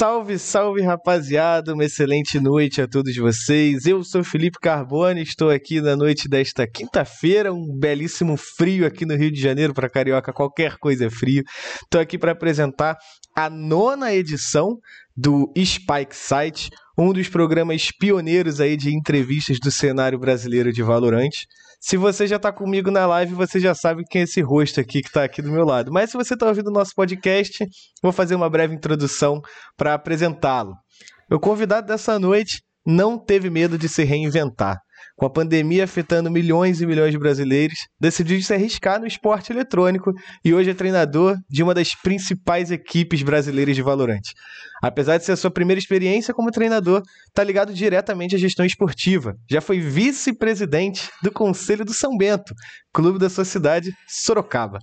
Salve, 0.00 0.38
salve 0.38 0.80
rapaziada, 0.80 1.74
uma 1.74 1.84
excelente 1.84 2.40
noite 2.40 2.80
a 2.80 2.88
todos 2.88 3.14
vocês. 3.16 3.84
Eu 3.84 4.02
sou 4.02 4.24
Felipe 4.24 4.58
Carbone, 4.58 5.20
estou 5.20 5.50
aqui 5.50 5.78
na 5.78 5.94
noite 5.94 6.26
desta 6.26 6.66
quinta-feira, 6.66 7.52
um 7.52 7.66
belíssimo 7.78 8.34
frio 8.34 8.86
aqui 8.86 9.04
no 9.04 9.14
Rio 9.14 9.30
de 9.30 9.38
Janeiro, 9.38 9.74
para 9.74 9.90
carioca 9.90 10.32
qualquer 10.32 10.78
coisa 10.78 11.04
é 11.04 11.10
frio. 11.10 11.44
Estou 11.82 12.00
aqui 12.00 12.16
para 12.16 12.32
apresentar 12.32 12.96
a 13.36 13.50
nona 13.50 14.10
edição 14.14 14.78
do 15.14 15.52
Spike 15.54 16.16
Site, 16.16 16.70
um 16.96 17.12
dos 17.12 17.28
programas 17.28 17.90
pioneiros 17.92 18.58
aí 18.58 18.78
de 18.78 18.96
entrevistas 18.96 19.58
do 19.60 19.70
cenário 19.70 20.18
brasileiro 20.18 20.72
de 20.72 20.82
Valorante. 20.82 21.46
Se 21.80 21.96
você 21.96 22.26
já 22.26 22.36
está 22.36 22.52
comigo 22.52 22.90
na 22.90 23.06
live, 23.06 23.32
você 23.32 23.58
já 23.58 23.74
sabe 23.74 24.04
quem 24.04 24.20
é 24.20 24.24
esse 24.24 24.42
rosto 24.42 24.78
aqui 24.78 25.00
que 25.00 25.08
está 25.08 25.24
aqui 25.24 25.40
do 25.40 25.50
meu 25.50 25.64
lado. 25.64 25.90
Mas 25.90 26.10
se 26.10 26.16
você 26.16 26.34
está 26.34 26.46
ouvindo 26.46 26.68
o 26.68 26.72
nosso 26.72 26.92
podcast, 26.94 27.66
vou 28.02 28.12
fazer 28.12 28.34
uma 28.34 28.50
breve 28.50 28.74
introdução 28.74 29.40
para 29.78 29.94
apresentá-lo. 29.94 30.74
Meu 31.28 31.40
convidado 31.40 31.86
dessa 31.86 32.18
noite 32.18 32.60
não 32.84 33.18
teve 33.18 33.48
medo 33.48 33.78
de 33.78 33.88
se 33.88 34.04
reinventar. 34.04 34.78
Com 35.16 35.26
a 35.26 35.30
pandemia 35.30 35.84
afetando 35.84 36.30
milhões 36.30 36.80
e 36.80 36.86
milhões 36.86 37.12
de 37.12 37.18
brasileiros, 37.18 37.86
decidiu 38.00 38.40
se 38.42 38.54
arriscar 38.54 39.00
no 39.00 39.06
esporte 39.06 39.52
eletrônico 39.52 40.12
e 40.44 40.54
hoje 40.54 40.70
é 40.70 40.74
treinador 40.74 41.36
de 41.48 41.62
uma 41.62 41.74
das 41.74 41.94
principais 41.94 42.70
equipes 42.70 43.22
brasileiras 43.22 43.76
de 43.76 43.82
Valorante. 43.82 44.34
Apesar 44.82 45.18
de 45.18 45.24
ser 45.24 45.32
a 45.32 45.36
sua 45.36 45.50
primeira 45.50 45.78
experiência 45.78 46.32
como 46.32 46.50
treinador, 46.50 47.02
está 47.28 47.44
ligado 47.44 47.72
diretamente 47.72 48.34
à 48.34 48.38
gestão 48.38 48.64
esportiva. 48.64 49.36
Já 49.50 49.60
foi 49.60 49.78
vice-presidente 49.78 51.10
do 51.22 51.30
Conselho 51.30 51.84
do 51.84 51.92
São 51.92 52.16
Bento, 52.16 52.54
clube 52.92 53.18
da 53.18 53.28
sua 53.28 53.44
cidade, 53.44 53.92
Sorocaba. 54.08 54.78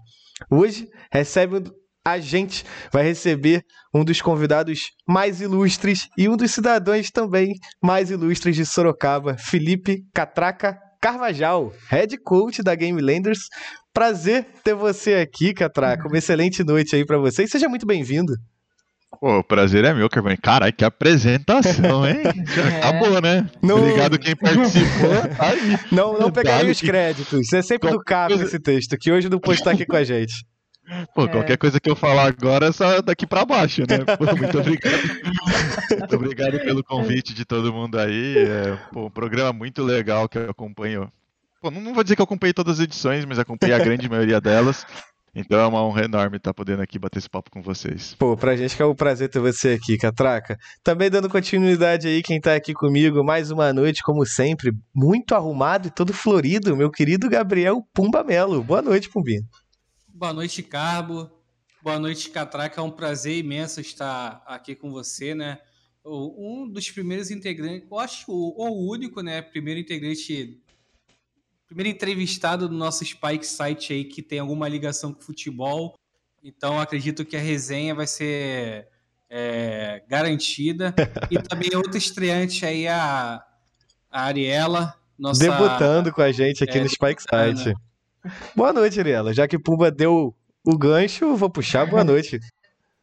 Hoje 0.52 0.88
recebe 1.12 1.64
a 2.08 2.20
gente 2.20 2.64
vai 2.90 3.04
receber 3.04 3.66
um 3.94 4.06
dos 4.06 4.22
convidados 4.22 4.92
mais 5.06 5.42
ilustres 5.42 6.08
e 6.18 6.30
um 6.30 6.38
dos 6.38 6.52
cidadãos 6.52 7.12
também 7.12 7.56
mais 7.84 8.10
ilustres 8.10 8.56
de 8.56 8.66
Sorocaba, 8.66 9.36
Felipe 9.38 10.06
Catraca 10.14 10.80
Carvajal, 11.02 11.74
head 11.90 12.18
coach 12.20 12.64
da 12.64 12.76
Game 12.76 13.02
Landers. 13.02 13.50
Prazer 13.94 14.48
ter 14.64 14.74
você 14.74 15.16
aqui, 15.16 15.54
Catraca. 15.54 16.08
Uma 16.08 16.18
excelente 16.18 16.64
noite 16.64 16.96
aí 16.96 17.06
para 17.06 17.18
você 17.18 17.44
e 17.44 17.48
seja 17.48 17.68
muito 17.68 17.86
bem-vindo. 17.86 18.34
Pô, 19.20 19.40
o 19.40 19.44
prazer 19.44 19.84
é 19.84 19.94
meu, 19.94 20.08
Carvão. 20.10 20.36
Caralho, 20.42 20.72
que 20.72 20.86
apresentação, 20.86 22.08
hein? 22.08 22.24
Já 22.56 22.70
é. 22.70 22.78
acabou, 22.78 23.22
né? 23.22 23.50
Não... 23.62 23.80
Obrigado 23.80 24.18
quem 24.18 24.34
participou. 24.34 25.12
Aí. 25.40 25.78
Não, 25.92 26.18
não 26.18 26.32
pegaria 26.32 26.72
os 26.72 26.80
créditos. 26.80 27.48
Você 27.48 27.58
é 27.58 27.62
sempre 27.62 27.92
do 27.92 28.00
cabo 28.00 28.34
esse 28.36 28.60
texto, 28.60 28.96
que 28.98 29.12
hoje 29.12 29.30
não 29.30 29.40
pode 29.40 29.60
estar 29.60 29.72
aqui 29.72 29.86
com 29.86 29.96
a 29.96 30.04
gente. 30.04 30.46
Pô, 31.14 31.26
é. 31.26 31.28
qualquer 31.28 31.58
coisa 31.58 31.80
que 31.80 31.90
eu 31.90 31.96
falar 31.96 32.28
agora 32.28 32.68
é 32.68 32.72
só 32.72 33.02
daqui 33.02 33.28
para 33.28 33.46
baixo, 33.46 33.82
né? 33.82 34.06
Pô, 34.18 34.36
muito 34.36 34.60
obrigado. 34.60 36.00
muito 36.00 36.16
obrigado 36.16 36.60
pelo 36.60 36.84
convite 36.84 37.34
de 37.34 37.44
todo 37.44 37.74
mundo 37.74 38.00
aí. 38.00 38.38
É, 38.38 38.78
pô, 38.94 39.08
um 39.08 39.12
programa 39.12 39.52
muito 39.52 39.84
legal 39.84 40.30
que 40.30 40.38
eu 40.38 40.50
acompanho. 40.50 41.12
Pô, 41.62 41.70
não, 41.70 41.94
vou 41.94 42.04
dizer 42.04 42.16
que 42.16 42.22
eu 42.22 42.26
acompanhei 42.26 42.54
todas 42.54 42.76
as 42.76 42.84
edições, 42.86 43.26
mas 43.26 43.38
acompanhei 43.38 43.76
a 43.76 43.80
grande 43.80 44.08
maioria 44.10 44.40
delas. 44.40 44.86
Então 45.36 45.60
é 45.60 45.68
uma 45.68 45.84
honra 45.84 46.06
enorme 46.06 46.38
estar 46.38 46.54
podendo 46.54 46.82
aqui 46.82 46.98
bater 46.98 47.20
esse 47.20 47.30
papo 47.30 47.52
com 47.52 47.62
vocês. 47.62 48.16
Pô, 48.18 48.36
pra 48.36 48.56
gente 48.56 48.76
que 48.76 48.82
é 48.82 48.86
um 48.86 48.96
prazer 48.96 49.30
ter 49.30 49.40
você 49.40 49.78
aqui, 49.80 49.98
Catraca. 49.98 50.58
Também 50.84 51.12
dando 51.12 51.30
continuidade 51.30 52.08
aí, 52.08 52.24
quem 52.24 52.40
tá 52.40 52.56
aqui 52.56 52.74
comigo, 52.74 53.24
mais 53.24 53.52
uma 53.52 53.72
noite, 53.72 54.02
como 54.02 54.26
sempre, 54.26 54.72
muito 54.96 55.36
arrumado 55.36 55.90
e 55.90 55.92
todo 55.92 56.12
florido, 56.12 56.76
meu 56.76 56.90
querido 56.90 57.30
Gabriel 57.30 57.86
Pumba 57.94 58.24
Melo. 58.24 58.64
Boa 58.64 58.82
noite, 58.82 59.10
Pumbinho. 59.10 59.44
Boa 60.18 60.34
noite, 60.34 60.64
Carbo. 60.64 61.30
Boa 61.84 62.00
noite, 62.00 62.32
Catraca. 62.32 62.82
É 62.82 62.84
um 62.84 62.90
prazer 62.90 63.38
imenso 63.38 63.80
estar 63.80 64.42
aqui 64.48 64.74
com 64.74 64.90
você, 64.90 65.36
né? 65.36 65.60
Um 66.04 66.68
dos 66.68 66.90
primeiros 66.90 67.30
integrantes, 67.30 67.88
eu 67.88 68.00
acho 68.00 68.32
o, 68.32 68.68
o 68.68 68.90
único, 68.90 69.22
né? 69.22 69.44
Primeiro 69.44 69.80
integrante 69.80 70.60
primeiro 71.68 71.96
entrevistado 71.96 72.68
do 72.68 72.74
nosso 72.74 73.06
Spike 73.06 73.46
site 73.46 73.94
aí 73.94 74.06
que 74.06 74.24
tem 74.24 74.40
alguma 74.40 74.68
ligação 74.68 75.14
com 75.14 75.22
futebol. 75.22 75.94
Então 76.44 76.80
acredito 76.80 77.24
que 77.24 77.38
a 77.38 77.40
resenha 77.40 77.94
vai 77.94 78.08
ser 78.08 78.88
é, 79.30 80.04
garantida. 80.10 80.96
e 81.30 81.40
também 81.40 81.70
outra 81.76 82.00
estreante 82.00 82.66
aí, 82.66 82.88
a, 82.88 83.40
a 84.10 84.24
Ariela. 84.24 84.96
Nossa, 85.16 85.42
Debutando 85.42 86.12
com 86.12 86.24
a 86.24 86.32
gente 86.32 86.64
aqui 86.64 86.80
é, 86.80 86.82
no 86.82 86.90
Spike 86.90 87.22
Site. 87.22 87.76
Boa 88.56 88.74
noite, 88.74 89.00
Ariela. 89.00 89.34
Já 89.34 89.48
que 89.48 89.60
Pumba 89.60 89.92
deu 89.92 90.34
o 90.66 90.78
gancho, 90.78 91.36
vou 91.36 91.50
puxar. 91.50 91.86
Boa 91.86 92.04
noite. 92.06 92.40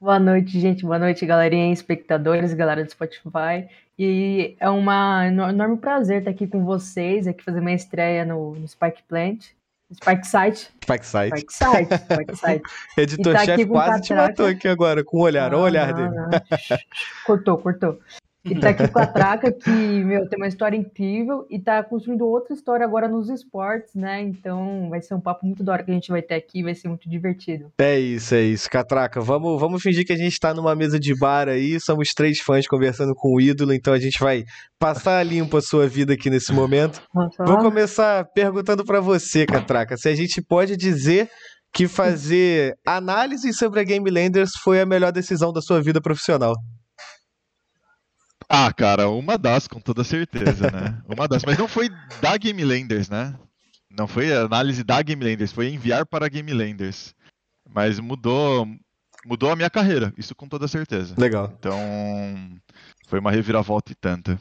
Boa 0.01 0.19
noite, 0.19 0.61
gente. 0.61 0.85
Boa 0.85 0.99
noite, 0.99 1.25
galerinha, 1.25 1.73
espectadores, 1.73 2.53
galera 2.53 2.85
do 2.85 2.91
Spotify. 2.91 3.69
E 3.99 4.57
é 4.61 4.69
um 4.69 4.85
enorme 5.25 5.79
prazer 5.79 6.19
estar 6.19 6.31
aqui 6.31 6.47
com 6.47 6.65
vocês, 6.65 7.27
aqui 7.27 7.43
fazer 7.43 7.61
minha 7.61 7.77
estreia 7.77 8.25
no, 8.25 8.55
no 8.55 8.69
Spike 8.69 9.03
Plant. 9.09 9.47
Spike 9.93 10.27
Site. 10.27 10.71
Spike 10.83 11.07
Site. 11.07 11.37
Spike 11.37 11.53
Site. 11.53 11.95
Spike 11.95 12.37
Site. 12.37 12.62
Editor-chefe 12.99 13.65
tá 13.65 13.71
quase 13.71 14.03
te 14.03 14.15
matou 14.15 14.47
aqui 14.47 14.69
agora, 14.69 15.05
com 15.05 15.19
o 15.19 15.21
olhar. 15.21 15.55
Olha 15.55 15.59
o 15.59 15.62
olhar 15.62 15.93
dele. 15.95 16.11
cortou, 17.25 17.59
cortou. 17.59 17.99
E 18.44 18.59
tá 18.59 18.71
aqui 18.71 18.87
com 18.88 18.99
a 18.99 19.06
Traca, 19.06 19.50
que, 19.50 19.71
meu, 19.71 20.28
tem 20.28 20.38
uma 20.38 20.47
história 20.47 20.77
incrível 20.77 21.47
e 21.49 21.59
tá 21.59 21.82
construindo 21.82 22.27
outra 22.27 22.53
história 22.53 22.84
agora 22.84 23.09
nos 23.09 23.31
esportes, 23.31 23.94
né? 23.94 24.21
Então 24.21 24.88
vai 24.91 25.00
ser 25.00 25.15
um 25.15 25.21
papo 25.21 25.47
muito 25.47 25.65
da 25.65 25.72
hora 25.72 25.82
que 25.82 25.91
a 25.91 25.94
gente 25.94 26.10
vai 26.10 26.21
ter 26.21 26.34
aqui, 26.34 26.62
vai 26.62 26.75
ser 26.75 26.88
muito 26.88 27.09
divertido. 27.09 27.72
É 27.78 27.99
isso, 27.99 28.34
é 28.34 28.43
isso. 28.43 28.69
Catraca, 28.69 29.21
vamos, 29.21 29.59
vamos 29.59 29.82
fingir 29.82 30.05
que 30.05 30.12
a 30.12 30.16
gente 30.16 30.38
tá 30.38 30.53
numa 30.53 30.75
mesa 30.75 31.00
de 31.00 31.19
bar 31.19 31.49
aí, 31.49 31.81
somos 31.81 32.10
três 32.15 32.38
fãs 32.41 32.66
conversando 32.66 33.15
com 33.15 33.34
o 33.34 33.41
ídolo, 33.41 33.72
então 33.72 33.94
a 33.94 33.99
gente 33.99 34.21
vai 34.21 34.44
passar 34.78 35.25
limpo 35.25 35.56
a 35.56 35.62
sua 35.62 35.87
vida 35.87 36.12
aqui 36.12 36.28
nesse 36.28 36.53
momento. 36.53 37.00
Nossa. 37.15 37.44
Vou 37.44 37.59
começar 37.59 38.26
perguntando 38.34 38.84
para 38.84 39.00
você, 39.00 39.47
Catraca, 39.47 39.97
se 39.97 40.09
a 40.09 40.15
gente 40.15 40.43
pode 40.43 40.76
dizer 40.76 41.31
que 41.72 41.88
fazer 41.88 42.75
análise 42.87 43.53
sobre 43.53 43.81
a 43.81 43.84
Game 43.84 44.09
Landers 44.09 44.50
foi 44.62 44.81
a 44.81 44.87
melhor 44.87 45.11
decisão 45.11 45.53
da 45.53 45.61
sua 45.61 45.82
vida 45.82 46.00
profissional. 46.00 46.55
Ah, 48.56 48.72
cara, 48.72 49.09
uma 49.09 49.37
das, 49.37 49.66
com 49.66 49.81
toda 49.81 50.04
certeza, 50.04 50.70
né? 50.70 51.03
Uma 51.12 51.26
das, 51.26 51.42
mas 51.44 51.59
não 51.59 51.66
foi 51.66 51.91
da 52.22 52.37
Game 52.37 52.65
Landers, 52.65 53.09
né? 53.09 53.34
Não 53.91 54.06
foi 54.06 54.32
análise 54.32 54.84
da 54.84 55.03
Game 55.03 55.25
Landers, 55.25 55.50
foi 55.50 55.70
enviar 55.70 56.06
para 56.06 56.26
a 56.26 56.28
Game 56.28 56.53
Landers. 56.53 57.12
Mas 57.69 57.98
mudou, 57.98 58.64
mudou 59.26 59.50
a 59.50 59.56
minha 59.56 59.69
carreira, 59.69 60.14
isso 60.16 60.37
com 60.37 60.47
toda 60.47 60.69
certeza. 60.69 61.16
Legal. 61.19 61.53
Então, 61.59 61.76
foi 63.09 63.19
uma 63.19 63.32
reviravolta 63.32 63.91
e 63.91 63.97
tanta. 63.97 64.41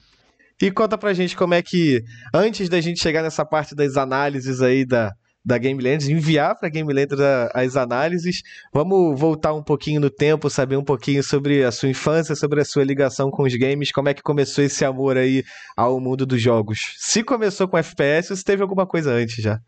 E 0.62 0.70
conta 0.70 0.96
pra 0.96 1.14
gente 1.14 1.36
como 1.36 1.56
é 1.56 1.64
que, 1.64 2.04
antes 2.32 2.70
da 2.70 2.80
gente 2.80 3.02
chegar 3.02 3.24
nessa 3.24 3.44
parte 3.44 3.74
das 3.74 3.98
análises 3.98 4.62
aí 4.62 4.86
da, 4.86 5.12
da 5.46 5.58
Game 5.58 5.82
Landers, 5.82 6.08
enviar 6.08 6.58
para 6.58 6.68
a 6.68 6.72
Game 6.72 6.92
Landers 6.92 7.20
as 7.54 7.76
análises. 7.76 8.42
Vamos 8.74 9.20
voltar 9.20 9.54
um 9.54 9.64
pouquinho 9.64 10.00
no 10.00 10.10
tempo, 10.10 10.50
saber 10.50 10.78
um 10.78 10.84
pouquinho 10.84 11.24
sobre 11.24 11.64
a 11.64 11.72
sua 11.72 11.90
infância, 11.90 12.36
sobre 12.36 12.62
a 12.62 12.66
sua 12.66 12.84
ligação 12.84 13.30
com 13.30 13.44
os 13.44 13.56
games, 13.56 13.92
como 13.92 14.10
é 14.10 14.14
que 14.14 14.22
começou 14.22 14.64
esse 14.64 14.86
amor 14.86 15.18
aí 15.18 15.44
ao 15.76 16.00
mundo 16.00 16.26
dos 16.26 16.42
jogos. 16.42 16.96
Se 16.98 17.24
começou 17.24 17.68
com 17.68 17.78
FPS 17.78 18.32
ou 18.32 18.38
se 18.38 18.44
teve 18.44 18.62
alguma 18.62 18.86
coisa 18.86 19.12
antes 19.12 19.44
já? 19.44 19.60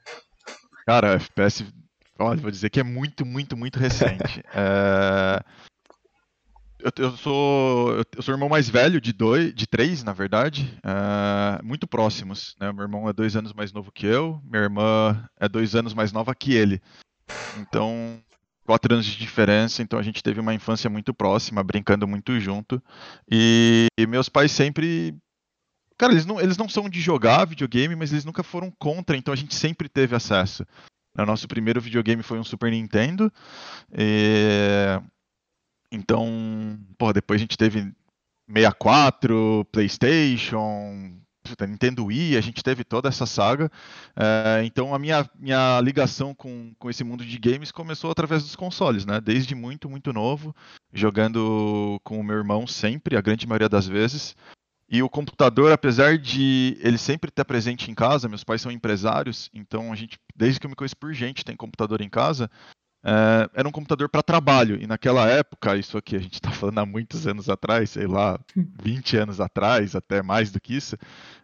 Cara, 0.86 1.16
FPS, 1.16 1.66
olha, 2.20 2.40
vou 2.40 2.52
dizer 2.52 2.70
que 2.70 2.80
é 2.80 2.84
muito, 2.84 3.26
muito, 3.26 3.58
muito 3.58 3.80
recente. 3.80 4.42
é 4.54 5.44
eu, 6.80 6.92
eu, 6.98 7.18
sou 7.18 8.04
eu 8.16 8.22
sou 8.22 8.34
irmão 8.34 8.50
mais 8.50 8.70
velho 8.70 9.02
de 9.02 9.14
dois, 9.14 9.54
de 9.54 9.66
três, 9.66 10.04
na 10.04 10.14
verdade, 10.14 10.78
uh, 10.80 11.66
muito 11.66 11.88
próximos. 11.88 12.56
Né? 12.60 12.72
Meu 12.72 12.84
irmão 12.84 13.10
é 13.10 13.14
dois 13.14 13.36
anos 13.36 13.54
mais 13.54 13.72
novo 13.72 13.92
que 13.92 14.06
eu, 14.06 14.42
minha 14.44 14.64
irmã 14.64 15.28
é 15.40 15.48
dois 15.48 15.76
anos 15.76 15.94
mais 15.94 16.12
nova 16.12 16.36
que 16.36 16.54
ele. 16.54 16.82
Então, 17.58 18.22
quatro 18.66 18.94
anos 18.94 19.06
de 19.06 19.18
diferença, 19.18 19.82
então 19.82 19.98
a 19.98 20.04
gente 20.04 20.22
teve 20.22 20.40
uma 20.40 20.54
infância 20.54 20.90
muito 20.90 21.14
próxima, 21.14 21.64
brincando 21.64 22.08
muito 22.08 22.40
junto. 22.40 22.82
E, 23.32 23.88
e 23.98 24.06
meus 24.06 24.30
pais 24.30 24.52
sempre 24.52 25.16
Cara, 25.98 26.12
eles 26.12 26.26
não, 26.26 26.42
eles 26.42 26.58
não 26.58 26.68
são 26.68 26.90
de 26.90 27.00
jogar 27.00 27.46
videogame, 27.46 27.96
mas 27.96 28.12
eles 28.12 28.26
nunca 28.26 28.44
foram 28.44 28.70
contra, 28.78 29.16
então 29.16 29.34
a 29.34 29.38
gente 29.38 29.56
sempre 29.56 29.88
teve 29.88 30.14
acesso. 30.14 30.66
O 31.18 31.26
nosso 31.26 31.48
primeiro 31.48 31.80
videogame 31.80 32.22
foi 32.22 32.38
um 32.38 32.44
Super 32.44 32.72
Nintendo. 32.72 33.32
E 33.98 35.00
então, 35.92 36.80
pô, 36.98 37.12
depois 37.14 37.40
a 37.40 37.44
gente 37.44 37.58
teve 37.58 37.94
64, 38.48 39.66
PlayStation, 39.72 41.20
Nintendo 41.68 42.06
Wii, 42.06 42.38
a 42.38 42.42
gente 42.42 42.64
teve 42.64 42.84
toda 42.84 43.10
essa 43.10 43.26
saga. 43.26 43.72
É, 44.16 44.64
então 44.66 44.96
a 44.96 45.00
minha, 45.00 45.30
minha 45.36 45.80
ligação 45.82 46.34
com, 46.34 46.74
com 46.80 46.90
esse 46.90 47.04
mundo 47.04 47.26
de 47.26 47.38
games 47.38 47.72
começou 47.72 48.10
através 48.10 48.44
dos 48.44 48.56
consoles, 48.56 49.06
né? 49.06 49.22
Desde 49.22 49.54
muito, 49.54 49.90
muito 49.90 50.12
novo, 50.12 50.56
jogando 50.94 52.00
com 52.04 52.20
o 52.20 52.24
meu 52.24 52.38
irmão 52.38 52.66
sempre, 52.66 53.18
a 53.18 53.22
grande 53.22 53.48
maioria 53.48 53.70
das 53.70 53.88
vezes. 53.88 54.36
E 54.88 55.02
o 55.02 55.10
computador, 55.10 55.72
apesar 55.72 56.18
de 56.18 56.78
ele 56.80 56.98
sempre 56.98 57.30
estar 57.30 57.44
presente 57.44 57.90
em 57.90 57.96
casa, 57.96 58.30
meus 58.30 58.44
pais 58.44 58.62
são 58.62 58.72
empresários, 58.72 59.50
então 59.52 59.92
a 59.92 59.96
gente, 59.96 60.20
desde 60.36 60.60
que 60.60 60.68
eu 60.68 60.70
me 60.70 60.76
conheço 60.76 60.96
por 60.96 61.12
gente, 61.12 61.44
tem 61.44 61.56
computador 61.56 62.02
em 62.02 62.10
casa. 62.10 62.50
É, 63.06 63.50
era 63.54 63.68
um 63.68 63.72
computador 63.72 64.10
para 64.10 64.24
trabalho. 64.24 64.82
E 64.82 64.88
naquela 64.88 65.30
época, 65.30 65.78
isso 65.78 65.96
aqui 65.98 66.16
a 66.16 66.20
gente 66.20 66.34
está 66.34 66.50
falando 66.52 66.80
há 66.80 66.86
muitos 66.86 67.28
anos 67.28 67.48
atrás, 67.48 67.92
sei 67.92 68.08
lá, 68.08 68.40
20 68.82 69.18
anos 69.18 69.40
atrás, 69.40 69.96
até 69.96 70.24
mais 70.24 70.52
do 70.52 70.60
que 70.60 70.76
isso, 70.76 70.98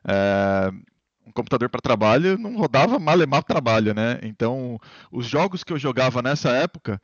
é, 0.03 0.71
um 1.25 1.31
computador 1.31 1.69
para 1.69 1.79
trabalho 1.79 2.37
não 2.37 2.57
rodava 2.57 2.97
malemar 2.97 3.43
trabalho, 3.43 3.93
né? 3.93 4.19
Então, 4.23 4.79
os 5.11 5.27
jogos 5.27 5.63
que 5.63 5.71
eu 5.71 5.77
jogava 5.77 6.21
nessa 6.21 6.49
época 6.49 6.99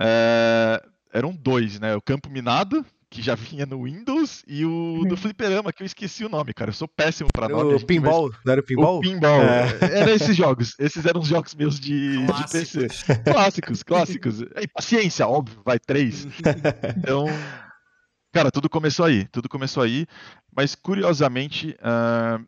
é, 0.00 0.82
eram 1.12 1.34
dois, 1.34 1.78
né? 1.78 1.94
O 1.94 2.00
Campo 2.00 2.30
Minado, 2.30 2.84
que 3.10 3.22
já 3.22 3.34
vinha 3.34 3.64
no 3.64 3.84
Windows, 3.84 4.44
e 4.46 4.64
o 4.64 5.04
do 5.08 5.16
Fliperama, 5.16 5.72
que 5.72 5.82
eu 5.82 5.86
esqueci 5.86 6.24
o 6.24 6.28
nome, 6.28 6.52
cara. 6.52 6.70
Eu 6.70 6.74
sou 6.74 6.86
péssimo 6.86 7.30
para 7.32 7.48
nome. 7.48 7.74
O 7.74 7.86
Pinball, 7.86 8.30
não 8.44 8.52
era 8.52 8.60
o 8.60 8.64
Pinball? 8.64 8.98
O 8.98 9.00
Pinball. 9.00 9.42
É. 9.42 10.00
Era 10.00 10.10
esses 10.12 10.36
jogos. 10.36 10.74
Esses 10.78 11.06
eram 11.06 11.20
os 11.20 11.28
jogos 11.28 11.54
meus 11.54 11.80
de, 11.80 12.26
de 12.26 12.50
PC. 12.50 12.88
Clássicos, 13.24 13.82
clássicos. 13.82 14.40
E 14.40 14.68
paciência, 14.68 15.26
óbvio, 15.26 15.60
vai 15.64 15.78
três. 15.78 16.26
Então, 16.98 17.26
cara, 18.32 18.50
tudo 18.50 18.68
começou 18.68 19.06
aí. 19.06 19.26
Tudo 19.28 19.48
começou 19.48 19.82
aí. 19.82 20.06
Mas, 20.54 20.74
curiosamente, 20.74 21.76
uh, 21.80 22.44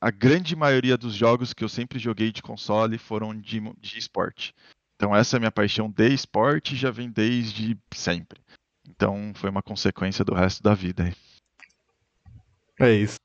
a 0.00 0.10
grande 0.10 0.56
maioria 0.56 0.96
dos 0.96 1.14
jogos 1.14 1.52
que 1.52 1.62
eu 1.62 1.68
sempre 1.68 1.98
joguei 1.98 2.32
de 2.32 2.42
console 2.42 2.98
foram 2.98 3.38
de, 3.38 3.60
de 3.78 3.98
esporte. 3.98 4.54
Então, 4.96 5.14
essa 5.14 5.36
é 5.36 5.38
a 5.38 5.40
minha 5.40 5.52
paixão 5.52 5.90
de 5.90 6.08
esporte 6.08 6.74
já 6.74 6.90
vem 6.90 7.10
desde 7.10 7.78
sempre. 7.94 8.40
Então 8.88 9.32
foi 9.34 9.50
uma 9.50 9.62
consequência 9.62 10.24
do 10.24 10.34
resto 10.34 10.62
da 10.62 10.74
vida. 10.74 11.14
É 12.78 12.92
isso. 12.92 13.18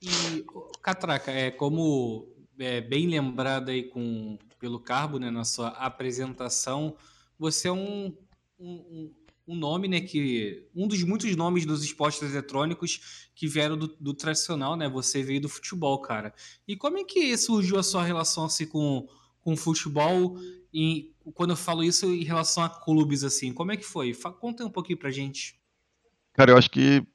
E, 0.00 0.44
Catraca, 0.82 1.30
é 1.30 1.50
como 1.50 2.28
é, 2.58 2.80
bem 2.80 3.06
lembrado 3.06 3.70
aí 3.70 3.84
com, 3.84 4.38
pelo 4.58 4.80
Carbo, 4.80 5.18
né, 5.18 5.30
na 5.30 5.44
sua 5.44 5.68
apresentação, 5.68 6.96
você 7.38 7.68
é 7.68 7.72
um, 7.72 8.16
um, 8.58 9.12
um 9.46 9.54
nome, 9.54 9.88
né, 9.88 10.00
que 10.00 10.66
um 10.74 10.88
dos 10.88 11.02
muitos 11.04 11.34
nomes 11.36 11.64
dos 11.64 11.84
esportes 11.84 12.22
eletrônicos 12.22 13.28
que 13.34 13.46
vieram 13.46 13.76
do, 13.76 13.88
do, 13.88 14.14
tradicional, 14.14 14.76
né? 14.76 14.88
Você 14.88 15.22
veio 15.22 15.40
do 15.40 15.48
futebol, 15.48 16.00
cara. 16.00 16.34
E 16.66 16.76
como 16.76 16.98
é 16.98 17.04
que 17.04 17.36
surgiu 17.36 17.78
a 17.78 17.82
sua 17.82 18.04
relação 18.04 18.44
assim 18.44 18.66
com 18.66 19.08
com 19.42 19.52
o 19.52 19.56
futebol 19.56 20.38
e 20.72 21.12
quando 21.34 21.50
eu 21.50 21.56
falo 21.56 21.84
isso 21.84 22.06
em 22.06 22.24
relação 22.24 22.62
a 22.62 22.68
clubes, 22.70 23.24
assim, 23.24 23.52
como 23.52 23.72
é 23.72 23.76
que 23.76 23.84
foi? 23.84 24.14
Conta 24.40 24.64
um 24.64 24.70
pouquinho 24.70 24.98
pra 24.98 25.10
gente. 25.10 25.60
Cara, 26.32 26.50
eu 26.50 26.56
acho 26.56 26.70
que 26.70 27.06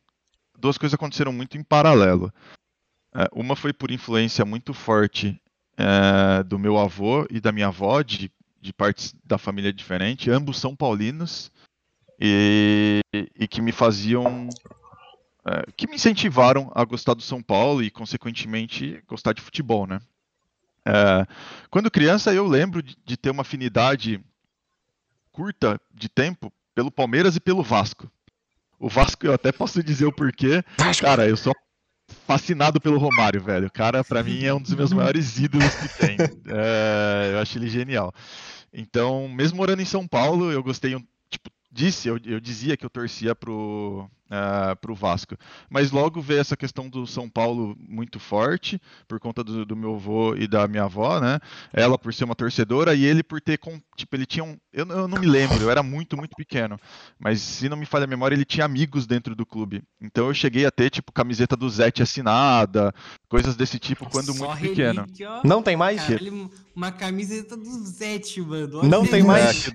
duas 0.57 0.77
coisas 0.77 0.94
aconteceram 0.94 1.33
muito 1.33 1.57
em 1.57 1.63
paralelo. 1.63 2.31
É, 3.15 3.27
uma 3.33 3.56
foi 3.56 3.74
por 3.74 3.89
influência 3.89 4.45
muito 4.45 4.74
forte 4.74 5.39
é, 5.77 6.44
do 6.44 6.59
meu 6.59 6.77
avô 6.77 7.25
e 7.30 7.39
da 7.39 7.51
minha 7.51 7.68
avó, 7.68 8.01
de, 8.01 8.31
de 8.62 8.71
partes 8.71 9.15
da 9.24 9.38
família 9.38 9.74
diferente, 9.74 10.30
ambos 10.30 10.59
são 10.59 10.75
paulinos, 10.75 11.51
e, 12.19 13.01
e 13.13 13.48
que 13.48 13.62
me 13.62 13.71
faziam. 13.71 14.50
É, 15.45 15.71
que 15.77 15.88
me 15.88 15.95
incentivaram 15.95 16.69
a 16.75 16.83
gostar 16.83 17.13
do 17.13 17.21
São 17.21 17.42
Paulo 17.42 17.81
e, 17.81 17.89
consequentemente, 17.89 19.01
gostar 19.07 19.33
de 19.33 19.42
futebol, 19.42 19.88
né? 19.88 20.01
É, 20.88 21.28
quando 21.69 21.92
criança, 21.92 22.34
eu 22.34 22.48
lembro 22.48 22.81
de, 22.81 22.95
de, 23.06 23.18
ter 23.18 23.30
uma 23.30 23.42
afinidade 23.42 24.24
curta 25.34 25.80
de 25.94 26.07
tempo 26.07 26.51
pelo 26.74 26.89
Palmeiras 26.89 27.36
e 27.36 27.42
pelo 27.42 27.62
Vasco. 27.62 28.10
O 28.80 28.88
Vasco, 28.88 29.25
eu 29.25 29.34
até 29.34 29.51
posso 29.51 29.84
dizer 29.84 30.06
o 30.06 30.13
porquê. 30.13 30.63
Cara, 31.01 31.28
eu 31.28 31.36
sou 31.36 31.54
fascinado 32.25 32.80
pelo 32.80 32.98
Romário, 32.98 33.42
velho. 33.42 33.68
O 33.68 33.72
cara, 33.72 34.04
para 34.04 34.24
mim, 34.24 34.45
é 34.45 34.54
um 34.54 34.62
dos 34.62 34.74
meus 34.74 34.94
maiores 34.94 35.38
ídolos 35.38 35.75
que 35.75 35.89
tem. 35.89 36.18
É, 36.50 37.31
eu 37.33 37.40
acho 37.40 37.57
ele 37.57 37.68
genial. 37.68 38.13
Então, 38.72 39.28
mesmo 39.28 39.57
morando 39.57 39.81
em 39.81 39.86
São 39.86 40.07
Paulo, 40.07 40.51
eu 40.51 40.63
gostei 40.63 40.95
um, 40.95 41.04
tipo, 41.30 41.50
disse, 41.78 42.08
eu, 42.08 42.20
eu 42.26 42.40
dizia 42.40 42.76
que 42.76 42.84
eu 42.84 42.90
torcia 42.90 43.36
pro, 43.36 44.10
uh, 44.26 44.76
para 44.76 44.92
o 44.92 44.96
Vasco. 44.96 45.36
Mas 45.70 45.92
logo 45.92 46.20
veio 46.20 46.40
essa 46.40 46.58
questão 46.58 46.90
do 46.90 47.06
São 47.06 47.30
Paulo 47.30 47.78
muito 47.80 48.20
forte, 48.20 48.82
por 49.08 49.20
conta 49.20 49.44
do, 49.44 49.64
do, 49.64 49.76
meu 49.76 49.94
avô 49.94 50.36
e 50.36 50.48
da 50.48 50.68
minha 50.68 50.86
avó, 50.86 51.20
né? 51.20 51.40
Ela 51.72 51.98
por 51.98 52.12
ser 52.14 52.24
uma 52.24 52.36
torcedora 52.36 52.96
e 52.96 53.06
ele 53.06 53.22
por 53.22 53.40
ter, 53.40 53.60
com, 53.60 53.80
tipo, 53.96 54.16
ele 54.16 54.26
tinha 54.26 54.44
um... 54.44 54.58
Eu, 54.74 54.88
eu 54.88 55.08
não 55.08 55.20
me 55.20 55.28
lembro, 55.28 55.62
eu 55.62 55.70
era 55.70 55.84
muito, 55.84 56.18
muito 56.18 56.36
pequeno. 56.36 56.80
Mas 57.20 57.42
se 57.42 57.70
não 57.70 57.78
me 57.78 57.86
falha 57.86 58.06
a 58.06 58.08
memória, 58.08 58.36
ele 58.36 58.46
tinha 58.46 58.66
amigos 58.66 59.06
dentro 59.06 59.36
do 59.36 59.46
clube. 59.46 59.84
Então 60.02 60.28
eu 60.28 60.34
cheguei 60.34 60.66
a 60.66 60.72
ter, 60.72 60.90
tipo, 60.90 61.12
camiseta 61.12 61.56
do 61.56 61.70
Zete 61.70 62.02
assinada, 62.02 62.92
coisas 63.30 63.56
desse 63.56 63.78
tipo, 63.78 64.10
quando 64.10 64.34
Só 64.34 64.48
muito 64.48 64.60
relíquia, 64.60 65.06
pequeno. 65.06 65.42
Não 65.44 65.62
tem 65.62 65.78
mais? 65.78 66.02
Caralho, 66.02 66.50
uma 66.76 66.92
camiseta 66.92 67.56
do 67.56 67.86
Zete, 67.86 68.42
mano. 68.42 68.80
Olha 68.80 68.90
não 68.90 69.06
tem 69.06 69.24
mais? 69.24 69.68
É, 69.68 69.72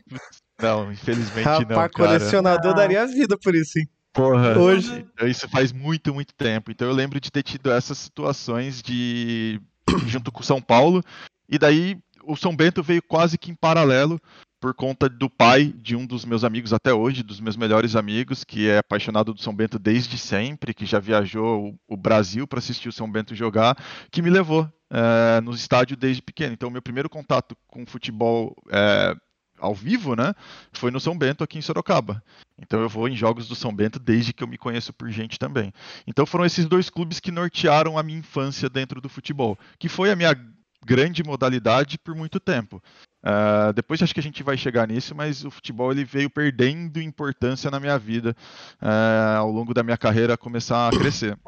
não, 0.63 0.93
infelizmente 0.93 1.45
Rapaz, 1.45 1.69
não, 1.69 1.77
cara. 1.77 1.89
colecionador 1.91 2.75
daria 2.75 3.07
vida 3.07 3.37
por 3.37 3.55
isso, 3.55 3.79
hein? 3.79 3.89
Porra, 4.13 4.59
hoje. 4.59 5.07
Isso 5.23 5.49
faz 5.49 5.73
muito, 5.73 6.13
muito 6.13 6.35
tempo. 6.35 6.71
Então 6.71 6.87
eu 6.87 6.95
lembro 6.95 7.19
de 7.19 7.31
ter 7.31 7.43
tido 7.43 7.71
essas 7.71 7.99
situações 7.99 8.83
de. 8.83 9.61
junto 10.07 10.31
com 10.31 10.41
o 10.41 10.45
São 10.45 10.61
Paulo. 10.61 11.03
E 11.49 11.59
daí 11.59 11.99
o 12.25 12.37
São 12.37 12.55
Bento 12.55 12.83
veio 12.83 13.03
quase 13.03 13.39
que 13.39 13.51
em 13.51 13.55
paralelo 13.55 14.21
por 14.63 14.75
conta 14.75 15.09
do 15.09 15.29
pai 15.29 15.75
de 15.77 15.97
um 15.97 16.07
dos 16.07 16.25
meus 16.25 16.45
amigos 16.45 16.73
até 16.73 16.95
hoje, 16.95 17.25
dos 17.25 17.41
meus 17.41 17.57
melhores 17.57 17.97
amigos, 17.97 18.45
que 18.45 18.69
é 18.69 18.79
apaixonado 18.79 19.35
do 19.35 19.43
São 19.43 19.53
Bento 19.53 19.77
desde 19.77 20.17
sempre, 20.17 20.73
que 20.73 20.87
já 20.87 21.01
viajou 21.01 21.77
o, 21.89 21.97
Brasil 21.97 22.47
para 22.47 22.61
assistir 22.61 22.89
o 22.89 22.93
São 22.93 23.11
Bento 23.11 23.35
jogar, 23.35 23.77
que 24.09 24.23
me 24.23 24.31
levou 24.31 24.73
é, 24.89 25.41
no 25.41 25.53
estádio 25.53 25.97
desde 25.97 26.23
pequeno. 26.23 26.53
Então, 26.53 26.71
meu 26.71 26.81
primeiro 26.81 27.11
contato 27.11 27.57
com 27.67 27.85
futebol 27.85 28.55
é, 28.71 29.17
ao 29.63 29.75
vivo, 29.75 30.15
né? 30.17 30.35
Foi 30.73 30.91
no 30.91 31.01
São 31.01 31.17
Bento 31.17 31.43
aqui 31.45 31.57
em 31.57 31.63
Sorocaba. 31.63 32.23
Então 32.59 32.81
eu 32.81 32.89
vou 32.89 33.09
em 33.09 33.17
jogos 33.17 33.49
do 33.49 33.55
São 33.55 33.75
Bento 33.75 33.99
desde 33.99 34.33
que 34.33 34.43
eu 34.43 34.49
me 34.49 34.59
conheço 34.59 34.93
por 34.93 35.11
gente 35.11 35.39
também. 35.39 35.73
Então 36.07 36.27
foram 36.27 36.45
esses 36.45 36.67
dois 36.67 36.91
clubes 36.91 37.21
que 37.21 37.31
nortearam 37.31 37.97
a 37.97 38.03
minha 38.03 38.19
infância 38.19 38.69
dentro 38.69 39.01
do 39.01 39.09
futebol, 39.09 39.59
que 39.79 39.89
foi 39.89 40.11
a 40.11 40.17
minha 40.17 40.37
grande 40.85 41.23
modalidade 41.23 41.97
por 41.99 42.15
muito 42.15 42.41
tempo. 42.41 42.83
Uh, 43.25 43.73
depois 43.73 44.03
acho 44.03 44.13
que 44.13 44.19
a 44.21 44.23
gente 44.23 44.43
vai 44.43 44.57
chegar 44.57 44.89
nisso, 44.89 45.15
mas 45.15 45.45
o 45.45 45.51
futebol 45.51 45.93
ele 45.93 46.05
veio 46.05 46.29
perdendo 46.29 47.01
importância 47.01 47.71
na 47.71 47.79
minha 47.79 47.97
vida 47.97 48.37
uh, 48.83 49.39
ao 49.39 49.51
longo 49.51 49.73
da 49.73 49.85
minha 49.85 49.97
carreira 49.97 50.37
começar 50.37 50.89
a 50.89 50.91
crescer. 50.91 51.39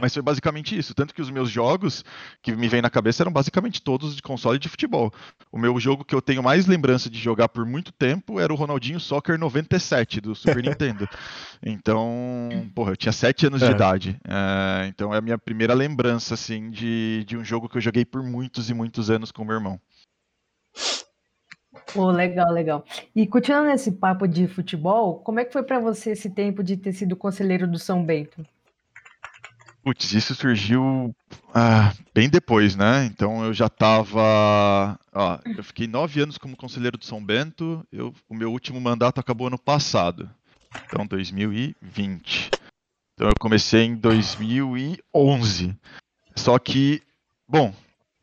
Mas 0.00 0.12
foi 0.12 0.22
basicamente 0.22 0.76
isso. 0.76 0.94
Tanto 0.94 1.14
que 1.14 1.22
os 1.22 1.30
meus 1.30 1.48
jogos 1.48 2.04
que 2.42 2.54
me 2.54 2.68
vem 2.68 2.82
na 2.82 2.90
cabeça 2.90 3.22
eram 3.22 3.32
basicamente 3.32 3.80
todos 3.80 4.16
de 4.16 4.22
console 4.22 4.58
de 4.58 4.68
futebol. 4.68 5.12
O 5.50 5.58
meu 5.58 5.78
jogo 5.78 6.04
que 6.04 6.14
eu 6.14 6.20
tenho 6.20 6.42
mais 6.42 6.66
lembrança 6.66 7.08
de 7.08 7.18
jogar 7.18 7.48
por 7.48 7.64
muito 7.64 7.92
tempo 7.92 8.40
era 8.40 8.52
o 8.52 8.56
Ronaldinho 8.56 8.98
Soccer 8.98 9.38
97 9.38 10.20
do 10.20 10.34
Super 10.34 10.62
Nintendo. 10.64 11.08
Então, 11.64 12.68
porra, 12.74 12.92
eu 12.92 12.96
tinha 12.96 13.12
7 13.12 13.46
anos 13.46 13.62
é. 13.62 13.66
de 13.66 13.72
idade. 13.72 14.20
É, 14.26 14.86
então 14.88 15.14
é 15.14 15.18
a 15.18 15.22
minha 15.22 15.38
primeira 15.38 15.72
lembrança, 15.72 16.34
assim, 16.34 16.68
de, 16.68 17.24
de 17.24 17.36
um 17.36 17.44
jogo 17.44 17.68
que 17.68 17.76
eu 17.76 17.82
joguei 17.82 18.04
por 18.04 18.24
muitos 18.24 18.68
e 18.68 18.74
muitos 18.74 19.08
anos 19.08 19.30
com 19.30 19.44
meu 19.44 19.54
irmão. 19.54 19.80
Pô, 21.94 22.10
legal, 22.10 22.52
legal. 22.52 22.84
E 23.14 23.24
continuando 23.26 23.68
nesse 23.68 23.92
papo 23.92 24.26
de 24.26 24.48
futebol, 24.48 25.20
como 25.20 25.38
é 25.38 25.44
que 25.44 25.52
foi 25.52 25.62
para 25.62 25.78
você 25.78 26.10
esse 26.10 26.28
tempo 26.28 26.64
de 26.64 26.76
ter 26.76 26.92
sido 26.92 27.14
conselheiro 27.14 27.68
do 27.68 27.78
São 27.78 28.04
Bento? 28.04 28.44
Putz, 29.86 30.12
isso 30.14 30.34
surgiu 30.34 31.14
ah, 31.54 31.94
bem 32.12 32.28
depois, 32.28 32.74
né? 32.74 33.04
Então 33.04 33.44
eu 33.44 33.54
já 33.54 33.66
estava. 33.66 34.98
Eu 35.56 35.62
fiquei 35.62 35.86
nove 35.86 36.20
anos 36.20 36.36
como 36.36 36.56
conselheiro 36.56 36.98
do 36.98 37.04
São 37.04 37.24
Bento. 37.24 37.86
Eu, 37.92 38.12
o 38.28 38.34
meu 38.34 38.50
último 38.50 38.80
mandato 38.80 39.20
acabou 39.20 39.46
ano 39.46 39.56
passado. 39.56 40.28
Então, 40.84 41.06
2020. 41.06 42.50
Então 43.14 43.28
eu 43.28 43.34
comecei 43.38 43.84
em 43.84 43.94
2011. 43.94 45.78
Só 46.34 46.58
que, 46.58 47.00
bom, 47.46 47.72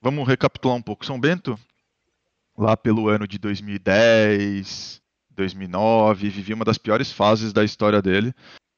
vamos 0.01 0.27
recapitular 0.27 0.75
um 0.75 0.81
pouco. 0.81 1.05
São 1.05 1.17
Bento, 1.17 1.57
lá 2.57 2.75
pelo 2.75 3.07
ano 3.07 3.25
de 3.25 3.37
2010, 3.37 5.01
2009, 5.29 6.29
vivia 6.29 6.55
uma 6.55 6.65
das 6.65 6.77
piores 6.77 7.09
fases 7.09 7.53
da 7.53 7.63
história 7.63 8.01
dele. 8.01 8.35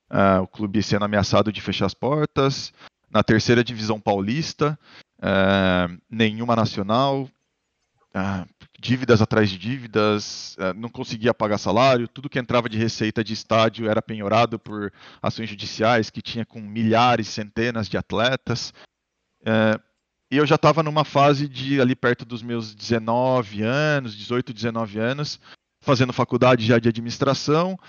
Uh, 0.09 0.43
o 0.43 0.47
clube 0.47 0.83
sendo 0.83 1.05
ameaçado 1.05 1.51
de 1.51 1.61
fechar 1.61 1.87
as 1.87 1.93
portas. 1.93 2.71
Na 3.09 3.23
terceira 3.23 3.63
divisão 3.63 3.99
paulista, 3.99 4.77
uh, 5.17 6.01
nenhuma 6.09 6.55
nacional, 6.55 7.23
uh, 7.23 8.67
dívidas 8.79 9.21
atrás 9.21 9.49
de 9.49 9.57
dívidas, 9.57 10.55
não 10.75 10.89
conseguia 10.89 11.33
pagar 11.33 11.57
salário, 11.57 12.07
tudo 12.07 12.29
que 12.29 12.37
entrava 12.37 12.69
de 12.69 12.77
receita 12.77 13.23
de 13.23 13.33
estádio 13.33 13.89
era 13.89 14.01
penhorado 14.01 14.59
por 14.59 14.91
ações 15.21 15.49
judiciais 15.49 16.11
que 16.11 16.21
tinha 16.21 16.45
com 16.45 16.61
milhares, 16.61 17.27
centenas 17.29 17.89
de 17.89 17.97
atletas. 17.97 18.73
e 20.29 20.37
eu 20.37 20.45
já 20.45 20.55
estava 20.55 20.83
numa 20.83 21.03
fase 21.03 21.47
de 21.47 21.81
ali 21.81 21.95
perto 21.95 22.25
dos 22.25 22.43
meus 22.43 22.75
19 22.75 23.63
anos, 23.63 24.15
18, 24.15 24.53
19 24.53 24.99
anos, 24.99 25.39
fazendo 25.81 26.13
faculdade 26.13 26.63
já 26.63 26.77
de 26.77 26.89
administração, 26.89 27.79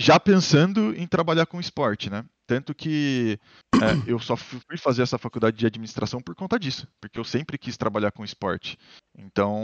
já 0.00 0.18
pensando 0.18 0.94
em 0.96 1.06
trabalhar 1.06 1.46
com 1.46 1.60
esporte, 1.60 2.08
né? 2.08 2.24
tanto 2.50 2.74
que 2.74 3.38
é, 3.76 4.10
eu 4.10 4.18
só 4.18 4.36
fui 4.36 4.76
fazer 4.76 5.02
essa 5.02 5.16
faculdade 5.16 5.56
de 5.56 5.64
administração 5.64 6.20
por 6.20 6.34
conta 6.34 6.58
disso, 6.58 6.88
porque 7.00 7.16
eu 7.16 7.22
sempre 7.22 7.56
quis 7.56 7.76
trabalhar 7.76 8.10
com 8.10 8.24
esporte. 8.24 8.76
Então, 9.16 9.56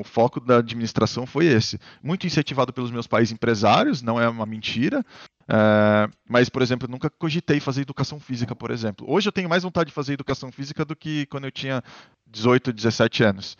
o 0.00 0.04
foco 0.04 0.38
da 0.38 0.58
administração 0.58 1.26
foi 1.26 1.46
esse. 1.46 1.80
Muito 2.00 2.24
incentivado 2.24 2.72
pelos 2.72 2.92
meus 2.92 3.08
pais 3.08 3.32
empresários, 3.32 4.02
não 4.02 4.20
é 4.20 4.28
uma 4.28 4.46
mentira. 4.46 5.04
É, 5.48 6.08
mas, 6.28 6.48
por 6.48 6.62
exemplo, 6.62 6.88
nunca 6.88 7.10
cogitei 7.10 7.58
fazer 7.58 7.80
educação 7.80 8.20
física, 8.20 8.54
por 8.54 8.70
exemplo. 8.70 9.04
Hoje 9.10 9.26
eu 9.26 9.32
tenho 9.32 9.48
mais 9.48 9.64
vontade 9.64 9.88
de 9.88 9.94
fazer 9.94 10.12
educação 10.12 10.52
física 10.52 10.84
do 10.84 10.94
que 10.94 11.26
quando 11.26 11.46
eu 11.46 11.50
tinha 11.50 11.82
18, 12.28 12.72
17 12.72 13.24
anos. 13.24 13.56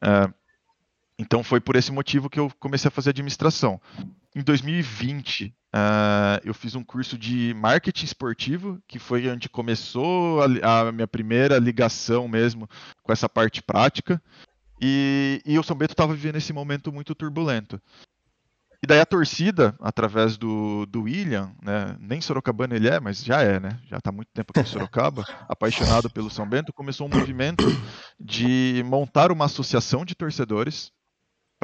É, 0.00 0.32
então 1.18 1.44
foi 1.44 1.60
por 1.60 1.76
esse 1.76 1.92
motivo 1.92 2.28
que 2.28 2.40
eu 2.40 2.50
comecei 2.58 2.88
a 2.88 2.90
fazer 2.90 3.10
administração. 3.10 3.80
Em 4.34 4.42
2020, 4.42 5.46
uh, 5.46 5.52
eh, 5.72 6.40
eu 6.44 6.52
fiz 6.52 6.74
um 6.74 6.82
curso 6.82 7.16
de 7.16 7.54
marketing 7.54 8.04
esportivo, 8.04 8.82
que 8.88 8.98
foi 8.98 9.28
onde 9.30 9.48
começou 9.48 10.42
a, 10.42 10.88
a 10.88 10.92
minha 10.92 11.06
primeira 11.06 11.56
ligação 11.58 12.26
mesmo 12.26 12.68
com 13.02 13.12
essa 13.12 13.28
parte 13.28 13.62
prática. 13.62 14.20
E, 14.80 15.40
e 15.46 15.56
o 15.56 15.62
São 15.62 15.76
Bento 15.76 15.92
estava 15.92 16.14
vivendo 16.14 16.36
esse 16.36 16.52
momento 16.52 16.92
muito 16.92 17.14
turbulento. 17.14 17.80
E 18.82 18.86
daí 18.86 19.00
a 19.00 19.06
torcida, 19.06 19.74
através 19.80 20.36
do, 20.36 20.84
do 20.84 21.04
William, 21.04 21.54
né, 21.62 21.96
nem 21.98 22.20
Sorocabana 22.20 22.74
ele 22.74 22.86
é, 22.88 23.00
mas 23.00 23.24
já 23.24 23.40
é, 23.40 23.58
né? 23.58 23.80
Já 23.88 23.96
está 23.96 24.12
muito 24.12 24.28
tempo 24.34 24.50
aqui 24.50 24.60
em 24.60 24.70
Sorocaba, 24.70 25.24
apaixonado 25.48 26.10
pelo 26.10 26.28
São 26.28 26.46
Bento, 26.46 26.70
começou 26.70 27.06
um 27.06 27.10
movimento 27.10 27.64
de 28.20 28.82
montar 28.84 29.32
uma 29.32 29.46
associação 29.46 30.04
de 30.04 30.14
torcedores 30.14 30.92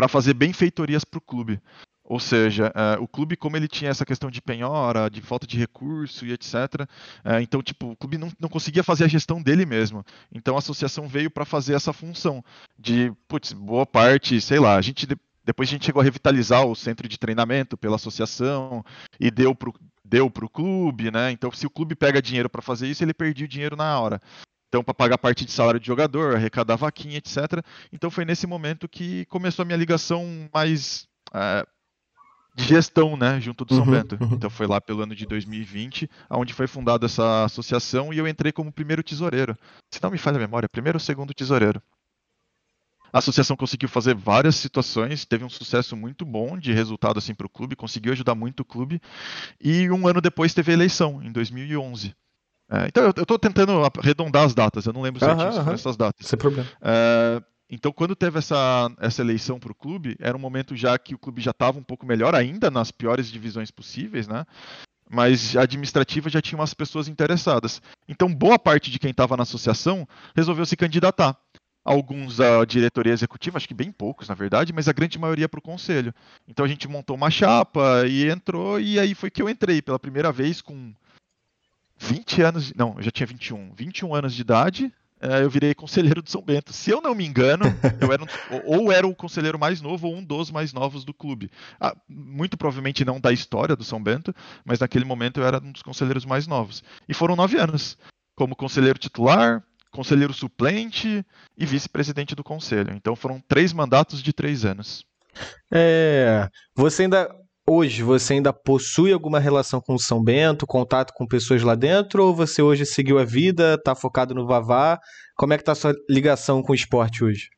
para 0.00 0.08
fazer 0.08 0.32
benfeitorias 0.32 1.04
para 1.04 1.18
o 1.18 1.20
clube. 1.20 1.60
Ou 2.02 2.18
seja, 2.18 2.72
uh, 2.74 3.02
o 3.02 3.06
clube, 3.06 3.36
como 3.36 3.54
ele 3.58 3.68
tinha 3.68 3.90
essa 3.90 4.06
questão 4.06 4.30
de 4.30 4.40
penhora, 4.40 5.10
de 5.10 5.20
falta 5.20 5.46
de 5.46 5.58
recurso 5.58 6.24
e 6.24 6.32
etc., 6.32 6.54
uh, 6.54 7.28
é, 7.28 7.42
então, 7.42 7.62
tipo, 7.62 7.90
o 7.90 7.96
clube 7.96 8.16
não, 8.16 8.32
não 8.40 8.48
conseguia 8.48 8.82
fazer 8.82 9.04
a 9.04 9.08
gestão 9.08 9.42
dele 9.42 9.66
mesmo. 9.66 10.02
Então, 10.34 10.56
a 10.56 10.58
associação 10.58 11.06
veio 11.06 11.30
para 11.30 11.44
fazer 11.44 11.74
essa 11.74 11.92
função 11.92 12.42
de, 12.78 13.12
putz, 13.28 13.52
boa 13.52 13.84
parte, 13.84 14.40
sei 14.40 14.58
lá, 14.58 14.76
a 14.76 14.80
gente 14.80 15.06
depois 15.44 15.68
a 15.68 15.72
gente 15.72 15.84
chegou 15.84 16.00
a 16.00 16.04
revitalizar 16.04 16.64
o 16.64 16.74
centro 16.74 17.06
de 17.06 17.18
treinamento 17.18 17.76
pela 17.76 17.96
associação 17.96 18.82
e 19.18 19.30
deu 19.30 19.54
para 19.54 19.70
deu 20.02 20.26
o 20.26 20.48
clube, 20.48 21.10
né? 21.10 21.30
Então, 21.30 21.52
se 21.52 21.66
o 21.66 21.70
clube 21.70 21.94
pega 21.94 22.22
dinheiro 22.22 22.48
para 22.48 22.62
fazer 22.62 22.88
isso, 22.88 23.04
ele 23.04 23.14
perdia 23.14 23.44
o 23.44 23.48
dinheiro 23.48 23.76
na 23.76 24.00
hora. 24.00 24.20
Então, 24.70 24.84
para 24.84 24.94
pagar 24.94 25.18
parte 25.18 25.44
de 25.44 25.50
salário 25.50 25.80
de 25.80 25.86
jogador, 25.86 26.36
arrecadar 26.36 26.76
vaquinha, 26.76 27.18
etc. 27.18 27.60
Então, 27.92 28.08
foi 28.08 28.24
nesse 28.24 28.46
momento 28.46 28.88
que 28.88 29.26
começou 29.26 29.64
a 29.64 29.66
minha 29.66 29.76
ligação 29.76 30.48
mais 30.54 31.08
é, 31.34 31.66
de 32.54 32.64
gestão, 32.64 33.16
né, 33.16 33.40
junto 33.40 33.64
do 33.64 33.74
São 33.74 33.84
uhum, 33.84 33.90
Bento. 33.90 34.18
Uhum. 34.20 34.34
Então 34.34 34.50
foi 34.50 34.66
lá 34.66 34.80
pelo 34.80 35.02
ano 35.02 35.14
de 35.14 35.26
2020, 35.26 36.08
onde 36.30 36.52
foi 36.52 36.66
fundada 36.66 37.06
essa 37.06 37.44
associação 37.44 38.12
e 38.12 38.18
eu 38.18 38.28
entrei 38.28 38.52
como 38.52 38.72
primeiro 38.72 39.02
tesoureiro. 39.02 39.56
Se 39.92 40.02
não 40.02 40.10
me 40.10 40.18
falha 40.18 40.36
a 40.36 40.40
memória, 40.40 40.68
primeiro 40.68 40.96
ou 40.96 41.00
segundo 41.00 41.34
tesoureiro. 41.34 41.82
A 43.12 43.18
associação 43.18 43.56
conseguiu 43.56 43.88
fazer 43.88 44.14
várias 44.14 44.54
situações, 44.54 45.24
teve 45.24 45.44
um 45.44 45.48
sucesso 45.48 45.96
muito 45.96 46.24
bom 46.24 46.56
de 46.56 46.72
resultado 46.72 47.18
assim 47.18 47.34
para 47.34 47.46
o 47.46 47.50
clube, 47.50 47.74
conseguiu 47.74 48.12
ajudar 48.12 48.36
muito 48.36 48.60
o 48.60 48.64
clube. 48.64 49.00
E 49.60 49.90
um 49.90 50.06
ano 50.06 50.20
depois 50.20 50.54
teve 50.54 50.70
a 50.70 50.74
eleição, 50.74 51.20
em 51.20 51.32
2011. 51.32 52.14
É, 52.70 52.86
então 52.86 53.02
eu 53.02 53.10
estou 53.10 53.38
tentando 53.38 53.82
arredondar 53.98 54.44
as 54.44 54.54
datas, 54.54 54.86
eu 54.86 54.92
não 54.92 55.02
lembro 55.02 55.18
certinho 55.18 55.64
uhum, 55.64 55.72
essas 55.72 55.96
datas. 55.96 56.26
Sem 56.26 56.38
problema. 56.38 56.68
É, 56.80 57.42
então, 57.68 57.92
quando 57.92 58.16
teve 58.16 58.38
essa, 58.38 58.90
essa 58.98 59.22
eleição 59.22 59.58
para 59.58 59.70
o 59.70 59.74
clube, 59.74 60.16
era 60.20 60.36
um 60.36 60.40
momento 60.40 60.74
já 60.74 60.98
que 60.98 61.14
o 61.14 61.18
clube 61.18 61.40
já 61.40 61.52
estava 61.52 61.78
um 61.78 61.82
pouco 61.82 62.04
melhor, 62.04 62.34
ainda 62.34 62.70
nas 62.70 62.90
piores 62.90 63.30
divisões 63.30 63.70
possíveis, 63.70 64.26
né? 64.26 64.44
Mas 65.08 65.56
a 65.56 65.62
administrativa 65.62 66.28
já 66.28 66.40
tinha 66.40 66.58
umas 66.58 66.74
pessoas 66.74 67.06
interessadas. 67.06 67.80
Então, 68.08 68.32
boa 68.32 68.58
parte 68.58 68.90
de 68.90 68.98
quem 68.98 69.10
estava 69.10 69.36
na 69.36 69.44
associação 69.44 70.06
resolveu 70.34 70.66
se 70.66 70.76
candidatar. 70.76 71.36
Alguns 71.84 72.40
à 72.40 72.64
diretoria 72.64 73.12
executiva, 73.12 73.56
acho 73.56 73.68
que 73.68 73.74
bem 73.74 73.90
poucos, 73.90 74.28
na 74.28 74.34
verdade, 74.34 74.72
mas 74.72 74.88
a 74.88 74.92
grande 74.92 75.18
maioria 75.18 75.48
para 75.48 75.58
o 75.58 75.62
conselho. 75.62 76.12
Então 76.46 76.64
a 76.64 76.68
gente 76.68 76.86
montou 76.86 77.16
uma 77.16 77.30
chapa 77.30 78.04
e 78.06 78.28
entrou, 78.28 78.78
e 78.78 79.00
aí 79.00 79.14
foi 79.14 79.30
que 79.30 79.40
eu 79.40 79.48
entrei 79.48 79.80
pela 79.80 79.98
primeira 79.98 80.30
vez 80.30 80.60
com 80.60 80.92
20 82.00 82.42
anos, 82.42 82.72
não, 82.74 82.94
eu 82.96 83.02
já 83.02 83.10
tinha 83.10 83.26
21, 83.26 83.74
21 83.74 84.14
anos 84.14 84.34
de 84.34 84.40
idade, 84.40 84.92
é, 85.20 85.42
eu 85.42 85.50
virei 85.50 85.74
conselheiro 85.74 86.22
do 86.22 86.30
São 86.30 86.40
Bento. 86.40 86.72
Se 86.72 86.90
eu 86.90 87.02
não 87.02 87.14
me 87.14 87.26
engano, 87.26 87.66
eu 88.00 88.10
era 88.10 88.22
um, 88.22 88.26
ou 88.64 88.90
era 88.90 89.06
o 89.06 89.14
conselheiro 89.14 89.58
mais 89.58 89.82
novo 89.82 90.08
ou 90.08 90.16
um 90.16 90.24
dos 90.24 90.50
mais 90.50 90.72
novos 90.72 91.04
do 91.04 91.12
clube. 91.12 91.50
Ah, 91.78 91.94
muito 92.08 92.56
provavelmente 92.56 93.04
não 93.04 93.20
da 93.20 93.30
história 93.30 93.76
do 93.76 93.84
São 93.84 94.02
Bento, 94.02 94.34
mas 94.64 94.80
naquele 94.80 95.04
momento 95.04 95.40
eu 95.40 95.46
era 95.46 95.58
um 95.58 95.72
dos 95.72 95.82
conselheiros 95.82 96.24
mais 96.24 96.46
novos. 96.46 96.82
E 97.06 97.12
foram 97.12 97.36
nove 97.36 97.58
anos, 97.58 97.98
como 98.34 98.56
conselheiro 98.56 98.98
titular, 98.98 99.62
conselheiro 99.90 100.32
suplente 100.32 101.24
e 101.58 101.66
vice-presidente 101.66 102.34
do 102.34 102.42
conselho. 102.42 102.94
Então 102.94 103.14
foram 103.14 103.42
três 103.46 103.74
mandatos 103.74 104.22
de 104.22 104.32
três 104.32 104.64
anos. 104.64 105.04
É, 105.70 106.48
você 106.74 107.02
ainda 107.02 107.30
hoje 107.70 108.02
você 108.02 108.34
ainda 108.34 108.52
possui 108.52 109.12
alguma 109.12 109.38
relação 109.38 109.80
com 109.80 109.96
São 109.96 110.22
Bento, 110.22 110.66
contato 110.66 111.12
com 111.14 111.26
pessoas 111.26 111.62
lá 111.62 111.76
dentro, 111.76 112.24
ou 112.24 112.34
você 112.34 112.60
hoje 112.60 112.84
seguiu 112.84 113.18
a 113.18 113.24
vida, 113.24 113.74
está 113.74 113.94
focado 113.94 114.34
no 114.34 114.46
Vavá? 114.46 114.98
Como 115.36 115.52
é 115.52 115.58
que 115.58 115.62
tá 115.62 115.72
a 115.72 115.76
sua 115.76 115.94
ligação 116.08 116.62
com 116.62 116.72
o 116.72 116.74
esporte 116.74 117.22
hoje? 117.22 117.48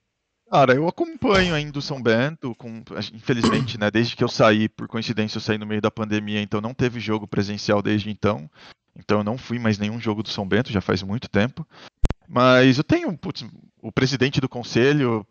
Cara, 0.51 0.75
eu 0.75 0.87
acompanho 0.87 1.55
ainda 1.55 1.79
o 1.79 1.83
São 1.83 2.03
Bento, 2.03 2.55
com, 2.57 2.83
infelizmente, 3.15 3.81
né? 3.81 3.91
Desde 3.91 4.15
que 4.15 4.23
eu 4.23 4.29
saí, 4.29 4.69
por 4.69 4.87
coincidência, 4.87 5.39
eu 5.39 5.41
saí 5.41 5.57
no 5.57 5.67
meio 5.67 5.81
da 5.81 5.91
pandemia, 5.91 6.43
então 6.43 6.61
não 6.61 6.75
teve 6.75 7.01
jogo 7.01 7.27
presencial 7.27 7.81
desde 7.81 8.11
então. 8.11 8.51
Então 8.95 9.19
eu 9.19 9.25
não 9.25 9.39
fui 9.39 9.59
mais 9.59 9.79
nenhum 9.79 9.99
jogo 9.99 10.23
do 10.23 10.29
São 10.29 10.47
Bento, 10.47 10.71
já 10.71 10.83
faz 10.83 11.03
muito 11.03 11.27
tempo. 11.27 11.67
Mas 12.29 12.77
eu 12.77 12.85
tenho 12.85 13.17
putz, 13.17 13.47
o 13.83 13.91
presidente 13.91 14.43
do 14.43 14.49
conselho, 14.49 15.27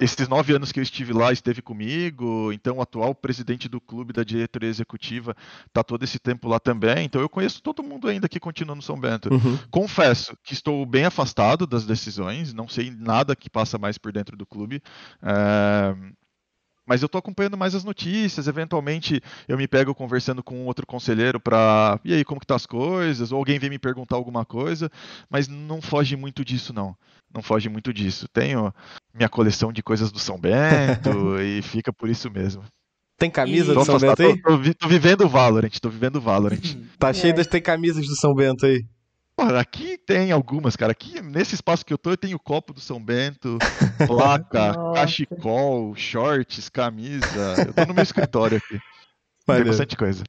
esses 0.00 0.28
nove 0.28 0.54
anos 0.54 0.72
que 0.72 0.80
eu 0.80 0.82
estive 0.82 1.12
lá 1.12 1.32
esteve 1.32 1.62
comigo, 1.62 2.52
então 2.52 2.78
o 2.78 2.82
atual 2.82 3.14
presidente 3.14 3.68
do 3.68 3.80
clube 3.80 4.12
da 4.12 4.24
diretoria 4.24 4.68
executiva 4.68 5.36
está 5.66 5.82
todo 5.82 6.02
esse 6.02 6.18
tempo 6.18 6.48
lá 6.48 6.58
também, 6.58 7.04
então 7.04 7.20
eu 7.20 7.28
conheço 7.28 7.62
todo 7.62 7.82
mundo 7.82 8.08
ainda 8.08 8.28
que 8.28 8.40
continua 8.40 8.74
no 8.74 8.82
São 8.82 8.98
Bento. 8.98 9.32
Uhum. 9.32 9.58
Confesso 9.70 10.36
que 10.42 10.52
estou 10.52 10.84
bem 10.84 11.04
afastado 11.04 11.66
das 11.66 11.86
decisões, 11.86 12.52
não 12.52 12.68
sei 12.68 12.90
nada 12.90 13.36
que 13.36 13.50
passa 13.50 13.78
mais 13.78 13.98
por 13.98 14.12
dentro 14.12 14.36
do 14.36 14.46
clube. 14.46 14.82
É 15.22 15.94
mas 16.86 17.02
eu 17.02 17.06
estou 17.06 17.18
acompanhando 17.18 17.56
mais 17.56 17.74
as 17.74 17.84
notícias, 17.84 18.46
eventualmente 18.46 19.20
eu 19.48 19.56
me 19.56 19.66
pego 19.66 19.94
conversando 19.94 20.42
com 20.42 20.66
outro 20.66 20.86
conselheiro 20.86 21.40
para 21.40 21.98
e 22.04 22.12
aí 22.12 22.24
como 22.24 22.40
que 22.40 22.46
tá 22.46 22.54
as 22.54 22.66
coisas, 22.66 23.32
ou 23.32 23.38
alguém 23.38 23.58
vem 23.58 23.70
me 23.70 23.78
perguntar 23.78 24.16
alguma 24.16 24.44
coisa, 24.44 24.90
mas 25.30 25.48
não 25.48 25.80
foge 25.80 26.16
muito 26.16 26.44
disso 26.44 26.72
não. 26.72 26.96
Não 27.34 27.42
foge 27.42 27.68
muito 27.68 27.92
disso. 27.92 28.28
Tenho 28.32 28.72
minha 29.12 29.28
coleção 29.28 29.72
de 29.72 29.82
coisas 29.82 30.12
do 30.12 30.20
São 30.20 30.38
Bento 30.38 31.36
e 31.42 31.62
fica 31.62 31.92
por 31.92 32.08
isso 32.08 32.30
mesmo. 32.30 32.62
Tem 33.18 33.30
camisa 33.30 33.72
e... 33.72 33.74
do 33.74 33.84
São 33.84 33.98
Bento 33.98 34.22
aí? 34.22 34.40
Tô, 34.40 34.58
tô, 34.58 34.74
tô, 34.74 34.88
vivendo 34.88 35.22
o 35.24 35.28
Valorant, 35.28 35.72
tô 35.80 35.88
vivendo 35.88 36.16
o 36.16 36.20
Valorant. 36.20 36.60
tá 36.98 37.12
cheio 37.12 37.32
é. 37.32 37.34
das 37.34 37.46
tem 37.46 37.60
camisas 37.60 38.06
do 38.06 38.14
São 38.16 38.34
Bento 38.34 38.66
aí. 38.66 38.84
Porra, 39.36 39.60
aqui 39.60 39.98
tem 39.98 40.30
algumas, 40.30 40.76
cara. 40.76 40.92
Aqui, 40.92 41.20
nesse 41.20 41.54
espaço 41.54 41.84
que 41.84 41.92
eu 41.92 41.98
tô, 41.98 42.10
eu 42.10 42.16
tenho 42.16 42.38
copo 42.38 42.72
do 42.72 42.80
São 42.80 43.02
Bento, 43.02 43.58
placa, 44.06 44.74
cachecol, 44.94 45.94
shorts, 45.96 46.68
camisa. 46.68 47.56
Eu 47.66 47.74
tô 47.74 47.84
no 47.84 47.94
meu 47.94 48.02
escritório 48.02 48.58
aqui. 48.58 48.78
Tem 49.46 49.64
bastante 49.64 49.96
coisa. 49.96 50.24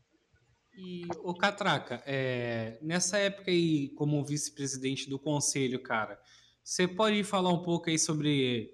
E, 0.77 1.07
ô 1.23 1.33
Catraca, 1.33 2.03
é, 2.05 2.77
nessa 2.81 3.17
época 3.17 3.49
aí, 3.49 3.89
como 3.89 4.23
vice-presidente 4.25 5.09
do 5.09 5.17
conselho, 5.17 5.79
cara, 5.79 6.19
você 6.61 6.85
pode 6.85 7.23
falar 7.23 7.53
um 7.53 7.63
pouco 7.63 7.89
aí 7.89 7.97
sobre 7.97 8.73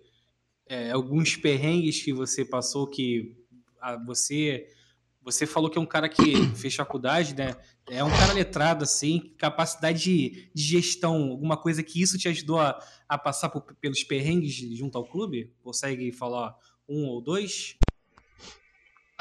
é, 0.66 0.92
alguns 0.92 1.36
perrengues 1.36 2.02
que 2.02 2.12
você 2.12 2.44
passou 2.44 2.88
que 2.88 3.38
a, 3.80 3.98
você 3.98 4.68
você 5.24 5.46
falou 5.46 5.70
que 5.70 5.78
é 5.78 5.82
um 5.82 5.86
cara 5.86 6.10
que 6.10 6.48
fez 6.56 6.76
faculdade, 6.76 7.36
né? 7.36 7.56
É 7.90 8.04
um 8.04 8.10
cara 8.10 8.34
letrado, 8.34 8.84
assim, 8.84 9.34
capacidade 9.38 10.02
de, 10.02 10.50
de 10.54 10.64
gestão, 10.64 11.30
alguma 11.30 11.58
coisa 11.58 11.84
que 11.84 12.02
isso 12.02 12.18
te 12.18 12.28
ajudou 12.28 12.60
a, 12.60 12.80
a 13.08 13.18
passar 13.18 13.50
por, 13.50 13.62
pelos 13.80 14.04
perrengues 14.04 14.56
junto 14.78 14.98
ao 14.98 15.06
clube? 15.06 15.52
Consegue 15.64 16.12
falar 16.12 16.56
um 16.88 17.06
ou 17.08 17.22
dois? 17.22 17.76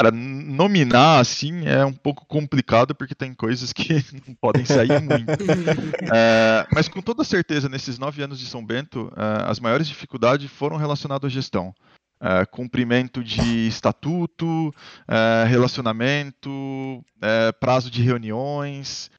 Cara, 0.01 0.11
nominar 0.11 1.21
assim 1.21 1.67
é 1.67 1.85
um 1.85 1.93
pouco 1.93 2.25
complicado 2.25 2.95
porque 2.95 3.15
tem 3.15 3.35
coisas 3.35 3.71
que 3.71 4.03
não 4.27 4.35
podem 4.41 4.65
sair 4.65 4.99
muito. 4.99 5.29
é, 6.15 6.67
mas 6.73 6.89
com 6.89 7.03
toda 7.03 7.23
certeza, 7.23 7.69
nesses 7.69 7.99
nove 7.99 8.23
anos 8.23 8.39
de 8.39 8.47
São 8.47 8.65
Bento, 8.65 9.13
é, 9.15 9.51
as 9.51 9.61
maiores 9.61 9.87
dificuldades 9.87 10.51
foram 10.51 10.79
relacionadas 10.79 11.31
à 11.31 11.35
gestão. 11.35 11.75
Uh, 12.21 12.47
cumprimento 12.51 13.25
de 13.25 13.67
estatuto, 13.67 14.69
uh, 14.69 15.47
relacionamento, 15.49 16.51
uh, 16.51 17.53
prazo 17.59 17.91
de 17.91 18.03
reuniões, 18.03 19.11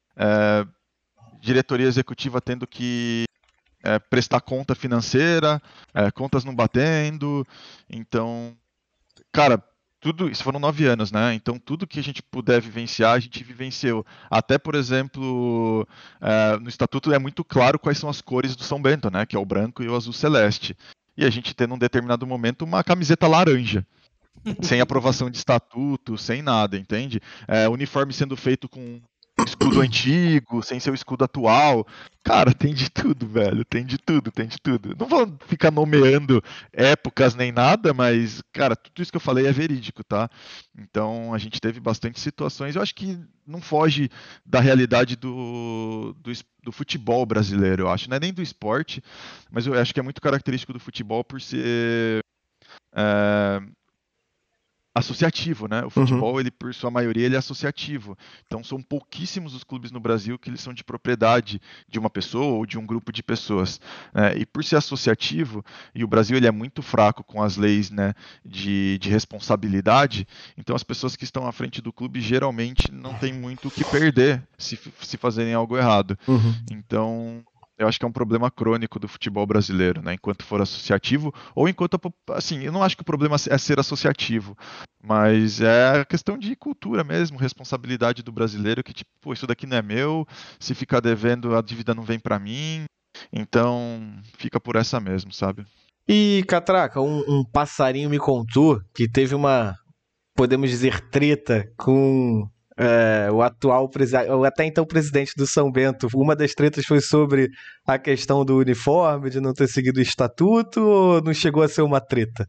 diretoria 1.40 1.88
executiva 1.88 2.40
tendo 2.40 2.64
que 2.64 3.24
prestar 4.08 4.40
conta 4.40 4.76
financeira, 4.76 5.60
contas 6.14 6.44
não 6.44 6.54
batendo. 6.54 7.44
Então, 7.90 8.56
cara, 9.32 9.60
tudo, 10.00 10.30
isso 10.30 10.44
foram 10.44 10.60
nove 10.60 10.86
anos, 10.86 11.10
né? 11.10 11.34
Então 11.34 11.58
tudo 11.58 11.88
que 11.88 11.98
a 11.98 12.02
gente 12.04 12.22
puder 12.22 12.60
vivenciar, 12.60 13.14
a 13.14 13.18
gente 13.18 13.42
vivenciou. 13.42 14.06
Até, 14.30 14.58
por 14.58 14.76
exemplo, 14.76 15.84
no 16.60 16.68
estatuto 16.68 17.12
é 17.12 17.18
muito 17.18 17.42
claro 17.42 17.80
quais 17.80 17.98
são 17.98 18.08
as 18.08 18.20
cores 18.20 18.54
do 18.54 18.62
São 18.62 18.80
Bento, 18.80 19.10
né? 19.10 19.26
Que 19.26 19.34
é 19.34 19.38
o 19.40 19.44
branco 19.46 19.82
e 19.82 19.88
o 19.88 19.96
azul 19.96 20.12
celeste. 20.12 20.76
E 21.16 21.24
a 21.24 21.30
gente 21.30 21.54
tem 21.54 21.66
num 21.66 21.78
determinado 21.78 22.26
momento 22.26 22.62
uma 22.62 22.82
camiseta 22.82 23.26
laranja. 23.26 23.86
sem 24.62 24.80
aprovação 24.80 25.30
de 25.30 25.36
estatuto, 25.36 26.16
sem 26.16 26.42
nada, 26.42 26.76
entende? 26.76 27.20
É, 27.46 27.68
uniforme 27.68 28.12
sendo 28.12 28.36
feito 28.36 28.68
com 28.68 29.00
escudo 29.44 29.80
antigo, 29.80 30.62
sem 30.62 30.80
seu 30.80 30.94
escudo 30.94 31.24
atual. 31.24 31.86
Cara, 32.24 32.54
tem 32.54 32.72
de 32.72 32.88
tudo, 32.90 33.26
velho. 33.26 33.64
Tem 33.64 33.84
de 33.84 33.98
tudo, 33.98 34.30
tem 34.30 34.46
de 34.46 34.58
tudo. 34.58 34.94
Não 34.98 35.06
vou 35.06 35.36
ficar 35.46 35.70
nomeando 35.70 36.42
épocas 36.72 37.34
nem 37.34 37.50
nada, 37.50 37.92
mas, 37.92 38.42
cara, 38.52 38.76
tudo 38.76 39.02
isso 39.02 39.10
que 39.10 39.16
eu 39.16 39.20
falei 39.20 39.46
é 39.46 39.52
verídico, 39.52 40.04
tá? 40.04 40.30
Então 40.78 41.34
a 41.34 41.38
gente 41.38 41.60
teve 41.60 41.80
bastante 41.80 42.20
situações. 42.20 42.76
Eu 42.76 42.82
acho 42.82 42.94
que 42.94 43.18
não 43.46 43.60
foge 43.60 44.08
da 44.46 44.60
realidade 44.60 45.16
do, 45.16 46.14
do, 46.20 46.32
do 46.62 46.72
futebol 46.72 47.26
brasileiro, 47.26 47.84
eu 47.84 47.88
acho. 47.88 48.08
Não 48.08 48.16
é 48.16 48.20
nem 48.20 48.32
do 48.32 48.42
esporte, 48.42 49.02
mas 49.50 49.66
eu 49.66 49.74
acho 49.74 49.92
que 49.92 50.00
é 50.00 50.02
muito 50.02 50.20
característico 50.20 50.72
do 50.72 50.80
futebol 50.80 51.24
por 51.24 51.40
ser. 51.40 52.20
É, 52.94 53.60
associativo, 54.94 55.66
né? 55.66 55.80
O 55.80 55.84
uhum. 55.84 55.90
futebol, 55.90 56.34
uhum. 56.34 56.40
ele 56.40 56.50
por 56.50 56.74
sua 56.74 56.90
maioria, 56.90 57.24
ele 57.24 57.34
é 57.34 57.38
associativo. 57.38 58.16
Então 58.46 58.62
são 58.62 58.82
pouquíssimos 58.82 59.54
os 59.54 59.64
clubes 59.64 59.90
no 59.90 60.00
Brasil 60.00 60.38
que 60.38 60.50
eles 60.50 60.60
são 60.60 60.74
de 60.74 60.84
propriedade 60.84 61.60
de 61.88 61.98
uma 61.98 62.10
pessoa 62.10 62.56
ou 62.56 62.66
de 62.66 62.78
um 62.78 62.84
grupo 62.84 63.10
de 63.10 63.22
pessoas. 63.22 63.80
Né? 64.12 64.38
E 64.38 64.46
por 64.46 64.62
ser 64.62 64.76
associativo, 64.76 65.64
e 65.94 66.04
o 66.04 66.08
Brasil 66.08 66.36
ele 66.36 66.46
é 66.46 66.50
muito 66.50 66.82
fraco 66.82 67.24
com 67.24 67.42
as 67.42 67.56
leis 67.56 67.90
né, 67.90 68.14
de, 68.44 68.98
de 68.98 69.08
responsabilidade, 69.08 70.26
então 70.56 70.76
as 70.76 70.82
pessoas 70.82 71.16
que 71.16 71.24
estão 71.24 71.46
à 71.46 71.52
frente 71.52 71.80
do 71.80 71.92
clube 71.92 72.20
geralmente 72.20 72.92
não 72.92 73.14
têm 73.14 73.32
muito 73.32 73.68
o 73.68 73.70
que 73.70 73.84
perder 73.84 74.42
se, 74.58 74.78
se 75.00 75.16
fazerem 75.16 75.54
algo 75.54 75.76
errado. 75.76 76.18
Uhum. 76.28 76.54
Então 76.70 77.44
eu 77.78 77.88
acho 77.88 77.98
que 77.98 78.04
é 78.04 78.08
um 78.08 78.12
problema 78.12 78.50
crônico 78.50 78.98
do 78.98 79.08
futebol 79.08 79.46
brasileiro, 79.46 80.02
né? 80.02 80.14
Enquanto 80.14 80.44
for 80.44 80.60
associativo, 80.60 81.34
ou 81.54 81.68
enquanto. 81.68 81.98
Assim, 82.30 82.62
eu 82.62 82.72
não 82.72 82.82
acho 82.82 82.96
que 82.96 83.02
o 83.02 83.06
problema 83.06 83.36
é 83.48 83.58
ser 83.58 83.80
associativo, 83.80 84.56
mas 85.02 85.60
é 85.60 86.00
a 86.00 86.04
questão 86.04 86.38
de 86.38 86.54
cultura 86.54 87.02
mesmo, 87.02 87.38
responsabilidade 87.38 88.22
do 88.22 88.32
brasileiro, 88.32 88.84
que 88.84 88.92
tipo, 88.92 89.10
pô, 89.20 89.32
isso 89.32 89.46
daqui 89.46 89.66
não 89.66 89.76
é 89.76 89.82
meu, 89.82 90.26
se 90.60 90.74
ficar 90.74 91.00
devendo, 91.00 91.56
a 91.56 91.62
dívida 91.62 91.94
não 91.94 92.02
vem 92.02 92.18
para 92.18 92.38
mim. 92.38 92.84
Então, 93.32 94.16
fica 94.36 94.60
por 94.60 94.76
essa 94.76 94.98
mesmo, 95.00 95.32
sabe? 95.32 95.64
E, 96.08 96.44
Catraca, 96.48 97.00
um, 97.00 97.22
um 97.28 97.44
passarinho 97.44 98.10
me 98.10 98.18
contou 98.18 98.80
que 98.94 99.08
teve 99.08 99.34
uma, 99.34 99.74
podemos 100.34 100.68
dizer, 100.68 101.00
treta 101.10 101.70
com 101.76 102.48
é, 102.78 103.28
o 103.30 103.42
atual 103.42 103.90
o 104.30 104.44
até 104.44 104.64
então 104.64 104.84
presidente 104.84 105.34
do 105.36 105.46
São 105.46 105.70
Bento, 105.70 106.08
uma 106.14 106.34
das 106.34 106.54
tretas 106.54 106.84
foi 106.86 107.00
sobre 107.00 107.50
a 107.86 107.98
questão 107.98 108.44
do 108.44 108.58
uniforme, 108.58 109.30
de 109.30 109.40
não 109.40 109.52
ter 109.52 109.68
seguido 109.68 109.98
o 109.98 110.02
estatuto, 110.02 110.80
ou 110.80 111.22
não 111.22 111.34
chegou 111.34 111.62
a 111.62 111.68
ser 111.68 111.82
uma 111.82 112.00
treta? 112.00 112.48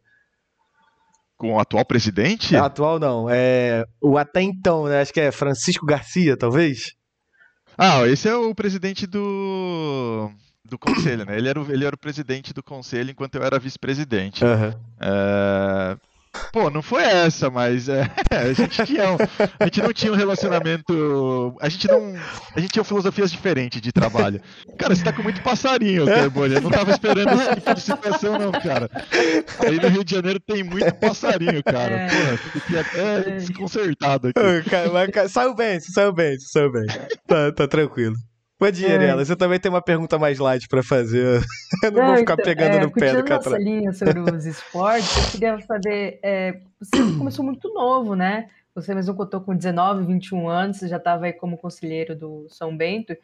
Com 1.36 1.54
o 1.54 1.58
atual 1.58 1.84
presidente? 1.84 2.56
atual 2.56 2.98
não, 2.98 3.28
é 3.28 3.84
o 4.00 4.16
até 4.16 4.40
então, 4.40 4.86
né? 4.86 5.00
Acho 5.00 5.12
que 5.12 5.20
é 5.20 5.32
Francisco 5.32 5.84
Garcia, 5.84 6.36
talvez. 6.36 6.94
Ah, 7.76 8.06
esse 8.06 8.28
é 8.28 8.34
o 8.34 8.54
presidente 8.54 9.06
do 9.06 10.30
do 10.64 10.78
conselho, 10.78 11.26
né? 11.26 11.36
Ele 11.36 11.48
era 11.48 11.60
o, 11.60 11.70
ele 11.70 11.84
era 11.84 11.94
o 11.94 11.98
presidente 11.98 12.54
do 12.54 12.62
conselho 12.62 13.10
enquanto 13.10 13.34
eu 13.34 13.42
era 13.42 13.58
vice-presidente. 13.58 14.42
Uhum. 14.44 14.72
É, 15.00 15.96
Pô, 16.52 16.70
não 16.70 16.82
foi 16.82 17.02
essa, 17.02 17.50
mas 17.50 17.88
é, 17.88 18.10
a 18.30 18.52
gente 18.52 18.84
tinha 18.84 19.12
um, 19.12 19.16
a 19.58 19.64
gente 19.64 19.82
não 19.82 19.92
tinha 19.92 20.12
um 20.12 20.16
relacionamento, 20.16 21.56
a 21.60 21.68
gente 21.68 21.88
não, 21.88 22.14
a 22.54 22.60
gente 22.60 22.72
tinha 22.72 22.84
filosofias 22.84 23.30
diferentes 23.30 23.80
de 23.80 23.92
trabalho. 23.92 24.40
Cara, 24.78 24.94
você 24.94 25.04
tá 25.04 25.12
com 25.12 25.22
muito 25.22 25.42
passarinho, 25.42 26.06
Carbone, 26.06 26.54
eu 26.54 26.60
não 26.60 26.70
tava 26.70 26.90
esperando 26.90 27.32
esse 27.32 27.54
tipo 27.56 27.74
de 27.74 27.80
situação 27.80 28.38
não, 28.38 28.52
cara. 28.52 28.90
Aí 29.60 29.80
no 29.80 29.88
Rio 29.88 30.04
de 30.04 30.14
Janeiro 30.14 30.40
tem 30.40 30.62
muito 30.62 30.92
passarinho, 30.94 31.62
cara. 31.62 31.94
É. 31.94 32.08
Porra, 32.08 32.36
fiquei 32.36 32.78
até 32.78 33.18
é. 33.18 33.36
desconcertado 33.36 34.28
aqui. 34.28 34.70
Cara, 34.70 35.28
saiu 35.28 35.54
bem, 35.54 35.80
saiu 35.80 36.12
bem, 36.12 36.38
saiu 36.38 36.72
bem. 36.72 36.86
Tá, 37.26 37.52
tá 37.52 37.68
tranquilo. 37.68 38.14
Dinheirela, 38.70 39.22
é. 39.22 39.24
você 39.24 39.36
também 39.36 39.58
tem 39.58 39.70
uma 39.70 39.82
pergunta 39.82 40.18
mais 40.18 40.38
light 40.38 40.68
para 40.68 40.82
fazer. 40.82 41.40
Eu 41.82 41.92
não, 41.92 42.00
não 42.00 42.06
vou 42.08 42.16
ficar 42.18 42.34
então, 42.34 42.44
pegando 42.44 42.76
é, 42.76 42.80
no 42.80 42.90
pé 42.92 43.14
do 43.14 43.24
Catrão. 43.24 43.56
linha 43.58 43.92
sobre 43.92 44.18
os 44.30 44.46
esportes, 44.46 45.26
eu 45.26 45.30
queria 45.32 45.60
saber, 45.60 46.18
é, 46.22 46.60
você 46.80 46.96
começou 47.18 47.44
muito 47.44 47.72
novo, 47.72 48.14
né? 48.14 48.48
Você 48.74 48.94
mesmo 48.94 49.14
contou 49.14 49.40
com 49.40 49.54
19, 49.54 50.04
21 50.04 50.48
anos, 50.48 50.78
você 50.78 50.88
já 50.88 50.96
estava 50.96 51.26
aí 51.26 51.32
como 51.32 51.56
conselheiro 51.56 52.16
do 52.16 52.46
São 52.48 52.76
Bento, 52.76 53.16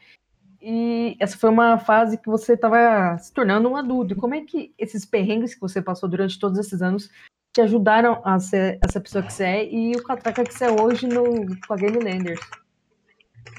e 0.63 1.17
essa 1.19 1.39
foi 1.39 1.49
uma 1.49 1.79
fase 1.79 2.19
que 2.19 2.29
você 2.29 2.53
estava 2.53 3.17
se 3.19 3.33
tornando 3.33 3.69
um 3.69 3.77
adulto. 3.77 4.13
E 4.13 4.17
como 4.17 4.35
é 4.35 4.43
que 4.43 4.75
esses 4.79 5.07
perrengues 5.07 5.55
que 5.55 5.61
você 5.61 5.81
passou 5.81 6.09
durante 6.09 6.39
todos 6.39 6.59
esses 6.59 6.83
anos 6.83 7.11
te 7.53 7.61
ajudaram 7.63 8.21
a 8.25 8.39
ser 8.39 8.79
essa 8.85 9.01
pessoa 9.01 9.25
que 9.25 9.33
você 9.33 9.45
é 9.45 9.69
e 9.73 9.93
o 9.97 10.03
catraca 10.03 10.45
que 10.45 10.53
você 10.53 10.67
é 10.67 10.71
hoje 10.71 11.07
no, 11.07 11.25
com 11.67 11.73
a 11.73 11.77
Game 11.77 11.99
Landers? 11.99 12.41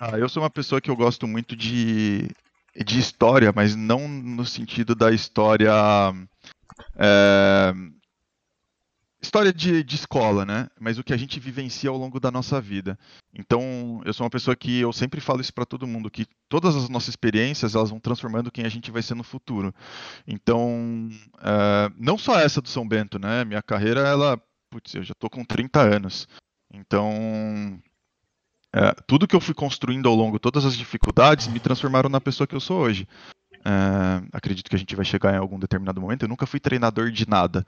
Ah, 0.04 0.18
eu 0.18 0.28
sou 0.28 0.42
uma 0.42 0.50
pessoa 0.50 0.82
que 0.82 0.90
eu 0.90 0.96
gosto 0.96 1.28
muito 1.28 1.56
de, 1.56 2.28
de 2.76 2.98
história, 2.98 3.54
mas 3.56 3.76
não 3.76 4.08
no 4.08 4.44
sentido 4.44 4.96
da 4.96 5.12
história. 5.12 5.72
É, 6.96 7.72
história 9.22 9.54
de, 9.54 9.84
de 9.84 9.96
escola, 9.96 10.44
né? 10.44 10.68
Mas 10.80 10.98
o 10.98 11.04
que 11.04 11.14
a 11.14 11.18
gente 11.18 11.40
vivencia 11.40 11.92
ao 11.92 11.98
longo 11.98 12.20
da 12.20 12.32
nossa 12.32 12.60
vida. 12.60 12.98
Então, 13.32 14.02
eu 14.04 14.12
sou 14.12 14.24
uma 14.24 14.32
pessoa 14.32 14.56
que 14.56 14.80
eu 14.80 14.92
sempre 14.92 15.22
falo 15.22 15.40
isso 15.40 15.54
para 15.54 15.68
todo 15.68 15.86
mundo, 15.86 16.10
que 16.10 16.26
todas 16.50 16.76
as 16.76 16.90
nossas 16.90 17.10
experiências 17.10 17.76
elas 17.76 17.92
vão 17.92 18.00
transformando 18.00 18.50
quem 18.50 18.66
a 18.66 18.70
gente 18.70 18.90
vai 18.90 19.04
ser 19.04 19.14
no 19.14 19.24
futuro. 19.24 19.72
Então, 20.26 21.10
é, 21.44 21.92
não 21.96 22.18
só 22.18 22.40
essa 22.40 22.60
do 22.60 22.70
São 22.70 22.88
Bento, 22.88 23.20
né? 23.20 23.46
Minha 23.46 23.62
carreira, 23.62 24.00
ela, 24.00 24.42
putz, 24.68 24.96
eu 24.96 25.04
já 25.04 25.14
tô 25.14 25.30
com 25.30 25.46
30 25.46 25.80
anos. 25.80 26.28
Então, 26.74 27.80
é, 28.74 28.94
tudo 29.06 29.28
que 29.28 29.36
eu 29.36 29.42
fui 29.42 29.54
construindo 29.54 30.08
ao 30.08 30.16
longo, 30.16 30.40
todas 30.40 30.66
as 30.66 30.76
dificuldades, 30.76 31.48
me 31.48 31.60
transformaram 31.60 32.10
na 32.10 32.22
pessoa 32.22 32.48
que 32.48 32.56
eu 32.56 32.60
sou 32.60 32.80
hoje. 32.80 33.08
É, 33.64 34.24
acredito 34.34 34.70
que 34.70 34.76
a 34.76 34.80
gente 34.80 34.96
vai 34.96 35.06
chegar 35.06 35.34
em 35.34 35.38
algum 35.38 35.60
determinado 35.60 36.02
momento. 36.02 36.24
Eu 36.24 36.30
nunca 36.30 36.46
fui 36.46 36.60
treinador 36.60 37.12
de 37.12 37.28
nada. 37.28 37.66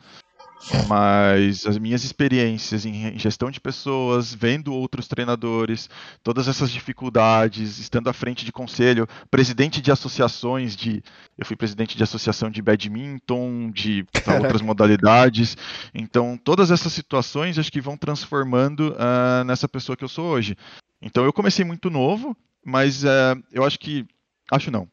Mas 0.88 1.66
as 1.68 1.78
minhas 1.78 2.06
experiências 2.06 2.86
em 2.86 3.18
gestão 3.20 3.52
de 3.52 3.60
pessoas, 3.60 4.34
vendo 4.34 4.74
outros 4.74 5.10
treinadores, 5.10 5.90
todas 6.24 6.48
essas 6.48 6.72
dificuldades, 6.72 7.80
estando 7.80 8.10
à 8.10 8.14
frente 8.14 8.46
de 8.46 8.52
conselho, 8.52 9.08
presidente 9.30 9.82
de 9.82 9.92
associações 9.92 10.76
de. 10.76 11.04
Eu 11.38 11.46
fui 11.46 11.58
presidente 11.58 11.98
de 11.98 12.04
associação 12.04 12.50
de 12.50 12.62
badminton, 12.62 13.72
de 13.72 14.06
outras 14.42 14.62
modalidades. 14.62 15.58
Então, 15.94 16.40
todas 16.42 16.72
essas 16.72 16.94
situações 16.94 17.60
acho 17.60 17.72
que 17.72 17.82
vão 17.82 17.98
transformando 17.98 18.94
uh, 18.94 19.44
nessa 19.46 19.68
pessoa 19.68 19.98
que 19.98 20.04
eu 20.04 20.10
sou 20.10 20.28
hoje. 20.28 20.56
Então 21.04 21.26
eu 21.26 21.34
comecei 21.34 21.66
muito 21.66 21.90
novo, 21.90 22.36
mas 22.66 23.04
é, 23.04 23.36
eu 23.52 23.64
acho 23.64 23.78
que. 23.78 24.08
Acho 24.50 24.72
não. 24.72 24.90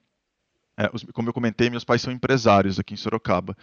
É, 0.77 0.88
como 1.12 1.29
eu 1.29 1.33
comentei, 1.33 1.70
meus 1.70 1.85
pais 1.85 2.03
são 2.03 2.12
empresários 2.12 2.79
aqui 2.79 2.94
em 2.94 2.96
Sorocaba. 2.96 3.57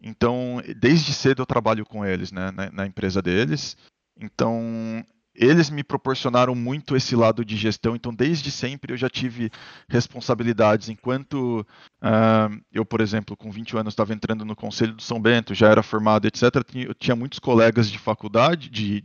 Então, 0.00 0.62
desde 0.76 1.12
cedo 1.12 1.42
eu 1.42 1.46
trabalho 1.46 1.84
com 1.84 2.04
eles, 2.04 2.30
né, 2.30 2.50
na, 2.50 2.70
na 2.70 2.86
empresa 2.86 3.22
deles. 3.22 3.76
Então, 4.20 5.04
eles 5.34 5.70
me 5.70 5.82
proporcionaram 5.82 6.54
muito 6.54 6.96
esse 6.96 7.14
lado 7.16 7.44
de 7.44 7.56
gestão, 7.56 7.94
então 7.94 8.12
desde 8.12 8.50
sempre 8.50 8.92
eu 8.92 8.96
já 8.96 9.08
tive 9.08 9.50
responsabilidades. 9.88 10.88
Enquanto 10.88 11.64
uh, 12.02 12.60
eu, 12.72 12.84
por 12.84 13.00
exemplo, 13.00 13.36
com 13.36 13.50
20 13.50 13.76
anos 13.76 13.92
estava 13.92 14.12
entrando 14.12 14.44
no 14.44 14.56
Conselho 14.56 14.94
do 14.94 15.02
São 15.02 15.20
Bento, 15.20 15.54
já 15.54 15.68
era 15.68 15.82
formado, 15.82 16.26
etc., 16.26 16.42
eu 16.74 16.94
tinha 16.94 17.16
muitos 17.16 17.38
colegas 17.38 17.90
de 17.90 17.98
faculdade, 17.98 18.68
de, 18.68 19.04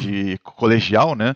de 0.00 0.38
colegial, 0.38 1.14
né, 1.14 1.34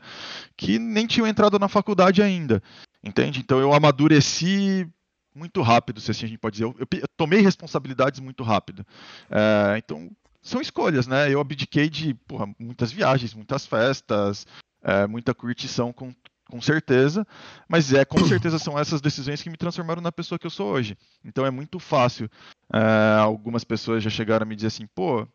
que 0.57 0.79
nem 0.79 1.07
tinham 1.07 1.27
entrado 1.27 1.59
na 1.59 1.69
faculdade 1.69 2.23
ainda, 2.23 2.63
entende? 3.03 3.41
Então 3.41 3.61
eu 3.61 3.73
amadureci 3.73 4.89
muito 5.35 5.63
rápido, 5.63 6.01
se 6.01 6.11
assim 6.11 6.27
a 6.27 6.29
gente 6.29 6.39
pode 6.39 6.55
dizer. 6.55 6.65
Eu, 6.65 6.77
eu, 6.79 6.87
eu 7.01 7.09
tomei 7.17 7.41
responsabilidades 7.41 8.21
muito 8.21 8.43
rápido. 8.43 8.87
É, 9.31 9.79
então 9.79 10.11
são 10.43 10.61
escolhas, 10.61 11.07
né? 11.07 11.33
Eu 11.33 11.41
abdiquei 11.41 11.89
de 11.89 12.15
porra, 12.15 12.47
muitas 12.59 12.93
viagens, 12.93 13.33
muitas 13.33 13.65
festas, 13.67 14.47
é, 14.83 15.07
muita 15.07 15.35
curtição 15.35 15.93
com 15.93 16.13
com 16.53 16.61
certeza, 16.61 17.27
mas 17.67 17.95
é 17.95 18.05
com 18.05 18.23
certeza 18.27 18.59
são 18.59 18.79
essas 18.79 19.01
decisões 19.01 19.41
que 19.41 19.49
me 19.49 19.57
transformaram 19.57 20.03
na 20.03 20.13
pessoa 20.13 20.39
que 20.39 20.47
eu 20.47 20.51
sou 20.51 20.71
hoje. 20.71 20.99
Então 21.25 21.47
é 21.47 21.51
muito 21.51 21.79
fácil. 21.79 22.27
Uh, 22.71 23.21
algumas 23.23 23.65
pessoas 23.65 24.03
já 24.05 24.11
chegaram 24.11 24.45
a 24.45 24.47
me 24.47 24.55
dizer 24.55 24.67
assim, 24.67 24.87
pô, 24.95 25.27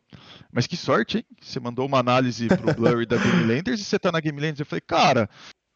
mas 0.53 0.67
que 0.67 0.77
sorte, 0.77 1.17
hein? 1.17 1.25
Você 1.41 1.60
mandou 1.60 1.88
uma 1.88 1.97
análise 1.97 2.47
pro 2.47 2.71
Blurry 2.77 3.08
da 3.08 3.17
Game 3.17 3.51
Landers 3.51 3.82
e 3.82 3.84
você 3.84 3.97
tá 3.97 4.12
na 4.12 4.19
Game 4.19 4.39
Landers. 4.39 4.60
Eu 4.60 4.65
falei, 4.67 4.82
cara, 4.82 5.27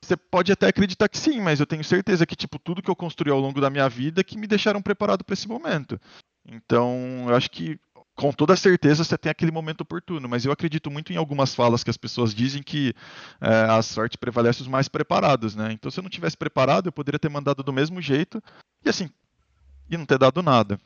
você 0.06 0.16
pode 0.16 0.52
até 0.52 0.68
acreditar 0.68 1.10
que 1.10 1.18
sim, 1.18 1.42
mas 1.42 1.60
eu 1.60 1.66
tenho 1.66 1.84
certeza 1.84 2.24
que 2.24 2.36
tipo 2.36 2.60
tudo 2.60 2.84
que 2.84 2.92
eu 2.92 2.96
construí 2.96 3.32
ao 3.32 3.40
longo 3.40 3.60
da 3.60 3.72
minha 3.72 3.90
vida 3.90 4.24
que 4.24 4.38
me 4.38 4.46
deixaram 4.46 4.80
preparado 4.80 5.26
para 5.26 5.34
esse 5.34 5.48
momento. 5.48 6.00
Então, 6.46 7.26
eu 7.28 7.36
acho 7.36 7.50
que 7.50 7.80
com 8.22 8.32
toda 8.32 8.56
certeza 8.56 9.04
você 9.04 9.18
tem 9.18 9.32
aquele 9.32 9.52
momento 9.52 9.82
oportuno, 9.82 10.30
mas 10.30 10.46
eu 10.46 10.52
acredito 10.52 10.92
muito 10.92 11.12
em 11.12 11.16
algumas 11.16 11.56
falas 11.56 11.84
que 11.84 11.90
as 11.90 11.98
pessoas 11.98 12.36
dizem 12.36 12.62
que 12.62 12.94
é, 13.42 13.64
a 13.64 13.82
sorte 13.82 14.16
prevalece 14.16 14.62
os 14.62 14.68
mais 14.68 14.88
preparados, 14.88 15.56
né? 15.56 15.72
Então, 15.72 15.90
se 15.90 16.00
eu 16.00 16.04
não 16.04 16.10
tivesse 16.10 16.38
preparado, 16.38 16.86
eu 16.86 16.92
poderia 16.92 17.18
ter 17.18 17.30
mandado 17.30 17.64
do 17.64 17.74
mesmo 17.74 18.00
jeito 18.00 18.40
e 18.86 18.90
assim, 18.90 19.10
e 19.90 19.98
não 19.98 20.06
ter 20.06 20.20
dado 20.20 20.44
nada. 20.44 20.80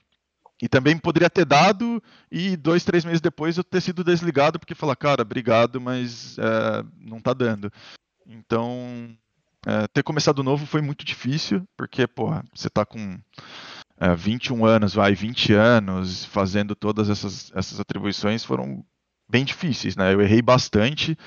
E 0.61 0.69
também 0.69 0.97
poderia 0.97 1.29
ter 1.29 1.43
dado 1.43 2.01
e 2.31 2.55
dois, 2.55 2.85
três 2.85 3.03
meses 3.03 3.19
depois 3.19 3.57
eu 3.57 3.65
ter 3.65 3.81
sido 3.81 4.01
desligado 4.01 4.57
porque 4.57 4.73
falar, 4.73 4.95
cara, 4.95 5.21
obrigado, 5.21 5.81
mas 5.81 6.37
é, 6.37 6.85
não 6.97 7.19
tá 7.19 7.33
dando. 7.33 7.69
Então, 8.25 9.13
é, 9.67 9.87
ter 9.87 10.03
começado 10.03 10.41
novo 10.41 10.65
foi 10.65 10.79
muito 10.79 11.03
difícil, 11.03 11.67
porque, 11.75 12.07
porra, 12.07 12.45
você 12.55 12.69
tá 12.69 12.85
com 12.85 13.19
é, 13.99 14.13
21 14.15 14.65
anos, 14.65 14.93
vai, 14.93 15.13
20 15.13 15.53
anos, 15.53 16.25
fazendo 16.25 16.75
todas 16.75 17.09
essas, 17.09 17.51
essas 17.55 17.79
atribuições 17.79 18.43
foram 18.43 18.85
bem 19.27 19.43
difíceis, 19.43 19.95
né? 19.95 20.13
Eu 20.13 20.21
errei 20.21 20.41
bastante 20.41 21.17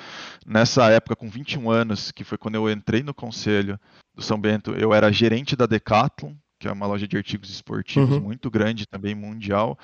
nessa 0.47 0.89
época 0.91 1.17
com 1.17 1.29
21 1.29 1.71
anos, 1.71 2.13
que 2.13 2.25
foi 2.25 2.39
quando 2.39 2.55
eu 2.55 2.71
entrei 2.71 3.03
no 3.03 3.15
conselho 3.15 3.79
do 4.15 4.23
São 4.23 4.41
Bento, 4.41 4.73
eu 4.73 4.93
era 4.95 5.13
gerente 5.13 5.57
da 5.57 5.67
Decathlon, 5.67 6.35
que 6.59 6.67
é 6.67 6.73
uma 6.73 6.87
loja 6.87 7.07
de 7.07 7.17
artigos 7.17 7.51
esportivos 7.51 8.17
uhum. 8.17 8.21
muito 8.21 8.51
grande, 8.51 8.87
também 8.87 9.15
mundial. 9.15 9.79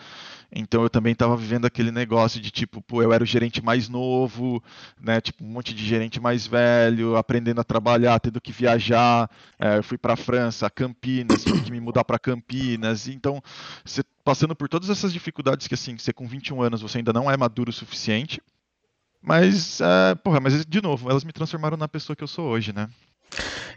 Então 0.53 0.83
eu 0.83 0.91
também 0.91 1.13
estava 1.13 1.37
vivendo 1.37 1.65
aquele 1.65 1.91
negócio 1.91 2.41
de 2.41 2.51
tipo, 2.51 2.83
pô, 2.83 3.03
eu 3.03 3.13
era 3.13 3.23
o 3.23 3.27
gerente 3.27 3.63
mais 3.63 3.89
novo, 3.89 4.63
né? 5.01 5.21
Tipo, 5.21 5.45
um 5.45 5.49
monte 5.49 5.73
de 5.73 5.85
gerente 5.85 6.21
mais 6.21 6.47
velho, 6.47 7.17
aprendendo 7.17 7.61
a 7.61 7.65
trabalhar, 7.65 8.19
tendo 8.21 8.41
que 8.41 8.53
viajar. 8.53 9.31
É, 9.59 9.79
eu 9.79 9.85
fui 9.85 9.97
para 9.99 10.15
a 10.15 10.17
França, 10.17 10.69
Campinas, 10.69 11.45
tive 11.45 11.63
que 11.63 11.71
me 11.71 11.81
mudar 11.81 12.05
para 12.05 12.19
Campinas. 12.19 13.09
Então, 13.09 13.43
você 13.85 14.03
passando 14.25 14.57
por 14.57 14.69
todas 14.69 14.91
essas 14.91 15.13
dificuldades 15.13 15.67
que 15.67 15.75
assim, 15.75 15.97
você 15.97 16.13
com 16.13 16.27
21 16.27 16.63
anos 16.63 16.83
você 16.83 16.99
ainda 16.99 17.13
não 17.13 17.31
é 17.31 17.37
maduro 17.37 17.71
o 17.71 17.73
suficiente. 17.73 18.41
Mas, 19.27 19.81
é, 19.81 20.15
porra, 20.17 20.39
mas 20.39 20.67
de 20.67 20.83
novo, 20.83 21.09
elas 21.09 21.25
me 21.25 21.33
transformaram 21.33 21.79
na 21.79 21.89
pessoa 21.89 22.15
que 22.15 22.23
eu 22.23 22.29
sou 22.29 22.47
hoje, 22.47 22.75
né? 22.75 22.91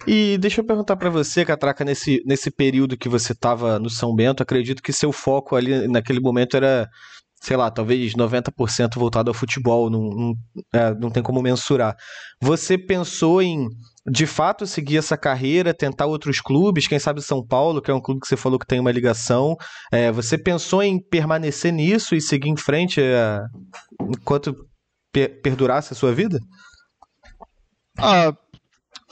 E 0.07 0.37
deixa 0.37 0.61
eu 0.61 0.65
perguntar 0.65 0.95
para 0.95 1.09
você, 1.09 1.43
Catraca, 1.43 1.83
nesse, 1.83 2.23
nesse 2.25 2.49
período 2.49 2.97
que 2.97 3.09
você 3.09 3.33
estava 3.33 3.77
no 3.77 3.89
São 3.89 4.15
Bento, 4.15 4.41
acredito 4.41 4.81
que 4.81 4.93
seu 4.93 5.11
foco 5.11 5.55
ali 5.55 5.87
naquele 5.87 6.21
momento 6.21 6.55
era, 6.55 6.89
sei 7.41 7.57
lá, 7.57 7.69
talvez 7.69 8.13
90% 8.13 8.95
voltado 8.95 9.29
ao 9.29 9.33
futebol, 9.33 9.89
não, 9.89 10.09
não, 10.09 10.33
é, 10.73 10.93
não 10.95 11.09
tem 11.09 11.21
como 11.21 11.41
mensurar. 11.41 11.93
Você 12.41 12.77
pensou 12.77 13.41
em, 13.41 13.67
de 14.09 14.25
fato, 14.25 14.65
seguir 14.65 14.97
essa 14.97 15.17
carreira, 15.17 15.73
tentar 15.73 16.05
outros 16.05 16.39
clubes, 16.39 16.87
quem 16.87 16.99
sabe 16.99 17.21
São 17.21 17.45
Paulo, 17.45 17.81
que 17.81 17.91
é 17.91 17.93
um 17.93 18.01
clube 18.01 18.21
que 18.21 18.27
você 18.27 18.37
falou 18.37 18.57
que 18.57 18.65
tem 18.65 18.79
uma 18.79 18.91
ligação. 18.91 19.57
É, 19.91 20.09
você 20.09 20.37
pensou 20.37 20.81
em 20.81 21.01
permanecer 21.01 21.73
nisso 21.73 22.15
e 22.15 22.21
seguir 22.21 22.49
em 22.49 22.57
frente 22.57 23.01
é, 23.01 23.41
enquanto 24.01 24.55
per 25.11 25.41
perdurasse 25.41 25.91
a 25.91 25.95
sua 25.97 26.13
vida? 26.13 26.39
Ah, 27.99 28.31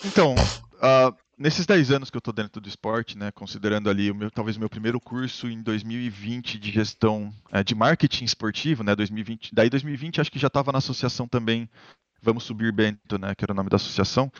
então, 0.03 0.35
uh, 0.35 1.15
nesses 1.37 1.65
10 1.65 1.91
anos 1.91 2.09
que 2.09 2.17
eu 2.17 2.19
estou 2.19 2.33
dentro 2.33 2.59
do 2.59 2.67
esporte, 2.67 3.17
né, 3.17 3.31
considerando 3.31 3.89
ali 3.89 4.09
o 4.11 4.15
meu, 4.15 4.31
talvez 4.31 4.57
meu 4.57 4.69
primeiro 4.69 4.99
curso 4.99 5.47
em 5.47 5.61
2020 5.61 6.59
de 6.59 6.71
gestão 6.71 7.33
uh, 7.53 7.63
de 7.63 7.75
marketing 7.75 8.25
esportivo, 8.25 8.83
né, 8.83 8.95
2020, 8.95 9.53
daí 9.53 9.69
2020 9.69 10.21
acho 10.21 10.31
que 10.31 10.39
já 10.39 10.47
estava 10.47 10.71
na 10.71 10.79
associação 10.79 11.27
também, 11.27 11.69
Vamos 12.21 12.43
Subir 12.43 12.71
Bento, 12.71 13.19
né, 13.19 13.35
que 13.35 13.45
era 13.45 13.53
o 13.53 13.55
nome 13.55 13.69
da 13.69 13.75
associação. 13.75 14.31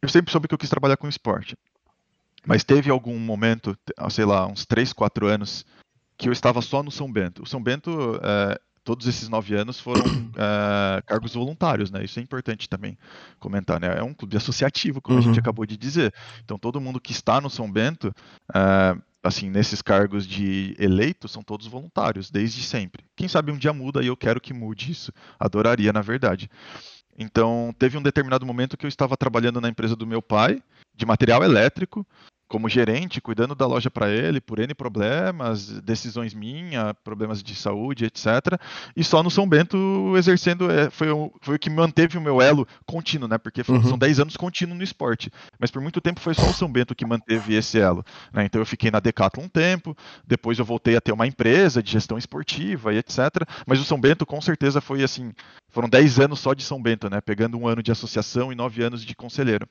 Eu 0.00 0.08
sempre 0.08 0.32
soube 0.32 0.48
que 0.48 0.54
eu 0.54 0.58
quis 0.58 0.70
trabalhar 0.70 0.96
com 0.96 1.06
esporte. 1.06 1.56
Mas 2.46 2.64
teve 2.64 2.90
algum 2.90 3.18
momento, 3.18 3.76
sei 4.10 4.24
lá, 4.24 4.46
uns 4.46 4.64
3, 4.64 4.94
4 4.94 5.26
anos, 5.26 5.66
que 6.16 6.28
eu 6.28 6.32
estava 6.32 6.62
só 6.62 6.82
no 6.82 6.90
São 6.90 7.12
Bento. 7.12 7.42
O 7.42 7.46
São 7.46 7.62
Bento, 7.62 7.90
uh, 7.90 8.58
todos 8.84 9.06
esses 9.06 9.28
nove 9.28 9.54
anos 9.54 9.78
foram 9.78 10.04
uh, 10.04 11.02
cargos 11.06 11.34
voluntários, 11.34 11.90
né? 11.90 12.04
Isso 12.04 12.18
é 12.18 12.22
importante 12.22 12.68
também 12.68 12.96
comentar, 13.38 13.80
né? 13.80 13.98
É 13.98 14.02
um 14.02 14.14
clube 14.14 14.36
associativo, 14.36 15.00
como 15.00 15.16
uhum. 15.16 15.22
a 15.22 15.24
gente 15.24 15.36
uhum. 15.36 15.40
acabou 15.40 15.66
de 15.66 15.76
dizer. 15.76 16.12
Então, 16.44 16.58
todo 16.58 16.80
mundo 16.80 17.00
que 17.00 17.12
está 17.12 17.40
no 17.40 17.50
São 17.50 17.70
Bento, 17.70 18.14
uh, 18.50 19.02
assim, 19.22 19.50
nesses 19.50 19.82
cargos 19.82 20.26
de 20.26 20.74
eleito, 20.78 21.28
são 21.28 21.42
todos 21.42 21.66
voluntários, 21.66 22.30
desde 22.30 22.62
sempre. 22.62 23.04
Quem 23.14 23.28
sabe 23.28 23.52
um 23.52 23.58
dia 23.58 23.72
muda 23.72 24.02
e 24.02 24.06
eu 24.06 24.16
quero 24.16 24.40
que 24.40 24.54
mude 24.54 24.90
isso. 24.90 25.12
Adoraria, 25.38 25.92
na 25.92 26.00
verdade. 26.00 26.50
Então, 27.18 27.74
teve 27.78 27.98
um 27.98 28.02
determinado 28.02 28.46
momento 28.46 28.76
que 28.76 28.86
eu 28.86 28.88
estava 28.88 29.16
trabalhando 29.16 29.60
na 29.60 29.68
empresa 29.68 29.94
do 29.94 30.06
meu 30.06 30.22
pai, 30.22 30.62
de 30.94 31.04
material 31.04 31.44
elétrico, 31.44 32.06
como 32.50 32.68
gerente, 32.68 33.20
cuidando 33.20 33.54
da 33.54 33.64
loja 33.64 33.88
para 33.88 34.10
ele, 34.10 34.40
por 34.40 34.58
N 34.58 34.74
problemas, 34.74 35.80
decisões 35.82 36.34
minhas, 36.34 36.92
problemas 37.04 37.44
de 37.44 37.54
saúde, 37.54 38.06
etc. 38.06 38.60
E 38.96 39.04
só 39.04 39.22
no 39.22 39.30
São 39.30 39.48
Bento 39.48 40.14
exercendo, 40.16 40.68
é, 40.68 40.90
foi, 40.90 41.10
o, 41.12 41.32
foi 41.40 41.54
o 41.54 41.58
que 41.60 41.70
manteve 41.70 42.18
o 42.18 42.20
meu 42.20 42.42
elo 42.42 42.66
contínuo, 42.84 43.28
né? 43.28 43.38
Porque 43.38 43.62
foi, 43.62 43.76
uhum. 43.76 43.84
são 43.84 43.96
10 43.96 44.18
anos 44.18 44.36
contínuo 44.36 44.76
no 44.76 44.82
esporte. 44.82 45.30
Mas 45.60 45.70
por 45.70 45.80
muito 45.80 46.00
tempo 46.00 46.18
foi 46.18 46.34
só 46.34 46.50
o 46.50 46.52
São 46.52 46.70
Bento 46.70 46.92
que 46.92 47.06
manteve 47.06 47.54
esse 47.54 47.78
elo. 47.78 48.04
Né? 48.32 48.46
Então 48.46 48.60
eu 48.60 48.66
fiquei 48.66 48.90
na 48.90 48.98
Decathlon 48.98 49.44
um 49.44 49.48
tempo, 49.48 49.96
depois 50.26 50.58
eu 50.58 50.64
voltei 50.64 50.96
a 50.96 51.00
ter 51.00 51.12
uma 51.12 51.28
empresa 51.28 51.80
de 51.80 51.92
gestão 51.92 52.18
esportiva 52.18 52.92
e 52.92 52.98
etc. 52.98 53.46
Mas 53.64 53.78
o 53.78 53.84
São 53.84 54.00
Bento 54.00 54.26
com 54.26 54.40
certeza 54.40 54.80
foi 54.80 55.04
assim, 55.04 55.32
foram 55.68 55.88
10 55.88 56.18
anos 56.18 56.40
só 56.40 56.52
de 56.52 56.64
São 56.64 56.82
Bento, 56.82 57.08
né? 57.08 57.20
Pegando 57.20 57.56
um 57.56 57.68
ano 57.68 57.80
de 57.80 57.92
associação 57.92 58.52
e 58.52 58.56
9 58.56 58.82
anos 58.82 59.04
de 59.04 59.14
conselheiro. 59.14 59.68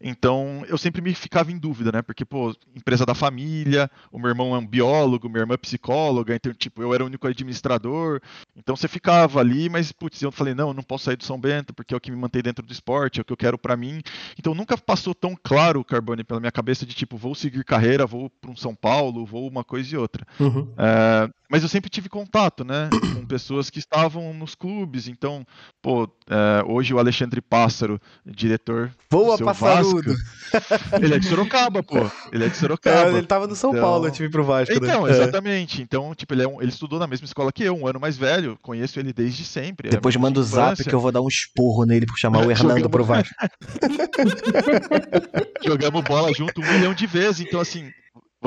Então, 0.00 0.64
eu 0.68 0.76
sempre 0.76 1.00
me 1.00 1.14
ficava 1.14 1.50
em 1.50 1.58
dúvida, 1.58 1.90
né? 1.90 2.02
Porque, 2.02 2.24
pô, 2.24 2.54
empresa 2.74 3.06
da 3.06 3.14
família, 3.14 3.90
o 4.12 4.18
meu 4.18 4.28
irmão 4.28 4.54
é 4.54 4.58
um 4.58 4.66
biólogo, 4.66 5.28
minha 5.28 5.40
irmã 5.42 5.54
é 5.54 5.58
psicóloga, 5.58 6.34
então, 6.34 6.52
tipo, 6.52 6.82
eu 6.82 6.92
era 6.92 7.02
o 7.02 7.06
único 7.06 7.26
administrador. 7.26 8.20
Então, 8.54 8.76
você 8.76 8.88
ficava 8.88 9.40
ali, 9.40 9.68
mas, 9.68 9.92
putz, 9.92 10.20
eu 10.22 10.30
falei, 10.30 10.54
não, 10.54 10.68
eu 10.68 10.74
não 10.74 10.82
posso 10.82 11.04
sair 11.04 11.16
do 11.16 11.24
São 11.24 11.40
Bento, 11.40 11.72
porque 11.74 11.94
é 11.94 11.96
o 11.96 12.00
que 12.00 12.10
me 12.10 12.16
mantém 12.16 12.42
dentro 12.42 12.64
do 12.64 12.72
esporte, 12.72 13.18
é 13.18 13.22
o 13.22 13.24
que 13.24 13.32
eu 13.32 13.36
quero 13.36 13.58
para 13.58 13.76
mim. 13.76 14.00
Então, 14.38 14.54
nunca 14.54 14.76
passou 14.76 15.14
tão 15.14 15.36
claro, 15.42 15.84
Carbone, 15.84 16.24
pela 16.24 16.40
minha 16.40 16.52
cabeça 16.52 16.84
de, 16.84 16.94
tipo, 16.94 17.16
vou 17.16 17.34
seguir 17.34 17.64
carreira, 17.64 18.06
vou 18.06 18.30
para 18.30 18.50
um 18.50 18.56
São 18.56 18.74
Paulo, 18.74 19.24
vou 19.24 19.48
uma 19.48 19.64
coisa 19.64 19.94
e 19.94 19.98
outra. 19.98 20.26
Uhum. 20.38 20.72
É, 20.76 21.30
mas 21.50 21.62
eu 21.62 21.68
sempre 21.68 21.90
tive 21.90 22.08
contato, 22.08 22.64
né, 22.64 22.88
com 23.14 23.26
pessoas 23.26 23.70
que 23.70 23.78
estavam 23.78 24.32
nos 24.34 24.54
clubes. 24.54 25.08
Então, 25.08 25.44
pô, 25.82 26.08
é, 26.28 26.64
hoje 26.66 26.92
o 26.92 26.98
Alexandre 26.98 27.40
Pássaro, 27.40 28.00
diretor 28.24 28.92
Voa, 29.10 29.38
Passarudo! 29.38 30.14
Vasco, 30.52 30.96
ele 31.00 31.14
é 31.14 31.18
de 31.18 31.28
Sorocaba, 31.28 31.82
pô. 31.82 32.10
Ele 32.32 32.44
é 32.44 32.48
de 32.48 32.56
Sorocaba. 32.56 33.10
É, 33.10 33.18
ele 33.18 33.26
tava 33.26 33.46
no 33.46 33.54
São 33.54 33.70
então... 33.70 33.82
Paulo, 33.82 34.06
eu 34.06 34.10
tive 34.10 34.28
pro 34.28 34.44
Vasco, 34.44 34.72
né? 34.72 34.80
Então, 34.82 35.06
é. 35.06 35.10
exatamente. 35.10 35.80
Então, 35.80 36.14
tipo, 36.14 36.34
ele, 36.34 36.42
é 36.42 36.48
um, 36.48 36.60
ele 36.60 36.70
estudou 36.70 36.98
na 36.98 37.06
mesma 37.06 37.24
escola 37.24 37.52
que 37.52 37.62
eu, 37.62 37.76
um 37.76 37.86
ano 37.86 38.00
mais 38.00 38.16
velho. 38.16 38.58
Conheço 38.62 38.98
ele 38.98 39.12
desde 39.12 39.44
sempre. 39.44 39.88
É 39.88 39.92
Depois 39.92 40.16
é 40.16 40.18
manda 40.18 40.40
o 40.40 40.42
zap 40.42 40.82
que 40.82 40.94
eu 40.94 41.00
vou 41.00 41.12
dar 41.12 41.20
um 41.20 41.28
esporro 41.28 41.84
nele 41.84 42.06
por 42.06 42.18
chamar 42.18 42.44
o 42.44 42.50
Hernando 42.50 42.90
pro 42.90 43.04
Vasco. 43.04 43.34
Jogamos 45.64 46.04
bola 46.04 46.32
junto 46.34 46.60
um 46.60 46.72
milhão 46.72 46.94
de 46.94 47.06
vezes. 47.06 47.40
Então, 47.40 47.60
assim, 47.60 47.90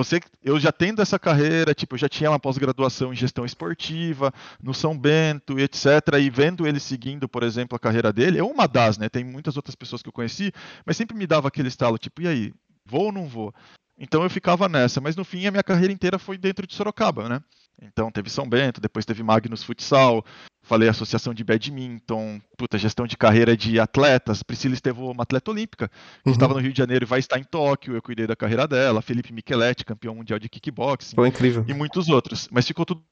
você, 0.03 0.19
eu 0.43 0.59
já 0.59 0.71
tendo 0.71 1.01
essa 1.01 1.19
carreira, 1.19 1.73
tipo, 1.73 1.95
eu 1.95 1.99
já 1.99 2.07
tinha 2.07 2.29
uma 2.29 2.39
pós-graduação 2.39 3.11
em 3.11 3.15
gestão 3.15 3.45
esportiva, 3.45 4.33
no 4.61 4.73
São 4.73 4.97
Bento, 4.97 5.59
etc. 5.59 5.85
E 6.19 6.29
vendo 6.29 6.65
ele 6.65 6.79
seguindo, 6.79 7.27
por 7.27 7.43
exemplo, 7.43 7.75
a 7.75 7.79
carreira 7.79 8.13
dele, 8.13 8.39
é 8.39 8.43
uma 8.43 8.67
das, 8.67 8.97
né? 8.97 9.09
Tem 9.09 9.23
muitas 9.23 9.57
outras 9.57 9.75
pessoas 9.75 10.01
que 10.01 10.07
eu 10.07 10.13
conheci, 10.13 10.53
mas 10.85 10.95
sempre 10.95 11.17
me 11.17 11.27
dava 11.27 11.49
aquele 11.49 11.67
estalo, 11.67 11.97
tipo, 11.97 12.21
e 12.21 12.27
aí, 12.27 12.53
vou 12.85 13.05
ou 13.05 13.11
não 13.11 13.27
vou? 13.27 13.53
Então 13.99 14.23
eu 14.23 14.29
ficava 14.29 14.69
nessa, 14.69 15.01
mas 15.01 15.15
no 15.15 15.25
fim 15.25 15.45
a 15.45 15.51
minha 15.51 15.63
carreira 15.63 15.91
inteira 15.91 16.17
foi 16.17 16.37
dentro 16.37 16.65
de 16.65 16.73
Sorocaba, 16.73 17.27
né? 17.27 17.41
Então 17.81 18.11
teve 18.11 18.29
São 18.29 18.47
Bento, 18.47 18.81
depois 18.81 19.05
teve 19.05 19.23
Magnus 19.23 19.63
Futsal, 19.63 20.23
falei 20.61 20.89
associação 20.89 21.33
de 21.33 21.43
badminton, 21.43 22.41
puta, 22.57 22.77
gestão 22.77 23.07
de 23.07 23.17
carreira 23.17 23.55
de 23.55 23.79
atletas. 23.79 24.43
Priscila 24.43 24.73
Estevô, 24.73 25.11
uma 25.11 25.23
atleta 25.23 25.51
olímpica, 25.51 25.87
que 25.87 26.29
uhum. 26.29 26.31
estava 26.31 26.53
no 26.53 26.59
Rio 26.59 26.71
de 26.71 26.77
Janeiro 26.77 27.05
e 27.05 27.07
vai 27.07 27.19
estar 27.19 27.39
em 27.39 27.43
Tóquio, 27.43 27.95
eu 27.95 28.01
cuidei 28.01 28.27
da 28.27 28.35
carreira 28.35 28.67
dela. 28.67 29.01
Felipe 29.01 29.33
Micheletti, 29.33 29.85
campeão 29.85 30.15
mundial 30.15 30.39
de 30.39 30.49
kickboxing. 30.49 31.15
Foi 31.15 31.27
incrível. 31.27 31.63
E 31.67 31.73
muitos 31.73 32.09
outros. 32.09 32.47
Mas 32.51 32.67
ficou 32.67 32.85
tudo. 32.85 33.03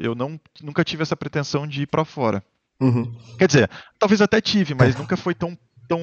Eu 0.00 0.16
não, 0.16 0.40
nunca 0.60 0.82
tive 0.82 1.02
essa 1.02 1.16
pretensão 1.16 1.66
de 1.66 1.82
ir 1.82 1.86
para 1.86 2.04
fora. 2.04 2.42
Uhum. 2.80 3.14
Quer 3.38 3.46
dizer, 3.46 3.70
talvez 3.98 4.20
até 4.20 4.40
tive, 4.40 4.74
mas 4.74 4.96
nunca 4.96 5.16
foi 5.16 5.34
tão, 5.34 5.56
tão 5.86 6.00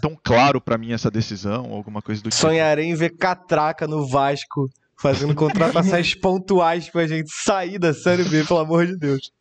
tão 0.00 0.16
claro 0.22 0.60
para 0.60 0.78
mim 0.78 0.92
essa 0.92 1.10
decisão, 1.10 1.72
alguma 1.72 2.02
coisa 2.02 2.22
do 2.22 2.30
tipo. 2.30 2.40
Sonharei 2.40 2.86
em 2.86 2.94
ver 2.94 3.16
Catraca 3.16 3.86
no 3.86 4.06
Vasco 4.06 4.70
fazendo 4.98 5.34
contratações 5.34 6.14
pontuais 6.16 6.88
pra 6.88 7.06
gente 7.06 7.30
sair 7.30 7.78
da 7.78 7.92
Série 7.92 8.24
B, 8.24 8.44
pelo 8.44 8.60
amor 8.60 8.86
de 8.86 8.96
Deus. 8.96 9.32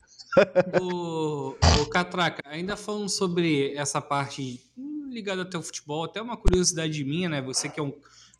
o, 0.81 1.55
o 1.81 1.85
Catraca, 1.89 2.41
ainda 2.45 2.75
falando 2.75 3.09
sobre 3.09 3.73
essa 3.75 4.01
parte 4.01 4.61
ligada 5.09 5.43
até 5.43 5.57
o 5.57 5.63
futebol, 5.63 6.03
até 6.03 6.21
uma 6.21 6.35
curiosidade 6.35 7.03
minha, 7.05 7.29
né? 7.29 7.41
Você 7.41 7.69
que 7.69 7.79
é 7.79 7.83
um, 7.83 7.91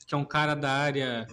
que 0.05 0.13
é 0.13 0.17
um 0.17 0.25
cara 0.25 0.53
da 0.55 0.69
área 0.69 1.25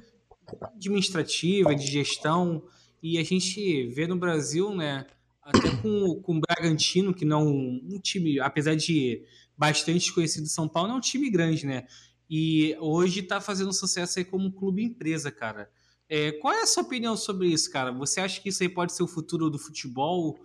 administrativa, 0.77 1.75
de 1.75 1.87
gestão, 1.87 2.63
e 3.03 3.19
a 3.19 3.25
gente 3.25 3.89
vê 3.89 4.07
no 4.07 4.17
Brasil, 4.17 4.75
né? 4.75 5.07
Até 5.43 5.69
com, 5.77 6.21
com 6.23 6.37
o 6.37 6.41
Bragantino, 6.41 7.13
que 7.13 7.25
não 7.25 7.49
um 7.49 7.99
time, 8.01 8.39
apesar 8.39 8.77
de 8.77 9.25
bastante 9.63 10.13
conhecido 10.13 10.43
em 10.43 10.49
São 10.49 10.69
Paulo, 10.69 10.91
é 10.91 10.95
um 10.95 11.01
time 11.01 11.31
grande, 11.31 11.65
né? 11.65 11.87
E 12.29 12.77
hoje 12.81 13.21
está 13.21 13.41
fazendo 13.41 13.73
sucesso 13.73 14.19
aí 14.19 14.25
como 14.25 14.51
clube 14.51 14.83
empresa, 14.83 15.31
cara. 15.31 15.71
É, 16.09 16.33
qual 16.33 16.53
é 16.53 16.63
a 16.63 16.67
sua 16.67 16.83
opinião 16.83 17.17
sobre 17.17 17.47
isso, 17.47 17.71
cara? 17.71 17.93
Você 17.93 18.21
acha 18.21 18.41
que 18.41 18.49
isso 18.49 18.61
aí 18.61 18.69
pode 18.69 18.93
ser 18.93 19.05
o 19.05 19.07
futuro 19.07 19.49
do 19.49 19.61
futebol? 19.61 20.37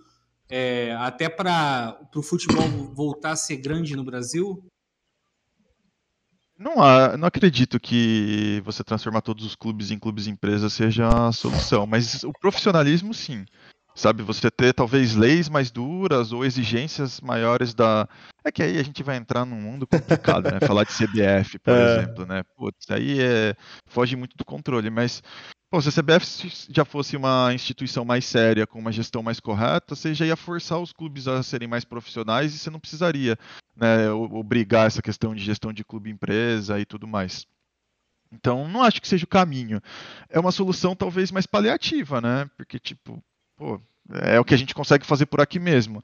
É, 0.48 0.96
até 1.00 1.28
para 1.28 2.00
o 2.16 2.22
futebol 2.22 2.70
voltar 2.94 3.32
a 3.32 3.36
ser 3.36 3.58
grande 3.58 3.96
no 3.96 4.04
Brasil? 4.04 4.64
Não, 6.56 6.80
há, 6.80 7.18
não 7.18 7.28
acredito 7.28 7.80
que 7.80 8.62
você 8.64 8.84
transformar 8.84 9.22
todos 9.22 9.44
os 9.44 9.56
clubes 9.56 9.90
em 9.90 9.98
clubes 9.98 10.28
empresas 10.28 10.74
seja 10.74 11.10
a 11.10 11.32
solução, 11.32 11.88
mas 11.88 12.24
o 12.24 12.32
profissionalismo 12.34 13.16
sim. 13.16 13.46
Sabe, 13.98 14.22
você 14.22 14.52
ter 14.52 14.76
talvez 14.76 15.16
leis 15.16 15.50
mais 15.50 15.72
duras 15.72 16.32
ou 16.32 16.46
exigências 16.46 17.20
maiores 17.20 17.74
da. 17.74 18.08
É 18.46 18.52
que 18.52 18.62
aí 18.62 18.78
a 18.78 18.84
gente 18.84 19.02
vai 19.02 19.18
entrar 19.18 19.44
num 19.44 19.60
mundo 19.60 19.88
complicado, 19.88 20.52
né? 20.52 20.60
Falar 20.68 20.84
de 20.84 20.94
CBF, 20.94 21.58
por 21.58 21.74
é. 21.74 21.98
exemplo, 21.98 22.24
né? 22.28 22.44
Putz, 22.56 22.92
aí 22.92 23.20
é... 23.20 23.56
foge 23.88 24.16
muito 24.16 24.38
do 24.38 24.46
controle, 24.46 24.92
mas 24.92 25.24
Pô, 25.70 25.82
se 25.82 25.90
a 25.90 25.92
CBF 25.92 26.68
já 26.70 26.86
fosse 26.86 27.18
uma 27.18 27.52
instituição 27.56 28.06
mais 28.06 28.24
séria, 28.24 28.68
com 28.68 28.78
uma 28.78 28.92
gestão 28.92 29.24
mais 29.24 29.40
correta, 29.40 29.96
você 29.96 30.14
já 30.14 30.28
ia 30.28 30.36
forçar 30.36 30.80
os 30.80 30.94
clubes 30.94 31.28
a 31.28 31.42
serem 31.42 31.68
mais 31.68 31.84
profissionais 31.84 32.54
e 32.54 32.60
você 32.60 32.70
não 32.70 32.80
precisaria 32.80 33.36
né, 33.76 34.10
obrigar 34.12 34.86
essa 34.86 35.02
questão 35.02 35.34
de 35.34 35.44
gestão 35.44 35.74
de 35.74 35.84
clube-empresa 35.84 36.80
e 36.80 36.86
tudo 36.86 37.06
mais. 37.08 37.48
Então, 38.32 38.68
não 38.68 38.84
acho 38.84 39.02
que 39.02 39.08
seja 39.08 39.26
o 39.26 39.28
caminho. 39.28 39.82
É 40.30 40.40
uma 40.40 40.52
solução 40.52 40.96
talvez 40.96 41.32
mais 41.32 41.46
paliativa, 41.46 42.22
né? 42.22 42.50
Porque, 42.56 42.80
tipo, 42.80 43.22
pô, 43.58 43.82
é 44.22 44.40
o 44.40 44.46
que 44.46 44.54
a 44.54 44.58
gente 44.58 44.74
consegue 44.74 45.06
fazer 45.06 45.26
por 45.26 45.42
aqui 45.42 45.60
mesmo. 45.60 46.04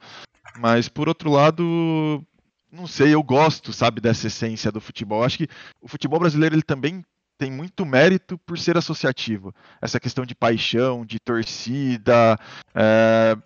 Mas, 0.57 0.89
por 0.89 1.07
outro 1.07 1.31
lado, 1.31 2.23
não 2.71 2.85
sei, 2.87 3.13
eu 3.13 3.23
gosto, 3.23 3.71
sabe, 3.71 4.01
dessa 4.01 4.27
essência 4.27 4.71
do 4.71 4.81
futebol. 4.81 5.23
Acho 5.23 5.37
que 5.37 5.47
o 5.81 5.87
futebol 5.87 6.19
brasileiro 6.19 6.55
ele 6.55 6.63
também 6.63 7.03
tem 7.37 7.51
muito 7.51 7.85
mérito 7.85 8.37
por 8.39 8.57
ser 8.57 8.77
associativo. 8.77 9.53
Essa 9.81 9.99
questão 9.99 10.25
de 10.25 10.35
paixão, 10.35 11.05
de 11.05 11.19
torcida. 11.19 12.37
É, 12.73 13.37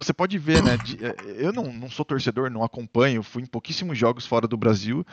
você 0.00 0.12
pode 0.12 0.38
ver, 0.38 0.62
né? 0.62 0.76
É, 1.00 1.46
eu 1.46 1.52
não, 1.52 1.72
não 1.72 1.90
sou 1.90 2.04
torcedor, 2.04 2.50
não 2.50 2.64
acompanho, 2.64 3.22
fui 3.22 3.42
em 3.42 3.46
pouquíssimos 3.46 3.98
jogos 3.98 4.26
fora 4.26 4.48
do 4.48 4.56
Brasil, 4.56 5.04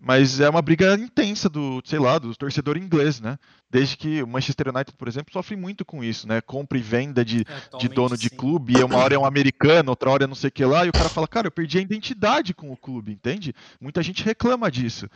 mas 0.00 0.38
é 0.38 0.48
uma 0.48 0.62
briga 0.62 0.94
intensa 0.94 1.48
do, 1.48 1.82
sei 1.84 1.98
lá, 1.98 2.18
do 2.18 2.34
torcedor 2.36 2.76
inglês, 2.76 3.20
né? 3.20 3.36
Desde 3.68 3.96
que 3.96 4.22
o 4.22 4.28
Manchester 4.28 4.68
United, 4.68 4.96
por 4.96 5.08
exemplo, 5.08 5.32
sofre 5.32 5.56
muito 5.56 5.84
com 5.84 6.04
isso, 6.04 6.28
né? 6.28 6.40
Compra 6.40 6.78
e 6.78 6.80
venda 6.80 7.24
de, 7.24 7.40
é, 7.40 7.78
de 7.78 7.88
dono 7.88 8.16
de 8.16 8.30
clube, 8.30 8.76
e 8.76 8.84
uma 8.84 8.98
hora 8.98 9.14
é 9.14 9.18
um 9.18 9.24
americano, 9.24 9.90
outra 9.90 10.10
hora 10.10 10.24
é 10.24 10.26
não 10.26 10.36
sei 10.36 10.48
o 10.48 10.52
que 10.52 10.64
lá, 10.64 10.86
e 10.86 10.88
o 10.88 10.94
cara 10.94 11.10
fala, 11.10 11.26
cara, 11.26 11.48
eu 11.48 11.52
perdi 11.52 11.78
a 11.78 11.82
identidade 11.82 12.54
com 12.54 12.70
o 12.70 12.76
clube, 12.76 13.12
entende? 13.12 13.52
Muita 13.80 14.02
gente 14.02 14.22
reclama 14.22 14.70
disso. 14.70 15.08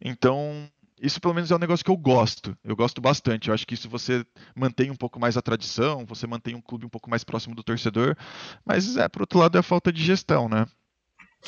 Então, 0.00 0.66
isso 1.00 1.20
pelo 1.20 1.34
menos 1.34 1.50
é 1.50 1.54
um 1.54 1.58
negócio 1.58 1.84
que 1.84 1.90
eu 1.90 1.96
gosto. 1.96 2.56
Eu 2.64 2.74
gosto 2.74 3.00
bastante. 3.00 3.48
Eu 3.48 3.54
acho 3.54 3.66
que 3.66 3.74
isso 3.74 3.88
você 3.88 4.24
mantém 4.54 4.90
um 4.90 4.96
pouco 4.96 5.20
mais 5.20 5.36
a 5.36 5.42
tradição, 5.42 6.06
você 6.06 6.26
mantém 6.26 6.54
um 6.54 6.60
clube 6.60 6.86
um 6.86 6.90
pouco 6.90 7.10
mais 7.10 7.24
próximo 7.24 7.54
do 7.54 7.62
torcedor, 7.62 8.16
mas 8.64 8.96
é 8.96 9.08
por 9.08 9.22
outro 9.22 9.38
lado 9.38 9.56
é 9.56 9.60
a 9.60 9.62
falta 9.62 9.92
de 9.92 10.02
gestão, 10.02 10.48
né? 10.48 10.66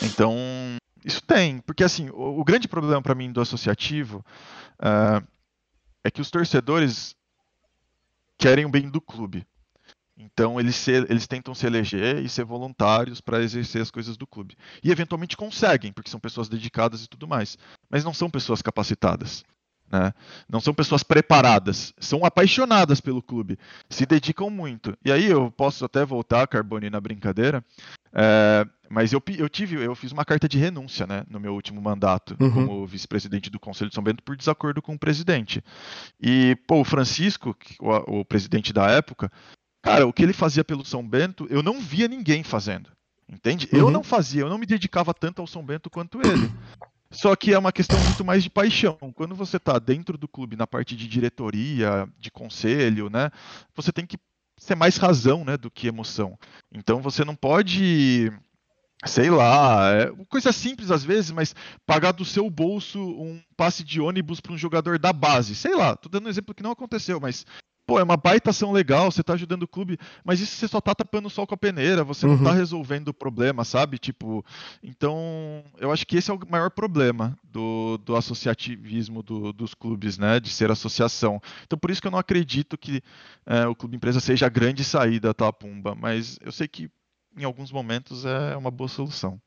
Então 0.03 0.37
isso 1.05 1.23
tem, 1.23 1.61
porque 1.61 1.85
assim 1.85 2.11
o, 2.11 2.41
o 2.41 2.45
grande 2.45 2.69
problema 2.69 3.03
para 3.03 3.15
mim 3.15 3.33
do 3.33 3.41
associativo 3.41 4.25
uh, 4.81 5.27
é 6.05 6.11
que 6.11 6.21
os 6.21 6.31
torcedores 6.31 7.17
querem 8.39 8.65
o 8.65 8.71
bem 8.71 8.89
do 8.89 9.01
clube. 9.01 9.47
Então 10.17 10.61
eles, 10.61 10.77
se, 10.77 10.93
eles 10.93 11.27
tentam 11.27 11.55
se 11.55 11.67
eleger 11.67 12.19
e 12.19 12.29
ser 12.29 12.45
voluntários 12.45 13.21
para 13.21 13.43
exercer 13.43 13.83
as 13.83 13.91
coisas 13.91 14.17
do 14.17 14.27
clube. 14.27 14.57
E 14.83 14.91
eventualmente 14.91 15.37
conseguem, 15.37 15.93
porque 15.93 16.11
são 16.11 16.21
pessoas 16.21 16.49
dedicadas 16.49 17.05
e 17.05 17.09
tudo 17.09 17.27
mais. 17.27 17.57
Mas 17.91 18.05
não 18.05 18.13
são 18.13 18.31
pessoas 18.31 18.63
capacitadas. 18.63 19.45
Né? 19.93 20.13
Não 20.49 20.59
são 20.59 20.73
pessoas 20.73 21.03
preparadas, 21.03 21.93
são 21.99 22.25
apaixonadas 22.25 22.99
pelo 22.99 23.23
clube, 23.23 23.59
se 23.91 24.07
dedicam 24.07 24.49
muito. 24.49 24.97
E 25.05 25.13
aí 25.13 25.27
eu 25.27 25.51
posso 25.51 25.85
até 25.85 26.03
voltar, 26.03 26.49
Carbone, 26.49 26.89
na 26.89 26.99
brincadeira, 26.99 27.63
é, 28.15 28.67
mas 28.93 29.13
eu, 29.13 29.23
eu 29.39 29.49
tive, 29.49 29.83
eu 29.83 29.95
fiz 29.95 30.13
uma 30.13 30.25
carta 30.25 30.49
de 30.49 30.59
renúncia, 30.59 31.07
né, 31.07 31.25
no 31.29 31.41
meu 31.41 31.55
último 31.55 31.81
mandato 31.81 32.37
uhum. 32.39 32.53
como 32.53 32.87
vice-presidente 32.87 33.49
do 33.49 33.59
Conselho 33.59 33.89
de 33.89 33.95
São 33.95 34.05
Bento 34.05 34.23
por 34.23 34.37
desacordo 34.37 34.83
com 34.83 34.95
o 34.95 34.99
presidente. 34.99 35.65
E 36.21 36.57
pô, 36.67 36.81
o 36.81 36.85
Francisco, 36.85 37.57
o, 37.81 38.21
o 38.21 38.25
presidente 38.25 38.73
da 38.73 38.89
época, 38.91 39.31
Cara, 39.83 40.07
o 40.07 40.13
que 40.13 40.23
ele 40.23 40.33
fazia 40.33 40.63
pelo 40.63 40.85
São 40.85 41.07
Bento, 41.07 41.47
eu 41.51 41.61
não 41.61 41.81
via 41.81 42.07
ninguém 42.07 42.45
fazendo. 42.45 42.91
Entende? 43.29 43.69
Uhum. 43.73 43.79
Eu 43.79 43.91
não 43.91 44.05
fazia, 44.05 44.43
eu 44.43 44.49
não 44.49 44.59
me 44.59 44.67
dedicava 44.67 45.13
tanto 45.13 45.41
ao 45.41 45.47
São 45.47 45.65
Bento 45.65 45.91
quanto 45.91 46.21
ele. 46.21 46.53
Só 47.11 47.35
que 47.35 47.53
é 47.53 47.59
uma 47.59 47.73
questão 47.73 47.99
muito 48.05 48.25
mais 48.25 48.43
de 48.45 48.49
paixão. 48.49 48.97
Quando 49.15 49.35
você 49.35 49.57
está 49.57 49.79
dentro 49.79 50.17
do 50.17 50.29
clube, 50.29 50.57
na 50.57 50.67
parte 50.67 50.97
de 50.97 51.09
diretoria, 51.09 52.09
de 52.19 52.31
conselho, 52.31 53.11
né? 53.11 53.31
Você 53.75 53.93
tem 53.93 54.07
que 54.07 54.17
ser 54.57 54.77
mais 54.77 54.97
razão, 54.97 55.45
né, 55.45 55.57
do 55.57 55.71
que 55.71 55.89
emoção. 55.89 56.39
Então 56.73 57.03
você 57.03 57.25
não 57.25 57.35
pode 57.35 58.33
sei 59.05 59.31
lá, 59.31 59.93
é 59.93 60.13
coisa 60.29 60.53
simples 60.53 60.91
às 60.91 61.05
vezes, 61.05 61.31
mas 61.31 61.55
pagar 61.87 62.13
do 62.13 62.25
seu 62.25 62.49
bolso 62.49 63.01
um 63.01 63.41
passe 63.57 63.83
de 63.83 64.01
ônibus 64.01 64.41
para 64.41 64.53
um 64.53 64.59
jogador 64.59 64.99
da 64.99 65.13
base, 65.13 65.55
sei 65.55 65.75
lá, 65.75 65.97
tô 65.97 66.09
dando 66.09 66.27
um 66.27 66.31
exemplo 66.31 66.55
que 66.55 66.63
não 66.63 66.71
aconteceu, 66.71 67.21
mas 67.21 67.45
pô, 67.87 67.99
é 67.99 68.03
uma 68.03 68.17
baita 68.17 68.51
ação 68.51 68.73
legal, 68.73 69.11
você 69.11 69.23
tá 69.23 69.35
ajudando 69.35 69.65
o 69.65 69.69
clube, 69.69 69.99
mas 70.25 70.41
isso 70.41 70.57
você 70.57 70.69
só 70.69 70.81
tá 70.81 70.95
tapando 70.95 71.27
o 71.27 71.31
sol 71.31 71.47
com 71.47 71.55
a 71.55 71.59
peneira, 71.59 72.05
você 72.05 72.27
uhum. 72.27 72.37
não 72.37 72.45
tá 72.45 72.51
uhum. 72.51 72.57
resolvendo 72.57 73.09
o 73.09 73.15
problema, 73.15 73.65
sabe? 73.65 73.99
Tipo, 73.99 74.45
então, 74.83 75.65
eu 75.79 75.93
acho 75.93 76.07
que 76.07 76.17
esse 76.17 76.31
é 76.31 76.35
o 76.35 76.41
maior 76.49 76.71
problema 76.71 77.37
do, 77.45 77.99
do 77.99 78.17
associativismo 78.17 79.23
do, 79.23 79.53
dos 79.53 79.75
clubes, 79.75 80.17
né? 80.17 80.39
De 80.41 80.49
ser 80.49 80.71
associação. 80.71 81.41
Então, 81.65 81.79
por 81.79 81.91
isso 81.91 82.01
que 82.01 82.07
eu 82.07 82.13
não 82.13 82.19
acredito 82.19 82.79
que 82.79 83.03
é, 83.45 83.67
o 83.67 83.75
clube 83.75 83.97
empresa 83.97 84.21
seja 84.21 84.47
a 84.47 84.51
grande 84.51 84.85
saída, 84.85 85.35
tá, 85.35 85.53
Pumba? 85.53 85.95
Mas 85.95 86.39
eu 86.43 86.53
sei 86.53 86.69
que 86.69 86.89
em 87.37 87.45
alguns 87.45 87.73
momentos 87.73 88.25
é 88.25 88.57
uma 88.57 88.71
boa 88.71 88.89
solução. 88.89 89.41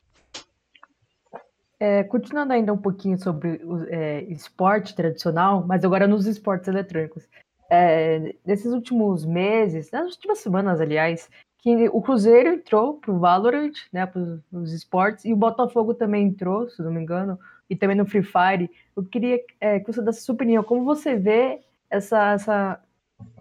É, 1.79 2.03
continuando 2.03 2.53
ainda 2.53 2.71
um 2.71 2.77
pouquinho 2.77 3.17
sobre 3.17 3.61
o 3.63 3.83
é, 3.89 4.23
esporte 4.23 4.95
tradicional, 4.95 5.65
mas 5.67 5.83
agora 5.83 6.07
nos 6.07 6.25
esportes 6.25 6.67
eletrônicos 6.67 7.27
é, 7.69 8.35
nesses 8.45 8.71
últimos 8.71 9.25
meses, 9.25 9.91
nas 9.91 10.13
últimas 10.13 10.39
semanas, 10.39 10.79
aliás, 10.79 11.29
que 11.57 11.89
o 11.89 12.01
Cruzeiro 12.01 12.49
entrou 12.49 12.95
pro 12.95 13.17
Valorant, 13.17 13.73
né, 13.91 14.05
para 14.05 14.39
os 14.51 14.71
esportes, 14.71 15.25
e 15.25 15.33
o 15.33 15.37
Botafogo 15.37 15.93
também 15.93 16.27
entrou, 16.27 16.69
se 16.69 16.81
não 16.81 16.91
me 16.91 17.01
engano, 17.01 17.39
e 17.69 17.75
também 17.75 17.97
no 17.97 18.05
Free 18.05 18.23
Fire. 18.23 18.69
Eu 18.95 19.03
queria 19.03 19.39
é, 19.59 19.79
que 19.79 19.91
você 19.91 20.01
desse 20.01 20.21
sua 20.21 20.35
opinião, 20.35 20.63
como 20.63 20.85
você 20.85 21.15
vê 21.15 21.61
essa, 21.89 22.33
essa, 22.33 22.79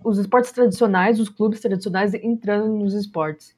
os 0.03 0.19
esportes 0.19 0.53
tradicionais, 0.53 1.21
os 1.21 1.29
clubes 1.29 1.61
tradicionais 1.61 2.15
entrando 2.15 2.75
nos 2.75 2.95
esportes? 2.95 3.55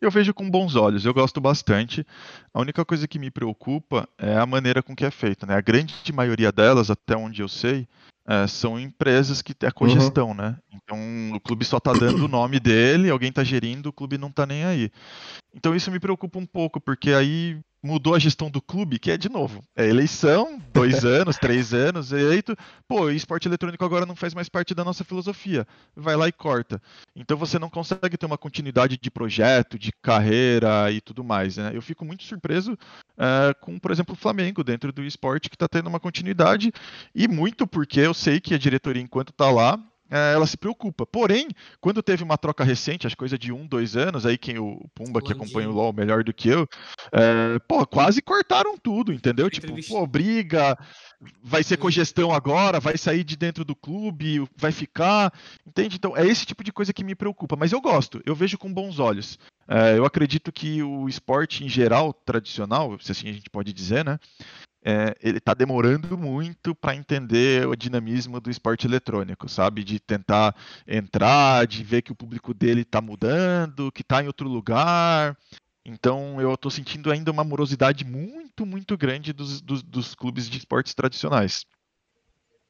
Eu 0.00 0.12
vejo 0.12 0.32
com 0.32 0.48
bons 0.48 0.76
olhos, 0.76 1.04
eu 1.04 1.12
gosto 1.12 1.40
bastante. 1.40 2.06
A 2.54 2.60
única 2.60 2.84
coisa 2.84 3.08
que 3.08 3.18
me 3.18 3.32
preocupa 3.32 4.08
é 4.16 4.36
a 4.36 4.46
maneira 4.46 4.80
com 4.80 4.94
que 4.94 5.04
é 5.04 5.10
feita. 5.10 5.44
Né? 5.44 5.54
A 5.54 5.60
grande 5.60 6.12
maioria 6.12 6.52
delas, 6.52 6.88
até 6.88 7.16
onde 7.16 7.42
eu 7.42 7.48
sei, 7.48 7.88
é, 8.28 8.46
são 8.46 8.78
empresas 8.78 9.40
que 9.40 9.54
é 9.62 9.70
cogestão, 9.70 10.28
uhum. 10.28 10.34
né? 10.34 10.58
Então 10.70 10.98
o 11.34 11.40
clube 11.40 11.64
só 11.64 11.80
tá 11.80 11.94
dando 11.94 12.26
o 12.26 12.28
nome 12.28 12.60
dele, 12.60 13.08
alguém 13.08 13.32
tá 13.32 13.42
gerindo, 13.42 13.88
o 13.88 13.92
clube 13.92 14.18
não 14.18 14.30
tá 14.30 14.44
nem 14.44 14.64
aí. 14.64 14.90
Então 15.54 15.74
isso 15.74 15.90
me 15.90 15.98
preocupa 15.98 16.38
um 16.38 16.44
pouco, 16.44 16.78
porque 16.78 17.12
aí 17.12 17.58
mudou 17.82 18.14
a 18.14 18.18
gestão 18.18 18.50
do 18.50 18.60
clube, 18.60 18.98
que 18.98 19.10
é 19.10 19.16
de 19.16 19.28
novo, 19.28 19.62
é 19.76 19.88
eleição, 19.88 20.60
dois 20.72 21.04
anos, 21.06 21.36
três 21.36 21.72
anos, 21.72 22.12
eleito, 22.12 22.56
pô, 22.88 23.02
o 23.02 23.10
esporte 23.10 23.46
eletrônico 23.46 23.84
agora 23.84 24.04
não 24.04 24.16
faz 24.16 24.34
mais 24.34 24.48
parte 24.48 24.74
da 24.74 24.84
nossa 24.84 25.04
filosofia, 25.04 25.66
vai 25.96 26.16
lá 26.16 26.28
e 26.28 26.32
corta. 26.32 26.82
Então 27.14 27.36
você 27.36 27.58
não 27.58 27.70
consegue 27.70 28.16
ter 28.16 28.26
uma 28.26 28.38
continuidade 28.38 28.98
de 29.00 29.10
projeto, 29.10 29.78
de 29.78 29.92
carreira 30.02 30.90
e 30.90 31.00
tudo 31.00 31.22
mais, 31.22 31.56
né? 31.56 31.70
Eu 31.72 31.80
fico 31.80 32.04
muito 32.04 32.24
surpreso 32.24 32.76
é, 33.16 33.54
com, 33.60 33.78
por 33.78 33.90
exemplo, 33.90 34.14
o 34.14 34.18
Flamengo 34.18 34.64
dentro 34.64 34.92
do 34.92 35.04
esporte 35.04 35.48
que 35.48 35.56
está 35.56 35.68
tendo 35.68 35.88
uma 35.88 36.00
continuidade 36.00 36.72
e 37.14 37.28
muito 37.28 37.66
porque 37.66 38.00
eu 38.00 38.14
sei 38.18 38.40
que 38.40 38.54
a 38.54 38.58
diretoria 38.58 39.02
enquanto 39.02 39.30
está 39.30 39.50
lá 39.50 39.78
é, 40.10 40.32
ela 40.32 40.46
se 40.46 40.56
preocupa. 40.56 41.04
Porém, 41.06 41.48
quando 41.80 42.02
teve 42.02 42.24
uma 42.24 42.38
troca 42.38 42.64
recente, 42.64 43.06
acho 43.06 43.16
coisa 43.16 43.38
de 43.38 43.52
um, 43.52 43.66
dois 43.66 43.96
anos, 43.96 44.24
aí 44.24 44.38
quem 44.38 44.58
o 44.58 44.88
Pumba, 44.94 45.20
que 45.20 45.32
acompanha 45.32 45.68
o 45.68 45.72
LoL 45.72 45.92
melhor 45.92 46.24
do 46.24 46.32
que 46.32 46.48
eu, 46.48 46.66
é, 47.12 47.58
pô, 47.68 47.86
quase 47.86 48.22
cortaram 48.22 48.76
tudo, 48.78 49.12
entendeu? 49.12 49.50
Tipo, 49.50 49.74
pô, 49.86 50.06
briga, 50.06 50.78
vai 51.42 51.62
ser 51.62 51.76
cogestão 51.76 52.32
agora, 52.32 52.80
vai 52.80 52.96
sair 52.96 53.22
de 53.22 53.36
dentro 53.36 53.64
do 53.64 53.76
clube, 53.76 54.48
vai 54.56 54.72
ficar, 54.72 55.32
entende? 55.66 55.96
Então, 55.96 56.16
é 56.16 56.26
esse 56.26 56.46
tipo 56.46 56.64
de 56.64 56.72
coisa 56.72 56.92
que 56.92 57.04
me 57.04 57.14
preocupa, 57.14 57.56
mas 57.56 57.72
eu 57.72 57.80
gosto, 57.80 58.22
eu 58.24 58.34
vejo 58.34 58.56
com 58.56 58.72
bons 58.72 58.98
olhos. 58.98 59.38
É, 59.68 59.98
eu 59.98 60.06
acredito 60.06 60.50
que 60.50 60.82
o 60.82 61.06
esporte 61.06 61.62
em 61.62 61.68
geral, 61.68 62.14
tradicional, 62.14 62.98
se 62.98 63.12
assim 63.12 63.28
a 63.28 63.32
gente 63.32 63.50
pode 63.50 63.70
dizer, 63.74 64.02
né? 64.02 64.18
É, 64.84 65.16
ele 65.20 65.38
está 65.38 65.54
demorando 65.54 66.16
muito 66.16 66.74
para 66.74 66.94
entender 66.94 67.66
o 67.66 67.74
dinamismo 67.74 68.40
do 68.40 68.50
esporte 68.50 68.86
eletrônico, 68.86 69.48
sabe? 69.48 69.82
De 69.82 69.98
tentar 69.98 70.54
entrar, 70.86 71.66
de 71.66 71.82
ver 71.82 72.02
que 72.02 72.12
o 72.12 72.14
público 72.14 72.54
dele 72.54 72.82
está 72.82 73.00
mudando, 73.00 73.92
que 73.92 74.02
está 74.02 74.22
em 74.22 74.26
outro 74.26 74.48
lugar. 74.48 75.36
Então 75.84 76.40
eu 76.40 76.52
estou 76.54 76.70
sentindo 76.70 77.10
ainda 77.10 77.30
uma 77.30 77.44
morosidade 77.44 78.04
muito, 78.04 78.64
muito 78.66 78.96
grande 78.96 79.32
dos, 79.32 79.60
dos, 79.60 79.82
dos 79.82 80.14
clubes 80.14 80.48
de 80.48 80.58
esportes 80.58 80.94
tradicionais. 80.94 81.64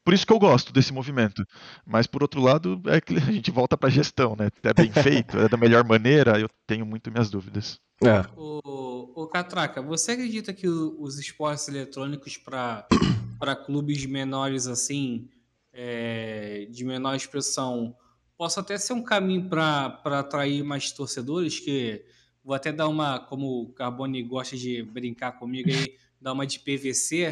Por 0.08 0.14
isso 0.14 0.26
que 0.26 0.32
eu 0.32 0.38
gosto 0.38 0.72
desse 0.72 0.90
movimento. 0.90 1.46
Mas 1.84 2.06
por 2.06 2.22
outro 2.22 2.40
lado, 2.40 2.80
é 2.86 2.98
que 2.98 3.14
a 3.14 3.30
gente 3.30 3.50
volta 3.50 3.76
para 3.76 3.90
a 3.90 3.92
gestão, 3.92 4.34
né? 4.34 4.48
É 4.62 4.72
bem 4.72 4.88
feito, 5.04 5.36
é 5.36 5.50
da 5.50 5.56
melhor 5.58 5.84
maneira, 5.84 6.40
eu 6.40 6.48
tenho 6.66 6.86
muito 6.86 7.10
minhas 7.12 7.28
dúvidas. 7.28 7.78
É. 8.02 8.24
O, 8.34 9.12
o 9.14 9.26
Catraca, 9.26 9.82
você 9.82 10.12
acredita 10.12 10.54
que 10.54 10.66
os 10.66 11.18
esportes 11.18 11.68
eletrônicos 11.68 12.38
para 12.38 12.86
clubes 13.66 14.06
menores 14.06 14.66
assim, 14.66 15.28
é, 15.74 16.66
de 16.70 16.86
menor 16.86 17.14
expressão, 17.14 17.94
possa 18.34 18.60
até 18.62 18.78
ser 18.78 18.94
um 18.94 19.02
caminho 19.02 19.46
para 19.46 20.00
atrair 20.04 20.64
mais 20.64 20.90
torcedores? 20.90 21.60
Que 21.60 22.02
vou 22.42 22.54
até 22.54 22.72
dar 22.72 22.88
uma, 22.88 23.20
como 23.20 23.60
o 23.60 23.72
Carbone 23.74 24.22
gosta 24.22 24.56
de 24.56 24.82
brincar 24.82 25.32
comigo 25.32 25.68
aí, 25.68 25.98
dar 26.18 26.32
uma 26.32 26.46
de 26.46 26.60
PVC. 26.60 27.30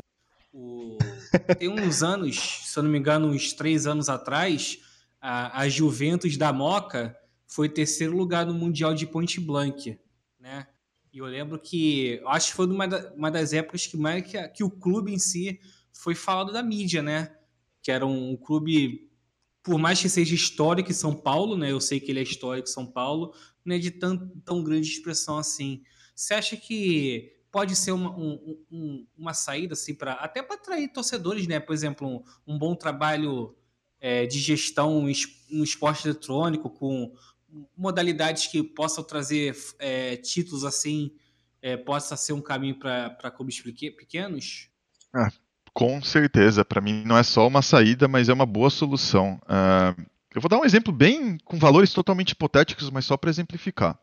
O, 0.52 0.98
tem 1.38 1.68
uns 1.68 2.02
anos, 2.02 2.62
se 2.64 2.78
eu 2.78 2.82
não 2.82 2.90
me 2.90 2.98
engano, 2.98 3.28
uns 3.28 3.52
três 3.52 3.86
anos 3.86 4.08
atrás, 4.08 4.78
a, 5.20 5.60
a 5.60 5.68
Juventus 5.68 6.36
da 6.36 6.52
Moca 6.52 7.16
foi 7.46 7.68
terceiro 7.68 8.16
lugar 8.16 8.46
no 8.46 8.54
Mundial 8.54 8.94
de 8.94 9.06
Point 9.06 9.40
Blank 9.40 9.98
né? 10.46 10.66
E 11.12 11.18
eu 11.18 11.26
lembro 11.26 11.58
que, 11.58 12.22
acho 12.26 12.50
que 12.50 12.56
foi 12.56 12.66
uma, 12.66 12.86
da, 12.86 13.12
uma 13.14 13.30
das 13.30 13.52
épocas 13.52 13.86
que 13.86 13.96
mais 13.96 14.24
que, 14.24 14.48
que, 14.48 14.62
o 14.62 14.70
clube 14.70 15.12
em 15.12 15.18
si 15.18 15.58
foi 15.92 16.14
falado 16.14 16.52
da 16.52 16.62
mídia, 16.62 17.02
né? 17.02 17.34
Que 17.82 17.90
era 17.90 18.06
um 18.06 18.36
clube, 18.36 19.10
por 19.62 19.78
mais 19.78 20.00
que 20.00 20.08
seja 20.08 20.34
histórico 20.34 20.90
em 20.90 20.94
São 20.94 21.14
Paulo, 21.14 21.56
né? 21.56 21.72
Eu 21.72 21.80
sei 21.80 21.98
que 21.98 22.12
ele 22.12 22.20
é 22.20 22.22
histórico 22.22 22.68
em 22.68 22.72
São 22.72 22.86
Paulo, 22.86 23.34
não 23.64 23.74
é 23.74 23.78
de 23.78 23.90
tão, 23.90 24.28
tão 24.44 24.62
grande 24.62 24.88
expressão 24.88 25.38
assim. 25.38 25.82
Você 26.14 26.34
acha 26.34 26.56
que 26.56 27.35
pode 27.56 27.74
ser 27.74 27.92
uma, 27.92 28.10
um, 28.10 28.58
um, 28.70 29.06
uma 29.16 29.32
saída 29.32 29.72
assim 29.72 29.94
para 29.94 30.12
até 30.12 30.42
para 30.42 30.56
atrair 30.56 30.92
torcedores, 30.92 31.46
né? 31.46 31.58
Por 31.58 31.72
exemplo, 31.72 32.06
um, 32.06 32.22
um 32.46 32.58
bom 32.58 32.74
trabalho 32.74 33.56
é, 33.98 34.26
de 34.26 34.38
gestão 34.38 35.04
no 35.50 35.64
esporte 35.64 36.06
eletrônico 36.06 36.68
com 36.68 37.14
modalidades 37.74 38.48
que 38.48 38.62
possam 38.62 39.02
trazer 39.02 39.56
é, 39.78 40.16
títulos 40.16 40.66
assim 40.66 41.10
é, 41.62 41.78
possa 41.78 42.14
ser 42.14 42.34
um 42.34 42.42
caminho 42.42 42.78
para 42.78 43.30
clubes 43.30 43.58
pequenos? 43.62 44.68
Ah, 45.14 45.32
com 45.72 46.02
certeza. 46.02 46.62
Para 46.62 46.82
mim 46.82 47.04
não 47.06 47.16
é 47.16 47.22
só 47.22 47.48
uma 47.48 47.62
saída, 47.62 48.06
mas 48.06 48.28
é 48.28 48.34
uma 48.34 48.44
boa 48.44 48.68
solução. 48.68 49.40
Uh, 49.44 49.98
eu 50.34 50.42
vou 50.42 50.50
dar 50.50 50.58
um 50.58 50.64
exemplo 50.66 50.92
bem 50.92 51.38
com 51.42 51.58
valores 51.58 51.90
totalmente 51.94 52.32
hipotéticos, 52.32 52.90
mas 52.90 53.06
só 53.06 53.16
para 53.16 53.30
exemplificar. 53.30 53.98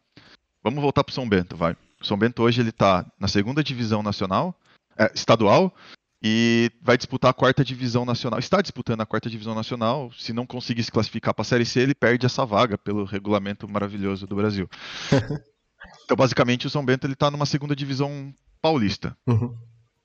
Vamos 0.63 0.81
voltar 0.81 1.03
para 1.03 1.13
São 1.13 1.29
Bento, 1.29 1.55
vai. 1.55 1.77
O 2.03 2.05
São 2.05 2.17
Bento 2.17 2.43
hoje 2.43 2.61
ele 2.61 2.69
está 2.69 3.05
na 3.17 3.29
segunda 3.29 3.63
divisão 3.63 4.03
nacional, 4.03 4.53
é, 4.97 5.09
estadual, 5.15 5.73
e 6.21 6.69
vai 6.81 6.97
disputar 6.97 7.31
a 7.31 7.33
quarta 7.33 7.63
divisão 7.63 8.03
nacional. 8.03 8.39
Está 8.39 8.61
disputando 8.61 8.99
a 9.01 9.05
quarta 9.05 9.29
divisão 9.29 9.55
nacional. 9.55 10.11
Se 10.17 10.33
não 10.33 10.45
conseguir 10.45 10.83
se 10.83 10.91
classificar 10.91 11.33
para 11.33 11.43
a 11.43 11.45
Série 11.45 11.65
C, 11.65 11.79
ele 11.79 11.95
perde 11.95 12.25
essa 12.25 12.45
vaga 12.45 12.77
pelo 12.77 13.05
regulamento 13.05 13.67
maravilhoso 13.69 14.27
do 14.27 14.35
Brasil. 14.35 14.69
então, 16.03 16.17
basicamente, 16.17 16.67
o 16.67 16.69
São 16.69 16.83
Bento 16.83 17.07
ele 17.07 17.13
está 17.13 17.31
numa 17.31 17.45
segunda 17.45 17.75
divisão 17.75 18.33
paulista. 18.61 19.15
Uhum. 19.25 19.55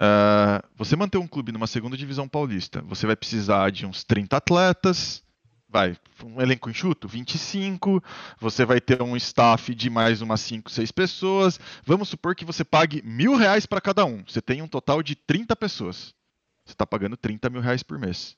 Uh, 0.01 0.63
você 0.77 0.95
manter 0.95 1.19
um 1.19 1.27
clube 1.27 1.51
numa 1.51 1.67
segunda 1.67 1.97
divisão 1.97 2.29
paulista, 2.29 2.81
você 2.83 3.07
vai 3.07 3.17
precisar 3.17 3.71
de 3.71 3.85
uns 3.85 4.05
30 4.05 4.37
atletas, 4.37 5.25
vai, 5.69 5.97
um 6.25 6.41
elenco 6.41 6.71
enxuto, 6.71 7.07
25, 7.07 8.03
você 8.41 8.65
vai 8.65 8.81
ter 8.81 9.03
um 9.03 9.17
staff 9.17 9.75
de 9.75 9.91
mais 9.91 10.23
umas 10.23 10.41
5, 10.41 10.71
6 10.71 10.91
pessoas. 10.91 11.61
Vamos 11.85 12.09
supor 12.09 12.35
que 12.35 12.45
você 12.45 12.65
pague 12.65 13.03
mil 13.05 13.37
reais 13.37 13.67
para 13.67 13.81
cada 13.81 14.05
um. 14.05 14.25
Você 14.27 14.41
tem 14.41 14.63
um 14.63 14.69
total 14.69 15.03
de 15.03 15.15
30 15.15 15.55
pessoas. 15.55 16.15
Você 16.65 16.73
está 16.73 16.87
pagando 16.87 17.17
30 17.17 17.51
mil 17.51 17.61
reais 17.61 17.83
por 17.83 17.99
mês. 17.99 18.37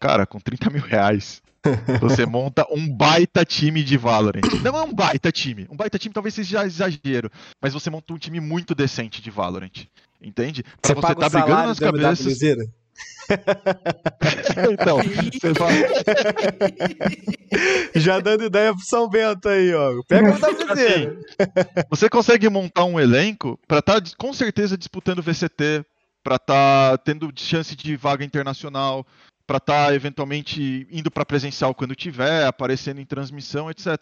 Cara, 0.00 0.26
com 0.26 0.40
30 0.40 0.70
mil 0.70 0.82
reais, 0.82 1.42
você 2.00 2.26
monta 2.26 2.66
um 2.70 2.88
baita 2.88 3.44
time 3.44 3.84
de 3.84 3.96
Valorant. 3.96 4.42
Não 4.62 4.76
é 4.76 4.82
um 4.82 4.92
baita 4.92 5.30
time. 5.30 5.66
Um 5.70 5.76
baita 5.76 5.98
time 5.98 6.12
talvez 6.12 6.34
seja 6.34 6.66
exagero. 6.66 7.30
Mas 7.60 7.72
você 7.72 7.88
monta 7.88 8.12
um 8.12 8.18
time 8.18 8.40
muito 8.40 8.74
decente 8.74 9.22
de 9.22 9.30
Valorant. 9.30 9.86
Entende? 10.20 10.64
Pra 10.80 10.94
você, 10.94 10.94
você 10.94 11.14
tá 11.14 11.28
brigando 11.28 11.68
nas 11.68 11.78
cabeças. 11.78 12.38
então, 14.72 14.98
Já 17.94 18.20
dando 18.20 18.44
ideia 18.44 18.72
pro 18.72 18.84
São 18.84 19.08
Bento 19.08 19.48
aí, 19.48 19.74
ó. 19.74 20.02
Pega 20.08 20.30
o 20.30 20.34
WZ. 20.34 20.70
Assim, 20.70 21.18
você 21.88 22.08
consegue 22.08 22.48
montar 22.48 22.84
um 22.84 22.98
elenco 22.98 23.58
para 23.66 23.78
estar 23.78 24.00
tá, 24.00 24.10
com 24.16 24.32
certeza 24.32 24.76
disputando 24.76 25.22
VCT, 25.22 25.84
para 26.22 26.36
estar 26.36 26.90
tá 26.90 26.98
tendo 26.98 27.32
chance 27.36 27.74
de 27.76 27.96
vaga 27.96 28.24
internacional, 28.24 29.06
para 29.46 29.58
estar 29.58 29.86
tá, 29.86 29.94
eventualmente 29.94 30.86
indo 30.90 31.10
para 31.10 31.26
presencial 31.26 31.74
quando 31.74 31.94
tiver, 31.94 32.46
aparecendo 32.46 33.00
em 33.00 33.06
transmissão, 33.06 33.70
etc. 33.70 33.96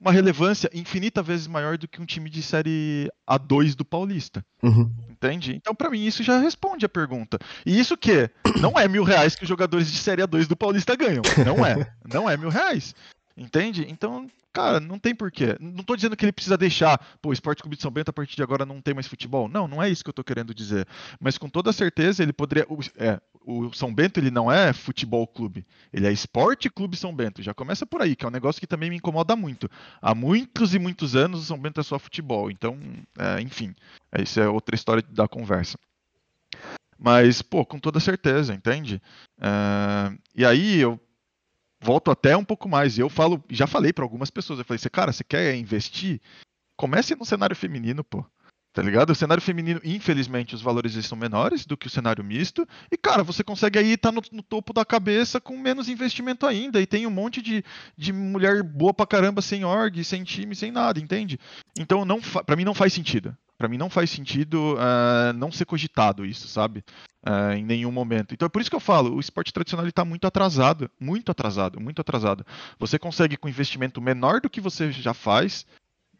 Uma 0.00 0.12
relevância 0.12 0.70
infinita 0.72 1.22
vezes 1.22 1.48
maior 1.48 1.76
do 1.76 1.88
que 1.88 2.00
um 2.00 2.06
time 2.06 2.30
de 2.30 2.40
série 2.40 3.10
A2 3.28 3.74
do 3.74 3.84
Paulista. 3.84 4.44
Uhum. 4.62 4.90
Entende? 5.10 5.56
Então, 5.56 5.74
para 5.74 5.90
mim, 5.90 6.04
isso 6.04 6.22
já 6.22 6.38
responde 6.38 6.86
a 6.86 6.88
pergunta. 6.88 7.38
E 7.66 7.78
isso 7.78 7.96
que 7.96 8.30
não 8.60 8.78
é 8.78 8.86
mil 8.86 9.02
reais 9.02 9.34
que 9.34 9.42
os 9.42 9.48
jogadores 9.48 9.90
de 9.90 9.98
série 9.98 10.22
A2 10.22 10.46
do 10.46 10.56
Paulista 10.56 10.94
ganham. 10.94 11.22
Não 11.44 11.66
é. 11.66 11.92
Não 12.12 12.30
é 12.30 12.36
mil 12.36 12.48
reais. 12.48 12.94
Entende? 13.38 13.86
Então, 13.88 14.28
cara, 14.52 14.80
não 14.80 14.98
tem 14.98 15.14
porquê. 15.14 15.56
Não 15.60 15.84
tô 15.84 15.94
dizendo 15.94 16.16
que 16.16 16.24
ele 16.24 16.32
precisa 16.32 16.58
deixar, 16.58 16.98
pô, 17.22 17.30
o 17.30 17.32
Esporte 17.32 17.62
Clube 17.62 17.76
de 17.76 17.82
São 17.82 17.90
Bento 17.90 18.08
a 18.08 18.12
partir 18.12 18.34
de 18.34 18.42
agora 18.42 18.66
não 18.66 18.80
tem 18.80 18.92
mais 18.92 19.06
futebol. 19.06 19.48
Não, 19.48 19.68
não 19.68 19.80
é 19.80 19.88
isso 19.88 20.02
que 20.02 20.10
eu 20.10 20.14
tô 20.14 20.24
querendo 20.24 20.52
dizer. 20.52 20.88
Mas 21.20 21.38
com 21.38 21.48
toda 21.48 21.72
certeza 21.72 22.20
ele 22.20 22.32
poderia. 22.32 22.66
É, 22.96 23.20
o 23.46 23.72
São 23.72 23.94
Bento 23.94 24.18
ele 24.18 24.32
não 24.32 24.50
é 24.50 24.72
futebol 24.72 25.24
clube, 25.24 25.64
ele 25.92 26.08
é 26.08 26.12
Esporte 26.12 26.68
Clube 26.68 26.96
São 26.96 27.14
Bento. 27.14 27.40
Já 27.40 27.54
começa 27.54 27.86
por 27.86 28.02
aí, 28.02 28.16
que 28.16 28.24
é 28.24 28.28
um 28.28 28.32
negócio 28.32 28.60
que 28.60 28.66
também 28.66 28.90
me 28.90 28.96
incomoda 28.96 29.36
muito. 29.36 29.70
Há 30.02 30.16
muitos 30.16 30.74
e 30.74 30.78
muitos 30.80 31.14
anos 31.14 31.42
o 31.42 31.44
São 31.44 31.58
Bento 31.58 31.78
é 31.78 31.84
só 31.84 31.96
futebol. 31.96 32.50
Então, 32.50 32.76
é, 33.16 33.40
enfim, 33.40 33.72
isso 34.18 34.40
é 34.40 34.48
outra 34.48 34.74
história 34.74 35.02
da 35.08 35.28
conversa. 35.28 35.78
Mas, 36.98 37.40
pô, 37.40 37.64
com 37.64 37.78
toda 37.78 38.00
certeza, 38.00 38.52
entende? 38.52 39.00
É, 39.40 40.12
e 40.34 40.44
aí 40.44 40.80
eu 40.80 41.00
volto 41.80 42.10
até 42.10 42.36
um 42.36 42.44
pouco 42.44 42.68
mais. 42.68 42.98
Eu 42.98 43.08
falo, 43.08 43.42
já 43.50 43.66
falei 43.66 43.92
para 43.92 44.04
algumas 44.04 44.30
pessoas, 44.30 44.58
eu 44.58 44.64
falei, 44.64 44.80
cara, 44.90 45.12
você 45.12 45.24
quer 45.24 45.54
investir? 45.56 46.20
Comece 46.76 47.14
no 47.14 47.24
cenário 47.24 47.56
feminino, 47.56 48.04
pô. 48.04 48.24
Tá 48.78 48.82
ligado? 48.82 49.10
O 49.10 49.14
cenário 49.16 49.42
feminino, 49.42 49.80
infelizmente, 49.82 50.54
os 50.54 50.62
valores 50.62 50.94
são 51.04 51.18
menores 51.18 51.66
do 51.66 51.76
que 51.76 51.88
o 51.88 51.90
cenário 51.90 52.22
misto. 52.22 52.64
E, 52.92 52.96
cara, 52.96 53.24
você 53.24 53.42
consegue 53.42 53.76
aí 53.76 53.94
estar 53.94 54.12
tá 54.12 54.14
no, 54.14 54.22
no, 54.30 54.40
topo 54.40 54.72
da 54.72 54.84
cabeça 54.84 55.40
com 55.40 55.58
menos 55.58 55.88
investimento 55.88 56.46
ainda. 56.46 56.80
E 56.80 56.86
tem 56.86 57.04
um 57.04 57.10
monte 57.10 57.42
de, 57.42 57.64
de 57.96 58.12
mulher 58.12 58.62
boa 58.62 58.94
pra 58.94 59.04
caramba 59.04 59.42
sem 59.42 59.64
org, 59.64 60.04
sem 60.04 60.22
time, 60.22 60.54
sem 60.54 60.70
nada, 60.70 61.00
entende? 61.00 61.40
Então, 61.76 62.04
não 62.04 62.20
para 62.20 62.54
mim 62.54 62.64
não 62.64 62.72
faz 62.72 62.92
sentido. 62.92 63.36
Para 63.58 63.66
mim 63.66 63.76
não 63.76 63.90
faz 63.90 64.10
sentido 64.10 64.76
uh, 64.76 65.32
não 65.34 65.50
ser 65.50 65.64
cogitado 65.64 66.24
isso, 66.24 66.46
sabe? 66.46 66.84
Uh, 67.26 67.54
em 67.54 67.64
nenhum 67.64 67.90
momento. 67.90 68.32
Então 68.32 68.46
é 68.46 68.48
por 68.48 68.60
isso 68.60 68.70
que 68.70 68.76
eu 68.76 68.80
falo, 68.80 69.16
o 69.16 69.18
esporte 69.18 69.52
tradicional 69.52 69.88
está 69.88 70.04
muito 70.04 70.24
atrasado, 70.24 70.88
muito 71.00 71.32
atrasado, 71.32 71.80
muito 71.80 72.00
atrasado. 72.00 72.46
Você 72.78 72.96
consegue 72.96 73.36
com 73.36 73.48
investimento 73.48 74.00
menor 74.00 74.40
do 74.40 74.48
que 74.48 74.60
você 74.60 74.92
já 74.92 75.12
faz 75.12 75.66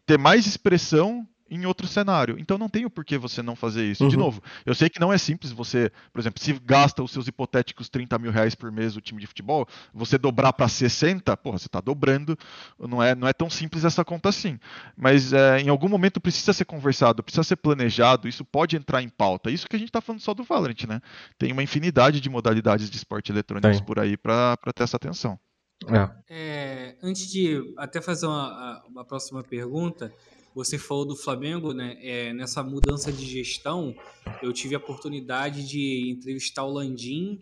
ter 0.05 0.19
mais 0.19 0.45
expressão 0.45 1.25
em 1.51 1.67
outro 1.67 1.87
cenário. 1.87 2.37
Então 2.39 2.59
não 2.59 2.69
tem 2.69 2.85
o 2.85 2.91
porquê 2.91 3.19
você 3.19 3.43
não 3.43 3.57
fazer 3.57 3.85
isso. 3.85 4.05
Uhum. 4.05 4.11
De 4.11 4.17
novo, 4.17 4.43
eu 4.65 4.75
sei 4.75 4.89
que 4.89 5.01
não 5.01 5.13
é 5.13 5.19
simples 5.19 5.53
você, 5.53 5.91
por 6.13 6.21
exemplo, 6.21 6.43
se 6.43 6.53
gasta 6.65 7.03
os 7.03 7.11
seus 7.11 7.27
hipotéticos 7.27 7.89
30 7.89 8.19
mil 8.19 8.31
reais 8.31 8.55
por 8.55 8.71
mês 8.71 8.97
o 8.97 9.01
time 9.01 9.21
de 9.21 9.27
futebol, 9.27 9.67
você 9.93 10.19
dobrar 10.19 10.53
para 10.53 10.69
60, 10.69 11.37
porra, 11.37 11.59
você 11.59 11.67
está 11.67 11.81
dobrando. 11.81 12.37
Não 12.79 13.03
é, 13.03 13.15
não 13.15 13.27
é 13.27 13.33
tão 13.33 13.49
simples 13.49 13.85
essa 13.85 14.05
conta 14.05 14.29
assim. 14.29 14.59
Mas 14.97 15.33
é, 15.33 15.61
em 15.61 15.69
algum 15.69 15.89
momento 15.89 16.21
precisa 16.21 16.53
ser 16.53 16.65
conversado, 16.65 17.23
precisa 17.23 17.43
ser 17.43 17.57
planejado, 17.57 18.29
isso 18.29 18.45
pode 18.45 18.77
entrar 18.77 19.03
em 19.03 19.09
pauta. 19.09 19.51
Isso 19.51 19.69
que 19.69 19.77
a 19.77 19.79
gente 19.79 19.89
está 19.89 20.01
falando 20.01 20.21
só 20.21 20.35
do 20.35 20.45
Valorant, 20.45 20.85
né? 20.87 21.01
Tem 21.39 21.53
uma 21.53 21.63
infinidade 21.63 22.21
de 22.21 22.29
modalidades 22.29 22.91
de 22.91 22.97
esporte 22.97 23.33
eletrônicos 23.33 23.81
por 23.81 23.99
aí 23.99 24.17
para 24.17 24.57
ter 24.75 24.83
essa 24.83 24.97
atenção. 24.97 25.39
É. 25.87 26.11
É, 26.29 26.97
antes 27.03 27.31
de 27.31 27.63
até 27.77 28.01
fazer 28.01 28.27
uma, 28.27 28.83
uma 28.89 29.05
próxima 29.05 29.45
pergunta, 29.45 30.13
você 30.55 30.79
falou 30.79 31.05
do 31.05 31.17
Flamengo, 31.17 31.73
né? 31.73 31.97
É, 32.01 32.33
nessa 32.33 32.63
mudança 32.63 33.13
de 33.13 33.25
gestão, 33.25 33.95
eu 34.43 34.53
tive 34.53 34.75
a 34.75 34.79
oportunidade 34.79 35.67
de 35.67 36.11
entrevistar 36.11 36.65
o 36.65 36.73
Landim 36.73 37.41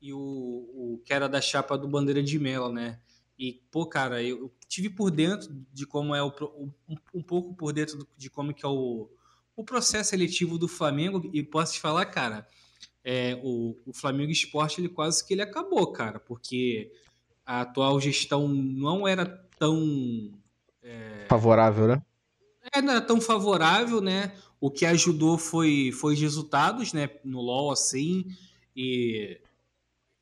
e 0.00 0.12
o, 0.12 0.18
o 0.18 1.02
que 1.04 1.12
era 1.12 1.28
da 1.28 1.40
chapa 1.40 1.76
do 1.76 1.88
Bandeira 1.88 2.22
de 2.22 2.38
Melo, 2.38 2.72
né? 2.72 3.00
E, 3.38 3.62
pô, 3.70 3.86
cara, 3.86 4.22
eu 4.22 4.52
tive 4.68 4.90
por 4.90 5.10
dentro 5.10 5.48
de 5.72 5.86
como 5.86 6.14
é 6.14 6.22
o. 6.22 6.30
Um, 6.86 6.96
um 7.14 7.22
pouco 7.22 7.54
por 7.54 7.72
dentro 7.72 8.06
de 8.16 8.28
como 8.28 8.52
que 8.52 8.66
é 8.66 8.68
o, 8.68 9.08
o 9.56 9.64
processo 9.64 10.10
seletivo 10.10 10.58
do 10.58 10.68
Flamengo. 10.68 11.30
E 11.32 11.42
posso 11.42 11.72
te 11.74 11.80
falar, 11.80 12.04
cara, 12.06 12.46
é, 13.02 13.40
o, 13.42 13.76
o 13.86 13.92
Flamengo 13.94 14.30
Esporte, 14.30 14.80
ele 14.80 14.90
quase 14.90 15.26
que 15.26 15.32
ele 15.32 15.42
acabou, 15.42 15.90
cara, 15.90 16.20
porque 16.20 16.92
a 17.46 17.62
atual 17.62 17.98
gestão 18.00 18.46
não 18.46 19.08
era 19.08 19.24
tão. 19.58 20.30
É, 20.82 21.26
Favorável, 21.28 21.88
né? 21.88 22.02
É, 22.72 22.80
não 22.80 22.92
era 22.92 23.00
tão 23.00 23.20
favorável, 23.20 24.00
né? 24.00 24.34
O 24.60 24.70
que 24.70 24.86
ajudou 24.86 25.38
foi, 25.38 25.90
foi 25.92 26.14
os 26.14 26.20
resultados, 26.20 26.92
né? 26.92 27.08
No 27.24 27.40
LoL, 27.40 27.72
assim. 27.72 28.26
E, 28.76 29.40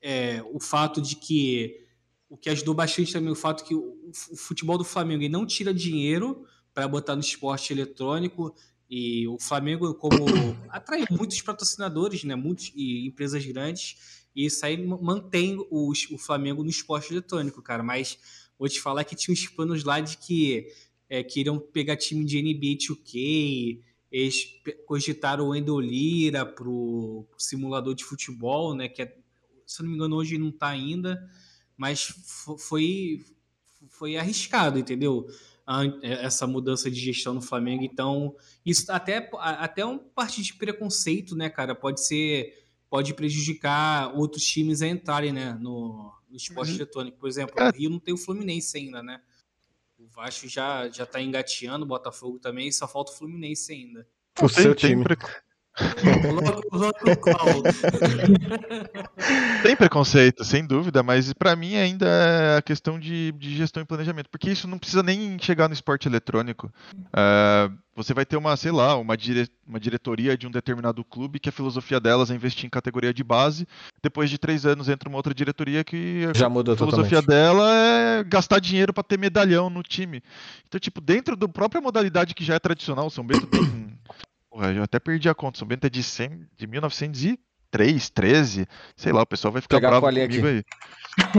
é, 0.01 0.43
o 0.53 0.61
fato 0.61 1.01
de 1.01 1.17
que 1.17 1.85
o 2.31 2.37
que 2.37 2.51
ajudou 2.51 2.75
bastante 2.75 3.13
também 3.13 3.33
o 3.33 3.37
fato 3.37 3.65
que 3.65 3.75
o, 3.75 3.97
futebol 4.37 4.77
do 4.77 4.85
Flamengo 4.85 5.27
não 5.31 5.47
tira 5.47 5.73
dinheiro 5.73 6.45
para 6.75 6.87
botar 6.87 7.15
no 7.15 7.23
esporte 7.23 7.73
eletrônico 7.73 8.55
e 8.89 9.27
o 9.27 9.39
Flamengo 9.41 9.95
como 9.95 10.25
atrai 10.69 11.05
muitos 11.11 11.41
patrocinadores, 11.41 12.25
né, 12.25 12.35
muitos 12.35 12.71
e 12.75 13.07
empresas 13.07 13.45
grandes 13.47 14.19
e 14.37 14.45
isso 14.45 14.65
aí 14.65 14.77
mantém 14.87 15.59
o, 15.71 15.91
o 15.91 16.19
Flamengo 16.19 16.63
no 16.63 16.71
esporte 16.71 17.13
eletrônico, 17.13 17.61
cara. 17.61 17.83
Mas 17.83 18.19
vou 18.59 18.69
te 18.69 18.81
falar 18.81 19.03
que 19.05 19.17
tinha 19.17 19.33
uns 19.33 19.49
planos 19.49 19.83
lá 19.83 20.01
de 20.01 20.17
que 20.17 20.73
é, 21.09 21.23
queriam 21.23 21.59
pegar 21.59 21.97
time 21.97 22.25
de 22.25 22.43
NBA 22.43 22.79
2K, 22.79 23.81
eles 24.11 24.61
cogitaram 24.87 25.47
o 25.47 25.49
Wendell 25.51 25.81
Lira 25.81 26.45
pro, 26.45 27.27
pro 27.31 27.41
simulador 27.41 27.95
de 27.95 28.05
futebol, 28.05 28.75
né? 28.75 28.89
Que 28.89 29.03
é, 29.03 29.17
se 29.67 29.83
não 29.83 29.91
me 29.91 29.97
engano 29.97 30.17
hoje 30.17 30.39
não 30.39 30.49
está 30.49 30.69
ainda, 30.69 31.23
mas 31.77 32.15
foi 32.59 33.25
foi 33.89 34.17
arriscado, 34.17 34.79
entendeu? 34.79 35.27
É, 36.03 36.25
essa 36.25 36.47
mudança 36.47 36.91
de 36.91 36.99
gestão 36.99 37.35
no 37.35 37.43
Flamengo. 37.43 37.85
Então, 37.85 38.35
isso 38.65 38.91
até, 38.91 39.29
até 39.39 39.85
um 39.85 39.99
parte 39.99 40.43
de 40.43 40.55
preconceito, 40.55 41.37
né, 41.37 41.51
cara? 41.51 41.75
Pode 41.75 42.05
ser. 42.05 42.67
Pode 42.89 43.13
prejudicar 43.13 44.17
outros 44.17 44.43
times 44.45 44.81
a 44.81 44.89
entrarem, 44.89 45.31
né, 45.31 45.53
no, 45.61 46.11
no 46.31 46.35
esporte 46.35 46.71
uhum. 46.71 46.77
eletrônico. 46.77 47.19
Por 47.19 47.29
exemplo, 47.29 47.55
é. 47.59 47.69
o 47.69 47.73
Rio 47.73 47.91
não 47.91 47.99
tem 47.99 48.15
o 48.15 48.17
Fluminense 48.17 48.79
ainda, 48.79 49.03
né? 49.03 49.21
O 49.99 50.07
Vasco 50.07 50.49
já, 50.49 50.89
já 50.89 51.05
tá 51.05 51.21
engateando, 51.21 51.85
o 51.85 51.89
Botafogo 51.89 52.39
também, 52.39 52.71
só 52.71 52.87
falta 52.87 53.11
o 53.11 53.15
Fluminense 53.17 53.73
ainda. 53.73 54.07
O 54.41 54.49
seu 54.49 54.75
time. 54.75 55.05
Tem 59.63 59.77
preconceito, 59.77 60.45
sem 60.45 60.67
dúvida, 60.67 61.03
mas 61.03 61.33
para 61.33 61.55
mim 61.57 61.77
ainda 61.77 62.07
é 62.07 62.57
a 62.59 62.63
questão 62.63 62.99
de, 62.99 63.33
de, 63.33 63.57
gestão 63.57 63.83
e 63.83 63.87
planejamento, 63.87 64.29
porque 64.31 64.51
isso 64.51 64.67
não 64.67 64.79
precisa 64.79 65.03
nem 65.03 65.39
chegar 65.41 65.69
no 65.69 65.75
esporte 65.75 66.09
eletrônico. 66.09 66.73
Uh, 66.95 67.77
você 67.95 68.15
vai 68.15 68.25
ter 68.25 68.37
uma, 68.37 68.57
sei 68.57 68.71
lá, 68.71 68.97
uma, 68.97 69.17
dire, 69.17 69.49
uma 69.67 69.81
diretoria 69.81 70.37
de 70.37 70.47
um 70.47 70.51
determinado 70.51 71.05
clube 71.05 71.41
que 71.41 71.49
a 71.49 71.53
filosofia 71.53 71.99
delas 71.99 72.31
é 72.31 72.35
investir 72.35 72.67
em 72.67 72.71
categoria 72.71 73.13
de 73.13 73.25
base. 73.25 73.67
Depois 74.03 74.31
de 74.31 74.39
três 74.39 74.65
anos 74.65 74.89
entra 74.89 75.09
uma 75.09 75.19
outra 75.19 75.35
diretoria 75.35 75.83
que 75.83 76.29
Já 76.35 76.49
mudou 76.49 76.75
a 76.75 76.77
filosofia 76.77 77.21
totalmente. 77.21 77.27
dela 77.27 77.75
é 77.75 78.25
gastar 78.25 78.61
dinheiro 78.61 78.93
para 78.93 79.03
ter 79.03 79.19
medalhão 79.19 79.69
no 79.69 79.83
time. 79.83 80.23
Então, 80.69 80.79
tipo, 80.79 81.01
dentro 81.01 81.37
da 81.37 81.49
própria 81.49 81.81
modalidade 81.81 82.35
que 82.35 82.45
já 82.45 82.55
é 82.55 82.59
tradicional, 82.61 83.07
o 83.07 83.11
São 83.11 83.27
Bento 83.27 83.47
tem 83.49 83.99
Porra, 84.59 84.73
eu 84.73 84.83
até 84.83 84.99
perdi 84.99 85.29
a 85.29 85.35
conta. 85.35 85.57
São 85.57 85.69
Bento 85.69 85.87
é 85.87 85.91
de, 85.91 86.03
100, 86.03 86.49
de 86.57 86.67
1903, 86.67 88.11
13. 88.11 88.67
Sei 88.97 89.13
lá, 89.13 89.23
o 89.23 89.27
pessoal 89.27 89.53
vai 89.53 89.63
ficar 89.63 89.77
Pegar 89.77 89.91
bravo 89.91 90.07
comigo 90.07 90.25
aqui. 90.25 90.47
aí. 90.49 90.65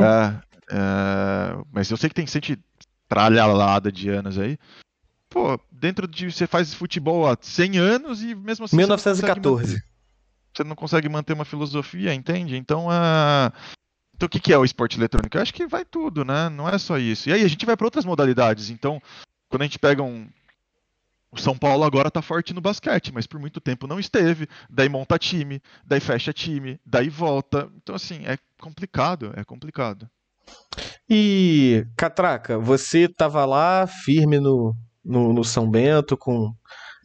é, 0.02 0.42
é, 0.72 1.64
mas 1.70 1.92
eu 1.92 1.98
sei 1.98 2.08
que 2.08 2.16
tem 2.16 2.26
gente 2.26 2.58
tralhalada 3.10 3.92
de 3.92 4.08
anos 4.08 4.40
aí. 4.40 4.58
Pô, 5.30 5.60
dentro 5.70 6.08
de. 6.08 6.32
Você 6.32 6.48
faz 6.48 6.74
futebol 6.74 7.28
há 7.28 7.38
100 7.40 7.78
anos 7.78 8.24
e 8.24 8.34
mesmo 8.34 8.64
assim. 8.64 8.78
1914. 8.78 9.74
Você, 9.74 9.84
você 10.54 10.64
não 10.64 10.76
consegue 10.76 11.10
manter 11.10 11.34
uma 11.34 11.44
filosofia, 11.44 12.14
entende? 12.14 12.56
Então, 12.56 12.88
uh, 12.88 13.52
então 14.16 14.28
o 14.28 14.30
que, 14.30 14.40
que 14.40 14.54
é 14.54 14.58
o 14.58 14.64
esporte 14.64 14.98
eletrônico? 14.98 15.36
Eu 15.36 15.42
acho 15.42 15.54
que 15.54 15.68
vai 15.68 15.84
tudo, 15.84 16.24
né? 16.24 16.48
Não 16.48 16.70
é 16.70 16.78
só 16.78 16.98
isso. 16.98 17.28
E 17.28 17.34
aí 17.34 17.44
a 17.44 17.50
gente 17.50 17.66
vai 17.66 17.76
para 17.76 17.86
outras 17.86 18.06
modalidades. 18.06 18.70
Então, 18.70 19.02
quando 19.50 19.64
a 19.64 19.66
gente 19.66 19.78
pega 19.78 20.02
um, 20.02 20.26
o 21.32 21.40
São 21.40 21.58
Paulo 21.58 21.84
agora 21.84 22.10
tá 22.10 22.22
forte 22.22 22.54
no 22.54 22.62
basquete, 22.62 23.12
mas 23.14 23.28
por 23.28 23.40
muito 23.40 23.62
tempo 23.62 23.86
não 23.86 24.00
esteve. 24.00 24.48
Daí 24.70 24.90
monta 24.90 25.18
time, 25.18 25.62
daí 25.86 26.00
fecha 26.00 26.34
time, 26.34 26.80
daí 26.86 27.10
volta. 27.10 27.70
Então, 27.78 27.96
assim, 27.96 28.26
é 28.26 28.38
complicado, 28.60 29.32
é 29.36 29.44
complicado. 29.44 30.10
E, 31.08 31.86
Catraca, 31.96 32.58
você 32.58 33.08
tava 33.08 33.46
lá 33.46 33.86
firme 33.86 34.40
no, 34.40 34.76
no, 35.06 35.34
no 35.34 35.44
São 35.44 35.70
Bento, 35.70 36.18
com 36.18 36.52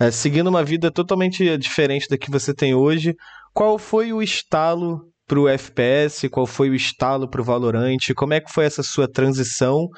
é, 0.01 0.11
seguindo 0.11 0.49
uma 0.49 0.65
vida 0.65 0.91
totalmente 0.91 1.57
diferente 1.59 2.09
da 2.09 2.19
que 2.19 2.31
você 2.31 2.55
tem 2.55 2.75
hoje. 2.75 3.15
Qual 3.53 3.79
foi 3.79 4.13
o 4.13 4.23
estalo 4.23 5.03
pro 5.27 5.49
FPS? 5.49 6.29
Qual 6.29 6.47
foi 6.47 6.71
o 6.71 6.75
estalo 6.75 7.29
pro 7.29 7.45
Valorant? 7.45 8.13
Como 8.17 8.35
é 8.35 8.41
que 8.41 8.53
foi 8.53 8.65
essa 8.65 8.83
sua 8.83 9.07
transição? 9.07 9.89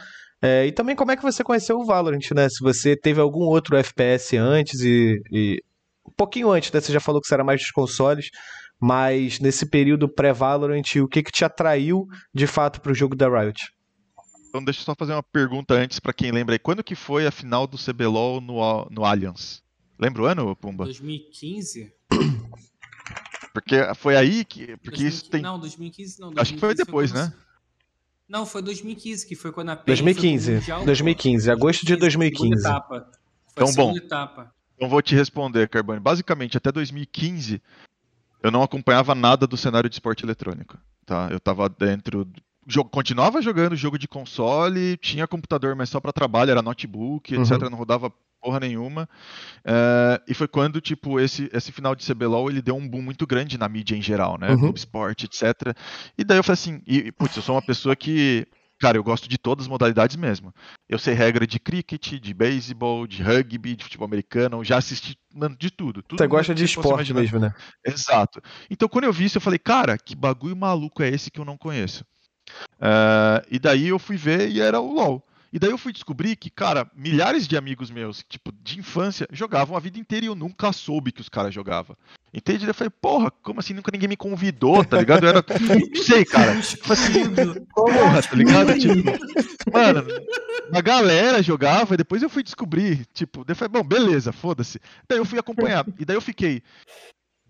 É, 0.42 0.66
e 0.66 0.72
também 0.72 0.94
como 0.94 1.10
é 1.10 1.16
que 1.16 1.22
você 1.22 1.42
conheceu 1.42 1.78
o 1.78 1.84
Valorant, 1.84 2.30
né? 2.34 2.48
Se 2.48 2.62
você 2.62 2.96
teve 2.96 3.20
algum 3.20 3.44
outro 3.44 3.76
FPS 3.76 4.36
antes 4.36 4.80
e, 4.80 5.20
e, 5.32 5.62
um 6.06 6.12
pouquinho 6.16 6.50
antes, 6.50 6.70
né? 6.70 6.80
Você 6.80 6.92
já 6.92 7.00
falou 7.00 7.20
que 7.20 7.26
você 7.26 7.34
era 7.34 7.44
mais 7.44 7.60
dos 7.60 7.70
consoles, 7.70 8.28
mas 8.80 9.40
nesse 9.40 9.68
período 9.68 10.08
pré-Valorant, 10.08 10.96
o 11.02 11.08
que 11.08 11.22
que 11.22 11.32
te 11.32 11.44
atraiu 11.44 12.06
de 12.34 12.46
fato 12.46 12.80
para 12.80 12.92
o 12.92 12.94
jogo 12.94 13.16
da 13.16 13.28
Riot? 13.28 13.72
Então 14.48 14.64
deixa 14.64 14.80
eu 14.80 14.84
só 14.84 14.94
fazer 14.94 15.12
uma 15.12 15.22
pergunta 15.22 15.74
antes 15.74 15.98
para 15.98 16.12
quem 16.12 16.30
lembra 16.30 16.54
aí. 16.54 16.58
Quando 16.58 16.84
que 16.84 16.94
foi 16.94 17.26
a 17.26 17.30
final 17.30 17.66
do 17.66 17.78
CBLOL 17.78 18.40
no, 18.40 18.86
no 18.90 19.04
Allianz? 19.04 19.62
Lembra 19.98 20.22
o 20.22 20.26
ano, 20.26 20.54
Pumba? 20.56 20.84
2015? 20.84 21.92
Porque 23.52 23.76
foi 23.94 24.16
aí 24.16 24.44
que. 24.44 24.76
Porque 24.78 25.02
2015, 25.02 25.08
isso 25.08 25.30
tem. 25.30 25.40
Não, 25.40 25.58
2015 25.58 26.20
não. 26.20 26.32
2015 26.32 26.40
Acho 26.40 26.54
que 26.54 26.60
foi 26.60 26.74
depois, 26.74 27.10
foi 27.10 27.20
né? 27.20 27.32
Não, 28.28 28.44
foi 28.44 28.60
2015, 28.60 29.26
que 29.26 29.36
foi 29.36 29.52
quando 29.52 29.70
a 29.70 29.76
PEN 29.76 29.84
2015, 29.86 30.52
mundial, 30.52 30.84
2015, 30.84 31.50
agosto 31.50 31.86
de 31.86 31.96
2015. 31.96 32.60
Etapa. 32.60 33.08
Foi 33.54 33.64
então, 33.64 33.74
bom, 33.74 33.96
etapa. 33.96 34.52
então 34.74 34.88
vou 34.88 35.00
te 35.00 35.14
responder, 35.14 35.68
Carbone. 35.68 36.00
Basicamente, 36.00 36.56
até 36.56 36.72
2015, 36.72 37.62
eu 38.42 38.50
não 38.50 38.62
acompanhava 38.62 39.14
nada 39.14 39.46
do 39.46 39.56
cenário 39.56 39.88
de 39.88 39.94
esporte 39.94 40.24
eletrônico. 40.24 40.76
Tá? 41.04 41.28
Eu 41.30 41.36
estava 41.36 41.68
dentro... 41.68 42.28
Jogo, 42.68 42.90
continuava 42.90 43.40
jogando 43.40 43.76
jogo 43.76 43.96
de 43.96 44.08
console, 44.08 44.96
tinha 44.96 45.28
computador, 45.28 45.76
mas 45.76 45.88
só 45.88 46.00
para 46.00 46.12
trabalho, 46.12 46.50
era 46.50 46.60
notebook, 46.60 47.32
etc. 47.32 47.52
Uhum. 47.62 47.70
Não 47.70 47.78
rodava 47.78 48.12
porra 48.46 48.60
nenhuma. 48.60 49.08
Uh, 49.64 50.22
e 50.28 50.32
foi 50.34 50.46
quando, 50.46 50.80
tipo, 50.80 51.18
esse, 51.18 51.50
esse 51.52 51.72
final 51.72 51.96
de 51.96 52.06
CBLOL, 52.06 52.48
ele 52.48 52.62
deu 52.62 52.76
um 52.76 52.88
boom 52.88 53.02
muito 53.02 53.26
grande 53.26 53.58
na 53.58 53.68
mídia 53.68 53.96
em 53.96 54.02
geral, 54.02 54.38
né? 54.38 54.50
Uhum. 54.50 54.58
Clube 54.58 54.78
Sport, 54.78 55.24
etc. 55.24 55.76
E 56.16 56.22
daí 56.22 56.38
eu 56.38 56.44
falei 56.44 56.54
assim, 56.54 56.80
e, 56.86 57.10
putz, 57.10 57.36
eu 57.36 57.42
sou 57.42 57.56
uma 57.56 57.62
pessoa 57.62 57.96
que, 57.96 58.46
cara, 58.78 58.96
eu 58.96 59.02
gosto 59.02 59.28
de 59.28 59.36
todas 59.36 59.64
as 59.64 59.68
modalidades 59.68 60.14
mesmo. 60.14 60.54
Eu 60.88 60.96
sei 60.96 61.12
regra 61.14 61.44
de 61.44 61.58
cricket, 61.58 62.20
de 62.20 62.32
beisebol, 62.32 63.04
de 63.04 63.20
rugby, 63.20 63.74
de 63.74 63.82
futebol 63.82 64.06
americano, 64.06 64.62
já 64.62 64.76
assisti 64.76 65.18
mano, 65.34 65.56
de 65.58 65.68
tudo. 65.68 66.00
tudo 66.02 66.18
Você 66.20 66.28
gosta 66.28 66.54
de 66.54 66.64
esporte 66.64 67.12
mesmo, 67.12 67.40
né? 67.40 67.52
Exato. 67.84 68.40
Então 68.70 68.88
quando 68.88 69.06
eu 69.06 69.12
vi 69.12 69.24
isso, 69.24 69.38
eu 69.38 69.42
falei, 69.42 69.58
cara, 69.58 69.98
que 69.98 70.14
bagulho 70.14 70.56
maluco 70.56 71.02
é 71.02 71.08
esse 71.08 71.32
que 71.32 71.40
eu 71.40 71.44
não 71.44 71.56
conheço? 71.56 72.04
Uh, 72.74 73.42
e 73.50 73.58
daí 73.58 73.88
eu 73.88 73.98
fui 73.98 74.16
ver 74.16 74.48
e 74.48 74.60
era 74.60 74.78
o 74.78 74.92
LoL. 74.92 75.26
E 75.56 75.58
daí 75.58 75.70
eu 75.70 75.78
fui 75.78 75.90
descobrir 75.90 76.36
que, 76.36 76.50
cara, 76.50 76.86
milhares 76.94 77.48
de 77.48 77.56
amigos 77.56 77.90
meus, 77.90 78.22
tipo, 78.28 78.52
de 78.62 78.78
infância, 78.78 79.26
jogavam 79.32 79.74
a 79.74 79.80
vida 79.80 79.98
inteira 79.98 80.26
e 80.26 80.28
eu 80.28 80.34
nunca 80.34 80.70
soube 80.70 81.10
que 81.10 81.22
os 81.22 81.30
caras 81.30 81.54
jogavam. 81.54 81.96
Entende? 82.30 82.66
Eu 82.66 82.74
falei, 82.74 82.90
porra, 82.90 83.30
como 83.42 83.58
assim? 83.58 83.72
Nunca 83.72 83.90
ninguém 83.90 84.06
me 84.10 84.18
convidou, 84.18 84.84
tá 84.84 84.98
ligado? 84.98 85.24
Eu 85.24 85.30
era. 85.30 85.42
Não 85.48 86.02
sei, 86.02 86.26
cara. 86.26 86.60
Tipo 86.60 86.92
assim, 86.92 87.22
porra, 87.74 88.22
tá 88.22 88.36
ligado? 88.36 88.78
Tipo, 88.78 89.10
mano, 89.72 90.04
uma 90.68 90.82
galera 90.82 91.42
jogava 91.42 91.94
e 91.94 91.96
depois 91.96 92.22
eu 92.22 92.28
fui 92.28 92.42
descobrir. 92.42 93.06
Tipo, 93.14 93.42
daí 93.42 93.52
eu 93.54 93.56
falei, 93.56 93.72
bom, 93.72 93.82
beleza, 93.82 94.32
foda-se. 94.32 94.78
Daí 95.08 95.16
eu 95.16 95.24
fui 95.24 95.38
acompanhar. 95.38 95.86
E 95.98 96.04
daí 96.04 96.18
eu 96.18 96.20
fiquei 96.20 96.62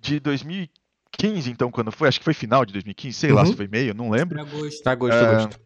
de 0.00 0.20
2015, 0.20 1.50
então, 1.50 1.72
quando 1.72 1.90
foi, 1.90 2.06
acho 2.06 2.20
que 2.20 2.24
foi 2.24 2.34
final 2.34 2.64
de 2.64 2.72
2015, 2.72 3.18
sei 3.18 3.30
uhum. 3.30 3.36
lá 3.36 3.46
se 3.46 3.56
foi 3.56 3.66
meio, 3.66 3.92
não 3.92 4.10
lembro. 4.10 4.40
Agosto. 4.40 4.86
Agosto, 4.86 5.16
é, 5.16 5.26
agosto. 5.26 5.60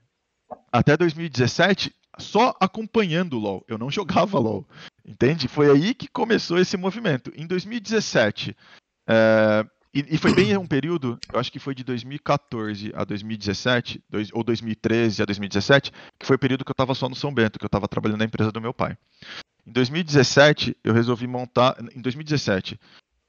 Até 0.72 0.96
2017, 0.96 1.92
só 2.20 2.54
acompanhando 2.60 3.34
o 3.34 3.38
LoL. 3.38 3.64
Eu 3.66 3.78
não 3.78 3.90
jogava 3.90 4.38
LoL. 4.38 4.66
Entende? 5.04 5.48
Foi 5.48 5.70
aí 5.70 5.94
que 5.94 6.08
começou 6.08 6.58
esse 6.58 6.76
movimento. 6.76 7.32
Em 7.34 7.46
2017, 7.46 8.56
é, 9.08 9.66
e, 9.92 10.14
e, 10.14 10.18
foi 10.18 10.32
bem 10.32 10.56
um 10.56 10.66
período, 10.66 11.18
eu 11.32 11.40
acho 11.40 11.50
que 11.50 11.58
foi 11.58 11.74
de 11.74 11.82
2014 11.82 12.92
a 12.94 13.02
2017, 13.02 14.00
dois, 14.08 14.28
ou 14.32 14.44
2013 14.44 15.22
a 15.22 15.24
2017, 15.24 15.90
que 16.18 16.26
foi 16.26 16.36
o 16.36 16.38
período 16.38 16.64
que 16.64 16.70
eu 16.70 16.74
estava 16.74 16.94
só 16.94 17.08
no 17.08 17.16
São 17.16 17.34
Bento, 17.34 17.58
que 17.58 17.64
eu 17.64 17.68
estava 17.68 17.88
trabalhando 17.88 18.20
na 18.20 18.24
empresa 18.24 18.52
do 18.52 18.60
meu 18.60 18.72
pai. 18.72 18.96
Em 19.66 19.72
2017, 19.72 20.76
eu 20.84 20.94
resolvi 20.94 21.26
montar. 21.26 21.76
Em 21.94 22.00
2017, 22.00 22.78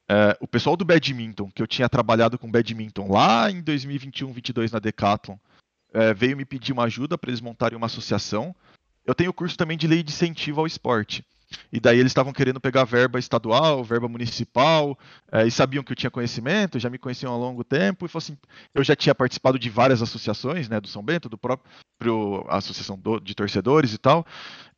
é, 0.07 0.37
o 0.39 0.47
pessoal 0.47 0.77
do 0.77 0.85
badminton, 0.85 1.49
que 1.49 1.63
eu 1.63 1.67
tinha 1.67 1.89
trabalhado 1.89 2.37
com 2.37 2.51
badminton 2.51 3.11
lá 3.11 3.49
em 3.49 3.61
2021, 3.61 4.31
22 4.31 4.71
na 4.71 4.77
Decathlon, 4.77 5.37
é, 5.93 6.13
veio 6.13 6.37
me 6.37 6.45
pedir 6.45 6.73
uma 6.73 6.83
ajuda 6.83 7.17
para 7.17 7.31
eles 7.31 7.41
montarem 7.41 7.77
uma 7.77 7.87
associação. 7.87 8.55
Eu 9.05 9.15
tenho 9.15 9.33
curso 9.33 9.57
também 9.57 9.77
de 9.77 9.87
lei 9.87 10.03
de 10.03 10.11
incentivo 10.11 10.59
ao 10.59 10.67
esporte. 10.67 11.23
E 11.71 11.79
daí 11.79 11.99
eles 11.99 12.11
estavam 12.11 12.33
querendo 12.33 12.59
pegar 12.59 12.83
verba 12.83 13.19
estadual, 13.19 13.83
verba 13.83 14.07
municipal, 14.07 14.97
é, 15.31 15.45
e 15.45 15.51
sabiam 15.51 15.83
que 15.83 15.91
eu 15.91 15.95
tinha 15.95 16.11
conhecimento, 16.11 16.79
já 16.79 16.89
me 16.89 16.97
conheciam 16.97 17.33
há 17.33 17.37
longo 17.37 17.63
tempo, 17.63 18.05
e 18.05 18.09
falou 18.09 18.23
assim, 18.23 18.37
eu 18.73 18.83
já 18.83 18.95
tinha 18.95 19.13
participado 19.13 19.59
de 19.59 19.69
várias 19.69 20.01
associações, 20.01 20.69
né, 20.69 20.79
do 20.79 20.87
São 20.87 21.03
Bento, 21.03 21.29
do 21.29 21.37
próprio 21.37 22.45
associação 22.49 22.97
do, 22.97 23.19
de 23.19 23.35
torcedores 23.35 23.93
e 23.93 23.97
tal, 23.97 24.25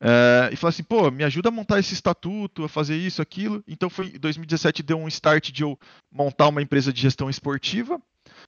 é, 0.00 0.50
e 0.52 0.56
falou 0.56 0.70
assim, 0.70 0.82
pô, 0.82 1.10
me 1.10 1.24
ajuda 1.24 1.48
a 1.48 1.52
montar 1.52 1.78
esse 1.78 1.94
estatuto, 1.94 2.64
a 2.64 2.68
fazer 2.68 2.96
isso, 2.96 3.22
aquilo. 3.22 3.62
Então 3.66 3.88
foi 3.88 4.08
em 4.08 4.18
2017 4.18 4.82
deu 4.82 4.98
um 4.98 5.08
start 5.08 5.50
de 5.50 5.62
eu 5.62 5.78
montar 6.10 6.48
uma 6.48 6.62
empresa 6.62 6.92
de 6.92 7.00
gestão 7.00 7.30
esportiva, 7.30 8.00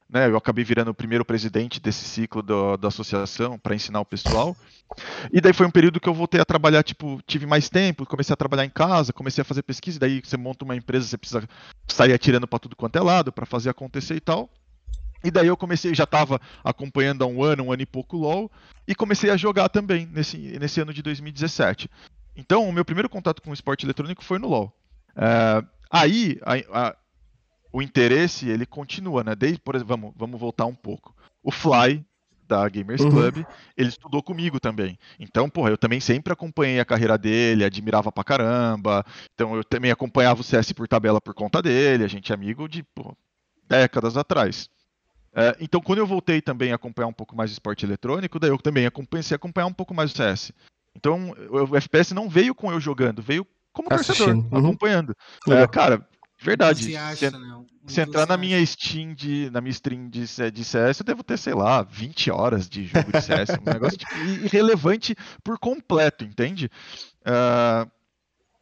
né? 0.09 0.29
Eu 0.29 0.37
acabei 0.37 0.65
virando 0.65 0.91
o 0.91 0.95
primeiro 0.95 1.25
presidente 1.25 1.81
desse 1.81 2.05
ciclo 2.05 2.43
do, 2.43 2.77
da 2.77 2.89
associação 2.89 3.59
para 3.59 3.75
ensinar 3.75 4.01
o 4.01 4.05
pessoal. 4.05 4.57
E 5.33 5.41
daí 5.41 5.53
foi 5.53 5.67
um 5.67 5.71
período 5.71 6.01
que 6.01 6.09
eu 6.09 6.15
voltei 6.15 6.41
a 6.41 6.45
trabalhar, 6.45 6.83
tipo, 6.83 7.21
tive 7.27 7.45
mais 7.45 7.69
tempo, 7.69 8.07
comecei 8.07 8.33
a 8.33 8.37
trabalhar 8.37 8.65
em 8.65 8.71
casa, 8.71 9.13
comecei 9.13 9.43
a 9.43 9.45
fazer 9.45 9.63
pesquisa, 9.63 9.99
daí 9.99 10.21
você 10.25 10.37
monta 10.37 10.65
uma 10.65 10.77
empresa, 10.77 11.07
você 11.07 11.19
precisa 11.19 11.47
sair 11.89 12.13
atirando 12.13 12.47
para 12.47 12.59
tudo 12.59 12.77
quanto 12.77 12.97
é 12.97 13.01
lado 13.01 13.33
para 13.33 13.45
fazer 13.45 13.71
acontecer 13.71 14.15
e 14.15 14.21
tal. 14.21 14.49
E 15.25 15.31
daí 15.31 15.49
eu 15.49 15.57
comecei, 15.57 15.95
já 15.95 16.05
estava 16.05 16.41
acompanhando 16.63 17.25
há 17.25 17.27
um 17.27 17.43
ano, 17.43 17.65
um 17.65 17.73
ano 17.73 17.83
e 17.83 17.87
pouco 17.87 18.17
LoL, 18.17 18.51
e 18.87 18.95
comecei 18.95 19.31
a 19.31 19.37
jogar 19.37 19.69
também 19.69 20.07
nesse, 20.13 20.37
nesse 20.59 20.81
ano 20.81 20.93
de 20.95 21.03
2017. 21.03 21.91
Então, 22.37 22.69
o 22.69 22.73
meu 22.73 22.85
primeiro 22.85 23.09
contato 23.09 23.43
com 23.43 23.51
o 23.51 23.55
esporte 23.55 23.85
eletrônico 23.85 24.23
foi 24.23 24.39
no 24.39 24.49
LoL. 24.49 24.73
É, 25.17 25.65
aí, 25.91 26.39
a, 26.43 26.55
a, 26.81 26.97
o 27.77 27.83
interesse, 27.83 28.49
ele 28.49 28.65
continua, 28.65 29.23
né? 29.23 29.35
Desde, 29.35 29.61
por 29.61 29.75
exemplo, 29.75 29.97
vamos, 29.97 30.15
vamos 30.17 30.41
voltar 30.41 30.65
um 30.65 30.75
pouco. 30.75 31.15
O 31.43 31.51
Fly, 31.51 32.03
da 32.49 32.67
Gamers 32.71 33.03
uhum. 33.03 33.11
Club, 33.11 33.45
ele 33.77 33.89
estudou 33.91 34.23
comigo 34.23 34.59
também. 34.59 34.99
Então, 35.21 35.51
porra, 35.51 35.69
eu 35.69 35.77
também 35.77 36.01
sempre 36.01 36.33
acompanhei 36.33 36.81
a 36.81 36.87
carreira 36.87 37.19
dele, 37.19 37.67
admirava 37.67 38.11
pra 38.11 38.25
caramba. 38.25 39.05
Então, 39.35 39.55
eu 39.55 39.63
também 39.63 39.91
acompanhava 39.91 40.41
o 40.41 40.45
CS 40.45 40.73
por 40.73 40.89
tabela 40.89 41.21
por 41.21 41.35
conta 41.35 41.61
dele, 41.61 42.03
a 42.03 42.09
gente 42.09 42.33
é 42.33 42.35
amigo 42.35 42.67
de 42.67 42.83
porra, 42.83 43.15
décadas 43.69 44.17
atrás. 44.17 44.71
É, 45.35 45.55
então, 45.61 45.83
quando 45.83 45.99
eu 45.99 46.07
voltei 46.07 46.41
também 46.41 46.73
a 46.73 46.77
acompanhar 46.77 47.09
um 47.09 47.13
pouco 47.13 47.37
mais 47.37 47.51
de 47.51 47.57
esporte 47.57 47.85
eletrônico, 47.85 48.41
daí 48.41 48.49
eu 48.49 48.57
também 48.57 48.91
comecei 48.91 49.35
a 49.35 49.37
acompanhar 49.37 49.67
um 49.67 49.73
pouco 49.75 49.93
mais 49.93 50.13
o 50.13 50.17
CS. 50.17 50.51
Então, 50.97 51.35
o 51.51 51.77
FPS 51.77 52.15
não 52.15 52.27
veio 52.27 52.55
com 52.55 52.73
eu 52.73 52.81
jogando, 52.81 53.21
veio 53.21 53.47
como 53.77 53.91
torcedor, 53.91 54.31
uhum. 54.31 54.49
acompanhando. 54.51 55.15
É, 55.51 55.67
cara, 55.67 56.09
verdade. 56.39 56.85
Se, 56.85 57.31
né? 57.31 57.65
se 57.87 58.01
entrar 58.01 58.27
na 58.27 58.37
minha 58.37 58.65
Steam, 58.65 59.15
de, 59.15 59.51
na 59.51 59.61
minha 59.61 59.71
stream 59.71 60.09
de, 60.09 60.25
de 60.51 60.65
CS, 60.65 61.01
eu 61.01 61.05
devo 61.05 61.23
ter, 61.23 61.37
sei 61.39 61.55
lá, 61.55 61.83
20 61.83 62.31
horas 62.31 62.69
de 62.69 62.87
jogo 62.87 63.13
de 63.13 63.21
CS. 63.23 63.51
um 63.61 63.73
negócio 63.73 63.99
tipo, 63.99 64.15
irrelevante 64.45 65.15
por 65.43 65.59
completo, 65.59 66.25
entende? 66.25 66.71
Uh, 67.23 67.91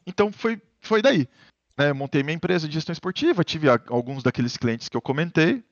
então, 0.07 0.31
foi, 0.31 0.61
foi 0.81 1.03
daí. 1.03 1.29
Né, 1.77 1.93
montei 1.93 2.23
minha 2.23 2.37
empresa 2.37 2.69
de 2.69 2.75
gestão 2.75 2.93
esportiva, 2.93 3.43
tive 3.43 3.69
alguns 3.69 4.23
daqueles 4.23 4.57
clientes 4.57 4.89
que 4.89 4.97
eu 4.97 5.03
comentei, 5.03 5.65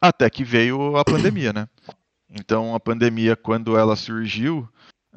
até 0.00 0.28
que 0.28 0.42
veio 0.42 0.96
a 0.96 1.04
pandemia, 1.04 1.52
né? 1.52 1.68
Então 2.28 2.74
a 2.74 2.80
pandemia, 2.80 3.36
quando 3.36 3.78
ela 3.78 3.96
surgiu 3.96 4.68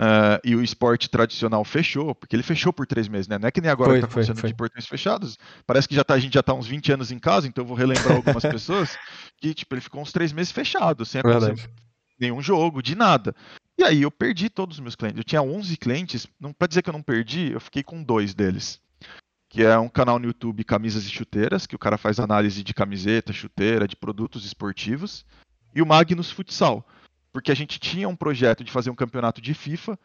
uh, 0.02 0.42
e 0.44 0.56
o 0.56 0.64
esporte 0.64 1.10
tradicional 1.10 1.64
fechou, 1.64 2.16
porque 2.16 2.36
ele 2.36 2.44
fechou 2.44 2.74
por 2.74 2.88
três 2.88 3.08
meses, 3.08 3.28
né? 3.28 3.38
Não 3.38 3.48
é 3.48 3.52
que 3.52 3.62
nem 3.62 3.70
agora 3.70 3.92
foi, 3.92 4.00
que 4.00 4.02
tá 4.02 4.12
acontecendo 4.12 4.36
foi, 4.36 4.42
foi. 4.42 4.50
de 4.50 4.56
portões 4.56 4.88
fechados. 4.88 5.38
Parece 5.68 5.88
que 5.88 5.94
já 5.94 6.04
tá, 6.04 6.16
a 6.16 6.20
gente 6.20 6.34
já 6.34 6.42
tá 6.42 6.54
uns 6.54 6.68
20 6.68 6.94
anos 6.94 7.12
em 7.12 7.20
casa, 7.20 7.48
então 7.48 7.64
eu 7.64 7.68
vou 7.68 7.78
relembrar 7.78 8.16
algumas 8.16 8.44
pessoas 8.44 8.98
que, 9.38 9.54
tipo, 9.54 9.76
ele 9.76 9.82
ficou 9.82 10.02
uns 10.02 10.12
três 10.12 10.34
meses 10.34 10.52
fechado, 10.52 11.06
sem 11.06 11.20
acontecer 11.20 11.70
nenhum 12.20 12.42
jogo, 12.42 12.82
de 12.82 12.96
nada. 12.96 13.36
E 13.78 13.84
aí 13.84 14.02
eu 14.02 14.12
perdi 14.12 14.50
todos 14.50 14.78
os 14.78 14.80
meus 14.82 14.96
clientes. 14.96 15.18
Eu 15.18 15.24
tinha 15.24 15.42
11 15.42 15.78
clientes, 15.78 16.28
não 16.40 16.54
para 16.54 16.68
dizer 16.68 16.82
que 16.82 16.90
eu 16.90 16.94
não 16.94 17.02
perdi, 17.02 17.52
eu 17.52 17.60
fiquei 17.60 17.84
com 17.84 18.04
dois 18.04 18.34
deles 18.34 18.80
que 19.52 19.64
é 19.64 19.78
um 19.78 19.90
canal 19.90 20.18
no 20.18 20.28
YouTube 20.28 20.64
Camisas 20.64 21.04
e 21.04 21.10
Chuteiras, 21.10 21.68
que 21.68 21.76
o 21.76 21.80
cara 21.80 21.98
faz 21.98 22.22
análise 22.22 22.64
de 22.64 22.74
camiseta, 22.74 23.34
chuteira, 23.34 23.86
de 23.86 23.98
produtos 23.98 24.46
esportivos, 24.46 25.26
e 25.76 25.82
o 25.82 25.86
Magnus 25.86 26.32
Futsal, 26.32 26.88
porque 27.34 27.52
a 27.52 27.56
gente 27.56 27.80
tinha 27.80 28.08
um 28.08 28.16
projeto 28.16 28.64
de 28.64 28.72
fazer 28.72 28.90
um 28.90 28.96
campeonato 28.96 29.42
de 29.42 29.54
FIFA. 29.54 29.98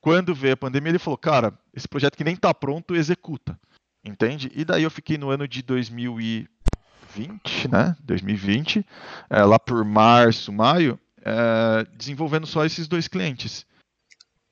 Quando 0.00 0.34
veio 0.34 0.54
a 0.54 0.56
pandemia, 0.56 0.90
ele 0.90 0.98
falou: 0.98 1.18
"Cara, 1.18 1.52
esse 1.74 1.88
projeto 1.88 2.16
que 2.16 2.24
nem 2.24 2.36
tá 2.36 2.52
pronto, 2.54 2.94
executa". 2.94 3.58
Entende? 4.04 4.50
E 4.54 4.64
daí 4.64 4.82
eu 4.82 4.90
fiquei 4.90 5.18
no 5.18 5.30
ano 5.30 5.46
de 5.46 5.62
2020, 5.62 7.68
né? 7.68 7.96
2020, 8.00 8.86
é, 9.28 9.42
lá 9.42 9.58
por 9.58 9.84
março, 9.84 10.52
maio, 10.52 10.98
é, 11.22 11.86
desenvolvendo 11.96 12.46
só 12.46 12.64
esses 12.64 12.88
dois 12.88 13.08
clientes. 13.08 13.66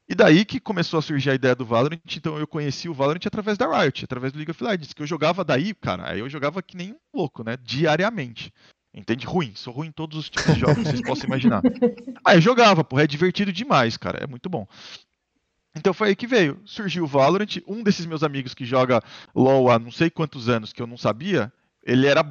E 0.08 0.14
daí 0.14 0.44
que 0.44 0.60
começou 0.60 0.98
a 0.98 1.02
surgir 1.02 1.30
a 1.30 1.34
ideia 1.34 1.54
do 1.54 1.64
Valorant, 1.64 1.98
então 2.16 2.38
eu 2.38 2.46
conheci 2.46 2.88
o 2.88 2.94
Valorant 2.94 3.26
através 3.26 3.58
da 3.58 3.66
Riot, 3.66 4.04
através 4.04 4.32
do 4.32 4.36
League 4.36 4.50
of 4.50 4.62
Legends, 4.62 4.92
que 4.92 5.02
eu 5.02 5.06
jogava 5.06 5.44
daí, 5.44 5.74
cara, 5.74 6.10
aí 6.10 6.20
eu 6.20 6.28
jogava 6.28 6.62
que 6.62 6.76
nem 6.76 6.92
um 6.92 6.98
louco, 7.12 7.42
né, 7.42 7.56
diariamente. 7.60 8.52
Entende? 8.96 9.26
Ruim, 9.26 9.52
sou 9.54 9.74
ruim 9.74 9.88
em 9.88 9.92
todos 9.92 10.18
os 10.18 10.30
tipos 10.30 10.54
de 10.54 10.60
jogos, 10.60 10.82
vocês 10.84 11.02
possam 11.02 11.26
imaginar. 11.26 11.60
Aí 12.24 12.38
eu 12.38 12.40
jogava, 12.40 12.82
porra, 12.82 13.02
é 13.04 13.06
divertido 13.06 13.52
demais, 13.52 13.98
cara, 13.98 14.24
é 14.24 14.26
muito 14.26 14.48
bom. 14.48 14.66
Então 15.76 15.92
foi 15.92 16.08
aí 16.08 16.16
que 16.16 16.26
veio, 16.26 16.58
surgiu 16.64 17.04
o 17.04 17.06
Valorant, 17.06 17.58
um 17.68 17.82
desses 17.82 18.06
meus 18.06 18.22
amigos 18.22 18.54
que 18.54 18.64
joga 18.64 19.02
LoL 19.34 19.70
há 19.70 19.78
não 19.78 19.90
sei 19.90 20.08
quantos 20.08 20.48
anos, 20.48 20.72
que 20.72 20.80
eu 20.80 20.86
não 20.86 20.96
sabia, 20.96 21.52
ele 21.84 22.06
era 22.06 22.24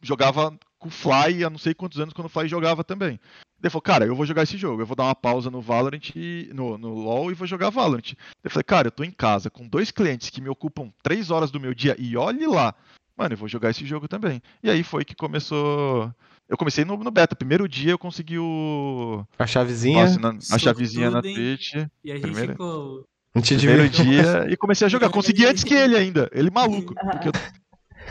jogava 0.00 0.56
com 0.78 0.88
Fly 0.88 1.42
há 1.44 1.50
não 1.50 1.58
sei 1.58 1.74
quantos 1.74 1.98
anos 1.98 2.14
quando 2.14 2.26
o 2.26 2.30
Fly 2.30 2.46
jogava 2.46 2.84
também. 2.84 3.18
Ele 3.60 3.70
falou, 3.70 3.82
cara, 3.82 4.04
eu 4.04 4.14
vou 4.14 4.26
jogar 4.26 4.42
esse 4.42 4.56
jogo, 4.56 4.82
eu 4.82 4.86
vou 4.86 4.94
dar 4.94 5.04
uma 5.04 5.14
pausa 5.14 5.50
no 5.50 5.60
Valorant, 5.60 6.12
no, 6.52 6.78
no 6.78 6.94
LoL 6.94 7.32
e 7.32 7.34
vou 7.34 7.46
jogar 7.46 7.70
Valorant. 7.70 8.12
Eu 8.44 8.50
falei, 8.50 8.64
cara, 8.64 8.88
eu 8.88 8.92
tô 8.92 9.02
em 9.02 9.10
casa 9.10 9.50
com 9.50 9.66
dois 9.66 9.90
clientes 9.90 10.30
que 10.30 10.40
me 10.40 10.48
ocupam 10.48 10.92
três 11.02 11.30
horas 11.30 11.50
do 11.50 11.58
meu 11.58 11.74
dia 11.74 11.96
e 11.98 12.16
olhe 12.16 12.46
lá, 12.46 12.74
mano, 13.16 13.34
eu 13.34 13.38
vou 13.38 13.48
jogar 13.48 13.70
esse 13.70 13.84
jogo 13.84 14.08
também. 14.08 14.42
E 14.62 14.70
aí 14.70 14.82
foi 14.82 15.04
que 15.04 15.14
começou. 15.14 16.12
Eu 16.48 16.56
comecei 16.56 16.84
no, 16.84 16.96
no 16.96 17.10
beta. 17.10 17.36
Primeiro 17.36 17.68
dia 17.68 17.92
eu 17.92 17.98
consegui 17.98 18.38
o. 18.38 19.24
A 19.38 19.46
chavezinha. 19.46 20.04
Nossa, 20.04 20.20
na, 20.20 20.38
a 20.50 20.58
chavezinha 20.58 21.10
na 21.10 21.22
Twitch. 21.22 21.74
E 22.04 22.10
a 22.10 22.14
gente 22.14 22.22
Primeiro... 22.22 22.52
ficou. 22.52 23.04
Primeiro 23.32 23.88
dia 23.88 24.46
e 24.48 24.56
comecei 24.56 24.86
a 24.86 24.90
jogar. 24.90 25.10
Consegui 25.10 25.44
antes 25.46 25.64
que 25.64 25.74
ele 25.74 25.96
ainda. 25.96 26.30
Ele 26.32 26.50
maluco. 26.50 26.94
Porque 26.94 27.28
eu 27.28 27.32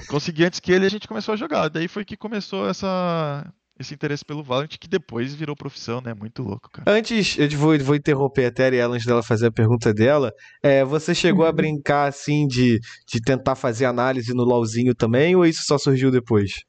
consegui 0.07 0.43
antes 0.43 0.59
que 0.59 0.71
ele 0.71 0.85
e 0.85 0.87
a 0.87 0.91
gente 0.91 1.07
começou 1.07 1.33
a 1.33 1.37
jogar. 1.37 1.69
Daí 1.69 1.87
foi 1.87 2.03
que 2.03 2.17
começou 2.17 2.67
essa, 2.67 3.45
esse 3.79 3.93
interesse 3.93 4.23
pelo 4.23 4.43
Valorant, 4.43 4.67
que 4.67 4.87
depois 4.87 5.33
virou 5.33 5.55
profissão, 5.55 5.99
né? 5.99 6.13
Muito 6.13 6.43
louco, 6.43 6.69
cara. 6.71 6.91
Antes, 6.91 7.37
eu 7.37 7.49
vou, 7.57 7.77
vou 7.79 7.95
interromper 7.95 8.45
a 8.45 8.51
Terry 8.51 8.77
ela 8.77 8.95
antes 8.95 9.05
dela 9.05 9.23
fazer 9.23 9.47
a 9.47 9.51
pergunta 9.51 9.93
dela. 9.93 10.31
É, 10.61 10.83
você 10.83 11.15
chegou 11.15 11.45
a 11.45 11.49
uhum. 11.49 11.55
brincar, 11.55 12.07
assim, 12.07 12.47
de, 12.47 12.79
de 13.07 13.21
tentar 13.21 13.55
fazer 13.55 13.85
análise 13.85 14.33
no 14.33 14.43
LoLzinho 14.43 14.93
também, 14.93 15.35
ou 15.35 15.45
isso 15.45 15.63
só 15.65 15.77
surgiu 15.77 16.11
depois? 16.11 16.61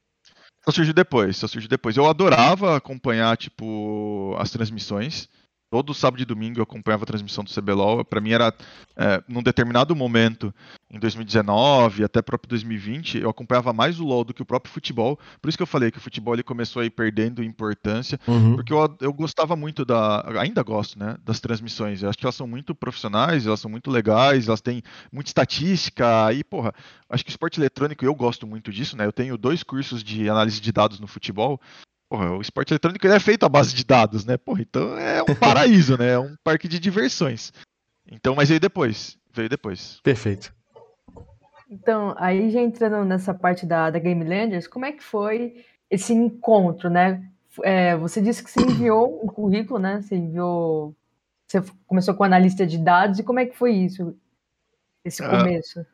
Só 0.65 0.71
surgiu 0.71 0.93
depois, 0.93 1.37
só 1.37 1.47
surgiu 1.47 1.69
depois. 1.69 1.95
Eu 1.95 2.07
adorava 2.07 2.75
acompanhar, 2.75 3.37
tipo, 3.37 4.35
as 4.39 4.49
transmissões. 4.49 5.27
Todo 5.75 5.93
sábado 5.93 6.21
e 6.21 6.25
domingo 6.25 6.59
eu 6.59 6.63
acompanhava 6.63 7.03
a 7.03 7.05
transmissão 7.05 7.43
do 7.43 7.53
CBLOL. 7.53 8.05
Para 8.05 8.21
mim 8.21 8.31
era, 8.31 8.53
é, 8.95 9.21
num 9.27 9.43
determinado 9.43 9.93
momento, 9.93 10.55
em 10.89 10.97
2019 10.97 12.01
até 12.01 12.21
próprio 12.21 12.47
2020, 12.47 13.17
eu 13.17 13.29
acompanhava 13.29 13.73
mais 13.73 13.99
o 13.99 14.05
LoL 14.05 14.23
do 14.23 14.33
que 14.33 14.41
o 14.41 14.45
próprio 14.45 14.71
futebol. 14.71 15.19
Por 15.41 15.49
isso 15.49 15.57
que 15.57 15.61
eu 15.61 15.67
falei 15.67 15.91
que 15.91 15.97
o 15.97 16.01
futebol 16.01 16.33
ele 16.33 16.43
começou 16.43 16.81
a 16.81 16.85
ir 16.85 16.91
perdendo 16.91 17.43
importância, 17.43 18.17
uhum. 18.25 18.55
porque 18.55 18.71
eu, 18.71 18.97
eu 19.01 19.11
gostava 19.11 19.53
muito 19.57 19.83
da, 19.83 20.23
ainda 20.39 20.63
gosto, 20.63 20.97
né, 20.97 21.17
das 21.25 21.41
transmissões. 21.41 22.01
Eu 22.01 22.07
acho 22.07 22.17
que 22.17 22.25
elas 22.25 22.35
são 22.35 22.47
muito 22.47 22.73
profissionais, 22.73 23.45
elas 23.45 23.59
são 23.59 23.69
muito 23.69 23.91
legais, 23.91 24.47
elas 24.47 24.61
têm 24.61 24.81
muita 25.11 25.27
estatística. 25.29 26.31
E 26.31 26.41
porra, 26.41 26.73
acho 27.09 27.25
que 27.25 27.31
esporte 27.31 27.59
eletrônico 27.59 28.05
eu 28.05 28.15
gosto 28.15 28.47
muito 28.47 28.71
disso, 28.71 28.95
né? 28.95 29.05
Eu 29.05 29.11
tenho 29.11 29.37
dois 29.37 29.61
cursos 29.61 30.01
de 30.01 30.29
análise 30.29 30.61
de 30.61 30.71
dados 30.71 31.01
no 31.01 31.07
futebol 31.07 31.59
Porra, 32.15 32.31
o 32.31 32.39
esporte 32.39 32.71
eletrônico 32.71 33.05
é 33.07 33.19
feito 33.19 33.45
à 33.45 33.49
base 33.49 33.75
de 33.75 33.83
dados, 33.83 34.25
né? 34.25 34.37
Porra, 34.37 34.61
então 34.61 34.97
é 34.97 35.21
um 35.21 35.25
paraíso, 35.35 35.97
né? 35.97 36.11
É 36.11 36.19
um 36.19 36.33
parque 36.45 36.65
de 36.65 36.79
diversões. 36.79 37.51
Então, 38.09 38.33
mas 38.33 38.47
veio 38.47 38.61
depois. 38.61 39.17
Veio 39.33 39.49
depois. 39.49 39.99
Perfeito. 40.01 40.55
Então, 41.69 42.15
aí 42.17 42.49
já 42.51 42.61
entrando 42.61 43.03
nessa 43.03 43.33
parte 43.33 43.65
da, 43.65 43.89
da 43.89 43.99
Game 43.99 44.23
Landers, 44.23 44.65
como 44.65 44.85
é 44.85 44.93
que 44.93 45.03
foi 45.03 45.65
esse 45.91 46.13
encontro, 46.13 46.89
né? 46.89 47.21
É, 47.61 47.97
você 47.97 48.21
disse 48.21 48.41
que 48.41 48.49
você 48.49 48.61
enviou 48.61 49.19
um 49.21 49.27
currículo, 49.27 49.77
né? 49.77 50.01
Você 50.01 50.15
enviou. 50.15 50.95
Você 51.45 51.61
começou 51.85 52.15
com 52.15 52.23
analista 52.23 52.65
de 52.65 52.77
dados, 52.77 53.19
e 53.19 53.23
como 53.23 53.39
é 53.39 53.45
que 53.45 53.57
foi 53.57 53.73
isso? 53.73 54.15
Esse 55.03 55.21
ah, 55.21 55.29
começo? 55.31 55.81
Uh, 55.81 55.85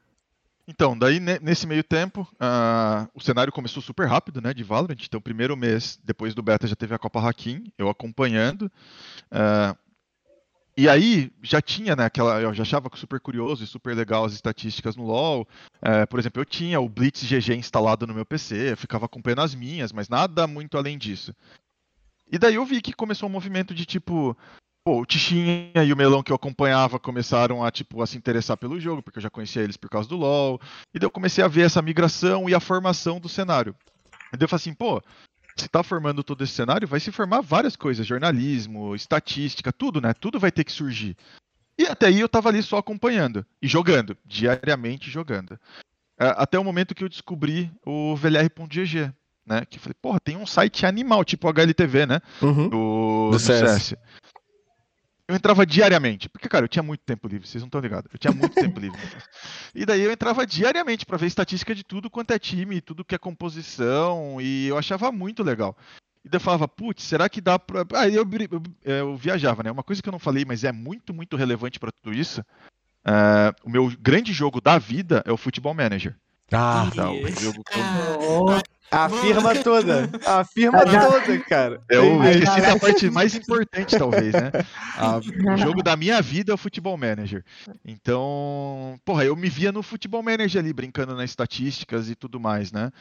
então, 0.71 0.97
daí 0.97 1.19
nesse 1.19 1.67
meio 1.67 1.83
tempo, 1.83 2.21
uh, 2.35 3.05
o 3.13 3.19
cenário 3.19 3.51
começou 3.51 3.83
super 3.83 4.07
rápido, 4.07 4.39
né, 4.39 4.53
de 4.53 4.63
Valorant. 4.63 4.95
Então, 5.03 5.19
primeiro 5.19 5.57
mês 5.57 5.99
depois 6.01 6.33
do 6.33 6.41
beta 6.41 6.65
já 6.65 6.77
teve 6.77 6.95
a 6.95 6.97
Copa 6.97 7.19
Hakim, 7.19 7.65
eu 7.77 7.89
acompanhando. 7.89 8.71
Uh, 9.29 9.77
e 10.77 10.87
aí 10.87 11.29
já 11.43 11.61
tinha, 11.61 11.93
né, 11.93 12.05
aquela, 12.05 12.39
eu 12.39 12.53
já 12.53 12.63
achava 12.63 12.89
super 12.95 13.19
curioso 13.19 13.65
e 13.65 13.67
super 13.67 13.93
legal 13.93 14.23
as 14.23 14.31
estatísticas 14.31 14.95
no 14.95 15.03
LoL. 15.03 15.45
Uh, 15.75 16.07
por 16.09 16.17
exemplo, 16.21 16.41
eu 16.41 16.45
tinha 16.45 16.79
o 16.79 16.87
Blitz 16.87 17.21
GG 17.21 17.53
instalado 17.53 18.07
no 18.07 18.13
meu 18.13 18.25
PC, 18.25 18.71
eu 18.71 18.77
ficava 18.77 19.07
acompanhando 19.07 19.41
as 19.41 19.53
minhas, 19.53 19.91
mas 19.91 20.07
nada 20.07 20.47
muito 20.47 20.77
além 20.77 20.97
disso. 20.97 21.35
E 22.31 22.39
daí 22.39 22.55
eu 22.55 22.65
vi 22.65 22.81
que 22.81 22.93
começou 22.93 23.27
um 23.27 23.31
movimento 23.31 23.75
de 23.75 23.85
tipo, 23.85 24.37
Pô, 24.83 25.01
o 25.01 25.05
Tichinha 25.05 25.83
e 25.83 25.93
o 25.93 25.97
Melão 25.97 26.23
que 26.23 26.31
eu 26.31 26.35
acompanhava 26.35 26.99
começaram 26.99 27.63
a, 27.63 27.69
tipo, 27.69 28.01
a 28.01 28.07
se 28.07 28.17
interessar 28.17 28.57
pelo 28.57 28.79
jogo, 28.79 29.03
porque 29.03 29.19
eu 29.19 29.23
já 29.23 29.29
conhecia 29.29 29.61
eles 29.61 29.77
por 29.77 29.89
causa 29.89 30.09
do 30.09 30.17
LoL. 30.17 30.59
E 30.93 30.97
daí 30.97 31.05
eu 31.05 31.11
comecei 31.11 31.43
a 31.43 31.47
ver 31.47 31.61
essa 31.61 31.81
migração 31.83 32.49
e 32.49 32.55
a 32.55 32.59
formação 32.59 33.19
do 33.19 33.29
cenário. 33.29 33.75
E 34.33 34.37
daí 34.37 34.45
eu 34.45 34.49
falei 34.49 34.61
assim, 34.61 34.73
pô, 34.73 34.99
se 35.55 35.67
tá 35.67 35.83
formando 35.83 36.23
todo 36.23 36.43
esse 36.43 36.53
cenário, 36.53 36.87
vai 36.87 36.99
se 36.99 37.11
formar 37.11 37.41
várias 37.41 37.75
coisas, 37.75 38.07
jornalismo, 38.07 38.95
estatística, 38.95 39.71
tudo, 39.71 40.01
né? 40.01 40.13
Tudo 40.13 40.39
vai 40.39 40.51
ter 40.51 40.63
que 40.63 40.71
surgir. 40.71 41.15
E 41.77 41.85
até 41.85 42.07
aí 42.07 42.19
eu 42.19 42.29
tava 42.29 42.49
ali 42.49 42.63
só 42.63 42.77
acompanhando 42.77 43.45
e 43.61 43.67
jogando, 43.67 44.17
diariamente 44.25 45.11
jogando. 45.11 45.59
É, 46.19 46.27
até 46.37 46.57
o 46.57 46.63
momento 46.63 46.95
que 46.95 47.03
eu 47.03 47.09
descobri 47.09 47.71
o 47.85 48.15
VLR.gg, 48.15 49.11
né? 49.45 49.63
Que 49.69 49.77
eu 49.77 49.81
falei, 49.81 49.95
porra, 50.01 50.19
tem 50.19 50.37
um 50.37 50.45
site 50.45 50.87
animal, 50.87 51.23
tipo 51.23 51.47
HLTV, 51.47 52.05
né? 52.07 52.19
Uhum. 52.41 52.67
Do, 52.67 53.29
Do 53.29 53.31
do 53.31 53.39
CS. 53.39 53.83
CS. 53.83 53.95
Eu 55.31 55.35
entrava 55.37 55.65
diariamente, 55.65 56.27
porque, 56.27 56.49
cara, 56.49 56.65
eu 56.65 56.67
tinha 56.67 56.83
muito 56.83 57.01
tempo 57.05 57.25
livre, 57.25 57.47
vocês 57.47 57.61
não 57.61 57.67
estão 57.69 57.79
ligados. 57.79 58.11
Eu 58.11 58.19
tinha 58.19 58.33
muito 58.33 58.53
tempo 58.53 58.79
livre. 58.79 58.99
E 59.73 59.85
daí 59.85 60.01
eu 60.01 60.11
entrava 60.11 60.45
diariamente 60.45 61.05
pra 61.05 61.15
ver 61.17 61.27
estatística 61.27 61.73
de 61.73 61.81
tudo 61.85 62.09
quanto 62.09 62.31
é 62.31 62.37
time, 62.37 62.81
tudo 62.81 63.05
que 63.05 63.15
é 63.15 63.17
composição, 63.17 64.41
e 64.41 64.67
eu 64.67 64.77
achava 64.77 65.09
muito 65.13 65.41
legal. 65.41 65.77
E 66.25 66.29
daí 66.29 66.35
eu 66.35 66.41
falava, 66.41 66.67
putz, 66.67 67.03
será 67.03 67.29
que 67.29 67.39
dá 67.39 67.57
pra. 67.57 67.85
Aí 67.95 68.13
eu, 68.13 68.27
eu, 68.51 68.61
eu 68.83 69.15
viajava, 69.15 69.63
né? 69.63 69.71
Uma 69.71 69.83
coisa 69.83 70.01
que 70.01 70.09
eu 70.09 70.11
não 70.11 70.19
falei, 70.19 70.43
mas 70.43 70.65
é 70.65 70.71
muito, 70.73 71.13
muito 71.13 71.37
relevante 71.37 71.79
pra 71.79 71.89
tudo 72.03 72.13
isso. 72.13 72.43
é, 73.05 73.53
o 73.63 73.69
meu 73.69 73.89
grande 73.99 74.33
jogo 74.33 74.59
da 74.59 74.77
vida 74.77 75.23
é 75.25 75.31
o 75.31 75.37
Futebol 75.37 75.73
Manager. 75.73 76.17
Ah, 76.51 76.91
Tá, 76.93 77.09
o 77.09 77.31
jogo 77.31 77.63
que 77.63 77.79
eu- 77.79 77.83
Oh, 78.43 78.61
a 78.91 79.09
firma 79.09 79.55
toda. 79.63 80.09
A 80.25 80.43
firma 80.43 80.79
Ah, 80.79 81.09
toda, 81.09 81.39
cara. 81.39 81.81
Tem- 81.87 82.31
esqueci 82.31 82.61
da 82.61 82.77
parte 82.79 83.09
mais 83.09 83.33
importante, 83.35 83.97
talvez, 83.97 84.33
né? 84.33 84.51
A- 84.97 85.17
o 85.17 85.21
jogo 85.57 85.81
da 85.81 85.95
minha 85.95 86.21
vida 86.21 86.51
é 86.51 86.55
o 86.55 86.57
Futebol 86.57 86.97
Manager. 86.97 87.43
Então, 87.85 88.99
porra, 89.05 89.23
eu 89.25 89.35
me 89.35 89.49
via 89.49 89.71
no 89.71 89.81
Futebol 89.81 90.21
Manager 90.23 90.61
ali, 90.61 90.73
brincando 90.73 91.15
nas 91.15 91.29
estatísticas 91.29 92.09
e 92.09 92.15
tudo 92.15 92.39
mais, 92.39 92.71
né? 92.71 92.91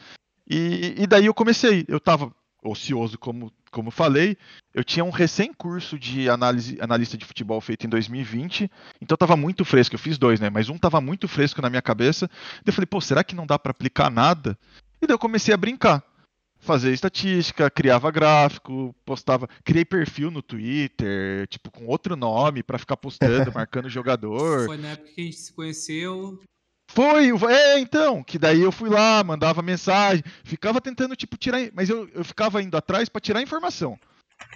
E, 0.49 0.95
e 0.97 1.07
daí 1.07 1.25
eu 1.25 1.33
comecei. 1.33 1.85
Eu 1.87 1.99
tava 1.99 2.31
ocioso, 2.63 3.17
como, 3.17 3.51
como 3.71 3.89
falei. 3.89 4.37
Eu 4.73 4.83
tinha 4.83 5.03
um 5.03 5.09
recém-curso 5.09 5.97
de 5.97 6.29
análise, 6.29 6.77
analista 6.79 7.17
de 7.17 7.25
futebol 7.25 7.59
feito 7.59 7.85
em 7.85 7.89
2020. 7.89 8.69
Então 9.01 9.17
tava 9.17 9.35
muito 9.35 9.65
fresco. 9.65 9.95
Eu 9.95 9.99
fiz 9.99 10.17
dois, 10.17 10.39
né? 10.39 10.49
Mas 10.49 10.69
um 10.69 10.77
tava 10.77 11.01
muito 11.01 11.27
fresco 11.27 11.61
na 11.61 11.69
minha 11.69 11.81
cabeça. 11.81 12.27
Daí 12.27 12.63
eu 12.67 12.73
falei, 12.73 12.85
pô, 12.85 13.01
será 13.01 13.23
que 13.23 13.35
não 13.35 13.45
dá 13.47 13.57
pra 13.57 13.71
aplicar 13.71 14.09
nada? 14.11 14.57
E 15.01 15.07
daí 15.07 15.13
eu 15.13 15.19
comecei 15.19 15.53
a 15.53 15.57
brincar 15.57 16.03
fazer 16.61 16.93
estatística, 16.93 17.69
criava 17.69 18.11
gráfico, 18.11 18.95
postava, 19.03 19.49
criei 19.65 19.83
perfil 19.83 20.29
no 20.29 20.41
Twitter, 20.41 21.47
tipo 21.47 21.71
com 21.71 21.87
outro 21.87 22.15
nome 22.15 22.61
pra 22.61 22.77
ficar 22.77 22.95
postando, 22.95 23.51
marcando 23.53 23.89
jogador. 23.89 24.67
Foi 24.67 24.77
na 24.77 24.89
época 24.89 25.09
que 25.13 25.21
a 25.21 25.23
gente 25.25 25.37
se 25.37 25.51
conheceu. 25.51 26.39
Foi, 26.93 27.31
é, 27.49 27.79
então, 27.79 28.21
que 28.23 28.37
daí 28.37 28.61
eu 28.61 28.71
fui 28.71 28.89
lá, 28.89 29.23
mandava 29.23 29.61
mensagem, 29.61 30.23
ficava 30.43 30.79
tentando 30.81 31.15
tipo 31.15 31.37
tirar, 31.37 31.59
mas 31.73 31.89
eu, 31.89 32.07
eu 32.09 32.23
ficava 32.23 32.61
indo 32.61 32.77
atrás 32.77 33.09
pra 33.09 33.21
tirar 33.21 33.41
informação. 33.41 33.97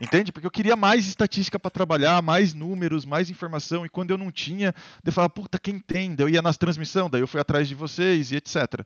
Entende? 0.02 0.32
Porque 0.32 0.46
eu 0.46 0.52
queria 0.52 0.76
mais 0.76 1.08
estatística 1.08 1.58
pra 1.58 1.72
trabalhar, 1.72 2.22
mais 2.22 2.54
números, 2.54 3.06
mais 3.06 3.30
informação, 3.30 3.86
e 3.86 3.90
quando 3.90 4.12
eu 4.12 4.18
não 4.18 4.32
tinha, 4.32 4.76
eu 5.04 5.12
falava, 5.14 5.30
puta, 5.30 5.58
quem 5.58 5.80
tem? 5.80 6.14
Daí 6.14 6.26
eu 6.26 6.30
ia 6.30 6.42
nas 6.42 6.58
transmissões, 6.58 7.10
daí 7.10 7.22
eu 7.22 7.28
fui 7.28 7.40
atrás 7.40 7.68
de 7.68 7.76
vocês 7.76 8.32
e 8.32 8.36
etc. 8.36 8.86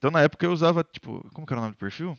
Então 0.00 0.10
na 0.10 0.22
época 0.22 0.46
eu 0.46 0.50
usava, 0.52 0.82
tipo, 0.82 1.22
como 1.34 1.46
que 1.46 1.52
era 1.52 1.60
o 1.60 1.62
nome 1.64 1.74
do 1.74 1.78
perfil? 1.78 2.18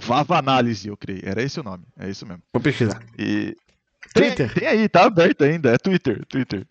Vava 0.00 0.38
Análise, 0.38 0.86
eu 0.88 0.96
criei. 0.96 1.20
Era 1.24 1.42
esse 1.42 1.58
o 1.58 1.62
nome, 1.64 1.84
é 1.98 2.08
isso 2.08 2.24
mesmo. 2.24 2.42
Vou 2.52 2.62
pesquisar. 2.62 3.02
E. 3.18 3.56
Tem, 4.12 4.26
Twitter? 4.26 4.54
tem 4.54 4.68
aí, 4.68 4.88
tá 4.88 5.04
aberto 5.04 5.42
ainda, 5.42 5.72
é 5.74 5.78
Twitter, 5.78 6.24
Twitter. 6.26 6.64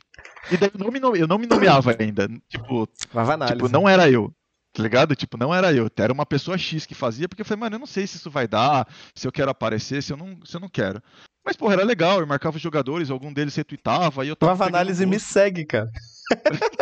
E 0.50 0.56
daí 0.56 0.72
eu 0.74 0.80
não 0.80 0.92
me, 0.92 1.00
nome- 1.00 1.20
eu 1.20 1.28
não 1.28 1.38
me 1.38 1.46
nomeava 1.46 1.94
ainda. 2.00 2.30
Tipo, 2.48 2.88
Vai 3.12 3.26
análise. 3.34 3.58
tipo, 3.58 3.68
não 3.70 3.88
era 3.88 4.10
eu. 4.10 4.34
Tá 4.72 4.82
ligado? 4.82 5.14
Tipo, 5.16 5.38
não 5.38 5.54
era 5.54 5.74
eu. 5.74 5.90
Era 5.98 6.14
uma 6.14 6.26
pessoa 6.26 6.58
X 6.58 6.86
que 6.86 6.96
fazia, 6.96 7.28
porque 7.28 7.42
eu 7.42 7.46
falei, 7.46 7.60
mano, 7.60 7.76
eu 7.76 7.80
não 7.80 7.86
sei 7.86 8.08
se 8.08 8.16
isso 8.18 8.30
vai 8.32 8.48
dar, 8.48 8.88
se 9.14 9.28
eu 9.28 9.32
quero 9.32 9.52
aparecer, 9.52 10.02
se 10.02 10.14
eu 10.14 10.18
não, 10.18 10.40
se 10.46 10.56
eu 10.56 10.62
não 10.62 10.70
quero. 10.70 11.02
Mas, 11.46 11.58
porra, 11.58 11.74
era 11.74 11.84
legal, 11.84 12.20
eu 12.22 12.28
marcava 12.28 12.56
os 12.56 12.62
jogadores, 12.64 13.10
algum 13.10 13.34
deles 13.34 13.56
retweetava, 13.56 14.22
aí 14.22 14.30
eu 14.30 14.36
tava. 14.36 14.56
Vava 14.56 14.70
análise 14.70 15.06
me 15.06 15.18
gosto, 15.18 15.28
segue, 15.28 15.66
cara. 15.66 15.92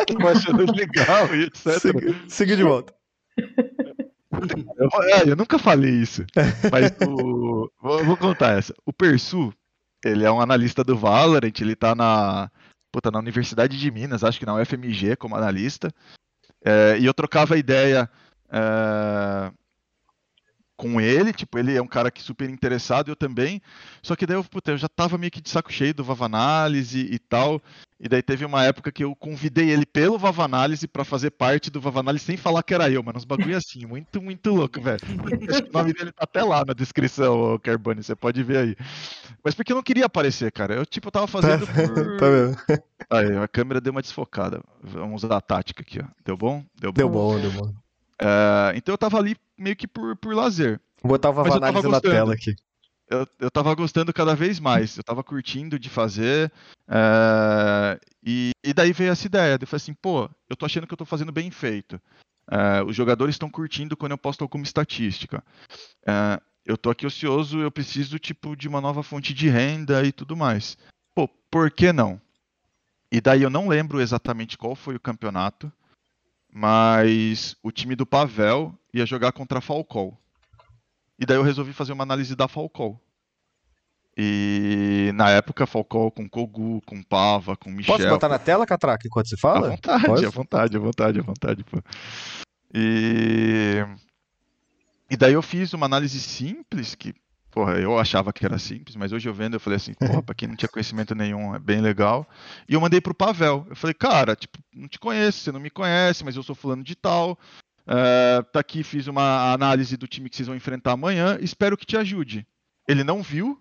eu 0.08 0.28
achando 0.30 0.72
legal 0.72 1.34
e 1.36 1.44
etc. 1.46 1.80
Siga, 1.80 2.30
siga 2.30 2.56
de 2.56 2.64
volta. 2.64 2.94
Eu, 4.78 4.90
é, 5.04 5.30
eu 5.30 5.36
nunca 5.36 5.60
falei 5.60 5.92
isso. 5.92 6.26
Mas 6.72 6.92
o. 7.08 7.70
Vou, 7.82 8.04
vou 8.04 8.18
contar 8.18 8.58
essa. 8.58 8.74
O 8.86 8.94
Persu, 8.94 9.54
ele 10.04 10.24
é 10.24 10.32
um 10.32 10.40
analista 10.40 10.84
do 10.84 10.98
Valorant, 10.98 11.54
ele 11.60 11.76
tá 11.76 11.94
na. 11.94 12.50
Puta, 12.92 13.10
na 13.12 13.20
Universidade 13.20 13.80
de 13.80 13.92
Minas, 13.92 14.24
acho 14.24 14.40
que 14.40 14.46
na 14.46 14.56
UFMG 14.56 15.16
como 15.16 15.36
analista. 15.36 15.94
É, 16.64 16.98
e 17.00 17.06
eu 17.06 17.14
trocava 17.14 17.58
ideia 17.58 18.10
é, 18.52 19.52
com 20.82 21.00
ele, 21.00 21.32
tipo, 21.32 21.60
ele 21.60 21.78
é 21.78 21.82
um 21.82 21.86
cara 21.86 22.10
que 22.10 22.24
super 22.24 22.50
interessado, 22.50 23.12
eu 23.12 23.16
também. 23.16 23.62
Só 24.02 24.16
que 24.16 24.26
daí 24.26 24.36
eu, 24.36 24.44
puta, 24.44 24.72
eu 24.72 24.78
já 24.80 24.90
tava 24.90 25.16
meio 25.16 25.30
que 25.30 25.40
de 25.40 25.48
saco 25.48 25.72
cheio 25.72 25.94
do 25.94 26.04
Vava 26.04 26.26
Análise 26.26 27.00
e 27.00 27.20
tal. 27.20 27.62
E 28.00 28.10
daí 28.10 28.24
teve 28.24 28.44
uma 28.44 28.64
época 28.64 28.92
que 28.92 29.04
eu 29.04 29.16
convidei 29.16 29.70
ele 29.70 29.86
pelo 29.86 30.18
Vava 30.18 30.44
Análise 30.44 30.88
pra 30.88 31.06
fazer 31.06 31.30
parte 31.30 31.70
do 31.70 31.80
Vava 31.80 32.00
Análise 32.00 32.26
sem 32.26 32.36
falar 32.36 32.64
que 32.64 32.74
era 32.74 32.90
eu, 32.90 33.04
mano. 33.04 33.20
Uns 33.20 33.26
bagulho 33.26 33.56
assim, 33.56 33.86
muito, 33.86 34.20
muito 34.20 34.50
louco, 34.50 34.82
velho. 34.82 35.00
O 35.70 35.72
nome 35.72 35.94
dele 35.94 36.12
tá 36.12 36.24
até 36.24 36.44
lá 36.44 36.66
na 36.66 36.74
descrição, 36.74 37.54
ô 37.54 37.60
Carbone, 37.60 38.02
você 38.02 38.16
pode 38.16 38.42
ver 38.42 38.58
aí. 38.58 38.76
Mas 39.44 39.54
porque 39.54 39.72
eu 39.72 39.76
não 39.76 39.84
queria 39.84 40.08
aparecer, 40.08 40.52
cara. 40.52 40.74
Eu, 40.74 40.84
tipo, 40.84 41.10
eu 41.10 41.12
tava 41.12 41.28
fazendo 41.28 41.68
por... 41.68 42.18
Tá 42.18 42.28
vendo? 42.28 42.58
Aí, 43.08 43.38
a 43.38 43.48
câmera 43.48 43.80
deu 43.80 43.92
uma 43.92 44.02
desfocada. 44.02 44.64
Vamos 44.82 45.24
usar 45.24 45.38
a 45.38 45.42
tática 45.42 45.84
aqui, 45.84 46.00
ó. 46.00 46.08
Deu 46.26 46.36
bom? 46.36 46.66
Deu 46.80 46.92
bom. 46.92 46.98
Deu 46.98 47.10
bom, 47.10 47.40
deu 47.40 47.52
bom. 47.52 47.81
É, 48.22 48.78
então 48.78 48.94
eu 48.94 48.98
tava 48.98 49.18
ali 49.18 49.36
meio 49.58 49.76
que 49.76 49.88
por, 49.88 50.16
por 50.16 50.36
lazer. 50.36 50.80
Vou 51.02 51.10
botar 51.10 51.34
Mas 51.34 51.44
tava 51.44 51.58
análise 51.58 51.84
na 51.88 51.90
gostando. 51.90 52.14
tela 52.14 52.34
aqui. 52.34 52.56
Eu, 53.10 53.28
eu 53.40 53.52
tava 53.52 53.74
gostando 53.76 54.14
cada 54.14 54.36
vez 54.36 54.60
mais. 54.60 54.96
Eu 54.96 55.04
tava 55.04 55.24
curtindo 55.24 55.78
de 55.78 55.90
fazer. 55.90 56.52
é, 56.88 58.00
e, 58.24 58.52
e 58.64 58.74
daí 58.74 58.94
veio 58.94 59.12
essa 59.12 59.26
ideia. 59.26 59.58
Eu 59.60 59.68
falei 59.68 59.82
assim, 59.82 59.94
pô, 59.94 60.30
eu 60.50 60.56
tô 60.56 60.66
achando 60.66 60.88
que 60.88 60.94
eu 60.94 60.98
tô 60.98 61.06
fazendo 61.06 61.32
bem 61.32 61.50
feito. 61.52 62.00
É, 62.50 62.84
os 62.84 62.96
jogadores 62.96 63.36
estão 63.36 63.50
curtindo 63.50 63.98
quando 63.98 64.12
eu 64.12 64.18
posto 64.18 64.44
alguma 64.44 64.64
estatística. 64.64 65.44
É, 66.06 66.40
eu 66.66 66.78
tô 66.78 66.90
aqui 66.90 67.06
ocioso, 67.06 67.60
eu 67.60 67.72
preciso, 67.72 68.20
tipo, 68.20 68.56
de 68.56 68.68
uma 68.68 68.80
nova 68.80 69.02
fonte 69.02 69.34
de 69.34 69.50
renda 69.50 70.04
e 70.06 70.12
tudo 70.12 70.38
mais. 70.38 70.78
Pô, 71.16 71.28
por 71.50 71.72
que 71.72 71.92
não? 71.92 72.22
E 73.12 73.20
daí 73.20 73.42
eu 73.42 73.50
não 73.50 73.68
lembro 73.68 74.00
exatamente 74.00 74.58
qual 74.58 74.76
foi 74.76 74.96
o 74.96 75.00
campeonato, 75.00 75.72
mas 76.54 77.56
o 77.64 77.72
time 77.72 77.95
do 77.95 78.06
Pavel 78.06 78.74
ia 78.93 79.06
jogar 79.06 79.32
contra 79.32 79.60
a 79.60 79.62
Falcol. 79.62 80.18
E 81.18 81.26
daí 81.26 81.38
eu 81.38 81.43
resolvi 81.43 81.72
fazer 81.72 81.93
uma 81.93 82.04
análise 82.04 82.36
da 82.36 82.47
Falcol. 82.47 82.99
E 84.18 85.12
na 85.16 85.30
época, 85.30 85.66
Falcol 85.66 86.12
com 86.12 86.28
Kogu, 86.28 86.82
com 86.86 87.02
Pava, 87.02 87.56
com 87.56 87.70
Michel. 87.72 87.95
Posso 87.95 88.10
botar 88.10 88.28
na 88.28 88.38
tela, 88.38 88.66
Catraca, 88.66 89.08
enquanto 89.08 89.30
você 89.30 89.36
À 89.36 89.39
fala? 89.39 89.70
vontade, 89.70 90.06
Pode? 90.06 90.26
à 90.26 90.30
vontade, 90.30 90.78
à 90.78 90.80
vontade, 90.80 91.20
à 91.20 91.24
vontade, 91.24 91.64
pô. 91.64 91.82
E... 92.74 93.86
e 95.10 95.16
daí 95.16 95.34
eu 95.34 95.41
fiz 95.41 95.74
uma 95.74 95.86
análise 95.86 96.20
simples, 96.20 96.93
que, 96.95 97.14
porra, 97.52 97.74
eu 97.74 97.99
achava 97.99 98.32
que 98.34 98.45
era 98.45 98.58
simples, 98.58 98.95
mas 98.95 99.12
hoje 99.12 99.28
eu 99.28 99.34
vendo, 99.34 99.56
eu 99.56 99.60
falei 99.60 99.78
assim, 99.78 99.93
porra, 99.99 100.24
pra 100.24 100.34
quem 100.34 100.47
não 100.47 100.56
tinha 100.56 100.70
conhecimento 100.70 101.14
nenhum, 101.14 101.54
é 101.54 101.60
bem 101.60 101.82
legal. 101.82 102.28
E 102.68 102.74
eu 102.74 102.82
mandei 102.82 103.02
pro 103.02 103.14
Pavel. 103.14 103.66
Eu 103.70 103.76
falei, 103.76 103.93
cara, 103.93 104.36
tipo, 104.36 104.58
não 104.74 104.88
te 104.88 104.97
conheço, 104.97 105.39
você 105.39 105.52
não 105.52 105.60
me 105.60 105.70
conhece, 105.70 106.24
mas 106.24 106.36
eu 106.36 106.43
sou 106.43 106.56
fulano 106.56 106.84
de 106.84 106.95
tal. 106.95 107.38
É, 107.86 108.41
tá 108.54 108.60
aqui, 108.60 108.84
fiz 108.84 109.08
uma 109.08 109.52
análise 109.52 109.97
do 109.97 110.08
time 110.08 110.30
que 110.30 110.36
vocês 110.36 110.47
vão 110.47 110.56
enfrentar 110.56 110.93
amanhã, 110.93 111.38
espero 111.41 111.78
que 111.78 111.86
te 111.86 111.97
ajude. 111.97 112.47
Ele 112.88 113.04
não 113.04 113.22
viu, 113.22 113.60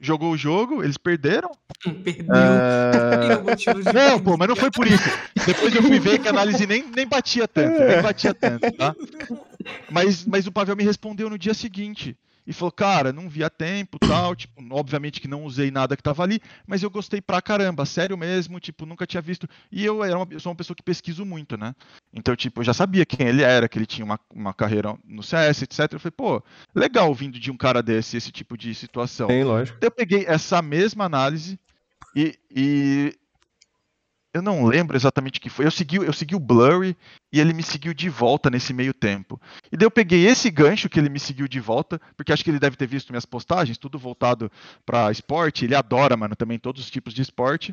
jogou 0.00 0.32
o 0.32 0.36
jogo, 0.36 0.82
eles 0.82 0.96
perderam. 0.96 1.50
Perdeu. 2.04 2.34
É, 2.34 3.92
não, 3.92 4.20
pô, 4.20 4.36
mas 4.36 4.48
não 4.48 4.56
foi 4.56 4.70
por 4.70 4.86
isso. 4.86 5.04
Depois 5.46 5.74
eu 5.74 5.82
fui 5.82 5.98
ver 5.98 6.18
que 6.18 6.28
a 6.28 6.30
análise 6.30 6.66
nem, 6.66 6.84
nem 6.94 7.06
batia 7.06 7.48
tanto, 7.48 7.78
nem 7.80 8.02
batia 8.02 8.34
tanto, 8.34 8.70
tá? 8.72 8.94
Mas, 9.90 10.26
mas 10.26 10.46
o 10.46 10.52
Pavel 10.52 10.76
me 10.76 10.84
respondeu 10.84 11.30
no 11.30 11.38
dia 11.38 11.54
seguinte. 11.54 12.14
E 12.46 12.52
falou, 12.52 12.72
cara, 12.72 13.12
não 13.12 13.28
via 13.28 13.48
tempo, 13.48 13.98
tal, 13.98 14.36
tipo, 14.36 14.62
obviamente 14.70 15.20
que 15.20 15.28
não 15.28 15.44
usei 15.44 15.70
nada 15.70 15.96
que 15.96 16.02
tava 16.02 16.22
ali, 16.22 16.40
mas 16.66 16.82
eu 16.82 16.90
gostei 16.90 17.20
pra 17.20 17.40
caramba, 17.40 17.86
sério 17.86 18.18
mesmo, 18.18 18.60
tipo, 18.60 18.84
nunca 18.84 19.06
tinha 19.06 19.22
visto. 19.22 19.48
E 19.72 19.84
eu, 19.84 20.04
era 20.04 20.16
uma, 20.16 20.26
eu 20.30 20.38
sou 20.38 20.52
uma 20.52 20.56
pessoa 20.56 20.76
que 20.76 20.82
pesquiso 20.82 21.24
muito, 21.24 21.56
né? 21.56 21.74
Então, 22.12 22.36
tipo, 22.36 22.60
eu 22.60 22.64
já 22.64 22.74
sabia 22.74 23.06
quem 23.06 23.26
ele 23.26 23.42
era, 23.42 23.68
que 23.68 23.78
ele 23.78 23.86
tinha 23.86 24.04
uma, 24.04 24.20
uma 24.32 24.52
carreira 24.52 24.96
no 25.04 25.22
CS, 25.22 25.62
etc. 25.62 25.92
Eu 25.92 26.00
falei, 26.00 26.14
pô, 26.16 26.42
legal 26.74 27.14
vindo 27.14 27.38
de 27.38 27.50
um 27.50 27.56
cara 27.56 27.82
desse, 27.82 28.16
esse 28.16 28.30
tipo 28.30 28.58
de 28.58 28.74
situação. 28.74 29.26
Tem, 29.26 29.42
lógico. 29.42 29.78
Eu 29.80 29.90
peguei 29.90 30.24
essa 30.26 30.60
mesma 30.60 31.04
análise 31.04 31.58
e, 32.14 32.38
e 32.50 33.14
eu 34.34 34.42
não 34.42 34.66
lembro 34.66 34.96
exatamente 34.96 35.38
o 35.38 35.40
que 35.40 35.48
foi. 35.48 35.64
Eu 35.64 35.70
segui, 35.70 35.96
eu 35.96 36.12
segui 36.12 36.34
o 36.34 36.40
Blurry 36.40 36.96
e 37.32 37.38
ele 37.38 37.52
me 37.54 37.62
seguiu 37.62 37.94
de 37.94 38.08
volta 38.08 38.50
nesse 38.50 38.74
meio 38.74 38.92
tempo. 38.92 39.40
E 39.70 39.76
daí 39.76 39.86
eu 39.86 39.90
peguei 39.92 40.26
esse 40.26 40.50
gancho 40.50 40.88
que 40.88 40.98
ele 40.98 41.08
me 41.08 41.20
seguiu 41.20 41.46
de 41.46 41.60
volta, 41.60 42.00
porque 42.16 42.32
acho 42.32 42.42
que 42.42 42.50
ele 42.50 42.58
deve 42.58 42.76
ter 42.76 42.88
visto 42.88 43.10
minhas 43.10 43.24
postagens, 43.24 43.78
tudo 43.78 43.96
voltado 43.96 44.50
pra 44.84 45.12
esporte. 45.12 45.64
Ele 45.64 45.76
adora, 45.76 46.16
mano, 46.16 46.34
também 46.34 46.58
todos 46.58 46.82
os 46.82 46.90
tipos 46.90 47.14
de 47.14 47.22
esporte. 47.22 47.72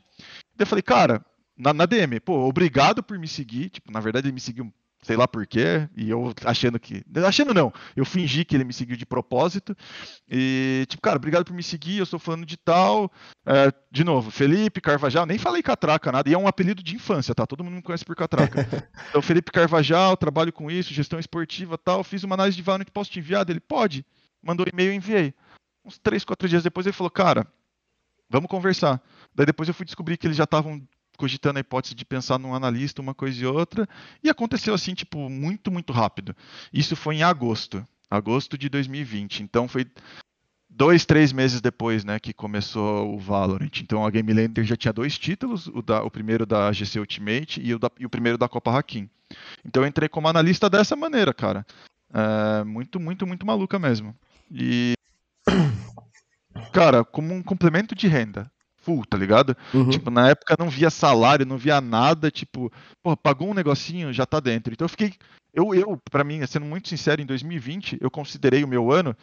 Daí 0.56 0.60
eu 0.60 0.68
falei, 0.68 0.84
cara, 0.84 1.26
na, 1.58 1.74
na 1.74 1.88
DM, 1.88 2.20
pô, 2.20 2.48
obrigado 2.48 3.02
por 3.02 3.18
me 3.18 3.28
seguir. 3.28 3.70
Tipo, 3.70 3.92
na 3.92 4.00
verdade 4.00 4.28
ele 4.28 4.36
me 4.36 4.40
seguiu 4.40 4.72
sei 5.04 5.18
lá 5.18 5.28
porquê, 5.28 5.90
e 5.96 6.10
eu 6.10 6.34
achando 6.46 6.80
que. 6.80 7.04
Achando 7.26 7.54
não, 7.54 7.74
eu 7.96 8.06
fingi 8.06 8.46
que 8.46 8.56
ele 8.56 8.64
me 8.64 8.74
seguiu 8.74 8.96
de 8.96 9.06
propósito. 9.06 9.76
E, 10.30 10.86
tipo, 10.88 11.02
cara, 11.02 11.18
obrigado 11.18 11.44
por 11.44 11.54
me 11.54 11.64
seguir, 11.64 11.98
eu 11.98 12.06
sou 12.06 12.20
falando 12.20 12.46
de 12.46 12.56
tal. 12.56 13.12
É, 13.46 13.74
de 13.92 14.04
novo, 14.04 14.30
Felipe 14.30 14.80
Carvajal, 14.80 15.26
nem 15.26 15.38
falei 15.38 15.64
Catraca, 15.64 16.12
nada, 16.12 16.30
e 16.30 16.34
é 16.34 16.38
um 16.38 16.48
apelido 16.48 16.84
de 16.84 16.96
infância, 16.96 17.34
tá? 17.34 17.48
Todo 17.48 17.64
mundo 17.64 17.76
me 17.76 17.82
conhece 17.82 18.06
por 18.06 18.16
Catraca. 18.16 18.68
então, 19.10 19.22
Felipe 19.22 19.52
Carvajal, 19.52 20.16
trabalho 20.16 20.54
com 20.54 20.70
isso, 20.70 20.94
gestão 20.94 21.20
esportiva 21.20 21.78
tal. 21.78 22.04
Fiz 22.04 22.24
uma 22.24 22.36
análise 22.36 22.56
de 22.56 22.64
valor 22.64 22.86
que 22.86 22.92
posso 22.92 23.10
te 23.10 23.20
enviar? 23.20 23.50
Ele 23.50 23.60
pode. 23.60 24.06
Mandou 24.42 24.66
e-mail, 24.72 24.94
enviei. 24.94 25.34
Uns 25.84 25.98
três, 25.98 26.24
quatro 26.24 26.48
dias 26.48 26.64
depois 26.64 26.86
ele 26.86 26.94
falou, 26.94 27.10
cara, 27.10 27.48
vamos 28.30 28.50
conversar. 28.50 29.02
Daí 29.34 29.48
depois 29.48 29.68
eu 29.68 29.74
fui 29.74 29.86
descobrir 29.86 30.18
que 30.18 30.28
eles 30.28 30.38
já 30.38 30.44
estavam 30.44 30.82
cogitando 31.22 31.58
a 31.58 31.60
hipótese 31.60 31.94
de 31.94 32.04
pensar 32.04 32.40
num 32.40 32.56
analista, 32.56 33.00
uma 33.00 33.14
coisa 33.14 33.44
e 33.44 33.46
outra, 33.46 33.88
e 34.24 34.30
aconteceu 34.30 34.74
assim, 34.74 34.96
tipo, 34.96 35.30
muito, 35.30 35.70
muito 35.70 35.94
rápido. 35.94 36.36
Isso 36.74 36.96
foi 36.96 37.18
em 37.18 37.22
agosto, 37.22 37.86
agosto 38.10 38.58
de 38.58 38.68
2020. 38.68 39.44
Então 39.44 39.68
foi 39.68 39.86
dois, 40.68 41.06
três 41.06 41.32
meses 41.32 41.62
depois, 41.62 42.04
né, 42.04 42.20
que 42.20 42.34
começou 42.34 43.14
o 43.14 43.20
Valorant. 43.20 43.70
Então 43.82 44.04
a 44.04 44.10
Game 44.10 44.34
Lander 44.34 44.64
já 44.64 44.76
tinha 44.76 44.92
dois 44.92 45.16
títulos, 45.16 45.68
o, 45.68 45.84
da, 45.84 46.02
o 46.02 46.10
primeiro 46.10 46.44
da 46.44 46.72
GC 46.72 47.00
Ultimate 47.00 47.62
e 47.62 47.76
o, 47.76 47.78
da, 47.78 47.92
e 48.00 48.06
o 48.08 48.10
primeiro 48.10 48.36
da 48.36 48.50
Copa 48.50 48.76
Hakim. 48.76 49.08
Então 49.64 49.84
eu 49.84 49.88
entrei 49.88 50.10
como 50.10 50.28
analista 50.28 50.72
dessa 50.72 50.96
maneira, 50.96 51.36
cara. 51.36 51.64
É, 52.12 52.64
muito, 52.64 53.00
muito, 53.00 53.28
muito 53.28 53.46
maluca 53.46 53.78
mesmo. 53.78 54.16
E 54.50 54.94
cara, 56.74 57.06
como 57.06 57.32
um 57.32 57.44
complemento 57.44 57.94
de 57.94 58.08
renda 58.08 58.52
full, 58.82 59.06
tá 59.06 59.18
ligado? 59.18 59.56
Uhum. 59.74 59.90
Tipo, 59.90 60.12
na 60.12 60.30
época 60.30 60.56
não 60.60 60.70
via 60.70 60.90
salário, 60.90 61.46
não 61.46 61.58
via 61.58 61.80
nada, 61.80 62.30
tipo, 62.30 62.72
pô, 63.02 63.16
pagou 63.16 63.50
um 63.50 63.54
negocinho, 63.54 64.12
já 64.12 64.26
tá 64.26 64.40
dentro. 64.40 64.74
Então 64.74 64.86
eu 64.86 64.90
fiquei, 64.90 65.14
eu, 65.54 65.74
eu 65.74 66.00
para 66.10 66.24
mim, 66.24 66.46
sendo 66.46 66.66
muito 66.66 66.90
sincero, 66.90 67.22
em 67.22 67.26
2020, 67.26 67.98
eu 68.02 68.12
considerei 68.12 68.64
o 68.64 68.68
meu 68.68 68.92
ano 68.92 69.16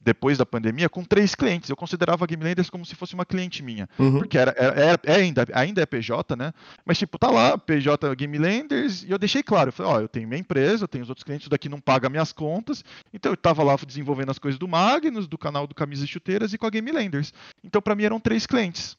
depois 0.00 0.38
da 0.38 0.46
pandemia 0.46 0.88
com 0.88 1.04
três 1.04 1.34
clientes. 1.34 1.68
Eu 1.68 1.76
considerava 1.76 2.24
a 2.24 2.26
GameLenders 2.26 2.70
como 2.70 2.84
se 2.84 2.94
fosse 2.94 3.14
uma 3.14 3.26
cliente 3.26 3.62
minha. 3.62 3.88
Uhum. 3.98 4.18
Porque 4.18 4.38
era, 4.38 4.54
era, 4.56 5.00
é 5.04 5.14
ainda, 5.16 5.46
ainda 5.52 5.82
é 5.82 5.86
PJ, 5.86 6.36
né? 6.36 6.52
Mas, 6.84 6.98
tipo, 6.98 7.18
tá 7.18 7.30
lá, 7.30 7.58
PJ 7.58 8.14
GameLenders, 8.14 9.02
e 9.02 9.10
eu 9.10 9.18
deixei 9.18 9.42
claro. 9.42 9.68
Eu 9.68 9.72
falei, 9.72 9.92
ó, 9.92 10.00
eu 10.00 10.08
tenho 10.08 10.28
minha 10.28 10.40
empresa, 10.40 10.84
eu 10.84 10.88
tenho 10.88 11.02
os 11.02 11.08
outros 11.08 11.24
clientes, 11.24 11.44
isso 11.44 11.50
daqui 11.50 11.68
não 11.68 11.80
paga 11.80 12.08
minhas 12.08 12.32
contas. 12.32 12.84
Então 13.12 13.32
eu 13.32 13.36
tava 13.36 13.62
lá 13.62 13.76
desenvolvendo 13.76 14.30
as 14.30 14.38
coisas 14.38 14.58
do 14.58 14.68
Magnus, 14.68 15.26
do 15.26 15.38
canal 15.38 15.66
do 15.66 15.74
Camisas 15.74 16.04
e 16.04 16.08
Chuteiras 16.08 16.52
e 16.52 16.58
com 16.58 16.66
a 16.66 16.70
GameLenders. 16.70 17.32
Então, 17.62 17.82
para 17.82 17.94
mim, 17.94 18.04
eram 18.04 18.20
três 18.20 18.46
clientes. 18.46 18.96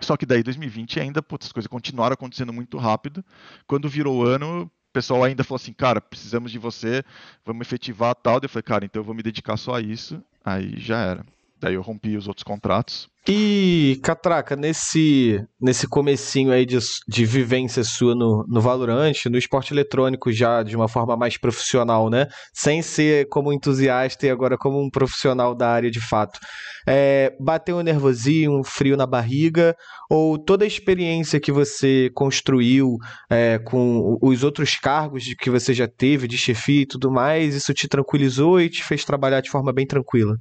Só 0.00 0.16
que 0.16 0.24
daí 0.24 0.42
2020 0.42 0.98
ainda, 0.98 1.22
putz, 1.22 1.46
as 1.46 1.52
coisas 1.52 1.68
continuaram 1.68 2.14
acontecendo 2.14 2.52
muito 2.52 2.78
rápido. 2.78 3.24
Quando 3.66 3.88
virou 3.88 4.18
o 4.18 4.26
ano, 4.26 4.70
o 4.90 4.92
pessoal 4.92 5.22
ainda 5.22 5.44
falou 5.44 5.56
assim, 5.56 5.72
cara, 5.72 6.00
precisamos 6.00 6.50
de 6.50 6.58
você, 6.58 7.04
vamos 7.44 7.64
efetivar 7.64 8.12
tal. 8.16 8.40
Eu 8.42 8.48
falei, 8.48 8.62
cara, 8.64 8.84
então 8.84 9.00
eu 9.00 9.04
vou 9.04 9.14
me 9.14 9.22
dedicar 9.22 9.56
só 9.56 9.74
a 9.74 9.80
isso. 9.80 10.20
Aí 10.44 10.74
já 10.78 10.98
era. 10.98 11.24
Daí 11.60 11.74
eu 11.74 11.82
rompi 11.82 12.16
os 12.16 12.26
outros 12.26 12.42
contratos. 12.42 13.06
E, 13.28 14.00
Catraca, 14.02 14.56
nesse, 14.56 15.44
nesse 15.60 15.86
comecinho 15.86 16.50
aí 16.50 16.64
de, 16.64 16.78
de 17.06 17.26
vivência 17.26 17.84
sua 17.84 18.14
no, 18.14 18.46
no 18.48 18.62
Valorant, 18.62 19.12
no 19.26 19.36
esporte 19.36 19.74
eletrônico 19.74 20.32
já 20.32 20.62
de 20.62 20.74
uma 20.74 20.88
forma 20.88 21.16
mais 21.18 21.36
profissional, 21.36 22.08
né? 22.08 22.28
Sem 22.54 22.80
ser 22.80 23.28
como 23.28 23.52
entusiasta 23.52 24.26
e 24.26 24.30
agora 24.30 24.56
como 24.56 24.80
um 24.82 24.88
profissional 24.88 25.54
da 25.54 25.68
área 25.68 25.90
de 25.90 26.00
fato. 26.00 26.40
É, 26.88 27.36
bateu 27.38 27.76
um 27.76 27.82
nervosinho, 27.82 28.58
um 28.58 28.64
frio 28.64 28.96
na 28.96 29.06
barriga, 29.06 29.76
ou 30.08 30.38
toda 30.38 30.64
a 30.64 30.66
experiência 30.66 31.38
que 31.38 31.52
você 31.52 32.10
construiu 32.14 32.96
é, 33.28 33.58
com 33.58 34.18
os 34.22 34.42
outros 34.42 34.76
cargos 34.76 35.24
que 35.38 35.50
você 35.50 35.74
já 35.74 35.86
teve, 35.86 36.26
de 36.26 36.38
chefia 36.38 36.82
e 36.82 36.86
tudo 36.86 37.10
mais, 37.10 37.54
isso 37.54 37.74
te 37.74 37.86
tranquilizou 37.86 38.58
e 38.58 38.70
te 38.70 38.82
fez 38.82 39.04
trabalhar 39.04 39.42
de 39.42 39.50
forma 39.50 39.74
bem 39.74 39.86
tranquila? 39.86 40.38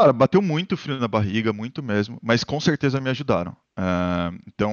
Cara, 0.00 0.14
bateu 0.14 0.40
muito 0.40 0.78
frio 0.78 0.98
na 0.98 1.06
barriga, 1.06 1.52
muito 1.52 1.82
mesmo, 1.82 2.18
mas 2.22 2.42
com 2.42 2.58
certeza 2.58 2.98
me 3.02 3.10
ajudaram. 3.10 3.52
Uh, 3.78 4.40
então, 4.46 4.72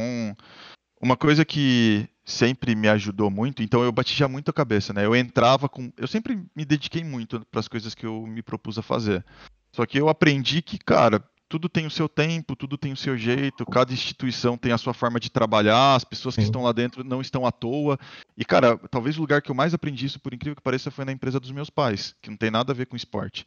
uma 1.02 1.18
coisa 1.18 1.44
que 1.44 2.08
sempre 2.24 2.74
me 2.74 2.88
ajudou 2.88 3.30
muito, 3.30 3.62
então 3.62 3.84
eu 3.84 3.92
bati 3.92 4.16
já 4.16 4.30
muito 4.30 4.50
a 4.50 4.54
cabeça, 4.54 4.94
né? 4.94 5.06
Eu 5.06 5.14
entrava 5.14 5.68
com. 5.68 5.92
Eu 5.98 6.08
sempre 6.08 6.42
me 6.56 6.64
dediquei 6.64 7.04
muito 7.04 7.46
para 7.52 7.60
as 7.60 7.68
coisas 7.68 7.94
que 7.94 8.06
eu 8.06 8.26
me 8.26 8.42
propus 8.42 8.78
a 8.78 8.82
fazer. 8.82 9.26
Só 9.74 9.86
que 9.86 10.00
eu 10.00 10.08
aprendi 10.08 10.62
que, 10.62 10.78
cara, 10.78 11.22
tudo 11.50 11.68
tem 11.68 11.86
o 11.86 11.92
seu 11.92 12.08
tempo, 12.08 12.56
tudo 12.56 12.78
tem 12.78 12.94
o 12.94 12.98
seu 12.98 13.18
jeito, 13.18 13.66
cada 13.66 13.92
instituição 13.92 14.58
tem 14.58 14.72
a 14.72 14.78
sua 14.78 14.94
forma 14.94 15.20
de 15.20 15.30
trabalhar, 15.30 15.96
as 15.96 16.06
pessoas 16.06 16.36
que 16.36 16.42
Sim. 16.42 16.48
estão 16.48 16.64
lá 16.64 16.72
dentro 16.72 17.04
não 17.04 17.20
estão 17.20 17.46
à 17.46 17.52
toa. 17.52 18.00
E, 18.38 18.46
cara, 18.46 18.78
talvez 18.90 19.18
o 19.18 19.22
lugar 19.22 19.42
que 19.42 19.52
eu 19.52 19.56
mais 19.56 19.74
aprendi 19.74 20.06
isso, 20.06 20.22
por 20.22 20.34
incrível 20.34 20.56
que 20.56 20.62
pareça, 20.62 20.90
foi 20.90 21.04
na 21.04 21.12
empresa 21.12 21.38
dos 21.38 21.52
meus 21.52 21.70
pais, 21.70 22.16
que 22.22 22.30
não 22.30 22.38
tem 22.38 22.50
nada 22.50 22.72
a 22.72 22.76
ver 22.76 22.86
com 22.86 22.96
esporte 22.96 23.46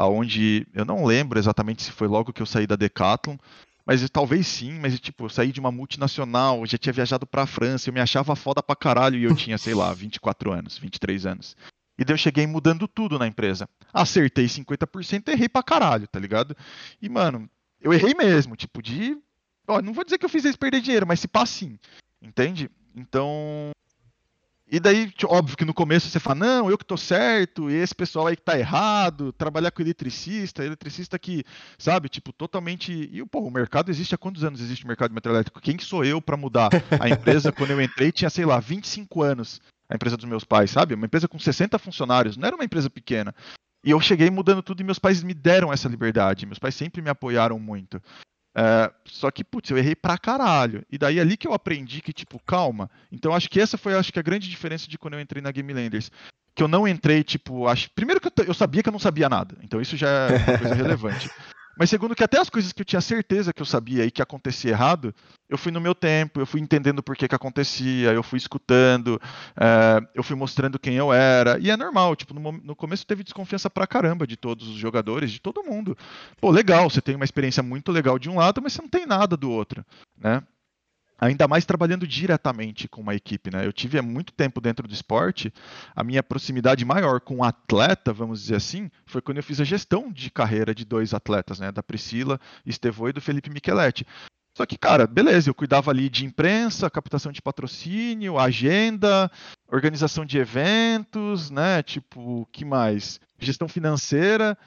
aonde 0.00 0.66
eu 0.72 0.84
não 0.84 1.04
lembro 1.04 1.38
exatamente 1.38 1.82
se 1.82 1.92
foi 1.92 2.08
logo 2.08 2.32
que 2.32 2.40
eu 2.40 2.46
saí 2.46 2.66
da 2.66 2.74
Decathlon, 2.74 3.36
mas 3.84 4.08
talvez 4.08 4.46
sim, 4.46 4.78
mas 4.80 4.98
tipo, 4.98 5.24
eu 5.24 5.28
saí 5.28 5.52
de 5.52 5.60
uma 5.60 5.70
multinacional, 5.70 6.64
já 6.64 6.78
tinha 6.78 6.92
viajado 6.92 7.26
para 7.26 7.42
a 7.42 7.46
França, 7.46 7.88
eu 7.88 7.92
me 7.92 8.00
achava 8.00 8.34
foda 8.34 8.62
pra 8.62 8.74
caralho 8.74 9.18
e 9.18 9.24
eu 9.24 9.34
tinha, 9.36 9.58
sei 9.58 9.74
lá, 9.74 9.92
24 9.92 10.52
anos, 10.52 10.78
23 10.78 11.26
anos. 11.26 11.56
E 11.98 12.04
daí 12.04 12.14
eu 12.14 12.18
cheguei 12.18 12.46
mudando 12.46 12.88
tudo 12.88 13.18
na 13.18 13.26
empresa. 13.26 13.68
Acertei 13.92 14.46
50%, 14.46 15.28
errei 15.28 15.48
pra 15.50 15.62
caralho, 15.62 16.08
tá 16.08 16.18
ligado? 16.18 16.56
E, 17.02 17.08
mano, 17.08 17.48
eu 17.78 17.92
errei 17.92 18.14
mesmo, 18.14 18.56
tipo, 18.56 18.80
de. 18.80 19.18
Ó, 19.68 19.82
não 19.82 19.92
vou 19.92 20.02
dizer 20.02 20.16
que 20.16 20.24
eu 20.24 20.30
fiz 20.30 20.44
eles 20.44 20.56
perder 20.56 20.80
dinheiro, 20.80 21.06
mas 21.06 21.20
se 21.20 21.28
pá 21.28 21.44
sim. 21.44 21.78
Entende? 22.22 22.70
Então, 22.96 23.70
e 24.70 24.78
daí, 24.78 25.12
óbvio 25.24 25.56
que 25.56 25.64
no 25.64 25.74
começo 25.74 26.08
você 26.08 26.20
fala, 26.20 26.36
não, 26.36 26.70
eu 26.70 26.78
que 26.78 26.84
tô 26.84 26.96
certo, 26.96 27.68
e 27.68 27.74
esse 27.74 27.92
pessoal 27.92 28.28
aí 28.28 28.36
que 28.36 28.42
tá 28.42 28.56
errado, 28.56 29.32
trabalhar 29.32 29.72
com 29.72 29.82
eletricista, 29.82 30.64
eletricista 30.64 31.18
que, 31.18 31.44
sabe, 31.76 32.08
tipo, 32.08 32.32
totalmente. 32.32 32.92
E 33.12 33.24
pô, 33.26 33.40
o 33.40 33.50
mercado 33.50 33.90
existe 33.90 34.14
há 34.14 34.18
quantos 34.18 34.44
anos 34.44 34.60
existe 34.60 34.84
o 34.84 34.88
mercado 34.88 35.10
de 35.10 35.14
metal 35.16 35.32
elétrico? 35.32 35.60
Quem 35.60 35.76
que 35.76 35.84
sou 35.84 36.04
eu 36.04 36.22
para 36.22 36.36
mudar? 36.36 36.70
A 37.00 37.08
empresa, 37.08 37.50
quando 37.52 37.72
eu 37.72 37.80
entrei, 37.82 38.12
tinha, 38.12 38.30
sei 38.30 38.44
lá, 38.44 38.60
25 38.60 39.22
anos, 39.22 39.60
a 39.88 39.96
empresa 39.96 40.16
dos 40.16 40.26
meus 40.26 40.44
pais, 40.44 40.70
sabe? 40.70 40.94
Uma 40.94 41.06
empresa 41.06 41.26
com 41.26 41.38
60 41.38 41.76
funcionários, 41.76 42.36
não 42.36 42.46
era 42.46 42.54
uma 42.54 42.64
empresa 42.64 42.88
pequena. 42.88 43.34
E 43.84 43.90
eu 43.90 44.00
cheguei 44.00 44.30
mudando 44.30 44.62
tudo 44.62 44.80
e 44.80 44.84
meus 44.84 44.98
pais 44.98 45.22
me 45.22 45.34
deram 45.34 45.72
essa 45.72 45.88
liberdade. 45.88 46.46
Meus 46.46 46.58
pais 46.58 46.74
sempre 46.74 47.02
me 47.02 47.10
apoiaram 47.10 47.58
muito. 47.58 48.00
É, 48.54 48.90
só 49.04 49.30
que, 49.30 49.44
putz, 49.44 49.70
eu 49.70 49.78
errei 49.78 49.94
pra 49.94 50.18
caralho. 50.18 50.84
E 50.90 50.98
daí 50.98 51.20
ali 51.20 51.36
que 51.36 51.46
eu 51.46 51.52
aprendi 51.52 52.00
que, 52.00 52.12
tipo, 52.12 52.40
calma. 52.40 52.90
Então 53.10 53.34
acho 53.34 53.48
que 53.48 53.60
essa 53.60 53.78
foi 53.78 53.94
acho 53.94 54.12
que 54.12 54.18
a 54.18 54.22
grande 54.22 54.48
diferença 54.48 54.88
de 54.88 54.98
quando 54.98 55.14
eu 55.14 55.20
entrei 55.20 55.42
na 55.42 55.52
Game 55.52 55.72
Landers. 55.72 56.10
Que 56.54 56.62
eu 56.62 56.68
não 56.68 56.86
entrei, 56.86 57.22
tipo, 57.22 57.66
acho. 57.68 57.90
Primeiro 57.92 58.20
que 58.20 58.28
eu, 58.28 58.44
eu 58.46 58.54
sabia 58.54 58.82
que 58.82 58.88
eu 58.88 58.92
não 58.92 58.98
sabia 58.98 59.28
nada. 59.28 59.56
Então 59.62 59.80
isso 59.80 59.96
já 59.96 60.08
é 60.08 60.36
uma 60.36 60.58
coisa 60.58 60.74
relevante. 60.74 61.30
Mas 61.80 61.88
segundo 61.88 62.14
que 62.14 62.22
até 62.22 62.38
as 62.38 62.50
coisas 62.50 62.74
que 62.74 62.82
eu 62.82 62.84
tinha 62.84 63.00
certeza 63.00 63.54
que 63.54 63.62
eu 63.62 63.64
sabia 63.64 64.04
e 64.04 64.10
que 64.10 64.20
acontecia 64.20 64.72
errado, 64.72 65.14
eu 65.48 65.56
fui 65.56 65.72
no 65.72 65.80
meu 65.80 65.94
tempo, 65.94 66.38
eu 66.38 66.44
fui 66.44 66.60
entendendo 66.60 67.02
por 67.02 67.16
que 67.16 67.26
que 67.26 67.34
acontecia, 67.34 68.12
eu 68.12 68.22
fui 68.22 68.36
escutando, 68.36 69.18
uh, 69.56 70.06
eu 70.14 70.22
fui 70.22 70.36
mostrando 70.36 70.78
quem 70.78 70.96
eu 70.96 71.10
era. 71.10 71.58
E 71.58 71.70
é 71.70 71.76
normal, 71.78 72.14
tipo, 72.14 72.34
no, 72.34 72.52
no, 72.52 72.76
começo 72.76 73.06
teve 73.06 73.24
desconfiança 73.24 73.70
pra 73.70 73.86
caramba 73.86 74.26
de 74.26 74.36
todos 74.36 74.68
os 74.68 74.74
jogadores, 74.76 75.30
de 75.30 75.40
todo 75.40 75.64
mundo. 75.64 75.96
Pô, 76.38 76.50
legal, 76.50 76.90
você 76.90 77.00
tem 77.00 77.16
uma 77.16 77.24
experiência 77.24 77.62
muito 77.62 77.90
legal 77.90 78.18
de 78.18 78.28
um 78.28 78.36
lado, 78.36 78.60
mas 78.60 78.74
você 78.74 78.82
não 78.82 78.88
tem 78.90 79.06
nada 79.06 79.34
do 79.34 79.50
outro, 79.50 79.82
né? 80.18 80.42
Ainda 81.20 81.46
mais 81.46 81.66
trabalhando 81.66 82.06
diretamente 82.06 82.88
com 82.88 83.02
uma 83.02 83.14
equipe, 83.14 83.50
né? 83.50 83.66
Eu 83.66 83.72
tive 83.72 83.98
há 83.98 84.02
muito 84.02 84.32
tempo 84.32 84.60
dentro 84.60 84.88
do 84.88 84.94
esporte, 84.94 85.52
a 85.94 86.02
minha 86.02 86.22
proximidade 86.22 86.84
maior 86.84 87.20
com 87.20 87.36
um 87.36 87.44
atleta, 87.44 88.12
vamos 88.12 88.40
dizer 88.40 88.56
assim, 88.56 88.90
foi 89.04 89.20
quando 89.20 89.36
eu 89.36 89.42
fiz 89.42 89.60
a 89.60 89.64
gestão 89.64 90.10
de 90.10 90.30
carreira 90.30 90.74
de 90.74 90.84
dois 90.84 91.12
atletas, 91.12 91.60
né? 91.60 91.70
Da 91.70 91.82
Priscila 91.82 92.40
Estevô 92.64 93.08
e 93.08 93.12
do 93.12 93.20
Felipe 93.20 93.50
Micheletti. 93.50 94.06
Só 94.56 94.66
que, 94.66 94.76
cara, 94.76 95.06
beleza, 95.06 95.48
eu 95.48 95.54
cuidava 95.54 95.90
ali 95.90 96.08
de 96.08 96.24
imprensa, 96.24 96.90
captação 96.90 97.30
de 97.30 97.40
patrocínio, 97.40 98.38
agenda, 98.38 99.30
organização 99.68 100.24
de 100.24 100.38
eventos, 100.38 101.50
né? 101.50 101.82
Tipo, 101.82 102.48
que 102.50 102.64
mais? 102.64 103.20
Gestão 103.38 103.68
financeira. 103.68 104.58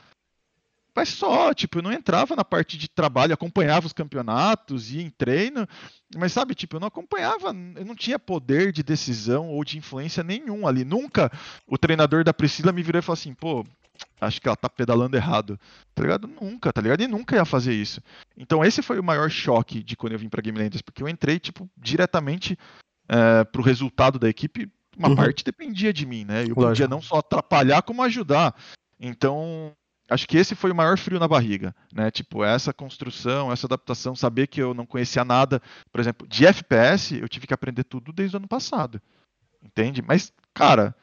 Mas 0.96 1.10
só, 1.10 1.54
tipo, 1.54 1.80
eu 1.80 1.82
não 1.82 1.92
entrava 1.92 2.36
na 2.36 2.46
parte 2.46 2.78
de 2.78 2.88
trabalho, 2.88 3.34
acompanhava 3.34 3.88
os 3.88 3.94
campeonatos, 3.94 4.92
ia 4.92 5.02
em 5.02 5.10
treino, 5.10 5.68
mas 6.16 6.32
sabe, 6.32 6.54
tipo, 6.54 6.76
eu 6.76 6.80
não 6.80 6.88
acompanhava, 6.88 7.48
eu 7.48 7.86
não 7.86 7.96
tinha 7.96 8.20
poder 8.20 8.72
de 8.72 8.84
decisão 8.84 9.50
ou 9.50 9.64
de 9.64 9.78
influência 9.78 10.24
nenhum 10.24 10.68
ali. 10.68 10.86
Nunca 10.86 11.32
o 11.68 11.78
treinador 11.78 12.24
da 12.24 12.34
Priscila 12.34 12.72
me 12.72 12.84
virou 12.84 13.00
e 13.00 13.02
falou 13.02 13.14
assim, 13.14 13.34
pô, 13.34 13.66
acho 14.22 14.40
que 14.40 14.48
ela 14.48 14.56
tá 14.56 14.70
pedalando 14.70 15.18
errado. 15.18 15.60
Tá 15.96 16.04
ligado? 16.04 16.28
Nunca, 16.28 16.72
tá 16.72 16.82
ligado? 16.82 17.02
E 17.02 17.08
nunca 17.08 17.36
ia 17.36 17.46
fazer 17.46 17.74
isso. 17.74 18.00
Então 18.38 18.64
esse 18.64 18.82
foi 18.82 19.00
o 19.00 19.04
maior 19.04 19.30
choque 19.32 19.82
de 19.82 19.96
quando 19.96 20.14
eu 20.14 20.20
vim 20.20 20.30
pra 20.30 20.42
Game 20.42 20.58
Landers, 20.58 20.82
porque 20.82 21.02
eu 21.02 21.10
entrei, 21.10 21.40
tipo, 21.40 21.68
diretamente 21.76 22.58
é, 23.10 23.44
pro 23.46 23.64
resultado 23.64 24.20
da 24.20 24.30
equipe. 24.30 24.72
Uma 24.96 25.10
uhum. 25.10 25.16
parte 25.16 25.44
dependia 25.44 25.92
de 25.92 26.06
mim, 26.06 26.24
né? 26.24 26.44
Eu 26.48 26.54
podia 26.54 26.88
não 26.88 27.02
só 27.02 27.16
atrapalhar, 27.16 27.82
como 27.82 28.04
ajudar. 28.04 28.56
Então, 29.00 29.76
acho 30.10 30.28
que 30.28 30.38
esse 30.38 30.56
foi 30.56 30.72
o 30.72 30.76
maior 30.76 30.98
frio 30.98 31.20
na 31.20 31.28
barriga, 31.28 31.76
né? 31.94 32.12
Tipo, 32.12 32.44
essa 32.44 32.74
construção, 32.74 33.52
essa 33.52 33.68
adaptação, 33.68 34.16
saber 34.16 34.48
que 34.48 34.62
eu 34.62 34.74
não 34.74 34.86
conhecia 34.86 35.24
nada, 35.24 35.62
por 35.92 36.00
exemplo, 36.00 36.28
de 36.28 36.46
FPS, 36.46 37.20
eu 37.20 37.30
tive 37.30 37.48
que 37.48 37.54
aprender 37.54 37.84
tudo 37.84 38.12
desde 38.12 38.36
o 38.36 38.40
ano 38.40 38.48
passado. 38.48 39.02
Entende? 39.64 40.02
Mas, 40.02 40.32
cara, 40.54 40.96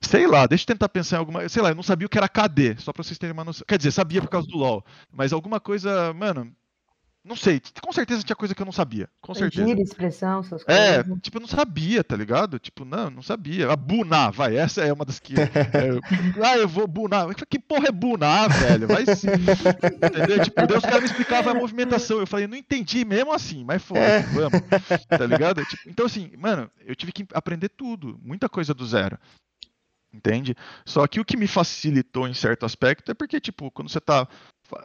sei 0.00 0.26
lá, 0.26 0.46
deixa 0.46 0.64
eu 0.64 0.68
tentar 0.68 0.88
pensar 0.88 1.16
em 1.16 1.18
alguma. 1.20 1.48
Sei 1.48 1.62
lá, 1.62 1.70
eu 1.70 1.74
não 1.74 1.82
sabia 1.82 2.06
o 2.06 2.10
que 2.10 2.18
era 2.18 2.28
KD, 2.28 2.76
só 2.78 2.92
pra 2.92 3.02
vocês 3.02 3.18
terem 3.18 3.32
uma 3.32 3.44
noção. 3.44 3.64
Quer 3.66 3.78
dizer, 3.78 3.92
sabia 3.92 4.20
por 4.20 4.30
causa 4.30 4.48
do 4.48 4.56
LoL, 4.56 4.84
mas 5.10 5.32
alguma 5.32 5.60
coisa, 5.60 6.12
mano, 6.14 6.54
não 7.24 7.36
sei, 7.36 7.60
com 7.80 7.92
certeza 7.92 8.22
tinha 8.22 8.34
coisa 8.34 8.54
que 8.54 8.60
eu 8.60 8.64
não 8.66 8.72
sabia. 8.72 9.08
Com 9.20 9.32
certeza. 9.32 9.64
Gíria, 9.66 9.82
expressão, 9.82 10.40
essas 10.40 10.62
É, 10.66 11.02
coisas. 11.04 11.22
tipo, 11.22 11.36
eu 11.36 11.40
não 11.40 11.46
sabia, 11.48 12.02
tá 12.02 12.16
ligado? 12.16 12.58
Tipo, 12.58 12.84
não, 12.84 13.10
não 13.10 13.22
sabia. 13.22 13.70
A 13.70 13.76
Buna, 13.76 14.30
vai, 14.30 14.56
essa 14.56 14.82
é 14.82 14.92
uma 14.92 15.04
das 15.04 15.20
que. 15.20 15.34
é, 15.40 15.48
ah, 16.44 16.56
eu 16.58 16.66
vou 16.68 16.86
Buna. 16.88 17.32
Que 17.48 17.58
porra 17.58 17.88
é 17.88 17.92
Buna, 17.92 18.48
velho? 18.48 18.88
Vai 18.88 19.06
se. 19.14 19.28
Entendeu? 19.28 20.42
Tipo, 20.42 20.66
daí 20.66 20.76
os 20.78 20.82
caras 20.84 21.00
me 21.00 21.06
explicavam 21.06 21.52
a 21.52 21.54
movimentação. 21.54 22.18
Eu 22.18 22.26
falei, 22.26 22.46
não 22.46 22.56
entendi 22.56 23.04
mesmo 23.04 23.32
assim, 23.32 23.64
mas 23.64 23.82
foi, 23.82 23.98
É. 23.98 24.20
vamos. 24.22 24.60
Tá 25.08 25.24
ligado? 25.26 25.64
Tipo, 25.64 25.88
então, 25.88 26.06
assim, 26.06 26.30
mano, 26.36 26.68
eu 26.84 26.96
tive 26.96 27.12
que 27.12 27.26
aprender 27.32 27.68
tudo, 27.68 28.18
muita 28.22 28.48
coisa 28.48 28.74
do 28.74 28.84
zero. 28.86 29.16
Entende? 30.14 30.54
Só 30.84 31.06
que 31.06 31.18
o 31.20 31.24
que 31.24 31.38
me 31.38 31.46
facilitou 31.46 32.28
em 32.28 32.34
certo 32.34 32.66
aspecto 32.66 33.10
é 33.10 33.14
porque, 33.14 33.40
tipo, 33.40 33.70
quando 33.70 33.88
você 33.88 34.00
tá. 34.00 34.28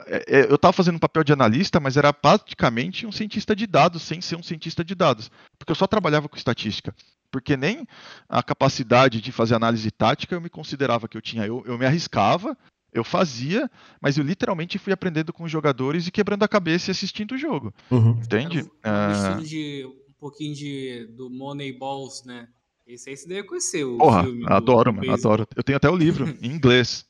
É, 0.05 0.23
é, 0.27 0.51
Eu 0.51 0.57
tava 0.57 0.73
fazendo 0.73 0.95
um 0.95 0.99
papel 0.99 1.23
de 1.23 1.33
analista, 1.33 1.79
mas 1.79 1.97
era 1.97 2.11
praticamente 2.13 3.05
um 3.05 3.11
cientista 3.11 3.55
de 3.55 3.67
dados, 3.67 4.01
sem 4.01 4.21
ser 4.21 4.35
um 4.35 4.43
cientista 4.43 4.83
de 4.83 4.95
dados. 4.95 5.31
Porque 5.57 5.71
eu 5.71 5.75
só 5.75 5.87
trabalhava 5.87 6.27
com 6.29 6.37
estatística. 6.37 6.93
Porque 7.31 7.57
nem 7.57 7.87
a 8.29 8.41
capacidade 8.41 9.21
de 9.21 9.31
fazer 9.31 9.55
análise 9.55 9.89
tática 9.91 10.35
eu 10.35 10.41
me 10.41 10.49
considerava 10.49 11.07
que 11.07 11.17
eu 11.17 11.21
tinha. 11.21 11.45
Eu, 11.45 11.63
eu 11.65 11.77
me 11.77 11.85
arriscava, 11.85 12.57
eu 12.93 13.03
fazia, 13.03 13.69
mas 14.01 14.17
eu 14.17 14.23
literalmente 14.23 14.79
fui 14.79 14.93
aprendendo 14.93 15.33
com 15.33 15.43
os 15.43 15.51
jogadores 15.51 16.07
e 16.07 16.11
quebrando 16.11 16.43
a 16.43 16.47
cabeça 16.47 16.89
e 16.89 16.91
assistindo 16.91 17.33
o 17.33 17.37
jogo. 17.37 17.73
Uhum. 17.91 18.11
Entende? 18.11 18.59
Era 18.81 19.35
um 19.35 19.39
Ah, 19.39 19.41
de 19.41 19.85
um 19.85 20.13
pouquinho 20.19 20.55
de 20.55 21.07
do 21.15 21.29
Moneyballs, 21.29 22.23
né? 22.25 22.47
Esse 22.87 23.09
aí 23.09 23.17
você 23.17 23.27
deve 23.27 23.43
conhecer 23.43 23.83
o 23.83 23.97
Porra, 23.97 24.25
adoro, 24.45 24.91
do 24.91 24.97
mano, 24.97 25.13
adoro. 25.13 25.45
Eu 25.55 25.61
tenho 25.61 25.75
até 25.75 25.89
o 25.89 25.95
livro 25.95 26.33
em 26.41 26.47
inglês. 26.47 27.05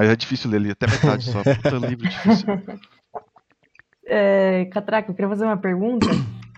Mas 0.00 0.08
é 0.08 0.16
difícil 0.16 0.50
ler, 0.50 0.62
li 0.62 0.70
até 0.70 0.86
metade 0.86 1.30
só. 1.30 1.42
Puta 1.42 1.76
livro 1.86 2.08
difícil. 2.08 2.46
É, 4.12 4.64
Catraca, 4.72 5.08
eu 5.08 5.14
queria 5.14 5.28
fazer 5.28 5.44
uma 5.44 5.56
pergunta. 5.56 6.06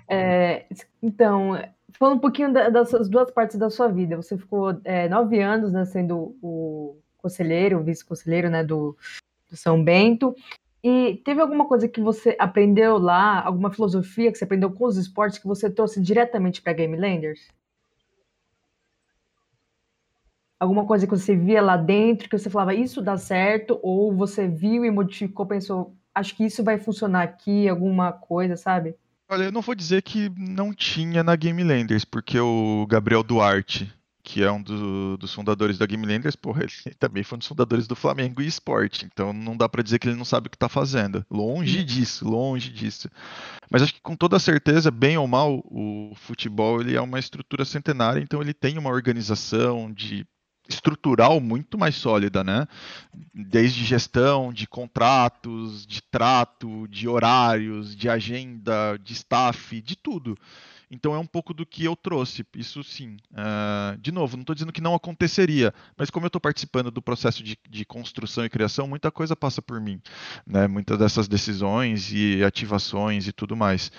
É, 0.09 0.65
então, 1.03 1.63
falando 1.99 2.17
um 2.17 2.21
pouquinho 2.21 2.51
da- 2.51 2.71
dessas 2.71 3.11
duas 3.11 3.31
partes 3.31 3.59
da 3.59 3.69
sua 3.69 3.89
vida. 3.89 4.17
Você 4.17 4.39
ficou 4.39 4.81
é, 4.85 5.07
nove 5.07 5.39
anos 5.43 5.71
né, 5.71 5.85
sendo 5.85 6.35
o 6.41 6.97
conselheiro, 7.19 7.79
o 7.79 7.83
vice-conselheiro 7.83 8.49
né, 8.49 8.65
do, 8.65 8.97
do 9.51 9.57
São 9.57 9.85
Bento. 9.85 10.35
E 10.83 11.21
teve 11.27 11.43
alguma 11.43 11.67
coisa 11.67 11.87
que 11.87 12.01
você 12.01 12.35
aprendeu 12.39 12.97
lá, 12.97 13.45
alguma 13.45 13.71
filosofia 13.71 14.33
que 14.33 14.39
você 14.39 14.45
aprendeu 14.45 14.71
com 14.71 14.87
os 14.87 14.97
esportes 14.97 15.39
que 15.39 15.47
você 15.47 15.69
trouxe 15.69 16.01
diretamente 16.01 16.63
para 16.63 16.73
Game 16.73 16.97
Landers? 16.97 17.49
Alguma 20.63 20.87
coisa 20.87 21.07
que 21.07 21.17
você 21.17 21.35
via 21.35 21.61
lá 21.61 21.77
dentro, 21.77 22.29
que 22.29 22.39
você 22.39 22.49
falava, 22.49 22.73
isso 22.73 23.03
dá 23.03 23.17
certo, 23.19 23.81
ou 23.83 24.15
você 24.15 24.47
viu 24.47 24.85
e 24.85 24.91
modificou, 24.93 25.45
pensou, 25.45 25.97
acho 26.15 26.37
que 26.37 26.45
isso 26.45 26.63
vai 26.63 26.79
funcionar 26.79 27.23
aqui, 27.23 27.69
alguma 27.69 28.13
coisa, 28.13 28.57
sabe? 28.57 28.95
Olha, 29.29 29.45
eu 29.45 29.53
não 29.53 29.61
vou 29.63 29.75
dizer 29.75 30.03
que 30.03 30.31
não 30.39 30.73
tinha 30.73 31.25
na 31.25 31.35
Game 31.35 31.65
Landers, 31.65 32.05
porque 32.05 32.39
o 32.39 32.87
Gabriel 32.89 33.25
Duarte, 33.25 33.93
que 34.23 34.41
é 34.41 34.53
um 34.53 34.63
do- 34.63 35.17
dos 35.17 35.35
fundadores 35.35 35.79
da 35.79 35.87
Game 35.87 36.07
Landers, 36.07 36.37
porra, 36.37 36.63
ele 36.63 36.71
também 36.97 37.25
foi 37.25 37.37
um 37.37 37.39
dos 37.41 37.49
fundadores 37.49 37.89
do 37.89 37.97
Flamengo 37.97 38.41
e 38.41 38.47
Esporte, 38.47 39.05
então 39.11 39.33
não 39.33 39.57
dá 39.57 39.69
pra 39.69 39.83
dizer 39.83 39.99
que 39.99 40.07
ele 40.07 40.17
não 40.17 40.25
sabe 40.25 40.47
o 40.47 40.51
que 40.51 40.59
tá 40.59 40.69
fazendo. 40.69 41.25
Longe 41.29 41.83
disso, 41.83 42.25
longe 42.29 42.71
disso. 42.71 43.09
Mas 43.71 43.83
acho 43.83 43.95
que 43.95 44.01
com 44.03 44.15
toda 44.15 44.39
certeza, 44.39 44.91
bem 44.91 45.17
ou 45.17 45.27
mal, 45.27 45.63
o 45.65 46.13
futebol 46.15 46.81
ele 46.81 46.95
é 46.95 47.01
uma 47.01 47.19
estrutura 47.19 47.65
centenária, 47.65 48.21
então 48.21 48.41
ele 48.41 48.53
tem 48.55 48.77
uma 48.79 48.91
organização 48.91 49.91
de 49.91 50.27
estrutural 50.69 51.41
muito 51.41 51.77
mais 51.77 51.95
sólida, 51.97 52.43
né? 52.45 52.67
Desde 53.35 53.85
gestão, 53.85 54.53
de 54.53 54.67
contratos, 54.67 55.87
de 55.87 56.03
trato, 56.03 56.87
de 56.89 57.09
horários, 57.09 57.95
de 57.97 58.09
agenda, 58.09 58.97
de 58.99 59.13
staff, 59.13 59.81
de 59.81 59.97
tudo. 59.97 60.37
Então 60.91 61.15
é 61.15 61.19
um 61.19 61.27
pouco 61.27 61.55
do 61.55 61.65
que 61.65 61.85
eu 61.85 61.97
trouxe, 61.97 62.45
isso 62.55 62.85
sim. 62.85 63.17
Ah, 63.35 63.97
de 63.99 64.13
novo, 64.13 64.37
não 64.37 64.43
estou 64.43 64.55
dizendo 64.55 64.73
que 64.73 64.81
não 64.83 64.95
aconteceria, 64.95 65.73
mas 65.97 66.11
como 66.11 66.27
eu 66.27 66.29
estou 66.29 66.41
participando 66.41 66.91
do 66.91 67.01
processo 67.01 67.43
de, 67.43 67.59
de 67.67 67.85
construção 67.87 68.45
e 68.45 68.51
criação, 68.51 68.87
muita 68.87 69.11
coisa 69.11 69.35
passa 69.35 69.63
por 69.63 69.81
mim, 69.81 70.01
né? 70.47 70.69
Muitas 70.69 70.99
dessas 70.99 71.27
decisões 71.27 72.13
e 72.13 72.45
ativações 72.45 73.27
e 73.27 73.33
tudo 73.33 73.57
mais. 73.57 73.91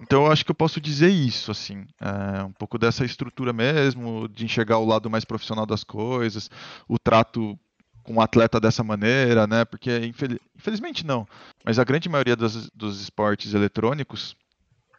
Então 0.00 0.26
eu 0.26 0.32
acho 0.32 0.44
que 0.44 0.50
eu 0.50 0.54
posso 0.54 0.80
dizer 0.80 1.08
isso, 1.10 1.50
assim, 1.50 1.84
é, 2.00 2.42
um 2.42 2.52
pouco 2.52 2.78
dessa 2.78 3.04
estrutura 3.04 3.52
mesmo, 3.52 4.28
de 4.28 4.44
enxergar 4.44 4.78
o 4.78 4.86
lado 4.86 5.10
mais 5.10 5.24
profissional 5.24 5.66
das 5.66 5.82
coisas, 5.82 6.48
o 6.88 6.98
trato 6.98 7.58
com 8.04 8.14
o 8.14 8.20
atleta 8.20 8.58
dessa 8.60 8.82
maneira, 8.82 9.46
né? 9.46 9.64
Porque 9.64 9.98
infel- 10.06 10.38
infelizmente 10.56 11.04
não, 11.04 11.26
mas 11.64 11.78
a 11.78 11.84
grande 11.84 12.08
maioria 12.08 12.36
dos, 12.36 12.70
dos 12.70 13.00
esportes 13.02 13.52
eletrônicos, 13.54 14.34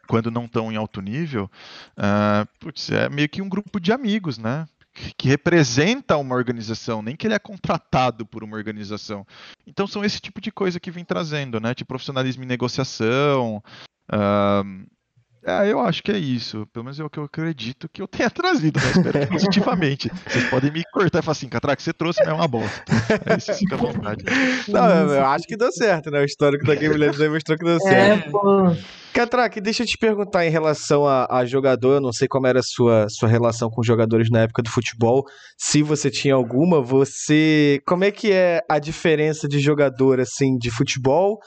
quando 0.06 0.30
não 0.30 0.44
estão 0.44 0.70
em 0.70 0.76
alto 0.76 1.00
nível, 1.00 1.50
ah, 1.96 2.46
putz, 2.60 2.90
é 2.90 3.08
meio 3.08 3.28
que 3.28 3.42
um 3.42 3.48
grupo 3.48 3.80
de 3.80 3.92
amigos, 3.92 4.38
né? 4.38 4.66
Que 4.92 5.12
que 5.16 5.28
representa 5.28 6.16
uma 6.16 6.34
organização, 6.34 7.00
nem 7.00 7.14
que 7.16 7.26
ele 7.26 7.34
é 7.34 7.38
contratado 7.38 8.26
por 8.26 8.42
uma 8.44 8.56
organização. 8.56 9.24
Então 9.66 9.86
são 9.86 10.04
esse 10.04 10.20
tipo 10.20 10.40
de 10.40 10.50
coisa 10.50 10.80
que 10.80 10.90
vem 10.90 11.04
trazendo, 11.04 11.60
né? 11.60 11.74
De 11.74 11.84
profissionalismo 11.84 12.42
em 12.42 12.46
negociação, 12.46 13.62
ah, 14.12 14.62
é, 15.42 15.72
eu 15.72 15.80
acho 15.80 16.02
que 16.02 16.12
é 16.12 16.18
isso. 16.18 16.66
Pelo 16.72 16.84
menos 16.84 17.00
é 17.00 17.04
o 17.04 17.08
que 17.08 17.18
eu 17.18 17.24
acredito 17.24 17.88
que 17.88 18.02
eu 18.02 18.06
tenha 18.08 18.28
trazido, 18.30 18.78
né? 18.78 18.90
Espero 18.90 19.20
que 19.20 19.26
positivamente. 19.26 20.10
Vocês 20.28 20.44
podem 20.50 20.70
me 20.70 20.84
cortar 20.92 21.20
e 21.20 21.22
falar 21.22 21.32
assim, 21.32 21.48
Catraca, 21.48 21.80
você 21.82 21.92
trouxe, 21.92 22.20
mas 22.20 22.28
é 22.28 22.32
uma 22.32 22.46
bosta. 22.46 22.82
Aí 23.26 23.40
vocês 23.40 23.58
ficam 23.58 23.78
à 23.78 23.92
vontade. 23.92 24.24
Não, 24.68 24.88
eu- 25.14 25.24
acho 25.26 25.46
que 25.46 25.56
deu 25.56 25.72
certo, 25.72 26.10
né? 26.10 26.20
O 26.20 26.24
histórico 26.24 26.66
da 26.66 26.74
Game 26.74 26.94
Landers 26.94 27.18
demonstrou 27.18 27.56
que 27.56 27.64
deu 27.64 27.80
certo. 27.80 28.28
É, 28.28 28.30
pô. 28.30 28.76
Catraque, 29.14 29.60
deixa 29.60 29.82
eu 29.82 29.86
te 29.88 29.98
perguntar 29.98 30.46
em 30.46 30.50
relação 30.50 31.04
a, 31.04 31.26
a 31.38 31.44
jogador, 31.44 31.94
eu 31.94 32.00
não 32.00 32.12
sei 32.12 32.28
como 32.28 32.46
era 32.46 32.60
a 32.60 32.62
sua, 32.62 33.08
sua 33.08 33.28
relação 33.28 33.68
com 33.68 33.82
jogadores 33.82 34.30
na 34.30 34.42
época 34.42 34.62
do 34.62 34.70
futebol, 34.70 35.24
se 35.58 35.82
você 35.82 36.08
tinha 36.10 36.32
alguma, 36.34 36.80
você, 36.80 37.80
como 37.84 38.04
é 38.04 38.12
que 38.12 38.30
é 38.30 38.62
a 38.68 38.78
diferença 38.78 39.48
de 39.48 39.58
jogador, 39.58 40.20
assim, 40.20 40.56
de 40.56 40.70
futebol 40.70 41.40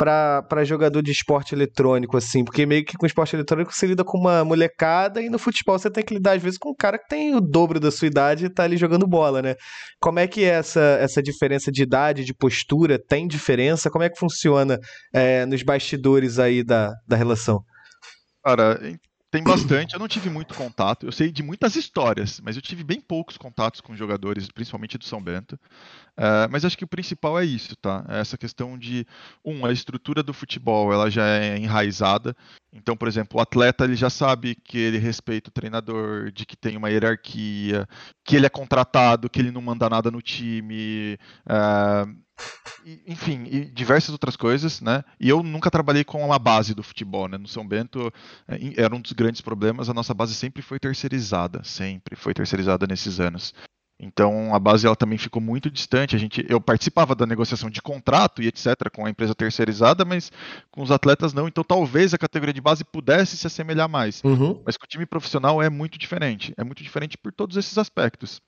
para 0.00 0.64
jogador 0.64 1.02
de 1.02 1.10
esporte 1.10 1.54
eletrônico, 1.54 2.16
assim, 2.16 2.42
porque 2.42 2.64
meio 2.64 2.82
que 2.82 2.96
com 2.96 3.04
esporte 3.04 3.36
eletrônico 3.36 3.70
você 3.70 3.86
lida 3.86 4.02
com 4.02 4.16
uma 4.16 4.42
molecada 4.42 5.20
e 5.20 5.28
no 5.28 5.38
futebol 5.38 5.78
você 5.78 5.90
tem 5.90 6.02
que 6.02 6.14
lidar 6.14 6.36
às 6.36 6.42
vezes 6.42 6.58
com 6.58 6.70
um 6.70 6.74
cara 6.74 6.98
que 6.98 7.06
tem 7.06 7.34
o 7.34 7.40
dobro 7.40 7.78
da 7.78 7.90
sua 7.90 8.08
idade 8.08 8.46
e 8.46 8.48
tá 8.48 8.62
ali 8.64 8.78
jogando 8.78 9.06
bola, 9.06 9.42
né? 9.42 9.56
Como 10.00 10.18
é 10.18 10.26
que 10.26 10.42
é 10.42 10.54
essa, 10.54 10.80
essa 10.80 11.22
diferença 11.22 11.70
de 11.70 11.82
idade, 11.82 12.24
de 12.24 12.32
postura? 12.32 12.98
Tem 12.98 13.28
diferença? 13.28 13.90
Como 13.90 14.02
é 14.02 14.08
que 14.08 14.18
funciona 14.18 14.78
é, 15.12 15.44
nos 15.44 15.62
bastidores 15.62 16.38
aí 16.38 16.64
da, 16.64 16.94
da 17.06 17.16
relação? 17.16 17.60
Cara, 18.42 18.80
tem 19.30 19.44
bastante. 19.44 19.94
Eu 19.94 20.00
não 20.00 20.08
tive 20.08 20.28
muito 20.28 20.54
contato. 20.54 21.06
Eu 21.06 21.12
sei 21.12 21.30
de 21.30 21.42
muitas 21.42 21.76
histórias, 21.76 22.40
mas 22.40 22.56
eu 22.56 22.62
tive 22.62 22.82
bem 22.82 23.00
poucos 23.00 23.36
contatos 23.36 23.80
com 23.80 23.94
jogadores, 23.96 24.48
principalmente 24.50 24.98
do 24.98 25.04
São 25.04 25.22
Bento. 25.22 25.58
Eh, 26.16 26.48
mas 26.50 26.64
acho 26.64 26.76
que 26.76 26.84
o 26.84 26.88
principal 26.88 27.38
é 27.38 27.44
isso, 27.44 27.76
tá? 27.76 28.04
É 28.08 28.20
essa 28.20 28.36
questão 28.36 28.76
de, 28.78 29.06
um, 29.44 29.64
a 29.64 29.72
estrutura 29.72 30.22
do 30.22 30.34
futebol, 30.34 30.92
ela 30.92 31.10
já 31.10 31.26
é 31.26 31.56
enraizada. 31.56 32.36
Então, 32.72 32.96
por 32.96 33.08
exemplo, 33.08 33.38
o 33.38 33.42
atleta 33.42 33.84
ele 33.84 33.96
já 33.96 34.10
sabe 34.10 34.54
que 34.54 34.78
ele 34.78 34.98
respeita 34.98 35.48
o 35.48 35.52
treinador, 35.52 36.30
de 36.32 36.44
que 36.44 36.56
tem 36.56 36.76
uma 36.76 36.90
hierarquia, 36.90 37.88
que 38.24 38.36
ele 38.36 38.46
é 38.46 38.50
contratado, 38.50 39.30
que 39.30 39.40
ele 39.40 39.50
não 39.50 39.62
manda 39.62 39.88
nada 39.88 40.10
no 40.10 40.20
time. 40.22 41.18
eh, 41.48 42.06
e- 42.84 43.02
enfim, 43.06 43.44
e 43.50 43.64
diversas 43.64 44.10
outras 44.10 44.36
coisas, 44.36 44.80
né? 44.80 45.04
E 45.18 45.28
eu 45.28 45.42
nunca 45.42 45.70
trabalhei 45.70 46.04
com 46.04 46.24
uma 46.24 46.38
base 46.38 46.74
do 46.74 46.82
futebol, 46.82 47.28
né? 47.28 47.38
No 47.38 47.48
São 47.48 47.66
Bento 47.66 48.12
é, 48.48 48.82
era 48.82 48.94
um 48.94 49.00
dos 49.00 49.12
grandes 49.12 49.40
problemas, 49.40 49.88
a 49.88 49.94
nossa 49.94 50.14
base 50.14 50.34
sempre 50.34 50.62
foi 50.62 50.78
terceirizada, 50.78 51.62
sempre 51.64 52.16
foi 52.16 52.34
terceirizada 52.34 52.86
nesses 52.86 53.20
anos. 53.20 53.54
Então 54.02 54.54
a 54.54 54.58
base 54.58 54.86
ela 54.86 54.96
também 54.96 55.18
ficou 55.18 55.42
muito 55.42 55.70
distante. 55.70 56.16
A 56.16 56.18
gente, 56.18 56.44
eu 56.48 56.58
participava 56.58 57.14
da 57.14 57.26
negociação 57.26 57.68
de 57.68 57.82
contrato 57.82 58.42
e 58.42 58.46
etc 58.46 58.74
com 58.90 59.04
a 59.04 59.10
empresa 59.10 59.34
terceirizada, 59.34 60.06
mas 60.06 60.32
com 60.70 60.82
os 60.82 60.90
atletas 60.90 61.34
não. 61.34 61.46
Então 61.46 61.62
talvez 61.62 62.14
a 62.14 62.18
categoria 62.18 62.54
de 62.54 62.62
base 62.62 62.82
pudesse 62.82 63.36
se 63.36 63.46
assemelhar 63.46 63.88
mais. 63.90 64.22
Uhum. 64.24 64.62
Mas 64.64 64.78
com 64.78 64.84
o 64.84 64.88
time 64.88 65.04
profissional 65.04 65.62
é 65.62 65.68
muito 65.68 65.98
diferente. 65.98 66.54
É 66.56 66.64
muito 66.64 66.82
diferente 66.82 67.18
por 67.18 67.30
todos 67.30 67.58
esses 67.58 67.76
aspectos. 67.76 68.40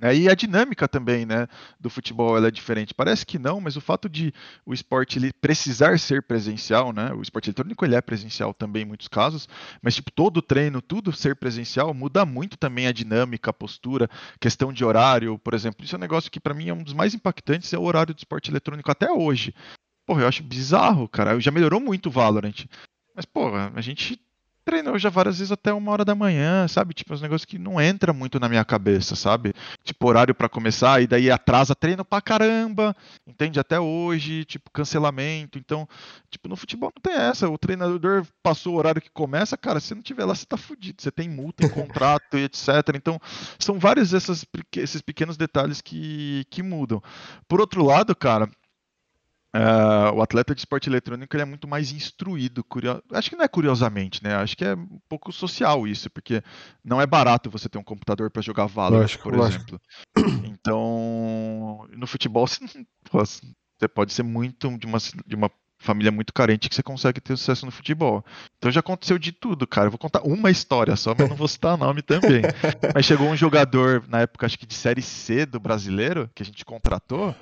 É, 0.00 0.14
e 0.14 0.28
a 0.28 0.34
dinâmica 0.34 0.86
também, 0.86 1.24
né, 1.24 1.46
do 1.80 1.88
futebol 1.88 2.36
é 2.44 2.50
diferente. 2.50 2.92
Parece 2.92 3.24
que 3.24 3.38
não, 3.38 3.60
mas 3.60 3.76
o 3.76 3.80
fato 3.80 4.10
de 4.10 4.32
o 4.66 4.74
esporte 4.74 5.18
ele 5.18 5.32
precisar 5.32 5.98
ser 5.98 6.22
presencial, 6.22 6.92
né, 6.92 7.12
o 7.14 7.22
esporte 7.22 7.48
eletrônico 7.48 7.82
ele 7.82 7.94
é 7.94 8.00
presencial 8.02 8.52
também 8.52 8.82
em 8.82 8.86
muitos 8.86 9.08
casos, 9.08 9.48
mas 9.80 9.94
tipo 9.94 10.10
todo 10.10 10.42
treino, 10.42 10.82
tudo 10.82 11.12
ser 11.12 11.34
presencial 11.36 11.94
muda 11.94 12.26
muito 12.26 12.58
também 12.58 12.86
a 12.86 12.92
dinâmica, 12.92 13.50
a 13.50 13.54
postura, 13.54 14.08
questão 14.38 14.70
de 14.70 14.84
horário, 14.84 15.38
por 15.38 15.54
exemplo. 15.54 15.82
Isso 15.82 15.94
é 15.94 15.98
um 15.98 16.00
negócio 16.00 16.30
que 16.30 16.40
para 16.40 16.52
mim 16.52 16.68
é 16.68 16.74
um 16.74 16.82
dos 16.82 16.92
mais 16.92 17.14
impactantes 17.14 17.72
é 17.72 17.78
o 17.78 17.82
horário 17.82 18.14
do 18.14 18.18
esporte 18.18 18.50
eletrônico 18.50 18.90
até 18.90 19.10
hoje. 19.10 19.54
Porra, 20.06 20.22
eu 20.22 20.28
acho 20.28 20.42
bizarro, 20.42 21.08
cara. 21.08 21.38
Já 21.40 21.50
melhorou 21.50 21.80
muito 21.80 22.06
o 22.06 22.12
Valorant. 22.12 22.66
Mas, 23.14 23.24
porra, 23.24 23.72
a 23.74 23.80
gente 23.80 24.20
treinou 24.66 24.98
já 24.98 25.08
várias 25.08 25.38
vezes 25.38 25.52
até 25.52 25.72
uma 25.72 25.92
hora 25.92 26.04
da 26.04 26.12
manhã, 26.12 26.66
sabe? 26.66 26.92
Tipo, 26.92 27.14
uns 27.14 27.22
negócios 27.22 27.44
que 27.44 27.56
não 27.56 27.80
entra 27.80 28.12
muito 28.12 28.40
na 28.40 28.48
minha 28.48 28.64
cabeça, 28.64 29.14
sabe? 29.14 29.54
Tipo, 29.84 30.08
horário 30.08 30.34
para 30.34 30.48
começar, 30.48 31.00
e 31.00 31.06
daí 31.06 31.30
atrasa 31.30 31.72
treino 31.72 32.04
pra 32.04 32.20
caramba, 32.20 32.94
entende? 33.24 33.60
Até 33.60 33.78
hoje, 33.78 34.44
tipo, 34.44 34.68
cancelamento. 34.72 35.56
Então, 35.56 35.88
tipo, 36.28 36.48
no 36.48 36.56
futebol 36.56 36.92
não 36.94 37.00
tem 37.00 37.14
essa. 37.14 37.48
O 37.48 37.56
treinador 37.56 38.26
passou 38.42 38.74
o 38.74 38.76
horário 38.76 39.00
que 39.00 39.10
começa, 39.10 39.56
cara, 39.56 39.78
se 39.78 39.94
não 39.94 40.02
tiver 40.02 40.24
lá, 40.24 40.34
você 40.34 40.44
tá 40.44 40.56
fudido. 40.56 41.00
Você 41.00 41.12
tem 41.12 41.28
multa, 41.28 41.64
em 41.64 41.68
contrato 41.70 42.36
e 42.36 42.42
etc. 42.44 42.68
Então, 42.96 43.20
são 43.60 43.78
vários 43.78 44.12
essas, 44.12 44.44
esses 44.76 45.00
pequenos 45.00 45.36
detalhes 45.36 45.80
que, 45.80 46.44
que 46.50 46.60
mudam. 46.60 47.00
Por 47.46 47.60
outro 47.60 47.84
lado, 47.84 48.16
cara, 48.16 48.50
Uh, 49.56 50.12
o 50.14 50.20
atleta 50.20 50.54
de 50.54 50.60
esporte 50.60 50.86
eletrônico 50.86 51.34
ele 51.34 51.42
é 51.42 51.46
muito 51.46 51.66
mais 51.66 51.90
instruído, 51.90 52.62
curio... 52.62 53.02
acho 53.12 53.30
que 53.30 53.36
não 53.36 53.44
é 53.44 53.48
curiosamente, 53.48 54.22
né? 54.22 54.34
Acho 54.34 54.54
que 54.54 54.64
é 54.64 54.74
um 54.74 55.00
pouco 55.08 55.32
social 55.32 55.86
isso, 55.86 56.10
porque 56.10 56.42
não 56.84 57.00
é 57.00 57.06
barato 57.06 57.48
você 57.48 57.66
ter 57.66 57.78
um 57.78 57.82
computador 57.82 58.30
para 58.30 58.42
jogar 58.42 58.66
Valorant, 58.66 59.02
lógico, 59.02 59.22
por 59.22 59.34
lógico. 59.34 59.64
exemplo. 59.64 59.80
Então, 60.44 61.88
no 61.96 62.06
futebol 62.06 62.46
você 62.46 63.88
pode 63.88 64.12
ser 64.12 64.24
muito 64.24 64.76
de 64.76 64.84
uma, 64.84 64.98
de 65.26 65.34
uma 65.34 65.50
família 65.78 66.10
muito 66.10 66.34
carente 66.34 66.68
que 66.68 66.74
você 66.74 66.82
consegue 66.82 67.20
ter 67.20 67.36
sucesso 67.36 67.64
no 67.64 67.72
futebol. 67.72 68.24
Então 68.58 68.70
já 68.70 68.80
aconteceu 68.80 69.18
de 69.18 69.32
tudo, 69.32 69.66
cara. 69.66 69.86
Eu 69.86 69.90
vou 69.90 69.98
contar 69.98 70.22
uma 70.22 70.50
história 70.50 70.96
só, 70.96 71.14
mas 71.16 71.28
não 71.28 71.36
vou 71.36 71.48
citar 71.48 71.78
nome 71.78 72.02
também. 72.02 72.42
mas 72.94 73.06
chegou 73.06 73.28
um 73.28 73.36
jogador 73.36 74.04
na 74.08 74.20
época 74.20 74.44
acho 74.44 74.58
que 74.58 74.66
de 74.66 74.74
série 74.74 75.02
C 75.02 75.46
do 75.46 75.60
brasileiro 75.60 76.28
que 76.34 76.42
a 76.42 76.46
gente 76.46 76.64
contratou. 76.64 77.34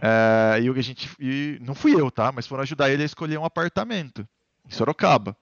É, 0.00 0.60
e 0.60 0.68
a 0.68 0.82
gente. 0.82 1.10
E 1.18 1.58
não 1.60 1.74
fui 1.74 1.94
eu, 1.94 2.10
tá? 2.10 2.32
Mas 2.32 2.46
foram 2.46 2.62
ajudar 2.62 2.90
ele 2.90 3.02
a 3.02 3.06
escolher 3.06 3.38
um 3.38 3.44
apartamento 3.44 4.26
em 4.66 4.70
Sorocaba. 4.72 5.36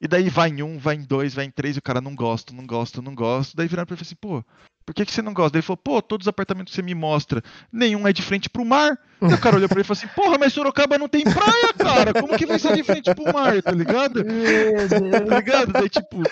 E 0.00 0.06
daí 0.06 0.28
vai 0.28 0.50
em 0.50 0.62
um, 0.62 0.78
vai 0.78 0.96
em 0.96 1.02
dois, 1.02 1.34
vai 1.34 1.46
em 1.46 1.50
três, 1.50 1.76
e 1.76 1.78
o 1.78 1.82
cara 1.82 2.00
não 2.00 2.14
gosta, 2.14 2.52
não 2.52 2.66
gosta, 2.66 3.00
não 3.00 3.14
gosta. 3.14 3.56
Daí 3.56 3.66
viraram 3.66 3.86
pra 3.86 3.94
ele 3.94 4.02
e 4.02 4.04
assim, 4.06 4.16
pô, 4.20 4.44
por 4.84 4.94
que, 4.94 5.06
que 5.06 5.12
você 5.12 5.22
não 5.22 5.32
gosta? 5.32 5.52
Daí 5.52 5.60
ele 5.60 5.66
falou, 5.66 5.78
pô, 5.78 6.02
todos 6.02 6.24
os 6.26 6.28
apartamentos 6.28 6.70
que 6.70 6.76
você 6.76 6.82
me 6.82 6.94
mostra, 6.94 7.42
nenhum 7.72 8.06
é 8.06 8.12
de 8.12 8.22
frente 8.22 8.48
pro 8.48 8.64
mar. 8.64 8.98
E 9.22 9.32
o 9.32 9.40
cara 9.40 9.56
olhou 9.56 9.68
pra 9.68 9.76
ele 9.76 9.84
e 9.84 9.84
falou 9.84 9.98
assim, 9.98 10.14
porra, 10.14 10.36
mas 10.38 10.52
Sorocaba 10.52 10.98
não 10.98 11.08
tem 11.08 11.24
praia, 11.24 11.72
cara. 11.76 12.12
Como 12.12 12.36
que 12.36 12.46
vai 12.46 12.58
ser 12.58 12.76
de 12.76 12.84
frente 12.84 13.12
pro 13.14 13.32
mar, 13.32 13.60
tá 13.62 13.72
ligado? 13.72 14.22
tá 14.22 15.36
ligado? 15.36 15.72
Daí, 15.72 15.88
tipo, 15.88 16.22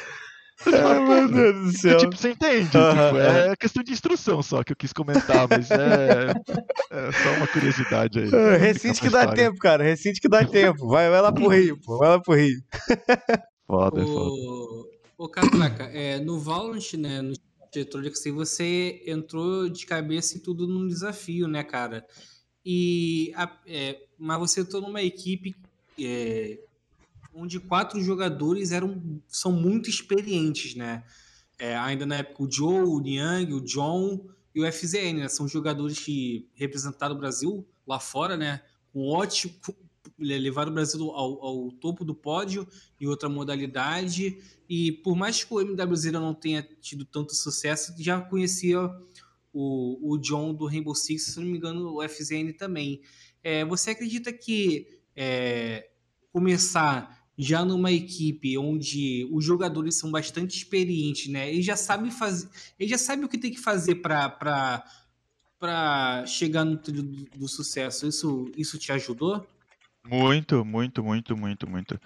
Ai, 0.72 1.00
meu 1.00 1.28
Deus 1.28 1.72
do 1.72 1.78
céu. 1.78 1.98
Tipo, 1.98 2.16
você 2.16 2.30
entende? 2.30 2.76
Uhum. 2.76 2.90
Tipo, 2.90 3.18
é 3.18 3.56
questão 3.56 3.82
de 3.82 3.92
instrução 3.92 4.42
só 4.42 4.62
que 4.62 4.72
eu 4.72 4.76
quis 4.76 4.92
comentar, 4.92 5.46
mas 5.48 5.70
é, 5.70 6.32
é 6.90 7.12
só 7.12 7.30
uma 7.36 7.46
curiosidade 7.46 8.18
aí. 8.20 8.28
Uh, 8.28 9.00
que 9.00 9.10
dá 9.10 9.32
tempo, 9.32 9.58
cara. 9.58 9.84
Recinte 9.84 10.20
que 10.20 10.28
dá 10.28 10.44
tempo. 10.44 10.88
Vai, 10.88 11.10
vai 11.10 11.20
lá 11.20 11.32
pro 11.32 11.48
Rio, 11.48 11.78
pô. 11.80 11.98
Vai 11.98 12.08
lá 12.08 12.20
pro 12.20 12.34
Rio. 12.34 12.60
Foda, 13.66 14.02
é 14.02 14.04
foda. 14.04 14.30
Ô, 15.16 15.28
Catraca, 15.28 15.84
é, 15.84 16.18
no 16.20 16.38
Valorant, 16.38 16.92
né, 16.98 17.22
no 17.22 17.34
eletrônico, 17.74 18.14
assim, 18.14 18.32
você 18.32 19.02
entrou 19.06 19.68
de 19.68 19.86
cabeça 19.86 20.36
em 20.36 20.40
tudo 20.40 20.66
num 20.66 20.86
desafio, 20.86 21.48
né, 21.48 21.64
cara? 21.64 22.06
E, 22.64 23.32
a, 23.34 23.50
é, 23.66 23.98
mas 24.18 24.38
você 24.38 24.60
entrou 24.60 24.82
numa 24.82 25.02
equipe 25.02 25.54
é, 25.98 26.58
onde 27.34 27.60
quatro 27.60 28.00
jogadores 28.00 28.72
eram 28.72 29.20
são 29.28 29.52
muito 29.52 29.90
experientes, 29.90 30.74
né? 30.74 31.04
É, 31.58 31.76
ainda 31.76 32.04
na 32.04 32.16
época 32.16 32.42
o 32.42 32.50
Joe, 32.50 32.84
o 32.84 33.00
Niang, 33.00 33.52
o 33.52 33.60
John 33.60 34.26
e 34.54 34.60
o 34.60 34.72
FZN, 34.72 35.20
né? 35.20 35.28
São 35.28 35.46
jogadores 35.48 35.98
que 35.98 36.48
representaram 36.54 37.14
o 37.14 37.18
Brasil 37.18 37.66
lá 37.86 38.00
fora, 38.00 38.36
né? 38.36 38.62
Com 38.92 39.08
ótimo 39.08 39.52
levaram 40.18 40.70
o 40.70 40.74
Brasil 40.74 41.10
ao, 41.10 41.44
ao, 41.44 41.72
topo 41.72 42.04
do 42.04 42.14
pódio 42.14 42.68
em 43.00 43.06
outra 43.06 43.28
modalidade 43.28 44.38
e 44.68 44.92
por 44.92 45.16
mais 45.16 45.42
que 45.42 45.52
o 45.52 45.60
MWZ 45.60 46.12
não 46.12 46.34
tenha 46.34 46.62
tido 46.80 47.04
tanto 47.04 47.34
sucesso, 47.34 47.94
já 47.98 48.20
conhecia 48.20 48.78
o, 49.52 50.12
o 50.12 50.18
John 50.18 50.52
do 50.54 50.66
Rainbow 50.66 50.94
Six, 50.94 51.24
se 51.24 51.40
não 51.40 51.46
me 51.46 51.56
engano, 51.56 51.96
o 51.96 52.08
FZN 52.08 52.52
também. 52.52 53.00
É, 53.42 53.64
você 53.64 53.90
acredita 53.90 54.32
que 54.32 55.00
é, 55.16 55.88
começar 56.32 57.23
já 57.36 57.64
numa 57.64 57.90
equipe 57.90 58.56
onde 58.56 59.28
os 59.30 59.44
jogadores 59.44 59.96
são 59.96 60.10
bastante 60.10 60.56
experientes, 60.56 61.28
né? 61.28 61.50
Ele 61.50 61.62
já 61.62 61.76
sabe 61.76 62.10
fazer, 62.10 62.48
ele 62.78 62.88
já 62.88 62.98
sabe 62.98 63.24
o 63.24 63.28
que 63.28 63.38
tem 63.38 63.50
que 63.50 63.60
fazer 63.60 63.96
para 63.96 64.84
chegar 66.26 66.64
no 66.64 66.76
trilho 66.76 67.02
do, 67.02 67.24
do, 67.38 67.48
sucesso. 67.48 68.06
Isso 68.06 68.50
isso 68.56 68.78
te 68.78 68.92
ajudou? 68.92 69.44
Muito, 70.06 70.66
muito, 70.66 71.02
muito, 71.02 71.34
muito, 71.34 71.66
muito. 71.66 71.98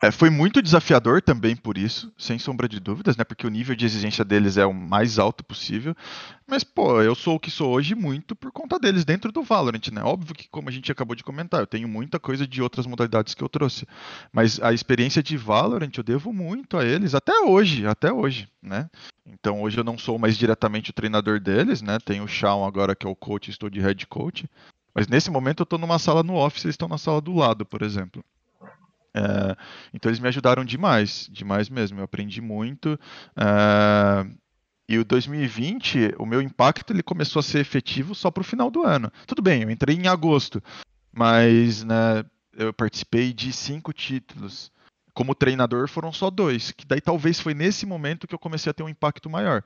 É, 0.00 0.12
foi 0.12 0.30
muito 0.30 0.62
desafiador 0.62 1.20
também 1.20 1.56
por 1.56 1.76
isso, 1.76 2.12
sem 2.16 2.38
sombra 2.38 2.68
de 2.68 2.78
dúvidas, 2.78 3.16
né? 3.16 3.24
Porque 3.24 3.44
o 3.44 3.50
nível 3.50 3.74
de 3.74 3.84
exigência 3.84 4.24
deles 4.24 4.56
é 4.56 4.64
o 4.64 4.72
mais 4.72 5.18
alto 5.18 5.42
possível. 5.44 5.96
Mas, 6.46 6.62
pô, 6.62 7.02
eu 7.02 7.12
sou 7.14 7.34
o 7.36 7.40
que 7.40 7.50
sou 7.50 7.72
hoje 7.72 7.96
muito 7.96 8.36
por 8.36 8.52
conta 8.52 8.78
deles 8.78 9.04
dentro 9.04 9.32
do 9.32 9.42
Valorant, 9.42 9.88
né? 9.92 10.00
Óbvio 10.02 10.32
que, 10.34 10.48
como 10.48 10.68
a 10.68 10.72
gente 10.72 10.92
acabou 10.92 11.16
de 11.16 11.24
comentar, 11.24 11.60
eu 11.60 11.66
tenho 11.66 11.88
muita 11.88 12.20
coisa 12.20 12.46
de 12.46 12.62
outras 12.62 12.86
modalidades 12.86 13.34
que 13.34 13.42
eu 13.42 13.48
trouxe. 13.48 13.84
Mas 14.32 14.60
a 14.62 14.72
experiência 14.72 15.20
de 15.20 15.36
Valorant 15.36 15.90
eu 15.96 16.04
devo 16.04 16.32
muito 16.32 16.78
a 16.78 16.84
eles, 16.84 17.16
até 17.16 17.32
hoje, 17.40 17.84
até 17.84 18.12
hoje, 18.12 18.48
né? 18.62 18.88
Então 19.26 19.60
hoje 19.62 19.76
eu 19.78 19.84
não 19.84 19.98
sou 19.98 20.18
mais 20.20 20.38
diretamente 20.38 20.90
o 20.90 20.94
treinador 20.94 21.40
deles, 21.40 21.82
né? 21.82 21.98
Tenho 21.98 22.24
o 22.24 22.28
Shawn 22.28 22.64
agora 22.64 22.94
que 22.94 23.06
é 23.06 23.10
o 23.10 23.16
coach, 23.16 23.50
estou 23.50 23.68
de 23.68 23.80
head 23.80 24.06
coach. 24.06 24.48
Mas 24.94 25.08
nesse 25.08 25.30
momento 25.30 25.60
eu 25.60 25.64
estou 25.64 25.78
numa 25.78 25.98
sala 25.98 26.22
no 26.22 26.34
office, 26.34 26.64
eles 26.64 26.74
estão 26.74 26.88
na 26.88 26.98
sala 26.98 27.20
do 27.20 27.34
lado, 27.34 27.64
por 27.64 27.82
exemplo. 27.82 28.24
É, 29.14 29.56
então 29.92 30.08
eles 30.08 30.20
me 30.20 30.28
ajudaram 30.28 30.64
demais, 30.64 31.28
demais 31.30 31.68
mesmo. 31.68 32.00
Eu 32.00 32.04
aprendi 32.04 32.40
muito. 32.40 32.98
É, 33.36 34.26
e 34.88 34.98
o 34.98 35.04
2020, 35.04 36.14
o 36.18 36.26
meu 36.26 36.42
impacto 36.42 36.92
ele 36.92 37.02
começou 37.02 37.38
a 37.40 37.42
ser 37.44 37.60
efetivo 37.60 38.14
só 38.14 38.30
para 38.30 38.40
o 38.40 38.44
final 38.44 38.70
do 38.70 38.82
ano. 38.82 39.10
Tudo 39.26 39.40
bem, 39.40 39.62
eu 39.62 39.70
entrei 39.70 39.94
em 39.96 40.08
agosto, 40.08 40.62
mas 41.12 41.84
né, 41.84 42.24
eu 42.56 42.72
participei 42.72 43.32
de 43.32 43.52
cinco 43.52 43.92
títulos. 43.92 44.72
Como 45.14 45.34
treinador 45.34 45.88
foram 45.88 46.12
só 46.12 46.30
dois, 46.30 46.72
que 46.72 46.86
daí 46.86 47.00
talvez 47.00 47.38
foi 47.38 47.54
nesse 47.54 47.84
momento 47.84 48.26
que 48.26 48.34
eu 48.34 48.38
comecei 48.38 48.70
a 48.70 48.74
ter 48.74 48.82
um 48.82 48.88
impacto 48.88 49.28
maior. 49.28 49.62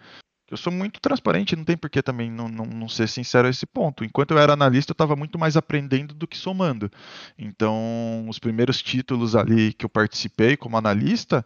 Eu 0.50 0.58
sou 0.58 0.72
muito 0.72 1.00
transparente, 1.00 1.56
não 1.56 1.64
tem 1.64 1.76
por 1.76 1.88
que 1.88 2.02
também 2.02 2.30
não, 2.30 2.48
não, 2.48 2.66
não, 2.66 2.88
ser 2.88 3.08
sincero 3.08 3.46
a 3.46 3.50
esse 3.50 3.64
ponto. 3.64 4.04
Enquanto 4.04 4.32
eu 4.32 4.38
era 4.38 4.52
analista, 4.52 4.90
eu 4.90 4.94
estava 4.94 5.16
muito 5.16 5.38
mais 5.38 5.56
aprendendo 5.56 6.12
do 6.12 6.26
que 6.26 6.36
somando. 6.36 6.90
Então, 7.38 8.26
os 8.28 8.38
primeiros 8.38 8.82
títulos 8.82 9.34
ali 9.34 9.72
que 9.72 9.86
eu 9.86 9.88
participei 9.88 10.54
como 10.56 10.76
analista, 10.76 11.44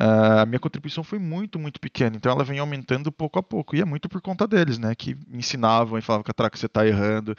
uh, 0.00 0.40
a 0.42 0.46
minha 0.46 0.60
contribuição 0.60 1.02
foi 1.02 1.18
muito, 1.18 1.58
muito 1.58 1.80
pequena. 1.80 2.16
Então, 2.16 2.30
ela 2.30 2.44
vem 2.44 2.60
aumentando 2.60 3.10
pouco 3.10 3.38
a 3.38 3.42
pouco. 3.42 3.74
E 3.74 3.80
é 3.80 3.84
muito 3.84 4.08
por 4.08 4.20
conta 4.20 4.46
deles, 4.46 4.78
né? 4.78 4.94
Que 4.94 5.16
me 5.26 5.38
ensinavam 5.38 5.98
e 5.98 6.02
falavam, 6.02 6.22
Catraca, 6.24 6.56
você 6.56 6.66
está 6.66 6.86
errando. 6.86 7.34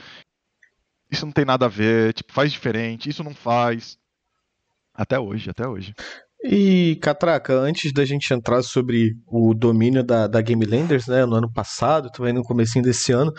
Isso 1.09 1.25
não 1.25 1.31
tem 1.31 1.45
nada 1.45 1.65
a 1.65 1.69
ver, 1.69 2.13
tipo, 2.13 2.33
faz 2.33 2.51
diferente, 2.51 3.09
isso 3.09 3.23
não 3.23 3.33
faz. 3.33 3.97
Até 4.93 5.17
hoje, 5.17 5.49
até 5.49 5.65
hoje. 5.65 5.93
E, 6.43 6.97
Catraca, 7.01 7.53
antes 7.53 7.91
da 7.91 8.05
gente 8.05 8.31
entrar 8.31 8.61
sobre 8.61 9.15
o 9.25 9.55
domínio 9.55 10.03
da, 10.03 10.27
da 10.27 10.39
Game 10.39 10.65
né, 10.67 11.25
no 11.25 11.35
ano 11.35 11.51
passado, 11.51 12.11
também 12.11 12.31
no 12.31 12.43
comecinho 12.43 12.85
desse 12.85 13.11
ano, 13.11 13.33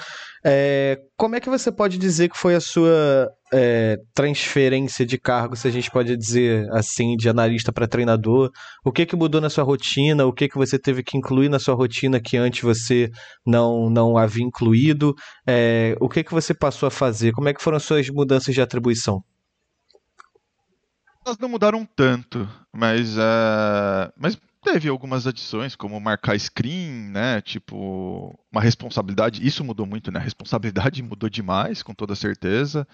é, 0.45 0.99
como 1.17 1.37
é 1.37 1.41
que 1.41 1.49
você 1.49 1.71
pode 1.71 1.97
dizer 1.97 2.29
que 2.29 2.37
foi 2.37 2.57
a 2.57 2.61
sua 2.61 3.31
é, 3.53 3.99
transferência 4.13 5.07
de 5.07 5.17
cargo, 5.17 5.55
se 5.55 5.69
a 5.69 5.71
gente 5.71 5.89
pode 5.93 6.17
dizer 6.17 6.69
assim, 6.73 7.17
de 7.17 7.29
analista 7.29 7.73
para 7.73 7.87
treinador? 7.87 8.51
O 8.85 8.91
que 8.91 9.07
que 9.07 9.15
mudou 9.15 9.41
na 9.41 9.49
sua 9.49 9.63
rotina? 9.63 10.27
O 10.27 10.33
que 10.33 10.49
que 10.49 10.59
você 10.59 10.77
teve 10.77 11.05
que 11.05 11.17
incluir 11.17 11.49
na 11.49 11.61
sua 11.61 11.77
rotina 11.77 12.21
que 12.21 12.37
antes 12.37 12.63
você 12.63 13.09
não, 13.47 13.89
não 13.89 14.19
havia 14.19 14.45
incluído? 14.45 15.15
É, 15.47 15.95
o 16.01 16.09
que 16.09 16.25
que 16.25 16.35
você 16.35 16.53
passou 16.53 16.89
a 16.89 16.91
fazer? 16.91 17.31
Como 17.31 17.49
é 17.49 17.55
que 17.55 17.63
foram 17.63 17.77
as 17.77 17.85
suas 17.85 18.09
mudanças 18.11 18.53
de 18.53 18.61
atribuição? 18.61 19.23
Elas 21.29 21.39
não 21.39 21.49
mudaram 21.49 21.85
tanto, 21.85 22.49
mas, 22.72 23.16
uh, 23.16 24.11
mas 24.16 24.39
teve 24.62 24.89
algumas 24.89 25.26
adições, 25.26 25.76
como 25.76 26.01
marcar 26.01 26.39
screen, 26.39 27.11
né? 27.11 27.41
Tipo, 27.43 28.35
uma 28.51 28.61
responsabilidade. 28.61 29.47
Isso 29.47 29.62
mudou 29.62 29.87
muito, 29.87 30.11
né? 30.11 30.18
A 30.18 30.22
responsabilidade 30.22 31.03
mudou 31.03 31.29
demais, 31.29 31.83
com 31.83 31.95
toda 31.95 32.14
certeza. 32.16 32.87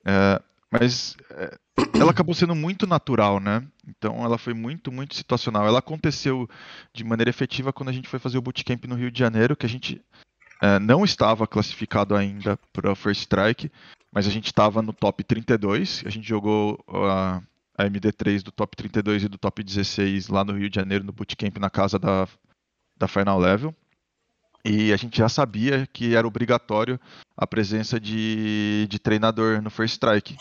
Uh, 0.00 0.42
mas 0.70 1.16
uh, 1.30 1.88
ela 1.98 2.10
acabou 2.10 2.34
sendo 2.34 2.54
muito 2.54 2.86
natural, 2.86 3.38
né? 3.38 3.64
Então 3.86 4.24
ela 4.24 4.36
foi 4.36 4.52
muito, 4.52 4.90
muito 4.90 5.14
situacional. 5.14 5.66
Ela 5.66 5.78
aconteceu 5.78 6.48
de 6.92 7.04
maneira 7.04 7.30
efetiva 7.30 7.72
quando 7.72 7.88
a 7.88 7.92
gente 7.92 8.08
foi 8.08 8.18
fazer 8.18 8.38
o 8.38 8.42
bootcamp 8.42 8.84
no 8.84 8.96
Rio 8.96 9.10
de 9.10 9.18
Janeiro, 9.18 9.56
que 9.56 9.66
a 9.66 9.68
gente 9.68 10.00
não 10.82 11.06
estava 11.06 11.46
classificado 11.46 12.14
ainda 12.14 12.58
para 12.70 12.94
First 12.94 13.22
Strike, 13.22 13.72
mas 14.12 14.26
a 14.26 14.30
gente 14.30 14.46
estava 14.46 14.82
no 14.82 14.92
top 14.92 15.24
32. 15.24 16.02
A 16.04 16.10
gente 16.10 16.28
jogou 16.28 16.78
uh, 16.86 17.42
a 17.80 17.90
MD3 17.90 18.42
do 18.42 18.52
top 18.52 18.76
32 18.76 19.24
e 19.24 19.28
do 19.28 19.38
top 19.38 19.62
16 19.62 20.28
lá 20.28 20.44
no 20.44 20.52
Rio 20.52 20.68
de 20.68 20.76
Janeiro, 20.76 21.04
no 21.04 21.12
bootcamp 21.12 21.56
na 21.58 21.70
casa 21.70 21.98
da, 21.98 22.28
da 22.96 23.08
Final 23.08 23.38
Level. 23.38 23.74
E 24.64 24.92
a 24.92 24.96
gente 24.96 25.16
já 25.16 25.28
sabia 25.28 25.86
que 25.86 26.14
era 26.14 26.26
obrigatório 26.26 27.00
a 27.36 27.46
presença 27.46 27.98
de, 27.98 28.86
de 28.90 28.98
treinador 28.98 29.62
no 29.62 29.70
First 29.70 29.94
Strike. 29.94 30.36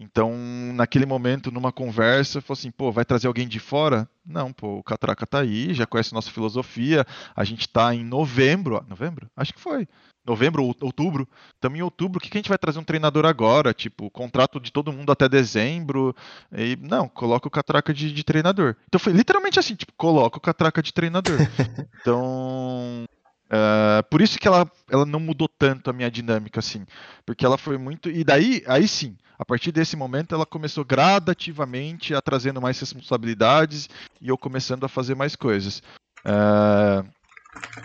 Então, 0.00 0.32
naquele 0.74 1.04
momento, 1.04 1.50
numa 1.50 1.72
conversa, 1.72 2.40
falou 2.40 2.56
assim, 2.56 2.70
pô, 2.70 2.92
vai 2.92 3.04
trazer 3.04 3.26
alguém 3.26 3.48
de 3.48 3.58
fora? 3.58 4.08
Não, 4.24 4.52
pô, 4.52 4.78
o 4.78 4.82
Catraca 4.82 5.26
tá 5.26 5.40
aí, 5.40 5.74
já 5.74 5.86
conhece 5.86 6.14
nossa 6.14 6.30
filosofia, 6.30 7.04
a 7.34 7.42
gente 7.42 7.68
tá 7.68 7.92
em 7.92 8.04
novembro, 8.04 8.84
novembro? 8.88 9.28
Acho 9.36 9.52
que 9.52 9.60
foi. 9.60 9.88
Novembro, 10.24 10.62
outubro. 10.82 11.26
Estamos 11.54 11.78
em 11.78 11.82
outubro, 11.82 12.18
o 12.18 12.20
que, 12.20 12.30
que 12.30 12.36
a 12.36 12.40
gente 12.40 12.48
vai 12.48 12.58
trazer 12.58 12.78
um 12.78 12.84
treinador 12.84 13.26
agora? 13.26 13.74
Tipo, 13.74 14.08
contrato 14.08 14.60
de 14.60 14.70
todo 14.70 14.92
mundo 14.92 15.10
até 15.10 15.28
dezembro. 15.28 16.14
E, 16.52 16.76
não, 16.80 17.08
coloca 17.08 17.48
o 17.48 17.50
Catraca 17.50 17.92
de, 17.92 18.12
de 18.12 18.22
treinador. 18.22 18.76
Então 18.86 19.00
foi 19.00 19.12
literalmente 19.12 19.58
assim, 19.58 19.74
tipo, 19.74 19.92
coloca 19.96 20.38
o 20.38 20.40
Catraca 20.40 20.80
de 20.80 20.92
treinador. 20.92 21.38
então, 22.02 23.04
Uh, 23.48 24.02
por 24.10 24.20
isso 24.20 24.38
que 24.38 24.46
ela, 24.46 24.70
ela 24.90 25.06
não 25.06 25.18
mudou 25.18 25.48
tanto 25.48 25.88
a 25.88 25.92
minha 25.92 26.10
dinâmica, 26.10 26.60
assim. 26.60 26.84
Porque 27.24 27.44
ela 27.44 27.56
foi 27.56 27.78
muito. 27.78 28.10
E 28.10 28.22
daí, 28.22 28.62
aí 28.66 28.86
sim, 28.86 29.16
a 29.38 29.44
partir 29.44 29.72
desse 29.72 29.96
momento, 29.96 30.34
ela 30.34 30.44
começou 30.44 30.84
gradativamente 30.84 32.14
a 32.14 32.20
trazendo 32.20 32.60
mais 32.60 32.78
responsabilidades 32.78 33.88
e 34.20 34.28
eu 34.28 34.36
começando 34.36 34.84
a 34.84 34.88
fazer 34.88 35.14
mais 35.14 35.34
coisas. 35.34 35.82
Uh, 36.20 37.08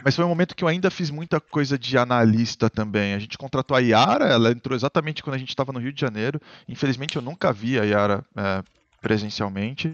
mas 0.03 0.15
foi 0.15 0.25
um 0.25 0.29
momento 0.29 0.55
que 0.55 0.63
eu 0.63 0.67
ainda 0.67 0.91
fiz 0.91 1.09
muita 1.09 1.39
coisa 1.39 1.77
de 1.77 1.97
analista 1.97 2.69
também. 2.69 3.13
A 3.13 3.19
gente 3.19 3.37
contratou 3.37 3.75
a 3.75 3.79
Yara, 3.79 4.25
ela 4.25 4.51
entrou 4.51 4.75
exatamente 4.75 5.23
quando 5.23 5.35
a 5.35 5.39
gente 5.39 5.49
estava 5.49 5.71
no 5.71 5.79
Rio 5.79 5.93
de 5.93 6.01
Janeiro. 6.01 6.41
Infelizmente, 6.67 7.15
eu 7.15 7.21
nunca 7.21 7.53
vi 7.53 7.79
a 7.79 7.83
Yara 7.83 8.25
é, 8.35 8.63
presencialmente, 9.03 9.93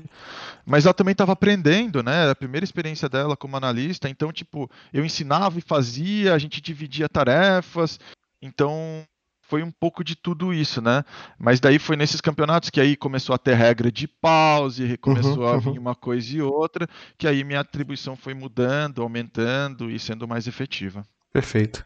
mas 0.64 0.86
ela 0.86 0.94
também 0.94 1.14
estava 1.14 1.32
aprendendo, 1.32 2.04
né? 2.04 2.30
A 2.30 2.36
primeira 2.36 2.64
experiência 2.64 3.10
dela 3.10 3.36
como 3.36 3.58
analista, 3.58 4.08
então 4.08 4.32
tipo, 4.32 4.70
eu 4.94 5.04
ensinava 5.04 5.58
e 5.58 5.64
fazia, 5.64 6.36
a 6.36 6.38
gente 6.38 6.62
dividia 6.62 7.10
tarefas, 7.10 8.00
então 8.40 9.04
foi 9.42 9.64
um 9.64 9.72
pouco 9.72 10.04
de 10.04 10.16
tudo 10.16 10.54
isso, 10.54 10.80
né? 10.80 11.04
Mas 11.40 11.60
daí 11.60 11.80
foi 11.80 11.96
nesses 11.96 12.22
campeonatos 12.22 12.70
que 12.70 12.80
aí 12.80 12.96
começou 12.96 13.34
a 13.34 13.40
ter 13.40 13.56
regra 13.56 13.92
de 13.92 14.08
pause, 14.08 14.96
começou 14.98 15.40
uhum, 15.40 15.48
a 15.48 15.58
vir 15.58 15.70
uhum. 15.70 15.80
uma 15.80 15.96
coisa 15.96 16.38
e 16.38 16.40
outra, 16.40 16.88
que 17.18 17.28
aí 17.28 17.44
minha 17.44 17.62
atribuição 17.62 18.16
foi 18.16 18.36
mudando, 18.36 19.02
aumentando 19.02 19.90
e 19.90 19.98
sendo 19.98 20.28
mais 20.28 20.48
efetiva. 20.48 21.04
Perfeito. 21.34 21.84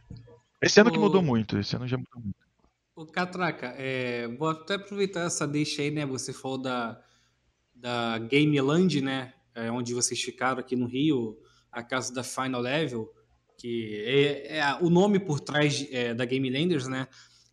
Esse 0.61 0.81
ano 0.81 0.89
o... 0.89 0.93
que 0.93 0.99
mudou 0.99 1.21
muito, 1.21 1.57
esse 1.57 1.73
ano 1.73 1.87
já 1.87 1.97
mudou 1.97 2.21
muito. 2.21 2.43
O 2.95 3.07
Catraca, 3.07 3.73
é, 3.77 4.27
vou 4.27 4.49
até 4.49 4.75
aproveitar 4.75 5.21
essa 5.21 5.47
deixa 5.47 5.81
aí, 5.81 5.89
né? 5.89 6.05
Você 6.05 6.31
falou 6.31 6.59
da, 6.59 7.01
da 7.83 8.17
Gameland, 8.17 9.01
né? 9.01 9.33
É, 9.53 9.69
onde 9.69 9.93
vocês 9.93 10.19
ficaram 10.19 10.59
aqui 10.59 10.73
no 10.73 10.87
Rio, 10.87 11.37
a 11.69 11.83
casa 11.83 12.13
da 12.13 12.23
Final 12.23 12.61
Level, 12.61 13.13
que 13.57 14.01
é, 14.05 14.57
é 14.59 14.77
o 14.79 14.89
nome 14.89 15.19
por 15.19 15.41
trás 15.41 15.85
é, 15.91 16.13
da 16.13 16.23
Game 16.23 16.49
Landers, 16.49 16.87
né? 16.87 17.09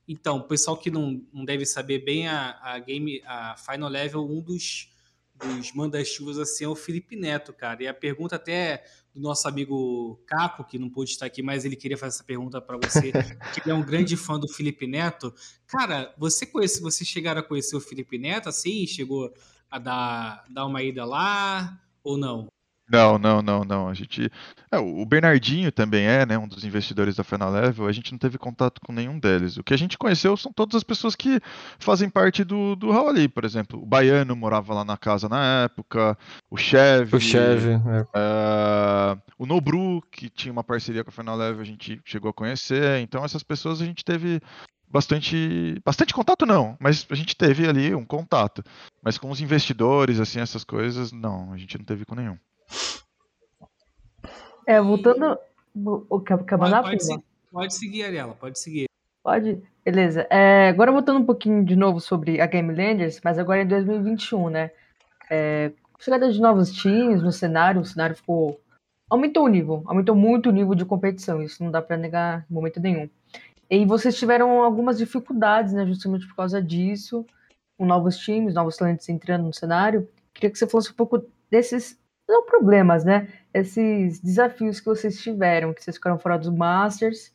Então, 0.06 0.38
o 0.38 0.44
pessoal 0.44 0.76
que 0.76 0.88
não, 0.88 1.20
não 1.32 1.44
deve 1.44 1.66
saber 1.66 2.04
bem 2.04 2.28
a, 2.28 2.58
a 2.62 2.78
Game, 2.78 3.20
a 3.26 3.56
Final 3.56 3.88
Level, 3.88 4.24
um 4.24 4.40
dos, 4.40 4.88
dos 5.34 5.72
manda-chuvas 5.72 6.38
assim 6.38 6.64
é 6.64 6.68
o 6.68 6.76
Felipe 6.76 7.16
Neto, 7.16 7.52
cara. 7.52 7.82
E 7.82 7.88
a 7.88 7.94
pergunta 7.94 8.36
até 8.36 8.84
do 9.12 9.20
nosso 9.20 9.48
amigo 9.48 10.22
Caco, 10.26 10.64
que 10.64 10.78
não 10.78 10.88
pôde 10.88 11.10
estar 11.10 11.26
aqui, 11.26 11.42
mas 11.42 11.64
ele 11.64 11.74
queria 11.74 11.98
fazer 11.98 12.14
essa 12.14 12.24
pergunta 12.24 12.60
para 12.60 12.76
você, 12.76 13.10
que 13.52 13.68
é 13.68 13.74
um 13.74 13.82
grande 13.82 14.16
fã 14.16 14.38
do 14.38 14.48
Felipe 14.48 14.86
Neto. 14.86 15.34
Cara, 15.66 16.14
você 16.16 16.46
conhece, 16.46 16.80
você 16.80 17.04
chegaram 17.04 17.40
a 17.40 17.44
conhecer 17.44 17.76
o 17.76 17.80
Felipe 17.80 18.16
Neto 18.16 18.48
assim? 18.48 18.86
Chegou 18.86 19.32
a 19.70 19.78
dar, 19.78 20.44
dar 20.48 20.66
uma 20.66 20.82
ida 20.82 21.04
lá 21.04 21.78
ou 22.02 22.18
não? 22.18 22.48
Não, 22.90 23.18
não, 23.18 23.40
não, 23.40 23.64
não. 23.64 23.88
A 23.88 23.94
gente. 23.94 24.28
É, 24.72 24.78
o 24.78 25.06
Bernardinho 25.06 25.70
também 25.70 26.06
é, 26.06 26.26
né, 26.26 26.36
um 26.36 26.48
dos 26.48 26.64
investidores 26.64 27.14
da 27.14 27.22
Final 27.22 27.52
Level. 27.52 27.86
A 27.86 27.92
gente 27.92 28.10
não 28.10 28.18
teve 28.18 28.36
contato 28.36 28.80
com 28.80 28.92
nenhum 28.92 29.18
deles. 29.18 29.56
O 29.56 29.62
que 29.62 29.72
a 29.72 29.78
gente 29.78 29.96
conheceu 29.96 30.36
são 30.36 30.52
todas 30.52 30.74
as 30.74 30.82
pessoas 30.82 31.14
que 31.14 31.40
fazem 31.78 32.10
parte 32.10 32.42
do, 32.42 32.74
do 32.74 32.90
Hall 32.90 33.10
por 33.32 33.44
exemplo. 33.44 33.80
O 33.80 33.86
Baiano 33.86 34.34
morava 34.34 34.74
lá 34.74 34.84
na 34.84 34.96
casa 34.96 35.28
na 35.28 35.64
época, 35.64 36.18
o 36.50 36.56
Chevy. 36.56 37.16
O 37.16 37.20
Chevy, 37.20 37.70
é. 37.70 38.06
é. 38.14 39.18
o 39.38 39.46
Nobru, 39.46 40.02
que 40.10 40.28
tinha 40.28 40.50
uma 40.50 40.64
parceria 40.64 41.04
com 41.04 41.10
a 41.10 41.12
Final 41.12 41.36
Level, 41.36 41.60
a 41.60 41.64
gente 41.64 42.00
chegou 42.04 42.30
a 42.30 42.34
conhecer. 42.34 42.98
Então, 43.00 43.24
essas 43.24 43.44
pessoas 43.44 43.80
a 43.80 43.84
gente 43.84 44.04
teve 44.04 44.40
bastante 44.90 45.80
bastante 45.84 46.12
contato 46.12 46.44
não, 46.44 46.76
mas 46.80 47.06
a 47.08 47.14
gente 47.14 47.36
teve 47.36 47.68
ali 47.68 47.94
um 47.94 48.04
contato. 48.04 48.62
Mas 49.02 49.16
com 49.16 49.30
os 49.30 49.40
investidores, 49.40 50.20
assim, 50.20 50.40
essas 50.40 50.64
coisas, 50.64 51.12
não, 51.12 51.52
a 51.52 51.56
gente 51.56 51.78
não 51.78 51.84
teve 51.84 52.04
com 52.04 52.14
nenhum. 52.14 52.36
É, 54.66 54.80
voltando. 54.80 55.38
O 55.74 56.20
pode, 56.20 56.36
pode, 56.46 57.04
seguir, 57.04 57.24
pode 57.52 57.74
seguir, 57.74 58.04
Ariela, 58.04 58.34
pode 58.34 58.58
seguir. 58.58 58.86
Pode? 59.22 59.62
Beleza. 59.84 60.26
É, 60.28 60.68
agora 60.68 60.90
voltando 60.90 61.20
um 61.20 61.24
pouquinho 61.24 61.64
de 61.64 61.76
novo 61.76 62.00
sobre 62.00 62.40
a 62.40 62.46
Game 62.46 62.74
Landers, 62.74 63.20
mas 63.22 63.38
agora 63.38 63.62
em 63.62 63.68
2021, 63.68 64.50
né? 64.50 64.70
É, 65.30 65.72
chegada 65.98 66.30
de 66.30 66.40
novos 66.40 66.72
times 66.72 67.22
no 67.22 67.30
cenário, 67.30 67.80
o 67.80 67.84
cenário 67.84 68.16
ficou. 68.16 68.60
Aumentou 69.08 69.44
o 69.44 69.48
nível, 69.48 69.82
aumentou 69.86 70.14
muito 70.14 70.48
o 70.48 70.52
nível 70.52 70.74
de 70.74 70.84
competição, 70.84 71.42
isso 71.42 71.62
não 71.64 71.70
dá 71.70 71.82
para 71.82 71.96
negar 71.96 72.46
em 72.48 72.54
momento 72.54 72.80
nenhum. 72.80 73.08
E 73.70 73.86
vocês 73.86 74.16
tiveram 74.16 74.62
algumas 74.62 74.98
dificuldades, 74.98 75.72
né, 75.72 75.86
justamente 75.86 76.26
por 76.26 76.34
causa 76.34 76.60
disso, 76.60 77.24
com 77.78 77.86
novos 77.86 78.18
times, 78.18 78.52
novos 78.52 78.76
talentos 78.76 79.08
entrando 79.08 79.44
no 79.44 79.54
cenário. 79.54 80.08
Queria 80.34 80.50
que 80.50 80.58
você 80.58 80.66
fosse 80.66 80.90
um 80.90 80.94
pouco 80.94 81.24
desses, 81.48 81.96
não 82.28 82.44
problemas, 82.44 83.04
né, 83.04 83.28
esses 83.54 84.20
desafios 84.20 84.80
que 84.80 84.86
vocês 84.86 85.22
tiveram, 85.22 85.72
que 85.72 85.84
vocês 85.84 85.96
ficaram 85.96 86.18
fora 86.18 86.36
dos 86.36 86.50
Masters 86.50 87.32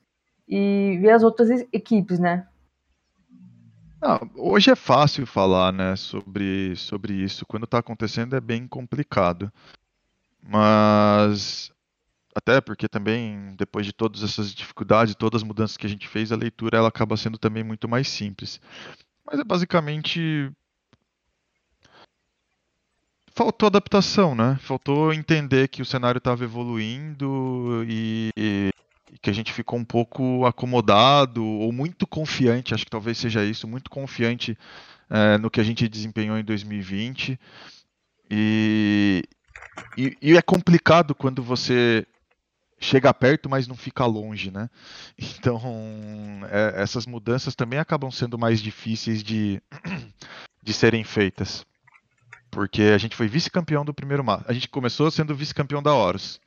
e 0.47 0.97
ver 1.01 1.11
as 1.11 1.23
outras 1.23 1.49
equipes, 1.71 2.19
né? 2.19 2.45
Ah, 4.01 4.19
hoje 4.35 4.69
é 4.69 4.75
fácil 4.75 5.25
falar, 5.25 5.71
né, 5.71 5.95
sobre, 5.95 6.75
sobre 6.75 7.13
isso. 7.13 7.45
Quando 7.45 7.63
está 7.63 7.79
acontecendo 7.79 8.35
é 8.35 8.41
bem 8.41 8.67
complicado. 8.67 9.51
Mas 10.43 11.71
até 12.35 12.59
porque 12.59 12.89
também 12.89 13.55
depois 13.57 13.85
de 13.85 13.93
todas 13.93 14.21
essas 14.21 14.53
dificuldades, 14.53 15.15
todas 15.15 15.41
as 15.41 15.47
mudanças 15.47 15.77
que 15.77 15.87
a 15.87 15.89
gente 15.89 16.07
fez, 16.07 16.31
a 16.31 16.35
leitura 16.35 16.77
ela 16.77 16.89
acaba 16.89 17.15
sendo 17.15 17.37
também 17.37 17.63
muito 17.63 17.87
mais 17.87 18.09
simples. 18.09 18.59
Mas 19.25 19.39
é 19.39 19.43
basicamente 19.43 20.51
faltou 23.33 23.67
adaptação, 23.67 24.35
né? 24.35 24.57
Faltou 24.61 25.13
entender 25.13 25.69
que 25.69 25.81
o 25.81 25.85
cenário 25.85 26.19
estava 26.19 26.43
evoluindo 26.43 27.85
e, 27.87 28.29
e, 28.37 28.69
que 29.21 29.29
a 29.29 29.33
gente 29.33 29.53
ficou 29.53 29.79
um 29.79 29.85
pouco 29.85 30.45
acomodado 30.45 31.43
ou 31.43 31.71
muito 31.71 32.05
confiante, 32.05 32.73
acho 32.73 32.85
que 32.85 32.91
talvez 32.91 33.17
seja 33.17 33.43
isso, 33.45 33.67
muito 33.67 33.89
confiante 33.89 34.57
é, 35.09 35.37
no 35.37 35.49
que 35.49 35.59
a 35.59 35.63
gente 35.63 35.87
desempenhou 35.87 36.37
em 36.37 36.43
2020. 36.43 37.39
E, 38.29 39.23
e, 39.97 40.17
e, 40.21 40.37
é 40.37 40.41
complicado 40.41 41.13
quando 41.13 41.43
você 41.43 42.05
chega 42.79 43.13
perto, 43.13 43.49
mas 43.49 43.67
não 43.67 43.75
fica 43.75 44.05
longe, 44.05 44.51
né? 44.51 44.69
Então, 45.39 45.61
é, 46.49 46.81
essas 46.81 47.05
mudanças 47.05 47.55
também 47.55 47.79
acabam 47.79 48.11
sendo 48.11 48.37
mais 48.37 48.61
difíceis 48.61 49.23
de, 49.23 49.61
de 50.61 50.73
serem 50.73 51.03
feitas. 51.03 51.65
Porque 52.49 52.83
a 52.83 52.97
gente 52.97 53.15
foi 53.15 53.27
vice-campeão 53.27 53.83
do 53.83 53.93
primeiro 53.93 54.23
mapa. 54.23 54.45
A 54.47 54.53
gente 54.53 54.69
começou 54.69 55.11
sendo 55.11 55.35
vice-campeão 55.35 55.83
da 55.83 55.93
Horus. 55.93 56.39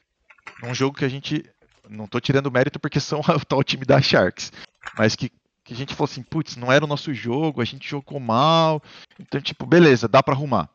Um 0.64 0.74
jogo 0.74 0.96
que 0.96 1.04
a 1.04 1.08
gente. 1.08 1.44
Não 1.88 2.06
tô 2.06 2.18
tirando 2.18 2.50
mérito 2.50 2.80
porque 2.80 2.98
são 3.00 3.20
o 3.20 3.44
tal 3.44 3.62
time 3.62 3.84
da 3.84 4.00
Sharks. 4.00 4.50
Mas 4.96 5.14
que, 5.14 5.30
que 5.64 5.74
a 5.74 5.76
gente 5.76 5.94
falou 5.94 6.10
assim, 6.10 6.22
putz, 6.22 6.56
não 6.56 6.72
era 6.72 6.84
o 6.84 6.88
nosso 6.88 7.12
jogo, 7.12 7.60
a 7.60 7.64
gente 7.64 7.88
jogou 7.88 8.18
mal. 8.18 8.82
Então, 9.20 9.40
tipo, 9.40 9.66
beleza, 9.66 10.08
dá 10.08 10.22
para 10.22 10.34
arrumar. 10.34 10.70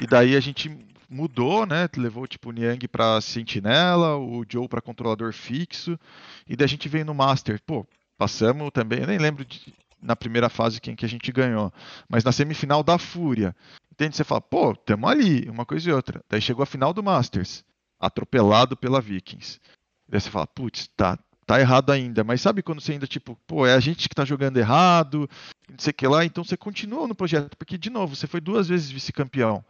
E 0.00 0.06
daí 0.06 0.36
a 0.36 0.40
gente 0.40 0.68
mudou, 1.10 1.66
né? 1.66 1.88
Levou 1.96 2.26
tipo 2.26 2.50
o 2.50 2.52
Niang 2.52 2.86
para 2.86 3.20
sentinela, 3.20 4.16
o 4.16 4.44
Joe 4.48 4.68
para 4.68 4.80
controlador 4.80 5.32
fixo, 5.32 5.98
e 6.46 6.54
daí 6.54 6.64
a 6.64 6.68
gente 6.68 6.88
veio 6.88 7.04
no 7.04 7.12
Master. 7.12 7.60
Pô, 7.66 7.84
passamos 8.16 8.70
também, 8.72 9.00
eu 9.00 9.06
nem 9.08 9.18
lembro 9.18 9.44
de, 9.44 9.74
na 10.00 10.14
primeira 10.14 10.48
fase 10.48 10.80
quem 10.80 10.94
que 10.94 11.04
a 11.04 11.08
gente 11.08 11.32
ganhou, 11.32 11.72
mas 12.08 12.22
na 12.22 12.30
semifinal 12.30 12.82
da 12.84 12.96
Fúria. 12.96 13.54
Entende? 13.92 14.16
Você 14.16 14.24
fala, 14.24 14.40
pô, 14.40 14.74
tamo 14.74 15.08
ali, 15.08 15.48
uma 15.50 15.66
coisa 15.66 15.90
e 15.90 15.92
outra. 15.92 16.22
Daí 16.28 16.40
chegou 16.40 16.62
a 16.62 16.66
final 16.66 16.92
do 16.94 17.02
Masters, 17.02 17.64
atropelado 17.98 18.76
pela 18.76 19.00
Vikings. 19.00 19.60
Daí 20.08 20.20
você 20.20 20.30
fala, 20.30 20.46
putz, 20.46 20.88
tá, 20.96 21.18
tá 21.44 21.60
errado 21.60 21.90
ainda. 21.90 22.24
Mas 22.24 22.40
sabe 22.40 22.62
quando 22.62 22.80
você 22.80 22.92
ainda, 22.92 23.06
tipo, 23.06 23.36
pô, 23.46 23.66
é 23.66 23.74
a 23.74 23.80
gente 23.80 24.08
que 24.08 24.14
tá 24.14 24.24
jogando 24.24 24.56
errado, 24.56 25.28
não 25.68 25.78
sei 25.78 25.90
o 25.90 25.94
que 25.94 26.06
lá, 26.06 26.24
então 26.24 26.42
você 26.42 26.56
continua 26.56 27.06
no 27.06 27.14
projeto, 27.14 27.58
porque, 27.58 27.76
de 27.76 27.90
novo, 27.90 28.16
você 28.16 28.26
foi 28.26 28.40
duas 28.40 28.68
vezes 28.68 28.90
vice-campeão 28.90 29.62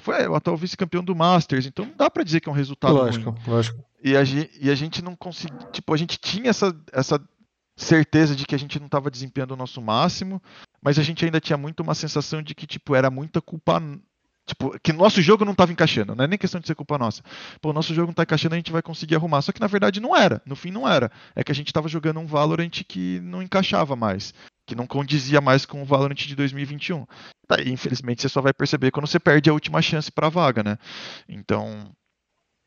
foi 0.00 0.26
o 0.26 0.34
atual 0.34 0.56
vice-campeão 0.56 1.04
do 1.04 1.14
Masters, 1.14 1.66
então 1.66 1.84
não 1.84 1.96
dá 1.96 2.10
para 2.10 2.22
dizer 2.22 2.40
que 2.40 2.48
é 2.48 2.52
um 2.52 2.54
resultado 2.54 2.94
lógico, 2.94 3.30
ruim. 3.30 3.42
Lógico. 3.46 3.84
E 4.02 4.16
a, 4.16 4.22
e 4.60 4.70
a 4.70 4.74
gente 4.74 5.02
não 5.02 5.14
conseguiu, 5.14 5.58
tipo, 5.70 5.92
a 5.92 5.96
gente 5.96 6.18
tinha 6.18 6.50
essa, 6.50 6.74
essa 6.92 7.20
certeza 7.76 8.34
de 8.34 8.46
que 8.46 8.54
a 8.54 8.58
gente 8.58 8.78
não 8.78 8.86
estava 8.86 9.10
desempenhando 9.10 9.52
o 9.52 9.56
nosso 9.56 9.80
máximo, 9.80 10.42
mas 10.82 10.98
a 10.98 11.02
gente 11.02 11.24
ainda 11.24 11.40
tinha 11.40 11.56
muito 11.56 11.80
uma 11.80 11.94
sensação 11.94 12.42
de 12.42 12.54
que, 12.54 12.66
tipo, 12.66 12.94
era 12.94 13.10
muita 13.10 13.40
culpa 13.40 13.80
Tipo, 14.44 14.76
que 14.80 14.92
nosso 14.92 15.22
jogo 15.22 15.44
não 15.44 15.52
estava 15.52 15.70
encaixando, 15.70 16.16
não 16.16 16.24
é 16.24 16.26
nem 16.26 16.38
questão 16.38 16.60
de 16.60 16.66
ser 16.66 16.74
culpa 16.74 16.98
nossa. 16.98 17.22
Pô, 17.60 17.70
o 17.70 17.72
nosso 17.72 17.94
jogo 17.94 18.08
não 18.08 18.12
está 18.12 18.24
encaixando, 18.24 18.54
a 18.54 18.58
gente 18.58 18.72
vai 18.72 18.82
conseguir 18.82 19.14
arrumar. 19.14 19.40
Só 19.40 19.52
que 19.52 19.60
na 19.60 19.68
verdade 19.68 20.00
não 20.00 20.16
era, 20.16 20.42
no 20.44 20.56
fim 20.56 20.72
não 20.72 20.88
era. 20.88 21.12
É 21.36 21.44
que 21.44 21.52
a 21.52 21.54
gente 21.54 21.68
estava 21.68 21.88
jogando 21.88 22.18
um 22.18 22.26
Valorant 22.26 22.82
que 22.88 23.20
não 23.20 23.40
encaixava 23.40 23.94
mais. 23.94 24.34
Que 24.66 24.74
não 24.74 24.86
condizia 24.86 25.40
mais 25.40 25.66
com 25.66 25.82
o 25.82 25.84
Valorant 25.84 26.14
de 26.14 26.34
2021. 26.34 27.06
Daí, 27.48 27.70
infelizmente, 27.70 28.22
você 28.22 28.28
só 28.28 28.40
vai 28.40 28.52
perceber 28.52 28.90
quando 28.90 29.06
você 29.06 29.18
perde 29.18 29.50
a 29.50 29.52
última 29.52 29.82
chance 29.82 30.10
para 30.10 30.28
a 30.28 30.30
vaga, 30.30 30.62
né? 30.62 30.78
Então, 31.28 31.90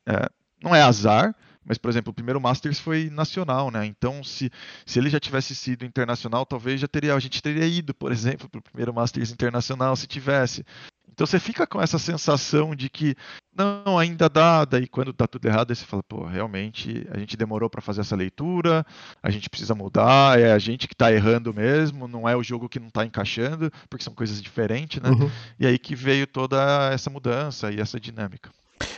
é, 0.08 0.28
não 0.62 0.76
é 0.76 0.82
azar, 0.82 1.36
mas, 1.66 1.78
por 1.78 1.90
exemplo, 1.90 2.12
o 2.12 2.14
primeiro 2.14 2.40
Masters 2.40 2.80
foi 2.80 3.10
nacional, 3.10 3.72
né? 3.72 3.86
Então, 3.86 4.24
se, 4.24 4.52
se 4.86 5.00
ele 5.00 5.10
já 5.10 5.20
tivesse 5.20 5.56
sido 5.56 5.84
internacional, 5.84 6.46
talvez 6.46 6.80
já 6.80 6.88
teria, 6.88 7.16
a 7.16 7.20
gente 7.20 7.42
teria 7.42 7.66
ido, 7.66 7.94
por 7.94 8.12
exemplo, 8.12 8.48
para 8.48 8.60
o 8.60 8.64
primeiro 8.64 8.94
Masters 8.94 9.32
internacional, 9.32 9.96
se 9.96 10.06
tivesse. 10.06 10.64
Então 11.12 11.26
você 11.26 11.40
fica 11.40 11.66
com 11.66 11.82
essa 11.82 11.98
sensação 11.98 12.76
de 12.76 12.90
que 12.90 13.16
não, 13.56 13.98
ainda 13.98 14.28
dá, 14.28 14.66
daí 14.66 14.88
quando 14.88 15.14
tá 15.14 15.26
tudo 15.26 15.46
errado, 15.46 15.72
aí 15.72 15.76
você 15.76 15.86
fala, 15.86 16.04
pô, 16.04 16.26
realmente 16.26 17.08
a 17.12 17.18
gente 17.18 17.38
demorou 17.38 17.70
para 17.70 17.82
fazer 17.82 18.02
essa 18.02 18.16
leitura, 18.16 18.86
a 19.24 19.30
gente 19.30 19.50
precisa 19.50 19.74
mudar, 19.74 20.40
é 20.40 20.52
a 20.52 20.60
gente 20.60 20.88
que 20.88 20.96
tá 20.96 21.12
errando 21.12 21.54
mesmo, 21.54 22.08
não 22.08 22.28
é 22.28 22.36
o 22.36 22.44
jogo 22.44 22.68
que 22.68 22.80
não 22.80 22.90
tá 22.90 23.06
encaixando, 23.06 23.72
porque 23.90 24.04
são 24.04 24.14
coisas 24.14 24.42
diferentes, 24.42 25.02
né? 25.02 25.10
Uhum. 25.10 25.32
E 25.60 25.66
aí 25.66 25.80
que 25.80 25.96
veio 25.96 26.28
toda 26.28 26.90
essa 26.92 27.10
mudança 27.10 27.72
e 27.72 27.80
essa 27.80 28.00
dinâmica. 28.00 28.50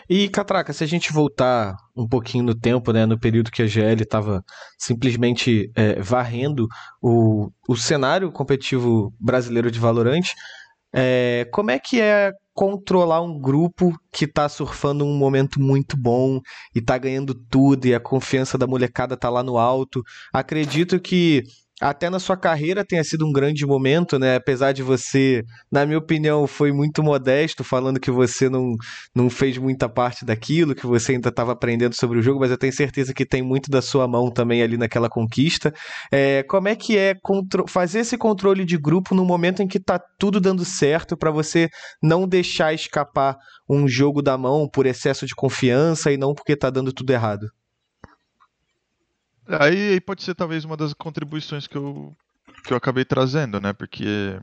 E, 0.09 0.27
Catraca, 0.29 0.73
se 0.73 0.83
a 0.83 0.87
gente 0.87 1.11
voltar 1.11 1.75
um 1.95 2.07
pouquinho 2.07 2.43
no 2.43 2.55
tempo, 2.55 2.91
né, 2.91 3.05
no 3.05 3.19
período 3.19 3.51
que 3.51 3.61
a 3.61 3.67
GL 3.67 4.01
estava 4.01 4.43
simplesmente 4.77 5.71
é, 5.75 6.01
varrendo 6.01 6.67
o, 7.01 7.51
o 7.67 7.75
cenário 7.75 8.31
competitivo 8.31 9.13
brasileiro 9.19 9.69
de 9.69 9.79
Valorant, 9.79 10.25
é, 10.93 11.47
como 11.51 11.71
é 11.71 11.77
que 11.77 12.01
é 12.01 12.31
controlar 12.57 13.21
um 13.21 13.39
grupo 13.39 13.95
que 14.11 14.25
está 14.25 14.49
surfando 14.49 15.05
um 15.05 15.15
momento 15.15 15.61
muito 15.61 15.95
bom 15.95 16.41
e 16.73 16.79
está 16.79 16.97
ganhando 16.97 17.35
tudo 17.35 17.85
e 17.85 17.93
a 17.93 17.99
confiança 17.99 18.57
da 18.57 18.65
molecada 18.65 19.13
está 19.13 19.29
lá 19.29 19.43
no 19.43 19.59
alto? 19.59 20.01
Acredito 20.33 20.99
que 20.99 21.43
até 21.79 22.09
na 22.09 22.19
sua 22.19 22.35
carreira 22.35 22.83
tenha 22.83 23.03
sido 23.03 23.25
um 23.25 23.31
grande 23.31 23.65
momento, 23.65 24.17
né? 24.17 24.35
Apesar 24.35 24.71
de 24.71 24.81
você, 24.81 25.43
na 25.71 25.85
minha 25.85 25.99
opinião, 25.99 26.47
foi 26.47 26.71
muito 26.71 27.03
modesto, 27.03 27.63
falando 27.63 27.99
que 27.99 28.09
você 28.09 28.49
não, 28.49 28.75
não 29.13 29.29
fez 29.29 29.57
muita 29.57 29.87
parte 29.87 30.25
daquilo, 30.25 30.73
que 30.73 30.87
você 30.87 31.13
ainda 31.13 31.29
estava 31.29 31.51
aprendendo 31.51 31.93
sobre 31.93 32.17
o 32.17 32.21
jogo, 32.21 32.39
mas 32.39 32.49
eu 32.49 32.57
tenho 32.57 32.73
certeza 32.73 33.13
que 33.13 33.25
tem 33.25 33.43
muito 33.43 33.69
da 33.69 33.81
sua 33.81 34.07
mão 34.07 34.31
também 34.31 34.63
ali 34.63 34.75
naquela 34.75 35.07
conquista. 35.07 35.71
É, 36.11 36.43
como 36.43 36.67
é 36.67 36.75
que 36.75 36.97
é 36.97 37.13
fazer 37.67 37.99
esse 37.99 38.17
controle 38.17 38.65
de 38.65 38.77
grupo 38.77 39.13
no 39.13 39.23
momento 39.23 39.61
em 39.61 39.67
que 39.67 39.77
está 39.77 39.99
tudo 40.17 40.41
dando 40.41 40.65
certo 40.65 41.15
para 41.15 41.29
você 41.29 41.69
não 42.01 42.27
deixar 42.27 42.73
escapar 42.73 43.37
um 43.69 43.87
jogo 43.87 44.21
da 44.21 44.37
mão 44.37 44.67
por 44.67 44.85
excesso 44.87 45.27
de 45.27 45.35
confiança 45.35 46.11
e 46.11 46.17
não 46.17 46.33
porque 46.33 46.53
está 46.53 46.69
dando 46.69 46.91
tudo 46.91 47.11
errado? 47.11 47.47
Aí 49.47 50.01
pode 50.01 50.23
ser 50.23 50.35
talvez 50.35 50.65
uma 50.65 50.75
das 50.75 50.93
contribuições 50.93 51.67
que 51.67 51.77
eu, 51.77 52.15
que 52.63 52.73
eu 52.73 52.77
acabei 52.77 53.05
trazendo, 53.05 53.61
né? 53.61 53.71
Porque 53.73 54.39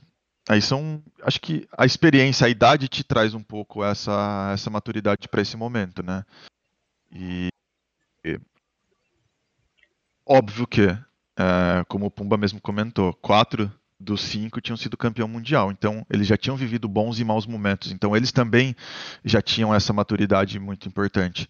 aí 0.49 0.63
são. 0.63 1.03
Acho 1.23 1.41
que 1.41 1.69
a 1.77 1.85
experiência, 1.85 2.47
a 2.47 2.51
idade 2.51 2.89
te 2.89 3.05
traz 3.05 3.35
um 3.35 3.43
pouco 3.43 3.85
essa, 3.85 4.51
essa 4.53 4.71
maturidade 4.71 5.29
para 5.29 5.43
esse 5.43 5.57
momento, 5.57 6.03
né? 6.03 6.25
E. 7.13 7.49
e 8.25 8.41
óbvio 10.27 10.67
que, 10.67 10.83
é, 10.83 11.85
como 11.87 12.07
o 12.07 12.11
Pumba 12.11 12.37
mesmo 12.39 12.61
comentou, 12.61 13.13
quatro 13.15 13.71
dos 14.01 14.23
cinco 14.23 14.61
tinham 14.61 14.77
sido 14.77 14.97
campeão 14.97 15.29
mundial. 15.29 15.71
Então, 15.71 16.05
eles 16.11 16.27
já 16.27 16.37
tinham 16.37 16.57
vivido 16.57 16.89
bons 16.89 17.19
e 17.19 17.25
maus 17.25 17.47
momentos. 17.47 17.93
Então, 17.93 18.17
eles 18.17 18.33
também 18.33 18.75
já 19.25 19.41
tinham 19.41 19.75
essa 19.75 19.93
maturidade 19.93 20.59
muito 20.59 20.89
importante. 20.89 21.49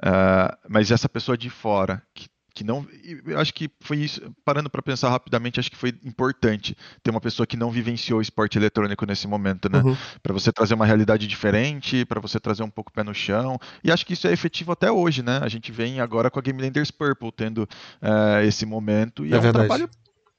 Uh, 0.00 0.52
mas 0.68 0.90
essa 0.90 1.08
pessoa 1.08 1.36
de 1.36 1.48
fora, 1.48 2.02
que 2.12 2.28
que 2.54 2.62
não 2.62 2.86
eu 3.26 3.38
acho 3.38 3.52
que 3.52 3.68
foi 3.80 3.98
isso 3.98 4.20
parando 4.44 4.70
para 4.70 4.80
pensar 4.80 5.10
rapidamente 5.10 5.58
acho 5.58 5.70
que 5.70 5.76
foi 5.76 5.90
importante 6.04 6.76
ter 7.02 7.10
uma 7.10 7.20
pessoa 7.20 7.46
que 7.46 7.56
não 7.56 7.70
vivenciou 7.70 8.20
esporte 8.20 8.56
eletrônico 8.56 9.04
nesse 9.04 9.26
momento 9.26 9.68
né? 9.68 9.80
Uhum. 9.80 9.96
para 10.22 10.32
você 10.32 10.52
trazer 10.52 10.74
uma 10.74 10.86
realidade 10.86 11.26
diferente 11.26 12.04
para 12.04 12.20
você 12.20 12.38
trazer 12.38 12.62
um 12.62 12.70
pouco 12.70 12.90
o 12.90 12.94
pé 12.94 13.02
no 13.02 13.14
chão. 13.14 13.58
E 13.82 13.90
acho 13.90 14.06
que 14.06 14.12
isso 14.12 14.28
é 14.28 14.32
efetivo 14.32 14.70
até 14.70 14.90
hoje 14.90 15.22
né? 15.22 15.40
A 15.42 15.48
gente 15.48 15.72
vem 15.72 16.00
agora 16.00 16.30
com 16.30 16.38
a 16.38 16.42
Game 16.42 16.62
Landers 16.62 16.90
Purple 16.90 17.32
tendo 17.32 17.64
uh, 17.64 18.40
esse 18.44 18.64
momento 18.64 19.26
e 19.26 19.32
é, 19.32 19.36
é 19.36 19.40
um 19.40 19.52
trabalho 19.52 19.90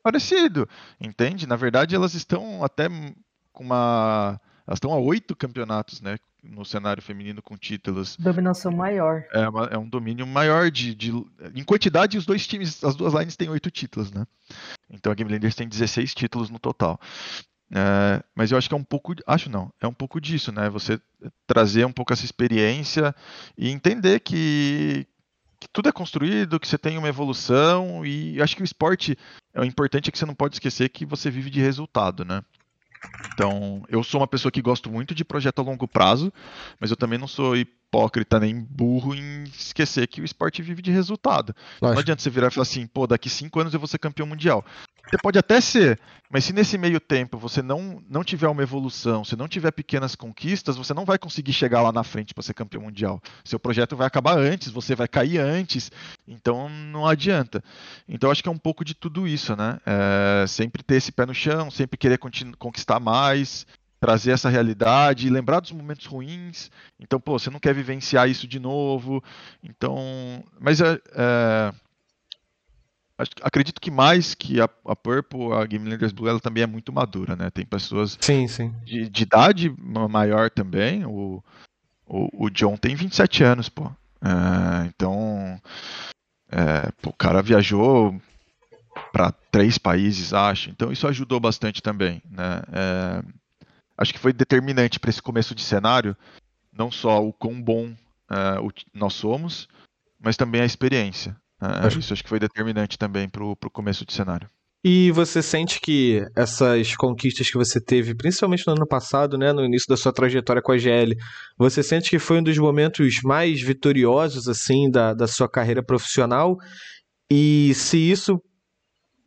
parecido 0.01 0.69
entende? 1.01 1.45
Na 1.45 1.57
verdade 1.57 1.95
elas 1.95 2.13
estão 2.13 2.63
até 2.63 2.87
com 3.51 3.63
uma 3.63 4.39
elas 4.67 4.77
estão 4.77 4.91
a 4.91 4.97
oito 4.97 5.35
campeonatos, 5.35 6.01
né? 6.01 6.17
No 6.43 6.65
cenário 6.65 7.01
feminino 7.01 7.41
com 7.41 7.57
títulos. 7.57 8.17
Dominação 8.17 8.71
maior. 8.71 9.25
É, 9.31 9.47
uma, 9.47 9.65
é 9.65 9.77
um 9.77 9.87
domínio 9.87 10.25
maior 10.25 10.69
de, 10.69 10.93
de, 10.93 11.11
Em 11.53 11.63
quantidade, 11.63 12.17
os 12.17 12.25
dois 12.25 12.45
times, 12.45 12.83
as 12.83 12.95
duas 12.95 13.13
lines 13.13 13.35
têm 13.35 13.49
oito 13.49 13.69
títulos, 13.71 14.11
né? 14.11 14.25
Então 14.89 15.11
a 15.11 15.15
Game 15.15 15.31
Landers 15.31 15.55
tem 15.55 15.67
16 15.67 16.13
títulos 16.13 16.49
no 16.49 16.59
total. 16.59 16.99
É, 17.71 18.23
mas 18.35 18.51
eu 18.51 18.57
acho 18.57 18.67
que 18.67 18.75
é 18.75 18.77
um 18.77 18.83
pouco. 18.83 19.13
Acho 19.25 19.49
não, 19.49 19.71
é 19.81 19.87
um 19.87 19.93
pouco 19.93 20.19
disso, 20.21 20.51
né? 20.51 20.69
Você 20.69 20.99
trazer 21.47 21.85
um 21.85 21.91
pouco 21.91 22.13
essa 22.13 22.25
experiência 22.25 23.15
e 23.57 23.69
entender 23.69 24.19
que, 24.19 25.07
que 25.59 25.67
tudo 25.69 25.89
é 25.89 25.91
construído, 25.91 26.59
que 26.59 26.67
você 26.67 26.77
tem 26.77 26.97
uma 26.97 27.09
evolução 27.09 28.05
e 28.05 28.39
acho 28.41 28.55
que 28.55 28.61
o 28.61 28.65
esporte 28.65 29.17
é 29.53 29.61
o 29.61 29.65
importante 29.65 30.09
é 30.09 30.11
que 30.11 30.17
você 30.17 30.25
não 30.25 30.35
pode 30.35 30.55
esquecer 30.55 30.89
que 30.89 31.05
você 31.05 31.31
vive 31.31 31.49
de 31.49 31.59
resultado, 31.59 32.23
né? 32.23 32.41
Então, 33.19 33.84
eu 33.90 34.03
sou 34.03 34.22
uma 34.22 34.27
pessoa 34.27 34.52
que 34.52 34.61
gosto 34.61 34.90
muito 34.90 35.15
de 35.15 35.26
projeto 35.26 35.60
a 35.60 35.64
longo 35.64 35.88
prazo, 35.88 36.32
mas 36.80 36.91
eu 36.91 36.98
também 36.98 37.18
não 37.18 37.27
sou 37.27 37.56
hipócrita 37.95 38.39
nem 38.39 38.59
burro 38.59 39.15
em 39.15 39.43
esquecer 39.43 40.07
que 40.07 40.19
o 40.19 40.26
esporte 40.26 40.61
vive 40.61 40.81
de 40.81 40.91
resultado. 40.91 41.55
Não 41.81 41.99
adianta 41.99 42.22
você 42.22 42.30
virar 42.30 42.47
e 42.47 42.51
falar 42.51 42.63
assim, 42.63 42.85
pô, 42.85 43.07
daqui 43.07 43.30
cinco 43.30 43.59
anos 43.59 43.73
eu 43.73 43.80
vou 43.80 43.88
ser 43.88 43.97
campeão 43.97 44.27
mundial. 44.27 44.65
Você 45.09 45.17
pode 45.22 45.38
até 45.38 45.61
ser, 45.61 45.99
mas 46.31 46.45
se 46.45 46.51
nesse 46.51 46.80
meio 46.80 46.99
tempo 46.99 47.38
você 47.38 47.61
não, 47.61 48.03
não 48.09 48.23
tiver 48.23 48.47
uma 48.47 48.63
evolução, 48.63 49.23
se 49.23 49.35
não 49.35 49.47
tiver 49.47 49.72
pequenas 49.72 50.15
conquistas, 50.15 50.76
você 50.76 50.95
não 50.95 51.05
vai 51.05 51.19
conseguir 51.19 51.53
chegar 51.53 51.81
lá 51.84 51.91
na 51.91 52.03
frente 52.03 52.34
para 52.34 52.43
ser 52.43 52.55
campeão 52.55 52.81
mundial. 52.81 53.22
Seu 53.43 53.59
projeto 53.59 53.95
vai 53.95 54.07
acabar 54.07 54.38
antes, 54.38 54.72
você 54.72 54.95
vai 54.95 55.07
cair 55.07 55.38
antes, 55.38 55.91
então 56.27 56.67
não 56.67 57.07
adianta. 57.07 57.63
Então 58.09 58.31
acho 58.31 58.41
que 58.41 58.49
é 58.49 58.51
um 58.51 58.57
pouco 58.57 58.84
de 58.84 58.95
tudo 58.95 59.27
isso, 59.27 59.55
né? 59.55 59.80
É, 59.85 60.45
sempre 60.47 60.84
ter 60.84 60.95
esse 60.95 61.11
pé 61.11 61.26
no 61.26 61.35
chão, 61.35 61.69
sempre 61.69 61.97
querer 61.97 62.19
conquistar 62.57 62.99
mais, 62.99 63.67
trazer 64.06 64.32
essa 64.32 64.49
realidade, 64.49 65.32
lembrar 65.32 65.60
dos 65.60 65.72
momentos 65.72 66.06
ruins. 66.06 66.69
Então, 66.99 67.19
pô, 67.19 67.40
você 67.40 67.49
não 67.49 67.60
quer 67.60 67.73
vivenciar 67.73 68.30
isso 68.30 68.48
de 68.48 68.60
novo. 68.60 69.23
Então, 69.64 69.98
mas 70.60 70.80
é, 70.80 71.02
é 71.15 71.73
acredito 73.41 73.82
que 73.82 73.90
mais 73.90 74.36
que 74.36 74.61
a, 74.61 74.69
a 74.86 74.95
Purple, 74.95 75.53
a 75.53 75.65
Game 75.65 75.90
Landers 75.90 76.11
Blue, 76.11 76.27
ela 76.27 76.40
também 76.40 76.61
é 76.61 76.68
muito 76.68 76.94
madura, 76.94 77.36
né? 77.36 77.49
Tem 77.49 77.65
pessoas 77.65 78.15
sim, 78.22 78.48
sim. 78.48 78.76
De, 78.86 79.10
de 79.10 79.23
idade 79.23 79.73
maior 79.80 80.52
também. 80.52 81.03
O, 81.03 81.44
o, 82.06 82.45
o, 82.45 82.49
John 82.52 82.77
tem 82.77 82.95
27 82.95 83.44
anos, 83.44 83.69
pô. 83.69 83.86
É, 84.22 84.86
então, 84.86 85.60
é, 86.52 86.91
pô, 87.02 87.10
o 87.10 87.14
cara 87.14 87.41
viajou 87.41 88.22
para 89.11 89.32
três 89.52 89.80
países, 89.80 90.32
acho. 90.32 90.69
Então 90.69 90.91
isso 90.91 91.07
ajudou 91.07 91.40
bastante 91.40 91.82
também, 91.82 92.22
né? 92.30 92.61
É, 92.72 93.44
acho 93.97 94.13
que 94.13 94.19
foi 94.19 94.34
determinante 94.34 94.99
para 94.99 95.09
esse 95.09 95.22
começo 95.22 95.55
de 95.55 95.63
cenário, 95.63 96.15
não 96.72 96.91
só 96.91 97.23
o 97.23 97.31
quão 97.31 97.61
bom 97.61 97.93
o, 98.61 98.69
nós 98.93 99.13
somos, 99.13 99.67
mas 100.19 100.35
também 100.35 100.61
a 100.61 100.65
experiência. 100.65 101.35
É, 101.61 101.88
acho... 101.88 101.99
Isso 101.99 102.13
acho 102.13 102.23
que 102.23 102.30
foi 102.30 102.39
determinante 102.39 102.97
também 102.97 103.30
para 103.30 103.43
o 103.43 103.55
começo 103.72 104.05
de 104.05 104.13
cenário. 104.13 104.49
E 104.88 105.09
você 105.11 105.41
sente 105.41 105.81
que 105.81 106.23
essas 106.38 106.95
conquistas 106.95 107.49
que 107.49 107.57
você 107.57 107.81
teve, 107.81 108.13
principalmente 108.13 108.67
no 108.67 108.73
ano 108.73 108.88
passado, 108.88 109.35
né, 109.35 109.51
no 109.51 109.65
início 109.65 109.88
da 109.89 109.97
sua 109.97 110.13
trajetória 110.13 110.61
com 110.61 110.72
a 110.72 110.77
GL, 110.77 111.15
você 111.57 111.81
sente 111.81 112.07
que 112.07 112.19
foi 112.19 112.38
um 112.38 112.43
dos 112.43 112.55
momentos 112.59 113.19
mais 113.23 113.59
vitoriosos 113.59 114.47
assim 114.47 114.91
da, 114.91 115.11
da 115.15 115.26
sua 115.26 115.49
carreira 115.49 115.81
profissional? 115.81 116.55
E 117.31 117.73
se 117.73 117.97
isso 117.97 118.39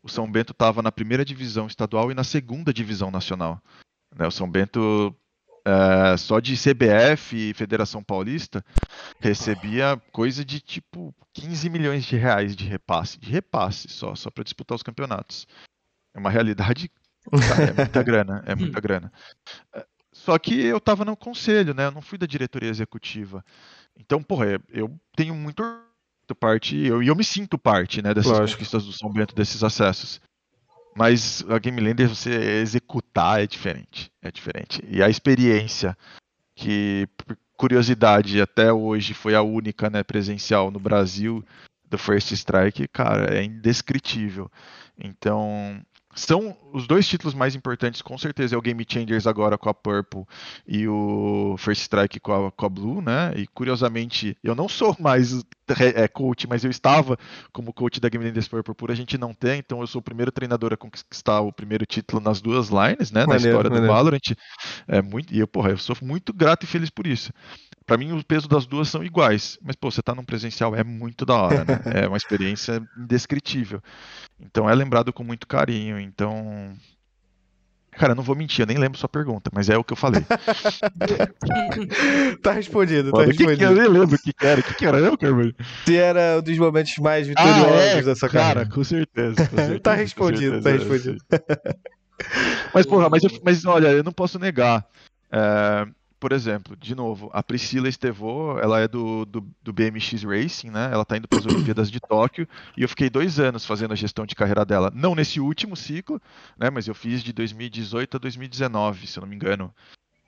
O 0.03 0.07
São 0.07 0.31
Bento 0.31 0.51
estava 0.51 0.83
na 0.83 0.91
primeira 0.91 1.25
divisão 1.25 1.67
estadual 1.67 2.11
e 2.11 2.13
na 2.13 2.23
segunda 2.23 2.71
divisão 2.71 3.11
nacional. 3.11 3.61
Né, 4.15 4.25
o 4.25 4.31
São 4.31 4.49
Bento 4.49 5.13
é, 5.67 6.15
só 6.15 6.39
de 6.39 6.55
CBF 6.55 7.35
e 7.35 7.53
Federação 7.53 8.01
Paulista 8.01 8.63
recebia 9.19 10.01
coisa 10.13 10.45
de 10.45 10.61
tipo 10.61 11.13
15 11.33 11.69
milhões 11.69 12.05
de 12.05 12.15
reais 12.15 12.55
de 12.55 12.63
repasse, 12.65 13.19
de 13.19 13.29
repasse 13.29 13.89
só, 13.89 14.15
só 14.15 14.31
para 14.31 14.45
disputar 14.45 14.77
os 14.77 14.81
campeonatos. 14.81 15.45
É 16.15 16.19
uma 16.19 16.29
realidade, 16.29 16.89
cara, 17.49 17.63
é 17.63 17.73
muita 17.73 17.99
grana, 18.01 18.43
é 18.45 18.55
muita 18.55 18.79
grana. 18.79 19.11
É, 19.75 19.85
Só 20.13 20.39
que 20.39 20.57
eu 20.57 20.79
tava 20.79 21.03
no 21.03 21.17
conselho, 21.17 21.73
né? 21.73 21.87
Eu 21.87 21.91
não 21.91 22.01
fui 22.01 22.17
da 22.17 22.25
diretoria 22.25 22.69
executiva. 22.69 23.43
Então, 23.99 24.23
porra, 24.23 24.61
eu 24.69 24.97
tenho 25.17 25.35
muito 25.35 25.61
parte, 26.39 26.77
e 26.77 26.87
eu, 26.87 27.03
eu 27.03 27.15
me 27.15 27.25
sinto 27.25 27.57
parte, 27.57 28.01
né, 28.01 28.13
dessas 28.13 28.31
Lógico. 28.31 28.57
conquistas 28.57 28.85
do 28.85 28.93
São 28.93 29.11
Bento, 29.11 29.35
desses 29.35 29.63
acessos. 29.63 30.21
Mas 30.97 31.45
a 31.47 31.59
Game 31.59 31.79
Lander, 31.79 32.09
você 32.09 32.31
executar 32.59 33.39
é 33.41 33.45
diferente. 33.45 34.11
É 34.19 34.31
diferente. 34.31 34.83
E 34.89 35.03
a 35.03 35.07
experiência, 35.07 35.95
que, 36.55 37.07
por 37.15 37.37
curiosidade, 37.55 38.41
até 38.41 38.73
hoje 38.73 39.13
foi 39.13 39.35
a 39.35 39.43
única 39.43 39.91
né, 39.91 40.03
presencial 40.03 40.71
no 40.71 40.79
Brasil 40.79 41.45
do 41.87 41.99
First 41.99 42.31
Strike, 42.31 42.87
cara, 42.87 43.37
é 43.37 43.43
indescritível. 43.43 44.51
Então, 44.97 45.79
são 46.17 46.57
os 46.73 46.87
dois 46.87 47.07
títulos 47.07 47.35
mais 47.35 47.53
importantes, 47.53 48.01
com 48.01 48.17
certeza, 48.17 48.55
é 48.55 48.57
o 48.57 48.61
Game 48.61 48.83
Changers 48.87 49.27
agora 49.27 49.55
com 49.55 49.69
a 49.69 49.73
Purple 49.73 50.25
e 50.67 50.87
o 50.87 51.55
First 51.59 51.83
Strike 51.83 52.19
com 52.19 52.47
a, 52.47 52.51
com 52.51 52.65
a 52.65 52.69
Blue, 52.69 53.01
né? 53.01 53.33
E 53.35 53.45
curiosamente, 53.45 54.35
eu 54.43 54.55
não 54.55 54.67
sou 54.67 54.95
mais 54.99 55.45
é, 55.95 56.07
coach, 56.07 56.47
mas 56.47 56.63
eu 56.63 56.71
estava 56.71 57.17
como 57.53 57.71
coach 57.71 57.99
da 57.99 58.09
Game 58.09 58.25
Changers 58.25 58.47
Purple 58.47 58.73
por 58.73 58.89
a 58.89 58.95
gente 58.95 59.15
não 59.15 59.31
ter, 59.31 59.57
então 59.57 59.79
eu 59.79 59.87
sou 59.87 59.99
o 59.99 60.03
primeiro 60.03 60.31
treinador 60.31 60.73
a 60.73 60.77
conquistar 60.77 61.41
o 61.41 61.53
primeiro 61.53 61.85
título 61.85 62.19
nas 62.19 62.41
duas 62.41 62.69
lines, 62.69 63.11
né? 63.11 63.21
Maneiro, 63.21 63.29
na 63.29 63.35
história 63.37 63.69
maneiro. 63.69 63.87
do 63.87 63.93
Valorant. 63.93 64.35
É 64.87 65.01
muito, 65.03 65.31
e 65.31 65.39
eu, 65.39 65.47
porra, 65.47 65.69
eu 65.69 65.77
sou 65.77 65.95
muito 66.01 66.33
grato 66.33 66.63
e 66.63 66.67
feliz 66.67 66.89
por 66.89 67.05
isso. 67.05 67.31
Para 67.87 67.97
mim, 67.97 68.11
o 68.11 68.21
peso 68.21 68.49
das 68.49 68.65
duas 68.65 68.89
são 68.89 69.01
iguais. 69.01 69.57
Mas, 69.63 69.77
pô, 69.77 69.89
você 69.89 70.01
tá 70.01 70.13
num 70.13 70.25
presencial 70.25 70.75
é 70.75 70.83
muito 70.83 71.25
da 71.25 71.35
hora, 71.35 71.63
né? 71.63 71.79
É 72.03 72.07
uma 72.07 72.17
experiência 72.17 72.85
indescritível. 72.97 73.81
Então, 74.37 74.69
é 74.69 74.75
lembrado 74.75 75.13
com 75.13 75.23
muito 75.23 75.47
carinho. 75.47 75.97
Então. 75.97 76.73
Cara, 77.91 78.11
eu 78.11 78.15
não 78.15 78.23
vou 78.23 78.35
mentir, 78.35 78.61
eu 78.61 78.67
nem 78.67 78.77
lembro 78.77 78.99
sua 78.99 79.07
pergunta, 79.09 79.49
mas 79.51 79.69
é 79.69 79.77
o 79.77 79.83
que 79.83 79.93
eu 79.93 79.97
falei. 79.97 80.21
tá 82.43 82.51
respondido, 82.51 83.11
tá 83.11 83.23
respondido. 83.23 83.51
Que 83.51 83.57
que 83.57 83.63
eu 83.63 83.73
nem 83.73 83.87
lembro 83.87 84.15
o 84.15 84.19
que, 84.19 84.33
que 84.33 84.45
era. 84.45 84.59
O 84.59 84.63
que, 84.63 84.73
que 84.75 84.85
era 84.85 84.99
eu, 84.99 85.17
Carvalho? 85.17 85.55
Se 85.85 85.95
era 85.97 86.37
um 86.37 86.41
dos 86.43 86.57
momentos 86.59 86.95
mais 86.97 87.25
vitoriosos 87.25 87.65
ah, 87.65 87.97
é, 87.97 88.03
dessa 88.03 88.29
cara. 88.29 88.65
Cara, 88.65 88.69
com 88.69 88.83
certeza. 88.83 89.35
Com 89.47 89.55
certeza 89.55 89.79
tá 89.79 89.93
respondido, 89.95 90.61
tá 90.61 90.71
respondido. 90.71 91.17
mas, 92.73 92.85
porra, 92.85 93.09
mas, 93.09 93.23
eu, 93.23 93.31
mas 93.43 93.65
olha, 93.65 93.87
eu 93.87 94.03
não 94.03 94.11
posso 94.11 94.37
negar. 94.37 94.85
É, 95.31 95.87
por 96.19 96.31
exemplo, 96.31 96.75
de 96.75 96.95
novo, 96.95 97.29
a 97.31 97.43
Priscila 97.43 97.87
Estevô, 97.87 98.57
ela 98.59 98.79
é 98.79 98.87
do, 98.87 99.25
do, 99.25 99.47
do 99.61 99.73
BMX 99.73 100.23
Racing, 100.23 100.69
né? 100.69 100.89
Ela 100.91 101.05
tá 101.05 101.17
indo 101.17 101.27
para 101.27 101.39
as 101.39 101.45
Olimpíadas 101.47 101.91
de 101.91 101.99
Tóquio 101.99 102.47
e 102.75 102.81
eu 102.81 102.89
fiquei 102.89 103.09
dois 103.09 103.39
anos 103.39 103.65
fazendo 103.65 103.91
a 103.91 103.95
gestão 103.95 104.25
de 104.25 104.35
carreira 104.35 104.65
dela. 104.65 104.91
Não 104.93 105.13
nesse 105.13 105.39
último 105.39 105.75
ciclo, 105.75 106.21
né? 106.57 106.69
Mas 106.69 106.87
eu 106.87 106.95
fiz 106.95 107.23
de 107.23 107.31
2018 107.31 108.17
a 108.17 108.19
2019, 108.19 109.07
se 109.07 109.17
eu 109.17 109.21
não 109.21 109.27
me 109.27 109.35
engano. 109.35 109.73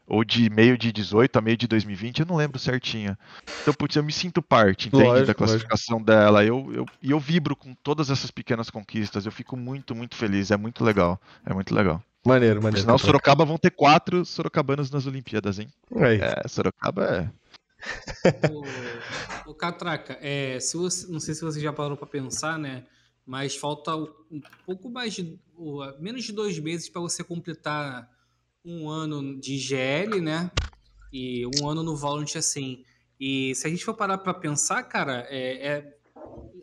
Ou 0.06 0.24
de 0.24 0.50
meio 0.50 0.76
de 0.76 0.92
18 0.92 1.38
a 1.38 1.42
meio 1.42 1.56
de 1.56 1.68
2020, 1.68 2.22
eu 2.22 2.26
não 2.26 2.36
lembro 2.36 2.58
certinho. 2.58 3.16
Então, 3.62 3.74
putz, 3.76 3.96
eu 3.96 4.04
me 4.04 4.12
sinto 4.12 4.42
parte, 4.42 4.88
entende? 4.88 5.04
Lógico, 5.04 5.28
da 5.28 5.34
classificação 5.36 5.98
lógico. 5.98 6.12
dela. 6.12 6.44
Eu, 6.44 6.74
eu, 6.74 6.86
e 7.00 7.12
eu 7.12 7.20
vibro 7.20 7.56
com 7.56 7.76
todas 7.76 8.10
essas 8.10 8.32
pequenas 8.32 8.72
conquistas. 8.72 9.28
Eu 9.28 9.32
fico 9.32 9.56
muito, 9.56 9.94
muito 9.94 10.16
feliz. 10.16 10.50
É 10.50 10.58
muito 10.58 10.84
legal. 10.84 11.22
É 11.46 11.54
muito 11.54 11.76
legal. 11.76 12.04
Maneiro, 12.26 12.62
maneiro. 12.62 12.82
Senão 12.82 12.98
Sorocaba 12.98 13.46
vão 13.46 13.58
ter 13.58 13.72
quatro 13.72 14.26
sorocabanos 14.26 14.92
nas 14.92 15.06
Olimpíadas, 15.06 15.60
hein? 15.60 15.70
É, 15.96 16.44
é 16.46 16.48
Sorocaba 16.48 17.06
é. 17.06 17.32
o, 18.52 19.52
o 19.52 19.54
Catraca, 19.54 20.18
é, 20.22 20.60
se 20.60 20.76
você, 20.76 21.08
não 21.08 21.20
sei 21.20 21.34
se 21.34 21.42
você 21.42 21.62
já 21.62 21.72
parou 21.72 21.96
para 21.96 22.08
pensar, 22.08 22.60
né? 22.60 22.86
Mas 23.26 23.56
falta 23.56 23.96
um 23.96 24.42
pouco 24.66 24.90
mais 24.90 25.14
de. 25.14 25.40
menos 26.00 26.24
de 26.24 26.34
dois 26.34 26.58
meses 26.60 26.90
para 26.90 27.00
você 27.00 27.24
completar 27.24 28.10
um 28.66 28.90
ano 28.90 29.40
de 29.40 29.58
GL, 29.58 30.20
né? 30.20 30.52
E 31.14 31.46
um 31.62 31.70
ano 31.70 31.84
no 31.84 31.96
Valorant 31.96 32.36
assim. 32.36 32.84
E 33.20 33.54
se 33.56 33.68
a 33.68 33.70
gente 33.70 33.86
for 33.86 33.94
parar 33.94 34.18
para 34.18 34.34
pensar, 34.34 34.82
cara, 34.84 35.28
é, 35.30 35.68
é, 35.68 35.98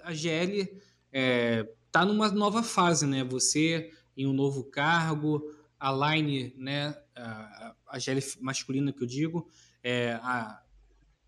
a 0.02 0.12
GL 0.12 0.68
é, 1.12 1.68
tá 1.92 2.04
numa 2.04 2.30
nova 2.30 2.62
fase, 2.62 3.06
né? 3.06 3.22
Você 3.24 3.90
em 4.16 4.26
um 4.26 4.32
novo 4.32 4.64
cargo, 4.64 5.42
a 5.78 5.92
line, 5.92 6.54
né, 6.56 6.96
a, 7.14 7.74
a 7.88 7.98
masculina 8.40 8.92
que 8.92 9.02
eu 9.02 9.06
digo, 9.06 9.48
é, 9.82 10.12
a, 10.22 10.62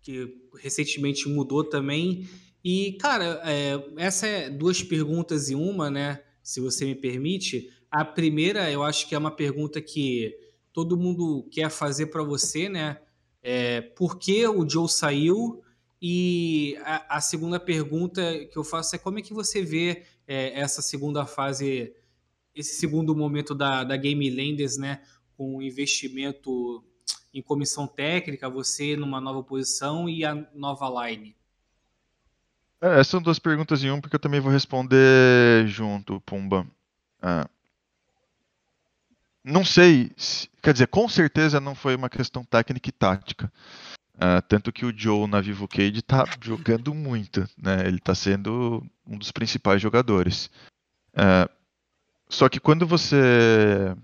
que 0.01 0.35
recentemente 0.57 1.29
mudou 1.29 1.63
também. 1.63 2.27
E, 2.63 2.93
cara, 2.93 3.41
é, 3.45 3.81
essa 3.97 4.27
é 4.27 4.49
duas 4.49 4.81
perguntas 4.81 5.49
em 5.49 5.55
uma, 5.55 5.89
né? 5.89 6.21
Se 6.41 6.59
você 6.59 6.85
me 6.85 6.95
permite. 6.95 7.71
A 7.89 8.03
primeira, 8.03 8.69
eu 8.71 8.83
acho 8.83 9.07
que 9.07 9.15
é 9.15 9.17
uma 9.17 9.31
pergunta 9.31 9.81
que 9.81 10.35
todo 10.73 10.97
mundo 10.97 11.47
quer 11.51 11.69
fazer 11.69 12.07
para 12.07 12.23
você, 12.23 12.67
né? 12.69 12.99
É, 13.41 13.81
por 13.81 14.19
que 14.19 14.45
o 14.47 14.67
Joe 14.67 14.89
saiu? 14.89 15.61
E 16.01 16.77
a, 16.83 17.17
a, 17.17 17.21
segunda 17.21 17.59
pergunta 17.59 18.21
que 18.45 18.57
eu 18.57 18.63
faço 18.63 18.95
é 18.95 18.99
como 18.99 19.19
é 19.19 19.21
que 19.21 19.33
você 19.33 19.61
vê 19.61 20.03
é, 20.27 20.59
essa 20.59 20.81
segunda 20.81 21.25
fase 21.25 21.93
esse 22.55 22.75
segundo 22.75 23.15
momento 23.15 23.53
da, 23.55 23.83
da 23.83 23.95
Game 23.95 24.29
Lenders, 24.29 24.77
né, 24.77 25.01
com 25.37 25.61
investimento 25.61 26.83
em 27.33 27.41
comissão 27.41 27.87
técnica, 27.87 28.49
você 28.49 28.95
numa 28.95 29.21
nova 29.21 29.43
posição 29.43 30.09
e 30.09 30.25
a 30.25 30.35
nova 30.53 31.07
line? 31.07 31.35
É, 32.81 32.93
essas 32.93 33.07
são 33.07 33.21
duas 33.21 33.39
perguntas 33.39 33.83
em 33.83 33.91
um, 33.91 33.99
porque 33.99 34.15
eu 34.15 34.19
também 34.19 34.39
vou 34.39 34.51
responder 34.51 35.67
junto, 35.67 36.21
Pumba. 36.21 36.65
É. 37.21 37.45
Não 39.43 39.65
sei, 39.65 40.11
se, 40.15 40.49
quer 40.61 40.73
dizer, 40.73 40.87
com 40.87 41.07
certeza 41.07 41.59
não 41.59 41.75
foi 41.75 41.95
uma 41.95 42.09
questão 42.09 42.43
técnica 42.43 42.89
e 42.89 42.91
tática. 42.91 43.51
Uh, 44.15 44.41
tanto 44.49 44.71
que 44.71 44.85
o 44.85 44.93
Joe 44.95 45.27
na 45.27 45.39
Vivo 45.39 45.65
Cade 45.65 45.99
está 45.99 46.25
jogando 46.41 46.93
muito, 46.93 47.47
né? 47.57 47.87
Ele 47.87 47.97
está 47.97 48.13
sendo 48.13 48.85
um 49.07 49.17
dos 49.17 49.31
principais 49.31 49.81
jogadores. 49.81 50.49
Só 52.29 52.47
que 52.47 52.59
quando 52.59 52.85
você. 52.85 53.95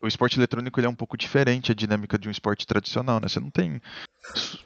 O 0.00 0.06
esporte 0.06 0.38
eletrônico 0.38 0.78
ele 0.78 0.86
é 0.86 0.90
um 0.90 0.94
pouco 0.94 1.16
diferente 1.16 1.72
a 1.72 1.74
dinâmica 1.74 2.16
de 2.16 2.28
um 2.28 2.30
esporte 2.30 2.64
tradicional, 2.64 3.18
né? 3.18 3.26
Você 3.26 3.40
não 3.40 3.50
tem. 3.50 3.82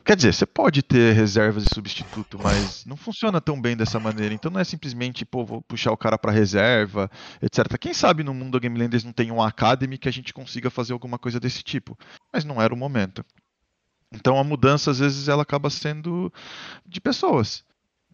Quer 0.05 0.15
dizer, 0.15 0.35
você 0.35 0.45
pode 0.45 0.83
ter 0.83 1.15
reservas 1.15 1.65
e 1.65 1.75
substituto, 1.75 2.39
mas 2.39 2.85
não 2.85 2.99
funciona 2.99 3.41
tão 3.41 3.59
bem 3.59 3.75
dessa 3.75 3.99
maneira. 3.99 4.35
Então 4.35 4.51
não 4.51 4.61
é 4.61 4.65
simplesmente, 4.65 5.25
pô, 5.25 5.43
vou 5.43 5.63
puxar 5.63 5.91
o 5.91 5.97
cara 5.97 6.19
para 6.19 6.31
reserva, 6.31 7.11
etc. 7.41 7.79
Quem 7.79 7.95
sabe 7.95 8.23
no 8.23 8.35
mundo 8.35 8.53
da 8.53 8.59
Game 8.59 8.79
Landers 8.79 9.05
não 9.05 9.13
tem 9.13 9.31
um 9.31 9.41
Academy 9.41 9.97
que 9.97 10.09
a 10.09 10.13
gente 10.13 10.35
consiga 10.35 10.69
fazer 10.69 10.93
alguma 10.93 11.19
coisa 11.19 11.41
desse 11.41 11.63
tipo. 11.63 11.99
Mas 12.31 12.45
não 12.45 12.61
era 12.61 12.75
o 12.75 12.77
momento. 12.77 13.25
Então 14.13 14.39
a 14.39 14.45
mudança, 14.45 14.91
às 14.91 14.99
vezes, 14.99 15.29
ela 15.29 15.43
acaba 15.43 15.71
sendo 15.71 16.31
de 16.87 17.01
pessoas. 17.01 17.65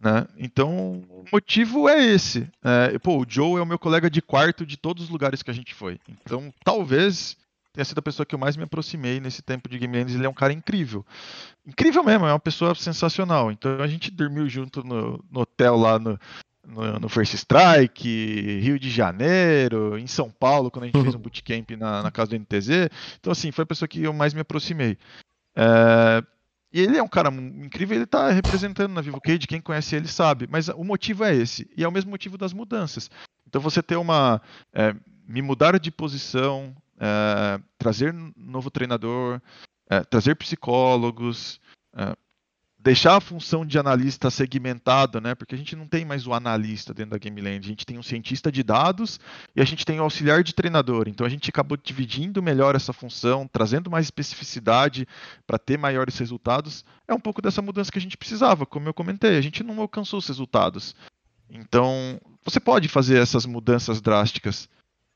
Né? 0.01 0.25
Então, 0.37 1.03
o 1.09 1.25
motivo 1.31 1.89
é 1.89 2.01
esse. 2.01 2.49
É, 2.63 2.97
pô, 2.99 3.21
o 3.21 3.25
Joe 3.27 3.59
é 3.59 3.61
o 3.61 3.65
meu 3.65 3.77
colega 3.77 4.09
de 4.09 4.21
quarto 4.21 4.65
de 4.65 4.77
todos 4.77 5.03
os 5.03 5.09
lugares 5.09 5.43
que 5.43 5.51
a 5.51 5.53
gente 5.53 5.75
foi. 5.75 5.99
Então, 6.07 6.53
talvez 6.63 7.37
tenha 7.73 7.83
sido 7.83 7.99
a 7.99 8.01
pessoa 8.01 8.25
que 8.25 8.33
eu 8.33 8.39
mais 8.39 8.55
me 8.55 8.63
aproximei 8.63 9.19
nesse 9.19 9.41
tempo 9.41 9.67
de 9.67 9.77
Game. 9.77 9.97
Ele 9.97 10.25
é 10.25 10.29
um 10.29 10.33
cara 10.33 10.53
incrível. 10.53 11.05
Incrível 11.65 12.03
mesmo, 12.03 12.25
é 12.25 12.31
uma 12.31 12.39
pessoa 12.39 12.73
sensacional. 12.75 13.51
Então, 13.51 13.81
a 13.81 13.87
gente 13.87 14.09
dormiu 14.09 14.47
junto 14.47 14.83
no, 14.83 15.23
no 15.29 15.41
hotel 15.41 15.75
lá 15.75 15.99
no, 15.99 16.17
no, 16.65 16.99
no, 16.99 17.09
First 17.09 17.33
Strike, 17.33 18.59
Rio 18.61 18.79
de 18.79 18.89
Janeiro, 18.89 19.97
em 19.97 20.07
São 20.07 20.31
Paulo, 20.31 20.71
quando 20.71 20.83
a 20.83 20.87
gente 20.87 21.01
fez 21.01 21.13
um 21.13 21.19
bootcamp 21.21 21.71
na, 21.71 22.03
na 22.03 22.11
casa 22.11 22.31
do 22.31 22.39
NTZ. 22.39 22.89
Então, 23.19 23.31
assim, 23.31 23.51
foi 23.51 23.63
a 23.63 23.67
pessoa 23.67 23.87
que 23.87 24.01
eu 24.01 24.13
mais 24.13 24.33
me 24.33 24.39
aproximei. 24.39 24.97
É, 25.55 26.23
e 26.71 26.79
ele 26.81 26.97
é 26.97 27.03
um 27.03 27.07
cara 27.07 27.29
incrível, 27.29 27.95
ele 27.95 28.03
está 28.03 28.29
representando 28.29 28.93
na 28.93 29.01
Vivo 29.01 29.19
Cage, 29.19 29.47
quem 29.47 29.59
conhece 29.59 29.95
ele 29.95 30.07
sabe. 30.07 30.47
Mas 30.49 30.69
o 30.69 30.83
motivo 30.83 31.23
é 31.23 31.35
esse, 31.35 31.69
e 31.75 31.83
é 31.83 31.87
o 31.87 31.91
mesmo 31.91 32.11
motivo 32.11 32.37
das 32.37 32.53
mudanças. 32.53 33.09
Então 33.47 33.61
você 33.61 33.81
ter 33.81 33.95
uma. 33.95 34.41
É, 34.73 34.95
me 35.27 35.41
mudar 35.41 35.79
de 35.79 35.91
posição, 35.91 36.75
é, 36.99 37.59
trazer 37.77 38.13
novo 38.35 38.71
treinador, 38.71 39.39
é, 39.89 40.03
trazer 40.03 40.35
psicólogos, 40.35 41.59
é, 41.95 42.15
deixar 42.79 43.17
a 43.17 43.21
função 43.21 43.65
de 43.65 43.77
analista 43.77 44.31
segmentada, 44.31 45.19
né? 45.19 45.35
Porque 45.35 45.53
a 45.53 45.57
gente 45.57 45.75
não 45.75 45.85
tem 45.85 46.05
mais 46.05 46.25
o 46.25 46.33
analista 46.33 46.93
dentro 46.93 47.11
da 47.11 47.17
Game 47.17 47.41
Land, 47.41 47.65
a 47.65 47.69
gente 47.69 47.85
tem 47.85 47.97
um 47.97 48.03
cientista 48.03 48.49
de 48.49 48.63
dados 48.63 49.19
e 49.53 49.61
a 49.61 49.65
gente 49.65 49.85
tem 49.85 49.99
o 49.99 50.03
auxiliar 50.03 50.43
de 50.43 50.55
treinador. 50.55 51.07
Então 51.07 51.27
a 51.27 51.29
gente 51.29 51.49
acabou 51.49 51.77
dividindo 51.77 52.41
melhor 52.41 52.75
essa 52.75 52.93
função, 52.93 53.47
trazendo 53.51 53.91
mais 53.91 54.05
especificidade 54.05 55.05
para 55.45 55.59
ter 55.59 55.77
maiores 55.77 56.17
resultados. 56.17 56.85
É 57.07 57.13
um 57.13 57.19
pouco 57.19 57.41
dessa 57.41 57.61
mudança 57.61 57.91
que 57.91 57.99
a 57.99 58.01
gente 58.01 58.17
precisava, 58.17 58.65
como 58.65 58.87
eu 58.87 58.93
comentei, 58.93 59.37
a 59.37 59.41
gente 59.41 59.61
não 59.61 59.81
alcançou 59.81 60.19
os 60.19 60.27
resultados. 60.27 60.95
Então, 61.49 62.19
você 62.45 62.59
pode 62.59 62.87
fazer 62.87 63.21
essas 63.21 63.45
mudanças 63.45 63.99
drásticas 63.99 64.69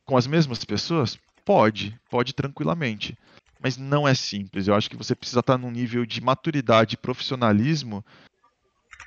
com 0.04 0.18
as 0.18 0.28
mesmas 0.28 0.66
pessoas? 0.66 1.18
Pode, 1.46 1.98
pode 2.10 2.34
tranquilamente 2.34 3.18
mas 3.64 3.78
não 3.78 4.06
é 4.06 4.14
simples. 4.14 4.68
Eu 4.68 4.76
acho 4.76 4.90
que 4.90 4.98
você 4.98 5.16
precisa 5.16 5.40
estar 5.40 5.58
num 5.58 5.72
nível 5.72 6.06
de 6.06 6.20
maturidade 6.20 6.96
e 6.96 6.98
profissionalismo 6.98 8.04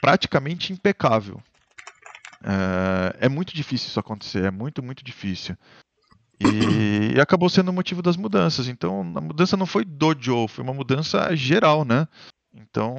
praticamente 0.00 0.72
impecável. 0.72 1.42
É, 2.42 3.26
é 3.26 3.28
muito 3.28 3.54
difícil 3.54 3.88
isso 3.88 4.00
acontecer, 4.00 4.44
é 4.44 4.50
muito, 4.50 4.82
muito 4.82 5.04
difícil. 5.04 5.54
E, 6.40 7.16
e, 7.16 7.20
acabou 7.20 7.50
sendo 7.50 7.68
o 7.68 7.72
motivo 7.72 8.00
das 8.00 8.16
mudanças. 8.16 8.66
Então, 8.66 9.00
a 9.00 9.20
mudança 9.20 9.56
não 9.56 9.66
foi 9.66 9.84
do 9.84 10.14
Joe, 10.18 10.48
foi 10.48 10.64
uma 10.64 10.74
mudança 10.74 11.34
geral, 11.36 11.84
né? 11.84 12.08
Então, 12.54 12.94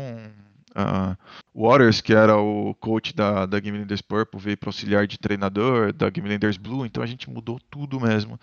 uh, 0.77 1.17
Waters, 1.53 2.01
que 2.01 2.13
era 2.13 2.37
o 2.37 2.75
coach 2.75 3.15
da, 3.15 3.45
da 3.45 3.59
Game 3.59 3.85
Purple, 4.07 4.39
veio 4.39 4.57
para 4.57 4.69
auxiliar 4.69 5.07
de 5.07 5.17
treinador 5.17 5.91
da 5.91 6.09
Game 6.09 6.29
Leaders 6.29 6.57
Blue, 6.57 6.85
então 6.85 7.01
a 7.01 7.07
gente 7.07 7.29
mudou 7.29 7.59
tudo 7.69 7.99
mesmo 7.99 8.39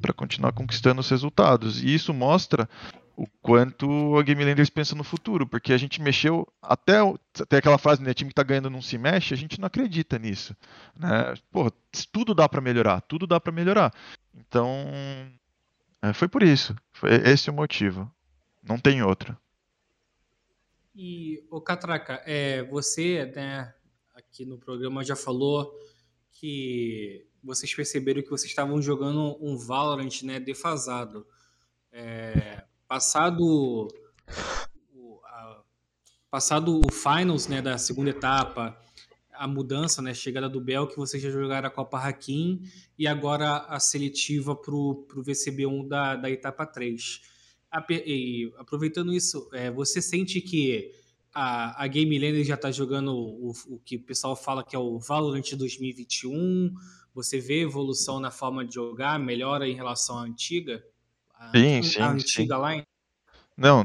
para 0.00 0.12
continuar 0.12 0.52
conquistando 0.52 1.00
os 1.00 1.08
resultados. 1.08 1.82
E 1.82 1.92
isso 1.92 2.12
mostra 2.12 2.68
o 3.16 3.26
quanto 3.42 4.16
a 4.16 4.22
Game 4.22 4.44
Landers 4.44 4.70
pensa 4.70 4.94
no 4.94 5.02
futuro, 5.02 5.44
porque 5.44 5.72
a 5.72 5.76
gente 5.76 6.00
mexeu 6.00 6.46
até, 6.62 6.98
até 7.40 7.56
aquela 7.56 7.76
frase, 7.76 8.00
né, 8.00 8.14
time 8.14 8.30
que 8.30 8.34
tá 8.34 8.44
ganhando 8.44 8.70
não 8.70 8.80
se 8.80 8.96
mexe, 8.96 9.34
a 9.34 9.36
gente 9.36 9.58
não 9.58 9.66
acredita 9.66 10.16
nisso, 10.20 10.56
né? 10.96 11.34
Porra, 11.50 11.72
tudo 12.12 12.32
dá 12.32 12.48
para 12.48 12.60
melhorar, 12.60 13.00
tudo 13.00 13.26
dá 13.26 13.40
para 13.40 13.50
melhorar. 13.50 13.92
Então, 14.36 14.70
é, 16.00 16.12
foi 16.12 16.28
por 16.28 16.44
isso, 16.44 16.76
foi 16.92 17.10
esse 17.10 17.50
o 17.50 17.52
motivo. 17.52 18.08
Não 18.62 18.78
tem 18.78 19.02
outro. 19.02 19.36
E 21.00 21.46
o 21.48 21.60
Catraca, 21.60 22.20
é, 22.26 22.64
você, 22.64 23.24
né, 23.26 23.72
aqui 24.16 24.44
no 24.44 24.58
programa 24.58 25.04
já 25.04 25.14
falou 25.14 25.72
que 26.32 27.24
vocês 27.40 27.72
perceberam 27.72 28.20
que 28.20 28.28
vocês 28.28 28.50
estavam 28.50 28.82
jogando 28.82 29.38
um 29.40 29.56
Valorant, 29.56 30.22
né, 30.24 30.40
defasado. 30.40 31.24
É, 31.92 32.64
passado 32.88 33.86
o, 34.92 35.20
a, 35.24 35.62
passado 36.28 36.80
o 36.84 36.92
finals 36.92 37.46
né, 37.46 37.62
da 37.62 37.78
segunda 37.78 38.10
etapa, 38.10 38.76
a 39.32 39.46
mudança, 39.46 40.02
né, 40.02 40.12
chegada 40.12 40.48
do 40.48 40.60
Bel, 40.60 40.88
que 40.88 40.96
vocês 40.96 41.22
já 41.22 41.30
jogaram 41.30 41.68
a 41.68 41.70
Copa 41.70 41.96
Hakim 41.96 42.60
e 42.98 43.06
agora 43.06 43.58
a 43.68 43.78
seletiva 43.78 44.56
para 44.56 44.74
o 44.74 45.06
VCB1 45.14 45.86
da, 45.86 46.16
da 46.16 46.28
etapa 46.28 46.66
3. 46.66 47.37
A, 47.70 47.84
e, 47.90 48.52
aproveitando 48.58 49.12
isso, 49.12 49.48
é, 49.52 49.70
você 49.70 50.00
sente 50.00 50.40
que 50.40 50.92
a, 51.34 51.84
a 51.84 51.86
Game 51.86 52.18
Lander 52.18 52.44
já 52.44 52.54
está 52.54 52.70
jogando 52.70 53.14
o, 53.14 53.52
o, 53.68 53.78
que 53.84 53.96
o 53.96 54.02
pessoal 54.02 54.34
fala 54.34 54.64
que 54.64 54.74
é 54.74 54.78
o 54.78 54.98
Valorant 54.98 55.54
2021? 55.54 56.74
Você 57.14 57.40
vê 57.40 57.62
evolução 57.62 58.20
na 58.20 58.30
forma 58.30 58.64
de 58.64 58.74
jogar, 58.74 59.18
melhora 59.18 59.68
em 59.68 59.74
relação 59.74 60.18
à 60.18 60.22
antiga? 60.22 60.82
sim, 61.54 61.82
sim, 61.82 62.00
a 62.00 62.10
antiga 62.10 62.56
sim. 62.56 62.62
line? 62.66 62.82
Não, 63.56 63.84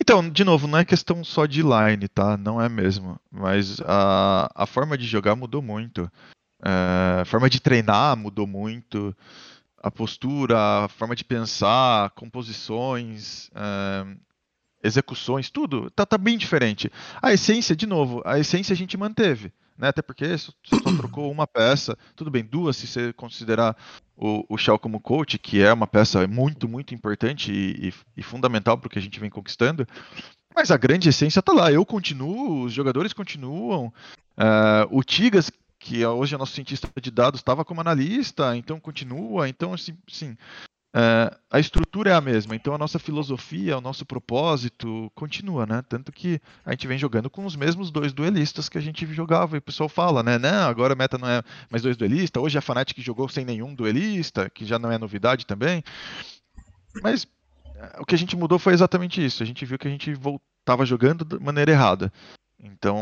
então, 0.00 0.28
de 0.28 0.42
novo, 0.42 0.66
não 0.66 0.78
é 0.78 0.84
questão 0.84 1.22
só 1.22 1.46
de 1.46 1.62
line, 1.62 2.08
tá? 2.08 2.36
Não 2.36 2.60
é 2.60 2.68
mesmo. 2.68 3.18
Mas 3.30 3.80
a, 3.82 4.50
a 4.52 4.66
forma 4.66 4.98
de 4.98 5.06
jogar 5.06 5.36
mudou 5.36 5.62
muito. 5.62 6.10
É, 6.60 7.20
a 7.20 7.24
forma 7.24 7.48
de 7.48 7.60
treinar 7.60 8.16
mudou 8.16 8.44
muito. 8.44 9.16
A 9.84 9.90
postura, 9.90 10.84
a 10.84 10.88
forma 10.88 11.14
de 11.14 11.24
pensar, 11.24 12.10
composições, 12.10 13.50
é, 13.54 14.06
execuções, 14.82 15.50
tudo 15.50 15.90
tá, 15.90 16.06
tá 16.06 16.16
bem 16.16 16.38
diferente. 16.38 16.90
A 17.20 17.32
essência, 17.32 17.76
de 17.76 17.86
novo, 17.86 18.22
a 18.24 18.38
essência 18.38 18.72
a 18.72 18.76
gente 18.76 18.96
manteve 18.96 19.52
né? 19.76 19.88
Até 19.88 20.02
porque 20.02 20.36
só 20.38 20.52
trocou 20.96 21.30
uma 21.30 21.46
peça, 21.46 21.96
tudo 22.14 22.30
bem, 22.30 22.44
duas 22.44 22.76
se 22.76 22.86
você 22.86 23.12
considerar 23.12 23.76
o, 24.16 24.44
o 24.48 24.56
Shell 24.56 24.78
como 24.78 25.00
coach, 25.00 25.38
que 25.38 25.62
é 25.62 25.72
uma 25.72 25.86
peça 25.86 26.26
muito, 26.26 26.68
muito 26.68 26.94
importante 26.94 27.52
e, 27.52 27.88
e, 27.88 27.94
e 28.16 28.22
fundamental 28.22 28.78
para 28.78 28.86
o 28.86 28.90
que 28.90 28.98
a 28.98 29.02
gente 29.02 29.20
vem 29.20 29.30
conquistando. 29.30 29.86
Mas 30.54 30.70
a 30.70 30.76
grande 30.76 31.08
essência 31.08 31.40
está 31.40 31.52
lá. 31.52 31.72
Eu 31.72 31.84
continuo, 31.84 32.64
os 32.64 32.72
jogadores 32.72 33.12
continuam. 33.12 33.92
Uh, 34.38 34.86
o 34.90 35.02
Tigas, 35.02 35.50
que 35.84 36.04
hoje 36.04 36.34
é 36.34 36.38
nosso 36.38 36.54
cientista 36.54 36.88
de 36.98 37.10
dados, 37.10 37.40
estava 37.40 37.62
como 37.62 37.82
analista, 37.82 38.56
então 38.56 38.80
continua. 38.80 39.46
Então, 39.48 39.74
assim, 39.74 39.94
sim, 40.08 40.34
Uh, 40.96 41.36
a 41.50 41.58
estrutura 41.58 42.10
é 42.10 42.14
a 42.14 42.20
mesma, 42.20 42.54
então 42.54 42.72
a 42.72 42.78
nossa 42.78 43.00
filosofia, 43.00 43.76
o 43.76 43.80
nosso 43.80 44.06
propósito 44.06 45.10
continua, 45.12 45.66
né? 45.66 45.82
Tanto 45.88 46.12
que 46.12 46.40
a 46.64 46.70
gente 46.70 46.86
vem 46.86 46.96
jogando 46.96 47.28
com 47.28 47.44
os 47.44 47.56
mesmos 47.56 47.90
dois 47.90 48.12
duelistas 48.12 48.68
que 48.68 48.78
a 48.78 48.80
gente 48.80 49.04
jogava, 49.12 49.56
e 49.56 49.58
o 49.58 49.62
pessoal 49.62 49.88
fala, 49.88 50.22
né? 50.22 50.38
Não, 50.38 50.68
agora 50.68 50.92
a 50.92 50.96
meta 50.96 51.18
não 51.18 51.28
é 51.28 51.42
mais 51.68 51.82
dois 51.82 51.96
duelistas, 51.96 52.40
hoje 52.40 52.56
a 52.56 52.60
Fnatic 52.60 52.96
jogou 53.00 53.28
sem 53.28 53.44
nenhum 53.44 53.74
duelista, 53.74 54.48
que 54.48 54.64
já 54.64 54.78
não 54.78 54.92
é 54.92 54.96
novidade 54.96 55.44
também. 55.46 55.82
Mas 57.02 57.24
uh, 57.24 57.28
o 57.98 58.06
que 58.06 58.14
a 58.14 58.18
gente 58.18 58.36
mudou 58.36 58.60
foi 58.60 58.72
exatamente 58.72 59.24
isso, 59.24 59.42
a 59.42 59.46
gente 59.46 59.66
viu 59.66 59.76
que 59.76 59.88
a 59.88 59.90
gente 59.90 60.14
voltava 60.14 60.86
jogando 60.86 61.24
de 61.24 61.40
maneira 61.40 61.72
errada. 61.72 62.12
Então, 62.66 62.98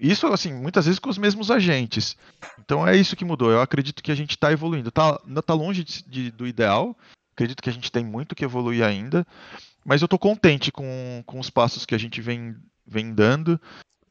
isso 0.00 0.26
assim, 0.26 0.52
muitas 0.52 0.84
vezes 0.84 0.98
com 0.98 1.08
os 1.08 1.16
mesmos 1.16 1.48
agentes. 1.48 2.16
Então 2.58 2.86
é 2.86 2.96
isso 2.96 3.14
que 3.14 3.24
mudou. 3.24 3.52
Eu 3.52 3.60
acredito 3.60 4.02
que 4.02 4.10
a 4.10 4.16
gente 4.16 4.32
está 4.32 4.50
evoluindo. 4.50 4.90
Tá, 4.90 5.16
está 5.28 5.54
longe 5.54 5.84
de, 5.84 6.02
de, 6.02 6.30
do 6.32 6.44
ideal. 6.44 6.98
Acredito 7.32 7.62
que 7.62 7.70
a 7.70 7.72
gente 7.72 7.92
tem 7.92 8.04
muito 8.04 8.34
que 8.34 8.44
evoluir 8.44 8.84
ainda. 8.84 9.24
Mas 9.84 10.02
eu 10.02 10.06
estou 10.06 10.18
contente 10.18 10.72
com, 10.72 11.22
com 11.24 11.38
os 11.38 11.48
passos 11.48 11.86
que 11.86 11.94
a 11.94 11.98
gente 11.98 12.20
vem, 12.20 12.56
vem 12.84 13.14
dando. 13.14 13.60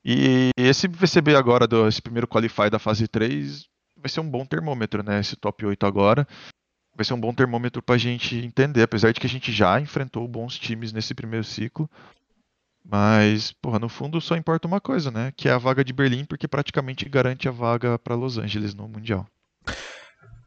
E 0.04 0.52
esse 0.56 0.88
VCB 0.88 1.36
agora, 1.36 1.68
do, 1.68 1.86
esse 1.86 2.02
primeiro 2.02 2.28
Qualify 2.28 2.70
da 2.70 2.80
fase 2.80 3.06
3, 3.06 3.68
vai 3.98 4.10
ser 4.10 4.22
um 4.22 4.30
bom 4.30 4.46
termômetro, 4.46 5.04
né? 5.04 5.20
Esse 5.20 5.36
top 5.36 5.66
8 5.66 5.86
agora. 5.86 6.26
Vai 6.96 7.04
ser 7.04 7.14
um 7.14 7.20
bom 7.20 7.34
termômetro 7.34 7.82
para 7.82 7.96
a 7.96 8.00
gente 8.00 8.38
entender, 8.38 8.84
apesar 8.84 9.12
de 9.12 9.20
que 9.20 9.28
a 9.28 9.30
gente 9.30 9.52
já 9.52 9.80
enfrentou 9.80 10.26
bons 10.26 10.58
times 10.58 10.94
nesse 10.94 11.14
primeiro 11.14 11.44
ciclo. 11.44 11.90
Mas, 12.92 13.52
porra, 13.52 13.78
no 13.78 13.88
fundo 13.88 14.20
só 14.20 14.36
importa 14.36 14.68
uma 14.68 14.82
coisa, 14.82 15.12
né? 15.12 15.32
Que 15.38 15.48
é 15.48 15.52
a 15.52 15.60
vaga 15.60 15.84
de 15.84 15.94
Berlim, 15.94 16.26
porque 16.26 16.48
praticamente 16.48 17.08
garante 17.08 17.48
a 17.48 17.52
vaga 17.52 18.00
para 18.00 18.16
Los 18.16 18.38
Angeles 18.40 18.74
no 18.74 18.88
Mundial. 18.88 19.28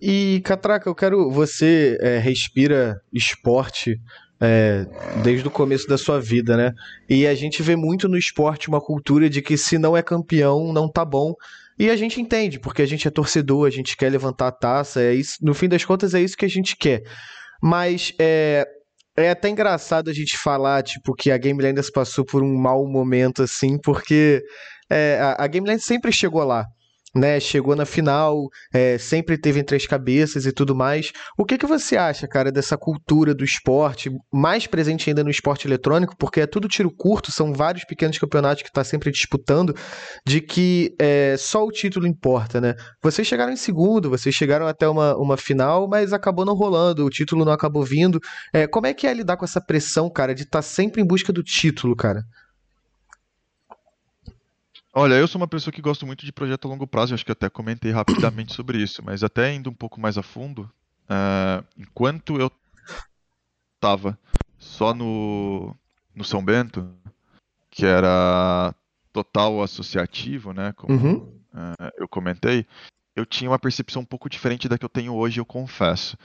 E, 0.00 0.40
Catraca, 0.44 0.88
eu 0.88 0.94
quero. 0.94 1.30
Você 1.30 1.96
é, 2.00 2.18
respira 2.18 3.00
esporte 3.12 4.00
é, 4.40 4.84
desde 5.22 5.46
o 5.46 5.50
começo 5.52 5.86
da 5.86 5.96
sua 5.96 6.20
vida, 6.20 6.56
né? 6.56 6.72
E 7.08 7.28
a 7.28 7.34
gente 7.34 7.62
vê 7.62 7.76
muito 7.76 8.08
no 8.08 8.18
esporte 8.18 8.68
uma 8.68 8.80
cultura 8.80 9.30
de 9.30 9.40
que 9.40 9.56
se 9.56 9.78
não 9.78 9.96
é 9.96 10.02
campeão, 10.02 10.72
não 10.72 10.90
tá 10.90 11.04
bom. 11.04 11.34
E 11.78 11.88
a 11.90 11.96
gente 11.96 12.20
entende, 12.20 12.58
porque 12.58 12.82
a 12.82 12.86
gente 12.86 13.06
é 13.06 13.10
torcedor, 13.10 13.68
a 13.68 13.70
gente 13.70 13.96
quer 13.96 14.10
levantar 14.10 14.48
a 14.48 14.52
taça, 14.52 15.00
é 15.00 15.14
isso, 15.14 15.38
no 15.40 15.54
fim 15.54 15.68
das 15.68 15.84
contas 15.84 16.12
é 16.12 16.20
isso 16.20 16.36
que 16.36 16.44
a 16.44 16.50
gente 16.50 16.76
quer. 16.76 17.02
Mas 17.62 18.12
é, 18.18 18.66
é 19.16 19.30
até 19.30 19.48
engraçado 19.48 20.08
a 20.08 20.12
gente 20.12 20.38
falar, 20.38 20.82
tipo, 20.82 21.14
que 21.14 21.30
a 21.30 21.38
Game 21.38 21.62
Landers 21.62 21.90
passou 21.90 22.24
por 22.24 22.42
um 22.42 22.54
mau 22.54 22.86
momento, 22.86 23.42
assim, 23.42 23.78
porque 23.78 24.42
é, 24.90 25.18
a, 25.20 25.44
a 25.44 25.46
Game 25.46 25.66
Landers 25.66 25.86
sempre 25.86 26.12
chegou 26.12 26.44
lá 26.44 26.66
né? 27.14 27.38
Chegou 27.38 27.76
na 27.76 27.84
final, 27.84 28.48
é, 28.72 28.98
sempre 28.98 29.36
teve 29.36 29.60
entre 29.60 29.76
as 29.76 29.86
cabeças 29.86 30.46
e 30.46 30.52
tudo 30.52 30.74
mais. 30.74 31.12
O 31.36 31.44
que, 31.44 31.58
que 31.58 31.66
você 31.66 31.96
acha, 31.96 32.26
cara, 32.26 32.50
dessa 32.50 32.76
cultura 32.76 33.34
do 33.34 33.44
esporte, 33.44 34.10
mais 34.32 34.66
presente 34.66 35.10
ainda 35.10 35.22
no 35.22 35.30
esporte 35.30 35.66
eletrônico, 35.66 36.16
porque 36.16 36.40
é 36.40 36.46
tudo 36.46 36.68
tiro 36.68 36.90
curto, 36.90 37.30
são 37.30 37.52
vários 37.52 37.84
pequenos 37.84 38.18
campeonatos 38.18 38.62
que 38.62 38.68
está 38.68 38.82
sempre 38.84 39.10
disputando, 39.10 39.74
de 40.26 40.40
que 40.40 40.94
é, 40.98 41.36
só 41.38 41.64
o 41.64 41.70
título 41.70 42.06
importa, 42.06 42.60
né? 42.60 42.74
Vocês 43.02 43.26
chegaram 43.26 43.52
em 43.52 43.56
segundo, 43.56 44.10
vocês 44.10 44.34
chegaram 44.34 44.66
até 44.66 44.88
uma, 44.88 45.16
uma 45.16 45.36
final, 45.36 45.88
mas 45.88 46.12
acabou 46.12 46.44
não 46.44 46.54
rolando, 46.54 47.04
o 47.04 47.10
título 47.10 47.44
não 47.44 47.52
acabou 47.52 47.84
vindo. 47.84 48.18
É, 48.52 48.66
como 48.66 48.86
é 48.86 48.94
que 48.94 49.06
é 49.06 49.14
lidar 49.14 49.36
com 49.36 49.44
essa 49.44 49.60
pressão, 49.60 50.10
cara, 50.10 50.34
de 50.34 50.42
estar 50.42 50.58
tá 50.58 50.62
sempre 50.62 51.02
em 51.02 51.06
busca 51.06 51.32
do 51.32 51.42
título, 51.42 51.94
cara? 51.94 52.22
Olha, 54.94 55.14
eu 55.14 55.26
sou 55.26 55.40
uma 55.40 55.48
pessoa 55.48 55.72
que 55.72 55.80
gosto 55.80 56.06
muito 56.06 56.26
de 56.26 56.32
projeto 56.32 56.66
a 56.66 56.70
longo 56.70 56.86
prazo, 56.86 57.14
acho 57.14 57.24
que 57.24 57.32
até 57.32 57.48
comentei 57.48 57.90
rapidamente 57.90 58.52
sobre 58.52 58.78
isso, 58.78 59.02
mas 59.02 59.24
até 59.24 59.54
indo 59.54 59.70
um 59.70 59.74
pouco 59.74 59.98
mais 59.98 60.18
a 60.18 60.22
fundo, 60.22 60.70
uh, 61.04 61.64
enquanto 61.78 62.38
eu 62.38 62.52
estava 63.74 64.18
só 64.58 64.92
no, 64.92 65.74
no 66.14 66.22
São 66.22 66.44
Bento, 66.44 66.86
que 67.70 67.86
era 67.86 68.74
total 69.12 69.62
associativo, 69.62 70.52
né, 70.52 70.72
como 70.72 70.92
uhum. 70.92 71.14
uh, 71.54 71.90
eu 71.96 72.06
comentei, 72.06 72.66
eu 73.16 73.24
tinha 73.24 73.50
uma 73.50 73.58
percepção 73.58 74.02
um 74.02 74.06
pouco 74.06 74.28
diferente 74.28 74.68
da 74.68 74.76
que 74.76 74.84
eu 74.84 74.90
tenho 74.90 75.14
hoje, 75.14 75.40
eu 75.40 75.46
confesso. 75.46 76.18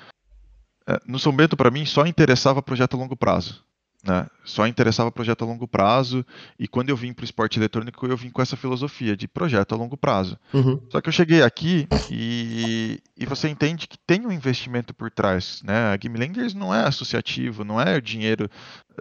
Uh, 0.88 1.00
no 1.06 1.20
São 1.20 1.34
Bento, 1.34 1.56
para 1.56 1.72
mim, 1.72 1.86
só 1.86 2.06
interessava 2.06 2.62
projeto 2.62 2.96
a 2.96 3.00
longo 3.00 3.16
prazo. 3.16 3.66
Né? 4.04 4.28
Só 4.46 4.68
interessava 4.68 5.12
projeto 5.12 5.44
a 5.44 5.48
longo 5.48 5.68
prazo, 5.68 6.26
e 6.58 6.68
quando 6.68 6.90
eu 6.90 6.96
vim 6.96 7.14
para 7.14 7.24
o 7.24 7.26
esporte 7.26 7.60
eletrônico, 7.60 8.06
eu 8.06 8.16
vim 8.16 8.30
com 8.30 8.42
essa 8.42 8.56
filosofia 8.56 9.18
de 9.18 9.28
projeto 9.28 9.74
a 9.74 9.78
longo 9.78 9.98
prazo. 9.98 10.38
Uhum. 10.54 10.80
Só 10.90 11.02
que 11.02 11.10
eu 11.10 11.14
cheguei 11.14 11.42
aqui 11.42 11.88
e, 12.10 13.02
e 13.18 13.26
você 13.26 13.50
entende 13.50 13.88
que 13.88 13.98
tem 13.98 14.26
um 14.26 14.32
investimento 14.32 14.94
por 14.94 15.12
trás. 15.12 15.62
Né? 15.64 15.92
A 15.92 15.98
Game 15.98 16.18
Landers 16.18 16.54
não 16.54 16.74
é 16.74 16.86
associativo, 16.86 17.64
não 17.64 17.82
é 17.82 17.98
o 17.98 18.02
dinheiro 18.02 18.50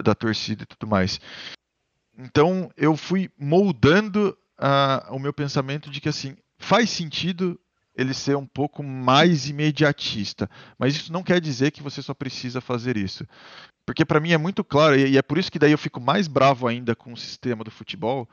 da 0.02 0.14
torcida 0.14 0.64
e 0.64 0.66
tudo 0.66 0.89
mais. 0.89 1.20
Então 2.18 2.70
eu 2.77 2.97
fui 2.97 3.31
moldando 3.39 4.36
uh, 4.59 5.14
o 5.14 5.18
meu 5.18 5.32
pensamento 5.32 5.90
de 5.90 6.01
que 6.01 6.09
assim 6.09 6.36
faz 6.59 6.90
sentido 6.90 7.60
ele 7.94 8.12
ser 8.12 8.36
um 8.36 8.47
pouco 8.47 8.82
mais 8.82 9.48
imediatista. 9.48 10.51
Mas 10.78 10.94
isso 10.94 11.12
não 11.12 11.23
quer 11.23 11.40
dizer 11.40 11.70
que 11.70 11.82
você 11.82 12.02
só 12.02 12.12
precisa 12.12 12.60
fazer 12.60 12.97
isso. 12.97 13.27
Porque 13.86 14.04
para 14.04 14.20
mim 14.20 14.32
é 14.32 14.38
muito 14.38 14.64
claro, 14.64 14.98
e 14.98 15.16
é 15.16 15.22
por 15.22 15.38
isso 15.38 15.50
que 15.50 15.58
daí 15.58 15.70
eu 15.70 15.78
fico 15.78 16.00
mais 16.00 16.26
bravo 16.26 16.66
ainda 16.66 16.96
com 16.96 17.12
o 17.12 17.16
sistema 17.16 17.62
do 17.62 17.70
futebol, 17.70 18.28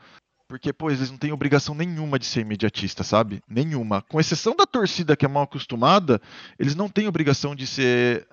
porque, 0.47 0.73
pô, 0.73 0.91
eles 0.91 1.09
não 1.09 1.17
têm 1.17 1.31
obrigação 1.31 1.73
nenhuma 1.73 2.19
de 2.19 2.25
ser 2.25 2.41
imediatista, 2.41 3.03
sabe? 3.03 3.41
Nenhuma. 3.47 4.01
Com 4.03 4.19
exceção 4.19 4.55
da 4.55 4.65
torcida 4.65 5.15
que 5.15 5.25
é 5.25 5.27
mal 5.27 5.43
acostumada, 5.43 6.21
eles 6.59 6.75
não 6.75 6.89
têm 6.89 7.07
obrigação 7.07 7.55
de 7.55 7.65
ser 7.65 8.27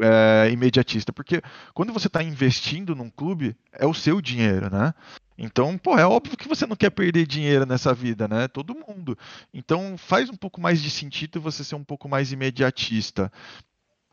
é, 0.00 0.48
imediatista, 0.50 1.12
porque 1.12 1.42
quando 1.74 1.92
você 1.92 2.06
está 2.06 2.22
investindo 2.22 2.96
num 2.96 3.10
clube, 3.10 3.54
é 3.72 3.86
o 3.86 3.94
seu 3.94 4.20
dinheiro, 4.20 4.70
né? 4.70 4.94
Então, 5.38 5.76
pô, 5.76 5.98
é 5.98 6.06
óbvio 6.06 6.36
que 6.36 6.48
você 6.48 6.66
não 6.66 6.74
quer 6.74 6.90
perder 6.90 7.26
dinheiro 7.26 7.66
nessa 7.66 7.92
vida, 7.92 8.26
né? 8.26 8.48
Todo 8.48 8.74
mundo. 8.74 9.16
Então, 9.52 9.96
faz 9.98 10.30
um 10.30 10.36
pouco 10.36 10.60
mais 10.60 10.82
de 10.82 10.90
sentido 10.90 11.40
você 11.40 11.62
ser 11.62 11.74
um 11.74 11.84
pouco 11.84 12.08
mais 12.08 12.32
imediatista. 12.32 13.30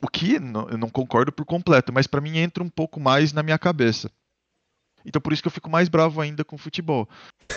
O 0.03 0.07
que 0.09 0.34
eu 0.34 0.77
não 0.77 0.89
concordo 0.89 1.31
por 1.31 1.45
completo, 1.45 1.93
mas 1.93 2.07
para 2.07 2.19
mim 2.19 2.38
entra 2.38 2.61
um 2.61 2.69
pouco 2.69 2.99
mais 2.99 3.31
na 3.31 3.41
minha 3.41 3.57
cabeça. 3.57 4.11
Então 5.05 5.21
por 5.21 5.31
isso 5.31 5.41
que 5.41 5.47
eu 5.47 5.51
fico 5.51 5.69
mais 5.69 5.88
bravo 5.88 6.19
ainda 6.19 6.43
com 6.43 6.57
o 6.57 6.59
futebol. 6.59 7.07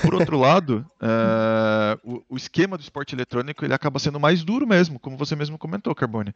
Por 0.00 0.14
outro 0.14 0.38
lado, 0.38 0.88
uh, 1.02 1.98
o, 2.04 2.24
o, 2.28 2.36
esquema 2.36 2.78
do 2.78 2.82
esporte 2.82 3.16
eletrônico 3.16 3.64
ele 3.64 3.74
acaba 3.74 3.98
sendo 3.98 4.20
mais 4.20 4.44
duro 4.44 4.64
mesmo, 4.64 5.00
como 5.00 5.16
você 5.16 5.34
mesmo 5.34 5.58
comentou, 5.58 5.92
Carbone. 5.92 6.32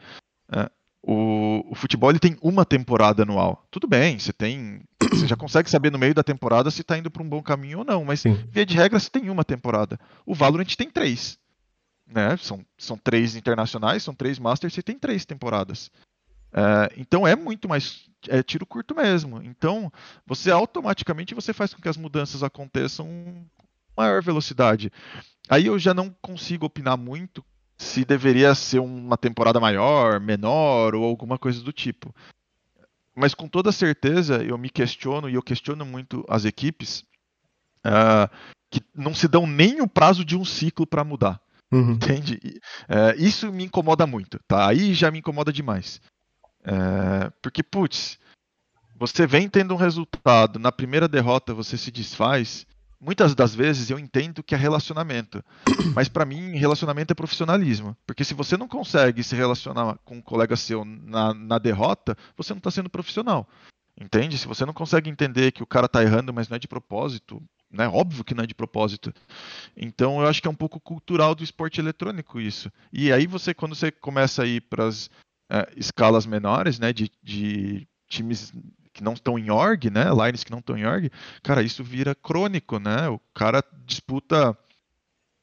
Uh, 0.48 0.68
o, 1.00 1.72
o, 1.72 1.74
futebol 1.76 2.10
ele 2.10 2.18
tem 2.18 2.36
uma 2.42 2.64
temporada 2.64 3.22
anual. 3.22 3.64
Tudo 3.70 3.86
bem, 3.86 4.18
você 4.18 4.32
tem, 4.32 4.82
você 5.10 5.28
já 5.28 5.36
consegue 5.36 5.70
saber 5.70 5.92
no 5.92 5.98
meio 5.98 6.12
da 6.12 6.24
temporada 6.24 6.72
se 6.72 6.80
está 6.80 6.98
indo 6.98 7.10
para 7.10 7.22
um 7.22 7.28
bom 7.28 7.40
caminho 7.40 7.78
ou 7.78 7.84
não, 7.84 8.04
mas 8.04 8.20
Sim. 8.20 8.36
via 8.50 8.66
de 8.66 8.76
regra 8.76 8.98
você 8.98 9.08
tem 9.08 9.30
uma 9.30 9.44
temporada. 9.44 9.98
O 10.26 10.34
Valorant 10.34 10.74
tem 10.74 10.90
três 10.90 11.38
né? 12.10 12.36
São, 12.36 12.64
são 12.76 12.96
três 12.96 13.36
internacionais, 13.36 14.02
são 14.02 14.14
três 14.14 14.38
Masters 14.38 14.76
e 14.76 14.82
tem 14.82 14.98
três 14.98 15.24
temporadas. 15.24 15.90
É, 16.52 16.92
então 16.96 17.26
é 17.26 17.36
muito 17.36 17.68
mais 17.68 18.08
é 18.28 18.42
tiro 18.42 18.66
curto 18.66 18.94
mesmo. 18.94 19.42
Então 19.42 19.90
você 20.26 20.50
automaticamente 20.50 21.34
você 21.34 21.52
faz 21.52 21.72
com 21.72 21.80
que 21.80 21.88
as 21.88 21.96
mudanças 21.96 22.42
aconteçam 22.42 23.06
com 23.06 23.66
maior 23.96 24.22
velocidade. 24.22 24.92
Aí 25.48 25.66
eu 25.66 25.78
já 25.78 25.94
não 25.94 26.14
consigo 26.20 26.66
opinar 26.66 26.96
muito 26.96 27.44
se 27.76 28.04
deveria 28.04 28.54
ser 28.54 28.78
uma 28.78 29.16
temporada 29.16 29.58
maior, 29.58 30.20
menor 30.20 30.94
ou 30.94 31.04
alguma 31.04 31.38
coisa 31.38 31.62
do 31.62 31.72
tipo. 31.72 32.14
Mas 33.16 33.34
com 33.34 33.48
toda 33.48 33.72
certeza 33.72 34.44
eu 34.44 34.58
me 34.58 34.68
questiono 34.68 35.28
e 35.28 35.34
eu 35.34 35.42
questiono 35.42 35.84
muito 35.84 36.24
as 36.28 36.44
equipes 36.44 37.04
uh, 37.86 38.30
que 38.70 38.80
não 38.94 39.14
se 39.14 39.26
dão 39.26 39.46
nem 39.46 39.80
o 39.80 39.88
prazo 39.88 40.24
de 40.24 40.36
um 40.36 40.44
ciclo 40.44 40.86
para 40.86 41.04
mudar. 41.04 41.40
Uhum. 41.72 41.92
Entende? 41.92 42.40
É, 42.88 43.14
isso 43.16 43.52
me 43.52 43.64
incomoda 43.64 44.06
muito, 44.06 44.38
tá? 44.47 44.68
Aí 44.68 44.92
já 44.92 45.10
me 45.10 45.18
incomoda 45.18 45.52
demais. 45.52 46.01
É, 46.64 47.30
porque, 47.40 47.62
putz, 47.62 48.18
você 48.97 49.26
vem 49.26 49.48
tendo 49.48 49.72
um 49.72 49.78
resultado, 49.78 50.59
na 50.59 50.72
primeira 50.72 51.09
derrota 51.09 51.55
você 51.55 51.76
se 51.78 51.90
desfaz. 51.90 52.66
Muitas 53.01 53.34
das 53.34 53.55
vezes 53.55 53.88
eu 53.88 53.98
entendo 53.98 54.42
que 54.42 54.55
é 54.55 54.59
relacionamento, 54.59 55.42
mas 55.94 56.06
para 56.06 56.26
mim 56.26 56.56
relacionamento 56.56 57.12
é 57.12 57.14
profissionalismo. 57.14 57.97
Porque 58.06 58.24
se 58.24 58.34
você 58.34 58.56
não 58.56 58.68
consegue 58.68 59.22
se 59.22 59.34
relacionar 59.34 59.97
com 60.05 60.16
um 60.16 60.22
colega 60.22 60.56
seu 60.56 60.84
na, 60.84 61.32
na 61.32 61.59
derrota, 61.59 62.16
você 62.36 62.52
não 62.52 62.59
está 62.59 62.70
sendo 62.70 62.90
profissional. 62.90 63.48
Entende? 63.98 64.36
Se 64.36 64.48
você 64.48 64.66
não 64.66 64.72
consegue 64.72 65.09
entender 65.09 65.52
que 65.52 65.62
o 65.62 65.66
cara 65.66 65.88
tá 65.88 66.02
errando, 66.02 66.32
mas 66.32 66.48
não 66.48 66.56
é 66.56 66.59
de 66.59 66.68
propósito, 66.68 67.42
né? 67.70 67.88
Óbvio 67.88 68.24
que 68.24 68.34
não 68.34 68.44
é 68.44 68.47
de 68.47 68.55
propósito. 68.55 69.12
Então 69.76 70.20
eu 70.20 70.26
acho 70.26 70.42
que 70.42 70.48
é 70.48 70.51
um 70.51 70.55
pouco 70.55 70.80
cultural 70.80 71.34
do 71.34 71.44
esporte 71.44 71.80
eletrônico 71.80 72.40
isso. 72.40 72.70
E 72.92 73.12
aí 73.12 73.26
você, 73.26 73.55
quando 73.55 73.74
você 73.74 73.90
começa 73.90 74.42
a 74.42 74.47
ir 74.47 74.62
para 74.62 74.86
as 74.86 75.10
é, 75.51 75.68
escalas 75.76 76.26
menores, 76.26 76.78
né, 76.78 76.92
de, 76.92 77.10
de 77.22 77.86
times 78.09 78.52
que 78.92 79.05
não 79.05 79.12
estão 79.12 79.38
em 79.38 79.51
org, 79.51 79.88
né, 79.90 80.06
lines 80.10 80.42
que 80.42 80.51
não 80.51 80.59
estão 80.59 80.76
em 80.76 80.84
org, 80.84 81.10
cara, 81.42 81.62
isso 81.62 81.84
vira 81.84 82.14
crônico, 82.14 82.78
né? 82.78 83.09
O 83.09 83.20
cara 83.32 83.62
disputa 83.86 84.56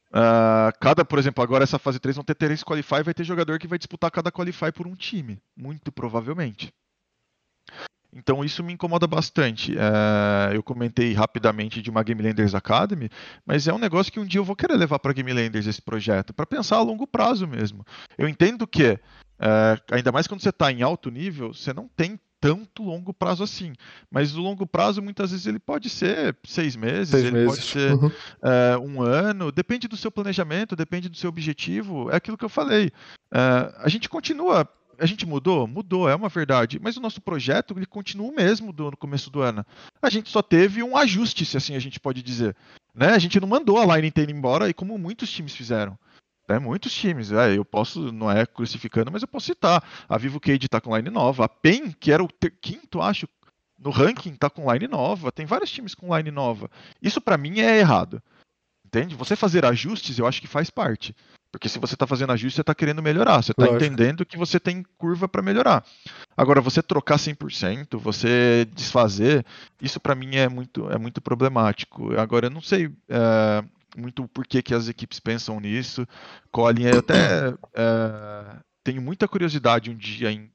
Uh, 0.08 0.72
cada, 0.80 1.04
por 1.04 1.20
exemplo, 1.20 1.44
agora 1.44 1.66
essa 1.66 1.78
fase 1.78 2.00
3 2.00 2.16
vão 2.16 2.24
ter 2.24 2.34
três 2.34 2.64
qualify, 2.64 3.04
vai 3.04 3.14
ter 3.14 3.26
jogador 3.26 3.60
que 3.60 3.68
vai 3.68 3.78
disputar 3.78 4.10
cada 4.10 4.32
qualify 4.32 4.72
por 4.72 4.88
um 4.88 4.96
time, 4.96 5.38
muito 5.56 5.92
provavelmente. 5.92 6.74
Então 8.14 8.44
isso 8.44 8.64
me 8.64 8.74
incomoda 8.74 9.06
bastante. 9.06 9.76
É, 9.78 10.56
eu 10.56 10.64
comentei 10.64 11.14
rapidamente 11.14 11.82
de 11.82 11.90
uma 11.90 12.04
Game 12.04 12.22
Landers 12.22 12.56
Academy, 12.56 13.10
mas 13.46 13.68
é 13.68 13.74
um 13.74 13.78
negócio 13.78 14.12
que 14.12 14.20
um 14.20 14.26
dia 14.26 14.40
eu 14.40 14.46
vou 14.46 14.56
querer 14.56 14.76
levar 14.76 15.00
para 15.00 15.14
Game 15.14 15.32
Landers 15.32 15.68
esse 15.68 15.82
projeto, 15.82 16.34
para 16.34 16.46
pensar 16.46 16.78
a 16.78 16.82
longo 16.82 17.06
prazo 17.06 17.48
mesmo. 17.48 17.86
Eu 18.18 18.28
entendo 18.28 18.66
que, 18.66 19.00
é, 19.40 19.82
ainda 19.92 20.12
mais 20.12 20.28
quando 20.28 20.42
você 20.42 20.50
está 20.50 20.72
em 20.72 20.82
alto 20.82 21.12
nível, 21.12 21.54
você 21.54 21.74
não 21.74 21.88
tem 21.88 22.20
tanto 22.40 22.84
longo 22.84 23.14
prazo 23.14 23.44
assim. 23.44 23.74
Mas 24.10 24.36
o 24.36 24.42
longo 24.42 24.66
prazo, 24.66 25.02
muitas 25.02 25.32
vezes, 25.32 25.46
ele 25.48 25.60
pode 25.60 25.90
ser 25.90 26.36
seis 26.46 26.76
meses, 26.76 27.10
seis 27.10 27.26
ele 27.26 27.32
meses. 27.32 27.50
pode 27.50 27.64
ser 27.64 27.94
uhum. 27.94 28.12
é, 28.42 28.78
um 28.78 29.02
ano, 29.02 29.52
depende 29.52 29.88
do 29.88 29.98
seu 29.98 30.12
planejamento, 30.12 30.76
depende 30.76 31.10
do 31.10 31.18
seu 31.18 31.30
objetivo. 31.30 32.10
É 32.12 32.16
aquilo 32.16 32.38
que 32.38 32.46
eu 32.46 32.50
falei. 32.50 32.92
É, 33.34 33.74
a 33.80 33.90
gente 33.90 34.08
continua 34.08 34.68
a 35.00 35.06
gente 35.06 35.26
mudou? 35.26 35.68
Mudou, 35.68 36.10
é 36.10 36.16
uma 36.16 36.30
verdade. 36.30 36.80
Mas 36.82 36.98
o 36.98 37.02
nosso 37.02 37.22
projeto 37.22 37.74
ele 37.78 37.86
continua 37.86 38.30
o 38.30 38.36
mesmo 38.36 38.74
do, 38.74 38.92
no 38.92 38.98
começo 38.98 39.30
do 39.30 39.42
ano. 39.42 39.66
A 40.02 40.10
gente 40.10 40.30
só 40.30 40.42
teve 40.42 40.82
um 40.84 40.98
ajuste, 40.98 41.46
se 41.46 41.58
assim 41.58 41.76
a 41.76 41.80
gente 41.80 42.00
pode 42.00 42.22
dizer. 42.24 42.56
Né? 42.94 43.08
A 43.10 43.20
gente 43.20 43.40
não 43.40 43.48
mandou 43.48 43.80
a 43.80 43.96
line 43.96 44.08
inteira 44.08 44.32
embora, 44.32 44.70
e 44.70 44.74
como 44.74 44.98
muitos 44.98 45.32
times 45.32 45.56
fizeram. 45.56 45.98
Né? 46.48 46.60
Muitos 46.60 46.94
times. 46.94 47.32
É, 47.32 47.56
eu 47.56 47.66
posso, 47.66 48.12
não 48.12 48.32
é 48.32 48.46
crucificando, 48.46 49.12
mas 49.12 49.22
eu 49.22 49.28
posso 49.28 49.48
citar. 49.48 49.84
A 50.08 50.18
Vivo 50.18 50.40
Cade 50.40 50.66
está 50.66 50.82
com 50.82 50.96
line 50.96 51.10
nova. 51.10 51.46
A 51.46 51.50
PEN, 51.50 51.92
que 51.92 52.12
era 52.12 52.24
o 52.24 52.28
ter, 52.28 52.52
quinto, 52.52 53.02
acho, 53.02 53.28
no 53.78 53.90
ranking, 53.90 54.32
está 54.32 54.50
com 54.50 54.72
line 54.72 54.88
nova. 54.88 55.32
Tem 55.32 55.46
vários 55.46 55.72
times 55.72 55.94
com 55.94 56.16
line 56.16 56.32
nova. 56.32 56.70
Isso 57.02 57.22
para 57.22 57.38
mim 57.38 57.60
é 57.60 57.78
errado. 57.78 58.22
Entende? 58.86 59.16
Você 59.16 59.36
fazer 59.36 59.66
ajustes, 59.66 60.18
eu 60.18 60.26
acho 60.26 60.40
que 60.40 60.48
faz 60.48 60.70
parte. 60.70 61.14
Porque 61.52 61.70
se 61.70 61.80
você 61.80 61.94
está 61.94 62.06
fazendo 62.06 62.34
ajuste, 62.34 62.56
você 62.56 62.62
está 62.62 62.76
querendo 62.76 63.02
melhorar. 63.02 63.42
Você 63.42 63.52
está 63.52 63.68
entendendo 63.68 64.26
que 64.26 64.38
você 64.38 64.60
tem 64.60 64.84
curva 64.98 65.28
para 65.28 65.42
melhorar. 65.42 65.84
Agora, 66.36 66.62
você 66.62 66.82
trocar 66.82 67.18
100%, 67.18 67.98
você 67.98 68.68
desfazer, 68.74 69.46
isso 69.82 70.00
para 70.00 70.16
mim 70.16 70.36
é 70.36 70.48
muito, 70.48 70.90
é 70.92 70.98
muito 70.98 71.22
problemático. 71.22 72.14
Agora, 72.20 72.48
eu 72.48 72.52
não 72.52 72.62
sei 72.62 72.92
é, 73.10 73.64
muito 73.96 74.28
por 74.28 74.46
que, 74.46 74.62
que 74.62 74.74
as 74.74 74.88
equipes 74.88 75.20
pensam 75.20 75.60
nisso. 75.60 76.06
Qual 76.52 76.68
a 76.68 76.72
linha. 76.72 76.92
Eu 76.92 77.00
até 77.00 77.54
é, 77.74 78.58
tenho 78.84 79.02
muita 79.02 79.28
curiosidade 79.28 79.90
um 79.90 79.96
dia 79.96 80.32
em, 80.32 80.52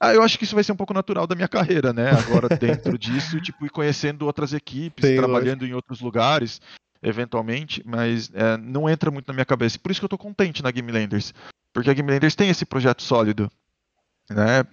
ah, 0.00 0.14
eu 0.14 0.22
acho 0.22 0.38
que 0.38 0.44
isso 0.44 0.54
vai 0.54 0.62
ser 0.62 0.70
um 0.70 0.76
pouco 0.76 0.94
natural 0.94 1.26
da 1.26 1.34
minha 1.34 1.48
carreira, 1.48 1.92
né? 1.92 2.10
Agora 2.10 2.48
dentro 2.56 2.96
disso, 2.98 3.40
tipo, 3.40 3.66
ir 3.66 3.70
conhecendo 3.70 4.26
outras 4.26 4.52
equipes, 4.52 5.04
Sim, 5.04 5.16
trabalhando 5.16 5.62
lógico. 5.62 5.66
em 5.66 5.74
outros 5.74 6.00
lugares 6.00 6.60
eventualmente, 7.02 7.82
mas 7.86 8.30
é, 8.34 8.56
não 8.56 8.88
entra 8.88 9.10
muito 9.10 9.28
na 9.28 9.34
minha 9.34 9.44
cabeça. 9.44 9.78
Por 9.78 9.90
isso 9.90 10.00
que 10.00 10.04
eu 10.04 10.08
tô 10.08 10.18
contente 10.18 10.62
na 10.62 10.70
Game 10.70 10.90
Landers, 10.90 11.32
porque 11.72 11.90
a 11.90 11.94
Game 11.94 12.10
Landers 12.10 12.34
tem 12.34 12.50
esse 12.50 12.64
projeto 12.64 13.02
sólido, 13.02 13.50
né? 14.30 14.64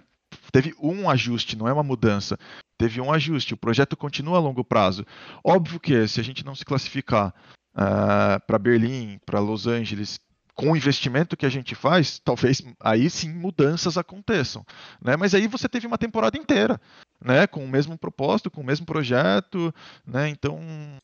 Teve 0.51 0.73
um 0.81 1.09
ajuste, 1.09 1.55
não 1.55 1.67
é 1.67 1.73
uma 1.73 1.83
mudança. 1.83 2.37
Teve 2.77 2.99
um 2.99 3.11
ajuste. 3.11 3.53
O 3.53 3.57
projeto 3.57 3.95
continua 3.95 4.37
a 4.37 4.41
longo 4.41 4.63
prazo. 4.63 5.05
Óbvio 5.43 5.79
que 5.79 6.07
se 6.07 6.19
a 6.19 6.23
gente 6.23 6.45
não 6.45 6.55
se 6.55 6.65
classificar 6.65 7.29
uh, 7.29 7.33
ah, 7.75 8.41
para 8.45 8.59
Berlim, 8.59 9.19
para 9.25 9.39
Los 9.39 9.67
Angeles, 9.67 10.19
com 10.55 10.71
o 10.71 10.77
investimento 10.77 11.35
que 11.35 11.45
a 11.45 11.49
gente 11.49 11.75
faz, 11.75 12.17
talvez 12.17 12.63
aí 12.79 13.09
sim 13.09 13.33
mudanças 13.33 13.97
aconteçam, 13.97 14.65
né? 15.01 15.17
Mas 15.17 15.35
aí 15.35 15.47
você 15.47 15.67
teve 15.67 15.85
uma 15.85 15.97
temporada 15.97 16.37
inteira, 16.37 16.79
né? 17.21 17.45
Com 17.45 17.63
o 17.63 17.67
mesmo 17.67 17.97
propósito, 17.97 18.49
com 18.49 18.61
o 18.61 18.65
mesmo 18.65 18.85
projeto, 18.85 19.73
né? 20.07 20.29
Então 20.29 20.57
é, 20.57 20.99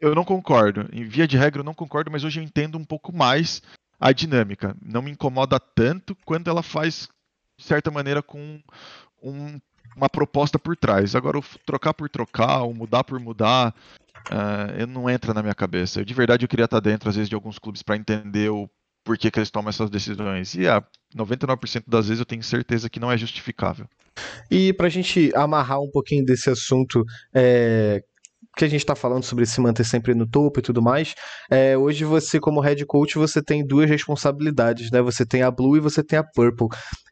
eu 0.00 0.14
não 0.14 0.24
concordo. 0.24 0.88
Em 0.92 1.04
via 1.04 1.26
de 1.26 1.36
regra, 1.36 1.60
eu 1.60 1.64
não 1.64 1.74
concordo, 1.74 2.10
mas 2.10 2.24
hoje 2.24 2.40
eu 2.40 2.44
entendo 2.44 2.76
um 2.76 2.84
pouco 2.84 3.14
mais 3.14 3.62
a 3.98 4.12
dinâmica. 4.12 4.76
Não 4.84 5.00
me 5.00 5.10
incomoda 5.10 5.58
tanto 5.58 6.14
quando 6.24 6.48
ela 6.48 6.62
faz, 6.62 7.08
de 7.56 7.64
certa 7.64 7.90
maneira, 7.90 8.22
com 8.22 8.60
um, 9.22 9.58
uma 9.96 10.08
proposta 10.08 10.58
por 10.58 10.76
trás. 10.76 11.14
Agora, 11.14 11.40
trocar 11.64 11.94
por 11.94 12.08
trocar, 12.08 12.62
o 12.64 12.74
mudar 12.74 13.04
por 13.04 13.18
mudar, 13.18 13.74
uh, 14.30 14.86
não 14.86 15.08
entra 15.08 15.32
na 15.32 15.42
minha 15.42 15.54
cabeça. 15.54 16.00
Eu, 16.00 16.04
de 16.04 16.14
verdade, 16.14 16.44
eu 16.44 16.48
queria 16.48 16.66
estar 16.66 16.80
dentro, 16.80 17.08
às 17.08 17.16
vezes, 17.16 17.28
de 17.28 17.34
alguns 17.34 17.58
clubes 17.58 17.82
para 17.82 17.96
entender 17.96 18.50
o 18.50 18.68
porquê 19.02 19.30
que 19.30 19.38
eles 19.38 19.50
tomam 19.50 19.70
essas 19.70 19.90
decisões. 19.90 20.54
E 20.54 20.68
a 20.68 20.82
99% 21.16 21.84
das 21.86 22.08
vezes 22.08 22.20
eu 22.20 22.26
tenho 22.26 22.42
certeza 22.42 22.90
que 22.90 23.00
não 23.00 23.12
é 23.12 23.16
justificável. 23.16 23.88
E 24.50 24.72
para 24.72 24.86
a 24.86 24.90
gente 24.90 25.30
amarrar 25.34 25.80
um 25.80 25.90
pouquinho 25.90 26.24
desse 26.24 26.50
assunto 26.50 27.04
é, 27.34 28.02
que 28.56 28.64
a 28.64 28.68
gente 28.68 28.80
está 28.80 28.94
falando 28.94 29.24
sobre 29.24 29.46
se 29.46 29.60
manter 29.60 29.84
sempre 29.84 30.14
no 30.14 30.26
topo 30.26 30.60
e 30.60 30.62
tudo 30.62 30.80
mais, 30.80 31.14
é, 31.50 31.76
hoje 31.76 32.04
você, 32.04 32.38
como 32.38 32.60
head 32.60 32.84
coach, 32.86 33.16
você 33.16 33.42
tem 33.42 33.66
duas 33.66 33.88
responsabilidades, 33.88 34.90
né? 34.90 35.02
Você 35.02 35.26
tem 35.26 35.42
a 35.42 35.50
Blue 35.50 35.76
e 35.76 35.80
você 35.80 36.02
tem 36.02 36.18
a 36.18 36.24
Purple. 36.24 36.68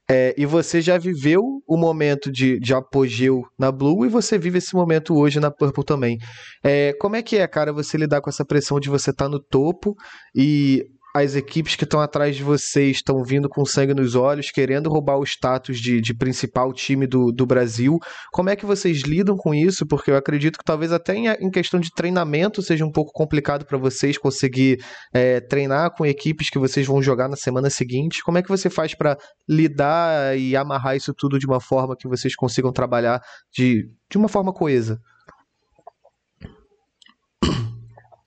É, 0.08 0.34
e 0.36 0.44
você 0.44 0.80
já 0.80 0.98
viveu 0.98 1.42
o 1.66 1.76
momento 1.76 2.30
de, 2.30 2.58
de 2.58 2.74
apogeu 2.74 3.42
na 3.58 3.72
Blue 3.72 4.04
e 4.04 4.08
você 4.08 4.36
vive 4.36 4.58
esse 4.58 4.74
momento 4.74 5.16
hoje 5.16 5.40
na 5.40 5.50
Purple 5.50 5.84
também. 5.84 6.18
É, 6.62 6.92
como 7.00 7.16
é 7.16 7.22
que 7.22 7.36
é, 7.38 7.46
cara, 7.46 7.72
você 7.72 7.96
lidar 7.96 8.20
com 8.20 8.28
essa 8.28 8.44
pressão 8.44 8.78
de 8.78 8.90
você 8.90 9.10
estar 9.10 9.24
tá 9.24 9.30
no 9.30 9.40
topo 9.40 9.96
e 10.34 10.84
as 11.14 11.34
equipes 11.34 11.76
que 11.76 11.84
estão 11.84 12.00
atrás 12.00 12.36
de 12.36 12.42
vocês 12.42 12.96
estão 12.96 13.22
vindo 13.22 13.48
com 13.48 13.64
sangue 13.64 13.92
nos 13.92 14.14
olhos, 14.14 14.50
querendo 14.50 14.88
roubar 14.88 15.18
o 15.18 15.24
status 15.24 15.78
de, 15.78 16.00
de 16.00 16.14
principal 16.14 16.72
time 16.72 17.06
do, 17.06 17.30
do 17.30 17.44
Brasil. 17.44 17.98
Como 18.32 18.48
é 18.48 18.56
que 18.56 18.64
vocês 18.64 19.02
lidam 19.02 19.36
com 19.36 19.54
isso? 19.54 19.86
Porque 19.86 20.10
eu 20.10 20.16
acredito 20.16 20.58
que 20.58 20.64
talvez 20.64 20.92
até 20.92 21.14
em, 21.14 21.28
em 21.28 21.50
questão 21.50 21.78
de 21.78 21.90
treinamento 21.90 22.62
seja 22.62 22.84
um 22.84 22.90
pouco 22.90 23.12
complicado 23.12 23.66
para 23.66 23.76
vocês 23.76 24.16
conseguir 24.16 24.82
é, 25.12 25.40
treinar 25.40 25.90
com 25.94 26.06
equipes 26.06 26.48
que 26.48 26.58
vocês 26.58 26.86
vão 26.86 27.02
jogar 27.02 27.28
na 27.28 27.36
semana 27.36 27.68
seguinte. 27.68 28.22
Como 28.24 28.38
é 28.38 28.42
que 28.42 28.48
você 28.48 28.70
faz 28.70 28.94
para 28.94 29.18
lidar 29.48 30.38
e 30.38 30.56
amarrar 30.56 30.96
isso 30.96 31.12
tudo 31.12 31.38
de 31.38 31.46
uma 31.46 31.60
forma 31.60 31.96
que 31.96 32.08
vocês 32.08 32.34
consigam 32.34 32.72
trabalhar 32.72 33.20
de, 33.52 33.86
de 34.10 34.16
uma 34.16 34.28
forma 34.28 34.52
coesa? 34.52 34.98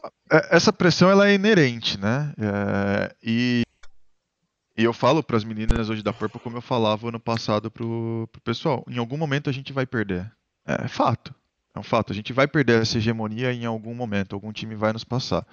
É, 0.04 0.12
essa 0.30 0.74
pressão 0.74 1.10
ela 1.10 1.28
é 1.28 1.34
inerente, 1.34 2.00
né? 2.00 2.34
É, 2.38 3.16
e, 3.22 3.64
e, 4.78 4.84
eu 4.84 4.94
falo 4.94 5.22
para 5.22 5.38
as 5.38 5.44
meninas 5.44 5.90
hoje 5.90 6.02
da 6.02 6.14
Purple 6.14 6.40
como 6.40 6.58
eu 6.58 6.62
falava 6.62 7.08
ano 7.08 7.20
passado 7.20 7.70
pro, 7.70 8.28
pro 8.32 8.42
pessoal. 8.42 8.84
Em 8.90 8.98
algum 8.98 9.18
momento 9.18 9.50
a 9.50 9.54
gente 9.54 9.72
vai 9.72 9.86
perder. 9.86 10.32
É 10.66 10.88
fato. 10.88 11.34
É 11.76 11.80
um 11.80 11.84
fato. 11.84 12.12
A 12.12 12.16
gente 12.16 12.34
vai 12.34 12.48
perder 12.48 12.82
essa 12.82 12.98
hegemonia 12.98 13.54
em 13.54 13.66
algum 13.66 13.94
momento. 13.94 14.34
Algum 14.34 14.52
time 14.52 14.76
vai 14.76 14.94
nos 14.94 15.04
passar. 15.04 15.46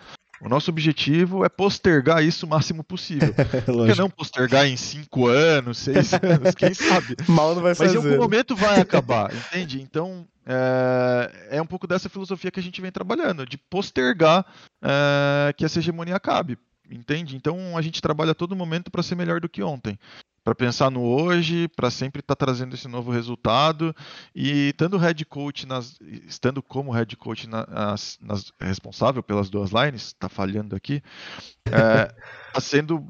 O 0.44 0.48
nosso 0.48 0.70
objetivo 0.70 1.44
é 1.44 1.48
postergar 1.48 2.22
isso 2.22 2.46
o 2.46 2.48
máximo 2.48 2.82
possível. 2.82 3.32
Por 3.64 3.86
que 3.86 3.98
não 3.98 4.10
postergar 4.10 4.66
em 4.66 4.76
cinco 4.76 5.28
anos, 5.28 5.78
seis 5.78 6.12
anos, 6.20 6.54
quem 6.56 6.74
sabe? 6.74 7.16
Mal 7.28 7.54
não 7.54 7.62
vai 7.62 7.74
fazer. 7.74 7.96
Mas 7.96 8.04
em 8.04 8.08
algum 8.08 8.22
momento 8.22 8.56
vai 8.56 8.80
acabar, 8.82 9.32
entende? 9.32 9.80
Então, 9.80 10.26
é, 10.44 11.56
é, 11.56 11.62
um 11.62 11.66
pouco 11.66 11.86
dessa 11.86 12.08
filosofia 12.08 12.50
que 12.50 12.58
a 12.58 12.62
gente 12.62 12.80
vem 12.80 12.90
trabalhando, 12.90 13.46
de 13.46 13.56
postergar 13.56 14.44
é, 14.82 15.52
que 15.52 15.64
essa 15.64 15.78
hegemonia 15.78 16.16
acabe, 16.16 16.58
entende? 16.90 17.36
Então, 17.36 17.78
a 17.78 17.82
gente 17.82 18.02
trabalha 18.02 18.32
a 18.32 18.34
todo 18.34 18.56
momento 18.56 18.90
para 18.90 19.02
ser 19.02 19.14
melhor 19.14 19.40
do 19.40 19.48
que 19.48 19.62
ontem 19.62 19.96
para 20.44 20.54
pensar 20.54 20.90
no 20.90 21.02
hoje, 21.02 21.68
para 21.68 21.90
sempre 21.90 22.20
estar 22.20 22.34
tá 22.34 22.46
trazendo 22.46 22.74
esse 22.74 22.88
novo 22.88 23.10
resultado 23.10 23.94
e 24.34 24.70
estando 24.70 24.98
head 24.98 25.24
coach 25.24 25.66
nas, 25.66 25.98
estando 26.26 26.62
como 26.62 26.92
head 26.92 27.16
coach 27.16 27.48
nas, 27.48 28.18
nas 28.20 28.52
responsável 28.60 29.22
pelas 29.22 29.48
duas 29.48 29.70
lines, 29.70 30.06
está 30.06 30.28
falhando 30.28 30.74
aqui, 30.74 31.02
está 31.64 32.12
é, 32.56 32.60
sendo 32.60 33.06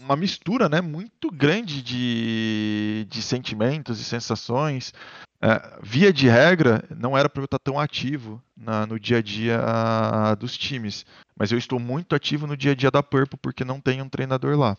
uma 0.00 0.16
mistura, 0.16 0.68
né, 0.68 0.80
muito 0.80 1.30
grande 1.30 1.82
de, 1.82 3.06
de 3.08 3.22
sentimentos 3.22 4.00
e 4.00 4.04
sensações. 4.04 4.92
É, 5.40 5.78
via 5.82 6.10
de 6.10 6.28
regra, 6.28 6.82
não 6.96 7.16
era 7.16 7.28
para 7.28 7.42
eu 7.42 7.44
estar 7.44 7.58
tão 7.58 7.78
ativo 7.78 8.42
na, 8.56 8.86
no 8.86 8.98
dia 8.98 9.18
a 9.18 9.22
dia 9.22 9.60
dos 10.38 10.56
times, 10.56 11.04
mas 11.38 11.52
eu 11.52 11.58
estou 11.58 11.78
muito 11.78 12.14
ativo 12.14 12.46
no 12.46 12.56
dia 12.56 12.72
a 12.72 12.74
dia 12.74 12.90
da 12.90 13.02
Purple 13.02 13.38
porque 13.42 13.64
não 13.64 13.78
tem 13.78 14.00
um 14.00 14.08
treinador 14.08 14.58
lá. 14.58 14.76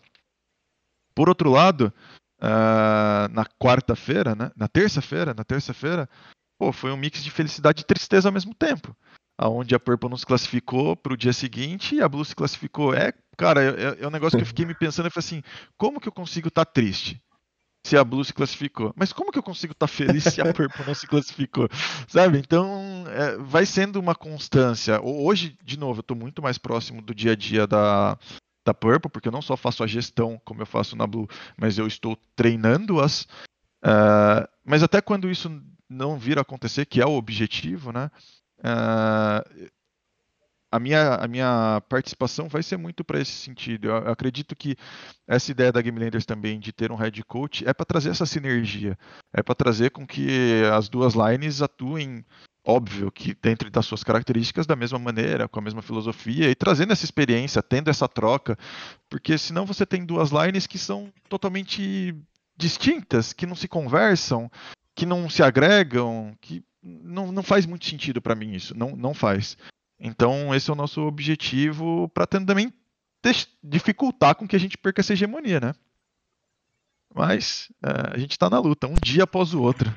Por 1.18 1.28
outro 1.28 1.50
lado, 1.50 1.92
uh, 2.40 3.28
na 3.32 3.44
quarta-feira, 3.60 4.36
né, 4.36 4.52
na 4.56 4.68
terça-feira, 4.68 5.34
na 5.34 5.42
terça-feira, 5.42 6.08
pô, 6.56 6.72
foi 6.72 6.92
um 6.92 6.96
mix 6.96 7.24
de 7.24 7.30
felicidade 7.32 7.82
e 7.82 7.84
tristeza 7.84 8.28
ao 8.28 8.32
mesmo 8.32 8.54
tempo. 8.54 8.96
Aonde 9.36 9.74
a 9.74 9.80
Purple 9.80 10.08
não 10.08 10.16
se 10.16 10.24
classificou 10.24 10.94
para 10.94 11.12
o 11.12 11.16
dia 11.16 11.32
seguinte 11.32 11.96
e 11.96 12.00
a 12.00 12.08
Blue 12.08 12.24
se 12.24 12.36
classificou. 12.36 12.94
É, 12.94 13.12
cara, 13.36 13.64
é, 13.64 13.96
é 14.00 14.06
um 14.06 14.12
negócio 14.12 14.38
que 14.38 14.44
eu 14.44 14.46
fiquei 14.46 14.64
me 14.64 14.76
pensando 14.76 15.08
e 15.08 15.10
falei 15.10 15.26
assim, 15.26 15.42
como 15.76 16.00
que 16.00 16.06
eu 16.06 16.12
consigo 16.12 16.46
estar 16.46 16.64
tá 16.64 16.70
triste? 16.70 17.20
se 17.84 17.96
a 17.96 18.04
Blue 18.04 18.24
se 18.24 18.34
classificou. 18.34 18.92
Mas 18.94 19.12
como 19.12 19.32
que 19.32 19.38
eu 19.38 19.42
consigo 19.42 19.72
estar 19.72 19.88
tá 19.88 19.92
feliz 19.92 20.22
se 20.22 20.40
a 20.40 20.44
Purple 20.54 20.86
não 20.86 20.94
se 20.94 21.06
classificou? 21.06 21.68
Sabe? 22.06 22.38
Então, 22.38 23.04
é, 23.08 23.38
vai 23.38 23.64
sendo 23.66 23.98
uma 23.98 24.14
constância. 24.14 25.00
Hoje, 25.02 25.56
de 25.64 25.78
novo, 25.78 25.98
eu 25.98 26.02
estou 26.02 26.16
muito 26.16 26.42
mais 26.42 26.58
próximo 26.58 27.00
do 27.00 27.14
dia 27.14 27.32
a 27.32 27.36
dia 27.36 27.66
da, 27.66 28.18
da 28.68 28.74
Purple, 28.74 29.10
porque 29.10 29.28
eu 29.28 29.32
não 29.32 29.42
só 29.42 29.56
faço 29.56 29.82
a 29.82 29.86
gestão 29.86 30.40
como 30.44 30.60
eu 30.62 30.66
faço 30.66 30.94
na 30.94 31.06
Blue, 31.06 31.28
mas 31.56 31.78
eu 31.78 31.86
estou 31.86 32.16
treinando-as. 32.36 33.22
Uh, 33.82 34.46
mas 34.64 34.82
até 34.82 35.00
quando 35.00 35.30
isso 35.30 35.50
não 35.88 36.18
vir 36.18 36.38
a 36.38 36.42
acontecer, 36.42 36.84
que 36.84 37.00
é 37.00 37.06
o 37.06 37.16
objetivo, 37.16 37.92
né? 37.92 38.10
Uh, 38.60 39.68
a 40.70 40.78
minha, 40.78 41.14
a 41.14 41.26
minha 41.26 41.82
participação 41.88 42.46
vai 42.46 42.62
ser 42.62 42.76
muito 42.76 43.02
para 43.02 43.18
esse 43.18 43.32
sentido. 43.32 43.88
Eu 43.88 43.96
acredito 44.10 44.54
que 44.54 44.76
essa 45.26 45.50
ideia 45.50 45.72
da 45.72 45.80
Game 45.80 45.98
Landers 45.98 46.26
também 46.26 46.60
de 46.60 46.72
ter 46.72 46.92
um 46.92 46.96
head 46.96 47.24
coach 47.24 47.66
é 47.66 47.72
para 47.72 47.86
trazer 47.86 48.10
essa 48.10 48.26
sinergia, 48.26 48.98
é 49.32 49.42
para 49.42 49.54
trazer 49.54 49.90
com 49.90 50.06
que 50.06 50.62
as 50.70 50.90
duas 50.90 51.14
lines 51.14 51.62
atuem 51.62 52.22
óbvio 52.68 53.10
que 53.10 53.34
dentro 53.40 53.70
das 53.70 53.86
suas 53.86 54.04
características 54.04 54.66
da 54.66 54.76
mesma 54.76 54.98
maneira, 54.98 55.48
com 55.48 55.58
a 55.58 55.62
mesma 55.62 55.80
filosofia 55.80 56.50
e 56.50 56.54
trazendo 56.54 56.92
essa 56.92 57.04
experiência, 57.06 57.62
tendo 57.62 57.88
essa 57.88 58.06
troca, 58.06 58.58
porque 59.08 59.38
senão 59.38 59.64
você 59.64 59.86
tem 59.86 60.04
duas 60.04 60.30
lines 60.30 60.66
que 60.66 60.76
são 60.76 61.10
totalmente 61.30 62.14
distintas, 62.54 63.32
que 63.32 63.46
não 63.46 63.54
se 63.54 63.66
conversam, 63.66 64.50
que 64.94 65.06
não 65.06 65.30
se 65.30 65.42
agregam, 65.42 66.36
que 66.42 66.62
não, 66.82 67.32
não 67.32 67.42
faz 67.42 67.64
muito 67.64 67.86
sentido 67.86 68.20
para 68.20 68.34
mim 68.34 68.52
isso, 68.52 68.76
não, 68.76 68.94
não 68.94 69.14
faz. 69.14 69.56
Então 69.98 70.54
esse 70.54 70.68
é 70.68 70.72
o 70.74 70.76
nosso 70.76 71.00
objetivo 71.00 72.06
para 72.10 72.26
também 72.26 72.70
dificultar 73.64 74.34
com 74.34 74.46
que 74.46 74.54
a 74.54 74.60
gente 74.60 74.76
perca 74.76 75.00
essa 75.00 75.14
hegemonia, 75.14 75.58
né? 75.58 75.74
Mas 77.14 77.72
é, 77.82 78.14
a 78.14 78.18
gente 78.18 78.32
está 78.32 78.50
na 78.50 78.58
luta, 78.58 78.86
um 78.86 78.94
dia 79.02 79.24
após 79.24 79.54
o 79.54 79.62
outro. 79.62 79.90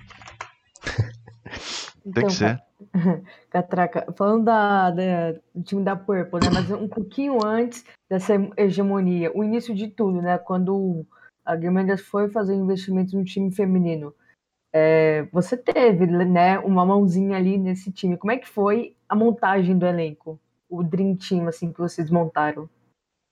Então, 2.06 2.24
Tem 2.24 2.26
que 2.26 2.34
ser. 2.34 2.62
Catraca, 3.50 4.12
falando 4.18 4.46
da, 4.46 4.92
da, 4.92 5.32
do 5.54 5.64
time 5.64 5.84
da 5.84 5.96
Purple, 5.96 6.40
né? 6.40 6.50
Mas 6.54 6.72
um 6.72 6.88
pouquinho 6.88 7.46
antes 7.46 7.86
dessa 8.10 8.34
hegemonia, 8.58 9.32
o 9.36 9.44
início 9.44 9.74
de 9.76 9.88
tudo, 9.88 10.22
né? 10.22 10.38
Quando 10.38 11.06
a 11.46 11.56
Game 11.56 11.98
foi 11.98 12.30
fazer 12.30 12.56
investimentos 12.56 13.14
no 13.14 13.24
time 13.24 13.52
feminino. 13.54 14.14
É, 14.74 15.24
você 15.34 15.58
teve, 15.58 16.06
né, 16.06 16.58
uma 16.60 16.86
mãozinha 16.86 17.36
ali 17.36 17.58
nesse 17.58 17.92
time. 17.92 18.18
Como 18.18 18.32
é 18.32 18.38
que 18.38 18.48
foi 18.48 18.96
a 19.08 19.16
montagem 19.16 19.78
do 19.78 19.86
elenco? 19.86 20.40
O 20.70 20.82
Dream 20.82 21.16
Team, 21.18 21.48
assim, 21.48 21.74
que 21.74 21.80
vocês 21.80 22.10
montaram? 22.10 22.70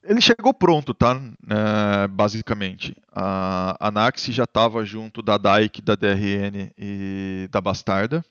Ele 0.04 0.22
chegou 0.22 0.54
pronto, 0.54 0.94
tá? 0.94 1.22
É, 1.50 2.08
basicamente. 2.08 2.96
A, 3.12 3.76
a 3.80 3.92
Naxi 3.92 4.32
já 4.32 4.44
estava 4.44 4.84
junto 4.84 5.22
da 5.22 5.38
Dyke, 5.38 5.82
da 5.82 5.96
DRN 5.96 6.72
e 6.78 7.48
da 7.52 7.62
Bastarda. 7.62 8.24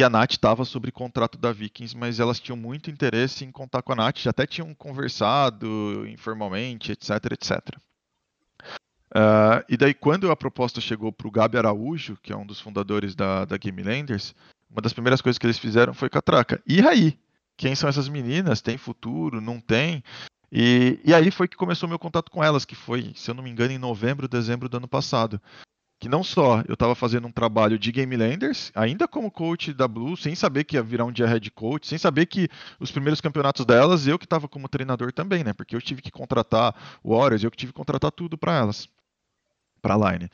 E 0.00 0.02
a 0.02 0.08
Nath 0.08 0.30
estava 0.30 0.64
sobre 0.64 0.90
contrato 0.90 1.36
da 1.36 1.52
Vikings, 1.52 1.94
mas 1.94 2.18
elas 2.18 2.40
tinham 2.40 2.56
muito 2.56 2.90
interesse 2.90 3.44
em 3.44 3.52
contar 3.52 3.82
com 3.82 3.92
a 3.92 3.96
Nath, 3.96 4.20
já 4.20 4.30
até 4.30 4.46
tinham 4.46 4.74
conversado 4.74 6.06
informalmente, 6.08 6.90
etc, 6.90 7.10
etc. 7.32 7.76
Uh, 9.10 9.60
e 9.68 9.76
daí, 9.76 9.92
quando 9.92 10.30
a 10.30 10.36
proposta 10.36 10.80
chegou 10.80 11.12
para 11.12 11.28
o 11.28 11.30
Gabi 11.30 11.58
Araújo, 11.58 12.16
que 12.22 12.32
é 12.32 12.36
um 12.36 12.46
dos 12.46 12.58
fundadores 12.58 13.14
da, 13.14 13.44
da 13.44 13.58
Game 13.58 13.82
Landers, 13.82 14.34
uma 14.70 14.80
das 14.80 14.94
primeiras 14.94 15.20
coisas 15.20 15.36
que 15.36 15.44
eles 15.44 15.58
fizeram 15.58 15.92
foi 15.92 16.08
catraca. 16.08 16.62
E 16.66 16.80
aí? 16.80 17.18
Quem 17.54 17.74
são 17.74 17.86
essas 17.86 18.08
meninas? 18.08 18.62
Tem 18.62 18.78
futuro? 18.78 19.38
Não 19.38 19.60
tem? 19.60 20.02
E, 20.50 20.98
e 21.04 21.12
aí 21.12 21.30
foi 21.30 21.46
que 21.46 21.58
começou 21.58 21.86
meu 21.86 21.98
contato 21.98 22.30
com 22.30 22.42
elas, 22.42 22.64
que 22.64 22.74
foi, 22.74 23.12
se 23.14 23.30
eu 23.30 23.34
não 23.34 23.42
me 23.42 23.50
engano, 23.50 23.74
em 23.74 23.78
novembro, 23.78 24.26
dezembro 24.26 24.66
do 24.66 24.78
ano 24.78 24.88
passado 24.88 25.38
que 26.00 26.08
não 26.08 26.24
só 26.24 26.64
eu 26.66 26.72
estava 26.72 26.94
fazendo 26.94 27.28
um 27.28 27.30
trabalho 27.30 27.78
de 27.78 27.92
Game 27.92 28.16
Landers, 28.16 28.72
ainda 28.74 29.06
como 29.06 29.30
coach 29.30 29.74
da 29.74 29.86
Blue, 29.86 30.16
sem 30.16 30.34
saber 30.34 30.64
que 30.64 30.76
ia 30.76 30.82
virar 30.82 31.04
um 31.04 31.12
dia 31.12 31.26
head 31.26 31.50
coach, 31.50 31.86
sem 31.86 31.98
saber 31.98 32.24
que 32.24 32.48
os 32.80 32.90
primeiros 32.90 33.20
campeonatos 33.20 33.66
delas, 33.66 34.06
eu 34.06 34.18
que 34.18 34.24
estava 34.24 34.48
como 34.48 34.66
treinador 34.66 35.12
também, 35.12 35.44
né? 35.44 35.52
Porque 35.52 35.76
eu 35.76 35.82
tive 35.82 36.00
que 36.00 36.10
contratar 36.10 36.74
o 37.04 37.14
Warriors, 37.14 37.44
eu 37.44 37.50
que 37.50 37.56
tive 37.58 37.72
que 37.72 37.76
contratar 37.76 38.10
tudo 38.10 38.38
para 38.38 38.56
elas, 38.56 38.88
para 39.82 39.94
a 39.94 40.12
line. 40.12 40.24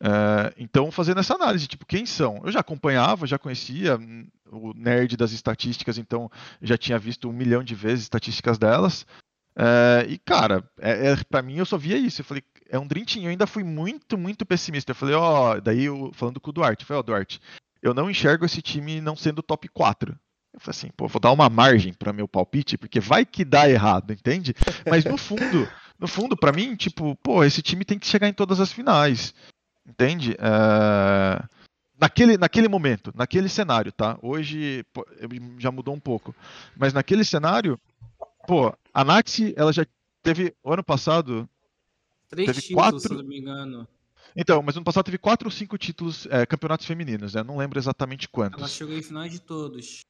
Uh, 0.00 0.54
então, 0.56 0.88
fazendo 0.92 1.18
essa 1.18 1.34
análise, 1.34 1.66
tipo, 1.66 1.84
quem 1.84 2.06
são? 2.06 2.40
Eu 2.44 2.52
já 2.52 2.60
acompanhava, 2.60 3.26
já 3.26 3.40
conhecia 3.40 3.96
hum, 3.96 4.28
o 4.52 4.72
nerd 4.72 5.16
das 5.16 5.32
estatísticas, 5.32 5.98
então 5.98 6.30
já 6.62 6.78
tinha 6.78 6.98
visto 6.98 7.28
um 7.28 7.32
milhão 7.32 7.64
de 7.64 7.74
vezes 7.74 8.04
estatísticas 8.04 8.56
delas. 8.56 9.04
Uh, 9.58 10.08
e, 10.08 10.18
cara, 10.18 10.62
é, 10.80 11.10
é 11.10 11.16
para 11.28 11.42
mim 11.42 11.56
eu 11.56 11.66
só 11.66 11.76
via 11.76 11.96
isso. 11.96 12.20
Eu 12.20 12.24
falei, 12.24 12.44
é 12.68 12.78
um 12.78 12.86
Team. 12.86 13.24
Eu 13.24 13.30
ainda 13.30 13.46
fui 13.46 13.64
muito, 13.64 14.16
muito 14.16 14.46
pessimista. 14.46 14.92
Eu 14.92 14.96
falei, 14.96 15.16
ó, 15.16 15.56
oh, 15.56 15.60
daí 15.60 15.84
eu, 15.84 16.12
falando 16.14 16.40
com 16.40 16.50
o 16.50 16.52
Duarte, 16.52 16.84
eu 16.84 16.86
falei, 16.86 16.98
ó, 16.98 17.00
oh, 17.00 17.02
Duarte, 17.02 17.40
eu 17.82 17.92
não 17.92 18.10
enxergo 18.10 18.44
esse 18.44 18.62
time 18.62 19.00
não 19.00 19.16
sendo 19.16 19.42
top 19.42 19.68
4. 19.68 20.16
Eu 20.52 20.60
falei 20.60 20.78
assim, 20.78 20.90
pô, 20.96 21.08
vou 21.08 21.20
dar 21.20 21.32
uma 21.32 21.48
margem 21.48 21.92
para 21.92 22.12
meu 22.12 22.28
palpite, 22.28 22.78
porque 22.78 23.00
vai 23.00 23.26
que 23.26 23.44
dá 23.44 23.68
errado, 23.68 24.12
entende? 24.12 24.54
Mas 24.88 25.04
no 25.04 25.16
fundo, 25.16 25.68
no 25.98 26.08
fundo, 26.08 26.36
para 26.36 26.52
mim, 26.52 26.74
tipo, 26.76 27.16
pô, 27.16 27.44
esse 27.44 27.60
time 27.60 27.84
tem 27.84 27.98
que 27.98 28.06
chegar 28.06 28.28
em 28.28 28.32
todas 28.32 28.60
as 28.60 28.72
finais, 28.72 29.34
entende? 29.86 30.36
É... 30.38 31.42
Naquele, 32.00 32.38
naquele 32.38 32.68
momento, 32.68 33.12
naquele 33.14 33.48
cenário, 33.48 33.90
tá? 33.90 34.16
Hoje 34.22 34.84
já 35.58 35.70
mudou 35.72 35.92
um 35.92 35.98
pouco, 35.98 36.34
mas 36.76 36.92
naquele 36.92 37.24
cenário, 37.24 37.78
pô, 38.46 38.72
a 38.98 39.04
Naxi, 39.04 39.54
ela 39.56 39.72
já 39.72 39.86
teve, 40.24 40.52
o 40.60 40.72
ano 40.72 40.82
passado, 40.82 41.48
Três 42.28 42.46
teve 42.46 42.60
títulos, 42.62 42.82
quatro... 42.82 42.98
se 42.98 43.14
não 43.14 43.22
me 43.22 43.38
engano. 43.38 43.86
Então, 44.34 44.60
mas 44.60 44.74
no 44.74 44.82
passado 44.82 45.04
teve 45.04 45.18
quatro 45.18 45.46
ou 45.46 45.52
cinco 45.52 45.78
títulos, 45.78 46.26
é, 46.26 46.44
campeonatos 46.44 46.84
femininos, 46.84 47.34
né? 47.34 47.44
Não 47.44 47.56
lembro 47.56 47.78
exatamente 47.78 48.28
quantos. 48.28 48.58
Ela 48.58 48.68
chegou 48.68 48.96
em 48.96 49.02
final 49.02 49.28
de 49.28 49.38
todos. 49.38 50.00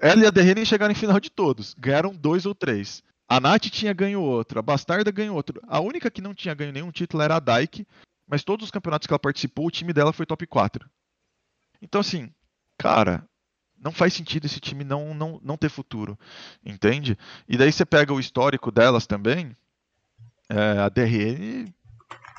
Ela 0.00 0.22
e 0.22 0.26
a 0.26 0.30
DRN 0.30 0.64
chegaram 0.64 0.92
em 0.92 0.96
final 0.96 1.18
de 1.18 1.30
todos. 1.30 1.74
Ganharam 1.74 2.14
dois 2.14 2.46
ou 2.46 2.54
três. 2.54 3.02
A 3.28 3.40
Nath 3.40 3.64
tinha 3.64 3.92
ganho 3.92 4.20
outro, 4.20 4.60
a 4.60 4.62
Bastarda 4.62 5.10
ganhou 5.10 5.34
outro. 5.34 5.60
A 5.66 5.80
única 5.80 6.08
que 6.08 6.22
não 6.22 6.32
tinha 6.32 6.54
ganho 6.54 6.72
nenhum 6.72 6.92
título 6.92 7.24
era 7.24 7.34
a 7.34 7.40
Dyke, 7.40 7.88
mas 8.24 8.44
todos 8.44 8.66
os 8.66 8.70
campeonatos 8.70 9.08
que 9.08 9.12
ela 9.12 9.18
participou, 9.18 9.66
o 9.66 9.70
time 9.70 9.92
dela 9.92 10.12
foi 10.12 10.24
top 10.24 10.46
4. 10.46 10.88
Então, 11.82 12.00
assim, 12.00 12.32
cara, 12.78 13.28
não 13.86 13.92
faz 13.92 14.12
sentido 14.12 14.46
esse 14.46 14.58
time 14.58 14.82
não, 14.82 15.14
não, 15.14 15.40
não 15.44 15.56
ter 15.56 15.68
futuro, 15.68 16.18
entende? 16.64 17.16
E 17.48 17.56
daí 17.56 17.70
você 17.70 17.86
pega 17.86 18.12
o 18.12 18.18
histórico 18.18 18.72
delas 18.72 19.06
também, 19.06 19.56
é, 20.48 20.80
a 20.80 20.88
DRN 20.88 21.72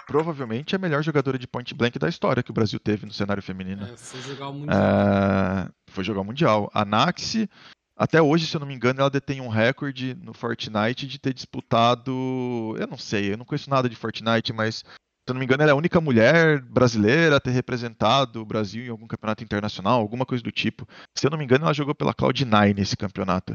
provavelmente 0.06 0.76
é 0.76 0.78
a 0.78 0.80
melhor 0.80 1.02
jogadora 1.02 1.40
de 1.40 1.48
point 1.48 1.74
blank 1.74 1.98
da 1.98 2.10
história 2.10 2.44
que 2.44 2.52
o 2.52 2.54
Brasil 2.54 2.78
teve 2.80 3.06
no 3.06 3.14
cenário 3.14 3.42
feminino. 3.42 3.86
É, 3.86 3.96
foi 3.96 4.22
jogar 4.22 4.50
o 4.50 4.54
Mundial. 4.54 4.78
É, 4.78 5.70
foi 5.88 6.04
jogar 6.04 6.22
o 6.22 6.26
Mundial. 6.26 6.72
A 6.74 6.84
Naxi, 6.84 7.50
até 7.96 8.22
hoje, 8.22 8.46
se 8.46 8.56
eu 8.56 8.60
não 8.60 8.68
me 8.68 8.76
engano, 8.76 9.00
ela 9.00 9.10
detém 9.10 9.40
um 9.40 9.48
recorde 9.48 10.16
no 10.22 10.34
Fortnite 10.34 11.08
de 11.08 11.18
ter 11.18 11.34
disputado. 11.34 12.76
Eu 12.78 12.88
não 12.88 12.98
sei, 12.98 13.32
eu 13.32 13.38
não 13.38 13.46
conheço 13.46 13.70
nada 13.70 13.88
de 13.88 13.96
Fortnite, 13.96 14.52
mas 14.52 14.84
eu 15.32 15.34
não 15.34 15.40
me 15.40 15.46
engano, 15.46 15.64
ela 15.64 15.72
é 15.72 15.74
a 15.74 15.78
única 15.78 16.00
mulher 16.00 16.62
brasileira 16.62 17.38
a 17.38 17.40
ter 17.40 17.52
representado 17.52 18.42
o 18.42 18.46
Brasil 18.46 18.86
em 18.86 18.90
algum 18.90 19.08
campeonato 19.08 19.44
internacional, 19.44 20.00
alguma 20.00 20.26
coisa 20.26 20.44
do 20.44 20.52
tipo. 20.52 20.88
Se 21.16 21.26
eu 21.26 21.32
não 21.32 21.38
me 21.38 21.44
engano, 21.44 21.66
ela 21.66 21.74
jogou 21.74 21.94
pela 21.94 22.14
Cloud9 22.14 22.76
nesse 22.76 22.96
campeonato. 22.96 23.54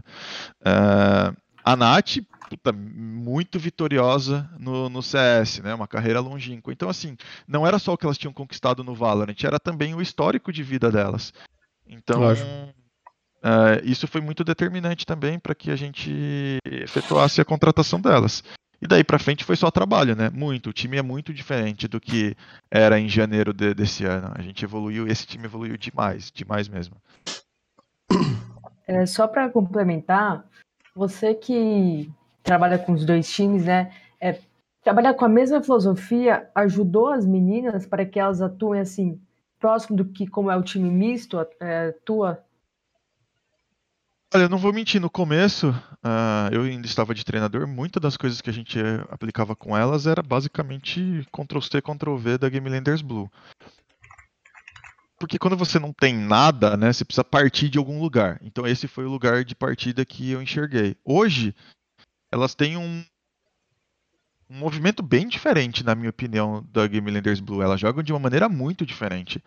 Uh, 0.60 1.36
a 1.64 1.76
Nath, 1.76 2.18
puta, 2.50 2.72
muito 2.72 3.58
vitoriosa 3.58 4.50
no, 4.58 4.88
no, 4.88 5.02
CS, 5.02 5.60
né? 5.60 5.74
Uma 5.74 5.86
carreira 5.86 6.20
longínqua. 6.20 6.72
Então, 6.72 6.88
assim, 6.88 7.16
não 7.46 7.66
era 7.66 7.78
só 7.78 7.92
o 7.92 7.98
que 7.98 8.04
elas 8.04 8.18
tinham 8.18 8.32
conquistado 8.32 8.82
no 8.82 8.94
Valorant, 8.94 9.36
era 9.44 9.60
também 9.60 9.94
o 9.94 10.02
histórico 10.02 10.52
de 10.52 10.62
vida 10.62 10.90
delas. 10.90 11.32
Então, 11.86 12.22
uh, 12.30 13.80
isso 13.84 14.06
foi 14.06 14.20
muito 14.20 14.44
determinante 14.44 15.06
também 15.06 15.38
para 15.38 15.54
que 15.54 15.70
a 15.70 15.76
gente 15.76 16.58
efetuasse 16.64 17.40
a 17.40 17.44
contratação 17.44 18.00
delas. 18.00 18.42
E 18.82 18.86
daí 18.88 19.04
para 19.04 19.16
frente 19.16 19.44
foi 19.44 19.54
só 19.54 19.70
trabalho, 19.70 20.16
né? 20.16 20.28
Muito. 20.28 20.70
O 20.70 20.72
time 20.72 20.96
é 20.96 21.02
muito 21.02 21.32
diferente 21.32 21.86
do 21.86 22.00
que 22.00 22.36
era 22.68 22.98
em 22.98 23.08
janeiro 23.08 23.52
de, 23.52 23.72
desse 23.72 24.04
ano. 24.04 24.32
A 24.34 24.42
gente 24.42 24.64
evoluiu, 24.64 25.06
esse 25.06 25.24
time 25.24 25.44
evoluiu 25.44 25.76
demais, 25.76 26.32
demais 26.32 26.68
mesmo. 26.68 26.96
É, 28.84 29.06
só 29.06 29.28
para 29.28 29.48
complementar, 29.48 30.44
você 30.92 31.34
que 31.34 32.10
trabalha 32.42 32.76
com 32.76 32.92
os 32.92 33.06
dois 33.06 33.32
times, 33.32 33.64
né? 33.64 33.92
É, 34.20 34.40
trabalhar 34.82 35.14
com 35.14 35.24
a 35.24 35.28
mesma 35.28 35.62
filosofia 35.62 36.50
ajudou 36.52 37.08
as 37.08 37.24
meninas 37.24 37.86
para 37.86 38.04
que 38.04 38.18
elas 38.18 38.42
atuem 38.42 38.80
assim 38.80 39.20
próximo 39.60 39.96
do 39.96 40.04
que 40.04 40.26
como 40.26 40.50
é 40.50 40.56
o 40.56 40.64
time 40.64 40.90
misto 40.90 41.38
é, 41.60 41.90
atua 41.90 42.44
Olha, 44.34 44.44
eu 44.44 44.48
não 44.48 44.56
vou 44.56 44.72
mentir, 44.72 44.98
no 44.98 45.10
começo, 45.10 45.68
uh, 45.68 46.48
eu 46.50 46.62
ainda 46.62 46.86
estava 46.86 47.14
de 47.14 47.22
treinador, 47.22 47.66
muitas 47.66 48.00
das 48.00 48.16
coisas 48.16 48.40
que 48.40 48.48
a 48.48 48.52
gente 48.52 48.78
aplicava 49.10 49.54
com 49.54 49.76
elas 49.76 50.06
era 50.06 50.22
basicamente 50.22 51.26
Ctrl-C, 51.30 51.82
Ctrl-V 51.82 52.38
da 52.38 52.48
Game 52.48 52.66
Landers 52.66 53.02
Blue. 53.02 53.30
Porque 55.18 55.38
quando 55.38 55.54
você 55.54 55.78
não 55.78 55.92
tem 55.92 56.14
nada, 56.14 56.78
né, 56.78 56.90
você 56.90 57.04
precisa 57.04 57.22
partir 57.22 57.68
de 57.68 57.76
algum 57.76 58.00
lugar. 58.00 58.40
Então 58.42 58.66
esse 58.66 58.88
foi 58.88 59.04
o 59.04 59.10
lugar 59.10 59.44
de 59.44 59.54
partida 59.54 60.02
que 60.02 60.30
eu 60.30 60.40
enxerguei. 60.40 60.96
Hoje, 61.04 61.54
elas 62.32 62.54
têm 62.54 62.78
um, 62.78 63.04
um 64.48 64.58
movimento 64.58 65.02
bem 65.02 65.28
diferente, 65.28 65.84
na 65.84 65.94
minha 65.94 66.08
opinião, 66.08 66.66
da 66.72 66.86
Game 66.86 67.10
Landers 67.10 67.38
Blue. 67.38 67.60
Elas 67.60 67.78
jogam 67.78 68.02
de 68.02 68.14
uma 68.14 68.18
maneira 68.18 68.48
muito 68.48 68.86
diferente, 68.86 69.44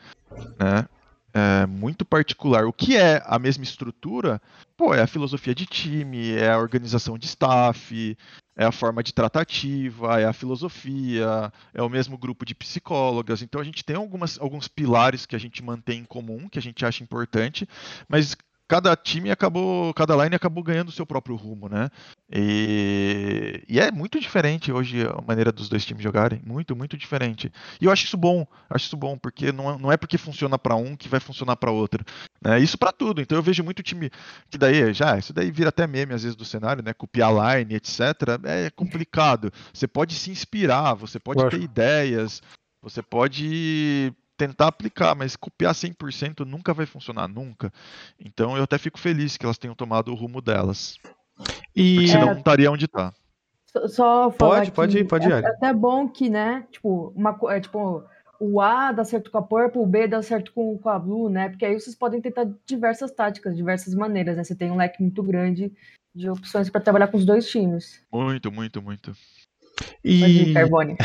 né? 0.60 0.88
É, 1.36 1.66
muito 1.66 2.06
particular. 2.06 2.66
O 2.66 2.72
que 2.72 2.96
é 2.96 3.22
a 3.26 3.38
mesma 3.38 3.66
estrutura? 3.66 4.42
Pô, 4.78 4.94
é 4.94 5.02
a 5.02 5.08
filosofia 5.08 5.54
de 5.54 5.66
time, 5.66 6.32
é 6.32 6.50
a 6.50 6.58
organização 6.58 7.18
de 7.18 7.26
staff, 7.26 8.18
é 8.56 8.64
a 8.64 8.72
forma 8.72 9.04
de 9.04 9.14
tratativa, 9.14 10.22
é 10.22 10.26
a 10.26 10.32
filosofia, 10.32 11.52
é 11.74 11.82
o 11.82 11.90
mesmo 11.90 12.18
grupo 12.18 12.46
de 12.46 12.56
psicólogas. 12.56 13.42
Então 13.42 13.60
a 13.60 13.66
gente 13.66 13.84
tem 13.84 13.98
algumas, 13.98 14.40
alguns 14.40 14.70
pilares 14.70 15.26
que 15.26 15.36
a 15.36 15.40
gente 15.40 15.62
mantém 15.62 16.00
em 16.00 16.06
comum, 16.06 16.48
que 16.48 16.58
a 16.58 16.62
gente 16.62 16.86
acha 16.86 17.04
importante, 17.04 17.68
mas 18.08 18.38
cada 18.68 18.96
time 18.96 19.30
acabou, 19.30 19.94
cada 19.94 20.16
line 20.24 20.36
acabou 20.36 20.64
ganhando 20.64 20.90
o 20.90 20.92
seu 20.92 21.06
próprio 21.06 21.36
rumo, 21.36 21.70
né? 21.70 21.90
E, 22.32 23.64
e, 23.68 23.80
é 23.80 23.92
muito 23.92 24.20
diferente 24.20 24.72
hoje 24.72 25.06
a 25.06 25.22
maneira 25.22 25.52
dos 25.52 25.70
dois 25.70 25.86
times 25.86 26.04
jogarem, 26.04 26.42
muito, 26.44 26.76
muito 26.76 26.98
diferente. 26.98 27.52
E 27.80 27.86
eu 27.86 27.92
acho 27.92 28.06
isso 28.06 28.18
bom, 28.18 28.46
acho 28.70 28.88
isso 28.88 28.98
bom, 28.98 29.18
porque 29.18 29.52
não, 29.52 29.78
não 29.78 29.92
é 29.92 29.98
porque 29.98 30.18
funciona 30.18 30.58
para 30.58 30.76
um 30.76 30.96
que 30.96 31.08
vai 31.08 31.20
funcionar 31.20 31.56
para 31.56 31.72
outro, 31.72 32.04
né? 32.44 32.60
Isso 32.60 32.78
para 32.78 32.92
tudo. 32.92 33.22
Então 33.22 33.38
eu 33.38 33.44
vejo 33.44 33.64
muito 33.64 33.84
time 33.84 34.10
que 34.50 34.58
daí 34.58 34.94
já, 34.94 35.18
isso 35.18 35.32
daí 35.32 35.52
vira 35.52 35.70
até 35.70 35.86
meme 35.86 36.14
às 36.14 36.24
vezes 36.24 36.36
do 36.36 36.46
cenário, 36.46 36.84
né? 36.84 36.94
Copiar 36.94 37.32
line, 37.32 37.76
etc. 37.76 38.00
É 38.44 38.70
complicado. 38.72 39.52
Você 39.72 39.88
pode 39.88 40.16
se 40.16 40.32
inspirar, 40.32 40.96
você 40.96 41.20
pode 41.20 41.48
ter 41.50 41.62
ideias, 41.62 42.42
você 42.82 43.02
pode 43.02 44.14
tentar 44.38 44.68
aplicar, 44.68 45.16
mas 45.16 45.36
copiar 45.36 45.74
100% 45.74 46.46
nunca 46.46 46.74
vai 46.74 46.86
funcionar, 46.86 47.28
nunca. 47.28 47.72
Então 48.20 48.56
eu 48.58 48.64
até 48.64 48.78
fico 48.78 49.00
feliz 49.00 49.38
que 49.38 49.46
elas 49.46 49.58
tenham 49.58 49.76
tomado 49.76 50.12
o 50.12 50.16
rumo 50.16 50.42
delas. 50.42 50.98
E 51.76 51.96
Porque 51.96 52.08
senão 52.08 52.24
é... 52.24 52.32
não 52.32 52.38
estaria 52.38 52.72
onde 52.72 52.86
está. 52.86 53.14
Só 53.88 54.30
pode, 54.30 54.72
pode 54.72 54.98
ir, 54.98 55.04
pode 55.04 55.28
ir. 55.28 55.34
É, 55.34 55.48
até 55.48 55.74
bom 55.74 56.08
que, 56.08 56.30
né, 56.30 56.66
tipo, 56.72 57.12
uma, 57.14 57.38
é, 57.50 57.60
tipo, 57.60 58.04
o 58.40 58.62
A 58.62 58.92
dá 58.92 59.04
certo 59.04 59.30
com 59.30 59.38
a 59.38 59.42
Purple, 59.42 59.82
o 59.82 59.86
B 59.86 60.08
dá 60.08 60.22
certo 60.22 60.54
com, 60.54 60.78
com 60.78 60.90
a 60.90 60.98
Blue, 60.98 61.30
né? 61.30 61.50
Porque 61.50 61.66
aí 61.66 61.74
vocês 61.78 61.96
podem 61.96 62.22
tentar 62.22 62.48
diversas 62.66 63.12
táticas, 63.12 63.56
diversas 63.56 63.94
maneiras, 63.94 64.38
né? 64.38 64.44
Você 64.44 64.56
tem 64.56 64.72
um 64.72 64.78
leque 64.78 65.02
muito 65.02 65.22
grande 65.22 65.74
de 66.14 66.30
opções 66.30 66.70
para 66.70 66.80
trabalhar 66.80 67.08
com 67.08 67.18
os 67.18 67.26
dois 67.26 67.50
times. 67.50 68.02
Muito, 68.12 68.50
muito, 68.52 68.82
muito. 68.82 69.14
E... 70.04 70.22
Pode 70.22 70.32
ir, 70.32 70.54
Carbone. 70.54 70.98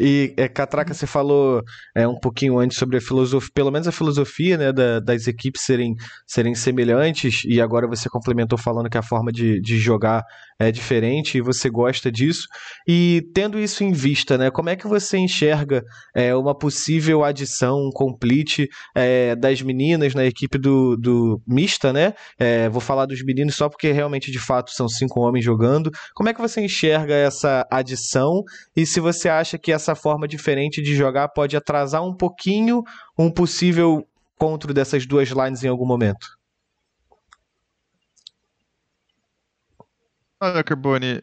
E, 0.00 0.32
é, 0.38 0.48
Catraca, 0.48 0.94
você 0.94 1.06
falou 1.06 1.62
é, 1.94 2.08
um 2.08 2.18
pouquinho 2.18 2.58
antes 2.58 2.78
sobre 2.78 2.96
a 2.96 3.00
filosofia, 3.00 3.50
pelo 3.54 3.70
menos 3.70 3.86
a 3.86 3.92
filosofia 3.92 4.56
né, 4.56 4.72
da, 4.72 5.00
das 5.00 5.26
equipes 5.26 5.62
serem, 5.62 5.94
serem 6.26 6.54
semelhantes, 6.54 7.42
e 7.44 7.60
agora 7.60 7.86
você 7.86 8.08
complementou 8.08 8.58
falando 8.58 8.88
que 8.88 8.96
a 8.96 9.02
forma 9.02 9.30
de, 9.30 9.60
de 9.60 9.78
jogar 9.78 10.24
é 10.62 10.72
diferente 10.72 11.38
e 11.38 11.40
você 11.40 11.68
gosta 11.68 12.10
disso. 12.10 12.46
E 12.86 13.22
tendo 13.34 13.58
isso 13.58 13.82
em 13.84 13.92
vista, 13.92 14.38
né, 14.38 14.50
como 14.50 14.70
é 14.70 14.76
que 14.76 14.86
você 14.86 15.18
enxerga 15.18 15.82
é, 16.14 16.34
uma 16.34 16.56
possível 16.56 17.24
adição, 17.24 17.78
um 17.78 17.90
complete 17.90 18.68
é, 18.94 19.34
das 19.34 19.60
meninas 19.62 20.14
na 20.14 20.24
equipe 20.24 20.58
do, 20.58 20.96
do 20.96 21.40
mista, 21.46 21.92
né? 21.92 22.14
É, 22.38 22.68
vou 22.68 22.80
falar 22.80 23.06
dos 23.06 23.22
meninos 23.24 23.54
só 23.54 23.68
porque 23.68 23.92
realmente 23.92 24.30
de 24.30 24.38
fato 24.38 24.70
são 24.70 24.88
cinco 24.88 25.20
homens 25.20 25.44
jogando. 25.44 25.90
Como 26.14 26.28
é 26.28 26.34
que 26.34 26.40
você 26.40 26.60
enxerga 26.60 27.14
essa 27.14 27.66
adição 27.70 28.42
e 28.76 28.86
se 28.86 29.00
você 29.00 29.28
acha 29.28 29.58
que 29.58 29.72
essa 29.72 29.94
forma 29.94 30.28
diferente 30.28 30.82
de 30.82 30.94
jogar 30.94 31.28
pode 31.28 31.56
atrasar 31.56 32.04
um 32.04 32.14
pouquinho 32.14 32.82
um 33.18 33.30
possível 33.30 34.06
encontro 34.36 34.74
dessas 34.74 35.06
duas 35.06 35.28
lines 35.28 35.62
em 35.62 35.68
algum 35.68 35.86
momento? 35.86 36.41
Olha, 40.42 40.64
Carbone, 40.64 41.22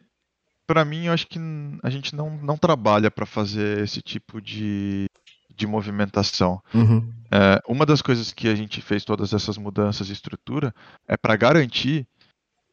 para 0.65 0.85
mim 0.85 1.07
eu 1.07 1.13
acho 1.13 1.27
que 1.27 1.37
a 1.83 1.89
gente 1.89 2.15
não, 2.15 2.37
não 2.37 2.55
trabalha 2.55 3.11
para 3.11 3.25
fazer 3.25 3.79
esse 3.79 4.01
tipo 4.01 4.39
de, 4.41 5.07
de 5.53 5.67
movimentação. 5.67 6.63
Uhum. 6.73 7.11
É, 7.29 7.61
uma 7.67 7.85
das 7.85 8.01
coisas 8.01 8.31
que 8.31 8.47
a 8.47 8.55
gente 8.55 8.81
fez 8.81 9.03
todas 9.03 9.33
essas 9.33 9.57
mudanças 9.57 10.07
de 10.07 10.13
estrutura 10.13 10.73
é 11.05 11.17
para 11.17 11.35
garantir 11.35 12.07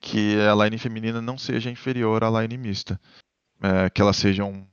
que 0.00 0.36
a 0.38 0.54
line 0.54 0.78
feminina 0.78 1.20
não 1.20 1.36
seja 1.36 1.68
inferior 1.68 2.22
à 2.22 2.30
line 2.30 2.56
mista. 2.56 3.00
É, 3.60 3.90
que 3.90 4.00
ela 4.00 4.12
seja 4.12 4.44
um, 4.44 4.64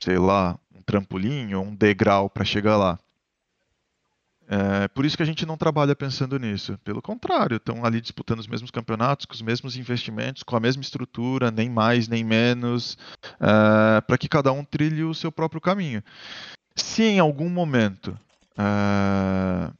sei 0.00 0.16
lá, 0.16 0.58
um 0.74 0.80
trampolim 0.80 1.52
ou 1.52 1.62
um 1.62 1.74
degrau 1.74 2.30
para 2.30 2.42
chegar 2.42 2.78
lá. 2.78 2.98
É, 4.48 4.88
por 4.88 5.04
isso 5.04 5.16
que 5.16 5.22
a 5.22 5.26
gente 5.26 5.46
não 5.46 5.56
trabalha 5.56 5.94
pensando 5.94 6.38
nisso. 6.38 6.78
Pelo 6.84 7.00
contrário, 7.00 7.56
estão 7.56 7.84
ali 7.84 8.00
disputando 8.00 8.40
os 8.40 8.46
mesmos 8.46 8.70
campeonatos, 8.70 9.26
com 9.26 9.34
os 9.34 9.42
mesmos 9.42 9.76
investimentos, 9.76 10.42
com 10.42 10.56
a 10.56 10.60
mesma 10.60 10.82
estrutura, 10.82 11.50
nem 11.50 11.70
mais 11.70 12.08
nem 12.08 12.24
menos, 12.24 12.98
é, 13.40 14.00
para 14.00 14.18
que 14.18 14.28
cada 14.28 14.52
um 14.52 14.64
trilhe 14.64 15.04
o 15.04 15.14
seu 15.14 15.32
próprio 15.32 15.60
caminho. 15.60 16.02
Se 16.76 17.02
em 17.02 17.18
algum 17.18 17.48
momento 17.48 18.18
é, 18.58 19.70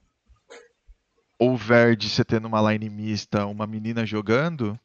houver 1.38 1.96
de 1.96 2.08
você 2.08 2.24
ter 2.24 2.40
numa 2.40 2.72
line 2.72 2.88
mista 2.88 3.46
uma 3.46 3.66
menina 3.66 4.06
jogando, 4.06 4.78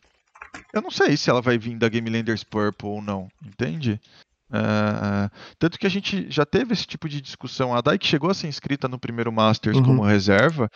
eu 0.74 0.82
não 0.82 0.92
sei 0.92 1.16
se 1.16 1.30
ela 1.30 1.42
vai 1.42 1.58
vir 1.58 1.78
da 1.78 1.88
Game 1.88 2.10
Landers 2.10 2.44
Purple 2.44 2.90
ou 2.90 3.02
não, 3.02 3.30
entende? 3.46 4.02
Uh, 4.50 5.30
tanto 5.60 5.78
que 5.78 5.86
a 5.86 5.90
gente 5.90 6.30
já 6.30 6.46
teve 6.46 6.74
esse 6.74 6.86
tipo 6.86 7.10
de 7.10 7.22
discussão. 7.22 7.76
A 7.76 7.82
Dyke 7.82 8.08
chegou 8.08 8.30
a 8.30 8.34
ser 8.34 8.48
inscrita 8.48 8.88
no 8.88 9.00
primeiro 9.00 9.32
Masters 9.32 9.78
uhum. 9.78 9.84
como 9.84 10.04
reserva, 10.04 10.70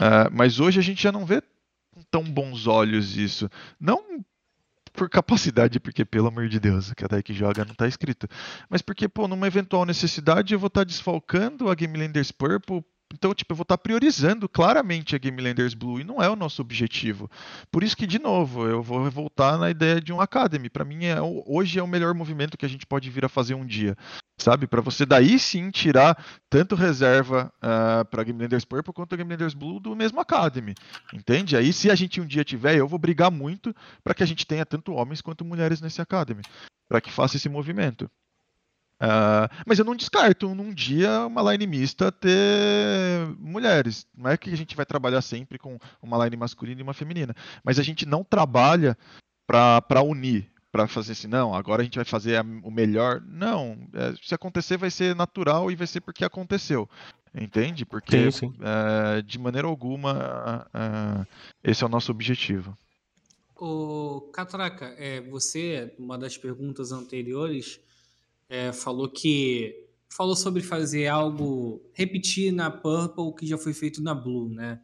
uh, 0.00 0.30
mas 0.32 0.58
hoje 0.58 0.78
a 0.78 0.82
gente 0.82 1.02
já 1.02 1.12
não 1.12 1.26
vê 1.26 1.42
com 1.92 2.02
tão 2.10 2.24
bons 2.24 2.66
olhos 2.66 3.16
isso. 3.16 3.48
Não 3.78 4.02
por 4.92 5.08
capacidade, 5.08 5.78
porque 5.78 6.04
pelo 6.04 6.28
amor 6.28 6.48
de 6.48 6.58
Deus, 6.58 6.92
que 6.92 7.04
a 7.04 7.08
Dyke 7.08 7.32
joga 7.32 7.64
não 7.64 7.72
está 7.72 7.86
escrito, 7.86 8.26
mas 8.68 8.82
porque, 8.82 9.08
pô, 9.08 9.28
numa 9.28 9.46
eventual 9.46 9.86
necessidade 9.86 10.52
eu 10.52 10.58
vou 10.58 10.66
estar 10.66 10.80
tá 10.80 10.84
desfalcando 10.84 11.70
a 11.70 11.74
Game 11.74 11.96
Landers 11.96 12.32
Purple 12.32 12.84
Então, 13.12 13.34
tipo, 13.34 13.52
eu 13.52 13.56
vou 13.56 13.62
estar 13.62 13.76
priorizando 13.76 14.48
claramente 14.48 15.16
a 15.16 15.18
Game 15.18 15.42
Landers 15.42 15.74
Blue 15.74 16.00
e 16.00 16.04
não 16.04 16.22
é 16.22 16.30
o 16.30 16.36
nosso 16.36 16.62
objetivo. 16.62 17.28
Por 17.70 17.82
isso 17.82 17.96
que, 17.96 18.06
de 18.06 18.18
novo, 18.18 18.66
eu 18.66 18.82
vou 18.82 19.10
voltar 19.10 19.58
na 19.58 19.68
ideia 19.68 20.00
de 20.00 20.12
um 20.12 20.20
Academy. 20.20 20.70
Para 20.70 20.84
mim, 20.84 21.06
é, 21.06 21.16
hoje 21.20 21.78
é 21.78 21.82
o 21.82 21.88
melhor 21.88 22.14
movimento 22.14 22.56
que 22.56 22.64
a 22.64 22.68
gente 22.68 22.86
pode 22.86 23.10
vir 23.10 23.24
a 23.24 23.28
fazer 23.28 23.54
um 23.54 23.66
dia. 23.66 23.96
Sabe? 24.38 24.66
Para 24.66 24.80
você 24.80 25.04
daí 25.04 25.38
sim 25.38 25.70
tirar 25.70 26.24
tanto 26.48 26.74
reserva 26.74 27.52
uh, 27.56 28.00
ah, 28.00 28.04
para 28.04 28.22
Game 28.22 28.40
Landers 28.40 28.64
Purple 28.64 28.94
quanto 28.94 29.16
Game 29.16 29.30
Landers 29.30 29.54
Blue 29.54 29.80
do 29.80 29.94
mesmo 29.94 30.20
Academy. 30.20 30.74
Entende? 31.12 31.56
Aí, 31.56 31.72
se 31.72 31.90
a 31.90 31.94
gente 31.94 32.20
um 32.20 32.26
dia 32.26 32.44
tiver, 32.44 32.76
eu 32.76 32.88
vou 32.88 32.98
brigar 32.98 33.30
muito 33.30 33.74
para 34.02 34.14
que 34.14 34.22
a 34.22 34.26
gente 34.26 34.46
tenha 34.46 34.64
tanto 34.64 34.92
homens 34.92 35.20
quanto 35.20 35.44
mulheres 35.44 35.80
nesse 35.80 36.00
Academy. 36.00 36.42
Para 36.88 37.00
que 37.00 37.12
faça 37.12 37.36
esse 37.36 37.48
movimento. 37.48 38.10
Uh, 39.00 39.48
mas 39.64 39.78
eu 39.78 39.84
não 39.84 39.96
descarto 39.96 40.54
num 40.54 40.74
dia 40.74 41.26
uma 41.26 41.50
line 41.50 41.66
mista 41.66 42.12
ter 42.12 43.26
mulheres. 43.38 44.06
Não 44.14 44.30
é 44.30 44.36
que 44.36 44.52
a 44.52 44.56
gente 44.56 44.76
vai 44.76 44.84
trabalhar 44.84 45.22
sempre 45.22 45.58
com 45.58 45.78
uma 46.02 46.22
line 46.24 46.36
masculina 46.36 46.80
e 46.80 46.82
uma 46.82 46.92
feminina, 46.92 47.34
mas 47.64 47.78
a 47.78 47.82
gente 47.82 48.04
não 48.04 48.22
trabalha 48.22 48.96
para 49.46 50.02
unir, 50.02 50.52
para 50.70 50.86
fazer 50.86 51.12
assim, 51.12 51.26
não, 51.26 51.54
agora 51.54 51.80
a 51.80 51.84
gente 51.84 51.96
vai 51.96 52.04
fazer 52.04 52.36
a, 52.36 52.42
o 52.42 52.70
melhor. 52.70 53.22
Não, 53.26 53.88
é, 53.94 54.14
se 54.22 54.34
acontecer 54.34 54.76
vai 54.76 54.90
ser 54.90 55.16
natural 55.16 55.70
e 55.70 55.76
vai 55.76 55.86
ser 55.86 56.02
porque 56.02 56.24
aconteceu. 56.24 56.88
Entende? 57.34 57.86
Porque 57.86 58.30
sim, 58.30 58.50
sim. 58.50 58.54
É, 58.60 59.22
de 59.22 59.38
maneira 59.38 59.66
alguma 59.66 60.66
é, 60.74 61.70
esse 61.70 61.82
é 61.82 61.86
o 61.86 61.90
nosso 61.90 62.10
objetivo. 62.10 62.76
O 63.56 64.30
Catraca, 64.32 64.94
é, 64.98 65.20
você, 65.20 65.94
uma 65.98 66.18
das 66.18 66.36
perguntas 66.36 66.92
anteriores, 66.92 67.78
é, 68.50 68.72
falou 68.72 69.08
que 69.08 69.86
falou 70.08 70.34
sobre 70.34 70.60
fazer 70.60 71.06
algo 71.06 71.80
repetir 71.94 72.52
na 72.52 72.68
Purple 72.68 73.22
o 73.22 73.32
que 73.32 73.46
já 73.46 73.56
foi 73.56 73.72
feito 73.72 74.02
na 74.02 74.12
Blue, 74.12 74.50
né? 74.50 74.80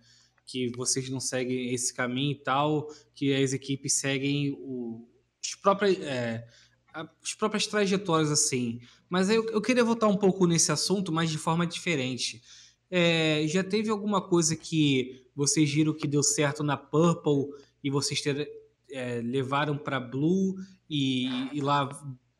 Que 0.46 0.70
vocês 0.76 1.10
não 1.10 1.18
seguem 1.18 1.74
esse 1.74 1.92
caminho 1.92 2.30
e 2.30 2.42
tal, 2.42 2.86
que 3.12 3.34
as 3.34 3.52
equipes 3.52 3.94
seguem 3.94 4.52
o, 4.52 5.04
as, 5.44 5.56
próprias, 5.56 5.98
é, 6.00 6.46
as 6.94 7.34
próprias 7.34 7.66
trajetórias 7.66 8.30
assim. 8.30 8.80
Mas 9.10 9.28
eu, 9.28 9.44
eu 9.50 9.60
queria 9.60 9.84
voltar 9.84 10.06
um 10.06 10.16
pouco 10.16 10.46
nesse 10.46 10.70
assunto, 10.70 11.10
mas 11.10 11.28
de 11.28 11.38
forma 11.38 11.66
diferente. 11.66 12.40
É, 12.88 13.44
já 13.48 13.64
teve 13.64 13.90
alguma 13.90 14.22
coisa 14.22 14.54
que 14.54 15.26
vocês 15.34 15.68
viram 15.68 15.92
que 15.92 16.06
deu 16.06 16.22
certo 16.22 16.62
na 16.62 16.76
Purple 16.76 17.48
e 17.82 17.90
vocês 17.90 18.20
ter, 18.20 18.48
é, 18.92 19.20
levaram 19.20 19.76
para 19.76 19.98
Blue 19.98 20.54
e, 20.88 21.26
e 21.52 21.60
lá 21.60 21.88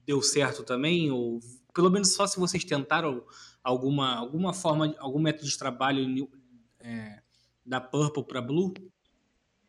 deu 0.07 0.23
certo 0.23 0.63
também? 0.63 1.11
Ou 1.11 1.41
pelo 1.75 1.91
menos 1.91 2.15
só 2.15 2.27
se 2.27 2.39
vocês 2.39 2.65
tentaram 2.65 3.25
alguma, 3.63 4.15
alguma 4.15 4.55
forma, 4.55 4.95
algum 4.99 5.19
método 5.19 5.49
de 5.49 5.59
trabalho 5.59 6.29
é, 6.79 7.21
da 7.65 7.81
Purple 7.81 8.25
para 8.25 8.41
Blue? 8.41 8.73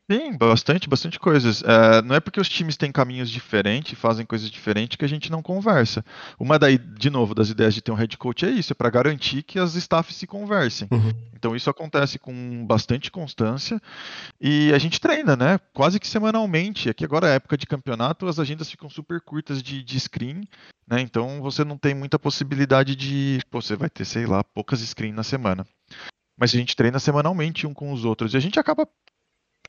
Sim, 0.09 0.37
bastante, 0.37 0.87
bastante 0.87 1.19
coisas. 1.19 1.61
É, 1.63 2.01
não 2.01 2.15
é 2.15 2.21
porque 2.21 2.39
os 2.39 2.47
times 2.47 2.77
têm 2.77 2.93
caminhos 2.93 3.29
diferentes, 3.29 3.99
fazem 3.99 4.25
coisas 4.25 4.49
diferentes, 4.49 4.95
que 4.95 5.03
a 5.03 5.07
gente 5.07 5.29
não 5.29 5.41
conversa. 5.41 6.03
Uma 6.39 6.57
daí, 6.57 6.77
de 6.77 7.09
novo, 7.09 7.35
das 7.35 7.49
ideias 7.49 7.73
de 7.73 7.81
ter 7.81 7.91
um 7.91 7.95
head 7.95 8.17
coach 8.17 8.45
é 8.45 8.49
isso, 8.49 8.71
é 8.71 8.75
para 8.75 8.89
garantir 8.89 9.43
que 9.43 9.59
as 9.59 9.75
staffs 9.75 10.15
se 10.15 10.25
conversem. 10.25 10.87
Uhum. 10.89 11.11
Então 11.35 11.53
isso 11.57 11.69
acontece 11.69 12.17
com 12.17 12.65
bastante 12.65 13.11
constância 13.11 13.81
e 14.39 14.71
a 14.73 14.77
gente 14.77 15.01
treina, 15.01 15.35
né? 15.35 15.59
Quase 15.73 15.99
que 15.99 16.07
semanalmente. 16.07 16.89
Aqui 16.89 17.03
agora 17.03 17.27
é 17.27 17.35
época 17.35 17.57
de 17.57 17.67
campeonato, 17.67 18.27
as 18.27 18.39
agendas 18.39 18.71
ficam 18.71 18.89
super 18.89 19.19
curtas 19.19 19.61
de, 19.61 19.83
de 19.83 19.99
screen, 19.99 20.47
né? 20.87 21.01
Então 21.01 21.41
você 21.41 21.65
não 21.65 21.77
tem 21.77 21.93
muita 21.93 22.17
possibilidade 22.17 22.95
de. 22.95 23.41
Pô, 23.51 23.61
você 23.61 23.75
vai 23.75 23.89
ter, 23.89 24.05
sei 24.05 24.25
lá, 24.25 24.41
poucas 24.41 24.79
screens 24.79 25.15
na 25.15 25.23
semana 25.23 25.67
mas 26.39 26.53
a 26.53 26.57
gente 26.57 26.75
treina 26.75 26.99
semanalmente 26.99 27.65
um 27.65 27.73
com 27.73 27.91
os 27.91 28.05
outros 28.05 28.33
e 28.33 28.37
a 28.37 28.39
gente 28.39 28.59
acaba 28.59 28.87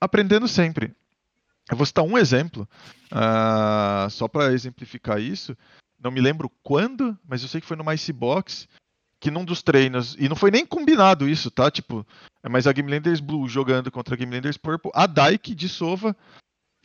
aprendendo 0.00 0.48
sempre. 0.48 0.94
Eu 1.70 1.76
vou 1.76 1.84
citar 1.84 2.04
um 2.04 2.16
exemplo, 2.16 2.66
uh, 3.12 4.08
só 4.10 4.26
para 4.26 4.52
exemplificar 4.52 5.20
isso. 5.20 5.56
Não 6.02 6.10
me 6.10 6.20
lembro 6.20 6.50
quando, 6.62 7.18
mas 7.26 7.42
eu 7.42 7.48
sei 7.48 7.60
que 7.60 7.66
foi 7.66 7.76
no 7.76 7.92
Icebox, 7.92 8.68
que 9.20 9.30
num 9.30 9.44
dos 9.44 9.62
treinos, 9.62 10.16
e 10.18 10.28
não 10.28 10.36
foi 10.36 10.50
nem 10.50 10.64
combinado 10.64 11.28
isso, 11.28 11.50
tá? 11.50 11.70
Tipo, 11.70 12.06
mas 12.48 12.66
a 12.66 12.72
Game 12.72 12.90
Landers 12.90 13.20
Blue 13.20 13.48
jogando 13.48 13.90
contra 13.90 14.14
a 14.14 14.16
Game 14.16 14.32
Landers 14.34 14.56
Purple, 14.56 14.92
a 14.94 15.06
Daik 15.06 15.54
de 15.54 15.68
Sova 15.68 16.16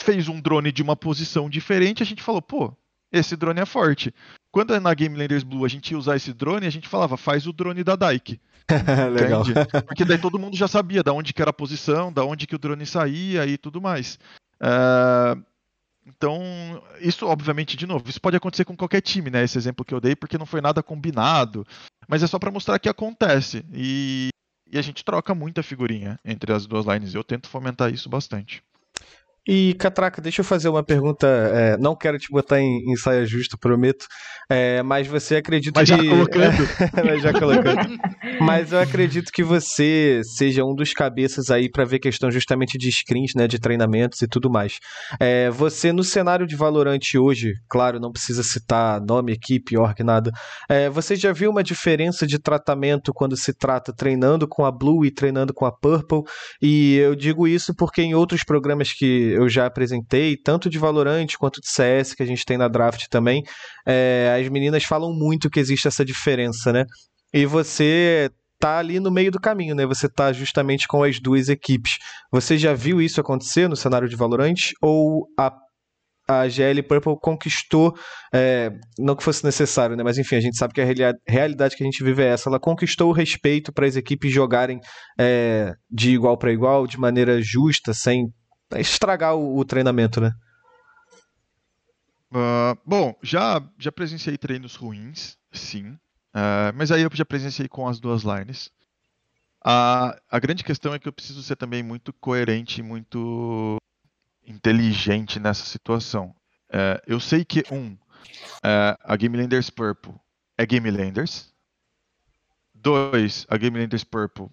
fez 0.02 0.28
um 0.28 0.42
drone 0.42 0.72
de 0.72 0.82
uma 0.82 0.96
posição 0.96 1.50
diferente, 1.50 2.04
a 2.04 2.06
gente 2.06 2.24
falou, 2.24 2.42
pô, 2.42 2.76
esse 3.14 3.36
drone 3.38 3.62
é 3.62 3.66
forte. 3.66 4.14
Quando 4.52 4.78
na 4.80 4.94
Game 4.94 5.16
Landers 5.16 5.44
Blue 5.44 5.64
a 5.64 5.68
gente 5.68 5.92
ia 5.92 5.98
usar 5.98 6.16
esse 6.16 6.34
drone, 6.34 6.66
a 6.66 6.72
gente 6.72 6.88
falava, 6.90 7.16
faz 7.16 7.46
o 7.46 7.54
drone 7.54 7.84
da 7.84 7.96
Daik. 7.96 8.42
Legal. 9.14 9.44
Porque 9.86 10.04
daí 10.04 10.18
todo 10.18 10.40
mundo 10.40 10.58
já 10.58 10.68
sabia 10.68 11.04
da 11.04 11.14
onde 11.14 11.34
que 11.34 11.42
era 11.42 11.52
a 11.52 11.54
posição, 11.54 12.12
da 12.12 12.26
onde 12.26 12.48
que 12.48 12.56
o 12.56 12.60
drone 12.60 12.86
saía 12.86 13.46
e 13.46 13.58
tudo 13.58 13.80
mais. 13.80 14.18
Uh, 14.56 15.44
então, 16.06 16.42
isso 17.00 17.26
obviamente, 17.28 17.78
de 17.78 17.86
novo, 17.86 18.10
isso 18.10 18.20
pode 18.20 18.36
acontecer 18.36 18.66
com 18.66 18.76
qualquer 18.76 19.02
time, 19.02 19.30
né? 19.30 19.44
Esse 19.44 19.58
exemplo 19.58 19.86
que 19.86 19.94
eu 19.94 20.02
dei, 20.02 20.16
porque 20.16 20.38
não 20.38 20.46
foi 20.46 20.60
nada 20.60 20.84
combinado, 20.84 21.66
mas 22.08 22.24
é 22.24 22.28
só 22.28 22.40
para 22.40 22.52
mostrar 22.52 22.80
que 22.80 22.90
acontece. 22.90 23.64
E, 23.74 24.30
e 24.72 24.78
a 24.78 24.82
gente 24.82 25.06
troca 25.06 25.36
muita 25.36 25.64
figurinha 25.64 26.20
entre 26.26 26.52
as 26.52 26.66
duas 26.66 26.86
lines. 26.86 27.14
Eu 27.14 27.24
tento 27.24 27.48
fomentar 27.48 27.94
isso 27.94 28.10
bastante. 28.10 28.64
E, 29.48 29.74
Catraca, 29.74 30.22
deixa 30.22 30.40
eu 30.40 30.46
fazer 30.46 30.70
uma 30.70 30.84
pergunta. 30.84 31.28
É, 31.28 31.78
não 31.78 31.96
quero 31.96 32.18
te 32.18 32.30
botar 32.30 32.62
em, 32.62 32.90
em 32.90 32.96
saia 32.96 33.26
justa, 33.26 33.58
prometo. 33.58 34.08
É, 34.50 34.82
mas 34.84 35.06
você 35.06 35.36
acredita 35.36 35.82
mas 35.82 35.90
que. 35.90 35.98
Já 35.98 36.10
colocando. 36.10 36.70
mas 37.06 37.22
já 37.22 37.34
colocando. 37.34 37.98
mas 38.40 38.72
eu 38.72 38.80
acredito 38.80 39.32
que 39.34 39.44
você 39.44 40.22
seja 40.38 40.64
um 40.64 40.74
dos 40.74 40.94
cabeças 40.94 41.50
aí 41.50 41.70
para 41.70 41.84
ver 41.84 42.00
questão 42.00 42.32
justamente 42.32 42.78
de 42.78 42.90
screens, 42.90 43.32
né? 43.36 43.46
De 43.46 43.60
treinamentos 43.60 44.22
e 44.22 44.28
tudo 44.28 44.50
mais. 44.50 44.80
É, 45.20 45.50
você, 45.50 45.92
no 45.92 46.04
cenário 46.04 46.48
de 46.48 46.56
Valorant 46.56 47.14
hoje, 47.18 47.54
claro, 47.70 48.00
não 48.00 48.12
precisa 48.12 48.44
citar 48.44 49.02
nome, 49.02 49.34
equipe, 49.34 49.78
org, 49.78 50.02
nada. 50.04 50.32
É, 50.70 50.90
você 50.90 51.18
já 51.18 51.34
viu 51.34 51.52
uma 51.52 51.64
diferença 51.64 52.26
de 52.26 52.40
tratamento 52.40 53.12
quando 53.14 53.36
se 53.36 53.54
trata 53.54 53.94
treinando 53.94 54.48
com 54.48 54.64
a 54.64 54.72
Blue 54.72 55.06
e 55.06 55.12
treinando 55.12 55.54
com 55.54 55.66
a 55.66 55.72
Purple? 55.72 56.22
E 56.62 56.96
eu 56.96 57.14
digo 57.14 57.46
isso 57.46 57.74
porque 57.76 58.02
em 58.02 58.16
outros 58.16 58.46
programas 58.46 58.94
que 58.94 59.33
eu 59.34 59.50
já 59.50 59.66
apresentei, 59.66 60.38
tanto 60.38 60.70
de 60.70 60.78
Valorant 60.80 61.28
quanto 61.40 61.60
de 61.60 61.68
CS, 61.70 62.14
que 62.14 62.24
a 62.24 62.26
gente 62.26 62.46
tem 62.46 62.58
na 62.58 62.68
draft 62.68 63.08
também, 63.10 63.44
é, 63.86 64.38
as 64.40 64.50
meninas 64.50 64.84
falam 64.84 65.14
muito 65.14 65.50
que 65.50 65.60
existe 65.60 65.88
essa 65.88 66.06
diferença, 66.06 66.72
né? 66.72 66.86
E 67.34 67.46
você 67.46 68.30
tá 68.64 68.78
ali 68.78 68.98
no 68.98 69.12
meio 69.12 69.30
do 69.30 69.42
caminho, 69.42 69.76
né? 69.76 69.86
Você 69.86 70.08
tá 70.08 70.32
justamente 70.32 70.88
com 70.88 71.04
as 71.04 71.20
duas 71.20 71.50
equipes. 71.50 71.98
Você 72.32 72.58
já 72.58 72.74
viu 72.74 73.02
isso 73.02 73.20
acontecer 73.20 73.68
no 73.68 73.76
cenário 73.76 74.08
de 74.08 74.16
Valorant? 74.16 74.72
Ou 74.82 75.28
a, 75.38 75.54
a 76.30 76.48
GL 76.48 76.82
Purple 76.84 77.20
conquistou, 77.22 77.94
é, 78.34 78.72
não 78.98 79.18
que 79.18 79.24
fosse 79.24 79.44
necessário, 79.44 79.98
né? 79.98 80.04
Mas 80.04 80.18
enfim, 80.18 80.38
a 80.38 80.40
gente 80.40 80.56
sabe 80.56 80.74
que 80.74 80.80
a 80.80 80.88
realidade 81.28 81.76
que 81.76 81.84
a 81.84 81.86
gente 81.86 82.02
vive 82.02 82.24
é 82.24 82.28
essa. 82.28 82.50
Ela 82.50 82.58
conquistou 82.58 83.10
o 83.10 83.14
respeito 83.14 83.74
para 83.74 83.86
as 83.86 83.98
equipes 83.98 84.32
jogarem 84.32 84.80
é, 85.20 85.74
de 85.92 86.12
igual 86.12 86.38
para 86.38 86.54
igual, 86.54 86.88
de 86.88 86.98
maneira 86.98 87.42
justa, 87.42 87.94
sem 87.94 88.28
estragar 88.80 89.36
o, 89.36 89.58
o 89.58 89.66
treinamento, 89.66 90.20
né? 90.22 90.36
Uh, 92.32 92.78
bom, 92.84 93.16
já, 93.22 93.62
já 93.78 93.92
presenciei 93.92 94.38
treinos 94.38 94.76
ruins, 94.76 95.38
sim. 95.52 95.92
Uh, 96.34 96.74
mas 96.76 96.92
aí 96.92 97.04
eu 97.04 97.10
já 97.14 97.24
presenciei 97.24 97.68
com 97.68 97.88
as 97.88 98.00
duas 98.00 98.24
lines. 98.24 98.72
A, 99.64 100.20
a 100.30 100.40
grande 100.40 100.64
questão 100.64 100.94
é 100.94 101.00
que 101.00 101.08
eu 101.08 101.14
preciso 101.14 101.44
ser 101.44 101.56
também 101.56 101.84
muito 101.84 102.12
coerente 102.14 102.80
e 102.80 102.84
muito 102.84 103.78
inteligente 104.46 105.40
nessa 105.40 105.64
situação. 105.64 106.36
Uh, 106.70 107.00
eu 107.06 107.20
sei 107.20 107.46
que, 107.46 107.64
um, 107.72 107.96
a 108.64 109.16
Game 109.16 109.38
Landers 109.38 109.70
Purple 109.70 110.16
é 110.58 110.66
Game 110.66 110.90
Landers. 110.90 111.54
Dois, 112.74 113.46
a 113.48 113.58
Game 113.58 113.80
Landers 113.80 114.04
Purple 114.04 114.50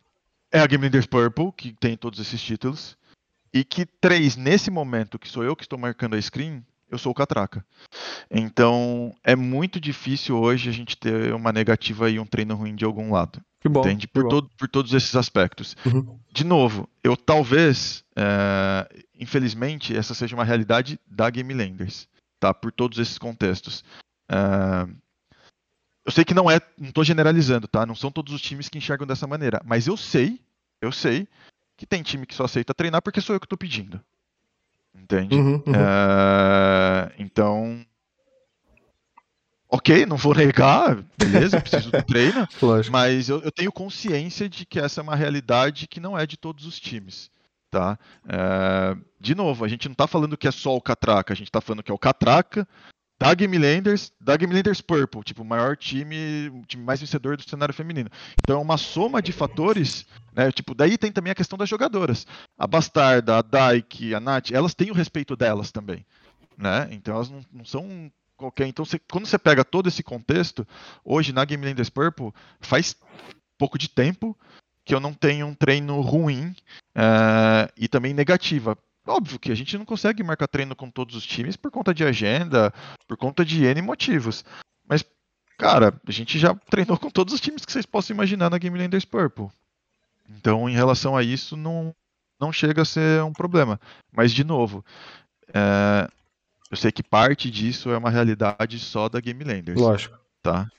é 0.53 0.61
a 0.61 0.67
Game 0.67 0.85
Landers 0.85 1.07
Purple, 1.07 1.53
que 1.53 1.73
tem 1.73 1.97
todos 1.97 2.19
esses 2.21 2.41
títulos. 2.43 2.97
E 3.53 3.65
que 3.65 3.85
três, 3.85 4.37
nesse 4.37 4.71
momento 4.71 5.19
que 5.19 5.29
sou 5.29 5.43
eu 5.43 5.57
que 5.57 5.65
estou 5.65 5.79
marcando 5.79 6.15
a 6.15 6.23
screen, 6.23 6.65
eu 6.91 6.99
sou 6.99 7.13
o 7.13 7.15
catraca. 7.15 7.65
Então 8.31 9.15
é 9.25 9.35
muito 9.37 9.81
difícil 9.81 10.37
hoje 10.37 10.69
a 10.69 10.73
gente 10.73 10.97
ter 10.97 11.33
uma 11.35 11.53
negativa 11.53 12.11
e 12.11 12.19
um 12.19 12.27
treino 12.27 12.55
ruim 12.55 12.75
de 12.75 12.85
algum 12.85 13.13
lado. 13.13 13.41
Que 13.61 13.69
bom. 13.69 13.81
Entende? 13.81 14.09
Por, 14.09 14.27
todo, 14.29 14.51
por 14.57 14.69
todos 14.69 14.93
esses 14.95 15.15
aspectos. 15.15 15.77
Uhum. 15.85 16.19
De 16.33 16.45
novo, 16.45 16.89
eu 17.05 17.17
talvez, 17.17 18.03
é, 18.17 19.05
infelizmente, 19.19 19.95
essa 19.95 20.15
seja 20.15 20.35
uma 20.35 20.45
realidade 20.45 20.99
da 21.07 21.29
Game 21.29 21.53
Landers, 21.53 22.09
tá? 22.39 22.55
Por 22.55 22.73
todos 22.73 22.99
esses 22.99 23.19
contextos. 23.19 23.85
É, 24.31 24.89
eu 26.07 26.11
sei 26.11 26.25
que 26.25 26.35
não 26.35 26.51
é, 26.51 26.59
não 26.79 26.89
estou 26.89 27.05
generalizando, 27.05 27.69
tá? 27.69 27.85
Não 27.85 27.95
são 27.95 28.11
todos 28.11 28.33
os 28.33 28.41
times 28.41 28.69
que 28.69 28.79
enxergam 28.79 29.07
dessa 29.07 29.27
maneira, 29.27 29.61
mas 29.65 29.87
eu 29.87 29.97
sei, 29.97 30.41
eu 30.81 30.91
sei 30.91 31.29
que 31.81 31.87
tem 31.87 32.03
time 32.03 32.27
que 32.27 32.35
só 32.35 32.45
aceita 32.45 32.75
treinar 32.75 33.01
porque 33.01 33.23
sou 33.23 33.35
eu 33.35 33.41
que 33.41 33.47
estou 33.47 33.57
pedindo. 33.57 33.99
Entende? 34.95 35.35
Uhum, 35.35 35.55
uhum. 35.55 35.73
Uh, 35.73 37.11
então. 37.19 37.87
ok, 39.67 40.05
não 40.05 40.19
vou 40.19 40.35
negar, 40.35 41.03
beleza, 41.17 41.57
eu 41.57 41.63
preciso 41.63 41.91
do 41.91 42.03
treino, 42.03 42.47
Lógico. 42.61 42.93
mas 42.93 43.31
eu, 43.31 43.41
eu 43.41 43.51
tenho 43.51 43.73
consciência 43.73 44.47
de 44.47 44.67
que 44.67 44.79
essa 44.79 45.01
é 45.01 45.03
uma 45.03 45.17
realidade 45.17 45.89
que 45.89 46.01
não 46.01 46.19
é 46.19 46.27
de 46.27 46.37
todos 46.37 46.67
os 46.67 46.79
times. 46.79 47.31
Tá? 47.71 47.99
É, 48.29 48.95
de 49.19 49.35
novo, 49.35 49.65
a 49.65 49.69
gente 49.69 49.89
não 49.89 49.93
está 49.93 50.07
falando 50.07 50.37
que 50.37 50.49
é 50.49 50.53
só 50.53 50.77
o 50.77 50.83
Catraca, 50.83 51.33
a 51.33 51.37
gente 51.37 51.49
está 51.49 51.63
falando 51.63 51.83
que 51.83 51.91
é 51.91 51.95
o 51.95 51.99
Catraca, 51.99 52.69
da 53.21 53.35
Game 53.35 53.59
Landers, 53.59 54.11
da 54.19 54.35
Game 54.35 54.55
Purple, 54.87 55.23
tipo, 55.23 55.43
o 55.43 55.45
maior 55.45 55.77
time, 55.77 56.49
o 56.49 56.63
time 56.67 56.83
mais 56.83 57.01
vencedor 57.01 57.37
do 57.37 57.47
cenário 57.47 57.75
feminino. 57.75 58.09
Então 58.43 58.59
é 58.59 58.63
uma 58.63 58.79
soma 58.79 59.21
de 59.21 59.31
fatores, 59.31 60.07
né? 60.33 60.51
Tipo, 60.51 60.75
daí 60.75 60.97
tem 60.97 61.13
também 61.13 61.31
a 61.31 61.35
questão 61.35 61.59
das 61.59 61.69
jogadoras. 61.69 62.27
A 62.57 62.67
Bastarda, 62.67 63.37
a 63.37 63.43
Daik, 63.43 64.15
a 64.15 64.21
Nath, 64.21 64.51
elas 64.53 64.75
têm 64.75 64.91
o 64.91 64.95
respeito 64.95 65.37
delas 65.37 65.71
também, 65.71 66.07
né? 66.57 66.89
Então 66.93 67.15
elas 67.15 67.29
não, 67.29 67.45
não 67.53 67.65
são 67.67 68.11
qualquer. 68.39 68.67
Então 68.67 68.87
você, 68.87 68.99
quando 68.99 69.27
você 69.27 69.39
pega 69.39 69.67
todo 69.67 69.91
esse 69.91 70.03
contexto, 70.03 70.67
hoje 71.05 71.31
na 71.31 71.45
Game 71.45 71.63
Landers 71.63 71.91
Purple 71.91 72.33
faz 72.59 72.97
pouco 73.59 73.77
de 73.77 73.91
tempo 73.91 74.35
que 74.83 74.95
eu 74.95 75.01
não 75.01 75.13
tenho 75.13 75.47
um 75.47 75.55
treino 75.55 76.01
ruim 76.01 76.57
uh, 76.97 77.71
e 77.77 77.87
também 77.87 78.15
negativa 78.15 78.79
Óbvio 79.07 79.39
que 79.39 79.51
a 79.51 79.55
gente 79.55 79.77
não 79.79 79.85
consegue 79.85 80.23
marcar 80.23 80.47
treino 80.47 80.77
com 80.77 80.91
todos 80.91 81.17
os 81.17 81.27
times 81.27 81.57
por 81.57 81.71
conta 81.71 81.95
de 81.95 82.05
agenda, 82.05 82.73
por 83.09 83.17
conta 83.17 83.45
de 83.45 83.65
N 83.65 83.83
motivos. 83.83 84.45
Mas, 84.87 85.05
cara, 85.59 85.99
a 86.07 86.11
gente 86.11 86.39
já 86.39 86.55
treinou 86.55 86.99
com 86.99 87.11
todos 87.11 87.33
os 87.33 87.41
times 87.41 87.65
que 87.65 87.73
vocês 87.73 87.87
possam 87.87 88.15
imaginar 88.15 88.51
na 88.51 88.59
Game 88.59 88.79
Landers 88.79 89.05
Purple. 89.05 89.49
Então, 90.29 90.69
em 90.69 90.75
relação 90.75 91.17
a 91.17 91.23
isso, 91.23 91.57
não, 91.57 91.95
não 92.39 92.53
chega 92.53 92.83
a 92.83 92.85
ser 92.85 93.23
um 93.25 93.33
problema. 93.33 93.81
Mas, 94.13 94.33
de 94.33 94.45
novo, 94.45 94.85
é, 95.53 96.09
eu 96.71 96.77
sei 96.77 96.93
que 96.93 97.03
parte 97.03 97.51
disso 97.51 97.91
é 97.91 97.99
uma 97.99 98.11
realidade 98.11 98.79
só 98.79 99.09
da 99.09 99.21
Game 99.21 99.43
Landers. 99.43 99.81
Lógico. 99.81 100.19
Tá? 100.43 100.71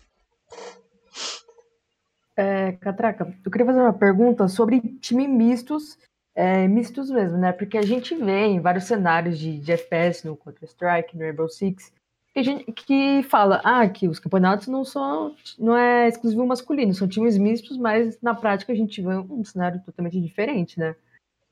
É, 2.38 2.72
Catraca, 2.73 3.38
eu 3.43 3.52
queria 3.52 3.68
fazer 3.68 3.81
uma 3.81 3.93
pergunta 3.93 4.48
sobre 4.48 4.80
time 4.99 5.27
mistos 5.27 5.98
é, 6.36 6.68
mistos 6.68 7.10
mesmo, 7.10 7.38
né? 7.38 7.52
Porque 7.52 7.78
a 7.78 7.82
gente 7.82 8.16
vê 8.16 8.45
em 8.45 8.60
vários 8.60 8.86
cenários 8.86 9.38
de, 9.38 9.60
de 9.60 9.72
FPS 9.72 10.26
no 10.26 10.38
Counter-Strike, 10.38 11.16
no 11.16 11.24
Rainbow 11.24 11.49
Six, 11.49 11.94
que, 12.34 12.44
gente, 12.44 12.72
que 12.72 13.24
fala 13.24 13.62
ah, 13.64 13.88
que 13.90 14.08
os 14.08 14.20
campeonatos 14.20 14.68
não 14.68 14.86
são 14.86 15.36
não 15.60 15.76
é 15.76 16.08
exclusivo 16.08 16.45
masculino, 16.45 16.94
são 16.94 17.08
times 17.08 17.38
mistos, 17.38 17.78
mas 17.78 18.20
na 18.22 18.34
prática 18.34 18.72
a 18.72 18.76
gente 18.76 19.02
vê 19.02 19.16
um 19.16 19.44
cenário 19.44 19.82
totalmente 19.86 20.20
diferente, 20.22 20.80
né? 20.80 20.95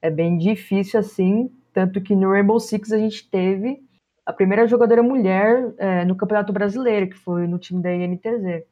É 0.01 0.09
bem 0.09 0.37
difícil 0.37 0.99
assim, 0.99 1.51
tanto 1.73 2.01
que 2.01 2.15
no 2.15 2.31
Rainbow 2.31 2.59
Six 2.59 2.93
a 2.93 2.97
gente 2.97 3.29
teve 3.29 3.83
a 4.25 4.31
primeira 4.31 4.67
jogadora 4.67 5.03
mulher 5.03 5.73
é, 5.77 6.05
no 6.05 6.15
Campeonato 6.15 6.53
Brasileiro, 6.53 7.09
que 7.09 7.17
foi 7.17 7.47
no 7.47 7.57
time 7.57 7.81
da 7.81 7.93
INTZ. 7.93 8.63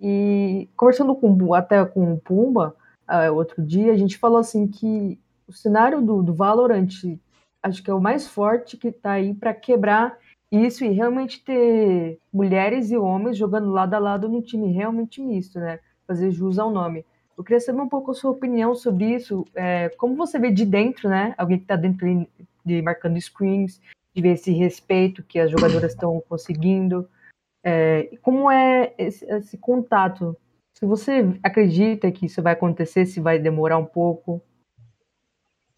E 0.00 0.68
conversando 0.76 1.14
com, 1.16 1.54
até 1.54 1.84
com 1.84 2.12
o 2.12 2.20
Pumba, 2.20 2.76
uh, 3.08 3.32
outro 3.34 3.62
dia, 3.62 3.92
a 3.92 3.96
gente 3.96 4.18
falou 4.18 4.38
assim 4.38 4.66
que 4.66 5.18
o 5.46 5.52
cenário 5.52 6.00
do, 6.00 6.22
do 6.22 6.34
Valorant 6.34 6.88
acho 7.62 7.82
que 7.82 7.90
é 7.90 7.94
o 7.94 8.00
mais 8.00 8.28
forte 8.28 8.76
que 8.76 8.88
está 8.88 9.12
aí 9.12 9.34
para 9.34 9.54
quebrar 9.54 10.18
isso 10.52 10.84
e 10.84 10.88
realmente 10.88 11.42
ter 11.42 12.18
mulheres 12.32 12.90
e 12.90 12.96
homens 12.96 13.36
jogando 13.36 13.70
lado 13.70 13.94
a 13.94 13.98
lado 13.98 14.28
num 14.28 14.42
time 14.42 14.70
realmente 14.70 15.20
misto, 15.20 15.58
né? 15.58 15.80
Fazer 16.06 16.30
jus 16.30 16.58
ao 16.58 16.70
nome. 16.70 17.04
Eu 17.36 17.42
queria 17.42 17.58
saber 17.58 17.80
um 17.80 17.88
pouco 17.88 18.12
a 18.12 18.14
sua 18.14 18.30
opinião 18.30 18.74
sobre 18.74 19.14
isso. 19.14 19.44
É, 19.54 19.88
como 19.96 20.14
você 20.14 20.38
vê 20.38 20.50
de 20.52 20.64
dentro, 20.64 21.08
né? 21.08 21.34
Alguém 21.36 21.58
que 21.58 21.64
está 21.64 21.74
dentro 21.74 22.06
de 22.64 22.82
marcando 22.82 23.20
screens, 23.20 23.80
de 24.14 24.22
ver 24.22 24.34
esse 24.34 24.52
respeito 24.52 25.24
que 25.24 25.40
as 25.40 25.50
jogadoras 25.50 25.92
estão 25.92 26.22
conseguindo. 26.28 27.08
É, 27.64 28.10
como 28.22 28.50
é 28.50 28.94
esse, 28.98 29.24
esse 29.24 29.58
contato? 29.58 30.36
Se 30.74 30.86
você 30.86 31.26
acredita 31.42 32.12
que 32.12 32.26
isso 32.26 32.42
vai 32.42 32.52
acontecer, 32.52 33.06
se 33.06 33.20
vai 33.20 33.38
demorar 33.38 33.78
um 33.78 33.86
pouco? 33.86 34.40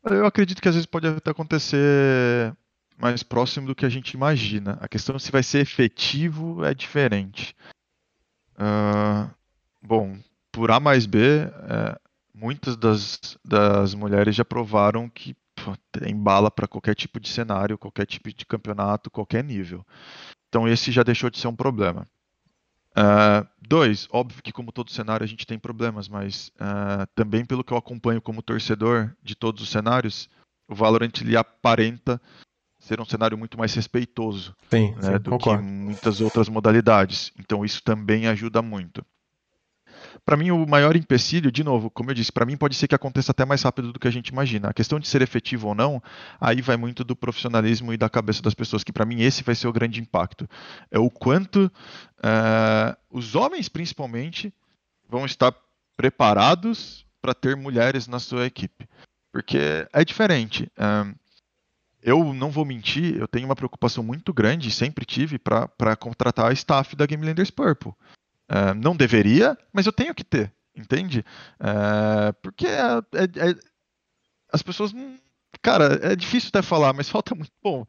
Eu 0.09 0.25
acredito 0.25 0.63
que 0.63 0.69
às 0.69 0.75
vezes 0.75 0.87
pode 0.87 1.07
até 1.07 1.31
acontecer 1.31 2.55
mais 2.97 3.23
próximo 3.23 3.67
do 3.67 3.75
que 3.75 3.85
a 3.85 3.89
gente 3.89 4.13
imagina. 4.13 4.79
A 4.81 4.89
questão 4.89 5.19
se 5.19 5.33
vai 5.33 5.43
ser 5.43 5.61
efetivo 5.61 6.65
é 6.65 6.73
diferente. 6.73 7.55
Uh, 8.55 9.29
bom, 9.83 10.19
por 10.51 10.71
A 10.71 10.81
mais 10.81 11.05
B, 11.07 11.19
é, 11.19 11.99
muitas 12.33 12.77
das, 12.77 13.37
das 13.45 13.95
mulheres 13.95 14.35
já 14.35 14.45
provaram 14.45 15.09
que 15.09 15.35
pô, 15.55 15.77
tem 15.93 16.17
bala 16.17 16.51
para 16.51 16.69
qualquer 16.69 16.95
tipo 16.95 17.21
de 17.21 17.29
cenário, 17.29 17.77
qualquer 17.77 18.07
tipo 18.07 18.33
de 18.33 18.47
campeonato, 18.47 19.11
qualquer 19.11 19.45
nível. 19.45 19.85
Então 20.49 20.67
esse 20.67 20.91
já 20.91 21.03
deixou 21.03 21.29
de 21.29 21.39
ser 21.39 21.49
um 21.49 21.57
problema. 21.57 22.07
Uh, 22.97 23.47
dois, 23.61 24.09
óbvio 24.11 24.43
que 24.43 24.53
como 24.53 24.73
todo 24.73 24.91
cenário 24.91 25.23
a 25.23 25.27
gente 25.27 25.47
tem 25.47 25.59
problemas, 25.59 26.09
mas 26.09 26.51
uh, 26.57 27.07
também 27.15 27.45
pelo 27.45 27.63
que 27.63 27.73
eu 27.73 27.77
acompanho 27.77 28.23
como 28.23 28.41
torcedor 28.41 29.15
de 29.23 29.35
todos 29.35 29.63
os 29.63 29.69
cenários, 29.69 30.31
o 30.67 30.75
Valorant 30.75 31.13
ele 31.21 31.37
aparenta 31.37 32.21
ser 32.79 33.01
um 33.01 33.05
cenário 33.05 33.37
muito 33.37 33.59
mais 33.59 33.75
respeitoso 33.75 34.57
sim, 34.71 34.95
né, 34.95 35.13
sim, 35.13 35.19
do 35.19 35.31
concordo. 35.31 35.63
que 35.63 35.69
muitas 35.69 36.21
outras 36.21 36.49
modalidades. 36.49 37.33
Então 37.39 37.65
isso 37.65 37.83
também 37.83 38.27
ajuda 38.29 38.63
muito. 38.63 39.05
Para 40.25 40.37
mim, 40.37 40.51
o 40.51 40.67
maior 40.67 40.97
empecilho, 40.97 41.51
de 41.53 41.63
novo, 41.63 41.91
como 41.91 42.11
eu 42.11 42.15
disse, 42.15 42.33
para 42.33 42.47
mim 42.47 42.57
pode 42.57 42.75
ser 42.75 42.89
que 42.89 42.95
aconteça 42.95 43.33
até 43.33 43.45
mais 43.45 43.63
rápido 43.63 43.93
do 43.93 43.99
que 43.99 44.09
a 44.09 44.11
gente 44.11 44.29
imagina. 44.29 44.69
A 44.69 44.75
questão 44.75 44.99
de 44.99 45.09
ser 45.09 45.23
efetivo 45.23 45.69
ou 45.69 45.75
não, 45.75 46.03
aí 46.41 46.61
vai 46.61 46.77
muito 46.77 47.05
do 47.05 47.15
profissionalismo 47.15 47.93
e 47.93 47.97
da 47.97 48.09
cabeça 48.09 48.43
das 48.43 48.55
pessoas, 48.55 48.83
que 48.83 48.93
para 48.93 49.05
mim 49.05 49.23
esse 49.23 49.43
vai 49.43 49.55
ser 49.55 49.69
o 49.69 49.73
grande 49.73 50.01
impacto. 50.01 50.49
É 50.91 50.99
o 50.99 51.11
quanto 51.11 51.67
uh, 51.67 52.97
os 53.11 53.35
homens, 53.35 53.69
principalmente, 53.69 54.53
vão 55.09 55.25
estar 55.25 55.55
preparados 55.97 57.07
para 57.21 57.35
ter 57.35 57.57
mulheres 57.57 58.07
na 58.07 58.19
sua 58.19 58.47
equipe. 58.47 58.89
Porque 59.33 59.87
é 59.93 60.05
diferente. 60.05 60.71
Uh, 60.79 61.15
eu 62.07 62.33
não 62.33 62.53
vou 62.53 62.65
mentir, 62.65 63.17
eu 63.17 63.27
tenho 63.27 63.47
uma 63.47 63.57
preocupação 63.57 64.05
muito 64.05 64.33
grande, 64.33 64.71
sempre 64.71 65.05
tive, 65.05 65.41
para 65.41 65.97
contratar 65.97 66.47
a 66.47 66.53
staff 66.53 66.95
da 66.95 67.05
Game 67.05 67.27
Landers 67.27 67.51
Purple. 67.51 67.93
Uh, 68.51 68.75
não 68.75 68.95
deveria, 68.95 69.59
mas 69.73 69.87
eu 69.87 69.93
tenho 69.93 70.15
que 70.15 70.25
ter, 70.25 70.53
entende? 70.77 71.25
Uh, 71.61 72.33
porque 72.43 72.67
é, 72.67 72.81
é, 73.15 73.51
é, 73.51 73.55
as 74.53 74.63
pessoas. 74.63 74.93
Cara, 75.63 75.99
é 76.03 76.15
difícil 76.15 76.51
até 76.51 76.63
falar, 76.63 76.93
mas 76.93 77.09
falta 77.09 77.35
muito. 77.35 77.51
Bom, 77.63 77.85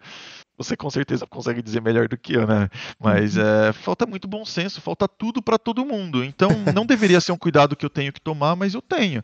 você 0.58 0.76
com 0.76 0.90
certeza 0.90 1.28
consegue 1.28 1.62
dizer 1.62 1.82
melhor 1.82 2.08
do 2.08 2.18
que 2.18 2.34
eu, 2.34 2.48
né? 2.48 2.70
Mas 3.00 3.38
é, 3.38 3.72
falta 3.74 4.06
muito 4.08 4.28
bom 4.28 4.44
senso, 4.44 4.82
falta 4.82 5.08
tudo 5.08 5.42
para 5.42 5.60
todo 5.60 5.86
mundo. 5.86 6.24
Então, 6.24 6.50
não 6.74 6.86
deveria 6.86 7.22
ser 7.22 7.32
um 7.34 7.38
cuidado 7.38 7.76
que 7.76 7.86
eu 7.86 7.90
tenho 7.90 8.12
que 8.12 8.22
tomar, 8.22 8.56
mas 8.56 8.74
eu 8.74 8.82
tenho. 8.82 9.22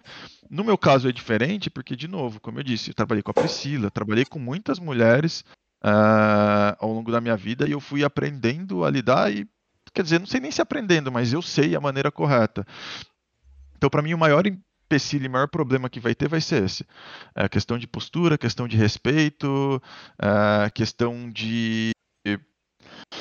No 0.49 0.63
meu 0.63 0.77
caso 0.77 1.09
é 1.09 1.11
diferente, 1.11 1.69
porque, 1.69 1.95
de 1.95 2.07
novo, 2.07 2.39
como 2.39 2.59
eu 2.59 2.63
disse, 2.63 2.91
eu 2.91 2.93
trabalhei 2.93 3.23
com 3.23 3.31
a 3.31 3.33
Priscila, 3.33 3.89
trabalhei 3.89 4.25
com 4.25 4.37
muitas 4.37 4.77
mulheres 4.77 5.43
uh, 5.83 6.75
ao 6.79 6.91
longo 6.91 7.11
da 7.11 7.19
minha 7.19 7.35
vida 7.35 7.67
e 7.67 7.71
eu 7.71 7.79
fui 7.79 8.03
aprendendo 8.03 8.85
a 8.85 8.89
lidar 8.89 9.33
e 9.33 9.47
quer 9.93 10.03
dizer, 10.03 10.19
não 10.19 10.25
sei 10.27 10.39
nem 10.39 10.51
se 10.51 10.61
aprendendo, 10.61 11.11
mas 11.11 11.31
eu 11.31 11.41
sei 11.41 11.75
a 11.75 11.81
maneira 11.81 12.11
correta. 12.11 12.65
Então, 13.77 13.89
para 13.89 14.01
mim, 14.01 14.13
o 14.13 14.17
maior 14.17 14.45
empecilho 14.47 15.25
e 15.25 15.29
maior 15.29 15.47
problema 15.47 15.89
que 15.89 15.99
vai 15.99 16.15
ter 16.15 16.27
vai 16.27 16.41
ser 16.41 16.63
esse. 16.63 16.85
É 17.35 17.47
questão 17.49 17.77
de 17.77 17.87
postura, 17.87 18.37
questão 18.37 18.67
de 18.67 18.77
respeito, 18.77 19.81
a 20.17 20.69
questão 20.69 21.29
de. 21.29 21.91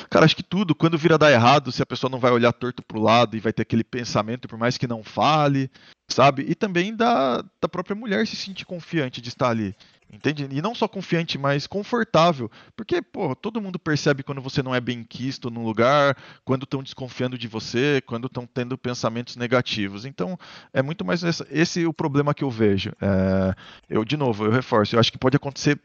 Cara, 0.09 0.25
acho 0.25 0.37
que 0.37 0.43
tudo, 0.43 0.75
quando 0.75 0.99
vira 0.99 1.19
dar 1.19 1.33
errado, 1.33 1.73
se 1.73 1.83
a 1.83 1.87
pessoa 1.87 2.11
não 2.11 2.19
vai 2.19 2.31
olhar 2.31 2.53
torto 2.53 2.83
pro 2.83 3.01
lado 3.01 3.37
e 3.37 3.41
vai 3.41 3.53
ter 3.53 3.63
aquele 3.63 3.85
pensamento, 3.85 4.49
por 4.49 4.59
mais 4.59 4.79
que 4.79 4.87
não 4.87 5.03
fale, 5.03 5.71
sabe? 6.09 6.45
E 6.49 6.55
também 6.55 6.95
da, 6.95 7.43
da 7.61 7.69
própria 7.69 7.97
mulher 7.97 8.27
se 8.27 8.37
sentir 8.37 8.65
confiante 8.65 9.21
de 9.21 9.29
estar 9.29 9.49
ali. 9.49 9.75
Entende? 10.13 10.47
E 10.51 10.61
não 10.61 10.75
só 10.75 10.87
confiante, 10.87 11.39
mas 11.39 11.67
confortável. 11.67 12.51
Porque, 12.77 13.01
pô, 13.01 13.35
todo 13.35 13.63
mundo 13.63 13.79
percebe 13.79 14.23
quando 14.23 14.43
você 14.43 14.63
não 14.63 14.75
é 14.75 14.81
bem 14.81 15.03
quisto 15.03 15.51
num 15.51 15.65
lugar, 15.65 16.15
quando 16.45 16.65
estão 16.65 16.83
desconfiando 16.83 17.39
de 17.39 17.49
você, 17.49 18.03
quando 18.05 18.27
estão 18.27 18.47
tendo 18.47 18.77
pensamentos 18.77 19.37
negativos. 19.37 20.05
Então, 20.05 20.39
é 20.71 20.83
muito 20.83 21.03
mais 21.03 21.23
esse, 21.23 21.47
esse 21.51 21.87
o 21.87 21.95
problema 21.95 22.35
que 22.35 22.45
eu 22.45 22.51
vejo. 22.51 22.93
É, 23.01 23.55
eu, 23.89 24.05
de 24.05 24.19
novo, 24.19 24.45
eu 24.45 24.51
reforço, 24.51 24.95
eu 24.95 25.01
acho 25.01 25.11
que 25.11 25.17
pode 25.17 25.37
acontecer 25.37 25.81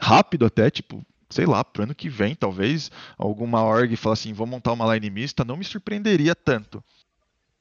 rápido 0.00 0.46
até, 0.46 0.70
tipo, 0.70 1.04
sei 1.28 1.44
lá, 1.44 1.62
pro 1.62 1.82
ano 1.82 1.94
que 1.94 2.08
vem, 2.08 2.34
talvez, 2.34 2.90
alguma 3.18 3.62
org 3.62 3.94
falar 3.96 4.14
assim, 4.14 4.32
vou 4.32 4.46
montar 4.46 4.72
uma 4.72 4.94
line 4.94 5.10
mista, 5.10 5.44
não 5.44 5.58
me 5.58 5.64
surpreenderia 5.64 6.34
tanto. 6.34 6.82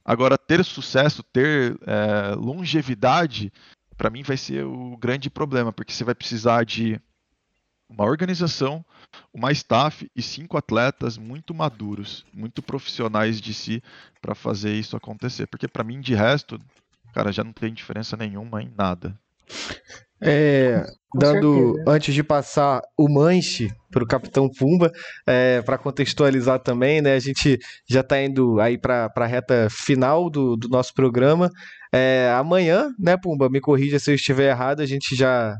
Agora, 0.06 0.38
ter 0.38 0.64
sucesso, 0.64 1.24
ter 1.24 1.78
é, 1.86 2.36
longevidade, 2.36 3.52
para 3.94 4.10
mim 4.10 4.24
vai 4.24 4.38
ser 4.38 4.66
o 4.66 4.98
grande 4.98 5.30
problema, 5.30 5.72
porque 5.72 5.94
você 5.94 6.04
vai 6.04 6.16
precisar 6.16 6.66
de 6.66 7.00
uma 7.90 8.06
organização, 8.06 8.84
uma 9.34 9.52
staff 9.52 10.10
e 10.16 10.22
cinco 10.22 10.58
atletas 10.58 11.18
muito 11.18 11.54
maduros, 11.54 12.26
muito 12.34 12.62
profissionais 12.62 13.40
de 13.40 13.54
si 13.54 13.84
para 14.22 14.34
fazer 14.34 14.74
isso 14.74 14.98
acontecer. 14.98 15.48
Porque 15.48 15.68
para 15.68 15.84
mim, 15.84 16.02
de 16.02 16.16
resto, 16.16 16.60
cara, 17.14 17.32
já 17.32 17.44
não 17.44 17.54
tem 17.54 17.74
diferença 17.74 18.18
nenhuma 18.18 18.64
em 18.64 18.74
nada. 18.76 19.18
É, 20.22 20.86
dando 21.14 21.74
certeza. 21.74 21.84
antes 21.88 22.16
de 22.16 22.24
passar 22.24 22.82
o 22.98 23.10
manche 23.10 23.70
para 23.92 24.04
o 24.04 24.08
Capitão 24.08 24.50
Pumba, 24.50 24.90
é, 25.28 25.62
para 25.62 25.78
contextualizar 25.78 26.60
também, 26.60 27.02
né? 27.02 27.14
A 27.14 27.20
gente 27.20 27.60
já 27.88 28.00
está 28.00 28.22
indo 28.22 28.60
aí 28.60 28.78
para 28.78 29.12
a 29.14 29.26
reta 29.26 29.68
final 29.70 30.30
do, 30.30 30.56
do 30.56 30.70
nosso 30.70 30.94
programa. 30.94 31.50
É, 31.92 32.34
amanhã, 32.38 32.90
né, 32.98 33.18
Pumba? 33.18 33.50
Me 33.50 33.60
corrija 33.60 34.00
se 34.00 34.12
eu 34.12 34.16
estiver 34.16 34.50
errado. 34.50 34.80
A 34.80 34.86
gente 34.86 35.16
já 35.16 35.56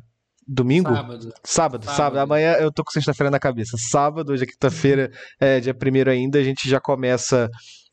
Domingo? 0.48 0.94
Sábado. 0.94 1.34
Sábado, 1.44 1.86
sábado. 1.86 1.86
sábado. 1.86 2.18
Amanhã 2.20 2.54
eu 2.54 2.72
tô 2.72 2.84
com 2.84 2.92
sexta-feira 2.92 3.32
na 3.32 3.40
cabeça. 3.40 3.78
Sábado, 3.78 4.32
hoje 4.34 4.44
é 4.44 4.48
quinta-feira, 4.48 5.10
é, 5.40 5.60
dia 5.60 5.74
primeiro 5.74 6.10
ainda, 6.10 6.40
a 6.40 6.44
gente 6.44 6.70
já 6.70 6.80
começa 6.80 7.50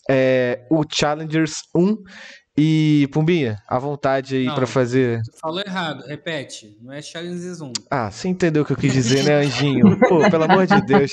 é, 0.08 0.66
o 0.70 0.82
Challengers 0.90 1.62
1. 1.74 1.96
E, 2.58 3.08
Pumbinha, 3.12 3.62
à 3.66 3.78
vontade 3.78 4.36
aí 4.36 4.46
para 4.46 4.66
fazer. 4.66 5.20
Falou 5.40 5.62
errado, 5.64 6.04
repete. 6.06 6.76
Não 6.82 6.92
é 6.92 7.00
Challengers 7.00 7.60
1. 7.60 7.72
Ah, 7.90 8.10
você 8.10 8.28
entendeu 8.28 8.62
o 8.62 8.66
que 8.66 8.72
eu 8.72 8.76
quis 8.76 8.92
dizer, 8.92 9.24
né, 9.24 9.34
Anjinho? 9.36 9.98
Pô, 10.00 10.28
pelo 10.28 10.44
amor 10.44 10.66
de 10.66 10.80
Deus. 10.82 11.12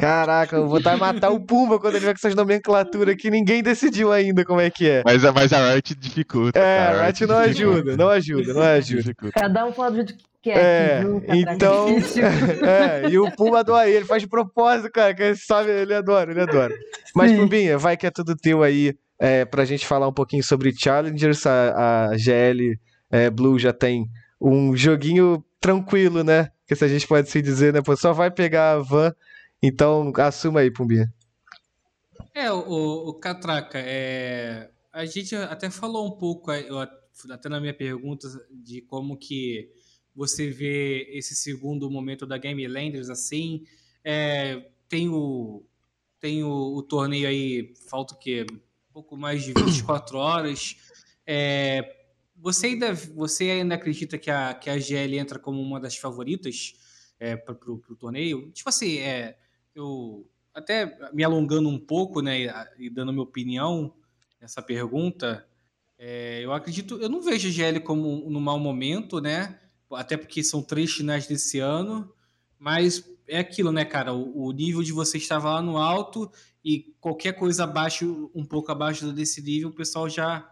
Caraca, 0.00 0.56
eu 0.56 0.66
vou 0.66 0.78
estar 0.78 0.96
matar 0.96 1.30
o 1.30 1.40
Pumba 1.40 1.78
quando 1.78 1.94
ele 1.94 2.04
vier 2.04 2.14
com 2.14 2.18
essas 2.18 2.34
nomenclaturas 2.34 3.14
que 3.16 3.30
ninguém 3.30 3.62
decidiu 3.62 4.12
ainda 4.12 4.44
como 4.44 4.60
é 4.60 4.70
que 4.70 4.88
é. 4.88 5.02
Mas, 5.04 5.22
mas 5.22 5.52
a 5.52 5.72
arte 5.72 5.94
dificulta. 5.94 6.58
É, 6.58 6.78
a 6.78 7.04
arte 7.04 7.26
não 7.26 7.36
ajuda, 7.36 7.96
não 7.96 8.08
ajuda, 8.08 8.54
não 8.54 8.62
ajuda. 8.62 9.14
Cada 9.32 9.66
um 9.66 9.72
fala 9.72 9.90
do 9.90 9.96
jeito 9.96 10.14
que 10.16 10.24
quer. 10.42 10.56
É, 10.56 11.02
então. 11.28 11.88
é, 12.66 13.08
e 13.10 13.18
o 13.18 13.30
Puma 13.32 13.60
adora 13.60 13.88
ele, 13.88 14.06
faz 14.06 14.22
de 14.22 14.28
propósito, 14.28 14.90
cara, 14.90 15.14
que 15.14 15.22
ele 15.22 15.36
sabe, 15.36 15.70
ele 15.70 15.94
adora, 15.94 16.30
ele 16.30 16.40
adora. 16.40 16.74
Mas, 17.14 17.30
Pumbinha, 17.32 17.76
vai 17.76 17.96
que 17.96 18.06
é 18.06 18.10
tudo 18.10 18.34
teu 18.34 18.62
aí 18.62 18.94
é, 19.18 19.44
para 19.44 19.62
a 19.62 19.66
gente 19.66 19.86
falar 19.86 20.08
um 20.08 20.12
pouquinho 20.12 20.42
sobre 20.42 20.72
Challengers. 20.72 21.46
A, 21.46 22.10
a 22.10 22.16
GL 22.16 22.78
é, 23.10 23.30
Blue 23.30 23.58
já 23.58 23.72
tem 23.72 24.08
um 24.40 24.76
joguinho 24.76 25.44
tranquilo, 25.60 26.22
né? 26.22 26.50
Que 26.66 26.76
se 26.76 26.84
a 26.84 26.88
gente 26.88 27.06
pode 27.06 27.28
se 27.30 27.42
dizer, 27.42 27.72
né? 27.72 27.80
Só 27.96 28.12
vai 28.12 28.30
pegar 28.30 28.72
a 28.72 28.78
van. 28.78 29.12
Então, 29.62 30.12
assuma 30.16 30.60
aí, 30.60 30.70
Pumbinha. 30.70 31.12
É, 32.34 32.52
o, 32.52 33.08
o 33.08 33.14
Catraca, 33.14 33.78
é, 33.80 34.70
a 34.92 35.04
gente 35.04 35.34
até 35.34 35.68
falou 35.70 36.06
um 36.06 36.12
pouco, 36.12 36.52
eu, 36.52 36.78
até 36.78 37.48
na 37.48 37.60
minha 37.60 37.74
pergunta, 37.74 38.28
de 38.50 38.80
como 38.82 39.16
que 39.16 39.68
você 40.14 40.50
vê 40.50 41.08
esse 41.12 41.34
segundo 41.34 41.90
momento 41.90 42.26
da 42.26 42.38
Game 42.38 42.66
Landers 42.66 43.08
assim. 43.08 43.64
É, 44.04 44.68
tem 44.88 45.08
o, 45.08 45.64
tem 46.20 46.44
o, 46.44 46.76
o 46.76 46.82
torneio 46.82 47.28
aí, 47.28 47.74
falta 47.88 48.14
o 48.14 48.18
quê? 48.18 48.46
Pouco 48.98 49.16
mais 49.16 49.44
de 49.44 49.52
24 49.52 50.18
horas. 50.18 50.76
É, 51.24 51.96
você, 52.36 52.66
ainda, 52.68 52.92
você 52.92 53.44
ainda 53.50 53.76
acredita 53.76 54.18
que 54.18 54.28
a, 54.28 54.52
que 54.54 54.68
a 54.68 54.76
GL 54.76 55.16
entra 55.16 55.38
como 55.38 55.62
uma 55.62 55.78
das 55.78 55.96
favoritas 55.96 56.74
é, 57.20 57.36
para 57.36 57.54
o 57.54 57.96
torneio? 57.96 58.50
Tipo 58.50 58.68
assim, 58.68 58.98
é, 58.98 59.38
eu 59.72 60.28
até 60.52 60.98
me 61.12 61.22
alongando 61.22 61.68
um 61.68 61.78
pouco, 61.78 62.20
né, 62.20 62.52
e 62.76 62.90
dando 62.90 63.12
minha 63.12 63.22
opinião 63.22 63.94
nessa 64.40 64.60
pergunta, 64.60 65.46
é, 65.96 66.40
eu 66.42 66.52
acredito, 66.52 66.96
eu 67.00 67.08
não 67.08 67.22
vejo 67.22 67.48
a 67.48 67.52
GL 67.52 67.80
como 67.80 68.28
no 68.28 68.40
mau 68.40 68.58
momento, 68.58 69.20
né? 69.20 69.60
Até 69.92 70.16
porque 70.16 70.42
são 70.42 70.60
três 70.60 70.92
finais 70.92 71.28
desse 71.28 71.60
ano, 71.60 72.12
mas 72.58 73.08
é 73.28 73.38
aquilo, 73.38 73.70
né, 73.70 73.84
cara? 73.84 74.12
O, 74.12 74.46
o 74.46 74.52
nível 74.52 74.82
de 74.82 74.92
você 74.92 75.18
estava 75.18 75.50
lá 75.50 75.62
no 75.62 75.76
alto 75.76 76.30
e 76.64 76.94
qualquer 77.00 77.32
coisa 77.32 77.64
abaixo, 77.64 78.30
um 78.34 78.44
pouco 78.44 78.72
abaixo 78.72 79.12
desse 79.12 79.42
nível, 79.42 79.68
o 79.68 79.74
pessoal 79.74 80.08
já, 80.08 80.48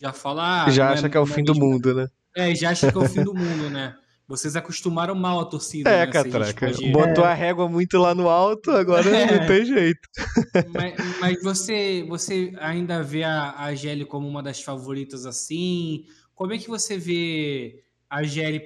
já 0.00 0.12
fala. 0.12 0.64
Ah, 0.64 0.70
já 0.70 0.90
acha 0.90 1.06
é, 1.06 1.10
que 1.10 1.16
é 1.16 1.20
o 1.20 1.26
fim 1.26 1.44
do 1.44 1.54
mundo, 1.54 1.94
né? 1.94 2.08
É, 2.36 2.54
já 2.54 2.70
acha 2.70 2.90
que 2.90 2.98
é 2.98 3.00
o 3.00 3.08
fim 3.08 3.22
do 3.22 3.32
mundo, 3.34 3.70
né? 3.70 3.96
Vocês 4.26 4.56
acostumaram 4.56 5.14
mal 5.14 5.40
a 5.40 5.44
torcida. 5.44 5.90
É, 5.90 6.06
né? 6.06 6.12
Catraca. 6.12 6.66
Pode... 6.66 6.90
Botou 6.90 7.24
é. 7.24 7.28
a 7.28 7.34
régua 7.34 7.68
muito 7.68 7.98
lá 7.98 8.14
no 8.14 8.28
alto, 8.28 8.70
agora 8.70 9.08
é. 9.08 9.38
não 9.38 9.46
tem 9.46 9.64
jeito. 9.66 10.08
Mas, 10.72 10.94
mas, 11.20 11.42
você, 11.42 12.04
você 12.08 12.52
ainda 12.58 13.02
vê 13.02 13.22
a, 13.24 13.54
a 13.56 13.74
GL 13.74 14.04
como 14.06 14.26
uma 14.26 14.42
das 14.42 14.62
favoritas 14.62 15.26
assim? 15.26 16.04
Como 16.34 16.52
é 16.52 16.58
que 16.58 16.68
você 16.68 16.96
vê 16.96 17.84
a 18.08 18.22
GL 18.22 18.60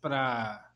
para 0.00 0.71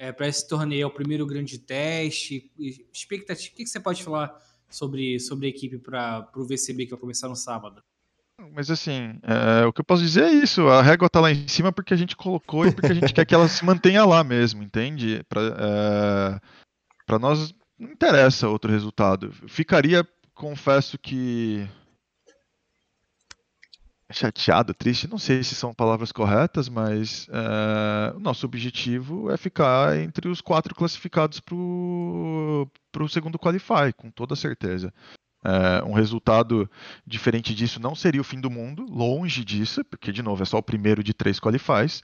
é, 0.00 0.10
para 0.10 0.26
esse 0.26 0.48
torneio, 0.48 0.84
é 0.84 0.86
o 0.86 0.90
primeiro 0.90 1.26
grande 1.26 1.58
teste. 1.58 2.50
Expectativa, 2.90 3.52
o 3.52 3.56
que, 3.56 3.64
que 3.64 3.68
você 3.68 3.78
pode 3.78 4.02
falar 4.02 4.34
sobre, 4.66 5.20
sobre 5.20 5.46
a 5.46 5.50
equipe 5.50 5.76
para 5.76 6.26
o 6.34 6.42
VCB 6.42 6.86
que 6.86 6.92
vai 6.92 6.98
começar 6.98 7.28
no 7.28 7.36
sábado? 7.36 7.82
Mas 8.54 8.70
assim, 8.70 9.20
é, 9.22 9.66
o 9.66 9.72
que 9.74 9.82
eu 9.82 9.84
posso 9.84 10.02
dizer 10.02 10.24
é 10.24 10.32
isso. 10.32 10.66
A 10.68 10.80
régua 10.80 11.10
tá 11.10 11.20
lá 11.20 11.30
em 11.30 11.46
cima 11.46 11.70
porque 11.70 11.92
a 11.92 11.96
gente 11.98 12.16
colocou 12.16 12.66
e 12.66 12.72
porque 12.72 12.92
a 12.92 12.94
gente 12.94 13.12
quer 13.12 13.26
que 13.26 13.34
ela 13.34 13.46
se 13.46 13.62
mantenha 13.62 14.02
lá 14.06 14.24
mesmo, 14.24 14.62
entende? 14.62 15.22
Para 15.28 16.40
é, 17.06 17.18
nós 17.18 17.54
não 17.78 17.90
interessa 17.90 18.48
outro 18.48 18.72
resultado. 18.72 19.30
Ficaria, 19.48 20.02
confesso 20.34 20.96
que 20.98 21.68
chateado, 24.12 24.74
triste, 24.74 25.08
não 25.08 25.18
sei 25.18 25.42
se 25.42 25.54
são 25.54 25.72
palavras 25.72 26.12
corretas, 26.12 26.68
mas 26.68 27.28
é, 27.30 28.16
o 28.16 28.20
nosso 28.20 28.44
objetivo 28.46 29.30
é 29.30 29.36
ficar 29.36 29.96
entre 29.98 30.28
os 30.28 30.40
quatro 30.40 30.74
classificados 30.74 31.40
para 31.40 31.54
o 31.54 33.08
segundo 33.08 33.38
Qualify, 33.38 33.92
com 33.96 34.10
toda 34.10 34.34
certeza. 34.34 34.92
É, 35.44 35.82
um 35.84 35.92
resultado 35.92 36.70
diferente 37.06 37.54
disso 37.54 37.80
não 37.80 37.94
seria 37.94 38.20
o 38.20 38.24
fim 38.24 38.40
do 38.40 38.50
mundo, 38.50 38.84
longe 38.88 39.44
disso, 39.44 39.84
porque, 39.84 40.12
de 40.12 40.22
novo, 40.22 40.42
é 40.42 40.46
só 40.46 40.58
o 40.58 40.62
primeiro 40.62 41.02
de 41.02 41.14
três 41.14 41.40
Qualifies, 41.40 42.02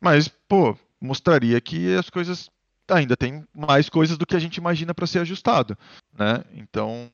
mas, 0.00 0.28
pô, 0.28 0.76
mostraria 1.00 1.60
que 1.60 1.94
as 1.94 2.10
coisas 2.10 2.50
ainda 2.88 3.16
tem 3.16 3.46
mais 3.54 3.88
coisas 3.88 4.18
do 4.18 4.26
que 4.26 4.36
a 4.36 4.38
gente 4.38 4.56
imagina 4.56 4.92
para 4.92 5.06
ser 5.06 5.20
ajustado, 5.20 5.78
né? 6.12 6.42
Então, 6.52 7.10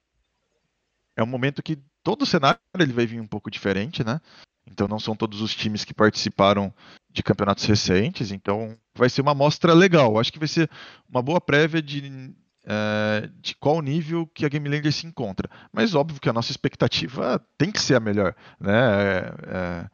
é 1.16 1.22
um 1.22 1.26
momento 1.26 1.62
que 1.62 1.78
todo 2.06 2.22
o 2.22 2.26
cenário 2.26 2.60
ele 2.78 2.92
vai 2.92 3.04
vir 3.04 3.20
um 3.20 3.26
pouco 3.26 3.50
diferente, 3.50 4.04
né? 4.04 4.20
Então 4.64 4.86
não 4.86 5.00
são 5.00 5.16
todos 5.16 5.40
os 5.40 5.52
times 5.52 5.84
que 5.84 5.92
participaram 5.92 6.72
de 7.10 7.20
campeonatos 7.20 7.64
recentes, 7.64 8.30
então 8.30 8.78
vai 8.94 9.08
ser 9.08 9.22
uma 9.22 9.32
amostra 9.32 9.74
legal. 9.74 10.16
Acho 10.16 10.32
que 10.32 10.38
vai 10.38 10.46
ser 10.46 10.70
uma 11.08 11.20
boa 11.20 11.40
prévia 11.40 11.82
de, 11.82 12.32
é, 12.64 13.28
de 13.40 13.56
qual 13.56 13.82
nível 13.82 14.24
que 14.28 14.46
a 14.46 14.48
Game 14.48 14.68
Lander 14.68 14.92
se 14.92 15.04
encontra. 15.04 15.50
Mas 15.72 15.96
óbvio 15.96 16.20
que 16.20 16.28
a 16.28 16.32
nossa 16.32 16.52
expectativa 16.52 17.44
tem 17.58 17.72
que 17.72 17.80
ser 17.80 17.96
a 17.96 18.00
melhor, 18.00 18.36
né? 18.60 18.72
É, 18.72 19.34
é, 19.48 19.90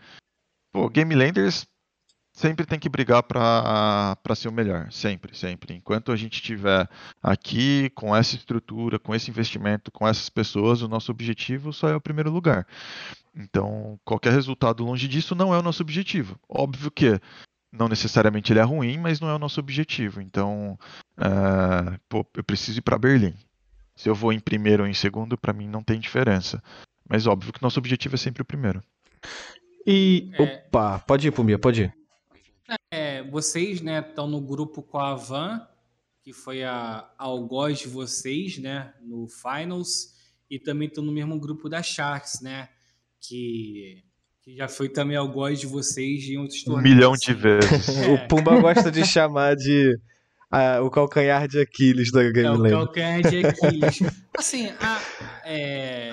pô, 0.70 0.90
Game 0.90 1.14
Landers 1.14 1.66
sempre 2.32 2.64
tem 2.64 2.78
que 2.78 2.88
brigar 2.88 3.22
para 3.22 4.34
ser 4.34 4.48
o 4.48 4.52
melhor, 4.52 4.90
sempre, 4.90 5.36
sempre. 5.36 5.74
Enquanto 5.74 6.10
a 6.10 6.16
gente 6.16 6.34
estiver 6.34 6.88
aqui 7.22 7.90
com 7.90 8.16
essa 8.16 8.34
estrutura, 8.34 8.98
com 8.98 9.14
esse 9.14 9.30
investimento, 9.30 9.90
com 9.90 10.08
essas 10.08 10.28
pessoas, 10.28 10.82
o 10.82 10.88
nosso 10.88 11.10
objetivo 11.10 11.72
só 11.72 11.88
é 11.88 11.96
o 11.96 12.00
primeiro 12.00 12.30
lugar. 12.30 12.66
Então, 13.34 13.98
qualquer 14.04 14.32
resultado 14.32 14.84
longe 14.84 15.06
disso 15.06 15.34
não 15.34 15.54
é 15.54 15.58
o 15.58 15.62
nosso 15.62 15.82
objetivo. 15.82 16.38
Óbvio 16.48 16.90
que 16.90 17.20
não 17.70 17.88
necessariamente 17.88 18.52
ele 18.52 18.60
é 18.60 18.64
ruim, 18.64 18.98
mas 18.98 19.20
não 19.20 19.28
é 19.28 19.34
o 19.34 19.38
nosso 19.38 19.60
objetivo. 19.60 20.20
Então, 20.20 20.78
uh, 21.18 21.98
pô, 22.08 22.26
eu 22.34 22.44
preciso 22.44 22.78
ir 22.78 22.82
para 22.82 22.98
Berlim. 22.98 23.34
Se 23.94 24.08
eu 24.08 24.14
vou 24.14 24.32
em 24.32 24.40
primeiro 24.40 24.82
ou 24.82 24.88
em 24.88 24.94
segundo, 24.94 25.36
para 25.38 25.52
mim 25.52 25.68
não 25.68 25.82
tem 25.82 26.00
diferença. 26.00 26.62
Mas 27.08 27.26
óbvio 27.26 27.52
que 27.52 27.62
nosso 27.62 27.78
objetivo 27.78 28.14
é 28.14 28.18
sempre 28.18 28.42
o 28.42 28.44
primeiro. 28.44 28.82
E. 29.86 30.30
É... 30.34 30.42
Opa, 30.42 30.98
pode 31.00 31.28
ir, 31.28 31.30
Pumia, 31.30 31.58
pode 31.58 31.82
ir. 31.82 32.01
É, 32.90 33.22
vocês, 33.24 33.80
né, 33.80 34.00
estão 34.00 34.28
no 34.28 34.40
grupo 34.40 34.82
com 34.82 34.98
a 34.98 35.14
Van, 35.14 35.66
que 36.22 36.32
foi 36.32 36.62
a 36.62 37.08
algoz 37.18 37.80
de 37.80 37.88
vocês, 37.88 38.58
né, 38.58 38.92
no 39.02 39.26
Finals, 39.28 40.14
e 40.50 40.58
também 40.58 40.88
estão 40.88 41.02
no 41.02 41.12
mesmo 41.12 41.38
grupo 41.38 41.68
da 41.68 41.82
Sharks, 41.82 42.40
né, 42.40 42.68
que, 43.20 44.02
que 44.42 44.56
já 44.56 44.68
foi 44.68 44.88
também 44.88 45.16
algoz 45.16 45.60
de 45.60 45.66
vocês 45.66 46.24
em 46.24 46.38
outros 46.38 46.62
torneios. 46.62 46.90
Um 46.90 46.94
milhão 46.94 47.12
de 47.12 47.32
assim. 47.32 47.40
vezes. 47.40 47.88
É. 47.88 48.08
O 48.12 48.28
Pumba 48.28 48.60
gosta 48.60 48.90
de 48.90 49.04
chamar 49.04 49.56
de 49.56 49.98
o 50.82 50.90
calcanhar 50.90 51.48
de 51.48 51.60
Aquiles 51.60 52.12
da 52.12 52.22
Game 52.30 52.68
É, 52.68 52.76
o 52.76 52.86
calcanhar 52.86 53.22
de 53.22 53.46
Aquiles. 53.46 54.00
assim, 54.36 54.68
a, 54.78 55.00
é, 55.44 56.12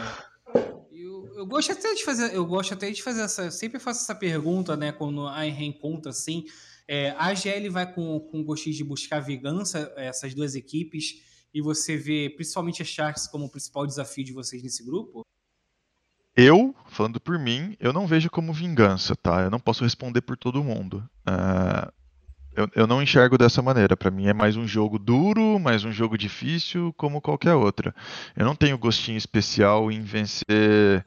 gosto 1.49 1.71
até 1.71 1.93
de 1.93 2.05
fazer, 2.05 2.33
eu 2.33 2.45
gosto 2.45 2.73
até 2.73 2.91
de 2.91 3.01
fazer 3.01 3.21
essa, 3.21 3.51
sempre 3.51 3.79
faço 3.79 4.03
essa 4.03 4.15
pergunta, 4.15 4.77
né, 4.77 4.91
quando 4.91 5.27
a 5.27 5.41
reencontra 5.41 6.11
assim, 6.11 6.45
é, 6.87 7.11
a 7.17 7.33
GL 7.33 7.69
vai 7.69 7.91
com, 7.91 8.19
com 8.19 8.43
gostinho 8.43 8.75
de 8.75 8.83
buscar 8.83 9.19
vingança, 9.19 9.91
essas 9.97 10.33
duas 10.33 10.55
equipes, 10.55 11.21
e 11.53 11.61
você 11.61 11.97
vê 11.97 12.29
principalmente 12.29 12.81
a 12.81 12.85
Sharks 12.85 13.27
como 13.27 13.45
o 13.45 13.49
principal 13.49 13.85
desafio 13.85 14.23
de 14.23 14.31
vocês 14.31 14.61
nesse 14.61 14.83
grupo? 14.83 15.25
Eu, 16.35 16.73
falando 16.87 17.19
por 17.19 17.37
mim, 17.37 17.75
eu 17.79 17.91
não 17.91 18.07
vejo 18.07 18.29
como 18.29 18.53
vingança, 18.53 19.15
tá? 19.15 19.41
Eu 19.41 19.49
não 19.49 19.59
posso 19.59 19.83
responder 19.83 20.21
por 20.21 20.37
todo 20.37 20.63
mundo. 20.63 21.03
Uh, 21.27 21.91
eu, 22.55 22.69
eu, 22.75 22.87
não 22.87 23.01
enxergo 23.01 23.37
dessa 23.37 23.61
maneira. 23.61 23.97
Para 23.97 24.11
mim 24.11 24.27
é 24.27 24.33
mais 24.33 24.55
um 24.55 24.67
jogo 24.67 24.97
duro, 24.97 25.59
mais 25.59 25.83
um 25.83 25.91
jogo 25.91 26.17
difícil, 26.17 26.93
como 26.95 27.21
qualquer 27.21 27.55
outro. 27.55 27.93
Eu 28.35 28.45
não 28.45 28.55
tenho 28.55 28.77
gostinho 28.77 29.17
especial 29.17 29.91
em 29.91 30.01
vencer 30.01 31.05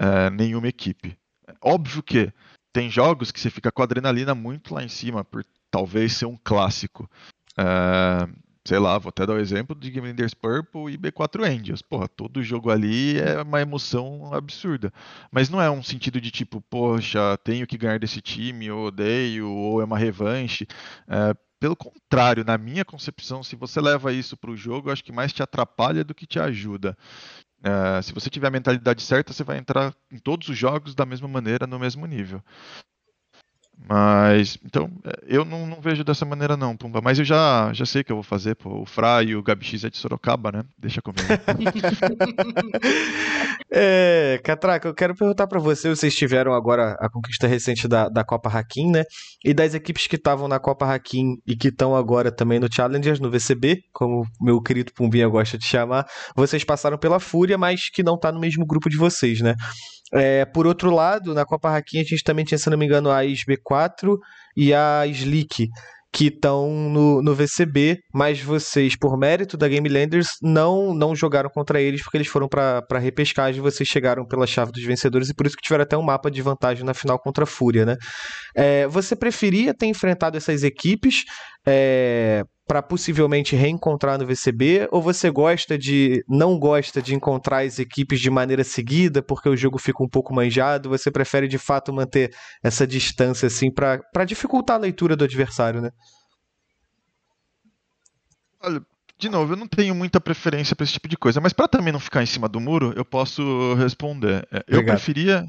uh, 0.00 0.30
nenhuma 0.30 0.68
equipe. 0.68 1.16
Óbvio 1.62 2.02
que 2.02 2.32
tem 2.72 2.88
jogos 2.90 3.30
que 3.30 3.40
você 3.40 3.50
fica 3.50 3.70
com 3.70 3.82
a 3.82 3.84
adrenalina 3.84 4.34
muito 4.34 4.74
lá 4.74 4.82
em 4.82 4.88
cima, 4.88 5.24
por 5.24 5.44
talvez 5.70 6.14
ser 6.14 6.26
um 6.26 6.36
clássico. 6.36 7.10
É, 7.56 8.28
sei 8.64 8.78
lá, 8.78 8.98
vou 8.98 9.08
até 9.08 9.26
dar 9.26 9.34
o 9.34 9.36
um 9.36 9.40
exemplo 9.40 9.74
de 9.74 9.90
Game 9.90 10.06
Leaders 10.06 10.34
Purple 10.34 10.92
e 10.92 10.98
B4 10.98 11.44
Angels. 11.44 11.82
Porra, 11.82 12.08
todo 12.08 12.42
jogo 12.42 12.70
ali 12.70 13.18
é 13.18 13.42
uma 13.42 13.60
emoção 13.60 14.32
absurda. 14.32 14.92
Mas 15.30 15.48
não 15.48 15.60
é 15.60 15.70
um 15.70 15.82
sentido 15.82 16.20
de 16.20 16.30
tipo, 16.30 16.60
poxa, 16.60 17.36
tenho 17.38 17.66
que 17.66 17.78
ganhar 17.78 17.98
desse 17.98 18.20
time, 18.20 18.70
ou 18.70 18.86
odeio, 18.86 19.48
ou 19.48 19.80
é 19.80 19.84
uma 19.84 19.98
revanche. 19.98 20.66
É, 21.08 21.34
pelo 21.58 21.76
contrário, 21.76 22.44
na 22.44 22.56
minha 22.56 22.84
concepção, 22.84 23.42
se 23.42 23.54
você 23.54 23.80
leva 23.80 24.12
isso 24.12 24.36
para 24.36 24.50
o 24.50 24.56
jogo, 24.56 24.90
acho 24.90 25.04
que 25.04 25.12
mais 25.12 25.32
te 25.32 25.42
atrapalha 25.42 26.02
do 26.02 26.14
que 26.14 26.26
te 26.26 26.38
ajuda. 26.38 26.96
É, 27.62 28.00
se 28.02 28.12
você 28.12 28.30
tiver 28.30 28.48
a 28.48 28.50
mentalidade 28.50 29.02
certa, 29.02 29.32
você 29.32 29.44
vai 29.44 29.58
entrar 29.58 29.94
em 30.10 30.18
todos 30.18 30.48
os 30.48 30.56
jogos 30.56 30.94
da 30.94 31.04
mesma 31.04 31.28
maneira, 31.28 31.66
no 31.66 31.78
mesmo 31.78 32.06
nível. 32.06 32.42
Mas, 33.88 34.58
então, 34.64 34.90
é, 35.04 35.24
eu 35.26 35.44
não, 35.44 35.66
não, 35.66 35.80
vejo 35.80 36.04
dessa 36.04 36.24
maneira 36.24 36.56
não, 36.56 36.76
Pumba. 36.76 37.00
Mas 37.02 37.18
eu 37.18 37.24
já, 37.24 37.72
já 37.72 37.84
sei 37.84 38.04
que 38.04 38.12
eu 38.12 38.16
vou 38.16 38.22
fazer, 38.22 38.54
pô. 38.54 38.82
O 38.82 38.86
Fra 38.86 39.22
e 39.22 39.34
o 39.34 39.42
Gabi 39.42 39.64
X 39.64 39.84
é 39.84 39.90
de 39.90 39.96
Sorocaba, 39.96 40.52
né? 40.52 40.64
Deixa 40.78 41.02
comigo. 41.02 41.26
é, 43.70 44.40
Catraca, 44.44 44.88
eu 44.88 44.94
quero 44.94 45.14
perguntar 45.14 45.46
para 45.46 45.58
você, 45.58 45.88
vocês 45.88 46.14
tiveram 46.14 46.52
agora 46.52 46.96
a 47.00 47.10
conquista 47.10 47.46
recente 47.46 47.88
da, 47.88 48.08
da 48.08 48.22
Copa 48.22 48.48
Hakim, 48.48 48.90
né? 48.90 49.04
E 49.44 49.52
das 49.52 49.74
equipes 49.74 50.06
que 50.06 50.16
estavam 50.16 50.46
na 50.46 50.60
Copa 50.60 50.86
Hakim 50.86 51.36
e 51.46 51.56
que 51.56 51.68
estão 51.68 51.96
agora 51.96 52.30
também 52.30 52.60
no 52.60 52.72
Challengers, 52.72 53.18
no 53.18 53.30
VCB, 53.30 53.82
como 53.92 54.24
meu 54.40 54.60
querido 54.60 54.92
Pumbinha 54.92 55.28
gosta 55.28 55.58
de 55.58 55.64
chamar, 55.64 56.06
vocês 56.36 56.64
passaram 56.64 56.98
pela 56.98 57.18
Fúria, 57.18 57.58
mas 57.58 57.90
que 57.90 58.02
não 58.02 58.18
tá 58.18 58.30
no 58.30 58.40
mesmo 58.40 58.64
grupo 58.66 58.88
de 58.88 58.96
vocês, 58.96 59.40
né? 59.40 59.54
É, 60.12 60.44
por 60.44 60.66
outro 60.66 60.90
lado, 60.90 61.34
na 61.34 61.44
Copa 61.44 61.70
Raquinha 61.70 62.02
a 62.02 62.06
gente 62.06 62.24
também 62.24 62.44
tinha, 62.44 62.58
se 62.58 62.68
não 62.68 62.78
me 62.78 62.86
engano, 62.86 63.10
a 63.10 63.24
SB4 63.24 64.16
e 64.56 64.74
a 64.74 65.06
Slick, 65.06 65.68
que 66.12 66.26
estão 66.26 66.68
no, 66.68 67.22
no 67.22 67.34
VCB, 67.34 68.00
mas 68.12 68.40
vocês, 68.40 68.96
por 68.96 69.16
mérito 69.16 69.56
da 69.56 69.68
Game 69.68 69.88
Landers, 69.88 70.30
não, 70.42 70.92
não 70.92 71.14
jogaram 71.14 71.48
contra 71.48 71.80
eles 71.80 72.02
porque 72.02 72.16
eles 72.16 72.26
foram 72.26 72.48
para 72.48 72.98
repescagem 72.98 73.62
vocês 73.62 73.88
chegaram 73.88 74.26
pela 74.26 74.46
chave 74.46 74.72
dos 74.72 74.82
vencedores 74.82 75.28
e 75.28 75.34
por 75.34 75.46
isso 75.46 75.56
que 75.56 75.62
tiveram 75.62 75.84
até 75.84 75.96
um 75.96 76.02
mapa 76.02 76.30
de 76.30 76.42
vantagem 76.42 76.84
na 76.84 76.94
final 76.94 77.18
contra 77.18 77.44
a 77.44 77.46
Fúria, 77.46 77.86
né? 77.86 77.96
É, 78.56 78.88
você 78.88 79.14
preferia 79.14 79.72
ter 79.72 79.86
enfrentado 79.86 80.36
essas 80.36 80.64
equipes 80.64 81.24
é, 81.66 82.42
para 82.70 82.80
possivelmente 82.80 83.56
reencontrar 83.56 84.16
no 84.16 84.24
VCB? 84.24 84.86
Ou 84.92 85.02
você 85.02 85.28
gosta 85.28 85.76
de. 85.76 86.24
não 86.28 86.56
gosta 86.56 87.02
de 87.02 87.16
encontrar 87.16 87.64
as 87.64 87.80
equipes 87.80 88.20
de 88.20 88.30
maneira 88.30 88.62
seguida, 88.62 89.20
porque 89.20 89.48
o 89.48 89.56
jogo 89.56 89.76
fica 89.76 90.04
um 90.04 90.08
pouco 90.08 90.32
manjado? 90.32 90.88
Você 90.88 91.10
prefere 91.10 91.48
de 91.48 91.58
fato 91.58 91.92
manter 91.92 92.32
essa 92.62 92.86
distância 92.86 93.48
assim 93.48 93.72
para 93.72 94.24
dificultar 94.24 94.76
a 94.76 94.78
leitura 94.78 95.16
do 95.16 95.24
adversário, 95.24 95.80
né? 95.80 95.90
Olha, 98.62 98.80
de 99.20 99.28
novo, 99.28 99.52
eu 99.52 99.56
não 99.56 99.68
tenho 99.68 99.94
muita 99.94 100.18
preferência 100.20 100.74
para 100.74 100.84
esse 100.84 100.94
tipo 100.94 101.06
de 101.06 101.16
coisa, 101.16 101.40
mas 101.40 101.52
para 101.52 101.68
também 101.68 101.92
não 101.92 102.00
ficar 102.00 102.22
em 102.22 102.26
cima 102.26 102.48
do 102.48 102.58
muro, 102.58 102.94
eu 102.96 103.04
posso 103.04 103.74
responder. 103.74 104.48
É, 104.50 104.64
eu 104.66 104.78
Obrigado. 104.78 104.96
preferia. 104.96 105.46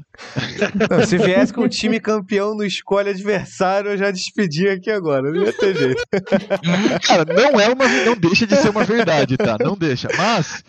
Não, 0.90 1.06
se 1.06 1.16
viesse 1.16 1.52
com 1.52 1.62
o 1.62 1.68
time 1.68 1.98
campeão 1.98 2.54
no 2.54 2.64
escolhe 2.64 3.08
adversário, 3.08 3.90
eu 3.90 3.96
já 3.96 4.10
despedi 4.10 4.68
aqui 4.68 4.90
agora. 4.90 5.32
Não 5.32 5.42
ia 5.42 5.52
ter 5.52 5.74
jeito. 5.74 6.02
Cara, 7.02 7.24
não 7.24 7.58
é 7.58 7.68
uma. 7.68 7.88
Não 8.04 8.14
deixa 8.14 8.46
de 8.46 8.56
ser 8.56 8.68
uma 8.68 8.84
verdade, 8.84 9.36
tá? 9.38 9.56
Não 9.58 9.76
deixa. 9.76 10.08
Mas. 10.16 10.62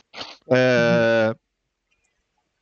É... 0.50 1.36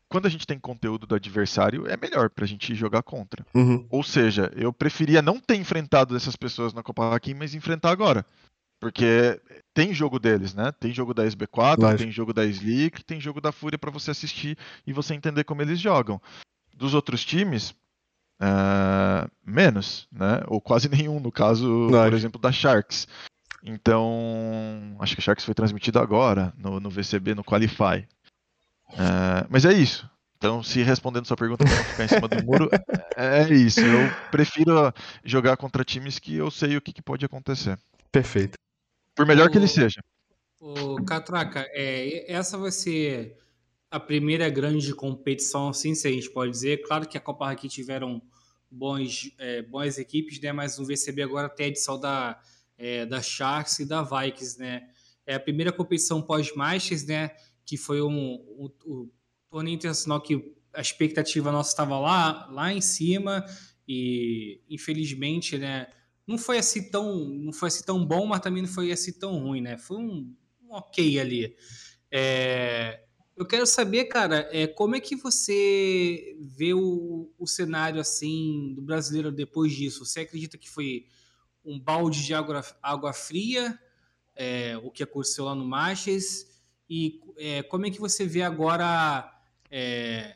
Quando 0.10 0.26
a 0.26 0.30
gente 0.30 0.46
tem 0.46 0.60
conteúdo 0.60 1.08
do 1.08 1.16
adversário, 1.16 1.88
é 1.88 1.96
melhor 1.96 2.30
pra 2.30 2.46
gente 2.46 2.76
jogar 2.76 3.02
contra. 3.02 3.46
Uhum. 3.56 3.86
Ou 3.90 4.04
seja, 4.04 4.52
eu 4.58 4.74
preferia 4.74 5.22
não 5.22 5.40
ter 5.40 5.56
enfrentado 5.56 6.18
essas 6.18 6.36
pessoas 6.36 6.74
na 6.74 6.84
Copa 6.84 7.16
Hacking, 7.16 7.36
mas 7.36 7.56
enfrentar 7.56 7.92
agora. 7.92 8.26
Porque 8.82 9.40
tem 9.76 9.94
jogo 9.94 10.18
deles, 10.18 10.56
né? 10.56 10.72
Tem 10.72 10.92
jogo 10.92 11.14
da 11.14 11.24
SB4, 11.24 11.78
Lógico. 11.78 12.00
tem 12.00 12.12
jogo 12.12 12.34
da 12.34 12.44
Slick, 12.46 13.06
tem 13.06 13.22
jogo 13.22 13.40
da 13.40 13.52
Fúria 13.52 13.78
para 13.78 13.92
você 13.92 14.10
assistir 14.10 14.58
e 14.86 14.92
você 14.92 15.14
entender 15.14 15.44
como 15.44 15.62
eles 15.62 15.80
jogam. 15.80 16.20
Dos 16.74 16.96
outros 16.96 17.24
times, 17.24 17.76
uh, 18.42 19.30
menos, 19.46 20.08
né? 20.12 20.42
Ou 20.48 20.60
quase 20.60 20.90
nenhum, 20.90 21.20
no 21.20 21.32
caso, 21.32 21.90
por 21.90 22.14
exemplo, 22.14 22.42
da 22.42 22.52
Sharks. 22.52 23.08
Então, 23.64 24.98
acho 25.00 25.14
que 25.16 25.22
a 25.22 25.24
Sharks 25.24 25.46
foi 25.46 25.54
transmitido 25.54 26.00
agora 26.00 26.52
no, 26.58 26.80
no 26.80 26.90
VCB, 26.90 27.36
no 27.36 27.44
Qualify. 27.44 28.08
Uh, 28.90 29.46
mas 29.48 29.64
é 29.64 29.72
isso. 29.72 30.10
Então, 30.38 30.64
se 30.64 30.82
respondendo 30.82 31.28
sua 31.28 31.38
pergunta 31.38 31.64
para 31.64 31.76
não 31.76 31.84
ficar 31.84 32.06
em 32.06 32.08
cima 32.08 32.28
do 32.28 32.44
muro, 32.44 32.68
é, 33.16 33.44
é 33.44 33.54
isso. 33.54 33.80
Eu 33.80 34.10
prefiro 34.32 34.92
jogar 35.24 35.56
contra 35.56 35.84
times 35.84 36.18
que 36.18 36.36
eu 36.36 36.50
sei 36.50 36.76
o 36.76 36.82
que, 36.82 36.92
que 36.92 37.02
pode 37.04 37.24
acontecer. 37.24 37.78
Perfeito. 38.12 38.58
Por 39.22 39.28
melhor 39.28 39.50
o, 39.50 39.52
que 39.52 39.60
ele 39.60 39.68
seja. 39.68 40.04
O 40.60 40.96
Catraca, 41.06 41.70
é, 41.74 42.32
essa 42.32 42.58
vai 42.58 42.72
ser 42.72 43.38
a 43.92 44.00
primeira 44.00 44.50
grande 44.50 44.96
competição, 44.96 45.70
assim, 45.70 45.94
se 45.94 46.08
a 46.08 46.12
gente 46.12 46.28
pode 46.32 46.52
dizer. 46.52 46.82
Claro 46.82 47.08
que 47.08 47.20
a 47.20 47.22
Copa 47.22 47.52
aqui 47.52 47.70
tiveram 47.70 48.20
bons, 48.70 49.32
é, 49.38 49.62
boas 49.62 50.00
equipes, 50.00 50.42
né? 50.42 50.52
Mas 50.52 50.80
no 50.80 50.88
VCB 50.88 51.22
agora 51.22 51.48
tem 51.48 51.68
a 51.68 51.70
edição 51.70 52.00
da, 52.00 52.42
é, 52.80 53.06
da 53.06 53.22
Sharks 53.22 53.78
e 53.78 53.86
da 53.86 54.02
Vikings, 54.02 54.58
né? 54.58 54.90
É 55.24 55.36
a 55.36 55.40
primeira 55.40 55.72
competição 55.72 56.20
pós-Masters, 56.20 57.06
né? 57.06 57.30
Que 57.64 57.78
foi 57.78 58.02
um, 58.02 58.10
um, 58.58 58.72
um 58.88 59.10
torneio 59.52 59.76
internacional 59.76 60.20
que 60.20 60.52
a 60.74 60.82
expectativa 60.82 61.52
nossa 61.52 61.70
estava 61.70 62.00
lá, 62.00 62.48
lá 62.50 62.74
em 62.74 62.82
cima 62.82 63.46
e 63.88 64.64
infelizmente, 64.68 65.60
né? 65.60 65.86
Não 66.32 66.38
foi 66.38 66.58
assim 66.58 66.90
tão, 66.90 67.16
não 67.30 67.54
foi 67.54 67.68
assim 67.68 67.84
tão 67.84 68.04
bom, 68.06 68.26
mas 68.26 68.40
também 68.40 68.64
não 68.64 68.70
foi 68.70 68.92
assim 68.92 69.14
tão 69.14 69.38
ruim, 69.38 69.62
né? 69.62 69.78
Foi 69.78 69.98
um, 69.98 70.34
um 70.64 70.74
ok 70.74 71.20
ali. 71.20 71.56
É, 72.10 73.04
eu 73.36 73.46
quero 73.46 73.66
saber, 73.66 74.06
cara, 74.06 74.50
é, 74.52 74.68
como 74.68 74.96
é 74.96 75.00
que 75.00 75.16
você 75.16 76.36
vê 76.40 76.74
o, 76.74 77.32
o 77.38 77.48
cenário 77.48 78.00
assim 78.00 78.74
do 78.76 78.82
brasileiro 78.82 79.32
depois 79.32 79.74
disso? 79.74 80.06
Você 80.06 80.22
acredita 80.22 80.58
que 80.58 80.70
foi 80.70 81.06
um 81.64 81.80
balde 81.80 82.24
de 82.24 82.34
água, 82.34 82.64
água 82.82 83.14
fria, 83.14 83.80
é, 84.36 84.78
o 84.78 84.92
que 84.92 85.04
aconteceu 85.04 85.46
lá 85.46 85.56
no 85.56 85.66
Masters? 85.66 86.48
E 86.90 87.22
é, 87.38 87.64
como 87.64 87.86
é 87.86 87.90
que 87.90 88.00
você 88.00 88.26
vê 88.26 88.42
agora, 88.42 89.32
é, 89.70 90.36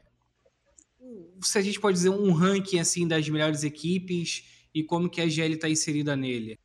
se 1.41 1.57
a 1.57 1.61
gente 1.61 1.79
pode 1.79 1.97
dizer 1.97 2.09
um 2.09 2.31
ranking 2.31 2.79
assim 2.79 3.07
das 3.07 3.27
melhores 3.27 3.63
equipes? 3.63 4.54
E 4.75 4.83
como 4.83 5.09
que 5.09 5.21
a 5.21 5.27
GL 5.27 5.53
está 5.53 5.69
inserida 5.69 6.15
nele? 6.15 6.59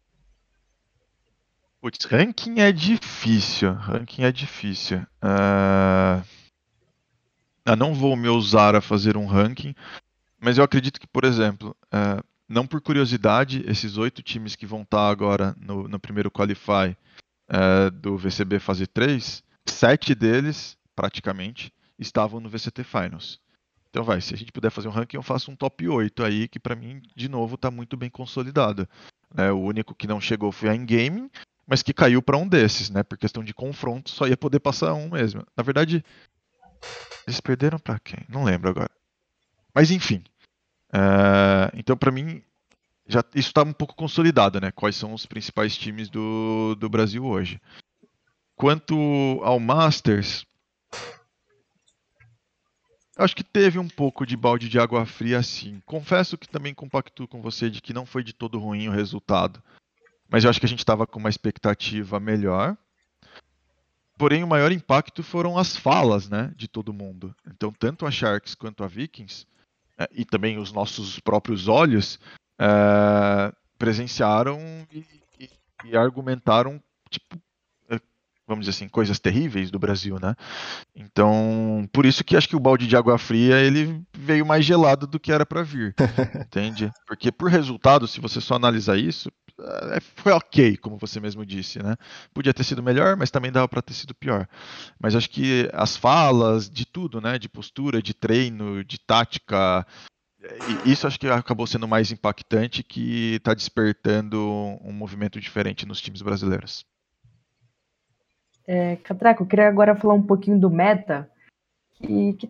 Putz, 1.80 2.04
ranking 2.04 2.58
é 2.58 2.72
difícil. 2.72 3.72
Ranking 3.72 4.24
é 4.24 4.32
difícil. 4.32 4.98
Uh... 5.22 6.22
Eu 7.64 7.76
não 7.76 7.94
vou 7.94 8.16
me 8.16 8.26
ousar 8.26 8.74
a 8.74 8.80
fazer 8.80 9.16
um 9.16 9.26
ranking, 9.26 9.74
mas 10.40 10.58
eu 10.58 10.64
acredito 10.64 10.98
que, 10.98 11.06
por 11.06 11.24
exemplo, 11.24 11.76
uh, 11.86 12.24
não 12.48 12.66
por 12.66 12.80
curiosidade, 12.80 13.62
esses 13.66 13.96
oito 13.96 14.22
times 14.22 14.56
que 14.56 14.66
vão 14.66 14.82
estar 14.82 15.08
agora 15.08 15.54
no, 15.56 15.86
no 15.86 16.00
primeiro 16.00 16.30
Qualify 16.30 16.96
uh, 17.48 17.90
do 17.92 18.16
VCB 18.16 18.58
Fase 18.58 18.86
3, 18.88 19.44
sete 19.66 20.14
deles, 20.16 20.76
praticamente, 20.96 21.72
estavam 21.98 22.40
no 22.40 22.48
VCT 22.48 22.82
Finals. 22.82 23.38
Então 23.90 24.04
vai, 24.04 24.20
se 24.20 24.32
a 24.32 24.36
gente 24.36 24.52
puder 24.52 24.70
fazer 24.70 24.88
um 24.88 24.92
ranking, 24.92 25.16
eu 25.16 25.22
faço 25.22 25.50
um 25.50 25.56
top 25.56 25.88
8 25.88 26.24
aí, 26.24 26.48
que 26.48 26.60
para 26.60 26.76
mim, 26.76 27.02
de 27.14 27.28
novo, 27.28 27.56
tá 27.56 27.70
muito 27.70 27.96
bem 27.96 28.08
consolidado. 28.08 28.88
Né? 29.34 29.50
O 29.50 29.58
único 29.58 29.94
que 29.94 30.06
não 30.06 30.20
chegou 30.20 30.52
foi 30.52 30.68
a 30.68 30.74
Endgame, 30.74 31.30
mas 31.66 31.82
que 31.82 31.92
caiu 31.92 32.22
para 32.22 32.36
um 32.36 32.48
desses, 32.48 32.88
né? 32.88 33.02
Por 33.02 33.18
questão 33.18 33.42
de 33.42 33.52
confronto, 33.52 34.10
só 34.10 34.26
ia 34.26 34.36
poder 34.36 34.60
passar 34.60 34.94
um 34.94 35.10
mesmo. 35.10 35.44
Na 35.56 35.62
verdade, 35.62 36.04
eles 37.26 37.40
perderam 37.40 37.78
para 37.78 37.98
quem? 37.98 38.24
Não 38.28 38.44
lembro 38.44 38.70
agora. 38.70 38.90
Mas 39.74 39.90
enfim. 39.90 40.22
Uh, 40.92 41.70
então, 41.74 41.96
para 41.96 42.10
mim, 42.10 42.42
já 43.06 43.24
isso 43.34 43.48
está 43.48 43.62
um 43.62 43.72
pouco 43.72 43.94
consolidado, 43.94 44.60
né? 44.60 44.70
Quais 44.70 44.96
são 44.96 45.12
os 45.12 45.26
principais 45.26 45.76
times 45.76 46.08
do, 46.08 46.76
do 46.76 46.88
Brasil 46.88 47.24
hoje. 47.24 47.60
Quanto 48.56 48.94
ao 49.42 49.58
Masters, 49.58 50.44
Acho 53.20 53.36
que 53.36 53.44
teve 53.44 53.78
um 53.78 53.86
pouco 53.86 54.24
de 54.24 54.34
balde 54.34 54.66
de 54.66 54.78
água 54.78 55.04
fria, 55.04 55.42
sim. 55.42 55.82
Confesso 55.84 56.38
que 56.38 56.48
também 56.48 56.72
compacto 56.72 57.28
com 57.28 57.42
você 57.42 57.68
de 57.68 57.82
que 57.82 57.92
não 57.92 58.06
foi 58.06 58.24
de 58.24 58.32
todo 58.32 58.58
ruim 58.58 58.88
o 58.88 58.92
resultado. 58.92 59.62
Mas 60.26 60.42
eu 60.42 60.48
acho 60.48 60.58
que 60.58 60.64
a 60.64 60.68
gente 60.68 60.78
estava 60.78 61.06
com 61.06 61.18
uma 61.18 61.28
expectativa 61.28 62.18
melhor. 62.18 62.78
Porém, 64.16 64.42
o 64.42 64.46
maior 64.46 64.72
impacto 64.72 65.22
foram 65.22 65.58
as 65.58 65.76
falas 65.76 66.30
né, 66.30 66.50
de 66.56 66.66
todo 66.66 66.94
mundo. 66.94 67.36
Então, 67.46 67.70
tanto 67.70 68.06
a 68.06 68.10
Sharks 68.10 68.54
quanto 68.54 68.82
a 68.82 68.86
Vikings, 68.86 69.46
é, 69.98 70.08
e 70.12 70.24
também 70.24 70.56
os 70.56 70.72
nossos 70.72 71.20
próprios 71.20 71.68
olhos, 71.68 72.18
é, 72.58 73.52
presenciaram 73.78 74.58
e, 74.90 75.04
e, 75.38 75.50
e 75.84 75.96
argumentaram 75.96 76.82
tipo, 77.10 77.38
vamos 78.50 78.66
dizer 78.66 78.76
assim, 78.76 78.88
coisas 78.88 79.20
terríveis 79.20 79.70
do 79.70 79.78
Brasil, 79.78 80.18
né? 80.20 80.34
Então, 80.94 81.88
por 81.92 82.04
isso 82.04 82.24
que 82.24 82.36
acho 82.36 82.48
que 82.48 82.56
o 82.56 82.60
balde 82.60 82.86
de 82.86 82.96
água 82.96 83.16
fria 83.16 83.60
ele 83.60 84.02
veio 84.12 84.44
mais 84.44 84.64
gelado 84.64 85.06
do 85.06 85.20
que 85.20 85.30
era 85.30 85.46
para 85.46 85.62
vir, 85.62 85.94
entende? 86.34 86.90
Porque 87.06 87.30
por 87.30 87.48
resultado, 87.48 88.08
se 88.08 88.20
você 88.20 88.40
só 88.40 88.56
analisar 88.56 88.98
isso, 88.98 89.30
é, 89.92 90.00
foi 90.16 90.32
ok, 90.32 90.76
como 90.78 90.96
você 90.96 91.20
mesmo 91.20 91.46
disse, 91.46 91.80
né? 91.80 91.94
Podia 92.34 92.52
ter 92.52 92.64
sido 92.64 92.82
melhor, 92.82 93.16
mas 93.16 93.30
também 93.30 93.52
dava 93.52 93.68
para 93.68 93.82
ter 93.82 93.94
sido 93.94 94.14
pior. 94.14 94.48
Mas 95.00 95.14
acho 95.14 95.30
que 95.30 95.70
as 95.72 95.96
falas, 95.96 96.68
de 96.68 96.84
tudo, 96.84 97.20
né? 97.20 97.38
De 97.38 97.48
postura, 97.48 98.02
de 98.02 98.12
treino, 98.12 98.82
de 98.82 98.98
tática, 98.98 99.86
isso 100.84 101.06
acho 101.06 101.20
que 101.20 101.28
acabou 101.28 101.68
sendo 101.68 101.86
mais 101.86 102.10
impactante 102.10 102.82
que 102.82 103.34
está 103.34 103.54
despertando 103.54 104.40
um 104.82 104.92
movimento 104.92 105.40
diferente 105.40 105.86
nos 105.86 106.00
times 106.00 106.20
brasileiros. 106.20 106.84
É, 108.72 108.94
Catraco, 109.02 109.42
eu 109.42 109.48
queria 109.48 109.66
agora 109.66 109.96
falar 109.96 110.14
um 110.14 110.22
pouquinho 110.22 110.56
do 110.56 110.70
meta, 110.70 111.28
que, 111.94 112.34
que 112.34 112.48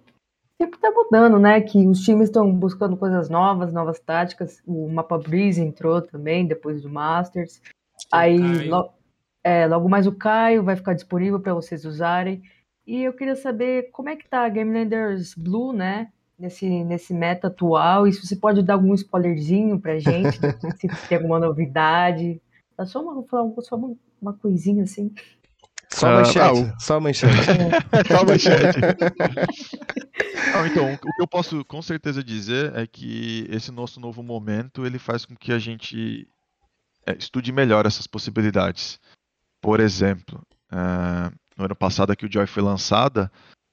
sempre 0.60 0.76
está 0.76 0.90
mudando, 0.90 1.38
né? 1.38 1.62
Que 1.62 1.88
os 1.88 2.00
times 2.00 2.28
estão 2.28 2.52
buscando 2.52 2.94
coisas 2.94 3.30
novas, 3.30 3.72
novas 3.72 3.98
táticas. 3.98 4.62
O 4.66 4.86
Mapa 4.86 5.16
Breeze 5.16 5.62
entrou 5.62 6.02
também 6.02 6.46
depois 6.46 6.82
do 6.82 6.90
Masters. 6.90 7.62
Aí 8.12 8.68
lo, 8.68 8.90
é, 9.42 9.66
logo 9.66 9.88
mais 9.88 10.06
o 10.06 10.12
Caio 10.12 10.62
vai 10.62 10.76
ficar 10.76 10.92
disponível 10.92 11.40
para 11.40 11.54
vocês 11.54 11.86
usarem. 11.86 12.42
E 12.86 13.02
eu 13.02 13.14
queria 13.14 13.34
saber 13.34 13.90
como 13.90 14.10
é 14.10 14.16
que 14.16 14.28
tá 14.28 14.44
a 14.44 14.48
Game 14.50 14.78
Landers 14.78 15.34
Blue, 15.34 15.72
né? 15.72 16.12
Nesse, 16.38 16.84
nesse 16.84 17.14
meta 17.14 17.46
atual, 17.46 18.06
e 18.06 18.12
se 18.12 18.26
você 18.26 18.36
pode 18.36 18.62
dar 18.62 18.74
algum 18.74 18.92
spoilerzinho 18.94 19.80
pra 19.80 19.98
gente, 19.98 20.38
se 20.76 21.08
tem 21.08 21.16
alguma 21.16 21.38
novidade. 21.38 22.42
Só 22.84 23.02
uma, 23.02 23.24
só 23.62 23.76
uma, 23.76 23.96
uma 24.20 24.32
coisinha 24.34 24.84
assim. 24.84 25.14
Só 26.00 26.08
a 26.08 26.16
manchete. 26.16 26.38
Ah, 26.38 26.52
o... 26.52 26.80
Só 26.80 26.96
a 26.96 27.00
manchete. 27.00 27.36
só 28.08 28.20
a 28.20 28.24
manchete. 28.24 28.78
Não, 30.52 30.66
então, 30.66 30.94
o 30.94 30.98
que 30.98 31.22
eu 31.22 31.28
posso 31.28 31.64
com 31.66 31.82
certeza 31.82 32.24
dizer 32.24 32.74
é 32.74 32.86
que 32.86 33.46
esse 33.50 33.70
nosso 33.70 34.00
novo 34.00 34.22
momento 34.22 34.86
ele 34.86 34.98
faz 34.98 35.26
com 35.26 35.36
que 35.36 35.52
a 35.52 35.58
gente 35.58 36.26
é, 37.06 37.14
estude 37.16 37.52
melhor 37.52 37.84
essas 37.84 38.06
possibilidades. 38.06 38.98
Por 39.60 39.78
exemplo, 39.78 40.42
uh, 40.72 41.34
no 41.56 41.66
ano 41.66 41.76
passado 41.76 42.10
a 42.10 42.16
Killjoy 42.16 42.46
foi 42.46 42.62
lançada, 42.62 43.30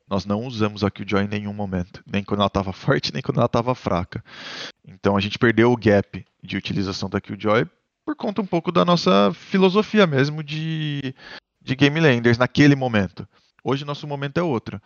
nós 0.10 0.26
não 0.26 0.46
usamos 0.46 0.84
a 0.84 0.92
Killjoy 0.92 1.24
em 1.24 1.30
nenhum 1.30 1.54
momento, 1.54 2.04
nem 2.06 2.24
quando 2.24 2.42
ela 2.42 2.48
estava 2.48 2.72
forte, 2.74 3.14
nem 3.14 3.22
quando 3.22 3.38
ela 3.38 3.46
estava 3.46 3.74
fraca. 3.74 4.22
Então 4.86 5.16
a 5.16 5.22
gente 5.22 5.40
perdeu 5.40 5.72
o 5.72 5.78
gap 5.78 6.26
de 6.44 6.58
utilização 6.58 7.10
da 7.10 7.22
Killjoy 7.22 7.66
por 8.06 8.16
conta 8.16 8.42
um 8.42 8.46
pouco 8.46 8.72
da 8.72 8.86
nossa 8.86 9.34
filosofia 9.34 10.08
mesmo 10.08 10.42
de 10.42 11.14
de 11.68 11.76
Game 11.76 12.00
Landers 12.00 12.38
naquele 12.38 12.76
momento. 12.76 13.28
Hoje 13.64 13.84
nosso 13.84 14.08
momento 14.08 14.38
é 14.38 14.42
outro. 14.42 14.82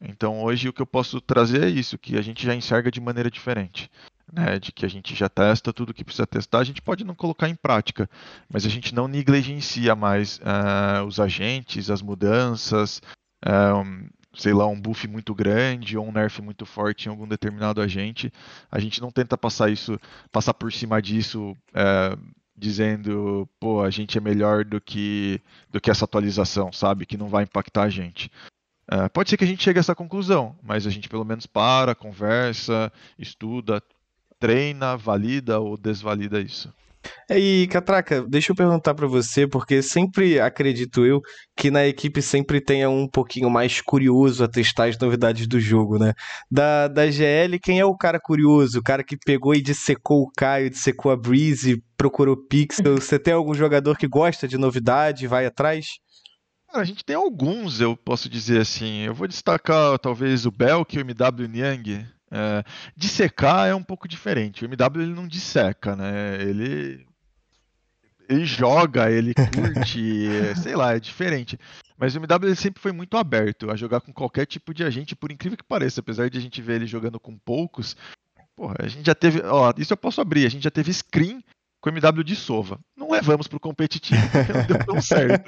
Então 0.00 0.42
hoje 0.42 0.68
o 0.68 0.72
que 0.72 0.82
eu 0.82 0.86
posso 0.86 1.20
trazer 1.20 1.62
é 1.62 1.68
isso, 1.68 1.96
que 1.96 2.18
a 2.18 2.22
gente 2.22 2.44
já 2.44 2.54
enxerga 2.54 2.90
de 2.90 3.00
maneira 3.00 3.30
diferente. 3.30 3.90
Né, 4.32 4.58
de 4.58 4.72
que 4.72 4.86
a 4.86 4.88
gente 4.88 5.14
já 5.14 5.28
testa 5.28 5.70
tudo 5.70 5.92
que 5.92 6.02
precisa 6.02 6.26
testar, 6.26 6.58
a 6.58 6.64
gente 6.64 6.80
pode 6.80 7.04
não 7.04 7.14
colocar 7.14 7.46
em 7.46 7.54
prática, 7.54 8.08
mas 8.48 8.64
a 8.64 8.70
gente 8.70 8.94
não 8.94 9.06
negligencia 9.06 9.94
mais 9.94 10.38
uh, 10.38 11.04
os 11.06 11.20
agentes, 11.20 11.90
as 11.90 12.00
mudanças, 12.00 13.02
um, 13.46 14.08
sei 14.34 14.54
lá, 14.54 14.66
um 14.66 14.80
buff 14.80 15.06
muito 15.06 15.34
grande 15.34 15.98
ou 15.98 16.08
um 16.08 16.10
nerf 16.10 16.40
muito 16.40 16.64
forte 16.64 17.06
em 17.06 17.10
algum 17.10 17.28
determinado 17.28 17.82
agente. 17.82 18.32
A 18.72 18.80
gente 18.80 19.00
não 19.00 19.10
tenta 19.10 19.36
passar 19.36 19.70
isso, 19.70 20.00
passar 20.32 20.54
por 20.54 20.72
cima 20.72 21.02
disso 21.02 21.52
uh, 21.52 22.18
dizendo, 22.56 23.48
pô, 23.58 23.82
a 23.82 23.90
gente 23.90 24.16
é 24.16 24.20
melhor 24.20 24.64
do 24.64 24.80
que, 24.80 25.40
do 25.70 25.80
que 25.80 25.90
essa 25.90 26.04
atualização, 26.04 26.72
sabe? 26.72 27.06
Que 27.06 27.16
não 27.16 27.28
vai 27.28 27.44
impactar 27.44 27.84
a 27.84 27.88
gente. 27.88 28.30
Uh, 28.90 29.08
pode 29.12 29.30
ser 29.30 29.36
que 29.36 29.44
a 29.44 29.46
gente 29.46 29.62
chegue 29.62 29.78
a 29.78 29.80
essa 29.80 29.94
conclusão, 29.94 30.56
mas 30.62 30.86
a 30.86 30.90
gente 30.90 31.08
pelo 31.08 31.24
menos 31.24 31.46
para, 31.46 31.94
conversa, 31.94 32.92
estuda, 33.18 33.82
treina, 34.38 34.96
valida 34.96 35.58
ou 35.58 35.76
desvalida 35.76 36.40
isso. 36.40 36.72
E, 37.30 37.66
Catraca, 37.70 38.24
deixa 38.28 38.52
eu 38.52 38.56
perguntar 38.56 38.94
para 38.94 39.06
você, 39.06 39.46
porque 39.46 39.82
sempre 39.82 40.40
acredito 40.40 41.04
eu 41.04 41.20
que 41.56 41.70
na 41.70 41.86
equipe 41.86 42.20
sempre 42.20 42.60
tenha 42.60 42.88
um 42.90 43.08
pouquinho 43.08 43.50
mais 43.50 43.80
curioso 43.80 44.44
a 44.44 44.48
testar 44.48 44.86
as 44.86 44.98
novidades 44.98 45.46
do 45.46 45.58
jogo, 45.58 45.98
né? 45.98 46.12
Da, 46.50 46.88
da 46.88 47.10
GL, 47.10 47.58
quem 47.62 47.80
é 47.80 47.84
o 47.84 47.96
cara 47.96 48.20
curioso? 48.20 48.78
O 48.78 48.82
cara 48.82 49.04
que 49.04 49.16
pegou 49.16 49.54
e 49.54 49.62
dissecou 49.62 50.22
o 50.22 50.30
Caio, 50.36 50.70
dissecou 50.70 51.12
a 51.12 51.16
Breeze, 51.16 51.82
procurou 51.96 52.36
Pixel. 52.36 52.96
Você 52.96 53.18
tem 53.18 53.34
algum 53.34 53.54
jogador 53.54 53.96
que 53.96 54.08
gosta 54.08 54.46
de 54.46 54.58
novidade, 54.58 55.26
vai 55.26 55.46
atrás? 55.46 55.86
a 56.74 56.82
gente 56.82 57.04
tem 57.04 57.14
alguns, 57.14 57.80
eu 57.80 57.96
posso 57.96 58.28
dizer 58.28 58.60
assim. 58.60 59.02
Eu 59.02 59.14
vou 59.14 59.28
destacar 59.28 59.96
talvez 59.98 60.44
o 60.44 60.50
Belk 60.50 60.96
e 60.96 60.98
o 60.98 61.02
MW 61.02 61.46
Niang. 61.48 62.13
É, 62.34 62.64
dissecar 62.96 63.68
é 63.68 63.74
um 63.74 63.82
pouco 63.82 64.08
diferente. 64.08 64.64
O 64.64 64.66
MW 64.66 65.02
ele 65.02 65.14
não 65.14 65.28
disseca, 65.28 65.94
né? 65.94 66.42
Ele 66.42 67.06
ele 68.28 68.44
joga, 68.44 69.10
ele 69.10 69.34
curte, 69.34 70.26
sei 70.60 70.74
lá, 70.74 70.94
é 70.96 71.00
diferente. 71.00 71.58
Mas 71.96 72.16
o 72.16 72.18
MW 72.18 72.48
ele 72.48 72.56
sempre 72.56 72.82
foi 72.82 72.90
muito 72.90 73.16
aberto 73.16 73.70
a 73.70 73.76
jogar 73.76 74.00
com 74.00 74.12
qualquer 74.12 74.46
tipo 74.46 74.74
de 74.74 74.82
agente, 74.82 75.14
por 75.14 75.30
incrível 75.30 75.56
que 75.56 75.64
pareça, 75.64 76.00
apesar 76.00 76.28
de 76.28 76.38
a 76.38 76.40
gente 76.40 76.60
ver 76.60 76.76
ele 76.76 76.86
jogando 76.86 77.20
com 77.20 77.38
poucos. 77.38 77.96
Porra, 78.56 78.76
a 78.80 78.88
gente 78.88 79.06
já 79.06 79.14
teve, 79.14 79.40
ó, 79.42 79.72
isso 79.76 79.92
eu 79.92 79.96
posso 79.96 80.20
abrir, 80.20 80.46
a 80.46 80.48
gente 80.48 80.64
já 80.64 80.70
teve 80.70 80.92
screen 80.92 81.44
com 81.84 81.90
o 81.90 81.92
MW 81.92 82.24
de 82.24 82.34
Sova. 82.34 82.80
Não 82.96 83.10
levamos 83.10 83.46
pro 83.46 83.60
competitivo, 83.60 84.22
porque 84.30 84.52
não 84.54 84.66
deu 84.66 84.86
tão 84.86 85.02
certo. 85.02 85.44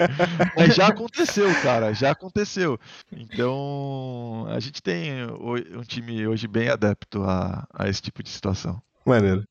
Mas 0.55 0.75
já 0.75 0.89
aconteceu, 0.89 1.49
cara, 1.63 1.95
já 1.95 2.11
aconteceu. 2.11 2.79
Então, 3.11 4.45
a 4.51 4.61
gente 4.61 4.83
tem 4.83 5.25
um 5.25 5.81
time 5.83 6.27
hoje 6.27 6.47
bem 6.47 6.69
adepto 6.69 7.23
a, 7.23 7.67
a 7.73 7.89
esse 7.89 8.03
tipo 8.03 8.23
de 8.23 8.29
situação. 8.29 8.83
Maneiro. 9.07 9.45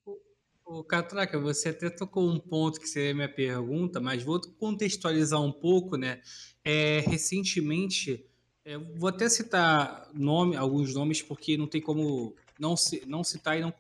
O 0.63 0.83
Catraca, 0.83 1.39
você 1.39 1.69
até 1.69 1.89
tocou 1.89 2.29
um 2.29 2.37
ponto 2.37 2.79
que 2.79 2.87
seria 2.87 3.15
minha 3.15 3.29
pergunta, 3.29 3.99
mas 3.99 4.21
vou 4.21 4.39
contextualizar 4.59 5.41
um 5.41 5.51
pouco, 5.51 5.97
né? 5.97 6.21
É, 6.63 6.99
recentemente, 6.99 8.23
é, 8.63 8.77
vou 8.77 9.09
até 9.09 9.27
citar 9.27 10.07
nome, 10.13 10.55
alguns 10.55 10.93
nomes, 10.93 11.19
porque 11.19 11.57
não 11.57 11.65
tem 11.65 11.81
como 11.81 12.35
não, 12.59 12.75
não 13.07 13.23
citar 13.23 13.57
e 13.57 13.61
não 13.61 13.73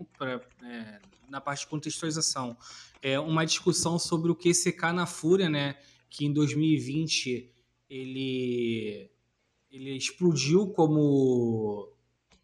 é, 0.63 0.99
na 1.29 1.39
parte 1.39 1.61
de 1.61 1.67
contextualização 1.67 2.57
é, 3.05 3.19
uma 3.19 3.45
discussão 3.45 3.99
sobre 3.99 4.31
o 4.31 4.35
QCK 4.35 4.91
na 4.91 5.05
Fúria, 5.05 5.47
né? 5.47 5.75
Que 6.09 6.25
em 6.25 6.33
2020 6.33 7.51
ele, 7.87 9.11
ele 9.69 9.95
explodiu 9.95 10.69
como, 10.69 11.95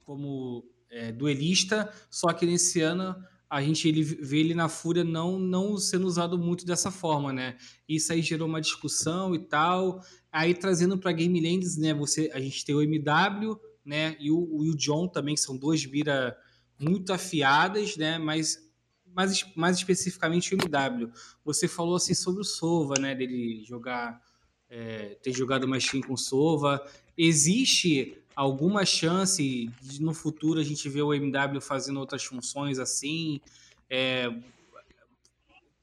como 0.05 0.63
é, 0.91 1.11
duelista, 1.11 1.91
só 2.11 2.31
que 2.31 2.45
nesse 2.45 2.79
ano 2.79 3.15
a 3.49 3.59
gente 3.59 3.87
ele 3.87 4.03
vê 4.03 4.37
ele 4.37 4.53
na 4.53 4.69
Fúria 4.69 5.03
não, 5.03 5.39
não 5.39 5.79
sendo 5.79 6.05
usado 6.05 6.37
muito 6.37 6.63
dessa 6.63 6.91
forma, 6.91 7.33
né? 7.33 7.57
Isso 7.89 8.13
aí 8.13 8.21
gerou 8.21 8.47
uma 8.47 8.61
discussão 8.61 9.33
e 9.33 9.39
tal. 9.39 9.99
Aí 10.31 10.53
trazendo 10.53 10.95
para 10.95 11.11
Game 11.11 11.41
Lands, 11.41 11.75
né? 11.75 11.91
Você, 11.95 12.29
a 12.35 12.39
gente 12.39 12.63
tem 12.63 12.75
o 12.75 12.83
MW, 12.83 13.59
né? 13.83 14.15
E 14.19 14.29
o, 14.29 14.37
o 14.37 14.77
John 14.77 15.07
também, 15.07 15.33
que 15.33 15.41
são 15.41 15.57
duas 15.57 15.83
mira 15.87 16.37
muito 16.79 17.11
afiadas, 17.11 17.97
né? 17.97 18.19
Mas 18.19 18.70
mais, 19.13 19.45
mais 19.55 19.77
especificamente 19.77 20.53
o 20.53 20.57
MW. 20.57 21.11
Você 21.43 21.67
falou 21.67 21.95
assim 21.95 22.13
sobre 22.13 22.41
o 22.41 22.45
Sova, 22.45 22.95
né? 22.99 23.15
Dele 23.15 23.63
jogar, 23.63 24.21
é, 24.69 25.17
ter 25.21 25.31
jogado 25.33 25.67
mais 25.67 25.83
time 25.83 26.03
com 26.03 26.13
o 26.13 26.17
Sova. 26.17 26.85
Existe 27.17 28.17
alguma 28.35 28.85
chance 28.85 29.69
de 29.81 30.01
no 30.01 30.13
futuro 30.13 30.59
a 30.59 30.63
gente 30.63 30.87
ver 30.89 31.01
o 31.01 31.13
MW 31.13 31.61
fazendo 31.61 31.99
outras 31.99 32.23
funções 32.23 32.79
assim? 32.79 33.41
É, 33.89 34.33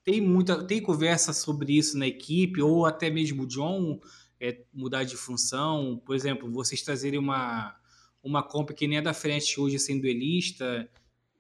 tem 0.09 0.21
muita 0.21 0.65
tem 0.65 0.81
conversa 0.81 1.33
sobre 1.35 1.77
isso 1.77 1.99
na 1.99 2.07
equipe 2.07 2.63
ou 2.63 2.87
até 2.87 3.11
mesmo 3.11 3.43
o 3.43 3.47
John 3.47 4.01
é, 4.41 4.63
mudar 4.73 5.05
de 5.05 5.17
função 5.17 6.01
por 6.07 6.17
exemplo 6.17 6.51
vocês 6.51 6.81
trazerem 6.81 7.19
uma 7.19 7.77
uma 8.23 8.43
comp 8.43 8.71
que 8.71 8.89
nem 8.89 8.99
é 8.99 9.03
da 9.03 9.13
frente 9.13 9.61
hoje 9.61 9.79
sendo 9.79 10.01
duelista 10.01 10.89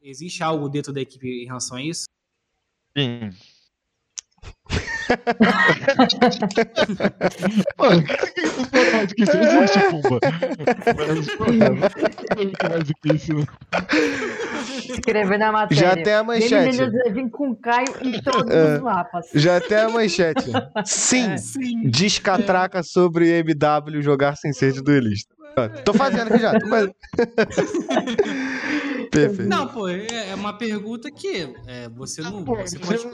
Existe 0.02 0.42
algo 0.42 0.68
dentro 0.68 0.92
da 0.92 1.00
equipe 1.00 1.26
em 1.26 1.46
relação 1.46 1.76
a 1.76 1.82
isso? 1.82 2.04
Sim. 2.96 3.30
Mano, 7.78 8.00
o 8.00 8.04
que 8.04 8.70
você 8.70 8.90
mais 8.92 9.08
do 9.08 9.14
que 9.14 9.22
isso? 9.22 9.36
Existe, 9.36 9.78
Pumba. 9.90 10.18
Mas, 10.96 11.26
muito 12.36 12.68
mais 12.68 12.84
do 12.84 12.94
que 12.94 13.14
isso. 13.14 13.32
Escrever 14.92 15.38
na 15.38 15.52
matéria. 15.52 15.82
Já 15.82 15.96
tem 15.96 16.12
a 16.12 16.22
manchete. 16.22 16.78
Vem 17.12 17.28
com 17.28 17.56
Caio 17.56 17.88
em 18.02 18.20
todos 18.22 18.52
é, 18.52 18.76
os 18.76 18.82
mapas. 18.82 19.26
Já 19.34 19.60
tem 19.60 19.78
a 19.78 19.88
manchete. 19.88 20.50
Sim, 20.84 21.32
é. 21.32 21.38
Sim. 21.38 21.88
descatraca 21.88 22.82
sobre 22.82 23.38
MW 23.38 24.02
jogar 24.02 24.36
sem 24.36 24.52
ser 24.52 24.72
de 24.72 24.82
duelista. 24.82 25.34
Tô 25.84 25.92
fazendo 25.92 26.32
aqui 26.32 26.38
já. 26.38 26.56
Tô 26.58 26.68
fazendo. 26.68 26.94
Perfeito. 29.10 29.48
Não, 29.48 29.68
pô, 29.68 29.88
é, 29.88 30.30
é 30.30 30.34
uma 30.34 30.52
pergunta 30.52 31.10
que 31.10 31.54
é, 31.66 31.88
você 31.88 32.22
não. 32.22 32.44
Você 32.44 32.78
pode, 32.78 33.04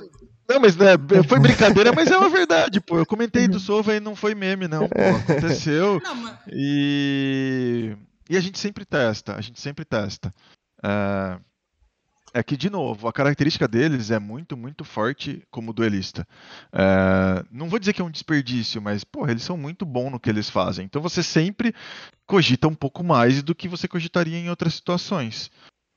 Não, 0.48 0.60
mas 0.60 0.76
né, 0.76 0.92
foi 1.28 1.40
brincadeira, 1.40 1.92
mas 1.92 2.10
é 2.10 2.16
uma 2.16 2.28
verdade, 2.28 2.80
pô. 2.80 2.98
Eu 2.98 3.06
comentei 3.06 3.48
do 3.48 3.60
Sova 3.60 3.94
e 3.94 4.00
não 4.00 4.14
foi 4.16 4.34
meme, 4.34 4.68
não. 4.68 4.88
Pô. 4.88 5.32
Aconteceu. 5.32 6.00
Não, 6.04 6.14
mas... 6.14 6.38
E... 6.52 7.96
e 8.28 8.36
a 8.36 8.40
gente 8.40 8.58
sempre 8.58 8.84
testa, 8.84 9.36
a 9.36 9.40
gente 9.40 9.60
sempre 9.60 9.84
testa. 9.84 10.34
É... 10.82 11.38
é 12.34 12.42
que, 12.42 12.56
de 12.56 12.68
novo, 12.68 13.08
a 13.08 13.12
característica 13.12 13.66
deles 13.66 14.10
é 14.10 14.18
muito, 14.18 14.56
muito 14.56 14.84
forte 14.84 15.42
como 15.50 15.72
duelista. 15.72 16.26
É... 16.72 17.44
Não 17.50 17.68
vou 17.68 17.78
dizer 17.78 17.92
que 17.92 18.02
é 18.02 18.04
um 18.04 18.10
desperdício, 18.10 18.82
mas, 18.82 19.04
porra, 19.04 19.30
eles 19.30 19.42
são 19.42 19.56
muito 19.56 19.86
bons 19.86 20.10
no 20.10 20.20
que 20.20 20.30
eles 20.30 20.50
fazem. 20.50 20.84
Então 20.84 21.00
você 21.00 21.22
sempre 21.22 21.74
cogita 22.26 22.68
um 22.68 22.74
pouco 22.74 23.02
mais 23.04 23.42
do 23.42 23.54
que 23.54 23.68
você 23.68 23.86
cogitaria 23.86 24.38
em 24.38 24.50
outras 24.50 24.74
situações. 24.74 25.50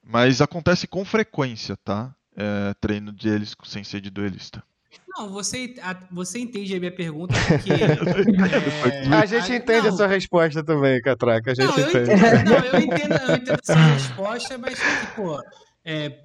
Mas 0.08 0.42
acontece 0.42 0.88
com 0.88 1.04
frequência, 1.04 1.76
tá? 1.78 2.16
É, 2.36 2.74
treino 2.80 3.12
deles 3.12 3.56
sem 3.64 3.84
ser 3.84 4.00
de 4.00 4.10
duelista. 4.10 4.64
Não, 5.08 5.30
você, 5.30 5.76
a, 5.82 5.94
você 6.12 6.40
entende 6.40 6.76
a 6.76 6.80
minha 6.80 6.96
pergunta 6.96 7.34
porque. 7.48 7.72
é, 7.74 9.16
a 9.16 9.26
gente 9.26 9.52
entende 9.52 9.88
não. 9.88 9.94
a 9.94 9.98
sua 9.98 10.08
resposta 10.08 10.64
também, 10.64 11.02
Catraca. 11.02 11.52
A 11.52 11.56
gente 11.56 11.66
não, 11.66 11.90
entende. 11.90 12.10
Eu 12.12 12.16
entendo, 12.16 12.50
não, 12.50 12.66
eu 12.66 12.80
entendo, 12.80 13.14
eu 13.14 13.36
entendo 13.36 13.60
a 13.60 13.66
sua 13.66 13.76
resposta, 13.76 14.58
mas, 14.58 14.80
tipo, 14.80 15.42
é, 15.84 16.20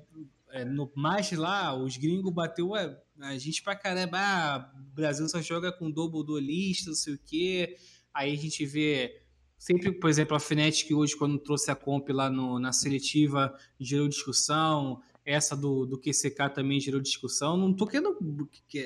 é, 0.53 0.65
no 0.65 0.91
mais 0.95 1.33
lá, 1.33 1.75
os 1.75 1.97
gringos 1.97 2.33
bateu 2.33 2.75
a, 2.75 2.95
a 3.21 3.39
gente 3.39 3.63
pra 3.63 3.75
caramba. 3.75 4.19
Ah, 4.19 4.71
o 4.77 4.95
Brasil 4.95 5.29
só 5.29 5.41
joga 5.41 5.73
com 5.73 5.91
double 5.91 6.25
duelista, 6.25 6.91
não 6.91 6.97
sei 6.97 7.15
o 7.15 7.21
quê. 7.25 7.77
Aí 8.13 8.33
a 8.35 8.37
gente 8.37 8.65
vê 8.67 9.22
sempre, 9.63 9.93
por 9.93 10.11
exemplo, 10.11 10.37
a 10.37 10.41
Fnatic 10.41 10.91
hoje, 10.91 11.17
quando 11.17 11.39
trouxe 11.39 11.71
a 11.71 11.77
comp 11.77 12.09
lá 12.11 12.29
no, 12.29 12.59
na 12.59 12.73
seletiva, 12.73 13.57
gerou 13.79 14.09
discussão. 14.09 15.01
Essa 15.25 15.57
do, 15.57 15.87
do 15.87 15.97
QCK 15.97 16.53
também 16.53 16.81
gerou 16.81 17.01
discussão. 17.01 17.57
Não 17.57 17.73
tô 17.73 17.87
querendo, 17.87 18.19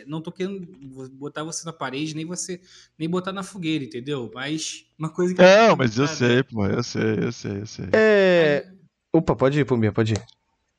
não 0.07 0.21
tô 0.21 0.31
querendo 0.31 0.67
botar 1.13 1.43
você 1.45 1.65
na 1.65 1.73
parede, 1.73 2.15
nem 2.15 2.27
você 2.27 2.61
nem 2.99 3.09
botar 3.09 3.33
na 3.33 3.43
fogueira, 3.43 3.87
entendeu? 3.87 4.31
Mas 4.35 4.85
uma 4.99 5.09
coisa 5.09 5.35
que. 5.35 5.41
Não, 5.41 5.75
mas 5.75 5.97
eu 5.97 6.07
sei, 6.07 6.43
pô, 6.43 6.67
eu 6.67 6.83
sei, 6.83 7.21
eu 7.23 7.33
sei, 7.33 7.61
eu 7.63 7.67
sei. 7.67 7.87
É. 7.95 8.71
Opa, 9.15 9.35
pode 9.35 9.59
ir, 9.59 9.65
Pumbinha, 9.65 9.93
pode 9.93 10.13
ir. 10.13 10.23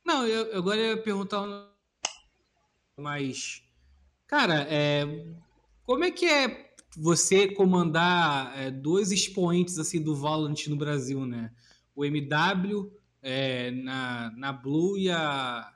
Não, 0.06 0.24
eu, 0.24 0.44
eu 0.46 0.58
agora 0.58 0.78
ia 0.78 0.96
perguntar. 0.96 1.44
Mas. 2.96 3.64
Cara, 4.28 4.64
é, 4.70 5.24
como 5.84 6.04
é 6.04 6.12
que 6.12 6.24
é 6.24 6.67
você 6.96 7.48
comandar 7.48 8.52
é, 8.58 8.70
dois 8.70 9.12
expoentes 9.12 9.78
assim 9.78 10.02
do 10.02 10.14
Valorant 10.14 10.66
no 10.68 10.76
Brasil, 10.76 11.24
né? 11.26 11.50
O 11.94 12.04
MW 12.04 12.90
é, 13.22 13.70
na, 13.70 14.32
na 14.36 14.52
Blue 14.52 14.96
e 14.96 15.10
a, 15.10 15.72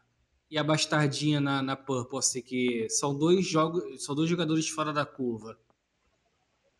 e 0.51 0.59
a 0.59 0.65
Bastardinha 0.65 1.41
na, 1.41 1.63
na 1.63 1.77
Purple, 1.77 2.19
assim, 2.19 2.43
que 2.43 2.87
são 2.89 3.17
dois 3.17 3.47
jogos, 3.47 4.05
são 4.05 4.15
dois 4.15 4.29
jogadores 4.29 4.69
fora 4.69 4.93
da 4.93 5.05
curva. 5.05 5.57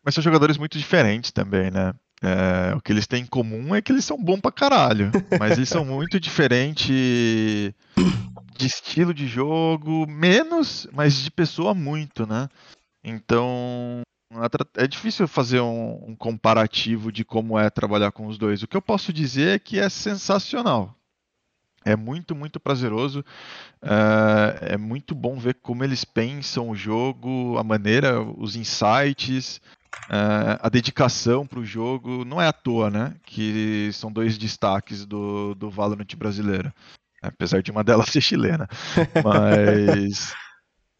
Mas 0.03 0.15
são 0.15 0.23
jogadores 0.23 0.57
muito 0.57 0.77
diferentes 0.77 1.31
também, 1.31 1.71
né? 1.71 1.93
É, 2.21 2.73
o 2.73 2.81
que 2.81 2.91
eles 2.91 3.05
têm 3.05 3.23
em 3.23 3.27
comum 3.27 3.75
é 3.75 3.81
que 3.81 3.91
eles 3.91 4.05
são 4.05 4.17
bons 4.17 4.39
pra 4.39 4.51
caralho, 4.51 5.11
mas 5.39 5.57
eles 5.57 5.67
são 5.67 5.83
muito 5.83 6.19
diferentes 6.19 6.87
de 8.55 8.65
estilo 8.65 9.13
de 9.13 9.27
jogo, 9.27 10.07
menos, 10.07 10.87
mas 10.93 11.21
de 11.21 11.29
pessoa 11.29 11.73
muito, 11.73 12.25
né? 12.25 12.47
Então, 13.03 14.01
é 14.75 14.87
difícil 14.87 15.27
fazer 15.27 15.61
um, 15.61 16.09
um, 16.09 16.15
comparativo 16.15 17.11
de 17.11 17.23
como 17.23 17.57
é 17.57 17.69
trabalhar 17.69 18.11
com 18.11 18.27
os 18.27 18.37
dois. 18.37 18.63
O 18.63 18.67
que 18.67 18.77
eu 18.77 18.81
posso 18.81 19.11
dizer 19.13 19.55
é 19.55 19.59
que 19.59 19.79
é 19.79 19.89
sensacional. 19.89 20.95
É 21.85 21.95
muito, 21.95 22.35
muito 22.35 22.59
prazeroso. 22.59 23.23
É, 23.81 24.73
é 24.73 24.77
muito 24.77 25.13
bom 25.13 25.37
ver 25.37 25.55
como 25.55 25.83
eles 25.83 26.05
pensam 26.05 26.69
o 26.69 26.75
jogo, 26.75 27.57
a 27.57 27.63
maneira, 27.63 28.21
os 28.21 28.55
insights, 28.55 29.61
é, 30.09 30.59
a 30.61 30.69
dedicação 30.69 31.45
para 31.45 31.59
o 31.59 31.65
jogo. 31.65 32.23
Não 32.23 32.41
é 32.41 32.47
à 32.47 32.53
toa, 32.53 32.89
né? 32.89 33.15
Que 33.25 33.89
são 33.93 34.11
dois 34.11 34.37
destaques 34.37 35.05
do, 35.05 35.53
do 35.55 35.69
Valorant 35.69 36.15
brasileiro. 36.15 36.73
Apesar 37.21 37.61
de 37.61 37.71
uma 37.71 37.83
delas 37.83 38.07
ser 38.11 38.21
chilena. 38.21 38.67
Mas. 39.23 40.33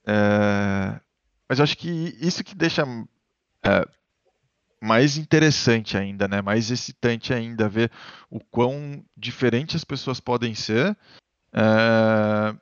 É, 0.06 1.00
mas 1.48 1.60
eu 1.60 1.64
acho 1.64 1.78
que 1.78 2.18
isso 2.20 2.44
que 2.44 2.56
deixa 2.56 2.84
é, 3.64 3.88
mais 4.82 5.18
interessante 5.18 5.98
ainda, 5.98 6.28
né? 6.28 6.42
Mais 6.42 6.70
excitante 6.70 7.34
ainda 7.34 7.70
ver 7.70 7.90
o 8.30 8.40
quão 8.40 9.04
diferente 9.16 9.78
as 9.78 9.84
pessoas 9.84 10.20
podem 10.20 10.54
ser, 10.54 10.98
é, 11.54 12.56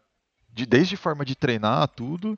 de, 0.54 0.66
desde 0.66 0.96
forma 0.96 1.26
de 1.26 1.36
treinar 1.36 1.88
tudo 1.88 2.38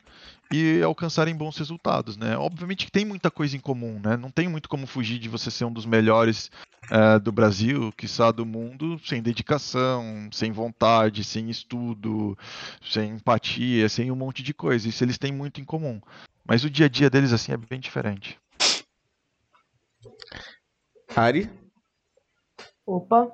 e 0.52 0.82
alcançarem 0.82 1.36
bons 1.36 1.58
resultados, 1.58 2.16
né? 2.16 2.38
Obviamente 2.38 2.86
que 2.86 2.92
tem 2.92 3.04
muita 3.04 3.30
coisa 3.30 3.58
em 3.58 3.60
comum, 3.60 4.00
né? 4.00 4.16
Não 4.16 4.30
tem 4.30 4.48
muito 4.48 4.70
como 4.70 4.88
fugir 4.88 5.20
de 5.20 5.28
você 5.28 5.52
ser 5.52 5.66
um 5.66 5.74
dos 5.74 5.86
melhores 5.86 6.50
é, 6.90 7.20
do 7.20 7.32
Brasil, 7.32 7.92
quiçá 7.98 8.32
do 8.32 8.46
mundo, 8.46 9.00
sem 9.04 9.22
dedicação, 9.22 10.30
sem 10.32 10.52
vontade, 10.52 11.24
sem 11.24 11.50
estudo, 11.50 12.38
sem 12.82 13.16
empatia, 13.16 13.90
sem 13.90 14.12
um 14.12 14.16
monte 14.16 14.44
de 14.44 14.54
coisa. 14.54 14.88
Isso 14.88 15.04
eles 15.04 15.18
têm 15.18 15.32
muito 15.34 15.60
em 15.60 15.66
comum. 15.66 16.00
Mas 16.46 16.64
o 16.64 16.70
dia 16.70 16.86
a 16.86 16.90
dia 16.90 17.10
deles 17.10 17.34
assim 17.34 17.52
é 17.52 17.58
bem 17.58 17.80
diferente. 17.80 18.40
Ari? 21.16 21.50
Opa. 22.88 23.28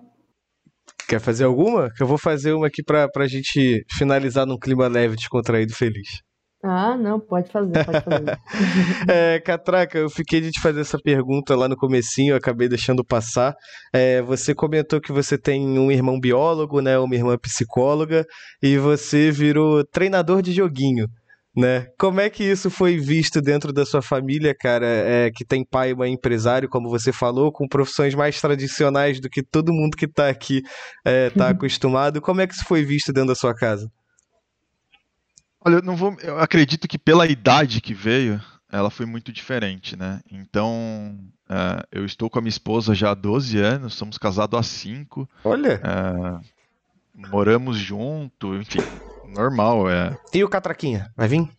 Quer 1.08 1.20
fazer 1.20 1.46
alguma? 1.46 1.90
Que 1.96 2.04
eu 2.04 2.08
vou 2.08 2.18
fazer 2.18 2.52
uma 2.54 2.68
aqui 2.68 2.84
pra, 2.84 3.08
pra 3.10 3.26
gente 3.26 3.84
finalizar 3.98 4.46
num 4.46 4.60
clima 4.60 4.88
leve, 4.88 5.16
descontraído, 5.16 5.74
feliz. 5.74 6.22
Ah, 6.62 6.98
não, 6.98 7.22
pode 7.22 7.50
fazer, 7.50 7.86
pode 7.86 8.02
fazer. 8.02 8.38
é, 9.10 9.40
Catraca, 9.40 9.98
eu 9.98 10.10
fiquei 10.10 10.42
de 10.42 10.52
te 10.52 10.60
fazer 10.60 10.82
essa 10.82 11.00
pergunta 11.02 11.56
lá 11.56 11.70
no 11.70 11.78
comecinho, 11.78 12.34
eu 12.34 12.38
acabei 12.38 12.68
deixando 12.68 13.04
passar. 13.04 13.56
É, 13.94 14.22
você 14.22 14.54
comentou 14.54 15.00
que 15.00 15.14
você 15.14 15.38
tem 15.38 15.80
um 15.80 15.90
irmão 15.90 16.20
biólogo, 16.20 16.82
né, 16.82 17.00
uma 17.00 17.16
irmã 17.16 17.38
psicóloga, 17.38 18.26
e 18.62 18.78
você 18.78 19.32
virou 19.32 19.86
treinador 19.86 20.42
de 20.42 20.52
joguinho 20.52 21.08
né? 21.60 21.88
Como 21.98 22.22
é 22.22 22.30
que 22.30 22.44
isso 22.44 22.70
foi 22.70 22.98
visto 22.98 23.42
dentro 23.42 23.74
da 23.74 23.86
sua 23.86 24.02
família, 24.02 24.56
cara, 24.56 24.86
é, 24.86 25.30
que 25.30 25.44
tem 25.44 25.66
pai 25.66 25.92
e 25.92 25.96
mãe 25.96 26.14
empresário, 26.14 26.70
como 26.70 26.90
você 26.90 27.12
falou, 27.12 27.52
com 27.52 27.68
profissões 27.68 28.16
mais 28.16 28.40
tradicionais 28.40 29.20
do 29.20 29.30
que 29.30 29.44
todo 29.44 29.74
mundo 29.74 29.98
que 29.98 30.06
está 30.06 30.30
aqui 30.30 30.64
está 31.06 31.48
é, 31.48 31.52
acostumado. 31.52 32.22
Como 32.22 32.40
é 32.40 32.48
que 32.48 32.54
isso 32.54 32.64
foi 32.66 32.84
visto 32.86 33.12
dentro 33.12 33.30
da 33.30 33.36
sua 33.36 33.54
casa? 33.54 33.92
Olha, 35.60 35.76
eu 35.76 35.82
não 35.82 35.98
vou. 35.98 36.16
Eu 36.22 36.40
acredito 36.40 36.88
que 36.88 36.98
pela 36.98 37.28
idade 37.28 37.82
que 37.82 37.94
veio, 37.94 38.42
ela 38.72 38.90
foi 38.90 39.06
muito 39.06 39.32
diferente, 39.34 39.98
né? 39.98 40.22
Então, 40.32 41.20
uh, 41.50 41.84
eu 41.92 42.06
estou 42.06 42.30
com 42.30 42.40
a 42.40 42.42
minha 42.42 42.50
esposa 42.50 42.96
já 42.96 43.12
há 43.12 43.14
12 43.14 43.58
anos, 43.60 43.94
somos 43.96 44.18
casados 44.18 44.58
há 44.58 44.64
5. 44.64 45.30
Olha! 45.44 45.82
Uh, 45.84 47.28
moramos 47.30 47.78
junto, 47.78 48.56
enfim, 48.56 48.80
normal, 49.30 49.90
é. 49.90 50.18
E 50.34 50.44
o 50.44 50.50
Catraquinha, 50.50 51.12
vai 51.16 51.28
vir? 51.28 51.50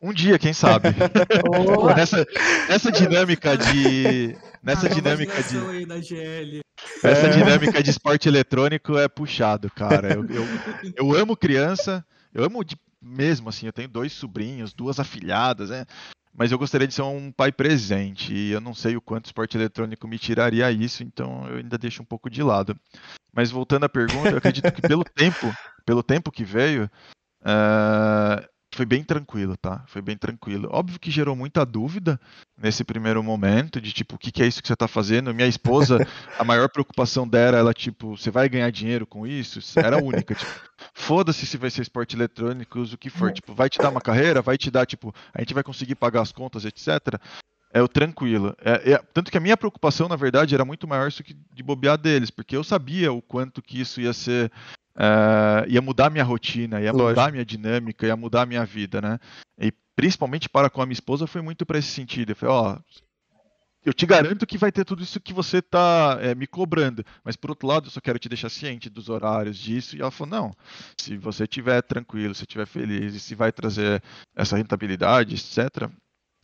Um 0.00 0.12
dia, 0.12 0.38
quem 0.38 0.52
sabe. 0.52 0.88
nessa, 1.96 2.26
nessa 2.68 2.92
dinâmica 2.92 3.56
de. 3.56 4.36
Nessa 4.62 4.86
ah, 4.86 4.90
dinâmica 4.90 5.42
de. 5.42 6.62
Essa 7.02 7.26
é. 7.26 7.30
dinâmica 7.30 7.82
de 7.82 7.90
esporte 7.90 8.28
eletrônico 8.28 8.96
é 8.96 9.08
puxado, 9.08 9.70
cara. 9.70 10.14
Eu, 10.14 10.24
eu, 10.26 10.44
eu 10.96 11.12
amo 11.16 11.36
criança, 11.36 12.04
eu 12.32 12.44
amo 12.44 12.64
de, 12.64 12.76
mesmo 13.02 13.48
assim, 13.48 13.66
eu 13.66 13.72
tenho 13.72 13.88
dois 13.88 14.12
sobrinhos, 14.12 14.72
duas 14.72 15.00
afilhadas, 15.00 15.70
né? 15.70 15.84
Mas 16.32 16.52
eu 16.52 16.58
gostaria 16.58 16.86
de 16.86 16.94
ser 16.94 17.02
um 17.02 17.32
pai 17.32 17.50
presente. 17.50 18.32
E 18.32 18.52
eu 18.52 18.60
não 18.60 18.72
sei 18.72 18.96
o 18.96 19.00
quanto 19.00 19.26
o 19.26 19.28
esporte 19.28 19.56
eletrônico 19.56 20.06
me 20.06 20.18
tiraria 20.18 20.70
isso, 20.70 21.02
então 21.02 21.48
eu 21.48 21.56
ainda 21.56 21.76
deixo 21.76 22.02
um 22.02 22.06
pouco 22.06 22.30
de 22.30 22.42
lado. 22.42 22.78
Mas 23.34 23.50
voltando 23.50 23.84
à 23.84 23.88
pergunta, 23.88 24.30
eu 24.30 24.38
acredito 24.38 24.70
que 24.70 24.82
pelo 24.82 25.04
tempo, 25.04 25.52
pelo 25.88 26.02
tempo 26.02 26.30
que 26.30 26.44
veio, 26.44 26.84
uh, 27.40 28.46
foi 28.74 28.84
bem 28.84 29.02
tranquilo, 29.02 29.56
tá? 29.56 29.82
Foi 29.86 30.02
bem 30.02 30.18
tranquilo. 30.18 30.68
Óbvio 30.70 31.00
que 31.00 31.10
gerou 31.10 31.34
muita 31.34 31.64
dúvida 31.64 32.20
nesse 32.58 32.84
primeiro 32.84 33.22
momento, 33.22 33.80
de 33.80 33.90
tipo, 33.90 34.16
o 34.16 34.18
que, 34.18 34.30
que 34.30 34.42
é 34.42 34.46
isso 34.46 34.60
que 34.60 34.68
você 34.68 34.74
está 34.74 34.86
fazendo? 34.86 35.32
Minha 35.32 35.48
esposa, 35.48 36.06
a 36.38 36.44
maior 36.44 36.68
preocupação 36.68 37.26
dela, 37.26 37.56
ela, 37.56 37.72
tipo, 37.72 38.18
você 38.18 38.30
vai 38.30 38.50
ganhar 38.50 38.70
dinheiro 38.70 39.06
com 39.06 39.26
isso? 39.26 39.60
Era 39.78 39.98
a 39.98 40.04
única, 40.04 40.34
tipo, 40.34 40.52
foda-se 40.92 41.46
se 41.46 41.56
vai 41.56 41.70
ser 41.70 41.80
esporte 41.80 42.14
eletrônico, 42.14 42.82
o 42.82 42.98
que 42.98 43.08
for, 43.08 43.32
tipo, 43.32 43.54
vai 43.54 43.70
te 43.70 43.78
dar 43.78 43.88
uma 43.88 44.02
carreira, 44.02 44.42
vai 44.42 44.58
te 44.58 44.70
dar, 44.70 44.84
tipo, 44.84 45.14
a 45.32 45.40
gente 45.40 45.54
vai 45.54 45.62
conseguir 45.62 45.94
pagar 45.94 46.20
as 46.20 46.32
contas, 46.32 46.66
etc. 46.66 47.18
É 47.72 47.80
o 47.80 47.88
tranquilo. 47.88 48.54
É, 48.62 48.92
é, 48.92 48.98
tanto 49.14 49.30
que 49.30 49.38
a 49.38 49.40
minha 49.40 49.56
preocupação, 49.56 50.06
na 50.06 50.16
verdade, 50.16 50.54
era 50.54 50.66
muito 50.66 50.86
maior 50.86 51.08
isso 51.08 51.24
que 51.24 51.34
de 51.54 51.62
bobear 51.62 51.96
deles, 51.96 52.30
porque 52.30 52.54
eu 52.54 52.62
sabia 52.62 53.10
o 53.10 53.22
quanto 53.22 53.62
que 53.62 53.80
isso 53.80 54.02
ia 54.02 54.12
ser 54.12 54.52
uh, 54.98 55.68
ia 55.68 55.80
mudar 55.80 56.10
minha 56.10 56.24
rotina, 56.24 56.80
ia 56.80 56.92
Lógico. 56.92 57.08
mudar 57.08 57.32
minha 57.32 57.44
dinâmica, 57.44 58.06
ia 58.06 58.16
mudar 58.16 58.46
minha 58.46 58.64
vida, 58.64 59.00
né? 59.00 59.18
E 59.60 59.72
principalmente 59.94 60.48
para 60.48 60.68
com 60.68 60.82
a 60.82 60.86
minha 60.86 60.94
esposa 60.94 61.26
foi 61.26 61.40
muito 61.40 61.64
para 61.64 61.78
esse 61.78 61.88
sentido. 61.88 62.32
Eu 62.32 62.36
falei, 62.36 62.54
ó, 62.54 62.78
eu 63.84 63.94
te 63.94 64.04
garanto 64.04 64.46
que 64.46 64.58
vai 64.58 64.70
ter 64.72 64.84
tudo 64.84 65.02
isso 65.02 65.20
que 65.20 65.32
você 65.32 65.58
está 65.58 66.18
é, 66.20 66.34
me 66.34 66.46
cobrando. 66.46 67.04
Mas 67.24 67.36
por 67.36 67.50
outro 67.50 67.66
lado, 67.66 67.86
eu 67.86 67.90
só 67.90 68.00
quero 68.00 68.18
te 68.18 68.28
deixar 68.28 68.50
ciente 68.50 68.90
dos 68.90 69.08
horários 69.08 69.56
disso. 69.56 69.96
E 69.96 70.00
ela 70.00 70.10
falou: 70.10 70.30
não, 70.30 70.54
se 71.00 71.16
você 71.16 71.44
estiver 71.44 71.80
tranquilo, 71.82 72.34
se 72.34 72.42
estiver 72.42 72.66
feliz 72.66 73.14
e 73.14 73.20
se 73.20 73.34
vai 73.34 73.52
trazer 73.52 74.02
essa 74.36 74.56
rentabilidade, 74.56 75.34
etc., 75.34 75.88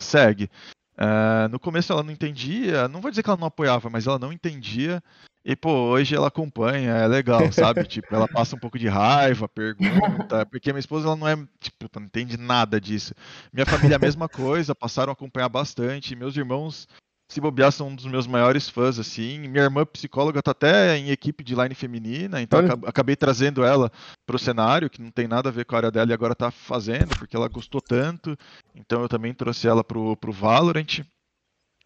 segue. 0.01 0.49
Uh, 0.97 1.49
no 1.51 1.59
começo 1.59 1.93
ela 1.93 2.05
não 2.05 2.13
entendia, 2.13 2.87
não 2.87 3.01
vou 3.01 3.11
dizer 3.11 3.23
que 3.25 3.29
ela 3.29 3.39
não 3.39 3.49
apoiava, 3.49 3.91
mas 3.91 4.07
ela 4.07 4.19
não 4.19 4.33
entendia. 4.33 5.03
E, 5.45 5.55
pô, 5.55 5.71
hoje 5.71 6.15
ela 6.17 6.29
acompanha, 6.29 6.93
é 6.93 7.07
legal, 7.07 7.53
sabe? 7.53 7.85
tipo, 7.89 8.15
ela 8.15 8.27
passa 8.27 8.57
um 8.57 8.59
pouco 8.59 8.79
de 8.79 8.89
raiva, 8.89 9.47
pergunta, 9.47 10.47
porque 10.47 10.73
minha 10.73 10.81
esposa 10.81 11.07
ela 11.07 11.17
não 11.17 11.29
é, 11.29 11.37
tipo, 11.61 11.87
não 11.95 12.07
entende 12.07 12.39
nada 12.39 12.81
disso. 12.81 13.13
Minha 13.53 13.67
família 13.67 13.95
é 13.95 13.97
a 13.97 14.01
mesma 14.01 14.27
coisa, 14.31 14.75
passaram 14.75 15.11
a 15.11 15.13
acompanhar 15.13 15.51
bastante. 15.51 16.17
Meus 16.17 16.35
irmãos 16.35 16.89
se 17.29 17.41
bobear, 17.41 17.73
são 17.73 17.89
um 17.89 17.95
dos 17.95 18.07
meus 18.07 18.27
maiores 18.27 18.69
fãs, 18.69 18.99
assim. 18.99 19.41
Minha 19.41 19.65
irmã 19.65 19.85
psicóloga 19.85 20.43
tá 20.43 20.53
até 20.53 20.97
em 20.97 21.11
equipe 21.11 21.43
de 21.43 21.55
line 21.55 21.75
feminina, 21.75 22.41
então 22.41 22.61
acabei 22.87 23.17
trazendo 23.17 23.65
ela 23.65 23.91
pro 24.27 24.39
cenário, 24.39 24.89
que 24.89 25.03
não 25.03 25.11
tem 25.11 25.27
nada 25.27 25.49
a 25.49 25.53
ver 25.53 25.65
com 25.65 25.75
a 25.75 25.79
área 25.79 25.91
dela 25.91 26.11
e 26.11 26.15
agora 26.15 26.35
tá 26.35 26.51
fazendo, 26.51 27.09
porque 27.19 27.35
ela 27.35 27.49
gostou 27.49 27.81
tanto. 27.81 28.37
Então 28.75 29.03
eu 29.03 29.09
também 29.09 29.35
trouxe 29.35 29.67
ela 29.67 29.83
pro, 29.83 30.17
pro 30.17 30.33
Valorant. 30.33 31.01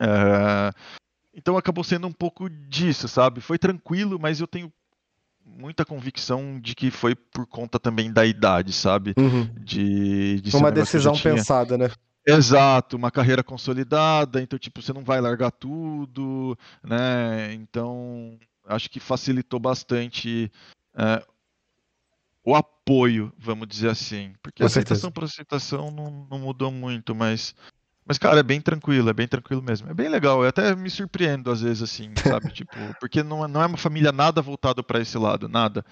Uh, 0.01 0.71
então 1.39 1.57
acabou 1.57 1.85
sendo 1.85 2.09
um 2.09 2.13
pouco 2.13 2.51
disso, 2.51 3.07
sabe? 3.07 3.41
Foi 3.41 3.57
tranquilo, 3.57 4.19
mas 4.21 4.41
eu 4.41 4.47
tenho 4.49 4.73
muita 5.47 5.85
convicção 5.85 6.59
de 6.61 6.75
que 6.75 6.91
foi 6.91 7.15
por 7.15 7.47
conta 7.47 7.79
também 7.79 8.13
da 8.13 8.27
idade, 8.27 8.73
sabe? 8.73 9.15
Uhum. 9.17 9.49
De, 9.61 10.41
de 10.41 10.57
uma 10.57 10.73
decisão 10.73 11.17
pensada, 11.17 11.79
né? 11.79 11.91
Exato, 12.27 12.97
uma 12.97 13.13
carreira 13.13 13.45
consolidada, 13.45 14.43
então 14.43 14.59
tipo, 14.59 14.83
você 14.83 14.93
não 14.93 15.05
vai 15.05 15.21
largar 15.21 15.53
tudo, 15.53 16.59
né? 16.83 17.55
Então, 17.55 18.37
acho 18.67 18.91
que 18.91 18.99
facilitou 18.99 19.61
bastante 19.61 20.51
é, 20.97 21.25
o 22.45 22.57
apoio, 22.57 23.33
vamos 23.39 23.69
dizer 23.69 23.91
assim. 23.91 24.35
Porque 24.43 24.59
Com 24.59 24.65
a 24.65 24.67
aceitação 24.67 25.13
por 25.13 25.23
aceitação 25.23 25.93
não, 25.93 26.27
não 26.29 26.41
mudou 26.41 26.73
muito, 26.73 27.15
mas 27.15 27.55
mas, 28.09 28.17
cara, 28.17 28.41
é 28.41 28.43
bem 28.43 28.59
tranquilo, 28.59 29.11
é 29.11 29.13
bem 29.13 29.29
tranquilo 29.29 29.63
mesmo. 29.63 29.91
É 29.91 29.95
bem 29.95 30.09
legal, 30.09 30.43
eu 30.43 30.49
até 30.49 30.75
me 30.75 30.89
surpreendo 30.89 31.51
às 31.51 31.61
vezes, 31.61 31.83
assim, 31.83 32.11
sabe? 32.17 32.51
tipo, 32.55 32.75
porque 32.99 33.23
não, 33.23 33.45
é, 33.45 33.49
não 33.49 33.63
é 33.63 33.67
uma 33.67 33.77
família 33.77 34.11
nada 34.11 34.41
voltado 34.41 34.83
para 34.83 34.99
esse 34.99 35.19
lado, 35.19 35.47
nada. 35.47 35.85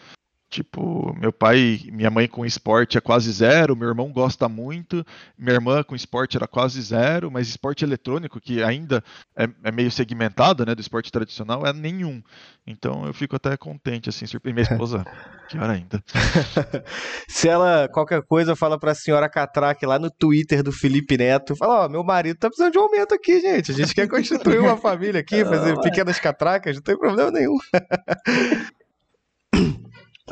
Tipo, 0.48 1.12
meu 1.18 1.32
pai, 1.32 1.80
minha 1.92 2.08
mãe 2.08 2.28
com 2.28 2.46
esporte 2.46 2.96
é 2.96 3.00
quase 3.00 3.32
zero, 3.32 3.74
meu 3.74 3.88
irmão 3.88 4.12
gosta 4.12 4.48
muito, 4.48 5.04
minha 5.36 5.54
irmã 5.54 5.82
com 5.82 5.96
esporte 5.96 6.36
era 6.36 6.46
quase 6.46 6.80
zero, 6.80 7.30
mas 7.32 7.48
esporte 7.48 7.84
eletrônico, 7.84 8.40
que 8.40 8.62
ainda 8.62 9.02
é, 9.36 9.48
é 9.64 9.72
meio 9.72 9.90
segmentado, 9.90 10.64
né, 10.64 10.72
do 10.72 10.80
esporte 10.80 11.10
tradicional, 11.10 11.66
é 11.66 11.72
nenhum. 11.72 12.22
Então 12.64 13.04
eu 13.04 13.12
fico 13.12 13.34
até 13.34 13.56
contente, 13.56 14.08
assim, 14.08 14.24
surpreender 14.24 14.64
minha 14.64 14.72
esposa, 14.72 15.04
pior 15.50 15.68
ainda. 15.68 16.02
Se 17.28 17.48
ela, 17.48 17.88
qualquer 17.88 18.22
coisa, 18.22 18.54
fala 18.54 18.78
pra 18.78 18.94
senhora 18.94 19.28
Catraque 19.28 19.84
lá 19.84 19.98
no 19.98 20.10
Twitter 20.10 20.62
do 20.62 20.70
Felipe 20.70 21.18
Neto, 21.18 21.56
fala, 21.56 21.82
ó, 21.82 21.86
oh, 21.86 21.88
meu 21.88 22.04
marido 22.04 22.38
tá 22.38 22.48
precisando 22.48 22.72
de 22.72 22.78
um 22.78 22.82
aumento 22.82 23.12
aqui, 23.12 23.40
gente, 23.40 23.72
a 23.72 23.74
gente 23.74 23.92
quer 23.92 24.08
constituir 24.08 24.60
uma 24.60 24.76
família 24.78 25.20
aqui, 25.20 25.44
fazer 25.44 25.76
pequenas 25.80 26.20
catracas, 26.20 26.76
não 26.76 26.82
tem 26.82 26.96
problema 26.96 27.32
nenhum. 27.32 27.58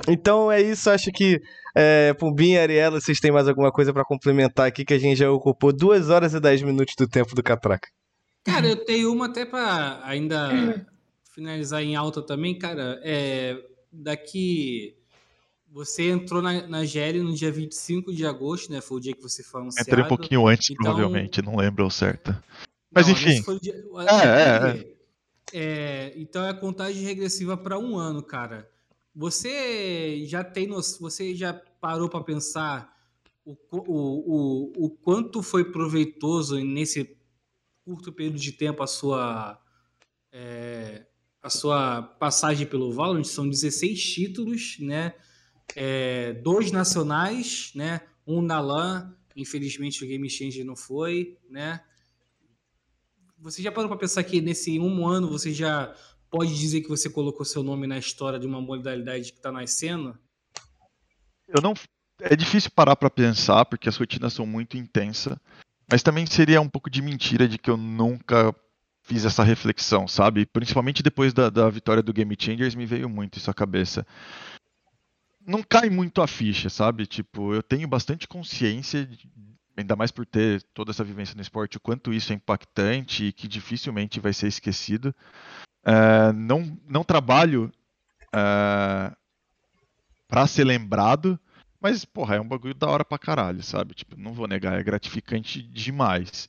Então 0.09 0.51
é 0.51 0.61
isso, 0.61 0.91
acho 0.91 1.11
que 1.13 1.41
é, 1.75 2.13
Pumbinha 2.15 2.59
e 2.59 2.63
Ariela, 2.63 3.01
vocês 3.01 3.19
têm 3.21 3.33
mais 3.33 3.49
alguma 3.49 3.71
coisa 3.71 3.93
para 3.93 4.05
complementar 4.05 4.67
aqui 4.67 4.85
que 4.85 4.95
a 4.95 4.99
gente 4.99 5.19
já 5.19 5.31
ocupou 5.31 5.73
2 5.73 6.11
horas 6.11 6.35
e 6.35 6.41
10 6.41 6.63
minutos 6.63 6.95
do 6.97 7.09
tempo 7.09 7.35
do 7.35 7.43
Catraca. 7.43 7.89
Cara, 8.45 8.67
eu 8.67 8.85
tenho 8.85 9.13
uma 9.13 9.27
até 9.27 9.45
para 9.47 10.01
ainda 10.05 10.87
finalizar 11.35 11.83
em 11.83 11.97
alta 11.97 12.23
também, 12.23 12.57
cara. 12.57 13.01
É, 13.03 13.59
daqui. 13.93 14.95
Você 15.73 16.11
entrou 16.11 16.41
na, 16.41 16.69
na 16.69 16.85
GL 16.85 17.21
no 17.21 17.35
dia 17.35 17.51
25 17.51 18.15
de 18.15 18.25
agosto, 18.25 18.71
né? 18.71 18.81
Foi 18.81 18.99
o 18.99 19.01
dia 19.01 19.13
que 19.13 19.21
você 19.21 19.43
foi 19.43 19.61
anunciado. 19.61 19.89
Entrei 19.89 20.05
um 20.05 20.09
pouquinho 20.09 20.47
antes, 20.47 20.71
então... 20.71 20.85
provavelmente, 20.85 21.43
não 21.43 21.57
lembro 21.57 21.83
ao 21.83 21.91
certo. 21.91 22.33
Mas 22.93 23.09
não, 23.09 23.15
enfim. 23.15 23.43
Dia... 23.61 23.75
É, 24.07 24.29
é, 24.29 24.69
é. 24.71 25.61
é, 25.61 26.15
então 26.17 26.45
é 26.45 26.51
a 26.51 26.55
contagem 26.55 27.03
regressiva 27.03 27.57
para 27.57 27.77
um 27.77 27.97
ano, 27.97 28.23
cara. 28.23 28.71
Você 29.15 30.25
já 30.27 30.43
tem 30.43 30.69
você 30.69 31.35
já 31.35 31.55
parou 31.55 32.09
para 32.09 32.25
pensar 32.25 32.93
o, 33.45 33.57
o, 33.71 33.83
o, 33.87 34.87
o 34.87 34.91
quanto 34.91 35.43
foi 35.43 35.71
proveitoso 35.71 36.59
nesse 36.59 37.17
curto 37.85 38.13
período 38.13 38.39
de 38.39 38.53
tempo 38.53 38.83
a 38.83 38.87
sua 38.87 39.61
é, 40.33 41.07
a 41.41 41.51
sua 41.51 42.03
passagem 42.03 42.67
pelo 42.67 42.91
Valorant? 42.91 43.23
São 43.23 43.49
16 43.49 44.03
títulos, 44.03 44.79
né? 44.81 45.15
É, 45.77 46.33
dois 46.33 46.73
nacionais, 46.73 47.71
né? 47.75 48.01
Um 48.27 48.43
na 48.43 48.59
LAN, 48.61 49.15
infelizmente 49.37 50.03
o 50.03 50.09
Game 50.09 50.29
Changer 50.29 50.65
não 50.65 50.75
foi, 50.75 51.39
né? 51.49 51.85
Você 53.39 53.63
já 53.63 53.71
parou 53.71 53.91
para 53.91 53.99
pensar 53.99 54.25
que 54.25 54.41
nesse 54.41 54.81
um 54.81 55.07
ano 55.07 55.29
você 55.29 55.53
já 55.53 55.95
pode 56.35 56.53
dizer 56.53 56.81
que 56.81 56.89
você 56.89 57.09
colocou 57.09 57.47
seu 57.47 57.63
nome 57.63 57.87
na 57.87 57.97
história 57.97 58.41
de 58.41 58.47
uma 58.47 58.61
modalidade 58.61 59.31
que 59.31 59.39
está 59.39 59.53
nascendo? 59.53 60.19
Eu 61.47 61.63
não. 61.63 61.75
É 62.21 62.35
difícil 62.35 62.73
parar 62.73 62.97
para 62.97 63.09
pensar, 63.09 63.65
porque 63.65 63.89
as 63.89 63.97
rotinas 63.97 64.33
são 64.33 64.45
muito 64.45 64.77
intensas. 64.77 65.39
Mas 65.89 66.03
também 66.03 66.27
seria 66.27 66.61
um 66.61 66.69
pouco 66.69 66.91
de 66.91 67.01
mentira 67.01 67.47
de 67.47 67.57
que 67.57 67.71
eu 67.71 67.77
nunca 67.77 68.53
fiz 69.03 69.25
essa 69.25 69.45
reflexão, 69.45 70.09
sabe? 70.09 70.45
Principalmente 70.45 71.05
depois 71.05 71.33
da, 71.33 71.51
da 71.51 71.71
vitória 71.71 72.03
do 72.03 72.13
Game 72.13 72.35
Changers, 72.37 72.75
me 72.75 72.87
veio 72.87 73.09
muito 73.09 73.39
isso 73.39 73.51
à 73.51 73.55
cabeça. 73.55 74.05
Não 75.47 75.63
cai 75.63 75.89
muito 75.89 76.21
a 76.21 76.27
ficha, 76.27 76.69
sabe? 76.69 77.07
Tipo, 77.07 77.55
eu 77.55 77.63
tenho 77.63 77.87
bastante 77.87 78.27
consciência, 78.27 79.09
ainda 79.77 79.95
mais 79.95 80.11
por 80.11 80.27
ter 80.27 80.63
toda 80.75 80.91
essa 80.91 81.05
vivência 81.05 81.37
no 81.37 81.43
esporte, 81.43 81.77
o 81.77 81.81
quanto 81.81 82.13
isso 82.13 82.33
é 82.33 82.37
impactante 82.37 83.27
e 83.27 83.33
que 83.33 83.47
dificilmente 83.47 84.19
vai 84.19 84.33
ser 84.33 84.49
esquecido. 84.49 85.15
Uh, 85.87 86.33
não, 86.33 86.79
não 86.89 87.05
trabalho 87.05 87.71
uh, 88.35 88.37
é, 88.37 89.13
para 90.27 90.47
ser 90.47 90.65
lembrado, 90.65 91.39
mas, 91.81 92.05
porra, 92.05 92.37
é 92.37 92.41
um 92.41 92.49
bagulho 92.49 92.75
da 92.75 92.89
hora 92.89 93.05
pra 93.05 93.19
caralho, 93.19 93.63
sabe? 93.63 93.95
Tipo, 93.95 94.19
não 94.19 94.33
vou 94.33 94.49
negar, 94.49 94.79
é 94.79 94.83
gratificante 94.83 95.63
demais. 95.63 96.49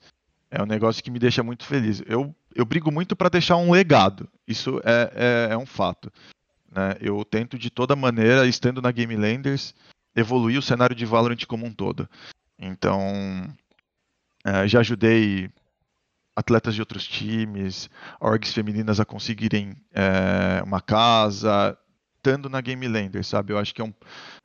É 0.49 0.64
um 0.64 0.66
negócio 0.66 1.03
que 1.03 1.12
me 1.12 1.20
deixa 1.20 1.44
muito 1.44 1.66
feliz. 1.66 2.02
Eu, 2.07 2.34
eu 2.56 2.66
brigo 2.66 2.90
muito 2.90 3.16
para 3.16 3.28
deixar 3.28 3.57
um 3.57 3.72
legado, 3.72 4.30
isso 4.48 4.80
é, 4.86 5.48
é, 5.49 5.53
é 5.53 5.57
um 5.57 5.66
fato. 5.66 6.10
Né? 6.72 6.95
Eu 7.02 7.26
tento 7.26 7.60
de 7.60 7.70
toda 7.70 7.95
maneira, 7.95 8.48
estando 8.48 8.82
na 8.82 8.91
Game 8.91 9.16
Landers, 9.16 9.76
evoluir 10.16 10.57
o 10.57 10.62
cenário 10.62 10.95
de 10.95 11.06
Valorant 11.06 11.45
como 11.45 11.66
um 11.66 11.74
todo. 11.74 12.10
Então, 12.57 13.03
uh, 14.48 14.68
já 14.68 14.80
ajudei 14.80 15.49
atletas 16.36 16.76
de 16.76 16.82
outros 16.82 17.07
times, 17.07 17.90
orgs 18.20 18.53
femininas 18.53 18.99
a 18.99 19.06
conseguirem 19.06 19.76
é, 19.94 20.62
uma 20.64 20.82
casa, 20.82 21.78
estando 22.18 22.49
na 22.49 22.60
Game 22.60 22.88
Lander, 22.88 23.24
sabe? 23.24 23.53
Eu 23.53 23.57
acho 23.57 23.74
que 23.74 23.82
é 23.82 23.86
um, 23.86 23.94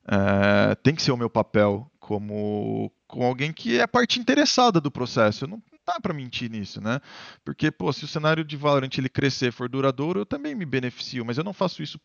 é, 0.07 0.75
tem 0.77 0.95
que 0.95 1.03
ser 1.03 1.13
o 1.13 1.17
meu 1.17 1.31
papel 1.31 1.91
como, 1.99 2.93
como 3.07 3.25
alguém 3.25 3.53
que 3.53 3.81
é 3.81 3.87
parte 3.87 4.21
interessada 4.21 4.81
do 4.81 4.91
processo. 4.91 5.47
Não 5.47 5.63
dá 5.87 5.99
para 6.01 6.15
mentir 6.15 6.51
nisso, 6.51 6.81
né? 6.81 7.01
Porque, 7.45 7.71
pô, 7.71 7.93
se 7.93 8.05
o 8.05 8.09
cenário 8.09 8.45
de 8.45 8.57
Valorant 8.57 8.97
ele 8.97 9.09
crescer, 9.09 9.53
for 9.53 9.69
duradouro, 9.69 10.21
eu 10.21 10.27
também 10.27 10.55
me 10.55 10.65
beneficio, 10.65 11.25
mas 11.25 11.39
eu 11.39 11.45
não 11.45 11.53
faço 11.53 11.83
isso 11.83 11.99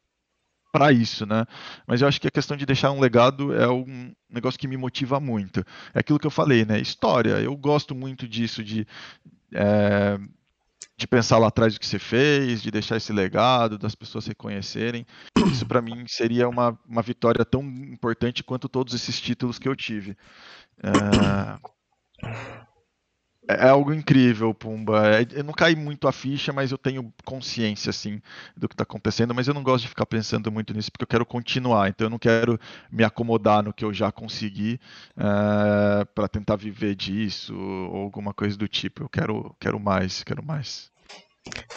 para 0.76 0.91
isso, 0.91 1.26
né? 1.26 1.45
Mas 1.88 2.02
eu 2.02 2.07
acho 2.07 2.19
que 2.19 2.27
a 2.27 2.31
questão 2.31 2.57
de 2.57 2.65
deixar 2.65 2.91
um 2.91 2.99
legado 2.99 3.56
é 3.56 3.69
um 3.69 4.14
negócio 4.30 4.60
que 4.60 4.68
me 4.68 4.76
motiva 4.76 5.22
muito. 5.22 5.61
É 5.93 5.99
aquilo 5.99 6.19
que 6.19 6.27
eu 6.27 6.31
falei, 6.31 6.65
né? 6.65 6.77
História. 6.81 7.39
Eu 7.39 7.56
gosto 7.56 7.95
muito 7.95 8.27
disso, 8.27 8.61
de, 8.61 8.85
é, 9.53 10.19
de 10.97 11.07
pensar 11.07 11.38
lá 11.38 11.47
atrás 11.47 11.76
o 11.77 11.80
que 11.80 11.88
você 11.88 11.97
fez, 11.97 12.61
de 12.61 12.69
deixar 12.69 12.97
esse 12.97 13.14
legado, 13.14 13.77
das 13.77 13.95
pessoas 13.95 14.27
reconhecerem. 14.27 15.06
Isso 15.47 15.65
para 15.65 15.81
mim 15.81 16.03
seria 16.07 16.49
uma, 16.49 16.77
uma 16.85 17.02
vitória 17.02 17.45
tão 17.45 17.64
importante 17.64 18.43
quanto 18.43 18.68
todos 18.68 18.93
esses 18.93 19.22
títulos 19.22 19.57
que 19.57 19.69
eu 19.69 19.76
tive. 19.77 20.18
É, 20.84 21.57
é, 23.47 23.65
é 23.65 23.69
algo 23.69 23.93
incrível, 23.93 24.53
Pumba. 24.53 25.19
É, 25.19 25.27
eu 25.31 25.43
não 25.43 25.53
caí 25.53 25.76
muito 25.76 26.07
a 26.07 26.11
ficha, 26.11 26.51
mas 26.53 26.72
eu 26.72 26.77
tenho 26.77 27.13
consciência, 27.23 27.89
assim, 27.89 28.22
do 28.55 28.67
que 28.67 28.73
está 28.73 28.84
acontecendo. 28.84 29.34
Mas 29.34 29.47
eu 29.47 29.53
não 29.53 29.63
gosto 29.63 29.84
de 29.84 29.89
ficar 29.89 30.05
pensando 30.05 30.51
muito 30.51 30.73
nisso, 30.73 30.91
porque 30.91 31.03
eu 31.03 31.07
quero 31.07 31.26
continuar. 31.26 31.89
Então 31.89 32.05
eu 32.05 32.09
não 32.09 32.19
quero 32.19 32.59
me 32.91 33.03
acomodar 33.03 33.63
no 33.63 33.73
que 33.73 33.85
eu 33.85 33.93
já 33.93 34.11
consegui 34.11 34.80
uh, 35.17 36.01
é, 36.01 36.05
para 36.05 36.27
tentar 36.27 36.55
viver 36.55 36.95
disso 36.95 37.55
ou 37.55 37.97
alguma 37.97 38.34
coisa 38.34 38.57
do 38.57 38.67
tipo. 38.67 39.03
Eu 39.03 39.09
quero, 39.09 39.55
quero 39.59 39.80
mais, 39.80 40.23
quero 40.23 40.43
mais. 40.43 40.94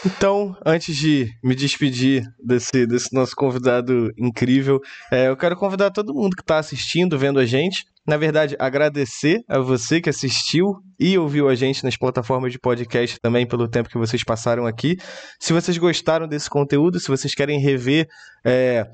Então, 0.06 0.56
antes 0.64 0.96
de 0.96 1.30
me 1.42 1.54
despedir 1.54 2.22
desse, 2.42 2.86
desse 2.86 3.12
nosso 3.12 3.34
convidado 3.34 4.12
incrível, 4.16 4.80
é, 5.12 5.28
eu 5.28 5.36
quero 5.36 5.56
convidar 5.56 5.90
todo 5.90 6.14
mundo 6.14 6.36
que 6.36 6.42
está 6.42 6.58
assistindo, 6.58 7.18
vendo 7.18 7.38
a 7.38 7.44
gente. 7.44 7.84
Na 8.06 8.16
verdade, 8.16 8.56
agradecer 8.58 9.42
a 9.48 9.58
você 9.58 10.00
que 10.00 10.08
assistiu 10.08 10.76
e 10.98 11.18
ouviu 11.18 11.48
a 11.48 11.54
gente 11.54 11.84
nas 11.84 11.96
plataformas 11.96 12.52
de 12.52 12.58
podcast 12.58 13.18
também 13.20 13.46
pelo 13.46 13.68
tempo 13.68 13.90
que 13.90 13.98
vocês 13.98 14.24
passaram 14.24 14.66
aqui. 14.66 14.96
Se 15.38 15.52
vocês 15.52 15.76
gostaram 15.76 16.26
desse 16.26 16.48
conteúdo, 16.48 16.98
se 16.98 17.08
vocês 17.08 17.34
querem 17.34 17.60
rever. 17.60 18.08
É, 18.44 18.86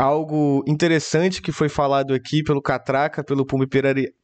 algo 0.00 0.64
interessante 0.66 1.42
que 1.42 1.52
foi 1.52 1.68
falado 1.68 2.14
aqui 2.14 2.42
pelo 2.42 2.62
Catraca, 2.62 3.22
pelo 3.22 3.44
Puma 3.44 3.66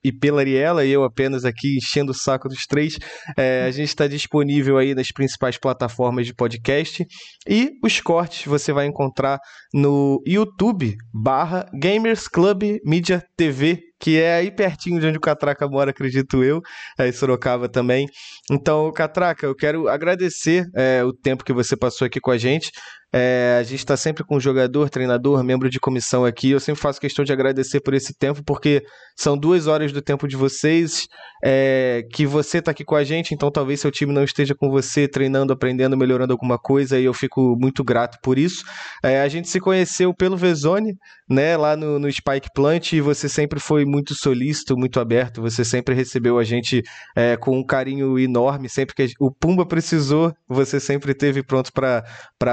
e 0.03 0.13
pela 0.13 0.41
Ariela, 0.41 0.87
e 0.87 0.91
eu 0.91 1.05
apenas 1.05 1.45
aqui 1.45 1.77
enchendo 1.77 2.13
o 2.13 2.15
saco 2.15 2.49
dos 2.49 2.67
três. 2.67 2.99
É, 3.37 3.65
a 3.67 3.71
gente 3.71 3.89
está 3.89 4.07
disponível 4.07 4.79
aí 4.79 4.95
nas 4.95 5.13
principais 5.13 5.59
plataformas 5.59 6.27
de 6.27 6.35
podcast. 6.35 7.05
E 7.47 7.73
os 7.85 8.01
cortes 8.01 8.47
você 8.47 8.73
vai 8.73 8.87
encontrar 8.87 9.39
no 9.75 10.23
YouTube 10.27 10.97
barra 11.13 11.69
Gamers 11.79 12.27
Club 12.27 12.79
Media 12.83 13.23
TV, 13.37 13.81
que 14.01 14.19
é 14.19 14.37
aí 14.37 14.51
pertinho 14.51 14.99
de 14.99 15.07
onde 15.07 15.19
o 15.19 15.21
Catraca 15.21 15.69
mora, 15.69 15.91
acredito 15.91 16.43
eu, 16.43 16.61
aí 16.99 17.13
Sorocaba 17.13 17.69
também. 17.69 18.07
Então, 18.51 18.91
Catraca, 18.93 19.47
eu 19.47 19.55
quero 19.55 19.89
agradecer 19.89 20.65
é, 20.75 21.05
o 21.05 21.13
tempo 21.13 21.45
que 21.45 21.53
você 21.53 21.77
passou 21.77 22.07
aqui 22.07 22.21
com 22.21 22.31
a 22.31 22.39
gente. 22.39 22.71
É, 23.13 23.57
a 23.59 23.63
gente 23.63 23.79
está 23.79 23.97
sempre 23.97 24.25
com 24.25 24.39
jogador, 24.39 24.91
treinador, 24.91 25.43
membro 25.43 25.71
de 25.71 25.79
comissão 25.79 26.25
aqui. 26.25 26.51
Eu 26.51 26.61
sempre 26.61 26.81
faço 26.81 27.01
questão 27.01 27.25
de 27.25 27.33
agradecer 27.33 27.81
por 27.81 27.95
esse 27.95 28.13
tempo, 28.13 28.43
porque 28.45 28.83
são 29.17 29.39
duas 29.39 29.67
horas 29.67 29.93
do 29.93 30.03
tempo 30.03 30.27
de 30.27 30.37
vocês 30.37 31.07
é, 31.45 32.03
que 32.13 32.27
você 32.27 32.59
está 32.59 32.73
aqui 32.73 32.85
com 32.85 32.97
a 32.97 33.05
gente. 33.05 33.33
Então, 33.33 33.51
talvez 33.51 33.81
seu 33.81 33.91
time 33.91 34.13
não 34.13 34.25
esteja 34.25 34.55
com 34.55 34.69
você 34.71 35.07
treinando, 35.07 35.53
aprendendo, 35.53 35.97
melhorando 35.97 36.33
alguma 36.33 36.59
coisa, 36.59 36.99
e 36.99 37.05
eu 37.05 37.15
fico 37.15 37.57
muito 37.59 37.85
grato 37.85 38.19
por 38.23 38.39
isso. 38.39 38.65
É, 39.03 39.21
a 39.21 39.29
gente 39.29 39.49
se 39.49 39.61
conheceu 39.61 40.13
pelo 40.13 40.37
Vezone, 40.37 40.95
né, 41.29 41.57
lá 41.57 41.77
no, 41.77 41.99
no 41.99 42.13
Spike 42.13 42.49
Plant, 42.55 42.93
e 42.93 43.01
você 43.01 43.29
sempre 43.29 43.61
foi 43.61 43.85
muito 43.85 44.15
solícito, 44.15 44.77
muito 44.77 45.01
aberto. 45.01 45.41
Você 45.41 45.65
sempre 45.65 45.95
recebeu 45.95 46.39
a 46.39 46.45
gente 46.45 46.83
é, 47.17 47.37
com 47.37 47.57
um 47.57 47.65
carinho 47.65 48.19
enorme. 48.19 48.69
Sempre 48.69 48.95
que 48.95 49.13
o 49.21 49.31
Pumba 49.31 49.65
precisou, 49.65 50.35
você 50.49 50.81
sempre 50.81 51.13
esteve 51.13 51.43
pronto 51.43 51.73
para 51.73 52.05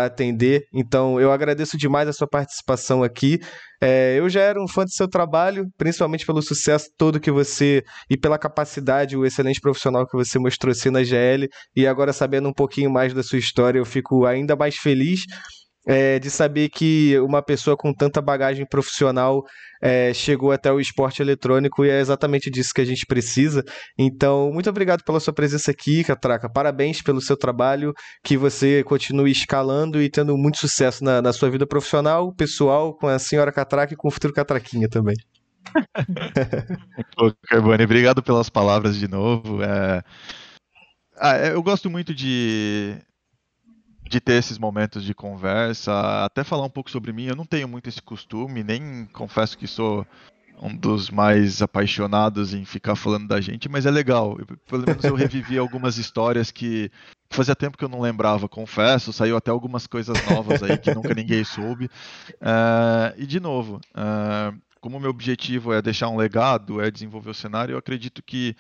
atender 0.06 0.43
então, 0.74 1.20
eu 1.20 1.32
agradeço 1.32 1.78
demais 1.78 2.08
a 2.08 2.14
sua 2.14 2.28
participação 2.28 3.04
aqui. 3.04 3.40
É, 3.82 4.18
eu 4.18 4.30
já 4.30 4.42
era 4.42 4.62
um 4.62 4.68
fã 4.68 4.84
do 4.84 4.92
seu 4.92 5.08
trabalho, 5.08 5.66
principalmente 5.78 6.26
pelo 6.26 6.42
sucesso 6.42 6.88
todo 6.98 7.20
que 7.20 7.32
você 7.32 7.84
e 8.10 8.18
pela 8.18 8.38
capacidade, 8.38 9.18
o 9.18 9.26
excelente 9.26 9.60
profissional 9.60 10.08
que 10.08 10.16
você 10.16 10.40
mostrou 10.40 10.72
assim 10.72 10.90
na 10.90 11.04
GL. 11.04 11.48
E 11.76 11.86
agora, 11.86 12.14
sabendo 12.14 12.48
um 12.48 12.54
pouquinho 12.54 12.90
mais 12.90 13.14
da 13.14 13.22
sua 13.22 13.40
história, 13.40 13.80
eu 13.80 13.86
fico 13.86 14.26
ainda 14.26 14.56
mais 14.56 14.76
feliz 14.76 15.22
é, 15.86 16.18
de 16.20 16.30
saber 16.30 16.70
que 16.70 17.18
uma 17.20 17.42
pessoa 17.42 17.76
com 17.76 17.94
tanta 17.94 18.22
bagagem 18.22 18.66
profissional 18.66 19.44
é, 19.82 20.14
chegou 20.14 20.52
até 20.52 20.72
o 20.72 20.80
esporte 20.80 21.22
eletrônico 21.22 21.84
e 21.84 21.90
é 21.90 22.00
exatamente 22.00 22.50
disso 22.50 22.74
que 22.74 22.82
a 22.82 22.86
gente 22.86 23.06
precisa. 23.06 23.64
Então, 23.98 24.52
muito 24.52 24.70
obrigado 24.70 25.04
pela 25.04 25.20
sua 25.20 25.34
presença 25.34 25.72
aqui, 25.72 26.04
Catraca. 26.04 26.50
Parabéns 26.50 27.02
pelo 27.02 27.20
seu 27.20 27.36
trabalho, 27.36 27.94
que 28.24 28.38
você 28.38 28.84
continue 28.84 29.32
escalando 29.32 30.02
e 30.02 30.10
tendo 30.10 30.38
muito 30.38 30.58
sucesso 30.58 31.04
na, 31.04 31.22
na 31.22 31.34
sua 31.34 31.50
vida 31.50 31.68
profissional, 31.68 32.34
pessoal, 32.34 32.96
com 32.96 33.08
a 33.08 33.20
senhora 33.20 33.52
Catraca 33.52 33.94
e 33.94 33.98
com 33.98 34.08
o 34.08 34.12
futuro 34.12 34.34
Catraquinha 34.34 34.88
também. 34.88 35.16
Pô, 37.16 37.34
Carbone, 37.44 37.84
obrigado 37.84 38.24
pelas 38.24 38.50
palavras 38.50 38.96
de 38.96 39.08
novo. 39.08 39.62
É... 39.64 40.02
Ah, 41.18 41.38
eu 41.40 41.62
gosto 41.62 41.90
muito 41.90 42.14
de, 42.14 42.98
de 44.10 44.20
ter 44.20 44.34
esses 44.34 44.58
momentos 44.58 45.04
de 45.04 45.14
conversa, 45.14 46.24
até 46.24 46.44
falar 46.44 46.66
um 46.66 46.70
pouco 46.70 46.92
sobre 46.92 47.12
mim. 47.12 47.26
Eu 47.26 47.36
não 47.36 47.46
tenho 47.46 47.68
muito 47.68 47.90
esse 47.90 48.02
costume, 48.02 48.64
nem 48.64 49.06
confesso 49.14 49.58
que 49.58 49.68
sou 49.68 50.06
um 50.62 50.76
dos 50.76 51.10
mais 51.10 51.62
apaixonados 51.62 52.54
em 52.54 52.64
ficar 52.64 52.96
falando 52.96 53.28
da 53.28 53.42
gente, 53.42 53.68
mas 53.68 53.86
é 53.86 53.92
legal. 53.92 54.38
Pelo 54.68 54.86
menos 54.86 55.04
eu 55.04 55.16
revivi 55.16 55.58
algumas 55.58 55.98
histórias 55.98 56.52
que 56.52 56.92
fazia 57.30 57.56
tempo 57.56 57.78
que 57.78 57.84
eu 57.84 57.90
não 57.90 58.00
lembrava, 58.00 58.48
confesso. 58.48 59.12
Saiu 59.12 59.36
até 59.36 59.52
algumas 59.52 59.88
coisas 59.88 60.16
novas 60.30 60.62
aí 60.64 60.78
que 60.78 60.94
nunca 60.94 61.14
ninguém 61.14 61.44
soube. 61.44 61.86
Uh, 62.36 63.14
e 63.18 63.26
de 63.26 63.40
novo, 63.40 63.82
uh, 63.96 64.58
como 64.80 65.00
meu 65.00 65.10
objetivo 65.10 65.74
é 65.74 65.82
deixar 65.82 66.10
um 66.10 66.18
legado, 66.18 66.82
é 66.82 66.92
desenvolver 66.92 67.32
o 67.32 67.34
cenário, 67.34 67.74
eu 67.74 67.78
acredito 67.78 68.22
que 68.22 68.56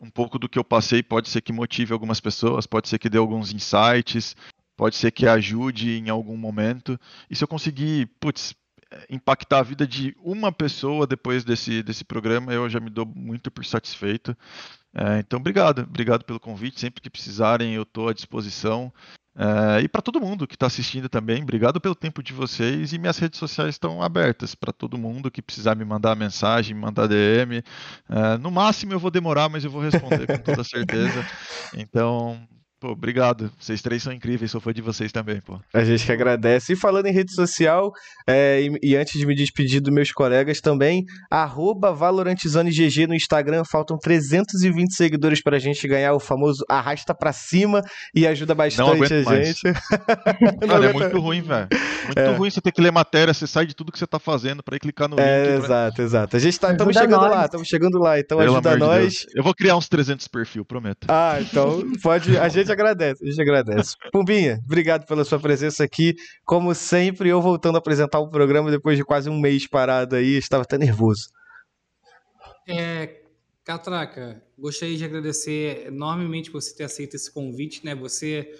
um 0.00 0.10
pouco 0.10 0.38
do 0.38 0.48
que 0.48 0.58
eu 0.58 0.64
passei 0.64 1.02
pode 1.02 1.28
ser 1.28 1.40
que 1.40 1.52
motive 1.52 1.92
algumas 1.92 2.20
pessoas, 2.20 2.66
pode 2.66 2.88
ser 2.88 2.98
que 2.98 3.08
dê 3.08 3.18
alguns 3.18 3.52
insights, 3.52 4.36
pode 4.76 4.96
ser 4.96 5.10
que 5.10 5.26
ajude 5.26 5.98
em 5.98 6.08
algum 6.08 6.36
momento. 6.36 6.98
E 7.30 7.36
se 7.36 7.44
eu 7.44 7.48
conseguir, 7.48 8.06
putz, 8.20 8.54
impactar 9.08 9.60
a 9.60 9.62
vida 9.62 9.86
de 9.86 10.14
uma 10.20 10.52
pessoa 10.52 11.06
depois 11.06 11.44
desse, 11.44 11.82
desse 11.82 12.04
programa, 12.04 12.52
eu 12.52 12.68
já 12.68 12.80
me 12.80 12.90
dou 12.90 13.06
muito 13.06 13.50
por 13.50 13.64
satisfeito. 13.64 14.36
É, 14.94 15.18
então, 15.18 15.38
obrigado, 15.38 15.80
obrigado 15.82 16.24
pelo 16.24 16.40
convite. 16.40 16.80
Sempre 16.80 17.02
que 17.02 17.10
precisarem, 17.10 17.74
eu 17.74 17.82
estou 17.82 18.08
à 18.08 18.12
disposição. 18.12 18.92
É, 19.36 19.80
e 19.80 19.88
para 19.88 20.00
todo 20.00 20.20
mundo 20.20 20.46
que 20.46 20.54
está 20.54 20.66
assistindo 20.66 21.08
também, 21.08 21.42
obrigado 21.42 21.80
pelo 21.80 21.94
tempo 21.94 22.22
de 22.22 22.32
vocês. 22.32 22.92
E 22.92 22.98
minhas 22.98 23.18
redes 23.18 23.38
sociais 23.38 23.74
estão 23.74 24.00
abertas 24.00 24.54
para 24.54 24.72
todo 24.72 24.96
mundo 24.96 25.30
que 25.30 25.42
precisar 25.42 25.74
me 25.74 25.84
mandar 25.84 26.14
mensagem, 26.14 26.74
me 26.74 26.82
mandar 26.82 27.08
DM. 27.08 27.62
É, 28.08 28.38
no 28.38 28.50
máximo 28.50 28.92
eu 28.92 29.00
vou 29.00 29.10
demorar, 29.10 29.48
mas 29.48 29.64
eu 29.64 29.70
vou 29.70 29.82
responder 29.82 30.26
com 30.26 30.38
toda 30.38 30.62
certeza. 30.64 31.24
Então, 31.76 32.40
Pô, 32.84 32.90
obrigado. 32.90 33.50
Vocês 33.58 33.80
três 33.80 34.02
são 34.02 34.12
incríveis, 34.12 34.50
sou 34.50 34.60
fã 34.60 34.70
de 34.70 34.82
vocês 34.82 35.10
também, 35.10 35.40
pô. 35.40 35.58
A 35.72 35.82
gente 35.82 36.04
que 36.04 36.12
agradece. 36.12 36.74
E 36.74 36.76
falando 36.76 37.06
em 37.06 37.12
rede 37.12 37.32
social, 37.32 37.90
é, 38.28 38.60
e, 38.60 38.90
e, 38.90 38.94
antes 38.94 39.18
de 39.18 39.24
me 39.24 39.34
despedir 39.34 39.80
dos 39.80 39.90
meus 39.90 40.12
colegas 40.12 40.60
também, 40.60 41.02
arroba 41.30 41.94
ValoranteZoneGG 41.94 43.06
no 43.06 43.14
Instagram. 43.14 43.62
Faltam 43.64 43.96
320 43.96 44.94
seguidores 44.94 45.42
pra 45.42 45.58
gente 45.58 45.88
ganhar 45.88 46.12
o 46.12 46.20
famoso 46.20 46.62
arrasta 46.68 47.14
pra 47.14 47.32
cima 47.32 47.80
e 48.14 48.26
ajuda 48.26 48.54
bastante 48.54 49.14
a 49.14 49.22
gente. 49.22 49.62
Cara, 50.68 50.84
é 50.84 50.92
muito 50.92 51.18
ruim, 51.18 51.40
velho. 51.40 51.68
Muito 52.04 52.18
é. 52.18 52.36
ruim 52.36 52.50
você 52.50 52.60
ter 52.60 52.70
que 52.70 52.82
ler 52.82 52.92
matéria, 52.92 53.32
você 53.32 53.46
sai 53.46 53.64
de 53.64 53.74
tudo 53.74 53.90
que 53.90 53.98
você 53.98 54.06
tá 54.06 54.18
fazendo 54.18 54.62
pra 54.62 54.76
ir 54.76 54.80
clicar 54.80 55.08
no 55.08 55.18
é, 55.18 55.54
link. 55.54 55.64
Exato, 55.64 55.94
pra... 55.94 56.04
exato. 56.04 56.36
A 56.36 56.38
gente 56.38 56.60
tá, 56.60 56.70
estamos 56.70 56.94
chegando 56.94 57.22
nós. 57.22 57.30
lá, 57.30 57.44
estamos 57.46 57.66
chegando 57.66 57.98
lá, 57.98 58.20
então 58.20 58.36
Pelo 58.36 58.52
ajuda 58.52 58.76
nós. 58.76 59.12
De 59.14 59.26
Eu 59.34 59.42
vou 59.42 59.54
criar 59.54 59.74
uns 59.74 59.88
300 59.88 60.28
perfil, 60.28 60.66
prometo. 60.66 61.06
Ah, 61.08 61.38
então 61.40 61.82
pode. 62.02 62.36
A 62.36 62.48
gente 62.50 62.70
agradece, 62.74 63.24
a 63.24 63.28
gente 63.28 63.40
agradece. 63.40 63.96
Pumbinha, 64.12 64.60
obrigado 64.64 65.06
pela 65.06 65.24
sua 65.24 65.40
presença 65.40 65.82
aqui. 65.82 66.14
Como 66.44 66.74
sempre, 66.74 67.28
eu 67.28 67.40
voltando 67.40 67.76
a 67.76 67.78
apresentar 67.78 68.18
o 68.20 68.28
programa 68.28 68.70
depois 68.70 68.98
de 68.98 69.04
quase 69.04 69.30
um 69.30 69.40
mês 69.40 69.66
parado 69.66 70.16
aí, 70.16 70.36
estava 70.36 70.62
até 70.62 70.76
nervoso. 70.76 71.28
É, 72.68 73.22
Catraca, 73.64 74.42
gostaria 74.58 74.96
de 74.96 75.04
agradecer 75.04 75.86
enormemente 75.86 76.50
por 76.50 76.60
você 76.60 76.74
ter 76.74 76.84
aceito 76.84 77.14
esse 77.14 77.32
convite, 77.32 77.84
né? 77.84 77.94
Você 77.94 78.54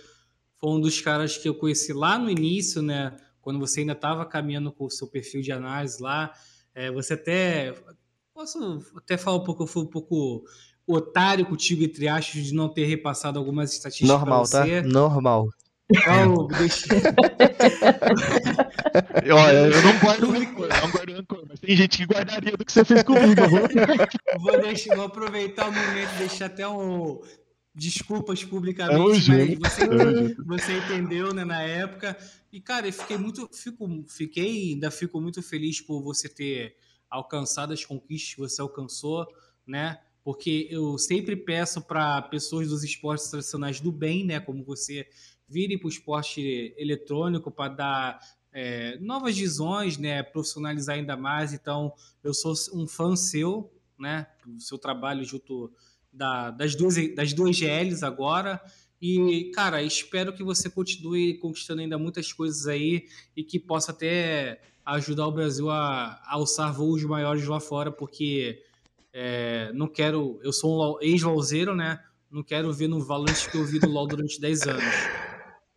foi 0.59 0.71
um 0.71 0.81
dos 0.81 1.01
caras 1.01 1.37
que 1.37 1.47
eu 1.47 1.55
conheci 1.55 1.93
lá 1.93 2.19
no 2.19 2.31
início, 2.31 2.81
né? 2.81 3.15
Quando 3.43 3.59
você 3.59 3.81
ainda 3.81 3.93
estava 3.93 4.25
caminhando 4.25 4.73
com 4.73 4.87
o 4.87 4.91
seu 4.91 5.07
perfil 5.07 5.43
de 5.43 5.53
análise 5.53 6.03
lá. 6.03 6.33
É, 6.75 6.91
você 6.91 7.13
até. 7.13 7.75
Posso 8.33 8.83
até 8.97 9.17
falar 9.17 9.37
um 9.37 9.45
pouco, 9.45 9.63
eu 9.63 9.67
fui 9.67 9.83
um 9.83 9.91
pouco 9.91 10.45
otário 10.87 11.47
contigo, 11.47 11.83
entre 11.83 12.09
aspas, 12.09 12.45
de 12.45 12.55
não 12.55 12.69
ter 12.69 12.85
repassado 12.85 13.39
algumas 13.39 13.73
estatísticas. 13.73 14.09
Normal, 14.09 14.49
tá? 14.49 14.65
Normal. 14.83 15.49
Oh, 16.37 16.45
deixa... 16.45 16.87
eu, 19.23 19.37
eu 19.37 19.83
não 19.83 19.99
guardo 19.99 20.31
rancor, 20.31 20.69
não 20.69 20.91
guardo 20.91 21.13
rancor, 21.13 21.45
mas 21.47 21.61
tem 21.61 21.77
gente 21.77 21.99
que 21.99 22.07
guardaria 22.07 22.57
do 22.57 22.65
que 22.65 22.73
você 22.73 22.85
fez 22.85 23.03
comigo. 23.03 23.43
vou, 24.41 24.61
deixar, 24.63 24.97
vou 24.97 25.05
aproveitar 25.05 25.69
o 25.69 25.73
momento 25.73 26.15
e 26.15 26.19
deixar 26.19 26.47
até 26.47 26.67
um 26.67 27.21
desculpas 27.75 28.45
publicamente, 28.45 29.33
é 29.33 29.57
mas 29.59 29.73
você, 29.73 29.83
é 29.83 30.35
você 30.47 30.79
entendeu, 30.79 31.35
né, 31.35 31.45
na 31.45 31.61
época. 31.63 32.17
E, 32.53 32.61
cara, 32.61 32.87
eu 32.87 32.93
fiquei 32.93 33.19
muito, 33.19 33.49
fico, 33.53 33.87
fiquei, 34.09 34.73
ainda 34.73 34.91
fico 34.91 35.21
muito 35.21 35.43
feliz 35.43 35.81
por 35.81 36.01
você 36.03 36.29
ter 36.29 36.77
alcançado 37.11 37.73
as 37.73 37.85
conquistas 37.85 38.35
que 38.35 38.41
você 38.41 38.63
alcançou, 38.63 39.27
né? 39.67 39.99
Porque 40.25 40.67
eu 40.71 40.97
sempre 40.97 41.37
peço 41.37 41.83
para 41.83 42.23
pessoas 42.23 42.69
dos 42.69 42.83
esportes 42.83 43.29
tradicionais 43.29 43.79
do 43.79 43.93
bem, 43.93 44.25
né, 44.25 44.41
como 44.41 44.65
você, 44.65 45.07
virem 45.49 45.79
para 45.79 45.87
o 45.87 45.91
esporte 45.91 46.75
eletrônico 46.77 47.51
para 47.51 47.75
dar 47.75 48.21
é, 48.53 48.99
novas 48.99 49.37
visões, 49.37 49.99
né, 49.99 50.23
profissionalizar 50.23 50.97
ainda 50.97 51.17
mais. 51.17 51.53
Então, 51.53 51.93
eu 52.23 52.33
sou 52.33 52.55
um 52.73 52.87
fã 52.87 53.15
seu, 53.15 53.71
né, 53.99 54.27
do 54.47 54.61
seu 54.61 54.79
trabalho 54.79 55.25
junto 55.25 55.73
da, 56.13 56.51
das, 56.51 56.75
duas, 56.75 56.97
das 57.15 57.33
duas 57.33 57.57
GLs 57.57 58.05
agora. 58.05 58.61
E, 59.01 59.51
cara, 59.55 59.83
espero 59.83 60.33
que 60.33 60.43
você 60.43 60.71
continue 60.71 61.35
conquistando 61.39 61.83
ainda 61.83 61.99
muitas 61.99 62.33
coisas 62.33 62.67
aí 62.67 63.07
e 63.37 63.45
que 63.45 63.59
possa 63.59 63.93
até 63.93 64.63
ajudar 64.87 65.27
o 65.27 65.33
Brasil 65.33 65.69
a, 65.69 66.21
a 66.25 66.35
alçar 66.35 66.73
voos 66.73 67.03
maiores 67.05 67.47
lá 67.47 67.61
fora, 67.61 67.91
porque 67.91 68.63
é, 69.15 69.71
não 69.73 69.87
quero. 69.87 70.41
Eu 70.43 70.53
sou 70.53 70.97
um 70.97 70.99
ex-lauzeiro, 71.01 71.75
né? 71.75 72.01
Não 72.31 72.43
quero 72.43 72.73
ver 72.73 72.89
no 72.89 72.99
Valorant 72.99 73.49
que 73.49 73.57
eu 73.57 73.65
vi 73.65 73.79
do 73.79 73.89
LoL 73.89 74.09
durante 74.09 74.41
10 74.41 74.63
anos. 74.67 74.85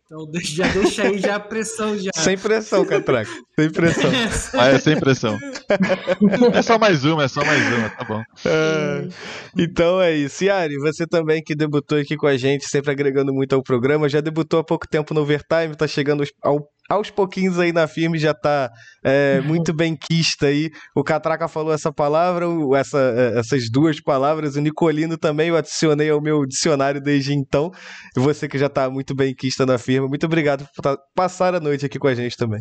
Então 0.04 0.26
já 0.42 0.66
deixa 0.72 1.02
aí 1.04 1.18
já 1.18 1.36
a 1.36 1.40
pressão 1.40 1.96
já. 1.96 2.10
Sem 2.16 2.36
pressão, 2.36 2.84
Catraca. 2.84 3.30
Sem 3.54 3.70
pressão. 3.70 4.10
ah, 4.58 4.68
é 4.68 4.78
sem 4.80 4.98
pressão. 4.98 5.38
é 6.52 6.62
só 6.62 6.78
mais 6.78 7.04
uma, 7.04 7.24
é 7.24 7.28
só 7.28 7.44
mais 7.44 7.62
uma, 7.74 7.90
tá 7.90 8.04
bom. 8.04 8.22
É, 8.44 9.08
então 9.56 10.00
é 10.00 10.16
isso. 10.16 10.44
Yari, 10.44 10.76
você 10.78 11.06
também 11.06 11.40
que 11.40 11.54
debutou 11.54 11.98
aqui 11.98 12.16
com 12.16 12.26
a 12.26 12.36
gente, 12.36 12.66
sempre 12.66 12.90
agregando 12.90 13.32
muito 13.32 13.54
ao 13.54 13.62
programa, 13.62 14.08
já 14.08 14.20
debutou 14.20 14.58
há 14.58 14.64
pouco 14.64 14.88
tempo 14.88 15.14
no 15.14 15.20
Overtime, 15.20 15.76
tá 15.76 15.86
chegando 15.86 16.24
ao 16.42 16.68
aos 16.88 17.10
pouquinhos 17.10 17.58
aí 17.58 17.72
na 17.72 17.86
firme 17.86 18.18
já 18.18 18.32
tá 18.32 18.70
é, 19.04 19.40
muito 19.44 19.74
bem 19.74 19.96
quista 19.96 20.46
aí. 20.46 20.70
O 20.94 21.04
Catraca 21.04 21.46
falou 21.46 21.72
essa 21.72 21.92
palavra, 21.92 22.46
essa, 22.76 22.98
é, 22.98 23.38
essas 23.38 23.70
duas 23.70 24.00
palavras, 24.00 24.56
o 24.56 24.60
Nicolino 24.60 25.18
também 25.18 25.48
eu 25.48 25.56
adicionei 25.56 26.10
ao 26.10 26.20
meu 26.20 26.46
dicionário 26.46 27.00
desde 27.00 27.34
então. 27.34 27.70
E 28.16 28.20
você 28.20 28.48
que 28.48 28.58
já 28.58 28.68
tá 28.68 28.88
muito 28.88 29.14
bem 29.14 29.34
quista 29.34 29.66
na 29.66 29.78
firma, 29.78 30.08
muito 30.08 30.26
obrigado 30.26 30.66
por 30.74 30.98
passar 31.14 31.54
a 31.54 31.60
noite 31.60 31.84
aqui 31.84 31.98
com 31.98 32.08
a 32.08 32.14
gente 32.14 32.36
também. 32.36 32.60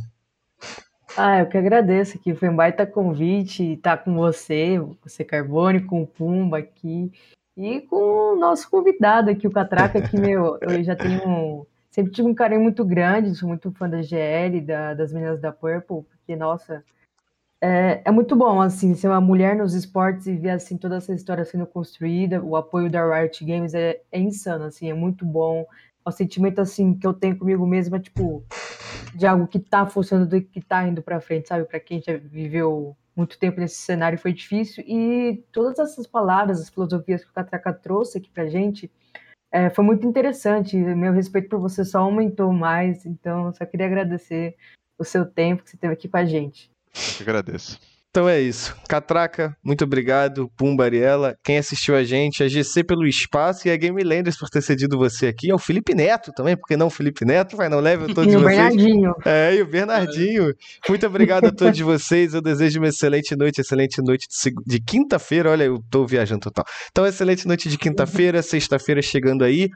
Ah, 1.16 1.40
eu 1.40 1.48
que 1.48 1.58
agradeço 1.58 2.18
aqui, 2.18 2.36
foi 2.36 2.50
um 2.50 2.56
baita 2.56 2.86
convite 2.86 3.74
estar 3.74 3.98
com 3.98 4.14
você, 4.16 4.80
você 5.02 5.24
Carbone, 5.24 5.82
com 5.82 6.04
o 6.04 6.08
Pumba 6.08 6.60
aqui, 6.60 7.12
e 7.56 7.82
com 7.82 8.34
o 8.34 8.36
nosso 8.36 8.70
convidado 8.70 9.32
aqui, 9.32 9.48
o 9.48 9.52
Catraca, 9.52 10.00
que, 10.00 10.16
meu, 10.16 10.60
eu 10.62 10.84
já 10.84 10.96
tenho 10.96 11.66
sempre 11.98 12.12
tive 12.12 12.28
um 12.28 12.36
carinho 12.36 12.62
muito 12.62 12.86
grande, 12.86 13.34
sou 13.34 13.50
muito 13.50 13.72
fã 13.72 13.90
da 13.90 14.04
GL, 14.04 14.62
da, 14.62 14.94
das 14.94 15.12
meninas 15.12 15.42
da 15.42 15.52
Purple, 15.52 16.04
porque, 16.04 16.36
nossa, 16.36 16.86
é, 17.60 18.04
é, 18.06 18.12
muito 18.12 18.36
bom, 18.36 18.62
assim, 18.62 18.94
ser 18.94 19.08
uma 19.08 19.20
mulher 19.20 19.56
nos 19.56 19.74
esportes 19.74 20.28
e 20.28 20.36
ver, 20.36 20.52
assim, 20.52 20.78
toda 20.78 20.98
essa 20.98 21.12
história 21.12 21.44
sendo 21.44 21.66
construída, 21.66 22.40
o 22.40 22.56
apoio 22.56 22.88
da 22.88 23.04
Riot 23.04 23.44
Games 23.44 23.74
é, 23.74 24.00
é 24.12 24.20
insano, 24.20 24.66
assim, 24.66 24.92
é 24.92 24.94
muito 24.94 25.26
bom, 25.26 25.66
o 26.06 26.12
sentimento, 26.12 26.62
assim, 26.62 26.94
que 26.94 27.08
eu 27.08 27.16
tenho 27.16 27.36
comigo 27.36 27.66
mesma, 27.66 28.00
tipo, 28.00 28.46
de 29.16 29.26
algo 29.26 29.48
que 29.48 29.58
tá 29.58 29.88
funcionando 29.88 30.38
e 30.38 30.42
que 30.42 30.62
tá 30.62 30.88
indo 30.88 31.02
pra 31.02 31.20
frente, 31.20 31.48
sabe, 31.48 31.66
pra 31.66 31.80
quem 31.80 32.00
já 32.00 32.16
viveu 32.16 32.96
muito 33.16 33.40
tempo 33.40 33.60
nesse 33.60 33.78
cenário 33.78 34.20
foi 34.20 34.34
difícil, 34.34 34.84
e 34.88 35.44
todas 35.52 35.80
essas 35.80 36.06
palavras, 36.06 36.62
as 36.62 36.70
filosofias 36.70 37.26
que 37.26 37.32
o 37.32 37.34
Catraca 37.34 37.74
trouxe 37.74 38.20
aqui 38.20 38.30
pra 38.30 38.46
gente, 38.46 38.92
é, 39.52 39.70
foi 39.70 39.84
muito 39.84 40.06
interessante. 40.06 40.76
Meu 40.76 41.14
respeito 41.14 41.50
por 41.50 41.60
você 41.60 41.86
só 41.86 42.00
aumentou 42.00 42.52
mais. 42.52 43.06
Então, 43.06 43.54
só 43.54 43.66
queria 43.66 43.86
agradecer 43.86 44.56
o 44.98 45.04
seu 45.04 45.26
tempo 45.26 45.64
que 45.64 45.70
você 45.70 45.78
teve 45.78 45.94
aqui 45.94 46.08
com 46.08 46.18
a 46.18 46.26
gente. 46.26 46.72
Eu 46.94 47.18
que 47.18 47.24
agradeço. 47.24 47.80
Então 48.18 48.28
é 48.28 48.42
isso. 48.42 48.76
Catraca, 48.90 49.56
muito 49.64 49.84
obrigado. 49.84 50.50
Pumba, 50.58 50.86
Ariela. 50.86 51.36
Quem 51.44 51.60
assistiu 51.60 51.96
a 51.96 52.04
gente, 52.04 52.42
a 52.42 52.48
GC 52.48 52.84
pelo 52.84 53.06
espaço 53.06 53.68
e 53.68 53.72
a 53.72 53.78
Game 53.78 54.04
Landers 54.04 54.36
por 54.36 54.50
ter 54.50 54.64
cedido 54.64 54.98
você 54.98 55.28
aqui. 55.28 55.52
É 55.52 55.54
o 55.54 55.60
Felipe 55.60 55.94
Neto 55.94 56.32
também, 56.36 56.58
porque 56.58 56.76
não 56.76 56.88
o 56.88 56.90
Felipe 56.90 57.24
Neto, 57.24 57.56
vai 57.56 57.70
não 57.70 57.80
leve 57.80 58.12
todos 58.16 58.34
e 58.34 58.36
o 58.36 58.40
vocês. 58.40 58.58
Bernardinho. 58.58 59.14
É, 59.24 59.54
e 59.54 59.62
o 59.62 59.68
Bernardinho. 59.68 60.52
Muito 60.90 61.06
obrigado 61.06 61.46
a 61.46 61.52
todos 61.52 61.80
vocês. 61.80 62.34
Eu 62.34 62.42
desejo 62.42 62.80
uma 62.80 62.88
excelente 62.88 63.36
noite, 63.36 63.62
excelente 63.62 64.02
noite 64.02 64.26
de, 64.28 64.52
de 64.66 64.84
quinta-feira. 64.84 65.52
Olha, 65.52 65.66
eu 65.66 65.78
tô 65.88 66.04
viajando 66.08 66.40
total. 66.40 66.66
Então, 66.90 67.06
excelente 67.06 67.48
noite 67.48 67.70
de 67.70 67.78
quinta-feira, 67.78 68.42
sexta-feira 68.42 69.00
chegando 69.00 69.44
aí. 69.44 69.70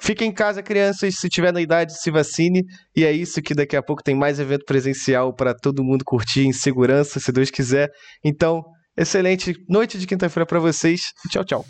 Fique 0.00 0.24
em 0.24 0.32
casa, 0.32 0.62
crianças. 0.62 1.14
Se 1.16 1.28
tiver 1.28 1.52
na 1.52 1.60
idade, 1.60 1.98
se 1.98 2.10
vacine. 2.10 2.64
E 2.96 3.04
é 3.04 3.12
isso 3.12 3.40
que 3.40 3.54
daqui 3.54 3.76
a 3.76 3.82
pouco 3.82 4.02
tem 4.02 4.14
mais 4.14 4.38
evento 4.38 4.64
presencial 4.64 5.34
para 5.34 5.54
todo 5.54 5.84
mundo 5.84 6.04
curtir 6.04 6.46
em 6.46 6.52
segurança, 6.52 7.20
se 7.20 7.32
Deus 7.32 7.50
quiser. 7.50 7.90
Então, 8.24 8.62
excelente 8.96 9.54
noite 9.68 9.98
de 9.98 10.06
quinta-feira 10.06 10.46
para 10.46 10.58
vocês. 10.58 11.12
Tchau, 11.30 11.44
tchau. 11.44 11.64